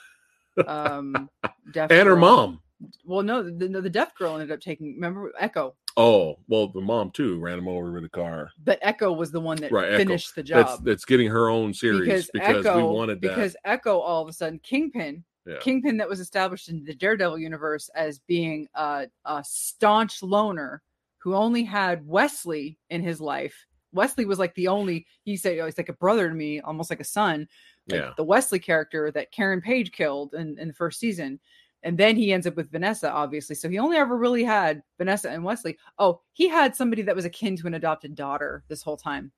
Um, 0.67 1.29
deaf 1.71 1.91
And 1.91 2.09
her 2.09 2.17
mom. 2.17 2.59
Well, 3.05 3.23
no, 3.23 3.41
the, 3.41 3.51
the 3.69 3.81
the 3.81 3.89
deaf 3.89 4.13
girl 4.15 4.33
ended 4.33 4.51
up 4.51 4.59
taking. 4.59 4.95
Remember 4.95 5.31
Echo, 5.39 5.75
Oh, 5.99 6.39
well, 6.47 6.69
the 6.69 6.79
mom 6.79 7.11
too 7.11 7.39
ran 7.39 7.59
him 7.59 7.67
over 7.67 7.91
with 7.91 8.05
a 8.05 8.09
car. 8.09 8.51
but 8.63 8.79
Echo 8.81 9.11
was 9.11 9.31
the 9.31 9.39
one 9.41 9.57
that 9.57 9.71
Right, 9.71 9.89
Echo. 9.89 9.97
finished 9.97 10.33
the 10.33 10.43
That's 10.43 10.75
job. 10.77 10.85
that's 10.85 11.03
getting 11.03 11.27
her 11.27 11.49
own 11.49 11.73
series 11.73 11.99
because, 12.07 12.29
because, 12.31 12.65
Echo, 12.65 12.77
we 12.77 12.83
wanted 12.83 13.15
that. 13.21 13.27
because 13.35 13.55
Echo 13.65 13.99
all 13.99 14.21
of 14.23 14.29
a 14.29 14.33
sudden 14.33 14.59
Kingpin, 14.59 15.25
Yeah. 15.45 15.57
Kingpin 15.59 15.97
that 15.97 16.07
was 16.07 16.21
established 16.21 16.69
in 16.69 16.85
the 16.85 16.95
Daredevil 16.95 17.37
universe 17.39 17.89
as 17.95 18.19
being 18.19 18.67
a, 18.75 19.07
a 19.25 19.43
staunch 19.45 20.23
loner 20.23 20.81
who 21.17 21.35
only 21.35 21.63
had 21.65 22.07
Wesley 22.07 22.79
in 22.89 23.03
his 23.03 23.19
life. 23.19 23.65
Wesley 23.91 24.23
was 24.23 24.39
like 24.39 24.55
the 24.55 24.69
only 24.69 25.05
he 25.23 25.35
said 25.35 25.59
oh, 25.59 25.65
he's 25.65 25.77
like 25.77 25.89
a 25.89 25.93
brother 25.93 26.29
to 26.29 26.33
me, 26.35 26.61
almost 26.61 26.89
like 26.89 27.01
a 27.01 27.03
son. 27.03 27.45
Like 27.89 27.99
Yeah. 28.01 28.13
the 28.15 28.23
Wesley 28.23 28.59
character 28.59 29.11
that 29.11 29.31
Karen 29.33 29.59
Page 29.59 29.91
killed 29.91 30.33
in, 30.33 30.57
in 30.59 30.69
the 30.69 30.73
first 30.73 30.97
season. 30.99 31.41
And 31.83 31.97
then 31.97 32.17
he 32.17 32.33
ends 32.33 32.45
up 32.45 32.55
with 32.55 32.71
Vanessa, 32.71 33.09
obviously. 33.09 33.55
So 33.55 33.69
he 33.69 33.79
only 33.79 33.97
ever 33.97 34.17
really 34.17 34.43
had 34.43 34.83
Vanessa 34.97 35.29
and 35.29 35.43
Wesley. 35.43 35.77
Oh, 35.97 36.21
he 36.33 36.49
had 36.49 36.75
somebody 36.75 37.01
that 37.03 37.15
was 37.15 37.25
akin 37.25 37.55
to 37.57 37.67
an 37.67 37.75
adopted 37.75 38.15
daughter 38.15 38.63
this 38.67 38.83
whole 38.83 38.97
time 38.97 39.31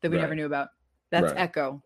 that 0.00 0.10
we 0.10 0.16
never 0.16 0.34
knew 0.34 0.46
about. 0.46 0.68
That's 1.10 1.32
Right. 1.32 1.40
Echo. 1.40 1.82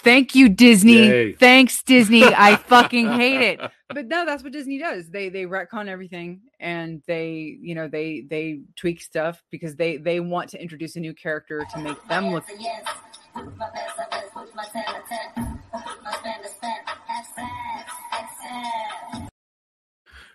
Thank 0.00 0.34
you, 0.34 0.50
Disney. 0.50 1.06
Yay. 1.08 1.32
Thanks, 1.32 1.82
Disney. 1.82 2.22
I 2.24 2.56
fucking 2.68 3.10
hate 3.10 3.40
it. 3.40 3.60
But 3.88 4.06
no, 4.06 4.26
that's 4.26 4.42
what 4.42 4.52
Disney 4.52 4.78
does. 4.78 5.08
They 5.08 5.30
they 5.30 5.44
retcon 5.44 5.88
everything 5.88 6.42
and 6.60 7.02
they, 7.06 7.56
you 7.60 7.74
know, 7.74 7.88
they 7.88 8.26
they 8.28 8.60
tweak 8.76 9.00
stuff 9.00 9.42
because 9.50 9.76
they 9.76 9.96
they 9.96 10.20
want 10.20 10.50
to 10.50 10.60
introduce 10.60 10.96
a 10.96 11.00
new 11.00 11.14
character 11.14 11.64
to 11.72 11.78
make 11.78 12.06
them 12.06 12.32
look 12.32 12.44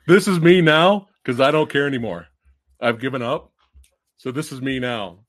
This 0.10 0.28
is 0.28 0.40
me 0.40 0.60
now 0.60 1.08
because 1.24 1.40
I 1.40 1.52
don't 1.52 1.70
care 1.70 1.86
anymore. 1.86 2.26
I've 2.82 3.00
given 3.00 3.22
up. 3.22 3.52
So 4.18 4.32
this 4.32 4.52
is 4.52 4.60
me 4.60 4.80
now. 4.80 5.20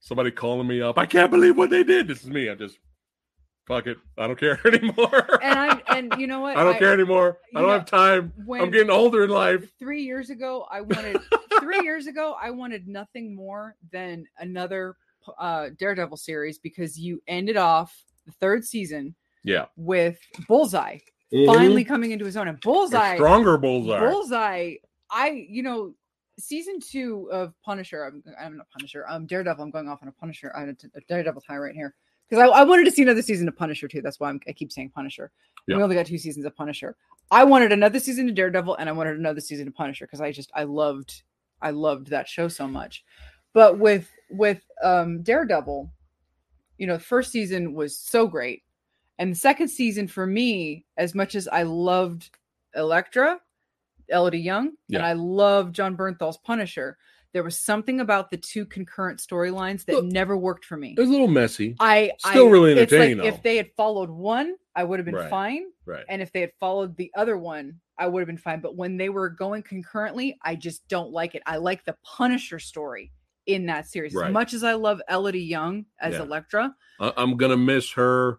Somebody 0.00 0.30
calling 0.30 0.66
me 0.66 0.80
up. 0.80 0.96
I 0.96 1.04
can't 1.04 1.30
believe 1.30 1.58
what 1.58 1.68
they 1.68 1.84
did. 1.84 2.08
This 2.08 2.22
is 2.24 2.30
me. 2.30 2.48
I'm 2.48 2.56
just 2.56 2.78
fuck 3.68 3.86
it. 3.86 3.98
I 4.16 4.26
don't 4.26 4.40
care 4.40 4.58
anymore. 4.66 5.38
and 5.42 5.58
I 5.58 5.82
and 5.94 6.14
you 6.16 6.26
know 6.26 6.40
what? 6.40 6.56
I 6.56 6.64
don't 6.64 6.78
care 6.78 6.94
anymore. 6.94 7.40
I 7.54 7.58
don't 7.60 7.68
know, 7.68 7.74
have 7.74 7.84
time. 7.84 8.32
I'm 8.50 8.70
getting 8.70 8.88
older 8.88 9.24
in 9.24 9.28
life. 9.28 9.70
three 9.78 10.02
years 10.02 10.30
ago 10.30 10.66
i 10.70 10.80
wanted 10.80 11.18
three 11.60 11.82
years 11.82 12.06
ago 12.06 12.34
i 12.40 12.48
wanted 12.50 12.88
nothing 12.88 13.34
more 13.36 13.76
than 13.92 14.24
another 14.38 14.96
uh 15.38 15.68
daredevil 15.78 16.16
series 16.16 16.58
because 16.58 16.98
you 16.98 17.22
ended 17.28 17.58
off 17.58 17.94
the 18.24 18.32
third 18.32 18.64
season 18.64 19.14
Yeah. 19.44 19.66
with 19.76 20.18
bullseye 20.48 20.98
Mm-hmm. 21.32 21.46
finally 21.52 21.84
coming 21.84 22.10
into 22.10 22.24
his 22.24 22.36
own. 22.36 22.48
And 22.48 22.58
A 22.58 22.60
bullseye 22.60 23.14
stronger 23.16 23.56
bullseye. 23.56 24.00
bullseye 24.00 24.74
i 25.10 25.46
you 25.48 25.62
know 25.62 25.94
season 26.38 26.78
two 26.80 27.28
of 27.32 27.54
punisher 27.64 28.04
i'm, 28.04 28.22
I'm 28.40 28.56
not 28.56 28.66
punisher 28.70 29.04
um 29.08 29.26
daredevil 29.26 29.62
i'm 29.62 29.70
going 29.70 29.88
off 29.88 30.00
on 30.02 30.08
a 30.08 30.12
punisher 30.12 30.54
on 30.56 30.70
a, 30.70 30.98
a 30.98 31.00
daredevil 31.08 31.42
tie 31.42 31.56
right 31.56 31.74
here. 31.74 31.94
Because 32.28 32.48
I, 32.50 32.60
I 32.60 32.64
wanted 32.64 32.84
to 32.84 32.90
see 32.90 33.02
another 33.02 33.20
season 33.20 33.46
of 33.46 33.56
punisher 33.56 33.88
too. 33.88 34.00
That's 34.00 34.18
why 34.18 34.30
I'm, 34.30 34.40
i 34.48 34.52
keep 34.52 34.72
saying 34.72 34.90
punisher. 34.94 35.30
Yeah. 35.66 35.76
we 35.76 35.82
only 35.82 35.94
got 35.96 36.06
two 36.06 36.16
seasons 36.18 36.46
of 36.46 36.56
punisher. 36.56 36.96
I 37.30 37.44
wanted 37.44 37.72
another 37.72 38.00
season 38.00 38.28
of 38.28 38.34
daredevil 38.34 38.76
and 38.76 38.88
i 38.88 38.92
wanted 38.92 39.16
another 39.18 39.40
season 39.40 39.68
of 39.68 39.74
punisher 39.74 40.06
because 40.06 40.20
i 40.20 40.32
just 40.32 40.50
i 40.54 40.64
loved 40.64 41.22
i 41.60 41.70
loved 41.70 42.08
that 42.08 42.28
show 42.28 42.48
so 42.48 42.66
much. 42.66 43.04
But 43.54 43.78
with 43.78 44.10
with 44.30 44.62
um 44.82 45.22
daredevil 45.22 45.90
you 46.78 46.86
know 46.86 46.96
the 46.96 47.02
first 47.04 47.30
season 47.30 47.74
was 47.74 47.98
so 47.98 48.26
great 48.26 48.62
and 49.22 49.30
the 49.30 49.36
second 49.36 49.68
season 49.68 50.08
for 50.08 50.26
me 50.26 50.84
as 50.96 51.14
much 51.14 51.36
as 51.36 51.46
i 51.46 51.62
loved 51.62 52.28
Elektra, 52.74 53.38
Elodie 54.08 54.40
Yung, 54.40 54.72
and 54.92 55.02
I 55.02 55.12
love 55.12 55.72
Jon 55.72 55.94
Bernthal's 55.96 56.38
Punisher. 56.38 56.96
There 57.34 57.44
was 57.44 57.60
something 57.60 58.00
about 58.00 58.30
the 58.30 58.36
two 58.38 58.64
concurrent 58.66 59.20
storylines 59.20 59.84
that 59.84 59.94
Look, 59.96 60.04
never 60.06 60.36
worked 60.36 60.64
for 60.64 60.76
me. 60.76 60.94
It 60.96 61.00
was 61.00 61.08
a 61.10 61.12
little 61.12 61.28
messy. 61.28 61.76
I 61.78 62.12
still 62.18 62.48
I, 62.48 62.50
really 62.50 62.72
it's 62.72 62.90
like 62.90 63.00
entertaining, 63.00 63.26
if 63.26 63.42
they 63.42 63.58
had 63.58 63.70
followed 63.76 64.08
one, 64.10 64.54
I 64.74 64.84
would 64.84 64.98
have 64.98 65.06
been 65.06 65.14
Right. 65.14 65.30
fine, 65.30 65.64
Right. 65.86 66.04
and 66.08 66.20
if 66.22 66.32
they 66.32 66.40
had 66.40 66.52
followed 66.58 66.96
the 66.96 67.12
other 67.14 67.36
one, 67.38 67.78
I 67.98 68.06
would 68.06 68.20
have 68.20 68.26
been 68.26 68.38
fine. 68.38 68.60
But 68.60 68.74
when 68.74 68.96
they 68.96 69.10
were 69.10 69.28
going 69.28 69.62
concurrently, 69.62 70.38
I 70.42 70.56
just 70.56 70.88
don't 70.88 71.10
like 71.12 71.34
it. 71.34 71.42
I 71.46 71.58
like 71.58 71.84
the 71.84 71.96
Punisher 72.02 72.58
story 72.58 73.12
in 73.46 73.66
that 73.66 73.86
series 73.86 74.14
Right. 74.14 74.28
as 74.28 74.32
much 74.32 74.54
as 74.54 74.64
I 74.64 74.72
love 74.74 75.00
Elodie 75.10 75.40
Yung 75.44 75.84
as 76.00 76.14
Yeah. 76.14 76.22
Elektra. 76.22 76.74
I- 76.98 77.12
I'm 77.18 77.36
gonna 77.36 77.56
miss 77.58 77.92
her. 77.92 78.38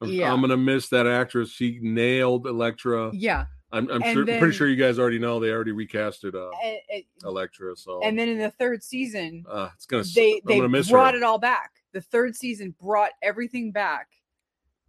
I'm, 0.00 0.08
Yeah. 0.10 0.32
I'm 0.32 0.40
gonna 0.40 0.56
miss 0.56 0.88
that 0.88 1.06
actress. 1.06 1.50
She 1.50 1.78
nailed 1.82 2.46
Elektra. 2.46 3.10
Yeah, 3.12 3.46
I'm, 3.72 3.90
I'm 3.90 4.02
sure, 4.14 4.24
then- 4.24 4.38
pretty 4.40 4.54
sure 4.56 4.66
you 4.68 4.76
guys 4.76 4.98
already 4.98 5.18
know 5.18 5.38
they 5.40 5.50
already 5.50 5.72
recasted 5.72 6.34
uh, 6.34 6.50
and, 6.64 6.78
and- 6.92 7.04
Elektra. 7.24 7.76
So 7.76 8.02
and 8.02 8.18
then 8.18 8.28
in 8.28 8.38
the 8.38 8.50
third 8.50 8.82
season, 8.82 9.44
uh, 9.48 9.68
it's 9.74 9.86
gonna. 9.86 10.04
they 10.14 10.34
I'm 10.34 10.40
they 10.46 10.56
gonna 10.56 10.68
miss 10.68 10.90
brought 10.90 11.14
her. 11.14 11.18
it 11.18 11.22
all 11.22 11.38
back. 11.38 11.70
The 11.92 12.00
third 12.00 12.34
season 12.36 12.74
brought 12.80 13.10
everything 13.22 13.72
back 13.72 14.08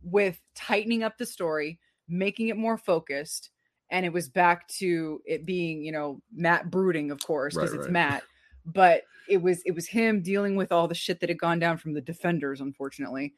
with 0.03 0.39
tightening 0.55 1.03
up 1.03 1.17
the 1.17 1.25
story, 1.25 1.79
making 2.07 2.47
it 2.47 2.57
more 2.57 2.77
focused, 2.77 3.49
and 3.89 4.05
it 4.05 4.13
was 4.13 4.29
back 4.29 4.67
to 4.67 5.21
it 5.25 5.45
being, 5.45 5.83
you 5.83 5.91
know, 5.91 6.21
Matt 6.33 6.71
brooding, 6.71 7.11
of 7.11 7.19
course, 7.23 7.53
because 7.55 7.71
Right, 7.71 7.77
it's 7.79 7.85
right. 7.87 7.91
Matt, 7.93 8.23
but 8.65 9.03
it 9.27 9.41
was 9.41 9.61
it 9.65 9.71
was 9.75 9.87
him 9.87 10.21
dealing 10.21 10.55
with 10.55 10.71
all 10.71 10.87
the 10.87 10.95
shit 10.95 11.19
that 11.19 11.29
had 11.29 11.37
gone 11.39 11.59
down 11.59 11.77
from 11.77 11.93
the 11.93 12.01
defenders, 12.01 12.61
unfortunately. 12.61 13.33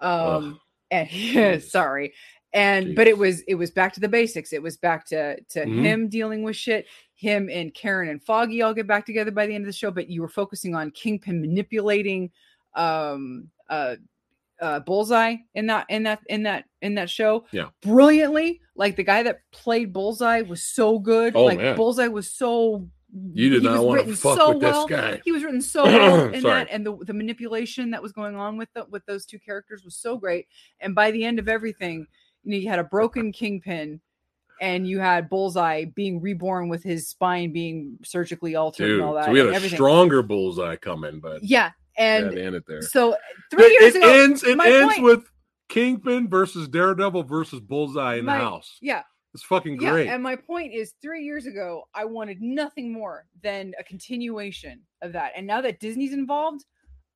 Um 0.00 0.58
and 0.92 1.08
Jeez. 1.10 1.62
sorry. 1.64 2.12
And 2.54 2.94
but 2.94 3.06
it 3.08 3.16
was 3.16 3.40
it 3.48 3.54
was 3.54 3.70
back 3.70 3.92
to 3.94 4.00
the 4.00 4.08
basics. 4.08 4.52
It 4.52 4.62
was 4.62 4.76
back 4.76 5.06
to 5.06 5.40
to 5.40 5.64
Mhm. 5.64 5.82
him 5.82 6.08
dealing 6.08 6.42
with 6.44 6.54
shit 6.54 6.86
him 7.14 7.48
and 7.50 7.72
Karen 7.72 8.08
and 8.08 8.22
Foggy 8.22 8.62
all 8.62 8.74
get 8.74 8.86
back 8.88 9.06
together 9.06 9.30
by 9.30 9.46
the 9.46 9.54
end 9.54 9.62
of 9.62 9.66
the 9.66 9.72
show, 9.72 9.90
but 9.92 10.08
you 10.10 10.20
were 10.20 10.28
focusing 10.28 10.74
on 10.74 10.90
Kingpin 10.90 11.40
manipulating 11.40 12.30
um 12.74 13.48
uh 13.70 13.96
uh 14.60 14.80
Bullseye 14.80 15.36
in 15.54 15.66
that 15.68 15.86
in 15.88 16.02
that 16.02 16.20
in 16.28 16.42
that 16.42 16.64
in 16.82 16.94
that 16.96 17.08
show. 17.08 17.46
Yeah. 17.52 17.68
Brilliantly. 17.80 18.60
Like 18.76 18.96
the 18.96 19.02
guy 19.04 19.22
that 19.22 19.40
played 19.52 19.92
Bullseye 19.92 20.42
was 20.42 20.62
so 20.64 20.98
good. 20.98 21.34
Oh, 21.36 21.44
like 21.44 21.58
man. 21.58 21.76
Bullseye 21.76 22.08
was 22.08 22.30
so 22.30 22.86
You 23.34 23.50
did 23.50 23.62
not 23.62 23.84
want 23.84 24.06
to 24.06 24.16
fuck 24.16 24.38
so 24.38 24.54
with 24.54 24.62
well. 24.62 24.86
this 24.86 24.96
guy. 24.98 25.20
He 25.24 25.32
was 25.32 25.44
written 25.44 25.60
so 25.60 25.84
well 25.86 26.32
in 26.32 26.42
that, 26.44 26.68
and 26.70 26.84
the 26.86 26.96
the 27.04 27.12
manipulation 27.12 27.90
that 27.90 28.02
was 28.02 28.12
going 28.12 28.36
on 28.36 28.56
with 28.56 28.68
the, 28.74 28.86
with 28.90 29.04
those 29.06 29.26
two 29.26 29.38
characters 29.38 29.84
was 29.84 29.96
so 29.96 30.16
great. 30.16 30.46
And 30.80 30.94
by 30.94 31.10
the 31.10 31.24
end 31.24 31.38
of 31.38 31.48
everything, 31.48 32.06
you 32.42 32.50
know, 32.52 32.56
you 32.56 32.68
had 32.70 32.78
a 32.78 32.84
broken 32.84 33.30
kingpin, 33.30 34.00
and 34.62 34.86
you 34.88 34.98
had 34.98 35.28
Bullseye 35.28 35.84
being 35.94 36.22
reborn 36.22 36.68
with 36.70 36.82
his 36.82 37.08
spine 37.10 37.52
being 37.52 37.98
surgically 38.02 38.54
altered 38.54 38.86
Dude, 38.86 39.00
and 39.00 39.02
all 39.08 39.14
that. 39.14 39.26
so 39.26 39.32
we 39.32 39.40
had 39.40 39.48
a 39.48 39.54
everything. 39.54 39.76
stronger 39.76 40.22
bullseye 40.22 40.76
coming, 40.76 41.20
but 41.20 41.42
yeah, 41.44 41.72
yeah, 41.98 42.04
and 42.04 42.36
they 42.36 42.42
ended 42.46 42.62
there. 42.66 42.80
so 42.80 43.14
three 43.50 43.70
years 43.78 43.94
it 43.94 43.98
ago, 44.02 44.08
ends. 44.22 44.42
It 44.42 44.58
ends 44.58 44.94
point- 44.94 45.04
with 45.04 45.24
Kingpin 45.68 46.28
versus 46.28 46.66
Daredevil 46.68 47.24
versus 47.24 47.60
Bullseye 47.60 48.16
in 48.16 48.24
My- 48.24 48.38
the 48.38 48.44
house. 48.44 48.78
yeah, 48.80 49.02
It's 49.34 49.42
fucking 49.44 49.76
great. 49.76 50.06
yeah. 50.06 50.14
And 50.14 50.22
my 50.22 50.36
point 50.36 50.74
is, 50.74 50.94
three 51.00 51.24
years 51.24 51.46
ago, 51.46 51.84
I 51.94 52.04
wanted 52.04 52.42
nothing 52.42 52.92
more 52.92 53.26
than 53.42 53.72
a 53.78 53.84
continuation 53.84 54.80
of 55.00 55.12
that. 55.14 55.32
And 55.36 55.46
now 55.46 55.60
that 55.62 55.80
Disney's 55.80 56.12
involved, 56.12 56.64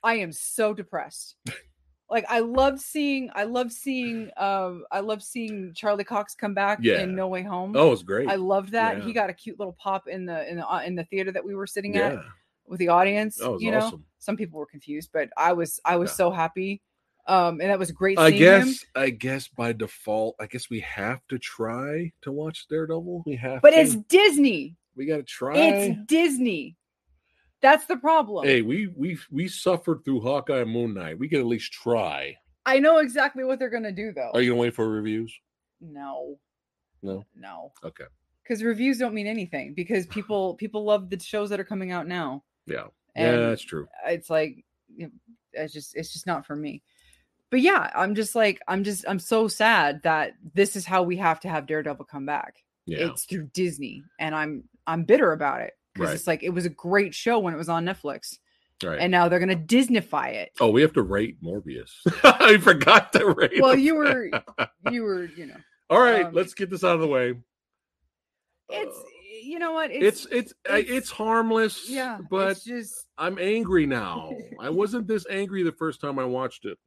I 0.03 0.15
am 0.17 0.33
so 0.33 0.73
depressed. 0.73 1.36
like 2.11 2.25
I 2.28 2.39
love 2.41 2.81
seeing, 2.81 3.31
I 3.35 3.45
love 3.45 3.70
seeing, 3.73 4.31
um, 4.36 4.85
I 4.93 5.01
love 5.01 5.23
seeing 5.23 5.73
Charlie 5.75 6.05
Cox 6.05 6.35
come 6.35 6.55
back 6.55 6.78
Yeah. 6.81 7.01
in 7.01 7.15
No 7.15 7.28
Way 7.28 7.43
Home. 7.43 7.73
oh, 7.77 7.93
it's 7.93 8.03
great. 8.03 8.28
I 8.28 8.36
loved 8.36 8.73
that. 8.73 8.99
Yeah. 8.99 9.05
He 9.05 9.12
got 9.12 9.28
a 9.28 9.35
cute 9.35 9.59
little 9.59 9.77
pop 9.78 10.09
in 10.09 10.25
the 10.25 10.49
in 10.49 10.57
the 10.59 10.67
uh, 10.67 10.81
in 10.83 10.95
the 10.95 11.05
theater 11.05 11.33
that 11.33 11.45
we 11.45 11.55
were 11.55 11.67
sitting 11.67 11.97
at 11.97 12.19
with 12.67 12.78
the 12.78 12.89
audience. 12.89 13.39
was 13.41 13.61
you 13.61 13.70
know, 13.73 13.78
awesome. 13.78 14.05
some 14.20 14.36
people 14.36 14.59
were 14.59 14.67
confused, 14.67 15.11
but 15.12 15.28
I 15.36 15.53
was 15.53 15.81
I 15.85 15.97
was 15.97 16.11
Yeah. 16.11 16.15
so 16.17 16.31
happy. 16.31 16.81
Um, 17.28 17.60
and 17.60 17.70
that 17.70 17.78
was 17.78 17.90
great. 17.90 18.18
I 18.18 18.30
seeing 18.30 18.42
him. 18.42 18.64
guess. 18.66 18.84
I 18.94 19.10
guess 19.10 19.48
by 19.48 19.72
default, 19.72 20.36
I 20.40 20.46
guess 20.46 20.70
we 20.70 20.80
have 20.80 21.20
to 21.28 21.38
try 21.38 22.12
to 22.22 22.32
watch 22.32 22.66
Daredevil. 22.68 23.24
We 23.26 23.36
have, 23.36 23.62
but 23.62 23.70
to. 23.70 23.78
it's 23.80 23.96
Disney. 23.96 24.76
we 24.94 25.06
got 25.06 25.16
to 25.16 25.22
try. 25.24 25.56
It's 25.56 25.98
Disney. 26.06 26.76
That's 27.62 27.86
the 27.86 27.96
problem. 27.96 28.44
Hey, 28.46 28.62
we 28.62 28.86
we 28.96 29.18
we 29.30 29.48
suffered 29.48 30.05
through 30.05 30.20
Hawkeye 30.20 30.60
and 30.60 30.70
Moon 30.70 30.94
Knight. 30.94 31.18
We 31.18 31.28
can 31.28 31.40
at 31.40 31.46
least 31.46 31.72
try. 31.72 32.36
I 32.64 32.78
know 32.78 32.98
exactly 32.98 33.44
what 33.44 33.58
they're 33.58 33.70
gonna 33.70 33.92
do 33.92 34.12
though. 34.12 34.30
Are 34.34 34.40
you 34.42 34.50
gonna 34.50 34.60
wait 34.60 34.74
for 34.74 34.88
reviews? 34.88 35.32
no, 35.80 36.38
No. 37.02 37.24
no, 37.34 37.72
Okay. 37.84 38.05
because 38.42 38.62
reviews 38.62 38.98
don't 38.98 39.14
mean 39.14 39.26
anything 39.26 39.74
because 39.74 40.06
people 40.16 40.55
people 40.55 40.84
love 40.84 41.10
the 41.10 41.18
shows 41.18 41.50
that 41.50 41.58
are 41.58 41.64
coming 41.64 41.90
out 41.92 42.06
now. 42.06 42.44
Yeah. 42.66 42.86
And 43.16 43.40
yeah, 43.40 43.48
that's 43.48 43.62
true. 43.62 43.86
It's 44.06 44.30
like 44.30 44.64
it's 45.52 45.72
just 45.72 45.96
it's 45.96 46.12
just 46.12 46.26
not 46.26 46.46
for 46.46 46.55
me. 46.55 46.82
But 47.50 47.60
yeah, 47.60 47.91
I'm 47.94 48.15
just 48.15 48.34
like 48.34 48.60
I'm 48.68 48.83
just 48.84 49.05
I'm 49.08 49.18
so 49.18 49.49
sad 49.49 50.02
that 50.02 50.33
this 50.55 50.75
is 50.76 50.84
how 50.84 51.02
we 51.02 51.16
have 51.18 51.41
to 51.41 51.49
have 51.49 51.66
Daredevil 51.66 52.05
come 52.07 52.26
back. 52.26 52.57
Yeah. 52.86 53.08
It's 53.08 53.25
through 53.25 53.50
Disney, 53.52 54.02
and 54.18 54.34
I'm 54.34 54.65
I'm 54.86 55.05
bitter 55.05 55.33
about 55.33 55.60
it 55.62 55.73
because 55.94 56.08
Right. 56.08 56.15
it's 56.15 56.26
like 56.26 56.42
it 56.42 56.50
was 56.50 56.66
a 56.66 56.70
great 56.70 57.15
show 57.15 57.39
when 57.39 57.55
it 57.55 57.57
was 57.57 57.68
on 57.68 57.84
Netflix, 57.84 58.36
Right. 58.83 58.99
and 59.00 59.10
now 59.10 59.28
they're 59.28 59.39
gonna 59.41 59.57
Disneyfy 59.57 60.34
it. 60.34 60.50
oh, 60.60 60.70
we 60.70 60.83
have 60.83 60.92
to 60.94 61.02
rate 61.02 61.42
Morbius. 61.42 61.91
I 62.25 62.58
forgot 62.58 63.12
to 63.15 63.26
rate. 63.33 63.60
Well, 63.60 63.73
him. 63.75 63.81
you 63.81 63.94
were 63.94 64.31
you 64.91 65.02
were 65.05 65.25
you 65.36 65.47
know 65.47 65.57
All 65.91 66.00
right, 66.00 66.26
um, 66.26 66.34
let's 66.34 66.55
get 66.55 66.68
this 66.70 66.83
out 66.84 66.94
of 66.97 67.00
the 67.00 67.07
way. 67.08 67.34
it's 68.70 68.97
Uh, 68.97 69.02
you 69.42 69.58
know 69.58 69.73
what 69.73 69.91
it's 69.92 70.26
it's 70.33 70.52
I- 70.68 70.78
it's, 70.78 70.91
it's- 70.91 71.10
harmless. 71.10 71.89
yeah, 71.89 72.18
but 72.31 72.50
it's 72.52 72.65
just 72.65 73.07
I'm 73.18 73.39
angry 73.39 73.86
now. 73.86 74.33
I 74.60 74.70
wasn't 74.70 75.07
this 75.07 75.26
angry 75.31 75.62
the 75.62 75.73
first 75.73 76.00
time 76.00 76.18
I 76.18 76.25
watched 76.25 76.65
it. 76.65 76.78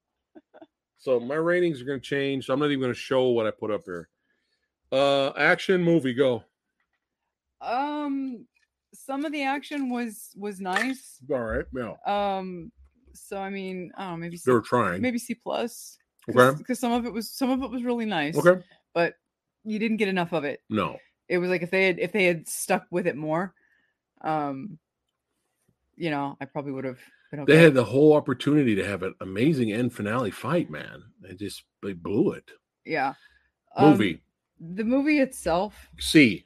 So 0.97 1.19
my 1.19 1.35
ratings 1.35 1.81
are 1.81 1.85
going 1.85 1.99
to 1.99 2.05
change. 2.05 2.45
So 2.45 2.53
I'm 2.53 2.59
not 2.59 2.65
even 2.67 2.79
going 2.81 2.93
to 2.93 2.99
show 2.99 3.29
what 3.29 3.47
I 3.47 3.51
put 3.51 3.71
up 3.71 3.81
here. 3.85 4.09
Uh, 4.91 5.29
action 5.37 5.81
movie, 5.83 6.13
go. 6.13 6.43
um 7.61 8.45
some 8.93 9.23
of 9.23 9.31
the 9.31 9.43
action 9.43 9.89
was 9.89 10.29
was 10.35 10.59
nice. 10.59 11.19
All 11.31 11.39
right, 11.39 11.65
yeah, 11.75 11.93
Um, 12.07 12.71
so 13.13 13.37
I 13.37 13.49
mean, 13.49 13.91
I 13.95 14.03
don't 14.05 14.11
know, 14.13 14.17
maybe 14.17 14.37
C, 14.37 14.43
they 14.47 14.51
were 14.53 14.61
trying. 14.61 15.01
maybe 15.01 15.19
C 15.19 15.35
plus. 15.35 15.97
Okay. 16.29 16.57
because 16.57 16.79
some 16.79 16.91
of 16.91 17.05
it 17.05 17.13
was 17.13 17.29
some 17.31 17.49
of 17.51 17.61
it 17.63 17.69
was 17.71 17.83
really 17.83 18.05
nice. 18.05 18.35
Okay, 18.37 18.61
but 18.93 19.13
you 19.63 19.77
didn't 19.79 19.97
get 19.97 20.07
enough 20.07 20.33
of 20.33 20.43
it. 20.43 20.61
no, 20.69 20.97
It 21.27 21.37
was 21.37 21.49
like 21.49 21.61
if 21.61 21.69
they 21.71 21.85
had 21.85 21.99
if 21.99 22.11
they 22.11 22.25
had 22.25 22.47
stuck 22.47 22.87
with 22.91 23.05
it 23.07 23.15
more, 23.15 23.53
um, 24.21 24.79
you 25.99 26.09
know, 26.09 26.35
I 26.41 26.45
probably 26.45 26.71
would 26.71 26.85
have 26.85 26.97
been 27.29 27.41
okay. 27.41 27.53
they 27.55 27.61
had 27.61 27.73
the 27.75 27.83
whole 27.83 28.13
opportunity 28.13 28.73
to 28.75 28.85
have 28.85 29.03
an 29.03 29.13
amazing 29.21 29.71
end 29.71 29.93
finale 29.93 30.31
fight, 30.31 30.71
man. 30.71 31.03
They 31.21 31.35
just 31.35 31.63
they 31.83 31.93
blew 31.93 32.31
it. 32.31 32.49
yeah. 32.85 33.13
Um, 33.75 33.91
Movie 33.91 34.21
the 34.59 34.83
movie 34.83 35.19
itself, 35.19 35.89
C. 35.99 36.45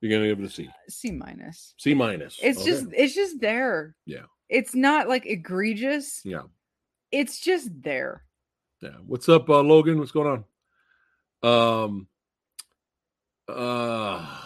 You're 0.00 0.12
gonna 0.12 0.28
give 0.28 0.38
it 0.40 0.46
a 0.46 0.50
C. 0.50 0.68
C 0.88 1.10
minus. 1.10 1.74
C 1.78 1.94
minus. 1.94 2.38
It's 2.42 2.60
Okay. 2.60 2.70
just 2.70 2.86
it's 2.92 3.14
just 3.14 3.40
there. 3.40 3.96
Yeah. 4.04 4.26
It's 4.48 4.74
not 4.74 5.08
like 5.08 5.24
egregious. 5.26 6.20
yeah, 6.24 6.42
It's 7.10 7.40
just 7.40 7.70
there. 7.82 8.22
yeah. 8.80 8.90
What's 9.06 9.28
up, 9.28 9.48
uh, 9.48 9.60
Logan? 9.60 9.98
What's 9.98 10.12
going 10.12 10.44
on? 11.42 11.82
Um. 11.82 12.08
Uh. 13.48 14.24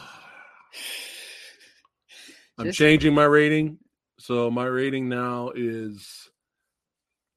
I'm 2.59 2.67
Just- 2.67 2.79
changing 2.79 3.15
my 3.15 3.25
rating. 3.25 3.79
So 4.21 4.51
my 4.51 4.67
rating 4.67 5.09
now 5.09 5.51
is 5.55 6.29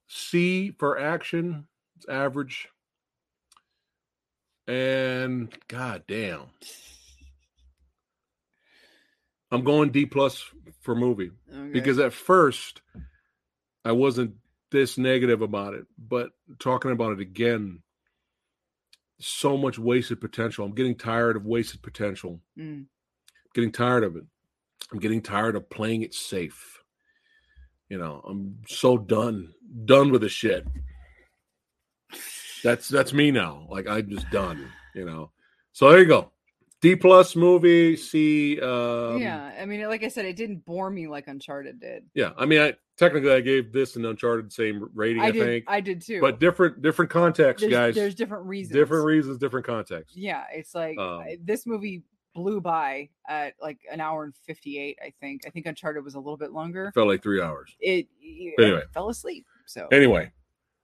C 0.09 0.71
for 0.77 0.99
action. 0.99 1.65
It's 1.95 2.05
average. 2.09 2.67
And 4.67 5.53
god 5.69 6.03
damn. 6.09 6.41
I'm 9.49 9.63
going 9.63 9.91
D 9.91 10.05
plus 10.05 10.43
for 10.81 10.93
movie 10.93 11.31
Okay. 11.49 11.69
because 11.71 11.99
at 11.99 12.11
first 12.11 12.81
I 13.85 13.93
wasn't 13.93 14.35
this 14.69 14.97
negative 14.97 15.41
about 15.41 15.75
it, 15.75 15.85
but 15.97 16.31
talking 16.59 16.91
about 16.91 17.13
it 17.13 17.21
again, 17.21 17.81
so 19.19 19.55
much 19.57 19.79
wasted 19.79 20.19
potential. 20.19 20.65
I'm 20.65 20.75
getting 20.75 20.97
tired 20.97 21.37
of 21.37 21.45
wasted 21.45 21.81
potential 21.81 22.41
Mm. 22.57 22.87
getting 23.53 23.71
tired 23.71 24.03
of 24.03 24.17
it. 24.17 24.25
I'm 24.91 24.99
getting 24.99 25.21
tired 25.21 25.55
of 25.55 25.69
playing 25.69 26.01
it 26.03 26.13
safe. 26.13 26.81
You 27.89 27.97
know, 27.97 28.21
I'm 28.27 28.57
so 28.67 28.97
done, 28.97 29.53
done 29.85 30.11
with 30.11 30.21
the 30.21 30.29
shit. 30.29 30.65
That's 32.63 32.87
that's 32.87 33.13
me 33.13 33.29
now. 33.31 33.67
Like 33.69 33.87
I'm 33.87 34.09
just 34.09 34.29
done. 34.29 34.69
You 34.95 35.05
know. 35.05 35.31
So 35.73 35.89
there 35.89 35.99
you 35.99 36.05
go. 36.05 36.31
D 36.81 36.95
plus 36.95 37.35
movie. 37.35 37.95
C. 37.95 38.59
Um, 38.59 39.17
yeah, 39.17 39.53
I 39.59 39.65
mean, 39.65 39.87
like 39.87 40.03
I 40.03 40.09
said, 40.09 40.25
it 40.25 40.35
didn't 40.35 40.65
bore 40.65 40.89
me 40.89 41.07
like 41.07 41.27
Uncharted 41.27 41.79
did. 41.79 42.03
Yeah. 42.13 42.31
I 42.37 42.45
mean, 42.45 42.61
I 42.61 42.73
technically 42.97 43.31
I 43.31 43.39
gave 43.39 43.71
this 43.71 43.95
an 43.95 44.05
Uncharted 44.05 44.51
same 44.51 44.89
rating. 44.93 45.21
I, 45.21 45.27
I 45.27 45.31
did. 45.31 45.43
think, 45.43 45.65
I 45.67 45.79
did 45.79 46.01
too. 46.01 46.19
but 46.19 46.39
different 46.39 46.81
different 46.81 47.09
context, 47.09 47.61
there's, 47.61 47.71
guys. 47.71 47.95
there's 47.95 48.15
different 48.15 48.45
reasons. 48.45 48.73
different 48.73 49.05
reasons, 49.05 49.37
different 49.37 49.65
context. 49.65 50.15
Yeah, 50.17 50.43
it's 50.53 50.75
like 50.75 50.97
Um, 50.97 51.23
this 51.41 51.65
movie 51.65 52.03
blew 52.33 52.59
by 52.61 53.09
at 53.27 53.53
like 53.61 53.79
an 53.91 54.01
hour 54.01 54.23
and 54.23 54.35
58 54.47 54.97
i 55.05 55.13
think 55.21 55.43
i 55.45 55.49
think 55.49 55.65
uncharted 55.67 56.03
was 56.03 56.15
a 56.15 56.19
little 56.19 56.37
bit 56.37 56.51
longer 56.51 56.91
Felt 56.95 57.07
like 57.07 57.21
three 57.23 57.41
hours. 57.41 57.75
it, 57.79 58.07
it 58.21 58.53
Anyway. 58.59 58.81
fell 58.93 59.09
asleep 59.09 59.45
so 59.65 59.87
Anyway, 59.91 60.31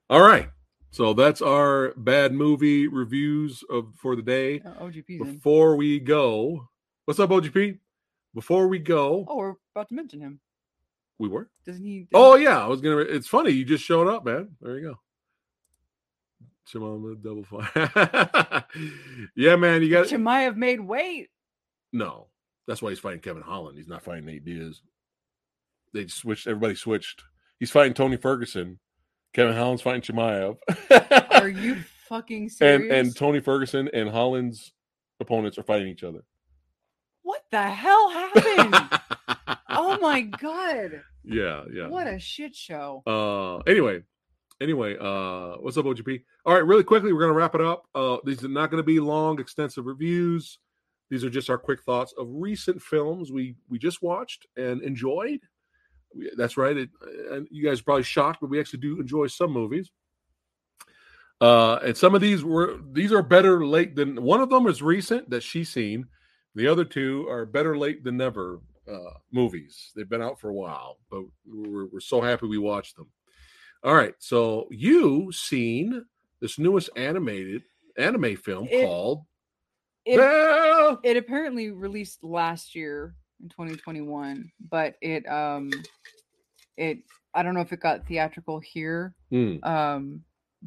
all 0.09 0.21
right. 0.21 0.49
So 0.91 1.13
that's 1.13 1.41
our 1.41 1.93
bad 1.97 2.31
movie 2.33 2.87
reviews 2.87 3.63
of 3.69 3.93
for 3.95 4.15
the 4.15 4.21
day. 4.21 4.61
uh, 4.65 4.83
ogp's 4.83 5.09
in. 5.09 5.17
Before 5.35 5.75
we 5.75 5.99
go, 5.99 6.67
what's 7.05 7.19
up, 7.19 7.29
OGP? 7.29 7.77
Before 8.33 8.67
we 8.67 8.79
go, 8.79 9.25
oh 9.27 9.35
we're 9.37 9.53
about 9.75 9.89
to 9.89 9.95
mention 9.95 10.19
him 10.21 10.39
we 11.19 11.27
were. 11.27 11.49
doesn't 11.65 11.83
he 11.83 12.07
Oh 12.13 12.35
yeah, 12.35 12.63
I 12.63 12.67
was 12.67 12.79
gonna. 12.81 12.97
It's 12.99 13.27
funny 13.27 13.51
you 13.51 13.65
just 13.65 13.83
showed 13.83 14.07
up, 14.07 14.23
man. 14.25 14.49
There 14.61 14.79
you 14.79 14.89
go. 14.89 14.99
Shimon 16.65 17.17
double 17.21 17.43
fire. 17.43 18.65
yeah, 19.35 19.55
man. 19.55 19.81
You 19.81 19.89
got 19.89 20.05
Chimaev 20.07 20.55
made 20.55 20.79
weight 20.79 21.29
no. 21.91 22.27
That's 22.67 22.81
why 22.81 22.89
he's 22.89 22.99
fighting 22.99 23.19
Kevin 23.21 23.41
Holland. 23.41 23.77
He's 23.77 23.87
not 23.87 24.03
fighting 24.03 24.25
Nate 24.25 24.45
Diaz. 24.45 24.81
They 25.93 26.05
switched. 26.07 26.45
Everybody 26.47 26.75
switched. 26.75 27.23
He's 27.59 27.71
fighting 27.71 27.93
Tony 27.95 28.15
Ferguson. 28.17 28.79
Kevin 29.33 29.55
Holland's 29.55 29.81
fighting 29.81 30.01
Chimaev. 30.01 30.57
are 31.31 31.47
you 31.49 31.77
fucking 32.07 32.43
and 32.43 32.51
serious 32.51 32.91
and 33.07 33.15
Tony 33.15 33.39
Ferguson 33.39 33.89
and 33.93 34.09
Holland's 34.09 34.73
opponents 35.19 35.57
are 35.59 35.63
fighting 35.63 35.87
each 35.87 36.03
other. 36.03 36.21
what 37.21 37.43
the 37.51 37.61
hell 37.61 38.09
happened 38.09 38.89
oh 39.69 39.99
my 39.99 40.21
god 40.21 41.01
yeah, 41.23 41.63
yeah. 41.71 41.87
what 41.87 42.07
a 42.07 42.17
shit 42.17 42.55
show 42.55 43.03
Uh, 43.05 43.57
anyway, 43.69 44.01
anyway, 44.59 44.95
uh, 44.99 45.57
what's 45.59 45.77
up, 45.77 45.85
OGP? 45.85 46.23
All 46.45 46.53
right, 46.55 46.65
really 46.65 46.83
quickly, 46.83 47.13
we're 47.13 47.19
gonna 47.21 47.33
wrap 47.33 47.53
it 47.53 47.61
up. 47.61 47.83
Uh, 47.93 48.17
these 48.25 48.43
are 48.43 48.47
not 48.47 48.71
gonna 48.71 48.81
be 48.81 48.99
long, 48.99 49.39
extensive 49.39 49.85
reviews. 49.85 50.57
These 51.09 51.23
are 51.23 51.29
just 51.29 51.49
our 51.49 51.57
quick 51.57 51.81
thoughts 51.83 52.13
of 52.17 52.27
recent 52.29 52.81
films 52.81 53.31
we 53.31 53.55
we 53.67 53.79
just 53.79 54.01
watched 54.01 54.45
and 54.57 54.81
enjoyed. 54.81 55.39
We, 56.15 56.31
that's 56.37 56.57
right. 56.57 56.75
It, 56.75 56.89
and 57.31 57.47
you 57.51 57.63
guys 57.63 57.79
are 57.79 57.83
probably 57.83 58.03
shocked, 58.03 58.41
but 58.41 58.49
we 58.49 58.59
actually 58.59 58.79
do 58.79 58.99
enjoy 58.99 59.27
some 59.27 59.51
movies. 59.51 59.91
Uh, 61.41 61.79
and 61.83 61.95
some 61.95 62.15
of 62.15 62.21
these 62.21 62.43
were 62.43 62.79
these 62.91 63.11
are 63.11 63.23
better 63.23 63.65
late 63.65 63.95
than 63.95 64.21
one 64.21 64.41
of 64.41 64.49
them 64.49 64.67
is 64.67 64.81
recent 64.81 65.29
that 65.29 65.43
she's 65.43 65.69
seen. 65.69 66.05
The 66.55 66.67
other 66.67 66.83
two 66.83 67.27
are 67.29 67.45
better 67.45 67.77
late 67.77 68.03
than 68.03 68.17
never 68.17 68.59
uh, 68.91 69.13
movies. 69.31 69.91
They've 69.95 70.09
been 70.09 70.21
out 70.21 70.39
for 70.39 70.49
a 70.49 70.53
while, 70.53 70.97
but 71.09 71.21
we're, 71.45 71.85
we're 71.85 71.99
so 71.99 72.21
happy 72.21 72.47
we 72.47 72.57
watched 72.57 72.97
them. 72.97 73.07
All 73.83 73.95
right, 73.95 74.15
so 74.19 74.67
you 74.71 75.31
seen 75.31 76.03
this 76.41 76.59
newest 76.59 76.89
animated 76.97 77.63
anime 77.97 78.35
film 78.35 78.67
It- 78.69 78.85
called 78.85 79.23
it, 80.13 80.99
it 81.03 81.17
apparently 81.17 81.69
released 81.71 82.23
last 82.23 82.75
year 82.75 83.15
in 83.41 83.49
2021 83.49 84.51
but 84.69 84.95
it 85.01 85.27
um 85.29 85.69
it 86.77 86.99
i 87.33 87.43
don't 87.43 87.53
know 87.53 87.61
if 87.61 87.71
it 87.73 87.79
got 87.79 88.05
theatrical 88.07 88.59
here 88.59 89.13
Hmm, 89.31 89.57
um 89.63 90.21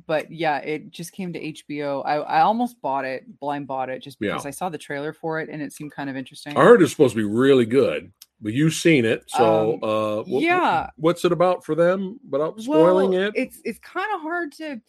but 0.07 0.31
yeah 0.33 0.59
it 0.59 0.91
just 0.91 1.13
came 1.13 1.33
to 1.35 1.41
hbo 1.53 2.03
i 2.07 2.15
i 2.17 2.41
almost 2.41 2.81
bought 2.81 3.05
it 3.05 3.25
blind 3.41 3.67
bought 3.67 3.91
it 3.91 4.03
just 4.03 4.17
Yeah. 4.21 4.31
because 4.33 4.47
i 4.47 4.51
saw 4.51 4.69
the 4.71 4.79
trailer 4.79 5.13
for 5.13 5.41
it 5.41 5.51
and 5.51 5.61
it 5.61 5.73
seemed 5.73 5.93
kind 5.93 6.09
of 6.09 6.17
interesting 6.17 6.57
I 6.57 6.63
heard 6.63 6.81
it's 6.81 6.93
supposed 6.93 7.15
to 7.15 7.19
be 7.19 7.25
really 7.25 7.67
good, 7.67 8.13
but 8.41 8.53
you've 8.55 8.73
seen 8.75 9.05
it, 9.05 9.25
so 9.29 9.75
Um, 9.75 9.79
uh, 9.83 10.23
wh- 10.25 10.43
yeah. 10.43 10.87
what's 10.97 11.25
it 11.27 11.33
about 11.33 11.65
for 11.65 11.75
them? 11.75 12.19
Without 12.29 12.59
spoiling 12.61 13.11
Well, 13.11 13.23
it, 13.29 13.33
it's 13.37 13.61
it's 13.65 13.79
kind 13.81 14.15
of 14.15 14.21
hard 14.23 14.53
to 14.53 14.81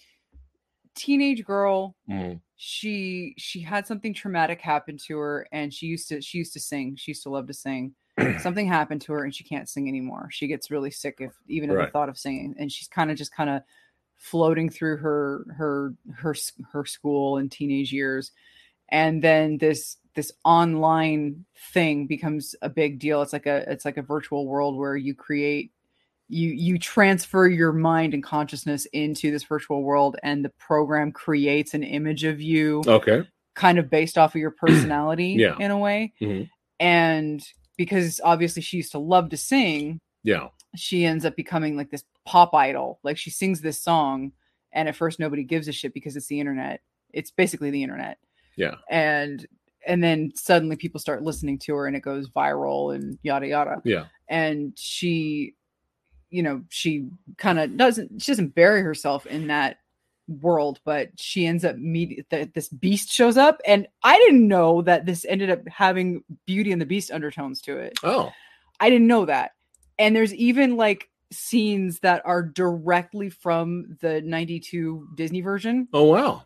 teenage 0.95 1.43
girl 1.43 1.95
Mhm. 2.09 2.39
She 2.65 3.35
she 3.37 3.59
had 3.59 3.85
something 3.85 4.13
traumatic 4.13 4.61
happen 4.61 4.97
to 4.97 5.17
her 5.17 5.45
and 5.51 5.73
she 5.73 5.85
used 5.85 6.07
to 6.07 6.21
she 6.21 6.37
used 6.37 6.53
to 6.53 6.61
sing 6.61 6.95
she 6.95 7.11
used 7.11 7.23
to 7.23 7.29
love 7.29 7.45
to 7.45 7.53
sing. 7.53 7.93
Something 8.39 8.67
happened 8.67 9.01
to 9.01 9.11
her 9.11 9.25
and 9.25 9.35
she 9.35 9.43
can't 9.43 9.67
sing 9.67 9.89
anymore. 9.89 10.29
She 10.31 10.47
gets 10.47 10.71
really 10.71 10.89
sick 10.89 11.17
if 11.19 11.33
even 11.49 11.69
at 11.69 11.77
the 11.77 11.91
thought 11.91 12.07
of 12.07 12.17
singing 12.17 12.55
and 12.57 12.71
she's 12.71 12.87
kind 12.87 13.11
of 13.11 13.17
just 13.17 13.35
kind 13.35 13.49
of 13.49 13.63
floating 14.15 14.69
through 14.69 14.95
her 14.95 15.45
her 15.57 15.93
her 16.15 16.33
her 16.71 16.85
school 16.85 17.37
and 17.37 17.51
teenage 17.51 17.91
years. 17.91 18.31
And 18.87 19.21
then 19.21 19.57
this 19.57 19.97
this 20.15 20.31
online 20.45 21.43
thing 21.73 22.07
becomes 22.07 22.55
a 22.61 22.69
big 22.69 22.97
deal. 22.97 23.21
It's 23.21 23.33
like 23.33 23.45
a 23.45 23.69
it's 23.69 23.83
like 23.83 23.97
a 23.97 24.01
virtual 24.01 24.47
world 24.47 24.77
where 24.77 24.95
you 24.95 25.13
create 25.13 25.73
you 26.29 26.49
you 26.49 26.79
transfer 26.79 27.47
your 27.47 27.73
mind 27.73 28.13
and 28.13 28.23
consciousness 28.23 28.85
into 28.93 29.29
this 29.31 29.43
virtual 29.43 29.83
world 29.83 30.15
and 30.23 30.43
the 30.43 30.49
program 30.57 31.11
creates 31.11 31.73
an 31.73 31.83
image 31.83 32.23
of 32.23 32.41
you 32.41 32.81
okay. 32.87 33.27
kind 33.55 33.77
of 33.77 33.89
based 33.89 34.17
off 34.17 34.33
of 34.33 34.39
your 34.41 34.51
personality 34.57 35.35
Yeah. 35.37 35.55
in 35.59 35.69
a 35.71 35.77
way 35.77 36.13
Mhm. 36.21 36.49
and 36.79 37.45
because 37.77 38.21
obviously 38.23 38.61
she 38.61 38.77
used 38.77 38.91
to 38.93 38.99
love 38.99 39.29
to 39.29 39.37
sing 39.37 39.99
Yeah, 40.23 40.47
she 40.75 41.05
ends 41.05 41.25
up 41.25 41.35
becoming 41.35 41.75
like 41.75 41.91
this 41.91 42.03
pop 42.25 42.53
idol 42.55 42.99
like 43.03 43.17
she 43.17 43.29
sings 43.29 43.61
this 43.61 43.81
song 43.81 44.31
and 44.71 44.87
at 44.87 44.95
first 44.95 45.19
nobody 45.19 45.43
gives 45.43 45.67
a 45.67 45.71
shit 45.73 45.93
because 45.93 46.15
it's 46.15 46.27
the 46.27 46.39
internet 46.39 46.79
it's 47.13 47.31
basically 47.31 47.69
the 47.69 47.83
internet 47.83 48.17
Yeah. 48.55 48.75
and 48.89 49.45
and 49.85 50.01
then 50.01 50.31
suddenly 50.35 50.77
people 50.77 51.01
start 51.01 51.23
listening 51.23 51.59
to 51.59 51.75
her 51.75 51.85
and 51.87 51.97
it 51.97 51.99
goes 51.99 52.29
viral 52.29 52.95
and 52.95 53.19
yada 53.23 53.47
yada 53.47 53.81
Yeah. 53.83 54.05
and 54.29 54.71
she 54.77 55.55
you 56.33 56.41
know 56.43 56.61
she 56.69 57.07
kind 57.37 57.59
of 57.59 57.77
doesn't 57.77 58.21
she 58.21 58.31
doesn't 58.31 58.55
bury 58.55 58.81
herself 58.81 59.25
in 59.27 59.47
that 59.47 59.77
world 60.41 60.79
but 60.85 61.09
she 61.15 61.45
ends 61.45 61.63
up 61.63 61.75
meeting 61.77 62.23
that 62.31 62.53
this 62.53 62.69
beast 62.69 63.11
shows 63.11 63.37
up 63.37 63.59
and 63.67 63.87
i 64.03 64.17
didn't 64.17 64.47
know 64.47 64.81
that 64.81 65.05
this 65.05 65.25
ended 65.25 65.49
up 65.49 65.59
having 65.67 66.23
beauty 66.45 66.71
and 66.71 66.81
the 66.81 66.85
beast 66.85 67.11
undertones 67.11 67.61
to 67.61 67.77
it 67.77 67.93
Oh. 68.03 68.31
i 68.79 68.89
didn't 68.89 69.07
know 69.07 69.25
that 69.25 69.51
and 69.99 70.15
there's 70.15 70.33
even 70.33 70.75
like 70.75 71.09
scenes 71.31 71.99
that 71.99 72.21
are 72.25 72.41
directly 72.41 73.29
from 73.29 73.97
the 74.01 74.21
92 74.21 75.09
disney 75.15 75.41
version 75.41 75.87
Oh 75.93 76.05
wow. 76.05 76.43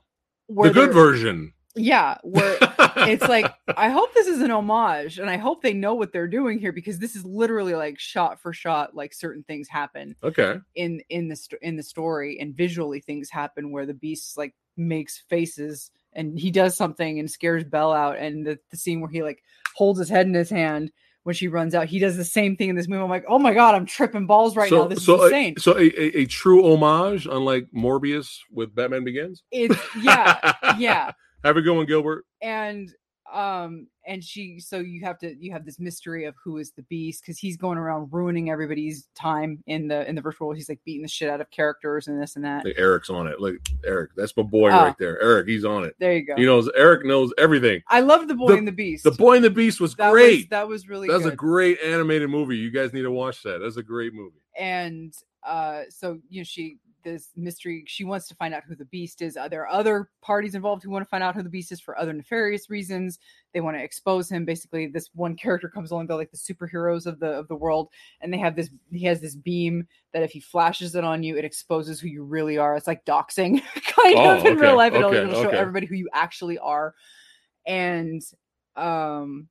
the 0.49 0.69
good 0.71 0.91
version. 0.93 1.53
yeah 1.75 2.17
where 2.23 2.57
it's 2.97 3.27
like 3.27 3.53
I 3.75 3.89
hope 3.89 4.13
this 4.13 4.27
is 4.27 4.41
an 4.41 4.51
homage, 4.51 5.19
and 5.19 5.29
I 5.29 5.37
hope 5.37 5.61
they 5.61 5.73
know 5.73 5.93
what 5.93 6.13
they're 6.13 6.27
doing 6.27 6.59
here 6.59 6.71
because 6.71 6.99
this 6.99 7.15
is 7.15 7.25
literally 7.25 7.73
like 7.73 7.99
shot 7.99 8.41
for 8.41 8.53
shot, 8.53 8.95
like 8.95 9.13
certain 9.13 9.43
things 9.43 9.67
happen 9.67 10.15
okay. 10.23 10.59
in 10.75 11.01
in 11.09 11.27
the 11.27 11.37
in 11.61 11.75
the 11.75 11.83
story, 11.83 12.39
and 12.39 12.55
visually 12.55 12.99
things 12.99 13.29
happen 13.29 13.71
where 13.71 13.85
the 13.85 13.93
beast 13.93 14.37
like 14.37 14.55
makes 14.77 15.23
faces 15.29 15.91
and 16.13 16.39
he 16.39 16.49
does 16.49 16.75
something 16.75 17.19
and 17.19 17.29
scares 17.29 17.63
Belle 17.63 17.93
out, 17.93 18.17
and 18.17 18.45
the, 18.45 18.57
the 18.71 18.77
scene 18.77 19.01
where 19.01 19.09
he 19.09 19.21
like 19.21 19.43
holds 19.75 19.99
his 19.99 20.09
head 20.09 20.27
in 20.27 20.33
his 20.33 20.49
hand 20.49 20.91
when 21.27 21.35
she 21.35 21.49
runs 21.49 21.75
out, 21.75 21.87
he 21.87 21.99
does 21.99 22.15
the 22.15 22.23
same 22.23 22.55
thing 22.55 22.69
in 22.69 22.77
this 22.77 22.87
movie. 22.87 23.03
I'm 23.03 23.09
like, 23.09 23.25
oh 23.27 23.37
my 23.37 23.53
god, 23.53 23.75
I'm 23.75 23.85
tripping 23.85 24.27
balls 24.27 24.55
right 24.55 24.69
so, 24.69 24.83
now. 24.83 24.87
This 24.87 25.05
so, 25.05 25.15
is 25.15 25.23
insane. 25.25 25.55
A, 25.57 25.59
so 25.59 25.77
a, 25.77 25.81
a, 25.81 26.19
a 26.19 26.25
true 26.25 26.63
homage, 26.71 27.27
unlike 27.29 27.67
Morbius 27.75 28.39
with 28.49 28.73
Batman 28.73 29.03
Begins. 29.03 29.43
it's 29.51 29.77
yeah, 30.01 30.53
yeah. 30.77 31.11
Have 31.43 31.57
a 31.57 31.61
good 31.61 31.75
one, 31.75 31.85
Gilbert. 31.85 32.25
and 32.41 32.93
um 33.33 33.87
and 34.05 34.23
she 34.23 34.57
so 34.59 34.77
you 34.79 35.03
have 35.03 35.17
to 35.17 35.35
you 35.37 35.51
have 35.51 35.65
this 35.65 35.79
mystery 35.79 36.23
of 36.25 36.33
who 36.41 36.57
is 36.57 36.71
the 36.71 36.81
beast 36.83 37.21
because 37.21 37.37
he's 37.37 37.57
going 37.57 37.77
around 37.77 38.07
ruining 38.11 38.49
everybody's 38.49 39.09
time 39.15 39.61
in 39.67 39.87
the 39.89 40.07
in 40.07 40.15
the 40.15 40.21
virtual 40.21 40.47
world 40.47 40.55
he's 40.57 40.69
like 40.69 40.79
beating 40.85 41.01
the 41.01 41.07
shit 41.09 41.29
out 41.29 41.41
of 41.41 41.49
characters 41.51 42.07
and 42.07 42.21
this 42.21 42.37
and 42.37 42.45
that 42.45 42.63
Like 42.63 42.75
Eric's 42.77 43.09
on 43.09 43.27
it. 43.27 43.41
Look, 43.41 43.57
Eric, 43.85 44.11
that's 44.15 44.35
my 44.37 44.43
boy 44.43 44.69
Oh. 44.69 44.77
right 44.85 44.95
there. 44.97 45.21
Eric, 45.21 45.47
he's 45.47 45.65
on 45.65 45.83
it. 45.83 45.93
there 45.99 46.13
you 46.13 46.25
go 46.25 46.35
He 46.37 46.45
knows. 46.45 46.69
Eric 46.75 47.05
knows 47.05 47.33
everything. 47.37 47.81
i 47.89 47.99
love 47.99 48.27
the 48.29 48.35
boy 48.35 48.53
The- 48.53 48.57
and 48.59 48.67
the 48.67 48.71
beast 48.71 49.03
The 49.03 49.11
Boy 49.11 49.35
and 49.35 49.43
the 49.43 49.49
Beast 49.49 49.81
was 49.81 49.93
that 49.95 50.11
great. 50.11 50.37
was 50.37 50.47
that 50.49 50.67
was 50.67 50.87
really 50.87 51.09
That's 51.09 51.25
a 51.25 51.35
great 51.35 51.79
animated 51.83 52.29
movie. 52.29 52.55
You 52.57 52.71
guys 52.71 52.93
need 52.93 53.01
to 53.01 53.11
watch 53.11 53.43
that. 53.43 53.59
That's 53.59 53.77
a 53.77 53.83
great 53.83 54.13
movie. 54.13 54.39
and 54.57 55.13
uh 55.45 55.81
so 55.89 56.17
you 56.29 56.39
know 56.39 56.43
she 56.45 56.77
this 57.03 57.29
mystery 57.35 57.83
she 57.87 58.03
wants 58.03 58.27
to 58.27 58.35
find 58.35 58.53
out 58.53 58.63
who 58.67 58.75
the 58.75 58.85
beast 58.85 59.21
is. 59.21 59.37
Are 59.37 59.49
there 59.49 59.67
other 59.67 60.09
parties 60.21 60.55
involved 60.55 60.83
who 60.83 60.89
want 60.89 61.03
to 61.05 61.09
find 61.09 61.23
out 61.23 61.35
who 61.35 61.43
the 61.43 61.49
beast 61.49 61.71
is 61.71 61.79
for 61.79 61.97
other 61.97 62.13
nefarious 62.13 62.69
reasons? 62.69 63.19
They 63.53 63.61
want 63.61 63.77
to 63.77 63.83
expose 63.83 64.29
him. 64.29 64.45
Basically 64.45 64.87
this 64.87 65.09
one 65.13 65.35
character 65.35 65.69
comes 65.69 65.91
along 65.91 66.07
they're 66.07 66.17
like 66.17 66.31
the 66.31 66.37
superheroes 66.37 67.05
of 67.05 67.19
the 67.19 67.27
of 67.27 67.47
the 67.47 67.55
world 67.55 67.89
and 68.21 68.33
they 68.33 68.37
have 68.37 68.55
this 68.55 68.69
he 68.91 69.05
has 69.05 69.21
this 69.21 69.35
beam 69.35 69.87
that 70.13 70.23
if 70.23 70.31
he 70.31 70.39
flashes 70.39 70.95
it 70.95 71.03
on 71.03 71.23
you 71.23 71.37
it 71.37 71.45
exposes 71.45 71.99
who 71.99 72.07
you 72.07 72.23
really 72.23 72.57
are. 72.57 72.75
It's 72.75 72.87
like 72.87 73.05
doxing 73.05 73.61
kind 73.73 74.17
Oh, 74.17 74.37
of 74.37 74.45
in 74.45 74.53
okay, 74.53 74.61
real 74.61 74.77
life 74.77 74.93
it'll, 74.93 75.09
okay, 75.09 75.17
it'll 75.17 75.41
show 75.41 75.47
okay. 75.47 75.57
everybody 75.57 75.85
who 75.85 75.95
you 75.95 76.09
actually 76.13 76.57
are. 76.59 76.93
And 77.65 78.21
um 78.75 79.47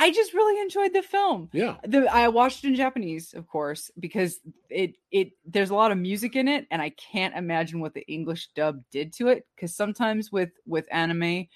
I 0.00 0.10
just 0.12 0.32
really 0.32 0.60
enjoyed 0.62 0.92
the 0.94 1.02
film 1.02 1.48
Yeah. 1.52 1.76
the 1.84 2.06
I 2.12 2.28
watched 2.28 2.64
it 2.64 2.68
in 2.68 2.74
Japanese, 2.76 3.34
of 3.34 3.46
course, 3.48 3.90
because 3.98 4.40
it 4.70 4.94
it 5.10 5.32
there's 5.44 5.70
a 5.70 5.74
lot 5.74 5.92
of 5.92 5.98
music 5.98 6.36
in 6.36 6.46
it, 6.48 6.66
and 6.70 6.80
I 6.80 6.90
can't 6.90 7.34
imagine 7.36 7.80
what 7.80 7.94
the 7.94 8.06
English 8.06 8.48
dub 8.54 8.82
did 8.90 9.12
to 9.14 9.28
it. 9.28 9.46
Because 9.54 9.74
sometimes 9.74 10.30
with 10.30 10.50
with 10.66 10.86
anime, 10.90 11.46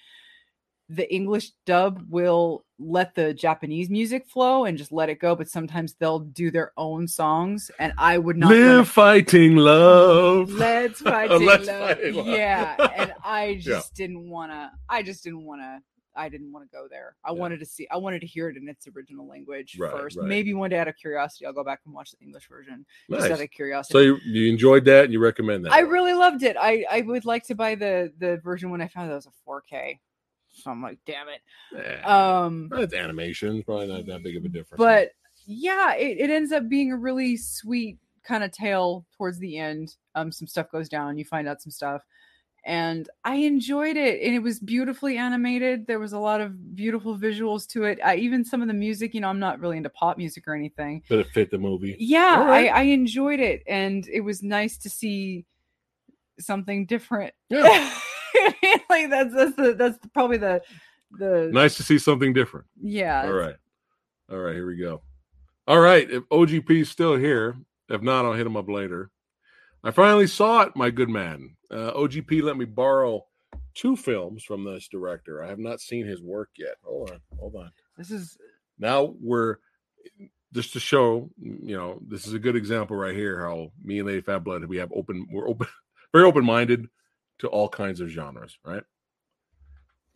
the 0.89 1.11
English 1.13 1.51
dub 1.65 2.03
will 2.09 2.65
let 2.77 3.15
the 3.15 3.33
Japanese 3.33 3.89
music 3.89 4.27
flow 4.27 4.65
and 4.65 4.77
just 4.77 4.91
let 4.91 5.07
it 5.09 5.17
go, 5.19 5.33
but 5.35 5.47
sometimes 5.49 5.93
they'll 5.93 6.19
do 6.19 6.51
their 6.51 6.73
own 6.75 7.07
songs, 7.07 7.71
and 7.79 7.93
I 7.97 8.17
would 8.17 8.35
not 8.37 8.49
Live 8.49 8.69
wanna- 8.69 8.85
fighting 8.85 9.55
love. 9.55 10.49
Let's 10.51 10.99
fight 11.09 11.31
Oh, 11.31 11.37
let's 11.37 11.65
love. 11.67 11.97
fight 11.97 12.13
love. 12.13 12.27
Yeah, 12.27 12.75
and 12.97 13.13
I 13.23 13.45
Yeah. 13.47 13.59
just 13.61 13.95
didn't 13.95 14.29
want 14.29 14.51
to. 14.51 14.71
I 14.89 15.01
just 15.01 15.23
didn't 15.23 15.45
want 15.45 15.61
to. 15.61 15.81
I 16.15 16.29
didn't 16.29 16.51
want 16.51 16.69
to 16.69 16.75
go 16.75 16.87
there. 16.89 17.15
I 17.23 17.31
Yeah. 17.31 17.39
wanted 17.39 17.59
to 17.59 17.65
see. 17.65 17.87
I 17.89 17.97
wanted 17.97 18.21
to 18.21 18.27
hear 18.27 18.49
it 18.49 18.57
in 18.57 18.67
its 18.69 18.87
original 18.87 19.27
language 19.27 19.77
Right, 19.79 19.91
first. 19.91 20.17
right. 20.17 20.27
Maybe 20.27 20.53
one 20.53 20.69
day, 20.69 20.77
out 20.79 20.87
of 20.87 20.95
curiosity, 20.95 21.45
I'll 21.45 21.53
go 21.53 21.63
back 21.63 21.81
and 21.85 21.93
watch 21.93 22.11
the 22.11 22.17
English 22.23 22.47
version 22.47 22.85
just 23.09 23.31
out 23.31 23.41
of 23.41 23.49
curiosity. 23.51 23.93
So 23.93 23.99
you, 23.99 24.17
you 24.23 24.51
enjoyed 24.51 24.85
that 24.85 25.05
and 25.05 25.13
you 25.13 25.19
recommend 25.19 25.65
that? 25.65 25.73
I 25.73 25.79
really 25.79 26.13
loved 26.13 26.43
it. 26.43 26.55
I 26.59 26.85
I 26.89 27.01
would 27.01 27.25
like 27.25 27.43
to 27.45 27.55
buy 27.55 27.75
the 27.75 28.11
the 28.19 28.37
version 28.37 28.69
when 28.69 28.81
I 28.81 28.87
found 28.87 29.09
that 29.09 29.13
it 29.13 29.15
was 29.15 29.27
a 29.27 29.49
4K. 29.49 29.99
So 30.49 30.69
I'm 30.69 30.83
like, 30.83 30.99
damn 31.05 31.27
it. 31.29 31.41
Eh, 31.75 32.01
Um, 32.03 32.69
it's 32.73 32.93
animation. 32.93 33.63
Probably 33.63 33.87
not 33.87 34.05
that 34.05 34.21
big 34.23 34.37
of 34.37 34.45
a 34.45 34.49
difference. 34.49 34.77
but 34.77 35.11
yeah, 35.45 35.95
it, 35.95 36.19
it 36.19 36.29
ends 36.29 36.51
up 36.51 36.69
being 36.69 36.91
a 36.91 36.95
really 36.97 37.35
sweet 37.37 37.97
kind 38.23 38.43
of 38.43 38.51
tale 38.51 39.05
towards 39.17 39.39
the 39.39 39.57
end. 39.57 39.95
Um, 40.15 40.31
some 40.31 40.47
stuff 40.47 40.71
goes 40.71 40.87
down, 40.87 41.17
you 41.17 41.25
find 41.25 41.47
out 41.47 41.61
some 41.61 41.71
stuff, 41.71 42.03
and 42.65 43.09
I 43.25 43.35
enjoyed 43.35 43.97
it. 43.97 44.21
And 44.21 44.33
it 44.33 44.39
was 44.39 44.59
beautifully 44.59 45.17
animated. 45.17 45.85
There 45.85 45.99
was 45.99 46.13
a 46.13 46.19
lot 46.19 46.41
of 46.41 46.75
beautiful 46.75 47.17
visuals 47.17 47.67
to 47.69 47.83
it. 47.83 47.99
I, 48.03 48.15
even 48.15 48.45
some 48.45 48.61
of 48.61 48.67
the 48.67 48.73
music, 48.73 49.13
you 49.13 49.21
know, 49.21 49.27
I'm 49.27 49.39
not 49.39 49.59
really 49.59 49.77
into 49.77 49.89
pop 49.89 50.17
music 50.17 50.47
or 50.47 50.55
anything. 50.55 51.03
but 51.09 51.19
it 51.19 51.27
fit 51.33 51.51
the 51.51 51.57
movie. 51.57 51.95
Yeah, 51.99 52.43
right. 52.45 52.71
I, 52.71 52.81
I 52.81 52.83
enjoyed 52.83 53.39
it, 53.39 53.63
and 53.67 54.07
it 54.07 54.21
was 54.21 54.43
nice 54.43 54.77
to 54.79 54.89
see 54.89 55.45
something 56.39 56.85
different. 56.85 57.33
Yeah. 57.49 57.93
like 58.89 59.09
that's 59.09 59.33
that's 59.33 59.55
the, 59.55 59.75
that's 59.77 59.97
probably 60.13 60.37
the 60.37 60.61
the 61.11 61.49
nice 61.53 61.75
to 61.77 61.83
see 61.83 61.99
something 61.99 62.33
different. 62.33 62.65
yeah. 62.81 63.23
All 63.23 63.33
right. 63.33 63.55
All 64.31 64.39
right, 64.39 64.55
here 64.55 64.65
we 64.65 64.77
go. 64.77 65.01
All 65.67 65.79
right, 65.79 66.09
if 66.09 66.23
OGP's 66.29 66.89
still 66.89 67.15
here, 67.15 67.55
if 67.89 68.01
not, 68.01 68.25
I'll 68.25 68.33
hit 68.33 68.47
him 68.47 68.57
up 68.57 68.69
later. 68.69 69.11
I 69.83 69.91
finally 69.91 70.27
saw 70.27 70.61
it, 70.61 70.75
my 70.75 70.89
good 70.89 71.09
man. 71.09 71.55
Uh, 71.73 71.91
OGP 71.93 72.43
let 72.43 72.55
me 72.55 72.65
borrow 72.65 73.25
two 73.73 73.95
films 73.95 74.43
from 74.43 74.63
this 74.63 74.87
director. 74.87 75.43
I 75.43 75.47
have 75.47 75.57
not 75.57 75.81
seen 75.81 76.05
his 76.05 76.21
work 76.21 76.49
yet. 76.55 76.75
Hold 76.83 77.09
on, 77.09 77.19
hold 77.39 77.55
on. 77.55 77.71
This 77.97 78.11
is 78.11 78.37
Now 78.77 79.15
we're 79.19 79.55
just 80.53 80.73
to 80.73 80.79
show, 80.79 81.31
you 81.41 81.75
know, 81.75 81.99
this 82.07 82.27
is 82.27 82.33
a 82.33 82.39
good 82.39 82.55
example 82.55 82.95
right 82.95 83.15
here 83.15 83.39
how 83.39 83.71
me 83.83 83.97
and 83.97 84.07
Lady 84.07 84.21
Phatblood 84.21 84.67
we 84.67 84.77
have 84.77 84.91
open, 84.93 85.25
we're 85.31 85.49
open, 85.49 85.65
very 86.13 86.25
open 86.25 86.45
minded 86.45 86.89
to 87.39 87.47
all 87.47 87.67
kinds 87.67 88.01
of 88.01 88.09
genres, 88.09 88.59
right? 88.63 88.83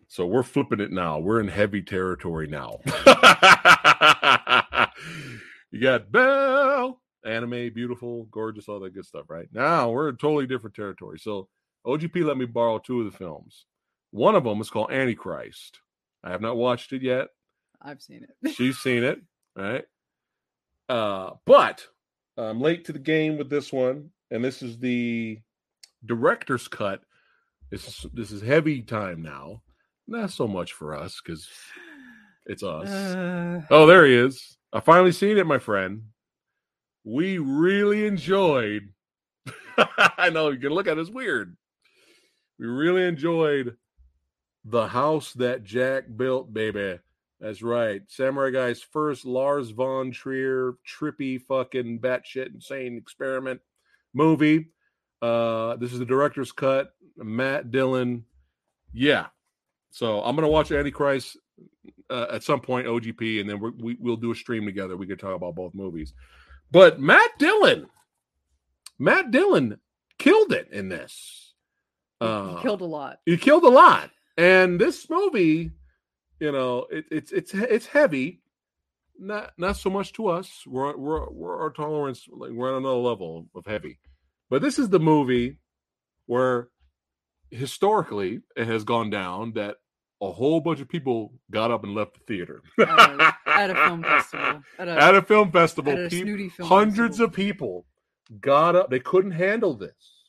So 0.07 0.27
we're 0.27 0.43
flipping 0.43 0.79
it 0.79 0.91
now. 0.91 1.17
We're 1.17 1.41
in 1.41 1.47
heavy 1.47 1.81
territory 1.81 2.47
now. 2.47 2.81
you 5.71 5.81
got 5.81 6.11
Belle, 6.11 7.01
anime, 7.27 7.73
beautiful, 7.73 8.23
gorgeous, 8.31 8.67
all 8.67 8.79
that 8.79 8.93
good 8.93 9.05
stuff, 9.05 9.25
right? 9.29 9.47
Now 9.51 9.89
we're 9.89 10.09
in 10.09 10.17
totally 10.17 10.47
different 10.47 10.75
territory. 10.75 11.19
So 11.19 11.47
OGP 11.85 12.25
let 12.25 12.37
me 12.37 12.45
borrow 12.45 12.79
two 12.79 13.01
of 13.01 13.11
the 13.11 13.17
films. 13.17 13.65
One 14.11 14.35
of 14.35 14.43
them 14.43 14.61
is 14.61 14.69
called 14.69 14.91
Antichrist. 14.91 15.79
I 16.23 16.31
have 16.31 16.41
not 16.41 16.57
watched 16.57 16.93
it 16.93 17.01
yet. 17.01 17.27
I've 17.81 18.01
seen 18.01 18.25
it. 18.25 18.51
She's 18.55 18.77
seen 18.77 19.03
it, 19.03 19.21
right? 19.55 19.85
Uh, 20.89 21.31
but 21.45 21.85
I'm 22.37 22.61
late 22.61 22.85
to 22.85 22.93
the 22.93 22.99
game 22.99 23.37
with 23.37 23.49
this 23.49 23.71
one, 23.71 24.09
and 24.31 24.43
this 24.43 24.61
is 24.61 24.79
the 24.79 25.39
director's 26.05 26.67
cut. 26.67 27.01
This 27.69 27.87
is 27.87 28.05
this 28.13 28.31
is 28.31 28.41
heavy 28.41 28.81
time 28.81 29.21
now. 29.21 29.61
Not 30.07 30.31
so 30.31 30.47
much 30.47 30.73
for 30.73 30.95
us 30.95 31.21
because 31.23 31.47
it's 32.45 32.63
us. 32.63 32.87
Uh, 33.17 33.61
oh, 33.71 33.85
there 33.85 34.05
he 34.05 34.13
is. 34.13 34.57
I 34.71 34.79
finally 34.79 35.11
seen 35.11 35.37
it, 35.37 35.47
my 35.47 35.57
friend. 35.57 36.03
We 37.07 37.37
really 37.37 38.05
enjoyed. 38.05 38.89
I 39.77 40.29
know 40.29 40.49
you 40.49 40.59
can 40.59 40.71
look 40.71 40.87
at 40.87 40.97
it 40.97 41.01
as 41.01 41.09
weird. 41.09 41.55
We 42.59 42.65
really 42.65 43.05
enjoyed 43.05 43.77
the 44.65 44.87
house 44.87 45.31
that 45.33 45.63
Jack 45.63 46.03
built, 46.17 46.53
baby. 46.53 46.99
That's 47.39 47.61
right. 47.61 48.01
Samurai 48.09 48.49
Guy's 48.49 48.81
first 48.81 49.25
Lars 49.25 49.69
von 49.69 50.11
Trier 50.11 50.73
trippy 50.85 51.41
fucking 51.41 51.99
batshit 52.01 52.53
insane 52.53 52.97
experiment 52.97 53.61
movie. 54.13 54.71
Uh 55.21 55.77
this 55.77 55.93
is 55.93 55.99
the 55.99 56.05
director's 56.05 56.51
cut. 56.51 56.91
Matt 57.15 57.71
Dillon. 57.71 58.25
Yeah. 58.91 59.27
So 59.91 60.21
I'm 60.23 60.35
gonna 60.35 60.49
watch 60.49 60.73
Antichrist 60.73 61.37
uh, 62.09 62.27
at 62.31 62.43
some 62.43 62.59
point, 62.59 62.85
OGP, 62.85 63.39
and 63.39 63.49
then 63.49 63.61
we 63.79 63.95
we'll 63.97 64.17
do 64.17 64.31
a 64.31 64.35
stream 64.35 64.65
together. 64.65 64.97
We 64.97 65.07
can 65.07 65.17
talk 65.17 65.35
about 65.35 65.55
both 65.55 65.73
movies. 65.73 66.13
But 66.71 66.99
Matt 66.99 67.31
Dillon, 67.39 67.87
Matt 68.99 69.31
Dillon 69.31 69.79
killed 70.19 70.51
it 70.51 70.69
in 70.71 70.89
this. 70.89 71.53
he- 72.19 72.25
Uh, 72.25 72.55
he 72.57 72.61
killed 72.61 72.81
a 72.81 72.85
lot. 72.85 73.19
he 73.25 73.37
killed 73.37 73.63
a 73.63 73.69
lot. 73.69 74.11
And 74.37 74.79
this 74.79 75.09
movie 75.09 75.71
you 76.39 76.51
know 76.51 76.85
it, 76.91 77.05
it's 77.09 77.31
it's 77.31 77.53
it's 77.53 77.85
heavy. 77.87 78.41
Not 79.19 79.53
not 79.57 79.77
so 79.77 79.89
much 79.89 80.13
to 80.13 80.27
us. 80.27 80.63
We're 80.67 80.95
we're, 80.95 81.29
we're 81.31 81.59
our 81.59 81.71
tolerance 81.71 82.27
like 82.31 82.51
we're 82.51 82.71
on 82.71 82.77
another 82.83 82.97
level 82.97 83.47
of 83.55 83.65
heavy. 83.65 83.97
But 84.49 84.61
this 84.61 84.77
is 84.77 84.89
the 84.89 84.99
movie 84.99 85.57
where 86.27 86.69
historically 87.49 88.41
it 88.55 88.67
has 88.67 88.83
gone 88.83 89.09
down 89.09 89.53
that 89.53 89.77
a 90.21 90.31
whole 90.31 90.59
bunch 90.61 90.79
of 90.81 90.89
people 90.89 91.33
got 91.49 91.71
up 91.71 91.83
and 91.83 91.95
left 91.95 92.13
the 92.15 92.19
theater. 92.27 92.61
Uh, 92.77 93.31
at 93.57 93.69
a 93.69 93.75
film 93.75 94.03
festival. 94.03 94.61
At 94.79 94.87
a, 94.87 94.91
at 94.91 95.15
a 95.15 95.21
film 95.21 95.51
festival. 95.51 95.93
a 95.97 96.09
film 96.09 96.49
hundreds 96.61 97.17
festival. 97.17 97.25
of 97.25 97.33
people 97.33 97.85
got 98.39 98.75
up. 98.75 98.89
They 98.89 98.99
couldn't 98.99 99.31
handle 99.31 99.73
this. 99.73 100.23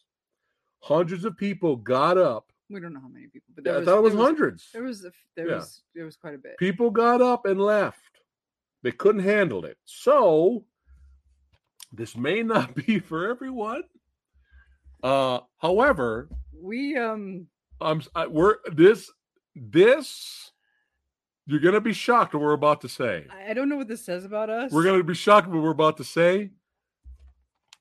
Hundreds 0.81 1.25
of 1.25 1.37
people 1.37 1.77
got 1.77 2.17
up. 2.19 2.53
we 2.71 2.81
don't 2.81 2.93
know 2.93 3.01
how 3.01 3.09
many 3.09 3.27
people, 3.27 3.53
but 3.55 3.63
I 3.67 3.71
there 3.73 3.79
was, 3.81 3.87
thought 3.87 3.99
it 3.99 4.03
was 4.03 4.13
there 4.13 4.19
was 4.21 4.27
hundreds. 4.27 4.69
There 4.73 4.83
was 4.83 5.05
a, 5.05 5.13
there 5.37 5.49
Yeah. 5.49 5.57
was 5.57 5.83
there 5.95 6.05
was 6.05 6.17
quite 6.17 6.35
a 6.35 6.39
bit. 6.39 6.57
People 6.59 6.91
got 6.91 7.21
up 7.21 7.47
and 7.47 7.61
left. 7.61 7.99
They 8.83 8.93
couldn't 8.93 9.23
handle 9.23 9.65
it. 9.65 9.77
So 9.85 10.65
this 11.93 12.17
may 12.17 12.43
not 12.43 12.75
be 12.87 12.99
for 13.01 13.29
everyone. 13.29 13.83
Uh, 15.03 15.41
however, 15.59 16.29
We 16.53 16.97
um 16.97 17.47
I'm 17.81 18.03
I, 18.15 18.27
we're 18.27 18.57
this 18.73 19.11
this 19.55 20.53
you're 21.49 21.61
gonna 21.61 21.81
be 21.81 21.95
shocked 21.95 22.35
what 22.35 22.43
we're 22.43 22.53
about 22.53 22.83
to 22.83 22.91
say. 22.91 23.27
I 23.49 23.55
don't 23.55 23.71
know 23.71 23.79
what 23.79 23.89
this 23.89 24.05
says 24.05 24.27
about 24.27 24.51
us. 24.51 24.71
We're 24.71 24.85
gonna 24.85 25.03
be 25.03 25.15
shocked 25.15 25.49
what 25.49 25.63
we're 25.63 25.71
about 25.71 25.97
to 25.97 26.05
say. 26.05 26.51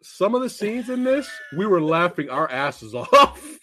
Some 0.02 0.36
of 0.36 0.42
the 0.42 0.50
scenes 0.50 0.90
in 0.90 1.04
this, 1.04 1.30
we 1.58 1.66
were 1.66 1.82
laughing 1.82 2.30
our 2.30 2.50
asses 2.50 2.96
off. 2.96 3.60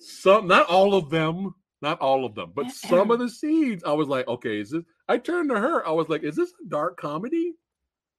some, 0.00 0.48
not 0.48 0.66
all 0.66 0.94
of 0.94 1.08
them, 1.08 1.54
not 1.80 2.00
all 2.00 2.24
of 2.24 2.34
them, 2.34 2.52
but 2.52 2.68
some 2.72 3.12
of 3.12 3.20
the 3.20 3.28
scenes, 3.28 3.84
I 3.84 3.92
was 3.92 4.08
like, 4.08 4.26
okay, 4.26 4.60
is 4.60 4.70
this? 4.70 4.82
I 5.08 5.18
turned 5.18 5.50
to 5.50 5.60
her, 5.60 5.86
I 5.86 5.92
was 5.92 6.08
like, 6.08 6.24
is 6.24 6.34
this 6.34 6.50
a 6.50 6.68
dark 6.68 6.96
comedy? 6.96 7.54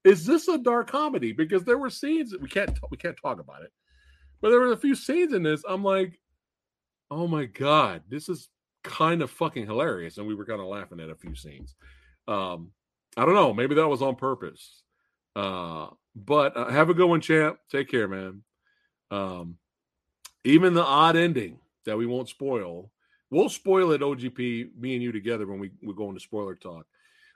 Is 0.06 0.25
this 0.25 0.48
a 0.48 0.57
dark 0.57 0.90
comedy? 0.90 1.33
Because 1.33 1.65
there 1.65 1.77
were 1.77 1.90
scenes 1.90 2.31
that 2.31 2.41
we 2.41 2.48
can't 2.48 2.80
we 2.90 2.95
can't 2.95 3.17
talk 3.22 3.41
about 3.41 3.64
it, 3.64 3.72
but 4.41 4.51
there 4.51 4.59
were 4.61 4.72
a 4.72 4.77
few 4.77 4.95
scenes 4.95 5.33
in 5.33 5.43
this. 5.43 5.64
I'm 5.67 5.83
like, 5.83 6.17
oh 7.11 7.27
my 7.27 7.43
god, 7.43 8.03
this 8.07 8.30
is 8.30 8.48
kind 8.83 9.21
of 9.21 9.31
fucking 9.31 9.65
hilarious, 9.65 10.17
and 10.17 10.27
we 10.27 10.35
were 10.35 10.45
kind 10.45 10.61
of 10.61 10.67
laughing 10.67 10.99
at 10.99 11.09
a 11.09 11.15
few 11.15 11.35
scenes. 11.35 11.75
Um, 12.27 12.71
I 13.17 13.25
don't 13.25 13.35
know, 13.35 13.53
maybe 13.53 13.75
that 13.75 13.87
was 13.87 14.01
on 14.01 14.15
purpose. 14.15 14.83
Uh, 15.35 15.87
but 16.15 16.55
uh, 16.57 16.69
have 16.69 16.89
a 16.89 16.93
good 16.93 17.07
one, 17.07 17.21
champ. 17.21 17.57
Take 17.69 17.89
care, 17.89 18.07
man. 18.07 18.43
Um, 19.09 19.57
even 20.43 20.73
the 20.73 20.83
odd 20.83 21.15
ending 21.15 21.59
that 21.85 21.97
we 21.97 22.05
won't 22.05 22.29
spoil, 22.29 22.91
we'll 23.29 23.49
spoil 23.49 23.91
it. 23.91 24.01
OGP, 24.01 24.75
me 24.77 24.93
and 24.93 25.03
you 25.03 25.11
together 25.11 25.47
when 25.47 25.59
we 25.59 25.71
we 25.81 25.93
go 25.93 26.09
into 26.09 26.19
spoiler 26.19 26.55
talk. 26.55 26.85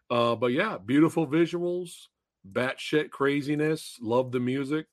Uh, 0.09 0.35
but 0.35 0.51
yeah, 0.51 0.77
beautiful 0.77 1.25
visuals, 1.25 2.07
batshit 2.49 3.09
craziness. 3.09 3.98
Love 4.01 4.32
the 4.32 4.40
music. 4.40 4.88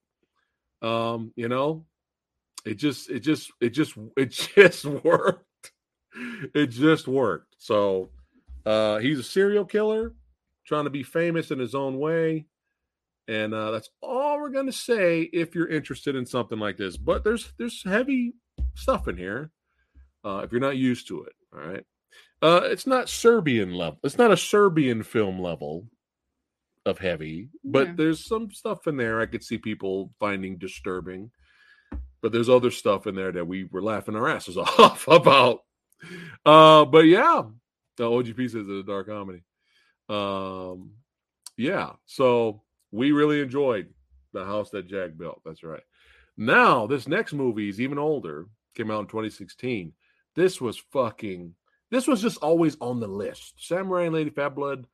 Um, 0.80 1.32
you 1.36 1.48
know, 1.48 1.84
it 2.64 2.74
just, 2.74 3.10
it 3.10 3.20
just, 3.20 3.52
it 3.60 3.70
just, 3.70 3.94
it 4.16 4.30
just 4.56 4.84
worked. 4.84 5.44
It 6.54 6.66
just 6.68 7.08
worked. 7.08 7.54
So, 7.58 8.10
uh, 8.66 8.98
he's 8.98 9.18
a 9.18 9.22
serial 9.22 9.64
killer 9.64 10.14
trying 10.66 10.84
to 10.84 10.90
be 10.90 11.02
famous 11.02 11.50
in 11.50 11.58
his 11.58 11.74
own 11.74 11.98
way. 11.98 12.46
And 13.28 13.54
uh, 13.54 13.70
that's 13.70 13.88
all 14.02 14.40
we're 14.40 14.50
gonna 14.50 14.72
say 14.72 15.22
if 15.22 15.54
you're 15.54 15.68
interested 15.68 16.16
in 16.16 16.26
something 16.26 16.58
like 16.58 16.76
this. 16.76 16.96
But 16.96 17.24
there's 17.24 17.52
there's 17.58 17.82
heavy 17.82 18.34
stuff 18.74 19.08
in 19.08 19.16
here. 19.16 19.50
Uh, 20.24 20.42
if 20.44 20.52
you're 20.52 20.60
not 20.60 20.76
used 20.76 21.08
to 21.08 21.22
it, 21.24 21.32
all 21.54 21.60
right. 21.60 21.84
Uh, 22.42 22.60
it's 22.64 22.86
not 22.86 23.08
Serbian 23.08 23.72
level. 23.72 23.98
It's 24.02 24.18
not 24.18 24.32
a 24.32 24.36
Serbian 24.36 25.02
film 25.04 25.40
level 25.40 25.86
of 26.84 26.98
heavy, 26.98 27.48
but 27.64 27.86
Yeah. 27.88 27.94
there's 27.96 28.24
some 28.26 28.50
stuff 28.50 28.86
in 28.88 28.96
there 28.96 29.20
I 29.20 29.26
could 29.26 29.44
see 29.44 29.56
people 29.58 30.12
finding 30.18 30.58
disturbing. 30.58 31.30
But 32.20 32.32
there's 32.32 32.48
other 32.48 32.70
stuff 32.72 33.06
in 33.06 33.14
there 33.14 33.30
that 33.32 33.46
we 33.46 33.64
were 33.64 33.82
laughing 33.82 34.16
our 34.16 34.28
asses 34.28 34.56
off 34.58 35.06
about. 35.08 35.60
Uh, 36.44 36.84
but 36.84 37.06
yeah, 37.06 37.42
the 37.96 38.04
OGP 38.04 38.50
says 38.50 38.66
it's 38.68 38.70
a 38.70 38.82
dark 38.82 39.06
comedy. 39.06 39.44
Um, 40.08 40.92
yeah, 41.56 41.90
so 42.06 42.62
we 42.90 43.12
really 43.12 43.40
enjoyed 43.40 43.88
the 44.32 44.44
house 44.44 44.70
that 44.70 44.88
Jack 44.88 45.16
built. 45.16 45.40
That's 45.44 45.62
right. 45.62 45.82
Now, 46.36 46.86
this 46.86 47.06
next 47.06 47.32
movie 47.32 47.68
is 47.68 47.80
even 47.80 47.98
older. 47.98 48.46
Came 48.74 48.90
out 48.90 49.00
in 49.00 49.06
2016. 49.06 49.92
This 50.34 50.60
was 50.60 50.78
fucking. 50.92 51.54
This 51.90 52.06
was 52.06 52.22
just 52.22 52.38
always 52.38 52.76
on 52.80 53.00
the 53.00 53.06
list. 53.06 53.54
Samurai 53.58 54.04
and 54.04 54.14
Lady 54.14 54.30
Phatblood. 54.30 54.84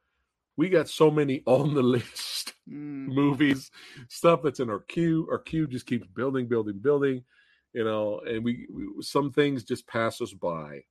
We 0.57 0.69
got 0.69 0.89
so 0.89 1.11
many 1.11 1.43
on 1.47 1.75
the 1.75 1.83
list 1.83 2.55
mm, 2.69 3.07
movies, 3.07 3.71
stuff 4.09 4.43
that's 4.43 4.61
in 4.61 4.71
our 4.71 4.81
queue. 4.81 5.29
Our 5.31 5.39
queue 5.39 5.69
just 5.69 5.87
keeps 5.87 6.07
building, 6.09 6.49
building, 6.49 6.79
building. 6.79 7.25
You 7.73 7.85
know, 7.85 8.21
and 8.27 8.43
we, 8.43 8.67
we 8.73 8.87
some 9.01 9.31
things 9.31 9.63
just 9.63 9.87
pass 9.87 10.21
us 10.21 10.33
by. 10.33 10.83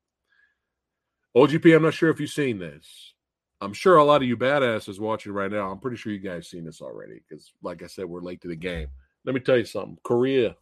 OGP, 1.37 1.75
I'm 1.75 1.83
not 1.83 1.93
sure 1.93 2.09
if 2.09 2.19
you've 2.19 2.31
seen 2.31 2.57
this. 2.57 3.13
I'm 3.61 3.73
sure 3.73 3.97
a 3.97 4.03
lot 4.03 4.23
of 4.23 4.27
you 4.27 4.35
badasses 4.35 4.99
watching 4.99 5.33
right 5.33 5.51
now. 5.51 5.69
I'm 5.69 5.79
pretty 5.79 5.97
sure 5.97 6.11
you 6.11 6.19
guys 6.19 6.47
seen 6.47 6.65
this 6.65 6.81
already 6.81 7.21
because, 7.27 7.51
like 7.61 7.83
I 7.83 7.87
said, 7.87 8.05
we're 8.05 8.21
late 8.21 8.41
to 8.41 8.47
the 8.47 8.55
game. 8.55 8.87
Let 9.23 9.35
me 9.35 9.41
tell 9.41 9.57
you 9.57 9.65
something. 9.65 9.97
Korea, 10.03 10.55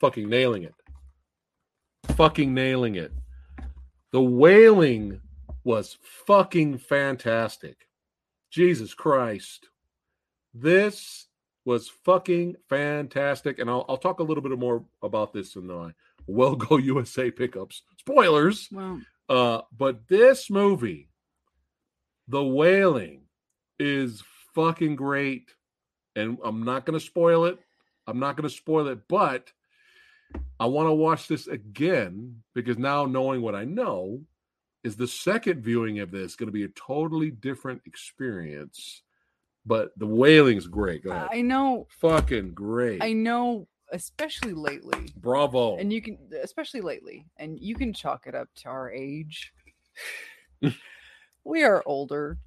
fucking 0.00 0.28
nailing 0.28 0.62
it. 0.62 0.74
Fucking 2.16 2.54
nailing 2.54 2.94
it. 2.94 3.12
The 4.12 4.22
wailing 4.22 5.20
was 5.64 5.98
fucking 6.26 6.78
fantastic. 6.78 7.88
Jesus 8.50 8.94
Christ. 8.94 9.68
This 10.54 11.26
was 11.64 11.88
fucking 11.88 12.56
fantastic. 12.68 13.58
And 13.58 13.68
I'll, 13.68 13.84
I'll 13.88 13.98
talk 13.98 14.20
a 14.20 14.24
little 14.24 14.42
bit 14.42 14.58
more 14.58 14.84
about 15.02 15.32
this 15.32 15.56
in 15.56 15.66
the 15.66 15.94
Well 16.26 16.56
Go 16.56 16.76
USA 16.78 17.30
pickups. 17.30 17.82
Spoilers. 17.98 18.68
Uh, 19.32 19.62
but 19.74 20.06
this 20.08 20.50
movie, 20.50 21.08
The 22.28 22.44
Wailing, 22.44 23.22
is 23.78 24.22
fucking 24.54 24.96
great. 24.96 25.54
And 26.14 26.36
I'm 26.44 26.64
not 26.64 26.84
going 26.84 27.00
to 27.00 27.04
spoil 27.04 27.46
it. 27.46 27.58
I'm 28.06 28.18
not 28.18 28.36
going 28.36 28.46
to 28.46 28.54
spoil 28.54 28.88
it, 28.88 29.08
but 29.08 29.50
I 30.60 30.66
want 30.66 30.88
to 30.88 30.92
watch 30.92 31.28
this 31.28 31.46
again 31.46 32.42
because 32.54 32.76
now 32.76 33.06
knowing 33.06 33.40
what 33.40 33.54
I 33.54 33.64
know 33.64 34.20
is 34.84 34.96
the 34.96 35.08
second 35.08 35.62
viewing 35.62 36.00
of 36.00 36.10
this 36.10 36.36
going 36.36 36.48
to 36.48 36.52
be 36.52 36.64
a 36.64 36.68
totally 36.68 37.30
different 37.30 37.80
experience. 37.86 39.02
But 39.64 39.98
The 39.98 40.06
Wailing's 40.06 40.66
great. 40.66 41.06
I 41.06 41.40
know, 41.40 41.86
fucking 42.00 42.52
great. 42.52 43.02
I 43.02 43.14
know, 43.14 43.66
especially 43.92 44.52
lately, 44.52 45.12
Bravo. 45.16 45.76
and 45.76 45.92
you 45.92 46.02
can, 46.02 46.18
especially 46.42 46.80
lately, 46.80 47.26
and 47.36 47.58
you 47.60 47.74
can 47.74 47.92
chalk 47.92 48.26
it 48.26 48.34
up 48.34 48.48
to 48.56 48.68
our 48.68 48.90
age. 48.90 49.52
we 51.44 51.62
are 51.62 51.82
older. 51.86 52.38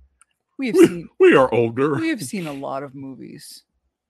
We 0.57 0.67
have 0.67 0.75
seen 0.77 1.09
we 1.19 1.35
are 1.35 1.53
older. 1.53 1.95
we 1.95 2.09
have 2.09 2.24
seen 2.24 2.48
a 2.48 2.53
lot 2.53 2.83
of 2.83 2.95
movies. 2.95 3.64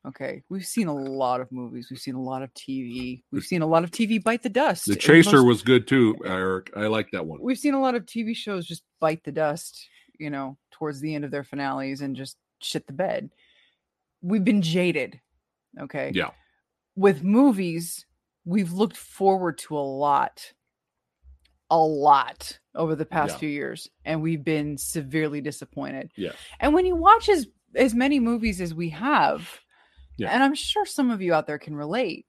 Okay, 0.07 0.43
we've 0.49 0.65
seen 0.65 0.87
a 0.87 0.93
lot 0.93 1.41
of 1.41 1.51
movies. 1.51 1.87
We've 1.89 1.99
seen 1.99 2.13
a 2.13 2.21
lot 2.21 2.43
of 2.43 2.53
TV. 2.53 3.23
We've 3.31 3.43
seen 3.43 3.63
a 3.63 3.67
lot 3.67 3.83
of 3.83 3.89
TV 3.89 4.23
bite 4.23 4.43
the 4.43 4.49
dust. 4.49 4.85
The 4.85 4.95
Chaser 4.95 5.37
most- 5.37 5.45
was 5.47 5.61
good 5.63 5.87
too, 5.87 6.15
Eric. 6.23 6.71
I 6.75 6.85
like 6.87 7.09
that 7.11 7.25
one. 7.25 7.39
We've 7.41 7.57
seen 7.57 7.73
a 7.73 7.81
lot 7.81 7.95
of 7.95 8.05
TV 8.05 8.35
shows 8.35 8.67
just 8.67 8.83
bite 8.99 9.23
the 9.23 9.31
dust, 9.31 9.87
you 10.19 10.29
know, 10.29 10.57
towards 10.71 10.99
the 10.99 11.15
end 11.15 11.25
of 11.25 11.31
their 11.31 11.43
finales 11.43 12.01
and 12.01 12.15
just 12.15 12.37
shit 12.61 12.85
the 12.85 12.93
bed. 12.93 13.31
We've 14.21 14.43
been 14.43 14.61
jaded. 14.61 15.19
Okay. 15.79 16.11
Yeah. 16.13 16.29
With 16.95 17.23
movies, 17.23 18.05
we've 18.45 18.71
looked 18.71 18.97
forward 18.97 19.57
to 19.59 19.77
a 19.77 19.79
lot, 19.79 20.53
a 21.69 21.77
lot 21.77 22.59
over 22.73 22.95
the 22.95 23.05
past 23.05 23.35
Yeah. 23.35 23.39
few 23.39 23.49
years, 23.49 23.89
and 24.05 24.21
we've 24.21 24.43
been 24.43 24.77
severely 24.77 25.41
disappointed. 25.41 26.11
Yeah. 26.15 26.33
And 26.59 26.73
when 26.73 26.85
you 26.85 26.95
watch 26.95 27.27
as 27.29 27.47
as 27.75 27.93
many 27.93 28.21
movies 28.21 28.61
as 28.61 28.73
we 28.73 28.87
have, 28.89 29.59
Yeah. 30.17 30.31
and 30.33 30.41
I'm 30.41 30.55
sure 30.55 30.85
some 30.85 31.11
of 31.11 31.21
you 31.21 31.33
out 31.33 31.45
there 31.47 31.59
can 31.59 31.75
relate, 31.75 32.25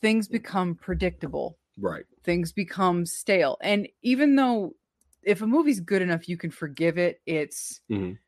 things 0.00 0.28
become 0.28 0.76
predictable 0.76 1.58
Right. 1.76 2.04
things 2.22 2.52
become 2.52 3.04
stale. 3.04 3.58
And 3.60 3.88
even 4.02 4.36
though 4.36 4.76
if 5.24 5.42
a 5.42 5.46
movie's 5.46 5.80
good 5.80 6.00
enough, 6.02 6.28
you 6.28 6.36
can 6.36 6.52
forgive 6.52 6.96
it. 6.98 7.20
It's 7.26 7.80
Mhm. 7.90 8.18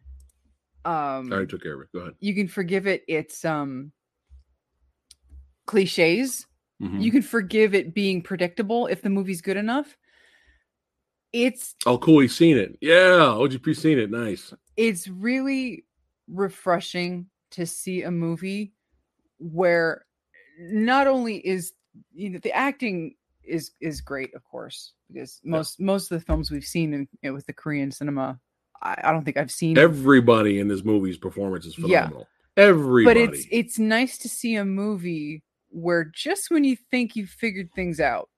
um 0.84 1.32
I 1.32 1.44
took 1.44 1.62
care 1.62 1.74
of 1.74 1.82
it. 1.82 1.92
Go 1.92 2.00
ahead. 2.00 2.14
you 2.18 2.34
can 2.34 2.48
forgive 2.48 2.86
it. 2.88 3.04
It's 3.06 3.44
um 3.44 3.92
cliches. 5.66 6.46
Mhm. 6.82 7.02
You 7.02 7.10
can 7.10 7.22
forgive 7.22 7.74
it 7.74 7.94
being 7.94 8.22
predictable 8.22 8.86
if 8.86 9.02
the 9.02 9.10
movie's 9.10 9.40
good 9.40 9.56
enough. 9.56 9.96
It's 11.32 11.74
oh, 11.84 11.98
cool. 11.98 12.20
He's 12.20 12.34
seen 12.36 12.56
it. 12.56 12.78
Yeah. 12.80 13.34
OGP 13.36 13.74
seen 13.76 13.98
it. 13.98 14.10
Nice. 14.10 14.54
it's 14.76 15.08
really 15.08 15.84
refreshing 16.28 17.26
to 17.52 17.64
see 17.66 18.02
a 18.02 18.10
movie 18.10 18.72
where 19.38 20.04
not 20.58 21.06
only 21.06 21.36
is 21.36 21.72
you 22.14 22.30
know 22.30 22.38
the 22.42 22.52
acting 22.52 23.14
is 23.44 23.70
is 23.80 24.00
great 24.00 24.34
of 24.34 24.42
course 24.44 24.92
because 25.10 25.40
most 25.44 25.78
most 25.78 26.10
of 26.10 26.18
the 26.18 26.24
films 26.24 26.50
we've 26.50 26.64
seen 26.64 26.92
in, 26.92 27.00
you 27.22 27.30
know, 27.30 27.34
with 27.34 27.46
the 27.46 27.52
korean 27.52 27.90
cinema 27.90 28.38
I, 28.82 28.96
I 29.04 29.12
don't 29.12 29.24
think 29.24 29.36
i've 29.36 29.52
seen 29.52 29.78
Everybody 29.78 30.58
in 30.58 30.68
this 30.68 30.84
movie's 30.84 31.16
performance 31.16 31.64
is 31.64 31.74
phenomenal. 31.74 32.26
Yeah. 32.56 32.64
Everybody. 32.64 33.26
but 33.26 33.34
it's 33.34 33.46
it's 33.50 33.78
nice 33.78 34.18
to 34.18 34.28
see 34.28 34.56
a 34.56 34.64
movie 34.64 35.42
where 35.70 36.04
just 36.04 36.50
when 36.50 36.64
you 36.64 36.76
think 36.90 37.16
you've 37.16 37.30
figured 37.30 37.70
things 37.74 38.00
out 38.00 38.28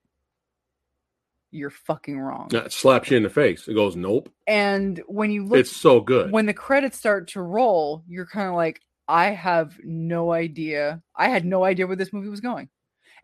you're 1.51 1.71
fucking 1.71 2.21
wrong. 2.21 2.49
That 2.51 2.73
slaps 2.75 3.11
you 3.11 3.17
in 3.17 3.23
the 3.23 3.31
face. 3.31 3.69
It 3.69 3.73
goes, 3.75 3.97
nope. 3.97 4.29
And 4.47 5.03
when 5.07 5.31
you 5.31 5.47
look 5.47 5.59
It's 5.59 5.75
so 5.75 5.99
good. 5.99 6.31
when 6.31 6.45
the 6.45 6.53
credits 6.53 6.99
start 6.99 7.29
to 7.29 7.41
roll, 7.41 8.05
you're 8.07 8.27
kind 8.27 8.49
of 8.51 8.55
like, 8.55 8.83
I 9.09 9.31
have 9.31 9.79
no 9.83 10.31
idea. 10.31 11.01
I 11.17 11.31
had 11.31 11.47
no 11.47 11.65
idea 11.65 11.87
where 11.87 11.97
this 11.97 12.13
movie 12.13 12.29
was 12.29 12.43
going. 12.43 12.69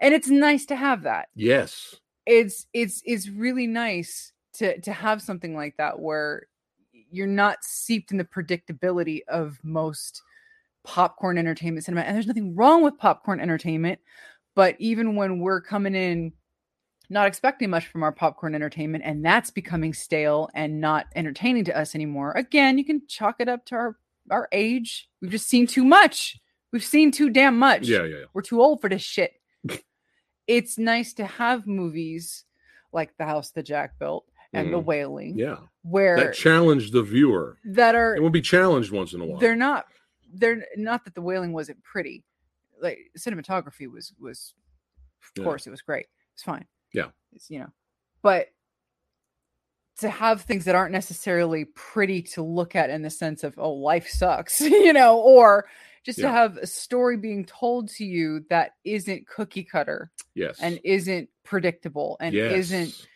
And 0.00 0.14
it's 0.14 0.28
nice 0.28 0.64
to 0.66 0.76
have 0.76 1.02
that. 1.02 1.28
yes. 1.34 1.96
It's 2.26 2.66
it's 2.72 3.02
it's 3.04 3.28
really 3.28 3.66
nice 3.66 4.32
to 4.54 4.80
to 4.80 4.92
have 4.94 5.20
something 5.20 5.54
like 5.54 5.76
that 5.76 6.00
where 6.00 6.46
you're 7.10 7.26
not 7.26 7.58
seeped 7.62 8.10
in 8.12 8.16
the 8.16 8.24
predictability 8.24 9.20
of 9.28 9.58
most 9.62 10.22
popcorn 10.84 11.38
entertainment 11.38 11.84
cinema. 11.84 12.02
And 12.02 12.14
there's 12.14 12.26
nothing 12.26 12.54
wrong 12.54 12.82
with 12.82 12.98
popcorn 12.98 13.40
entertainment, 13.40 13.98
but 14.54 14.76
even 14.78 15.16
when 15.16 15.38
we're 15.40 15.60
coming 15.60 15.94
in 15.94 16.32
not 17.10 17.26
expecting 17.26 17.68
much 17.70 17.86
from 17.86 18.02
our 18.02 18.12
popcorn 18.12 18.54
entertainment 18.54 19.04
and 19.06 19.22
that's 19.24 19.50
becoming 19.50 19.92
stale 19.92 20.48
and 20.54 20.80
not 20.80 21.04
entertaining 21.14 21.62
to 21.64 21.78
us 21.78 21.94
anymore 21.94 22.32
again 22.32 22.78
you 22.78 22.84
can 22.84 23.02
chalk 23.06 23.36
it 23.40 23.48
up 23.48 23.62
to 23.66 23.74
our 23.74 23.98
our 24.30 24.48
age 24.52 25.06
we've 25.20 25.30
just 25.30 25.46
seen 25.46 25.66
too 25.66 25.84
much 25.84 26.38
we've 26.72 26.82
seen 26.82 27.12
too 27.12 27.28
damn 27.28 27.58
much 27.58 27.86
Yeah, 27.86 28.04
yeah, 28.04 28.16
yeah. 28.20 28.24
we're 28.32 28.40
too 28.40 28.62
old 28.62 28.80
for 28.80 28.88
this 28.88 29.02
shit 29.02 29.32
it's 30.46 30.78
nice 30.78 31.12
to 31.14 31.26
have 31.26 31.66
movies 31.66 32.44
like 32.90 33.14
the 33.18 33.26
house 33.26 33.50
the 33.50 33.62
jack 33.62 33.98
built 33.98 34.24
and 34.54 34.72
the 34.72 34.78
Mhm. 34.80 34.84
wailing 34.84 35.38
Yeah. 35.38 35.58
where 35.82 36.16
That 36.16 36.34
challenged 36.34 36.94
the 36.94 37.02
viewer. 37.02 37.58
that 37.66 37.94
are 37.94 38.16
It 38.16 38.22
will 38.22 38.30
be 38.30 38.40
challenged 38.40 38.90
once 38.92 39.12
in 39.12 39.20
a 39.20 39.26
while. 39.26 39.38
they're 39.40 39.56
not 39.56 39.84
they're 40.34 40.64
not 40.76 41.04
that 41.04 41.14
the 41.14 41.22
wailing 41.22 41.52
wasn't 41.52 41.82
pretty 41.82 42.24
like 42.80 42.98
cinematography 43.18 43.90
was 43.90 44.12
was 44.18 44.54
of 45.22 45.30
Yeah. 45.36 45.44
course 45.44 45.66
it 45.66 45.70
was 45.70 45.82
great 45.82 46.06
it's 46.34 46.42
fine 46.42 46.66
Yeah. 46.92 47.08
it's 47.32 47.50
you 47.50 47.60
know 47.60 47.72
but 48.22 48.48
to 50.00 50.10
have 50.10 50.42
things 50.42 50.64
that 50.64 50.74
aren't 50.74 50.92
necessarily 50.92 51.66
pretty 51.66 52.22
to 52.22 52.42
look 52.42 52.74
at 52.74 52.90
in 52.90 53.02
the 53.02 53.10
sense 53.10 53.44
of 53.44 53.54
oh 53.58 53.72
life 53.72 54.08
sucks 54.08 54.60
you 54.60 54.92
know 54.92 55.18
or 55.20 55.66
just 56.04 56.18
to 56.18 56.28
have 56.28 56.58
a 56.58 56.66
story 56.66 57.16
being 57.16 57.46
told 57.46 57.88
to 57.88 58.04
you 58.04 58.44
that 58.50 58.72
isn't 58.84 59.26
cookie 59.26 59.64
cutter 59.64 60.10
yes. 60.34 60.58
and 60.60 60.78
isn't 60.84 61.30
predictable 61.44 62.18
and 62.20 62.34
yes. 62.34 62.52
isn't 62.52 63.06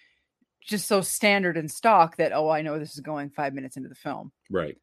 just 0.63 0.87
so 0.87 1.01
standard 1.03 1.57
and 1.57 1.71
stock 1.71 2.17
that 2.17 2.33
oh 2.33 2.49
i 2.49 2.63
know 2.63 2.79
this 2.79 2.95
is 2.95 3.01
going 3.01 3.29
five 3.31 3.53
minutes 3.55 3.77
into 3.77 3.89
the 3.89 3.95
film 3.95 4.33
right. 4.51 4.79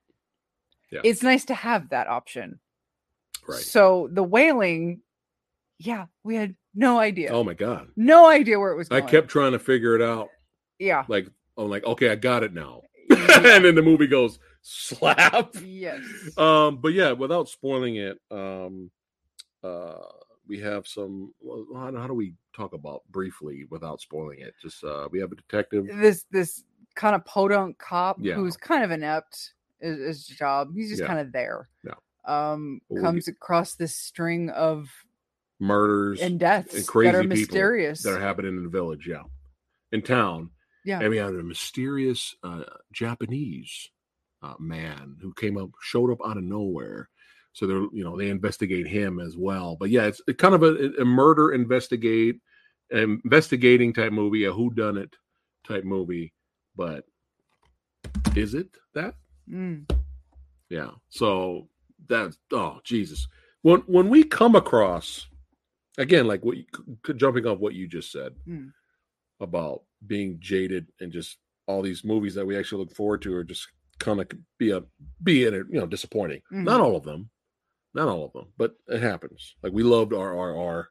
Yeah. 0.92 1.02
it's 1.04 1.24
nice 1.24 1.46
to 1.46 1.54
have 1.56 1.90
that 1.90 2.08
option 2.08 2.60
Right. 3.48 3.60
so 3.62 4.08
the 4.12 4.24
wailing, 4.24 5.02
yeah, 5.80 6.06
we 6.24 6.36
had 6.36 6.56
no 6.74 7.00
idea. 7.00 7.30
Oh 7.32 7.44
my 7.44 7.54
god. 7.54 7.90
No 7.96 8.28
idea 8.28 8.60
where 8.60 8.72
it 8.72 8.76
was 8.78 8.90
I 8.92 9.02
kept 9.02 9.28
trying 9.30 9.52
to 9.54 9.60
figure 9.60 9.96
it 9.96 10.02
out. 10.02 10.30
yeah. 10.80 11.06
Like 11.08 11.28
I'm 11.58 11.70
like, 11.70 11.86
okay, 11.86 12.10
I 12.10 12.16
got 12.16 12.44
it 12.44 12.54
now. 12.54 12.82
Yeah. 13.10 13.56
and 13.56 13.66
then 13.66 13.76
the 13.76 13.82
movie 13.84 14.08
goes 14.08 14.40
slap. 14.62 15.56
yes. 15.64 16.02
Um, 16.38 16.78
but 16.78 16.94
yeah, 16.94 17.12
without 17.12 17.48
spoiling 17.50 17.98
it, 17.98 18.18
um, 18.32 18.90
uh, 19.64 19.94
we 20.48 20.60
have 20.60 20.88
some. 20.88 21.34
well, 21.42 21.66
How, 21.76 21.92
how 21.96 22.08
do 22.08 22.14
we 22.14 22.34
talk 22.56 22.74
about 22.74 23.02
briefly 23.12 23.66
without 23.70 24.00
spoiling 24.02 24.40
it? 24.40 24.54
Just 24.62 24.84
uh, 24.84 25.08
we 25.12 25.20
have 25.20 25.32
a 25.32 25.36
detective. 25.36 25.86
this 25.98 26.26
this 26.32 26.64
kind 26.96 27.16
of 27.16 27.24
podunk 27.26 27.78
cop 27.78 28.18
Yeah. 28.20 28.36
who's 28.36 28.58
kind 28.58 28.84
of 28.84 28.92
inept 28.92 29.54
is 29.82 30.28
his 30.28 30.38
job. 30.38 30.70
He's 30.76 30.90
just 30.90 31.02
Yeah. 31.02 31.08
kind 31.08 31.20
of 31.20 31.32
there. 31.32 31.70
Yeah. 31.84 31.94
Um 32.26 32.82
Well, 32.90 33.02
we 33.02 33.06
comes 33.06 33.28
across 33.28 33.76
this 33.76 33.96
string 33.96 34.50
of 34.50 34.90
Murders 35.60 36.22
and 36.22 36.40
deaths 36.40 36.74
and 36.76 36.88
crazy 36.88 37.12
that 37.12 37.18
are 37.20 37.24
mysterious. 37.24 38.04
that 38.04 38.14
are 38.14 38.20
happening 38.20 38.58
in 38.58 38.64
the 38.64 38.70
village. 38.70 39.08
Yeah, 39.08 39.24
in 39.92 40.02
town. 40.02 40.50
yeah. 40.84 41.00
And 41.00 41.10
we 41.10 41.18
had 41.18 41.34
a 41.34 41.44
mysterious 41.44 42.36
uh, 42.44 42.64
Japanese 42.92 43.90
uh, 44.44 44.56
man 44.60 45.16
who 45.22 45.34
came 45.34 45.58
up, 45.58 45.70
showed 45.82 46.12
up 46.12 46.20
out 46.26 46.38
of 46.38 46.44
nowhere. 46.44 47.10
So 47.54 47.66
they're, 47.66 47.88
you 47.94 48.04
know, 48.04 48.18
they 48.18 48.30
investigate 48.30 48.86
him 48.86 49.20
as 49.20 49.38
well. 49.38 49.78
But 49.80 49.90
yeah, 49.90 50.06
it's 50.08 50.22
kind 50.38 50.54
of 50.54 50.62
a, 50.62 50.92
a 51.00 51.06
murder 51.06 51.54
investigate, 51.54 52.42
investigating 52.92 53.94
type 53.94 54.12
movie, 54.12 54.44
a 54.44 54.52
who 54.52 54.74
done 54.74 54.98
it 54.98 55.16
type 55.66 55.86
movie. 55.86 56.34
But 56.76 57.06
is 58.36 58.54
it 58.54 58.68
that? 58.94 59.16
Mm. 59.50 59.90
Yeah. 60.70 60.92
So 61.10 61.70
that's 62.08 62.38
oh 62.52 62.80
Jesus. 62.84 63.28
When 63.62 63.80
when 63.82 64.10
we 64.10 64.24
come 64.24 64.56
across 64.56 65.28
again, 65.98 66.28
like 66.28 66.44
what 66.44 66.58
you, 66.58 66.66
jumping 67.16 67.46
off 67.48 67.60
what 67.60 67.74
you 67.74 67.88
just 67.88 68.12
said 68.12 68.34
Mm. 68.48 68.72
about 69.40 69.84
being 70.06 70.38
jaded 70.40 70.88
and 71.00 71.12
just 71.12 71.38
all 71.68 71.82
these 71.82 72.04
movies 72.04 72.36
that 72.36 72.46
we 72.46 72.58
actually 72.58 72.80
look 72.84 72.96
forward 72.96 73.22
to 73.24 73.34
are 73.36 73.44
just 73.44 73.68
kind 74.00 74.20
of 74.20 74.28
be 74.60 74.72
a 74.72 74.84
be 75.24 75.46
in 75.46 75.54
it, 75.54 75.66
you 75.70 75.80
know, 75.80 75.88
disappointing. 75.88 76.42
Not 76.52 76.80
Mhm. 76.80 76.84
all 76.84 76.96
of 76.96 77.04
them, 77.04 77.30
not 77.94 78.08
all 78.08 78.26
of 78.26 78.34
them, 78.34 78.52
but 78.58 78.76
it 78.88 79.02
happens. 79.02 79.56
Like 79.64 79.74
we 79.74 79.84
loved 79.84 80.12
RRR, 80.12 80.88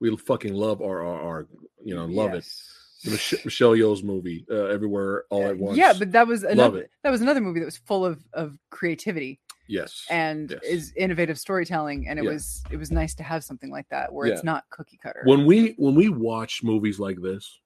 we 0.00 0.16
fucking 0.16 0.54
love 0.54 0.80
RRR. 0.80 1.46
You 1.84 1.94
know, 1.94 2.06
love 2.06 2.32
it. 2.32 2.36
Yes. 2.36 2.74
The 2.74 2.77
Mich- 3.04 3.44
Michelle 3.44 3.76
Yeoh's 3.76 4.02
movie, 4.02 4.44
uh, 4.50 4.64
Everywhere 4.64 5.24
All 5.30 5.46
at 5.46 5.56
Once. 5.56 5.78
Yeah, 5.78 5.92
but 5.98 6.10
that 6.12 6.26
was 6.26 6.42
another 6.42 6.88
that 7.02 7.10
was 7.10 7.20
another 7.20 7.40
movie 7.40 7.60
that 7.60 7.66
was 7.66 7.76
full 7.76 8.04
of 8.04 8.24
of 8.32 8.58
creativity 8.70 9.38
yes, 9.68 10.04
and 10.10 10.50
yes. 10.50 10.60
is 10.64 10.92
innovative 10.96 11.38
storytelling 11.38 12.08
and 12.08 12.18
it 12.18 12.24
Yeah. 12.24 12.32
was 12.32 12.62
it 12.70 12.76
was 12.76 12.90
nice 12.90 13.14
to 13.16 13.22
have 13.22 13.44
something 13.44 13.70
like 13.70 13.88
that 13.90 14.12
where 14.12 14.26
Yeah. 14.26 14.34
it's 14.34 14.44
not 14.44 14.64
cookie 14.70 14.98
cutter. 15.00 15.22
when 15.24 15.46
we 15.46 15.74
when 15.78 15.94
we 15.94 16.08
watch 16.08 16.64
movies 16.64 16.98
like 16.98 17.20
this 17.22 17.60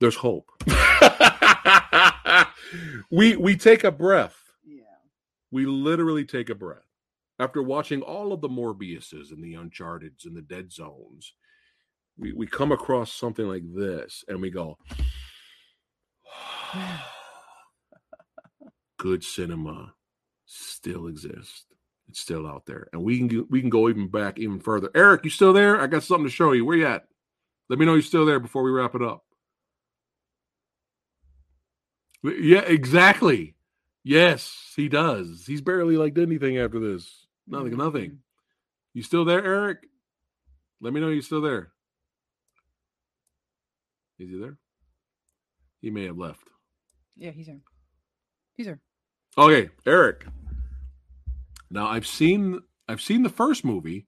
there's 0.00 0.16
hope 0.16 0.50
we 3.10 3.36
we 3.36 3.56
take 3.56 3.84
a 3.84 3.92
breath 3.92 4.36
yeah. 4.66 4.82
we 5.50 5.66
literally 5.66 6.24
take 6.24 6.50
a 6.50 6.54
breath 6.54 6.82
after 7.38 7.62
watching 7.62 8.02
all 8.02 8.32
of 8.32 8.40
the 8.40 8.48
morbiuses 8.48 9.30
and 9.30 9.42
the 9.42 9.54
uncharteds 9.54 10.24
and 10.24 10.36
the 10.36 10.42
dead 10.42 10.72
zones 10.72 11.32
we, 12.18 12.32
we 12.32 12.46
come 12.46 12.72
across 12.72 13.12
something 13.12 13.46
like 13.46 13.62
this 13.74 14.24
and 14.28 14.40
we 14.40 14.50
go 14.50 14.78
good 18.98 19.22
cinema 19.22 19.92
still 20.46 21.06
exists. 21.06 21.64
It's 22.08 22.20
still 22.20 22.46
out 22.46 22.66
there. 22.66 22.88
And 22.92 23.02
we 23.02 23.18
can 23.18 23.46
we 23.50 23.60
can 23.60 23.70
go 23.70 23.88
even 23.88 24.08
back 24.08 24.38
even 24.38 24.60
further. 24.60 24.90
Eric 24.94 25.24
you 25.24 25.30
still 25.30 25.52
there? 25.52 25.80
I 25.80 25.86
got 25.86 26.04
something 26.04 26.26
to 26.26 26.30
show 26.30 26.52
you. 26.52 26.64
Where 26.64 26.76
you 26.76 26.86
at? 26.86 27.06
Let 27.68 27.78
me 27.78 27.86
know 27.86 27.94
you're 27.94 28.02
still 28.02 28.24
there 28.24 28.38
before 28.38 28.62
we 28.62 28.70
wrap 28.70 28.94
it 28.94 29.02
up. 29.02 29.24
Yeah 32.22 32.62
exactly. 32.62 33.56
Yes 34.04 34.72
he 34.76 34.88
does. 34.88 35.44
He's 35.46 35.60
barely 35.60 35.96
like 35.96 36.14
did 36.14 36.28
anything 36.28 36.58
after 36.58 36.78
this. 36.78 37.26
Nothing 37.46 37.72
mm-hmm. 37.72 37.78
nothing. 37.78 38.18
You 38.94 39.02
still 39.02 39.24
there 39.24 39.44
eric? 39.44 39.88
Let 40.80 40.92
me 40.92 41.00
know 41.00 41.08
you're 41.08 41.22
still 41.22 41.40
there 41.40 41.72
is 44.18 44.30
he 44.30 44.38
there 44.38 44.58
he 45.80 45.90
may 45.90 46.04
have 46.04 46.18
left 46.18 46.48
Yeah, 47.16 47.30
he's 47.30 47.46
here. 47.46 47.60
He's 48.56 48.66
here. 48.66 48.80
Okay, 49.38 49.70
Eric. 49.86 50.26
Now 51.70 51.86
I've 51.86 52.06
seen 52.06 52.60
I've 52.88 53.00
seen 53.02 53.22
the 53.22 53.28
first 53.28 53.64
movie. 53.64 54.06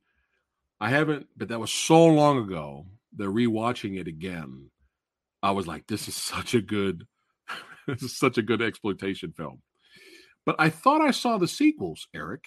I 0.80 0.90
haven't, 0.90 1.26
but 1.36 1.48
that 1.48 1.60
was 1.60 1.72
so 1.72 2.06
long 2.06 2.38
ago. 2.38 2.86
They're 3.12 3.30
rewatching 3.30 3.98
it 3.98 4.06
again. 4.06 4.70
I 5.42 5.50
was 5.50 5.66
like, 5.66 5.86
this 5.86 6.06
is 6.08 6.14
such 6.14 6.54
a 6.54 6.60
good, 6.60 7.06
this 7.86 8.02
is 8.02 8.16
such 8.16 8.38
a 8.38 8.42
good 8.42 8.62
exploitation 8.62 9.32
film. 9.32 9.62
But 10.46 10.56
I 10.58 10.70
thought 10.70 11.00
I 11.00 11.10
saw 11.10 11.36
the 11.36 11.48
sequels, 11.48 12.06
Eric. 12.14 12.44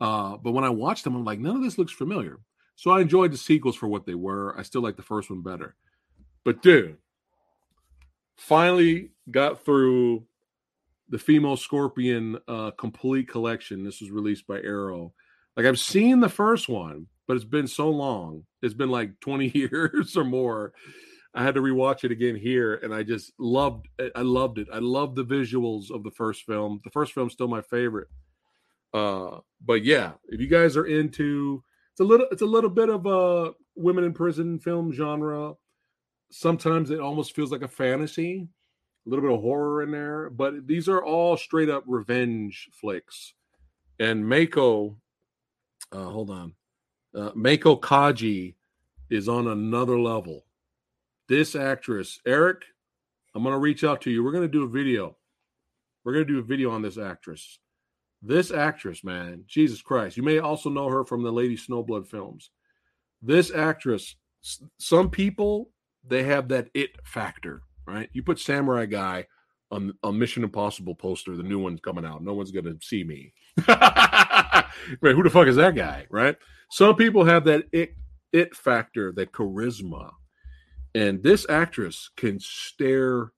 Uh, 0.00 0.36
but 0.36 0.52
when 0.52 0.64
I 0.64 0.70
watched 0.70 1.04
them, 1.04 1.14
I'm 1.14 1.24
like, 1.24 1.38
none 1.38 1.56
of 1.56 1.62
this 1.62 1.78
looks 1.78 1.92
familiar. 1.92 2.38
So 2.76 2.90
I 2.90 3.00
enjoyed 3.00 3.32
the 3.32 3.38
sequels 3.38 3.76
for 3.76 3.86
what 3.86 4.06
they 4.06 4.16
were. 4.16 4.58
I 4.58 4.62
still 4.62 4.82
like 4.82 4.96
the 4.96 5.02
first 5.02 5.30
one 5.30 5.42
better. 5.42 5.76
But 6.44 6.62
dude, 6.62 6.98
finally 8.36 9.10
got 9.30 9.64
through 9.64 10.24
the 11.08 11.18
female 11.18 11.56
scorpion 11.56 12.38
uh 12.48 12.70
complete 12.72 13.28
collection. 13.28 13.84
This 13.84 14.00
was 14.00 14.10
released 14.10 14.46
by 14.46 14.60
arrow. 14.60 15.12
Like 15.56 15.66
i've 15.66 15.78
seen 15.78 16.20
the 16.20 16.28
first 16.28 16.68
one 16.68 17.06
but 17.26 17.36
it's 17.36 17.44
been 17.44 17.66
so 17.66 17.88
long. 17.88 18.44
It's 18.60 18.74
been 18.74 18.90
like 18.90 19.18
20 19.20 19.48
years 19.54 20.14
or 20.16 20.24
more. 20.24 20.74
I 21.34 21.42
had 21.42 21.54
to 21.54 21.62
rewatch 21.62 22.04
it 22.04 22.12
again 22.12 22.36
here 22.36 22.74
and 22.76 22.94
i 22.94 23.02
just 23.02 23.32
loved 23.38 23.88
it 23.98 24.12
i 24.14 24.20
loved 24.20 24.58
it. 24.58 24.68
I 24.72 24.78
loved 24.78 25.16
the 25.16 25.24
visuals 25.24 25.90
of 25.90 26.04
the 26.04 26.10
first 26.10 26.44
film. 26.44 26.80
The 26.84 26.90
first 26.90 27.12
film's 27.12 27.32
still 27.32 27.48
my 27.48 27.62
favorite. 27.62 28.08
Uh 28.92 29.38
but 29.64 29.84
yeah 29.84 30.12
if 30.28 30.40
you 30.40 30.48
guys 30.48 30.76
are 30.76 30.86
into 30.86 31.62
it's 31.92 32.00
a 32.00 32.04
little 32.04 32.26
it's 32.30 32.42
a 32.42 32.46
little 32.46 32.70
bit 32.70 32.88
of 32.88 33.06
a 33.06 33.52
women 33.76 34.04
in 34.04 34.12
prison 34.12 34.58
film 34.58 34.92
genre 34.92 35.54
sometimes 36.34 36.90
it 36.90 37.00
almost 37.00 37.34
feels 37.34 37.52
like 37.52 37.62
a 37.62 37.68
fantasy 37.68 38.48
a 39.06 39.10
little 39.10 39.24
bit 39.24 39.34
of 39.34 39.42
horror 39.42 39.82
in 39.82 39.90
there, 39.90 40.30
but 40.30 40.66
these 40.66 40.88
are 40.88 41.04
all 41.04 41.36
straight 41.36 41.68
up 41.68 41.84
revenge 41.86 42.68
flicks. 42.72 43.34
And 44.00 44.26
Mako, 44.26 44.96
uh, 45.92 46.04
hold 46.04 46.30
on, 46.30 46.54
uh, 47.14 47.30
Meiko 47.32 47.78
Kaji 47.78 48.54
is 49.10 49.28
on 49.28 49.48
another 49.48 49.98
level. 49.98 50.46
This 51.28 51.54
actress, 51.54 52.18
Eric, 52.26 52.62
I'm 53.34 53.42
going 53.42 53.54
to 53.54 53.58
reach 53.58 53.84
out 53.84 54.00
to 54.02 54.10
you. 54.10 54.24
We're 54.24 54.32
going 54.32 54.42
to 54.42 54.48
do 54.48 54.64
a 54.64 54.68
video. 54.68 55.16
We're 56.02 56.14
going 56.14 56.26
to 56.26 56.32
do 56.32 56.38
a 56.38 56.42
video 56.42 56.70
on 56.70 56.82
this 56.82 56.98
actress. 56.98 57.58
This 58.22 58.50
actress, 58.50 59.04
man, 59.04 59.44
Jesus 59.46 59.82
Christ. 59.82 60.16
You 60.16 60.22
may 60.22 60.38
also 60.38 60.70
know 60.70 60.88
her 60.88 61.04
from 61.04 61.22
the 61.22 61.32
Lady 61.32 61.56
Snowblood 61.56 62.06
films. 62.06 62.50
This 63.20 63.54
actress, 63.54 64.16
some 64.78 65.10
people, 65.10 65.70
they 66.08 66.24
have 66.24 66.48
that 66.48 66.68
it 66.74 66.90
factor, 67.04 67.62
right? 67.86 68.08
You 68.12 68.22
put 68.22 68.38
Samurai 68.38 68.86
Guy 68.86 69.26
on, 69.70 69.92
a 70.02 70.12
Mission 70.12 70.44
Impossible 70.44 70.94
poster, 70.94 71.36
the 71.36 71.42
new 71.42 71.58
one's 71.58 71.80
coming 71.80 72.04
out. 72.04 72.22
No 72.22 72.34
one's 72.34 72.50
going 72.50 72.64
to 72.64 72.78
see 72.80 73.04
me. 73.04 73.32
right? 73.68 74.64
Who 75.02 75.22
the 75.22 75.30
fuck 75.30 75.48
is 75.48 75.56
that 75.56 75.74
guy, 75.74 76.06
right? 76.10 76.36
Some 76.70 76.96
people 76.96 77.24
have 77.24 77.44
that 77.44 77.64
it, 77.72 77.94
it 78.32 78.54
factor, 78.54 79.12
that 79.12 79.32
charisma. 79.32 80.10
And 80.94 81.22
this 81.22 81.46
actress 81.48 82.10
can 82.16 82.38
stare 82.38 83.32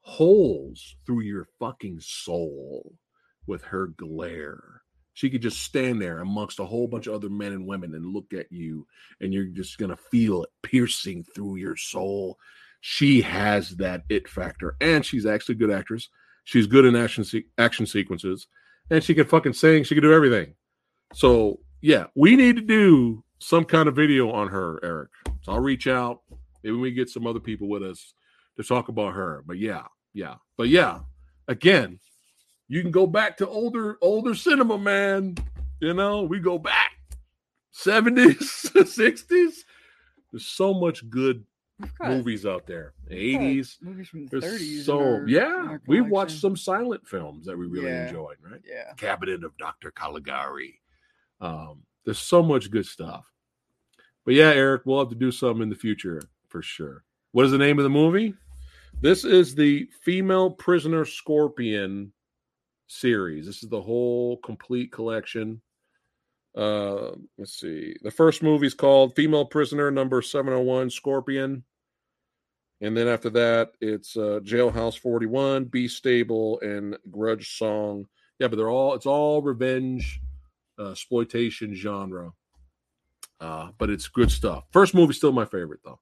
holes 0.00 0.96
through 1.04 1.22
your 1.22 1.46
fucking 1.58 2.00
soul 2.00 2.94
with 3.46 3.64
her 3.64 3.88
glare. 3.88 4.79
She 5.14 5.28
could 5.28 5.42
just 5.42 5.62
stand 5.62 6.00
there 6.00 6.20
amongst 6.20 6.60
a 6.60 6.64
whole 6.64 6.86
bunch 6.86 7.06
of 7.06 7.14
other 7.14 7.28
men 7.28 7.52
and 7.52 7.66
women 7.66 7.94
and 7.94 8.06
look 8.06 8.32
at 8.32 8.50
you, 8.50 8.86
and 9.20 9.32
you're 9.34 9.46
just 9.46 9.78
gonna 9.78 9.98
feel 10.10 10.44
it 10.44 10.50
piercing 10.62 11.24
through 11.34 11.56
your 11.56 11.76
soul. 11.76 12.38
She 12.80 13.20
has 13.22 13.70
that 13.76 14.02
it 14.08 14.28
factor, 14.28 14.76
and 14.80 15.04
she's 15.04 15.26
actually 15.26 15.56
a 15.56 15.58
good 15.58 15.70
actress. 15.70 16.08
She's 16.44 16.66
good 16.66 16.84
in 16.84 16.96
action 16.96 17.24
se- 17.24 17.46
action 17.58 17.86
sequences, 17.86 18.46
and 18.90 19.02
she 19.02 19.14
can 19.14 19.26
fucking 19.26 19.52
sing. 19.52 19.84
She 19.84 19.94
can 19.94 20.02
do 20.02 20.12
everything. 20.12 20.54
So 21.12 21.60
yeah, 21.80 22.06
we 22.14 22.36
need 22.36 22.56
to 22.56 22.62
do 22.62 23.24
some 23.38 23.64
kind 23.64 23.88
of 23.88 23.96
video 23.96 24.30
on 24.30 24.48
her, 24.48 24.78
Eric. 24.82 25.10
So 25.42 25.52
I'll 25.52 25.60
reach 25.60 25.86
out. 25.86 26.20
Maybe 26.62 26.76
we 26.76 26.92
get 26.92 27.08
some 27.08 27.26
other 27.26 27.40
people 27.40 27.68
with 27.68 27.82
us 27.82 28.12
to 28.56 28.62
talk 28.62 28.88
about 28.88 29.14
her. 29.14 29.42
But 29.46 29.58
yeah, 29.58 29.84
yeah. 30.12 30.34
But 30.56 30.68
yeah, 30.68 31.00
again, 31.48 32.00
you 32.70 32.82
can 32.82 32.90
go 32.92 33.04
back 33.06 33.36
to 33.38 33.48
older, 33.48 33.98
older 34.00 34.34
cinema, 34.34 34.78
man. 34.78 35.34
You 35.80 35.92
know, 35.92 36.22
we 36.22 36.38
go 36.38 36.56
back 36.56 36.92
70s, 37.74 38.36
60s. 38.72 39.54
There's 40.32 40.46
so 40.46 40.72
much 40.72 41.08
good 41.10 41.44
movies 42.00 42.46
out 42.46 42.66
there. 42.66 42.92
80s. 43.10 43.76
movies 43.82 44.08
from 44.08 44.26
the 44.26 44.36
30s. 44.36 44.78
in 44.78 44.84
so 44.84 44.98
our- 45.00 45.28
yeah, 45.28 45.78
we 45.88 46.00
watched 46.00 46.38
some 46.38 46.56
silent 46.56 47.06
films 47.08 47.46
that 47.46 47.58
we 47.58 47.66
really 47.66 47.88
Yeah. 47.88 48.06
enjoyed, 48.06 48.36
right? 48.48 48.60
Yeah. 48.64 48.92
Cabinet 48.96 49.42
of 49.42 49.56
Dr. 49.58 49.90
Caligari. 49.90 50.80
Um, 51.40 51.82
there's 52.04 52.18
so 52.18 52.42
much 52.42 52.70
good 52.70 52.86
stuff. 52.86 53.26
But 54.24 54.34
yeah, 54.34 54.50
Eric, 54.50 54.82
we'll 54.84 54.98
have 55.00 55.08
to 55.08 55.14
do 55.16 55.32
something 55.32 55.62
in 55.62 55.70
the 55.70 55.74
future 55.74 56.22
for 56.48 56.62
sure. 56.62 57.02
What 57.32 57.46
is 57.46 57.50
the 57.52 57.58
name 57.58 57.78
of 57.78 57.82
the 57.84 57.90
movie? 57.90 58.34
This 59.00 59.24
is 59.24 59.54
the 59.54 59.88
Female 60.02 60.50
Prisoner 60.50 61.04
Scorpion 61.06 62.12
series. 62.90 63.46
This 63.46 63.62
is 63.62 63.68
the 63.68 63.80
whole 63.80 64.38
complete 64.38 64.92
collection. 64.92 65.60
Uh, 66.56 67.12
let's 67.38 67.58
see. 67.60 67.94
The 68.02 68.10
first 68.10 68.42
movie 68.42 68.66
is 68.66 68.74
called 68.74 69.14
Female 69.14 69.44
Prisoner 69.44 69.90
Number 69.90 70.20
701 70.20 70.90
Scorpion. 70.90 71.64
And 72.80 72.96
then 72.96 73.08
after 73.08 73.30
that, 73.30 73.72
it's 73.80 74.16
uh, 74.16 74.40
Jailhouse 74.42 74.98
41, 74.98 75.66
Beast 75.66 75.96
Stable, 75.96 76.58
and 76.60 76.96
Grudge 77.10 77.56
Song. 77.56 78.06
Yeah, 78.38 78.48
but 78.48 78.56
they're 78.56 78.70
all, 78.70 78.94
it's 78.94 79.06
all 79.06 79.42
revenge, 79.42 80.20
uh, 80.78 80.90
exploitation 80.90 81.74
genre. 81.74 82.32
Uh, 83.38 83.70
but 83.78 83.90
it's 83.90 84.08
good 84.08 84.30
stuff. 84.30 84.64
First 84.72 84.94
movie 84.94 85.14
still 85.14 85.32
my 85.32 85.44
favorite 85.44 85.80
though. 85.84 86.00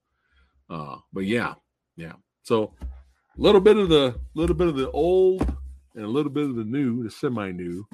Uh, 0.69 0.99
but 1.13 1.25
yeah, 1.25 1.55
yeah. 1.97 2.15
So 2.43 2.73
a 2.81 3.41
little 3.41 3.61
bit 3.61 3.77
of 3.77 3.89
the 3.89 4.19
little 4.35 4.57
bit 4.57 4.67
of 4.67 4.77
the 4.77 4.91
old 4.91 5.57
and 5.99 6.07
a 6.07 6.09
little 6.09 6.31
bit 6.31 6.45
of 6.49 6.55
the 6.55 6.65
new, 6.65 7.03
the 7.03 7.11
semi-new, 7.11 7.85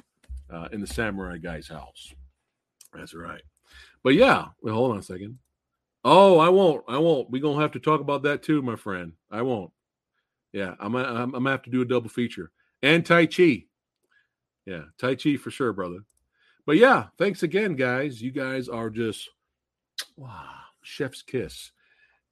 uh, 0.53 0.67
in 0.71 0.79
the 0.79 0.85
samurai 0.85 1.37
guy's 1.37 1.67
house. 1.67 2.13
That's 2.93 3.15
right. 3.15 3.41
But 4.03 4.13
yeah, 4.13 4.49
well, 4.61 4.75
hold 4.75 4.91
on 4.91 4.99
a 4.99 5.03
second. 5.03 5.39
Oh, 6.03 6.37
I 6.37 6.49
won't. 6.49 6.83
I 6.87 6.99
won't. 6.99 7.31
We're 7.31 7.41
gonna 7.41 7.59
have 7.59 7.71
to 7.71 7.79
talk 7.79 7.99
about 7.99 8.21
that 8.23 8.43
too, 8.43 8.61
my 8.61 8.75
friend. 8.75 9.13
I 9.31 9.41
won't. 9.41 9.71
Yeah, 10.53 10.75
I'm 10.79 10.95
I'm, 10.95 11.05
I'm 11.05 11.31
gonna 11.31 11.49
have 11.49 11.63
to 11.63 11.71
do 11.71 11.81
a 11.81 11.85
double 11.85 12.09
feature. 12.09 12.51
And 12.83 13.03
Tai 13.03 13.25
Chi. 13.25 13.63
Yeah, 14.67 14.83
Tai 14.99 15.15
Chi 15.15 15.35
for 15.37 15.49
sure, 15.49 15.73
brother. 15.73 16.01
But 16.67 16.77
yeah, 16.77 17.07
thanks 17.17 17.41
again, 17.41 17.75
guys. 17.75 18.21
You 18.21 18.29
guys 18.29 18.69
are 18.69 18.91
just 18.91 19.29
wow, 20.15 20.51
chef's 20.83 21.23
kiss. 21.23 21.71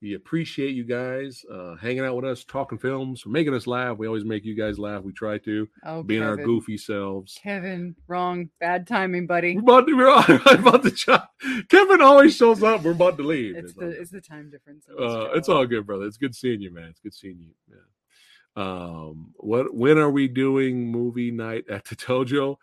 We 0.03 0.15
appreciate 0.15 0.75
you 0.75 0.83
guys 0.83 1.45
uh, 1.49 1.75
hanging 1.75 2.01
out 2.01 2.17
with 2.17 2.25
us, 2.25 2.43
talking 2.43 2.77
films, 2.77 3.23
making 3.25 3.53
us 3.53 3.65
laugh. 3.65 3.97
We 3.97 4.05
always 4.05 4.25
make 4.25 4.43
you 4.43 4.53
guys 4.53 4.77
laugh. 4.77 5.01
We 5.01 5.13
try 5.13 5.37
to 5.37 5.65
Oh, 5.85 6.03
being 6.03 6.21
our 6.21 6.35
goofy 6.35 6.77
selves. 6.77 7.39
Kevin, 7.41 7.95
wrong. 8.09 8.49
Bad 8.59 8.85
timing, 8.85 9.27
buddy. 9.27 9.57
We're 9.57 9.61
about 9.61 9.87
to, 9.87 9.95
we're 10.45 10.59
about 10.59 10.83
to 10.83 10.91
try. 10.91 11.23
Kevin 11.69 12.01
always 12.01 12.35
shows 12.35 12.61
up. 12.61 12.83
We're 12.83 12.91
about 12.91 13.15
to 13.15 13.23
leave. 13.23 13.55
It's 13.55 13.73
the 13.75 13.91
it's 13.91 14.11
the 14.11 14.19
time 14.19 14.49
difference. 14.49 14.85
uh, 14.89 15.29
it's 15.35 15.47
all 15.47 15.65
good, 15.65 15.87
brother. 15.87 16.03
It's 16.03 16.17
good 16.17 16.35
seeing 16.35 16.59
you, 16.59 16.73
man. 16.73 16.89
It's 16.89 16.99
good 16.99 17.13
seeing 17.13 17.39
you. 17.39 17.51
Yeah. 17.69 18.61
Um, 18.61 19.31
what? 19.37 19.73
When 19.73 19.97
are 19.97 20.11
we 20.11 20.27
doing 20.27 20.91
movie 20.91 21.31
night 21.31 21.63
at 21.69 21.85
the 21.85 21.95
dojo? 21.95 22.57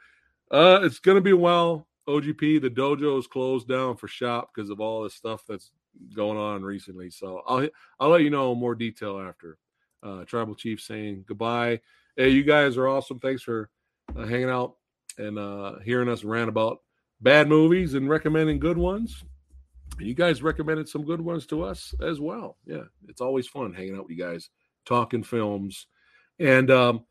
Uh, 0.51 0.81
it's 0.83 0.99
gonna 0.99 1.23
be 1.23 1.31
a 1.31 1.37
while. 1.37 1.87
OGP, 2.07 2.61
the 2.61 2.69
dojo 2.71 3.19
is 3.19 3.27
closed 3.27 3.67
down 3.67 3.97
for 3.97 4.09
shop 4.09 4.51
because 4.55 4.69
of 4.69 4.79
all 4.81 5.05
the 5.05 5.11
stuff 5.11 5.45
that's 5.49 5.71
going 6.15 6.39
on 6.39 6.63
recently. 6.63 7.11
So 7.11 7.43
I'll 7.47 7.69
I'll 7.99 8.11
let 8.11 8.23
you 8.23 8.31
know 8.31 8.55
more 8.55 8.75
detail 8.75 9.21
after. 9.21 9.59
Uh, 10.03 10.25
Tribal 10.25 10.55
Chief 10.55 10.81
saying 10.81 11.25
goodbye. 11.27 11.81
Hey, 12.17 12.31
you 12.31 12.43
guys 12.43 12.77
are 12.77 12.89
awesome. 12.89 13.19
Thanks 13.19 13.43
for 13.43 13.69
uh, 14.17 14.27
hanging 14.27 14.49
out 14.49 14.77
and 15.19 15.39
uh, 15.39 15.79
hearing 15.85 16.09
us 16.09 16.25
rant 16.25 16.49
about 16.49 16.79
bad 17.21 17.49
movies 17.49 17.95
and 17.95 18.09
recommending 18.09 18.59
good 18.59 18.79
ones. 18.79 19.23
You 19.99 20.15
guys 20.15 20.43
recommended 20.43 20.89
some 20.89 21.05
good 21.05 21.21
ones 21.21 21.47
to 21.47 21.63
us 21.63 21.95
as 22.01 22.21
well. 22.21 22.57
Yeah, 22.65 22.85
it's 23.09 23.21
always 23.21 23.47
fun 23.47 23.75
hanging 23.75 23.97
out 23.97 24.05
with 24.05 24.17
you 24.17 24.25
guys, 24.25 24.49
talking 24.87 25.23
films, 25.23 25.87
and 26.39 26.71
um, 26.71 27.05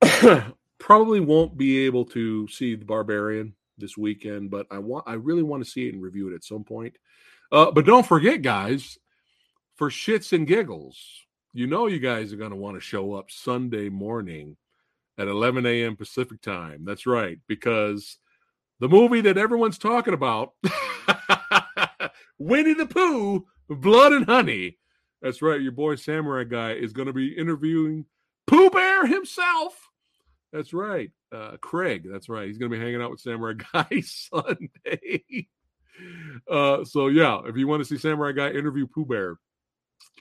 probably 0.78 1.20
won't 1.20 1.58
be 1.58 1.84
able 1.84 2.06
to 2.06 2.48
see 2.48 2.74
the 2.74 2.84
Barbarian 2.84 3.54
this 3.76 3.96
weekend, 3.96 4.50
but 4.50 4.66
I 4.70 4.78
want, 4.78 5.04
I 5.06 5.14
really 5.14 5.42
want 5.42 5.64
to 5.64 5.70
see 5.70 5.88
it 5.88 5.94
and 5.94 6.02
review 6.02 6.30
it 6.30 6.34
at 6.34 6.44
some 6.44 6.64
point. 6.64 6.96
Uh, 7.52 7.70
but 7.70 7.84
don't 7.84 8.06
forget, 8.06 8.42
guys, 8.42 8.98
for 9.74 9.90
shits 9.90 10.32
and 10.32 10.46
giggles, 10.46 10.98
you 11.52 11.66
know 11.66 11.86
you 11.86 11.98
guys 11.98 12.32
are 12.32 12.36
going 12.36 12.50
to 12.50 12.56
want 12.56 12.76
to 12.76 12.80
show 12.80 13.14
up 13.14 13.30
Sunday 13.30 13.88
morning 13.88 14.56
at 15.18 15.28
11 15.28 15.66
a.m. 15.66 15.96
Pacific 15.96 16.40
time. 16.40 16.84
That's 16.84 17.06
right, 17.06 17.38
because 17.48 18.18
the 18.78 18.88
movie 18.88 19.20
that 19.22 19.36
everyone's 19.36 19.78
talking 19.78 20.14
about, 20.14 20.52
Winnie 22.38 22.74
the 22.74 22.86
Pooh, 22.86 23.46
Blood 23.68 24.12
and 24.12 24.26
Honey. 24.26 24.78
That's 25.20 25.42
right, 25.42 25.60
your 25.60 25.72
boy 25.72 25.96
Samurai 25.96 26.44
Guy 26.44 26.72
is 26.72 26.92
going 26.92 27.06
to 27.06 27.12
be 27.12 27.36
interviewing 27.36 28.06
Pooh 28.46 28.70
Bear 28.70 29.06
himself. 29.06 29.90
That's 30.52 30.72
right, 30.72 31.10
uh, 31.32 31.56
Craig. 31.60 32.06
That's 32.10 32.28
right. 32.28 32.46
He's 32.46 32.58
going 32.58 32.70
to 32.70 32.76
be 32.76 32.82
hanging 32.82 33.02
out 33.02 33.10
with 33.10 33.20
Samurai 33.20 33.54
Guy 33.72 34.00
Sunday. 34.00 35.48
Uh, 36.48 36.84
so 36.84 37.08
yeah, 37.08 37.40
if 37.46 37.56
you 37.56 37.68
want 37.68 37.80
to 37.80 37.84
see 37.84 37.98
Samurai 37.98 38.32
Guy 38.32 38.50
interview 38.50 38.86
Pooh 38.86 39.06
Bear, 39.06 39.36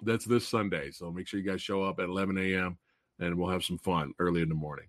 that's 0.03 0.25
this 0.25 0.48
Sunday. 0.48 0.91
So 0.91 1.11
make 1.11 1.27
sure 1.27 1.40
you 1.40 1.49
guys 1.49 1.61
show 1.61 1.83
up 1.83 1.99
at 1.99 2.09
11 2.09 2.38
a.m. 2.38 2.77
and 3.19 3.35
we'll 3.35 3.49
have 3.49 3.64
some 3.64 3.77
fun 3.77 4.14
early 4.19 4.41
in 4.41 4.49
the 4.49 4.56
morning. 4.56 4.88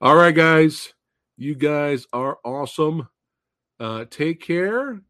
All 0.00 0.16
right, 0.16 0.34
guys. 0.34 0.92
You 1.36 1.54
guys 1.54 2.06
are 2.12 2.38
awesome. 2.44 3.08
Uh, 3.80 4.04
take 4.10 4.40
care. 4.40 5.00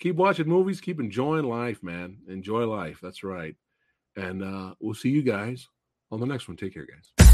Keep 0.00 0.16
watching 0.16 0.48
movies. 0.48 0.80
Keep 0.80 1.00
enjoying 1.00 1.44
life, 1.44 1.82
man. 1.82 2.18
Enjoy 2.28 2.64
life. 2.64 2.98
That's 3.02 3.22
right. 3.22 3.54
And 4.16 4.42
uh, 4.42 4.74
we'll 4.80 4.94
see 4.94 5.10
you 5.10 5.22
guys 5.22 5.68
on 6.10 6.20
the 6.20 6.26
next 6.26 6.48
one. 6.48 6.56
Take 6.56 6.74
care, 6.74 6.86
guys. 6.86 7.27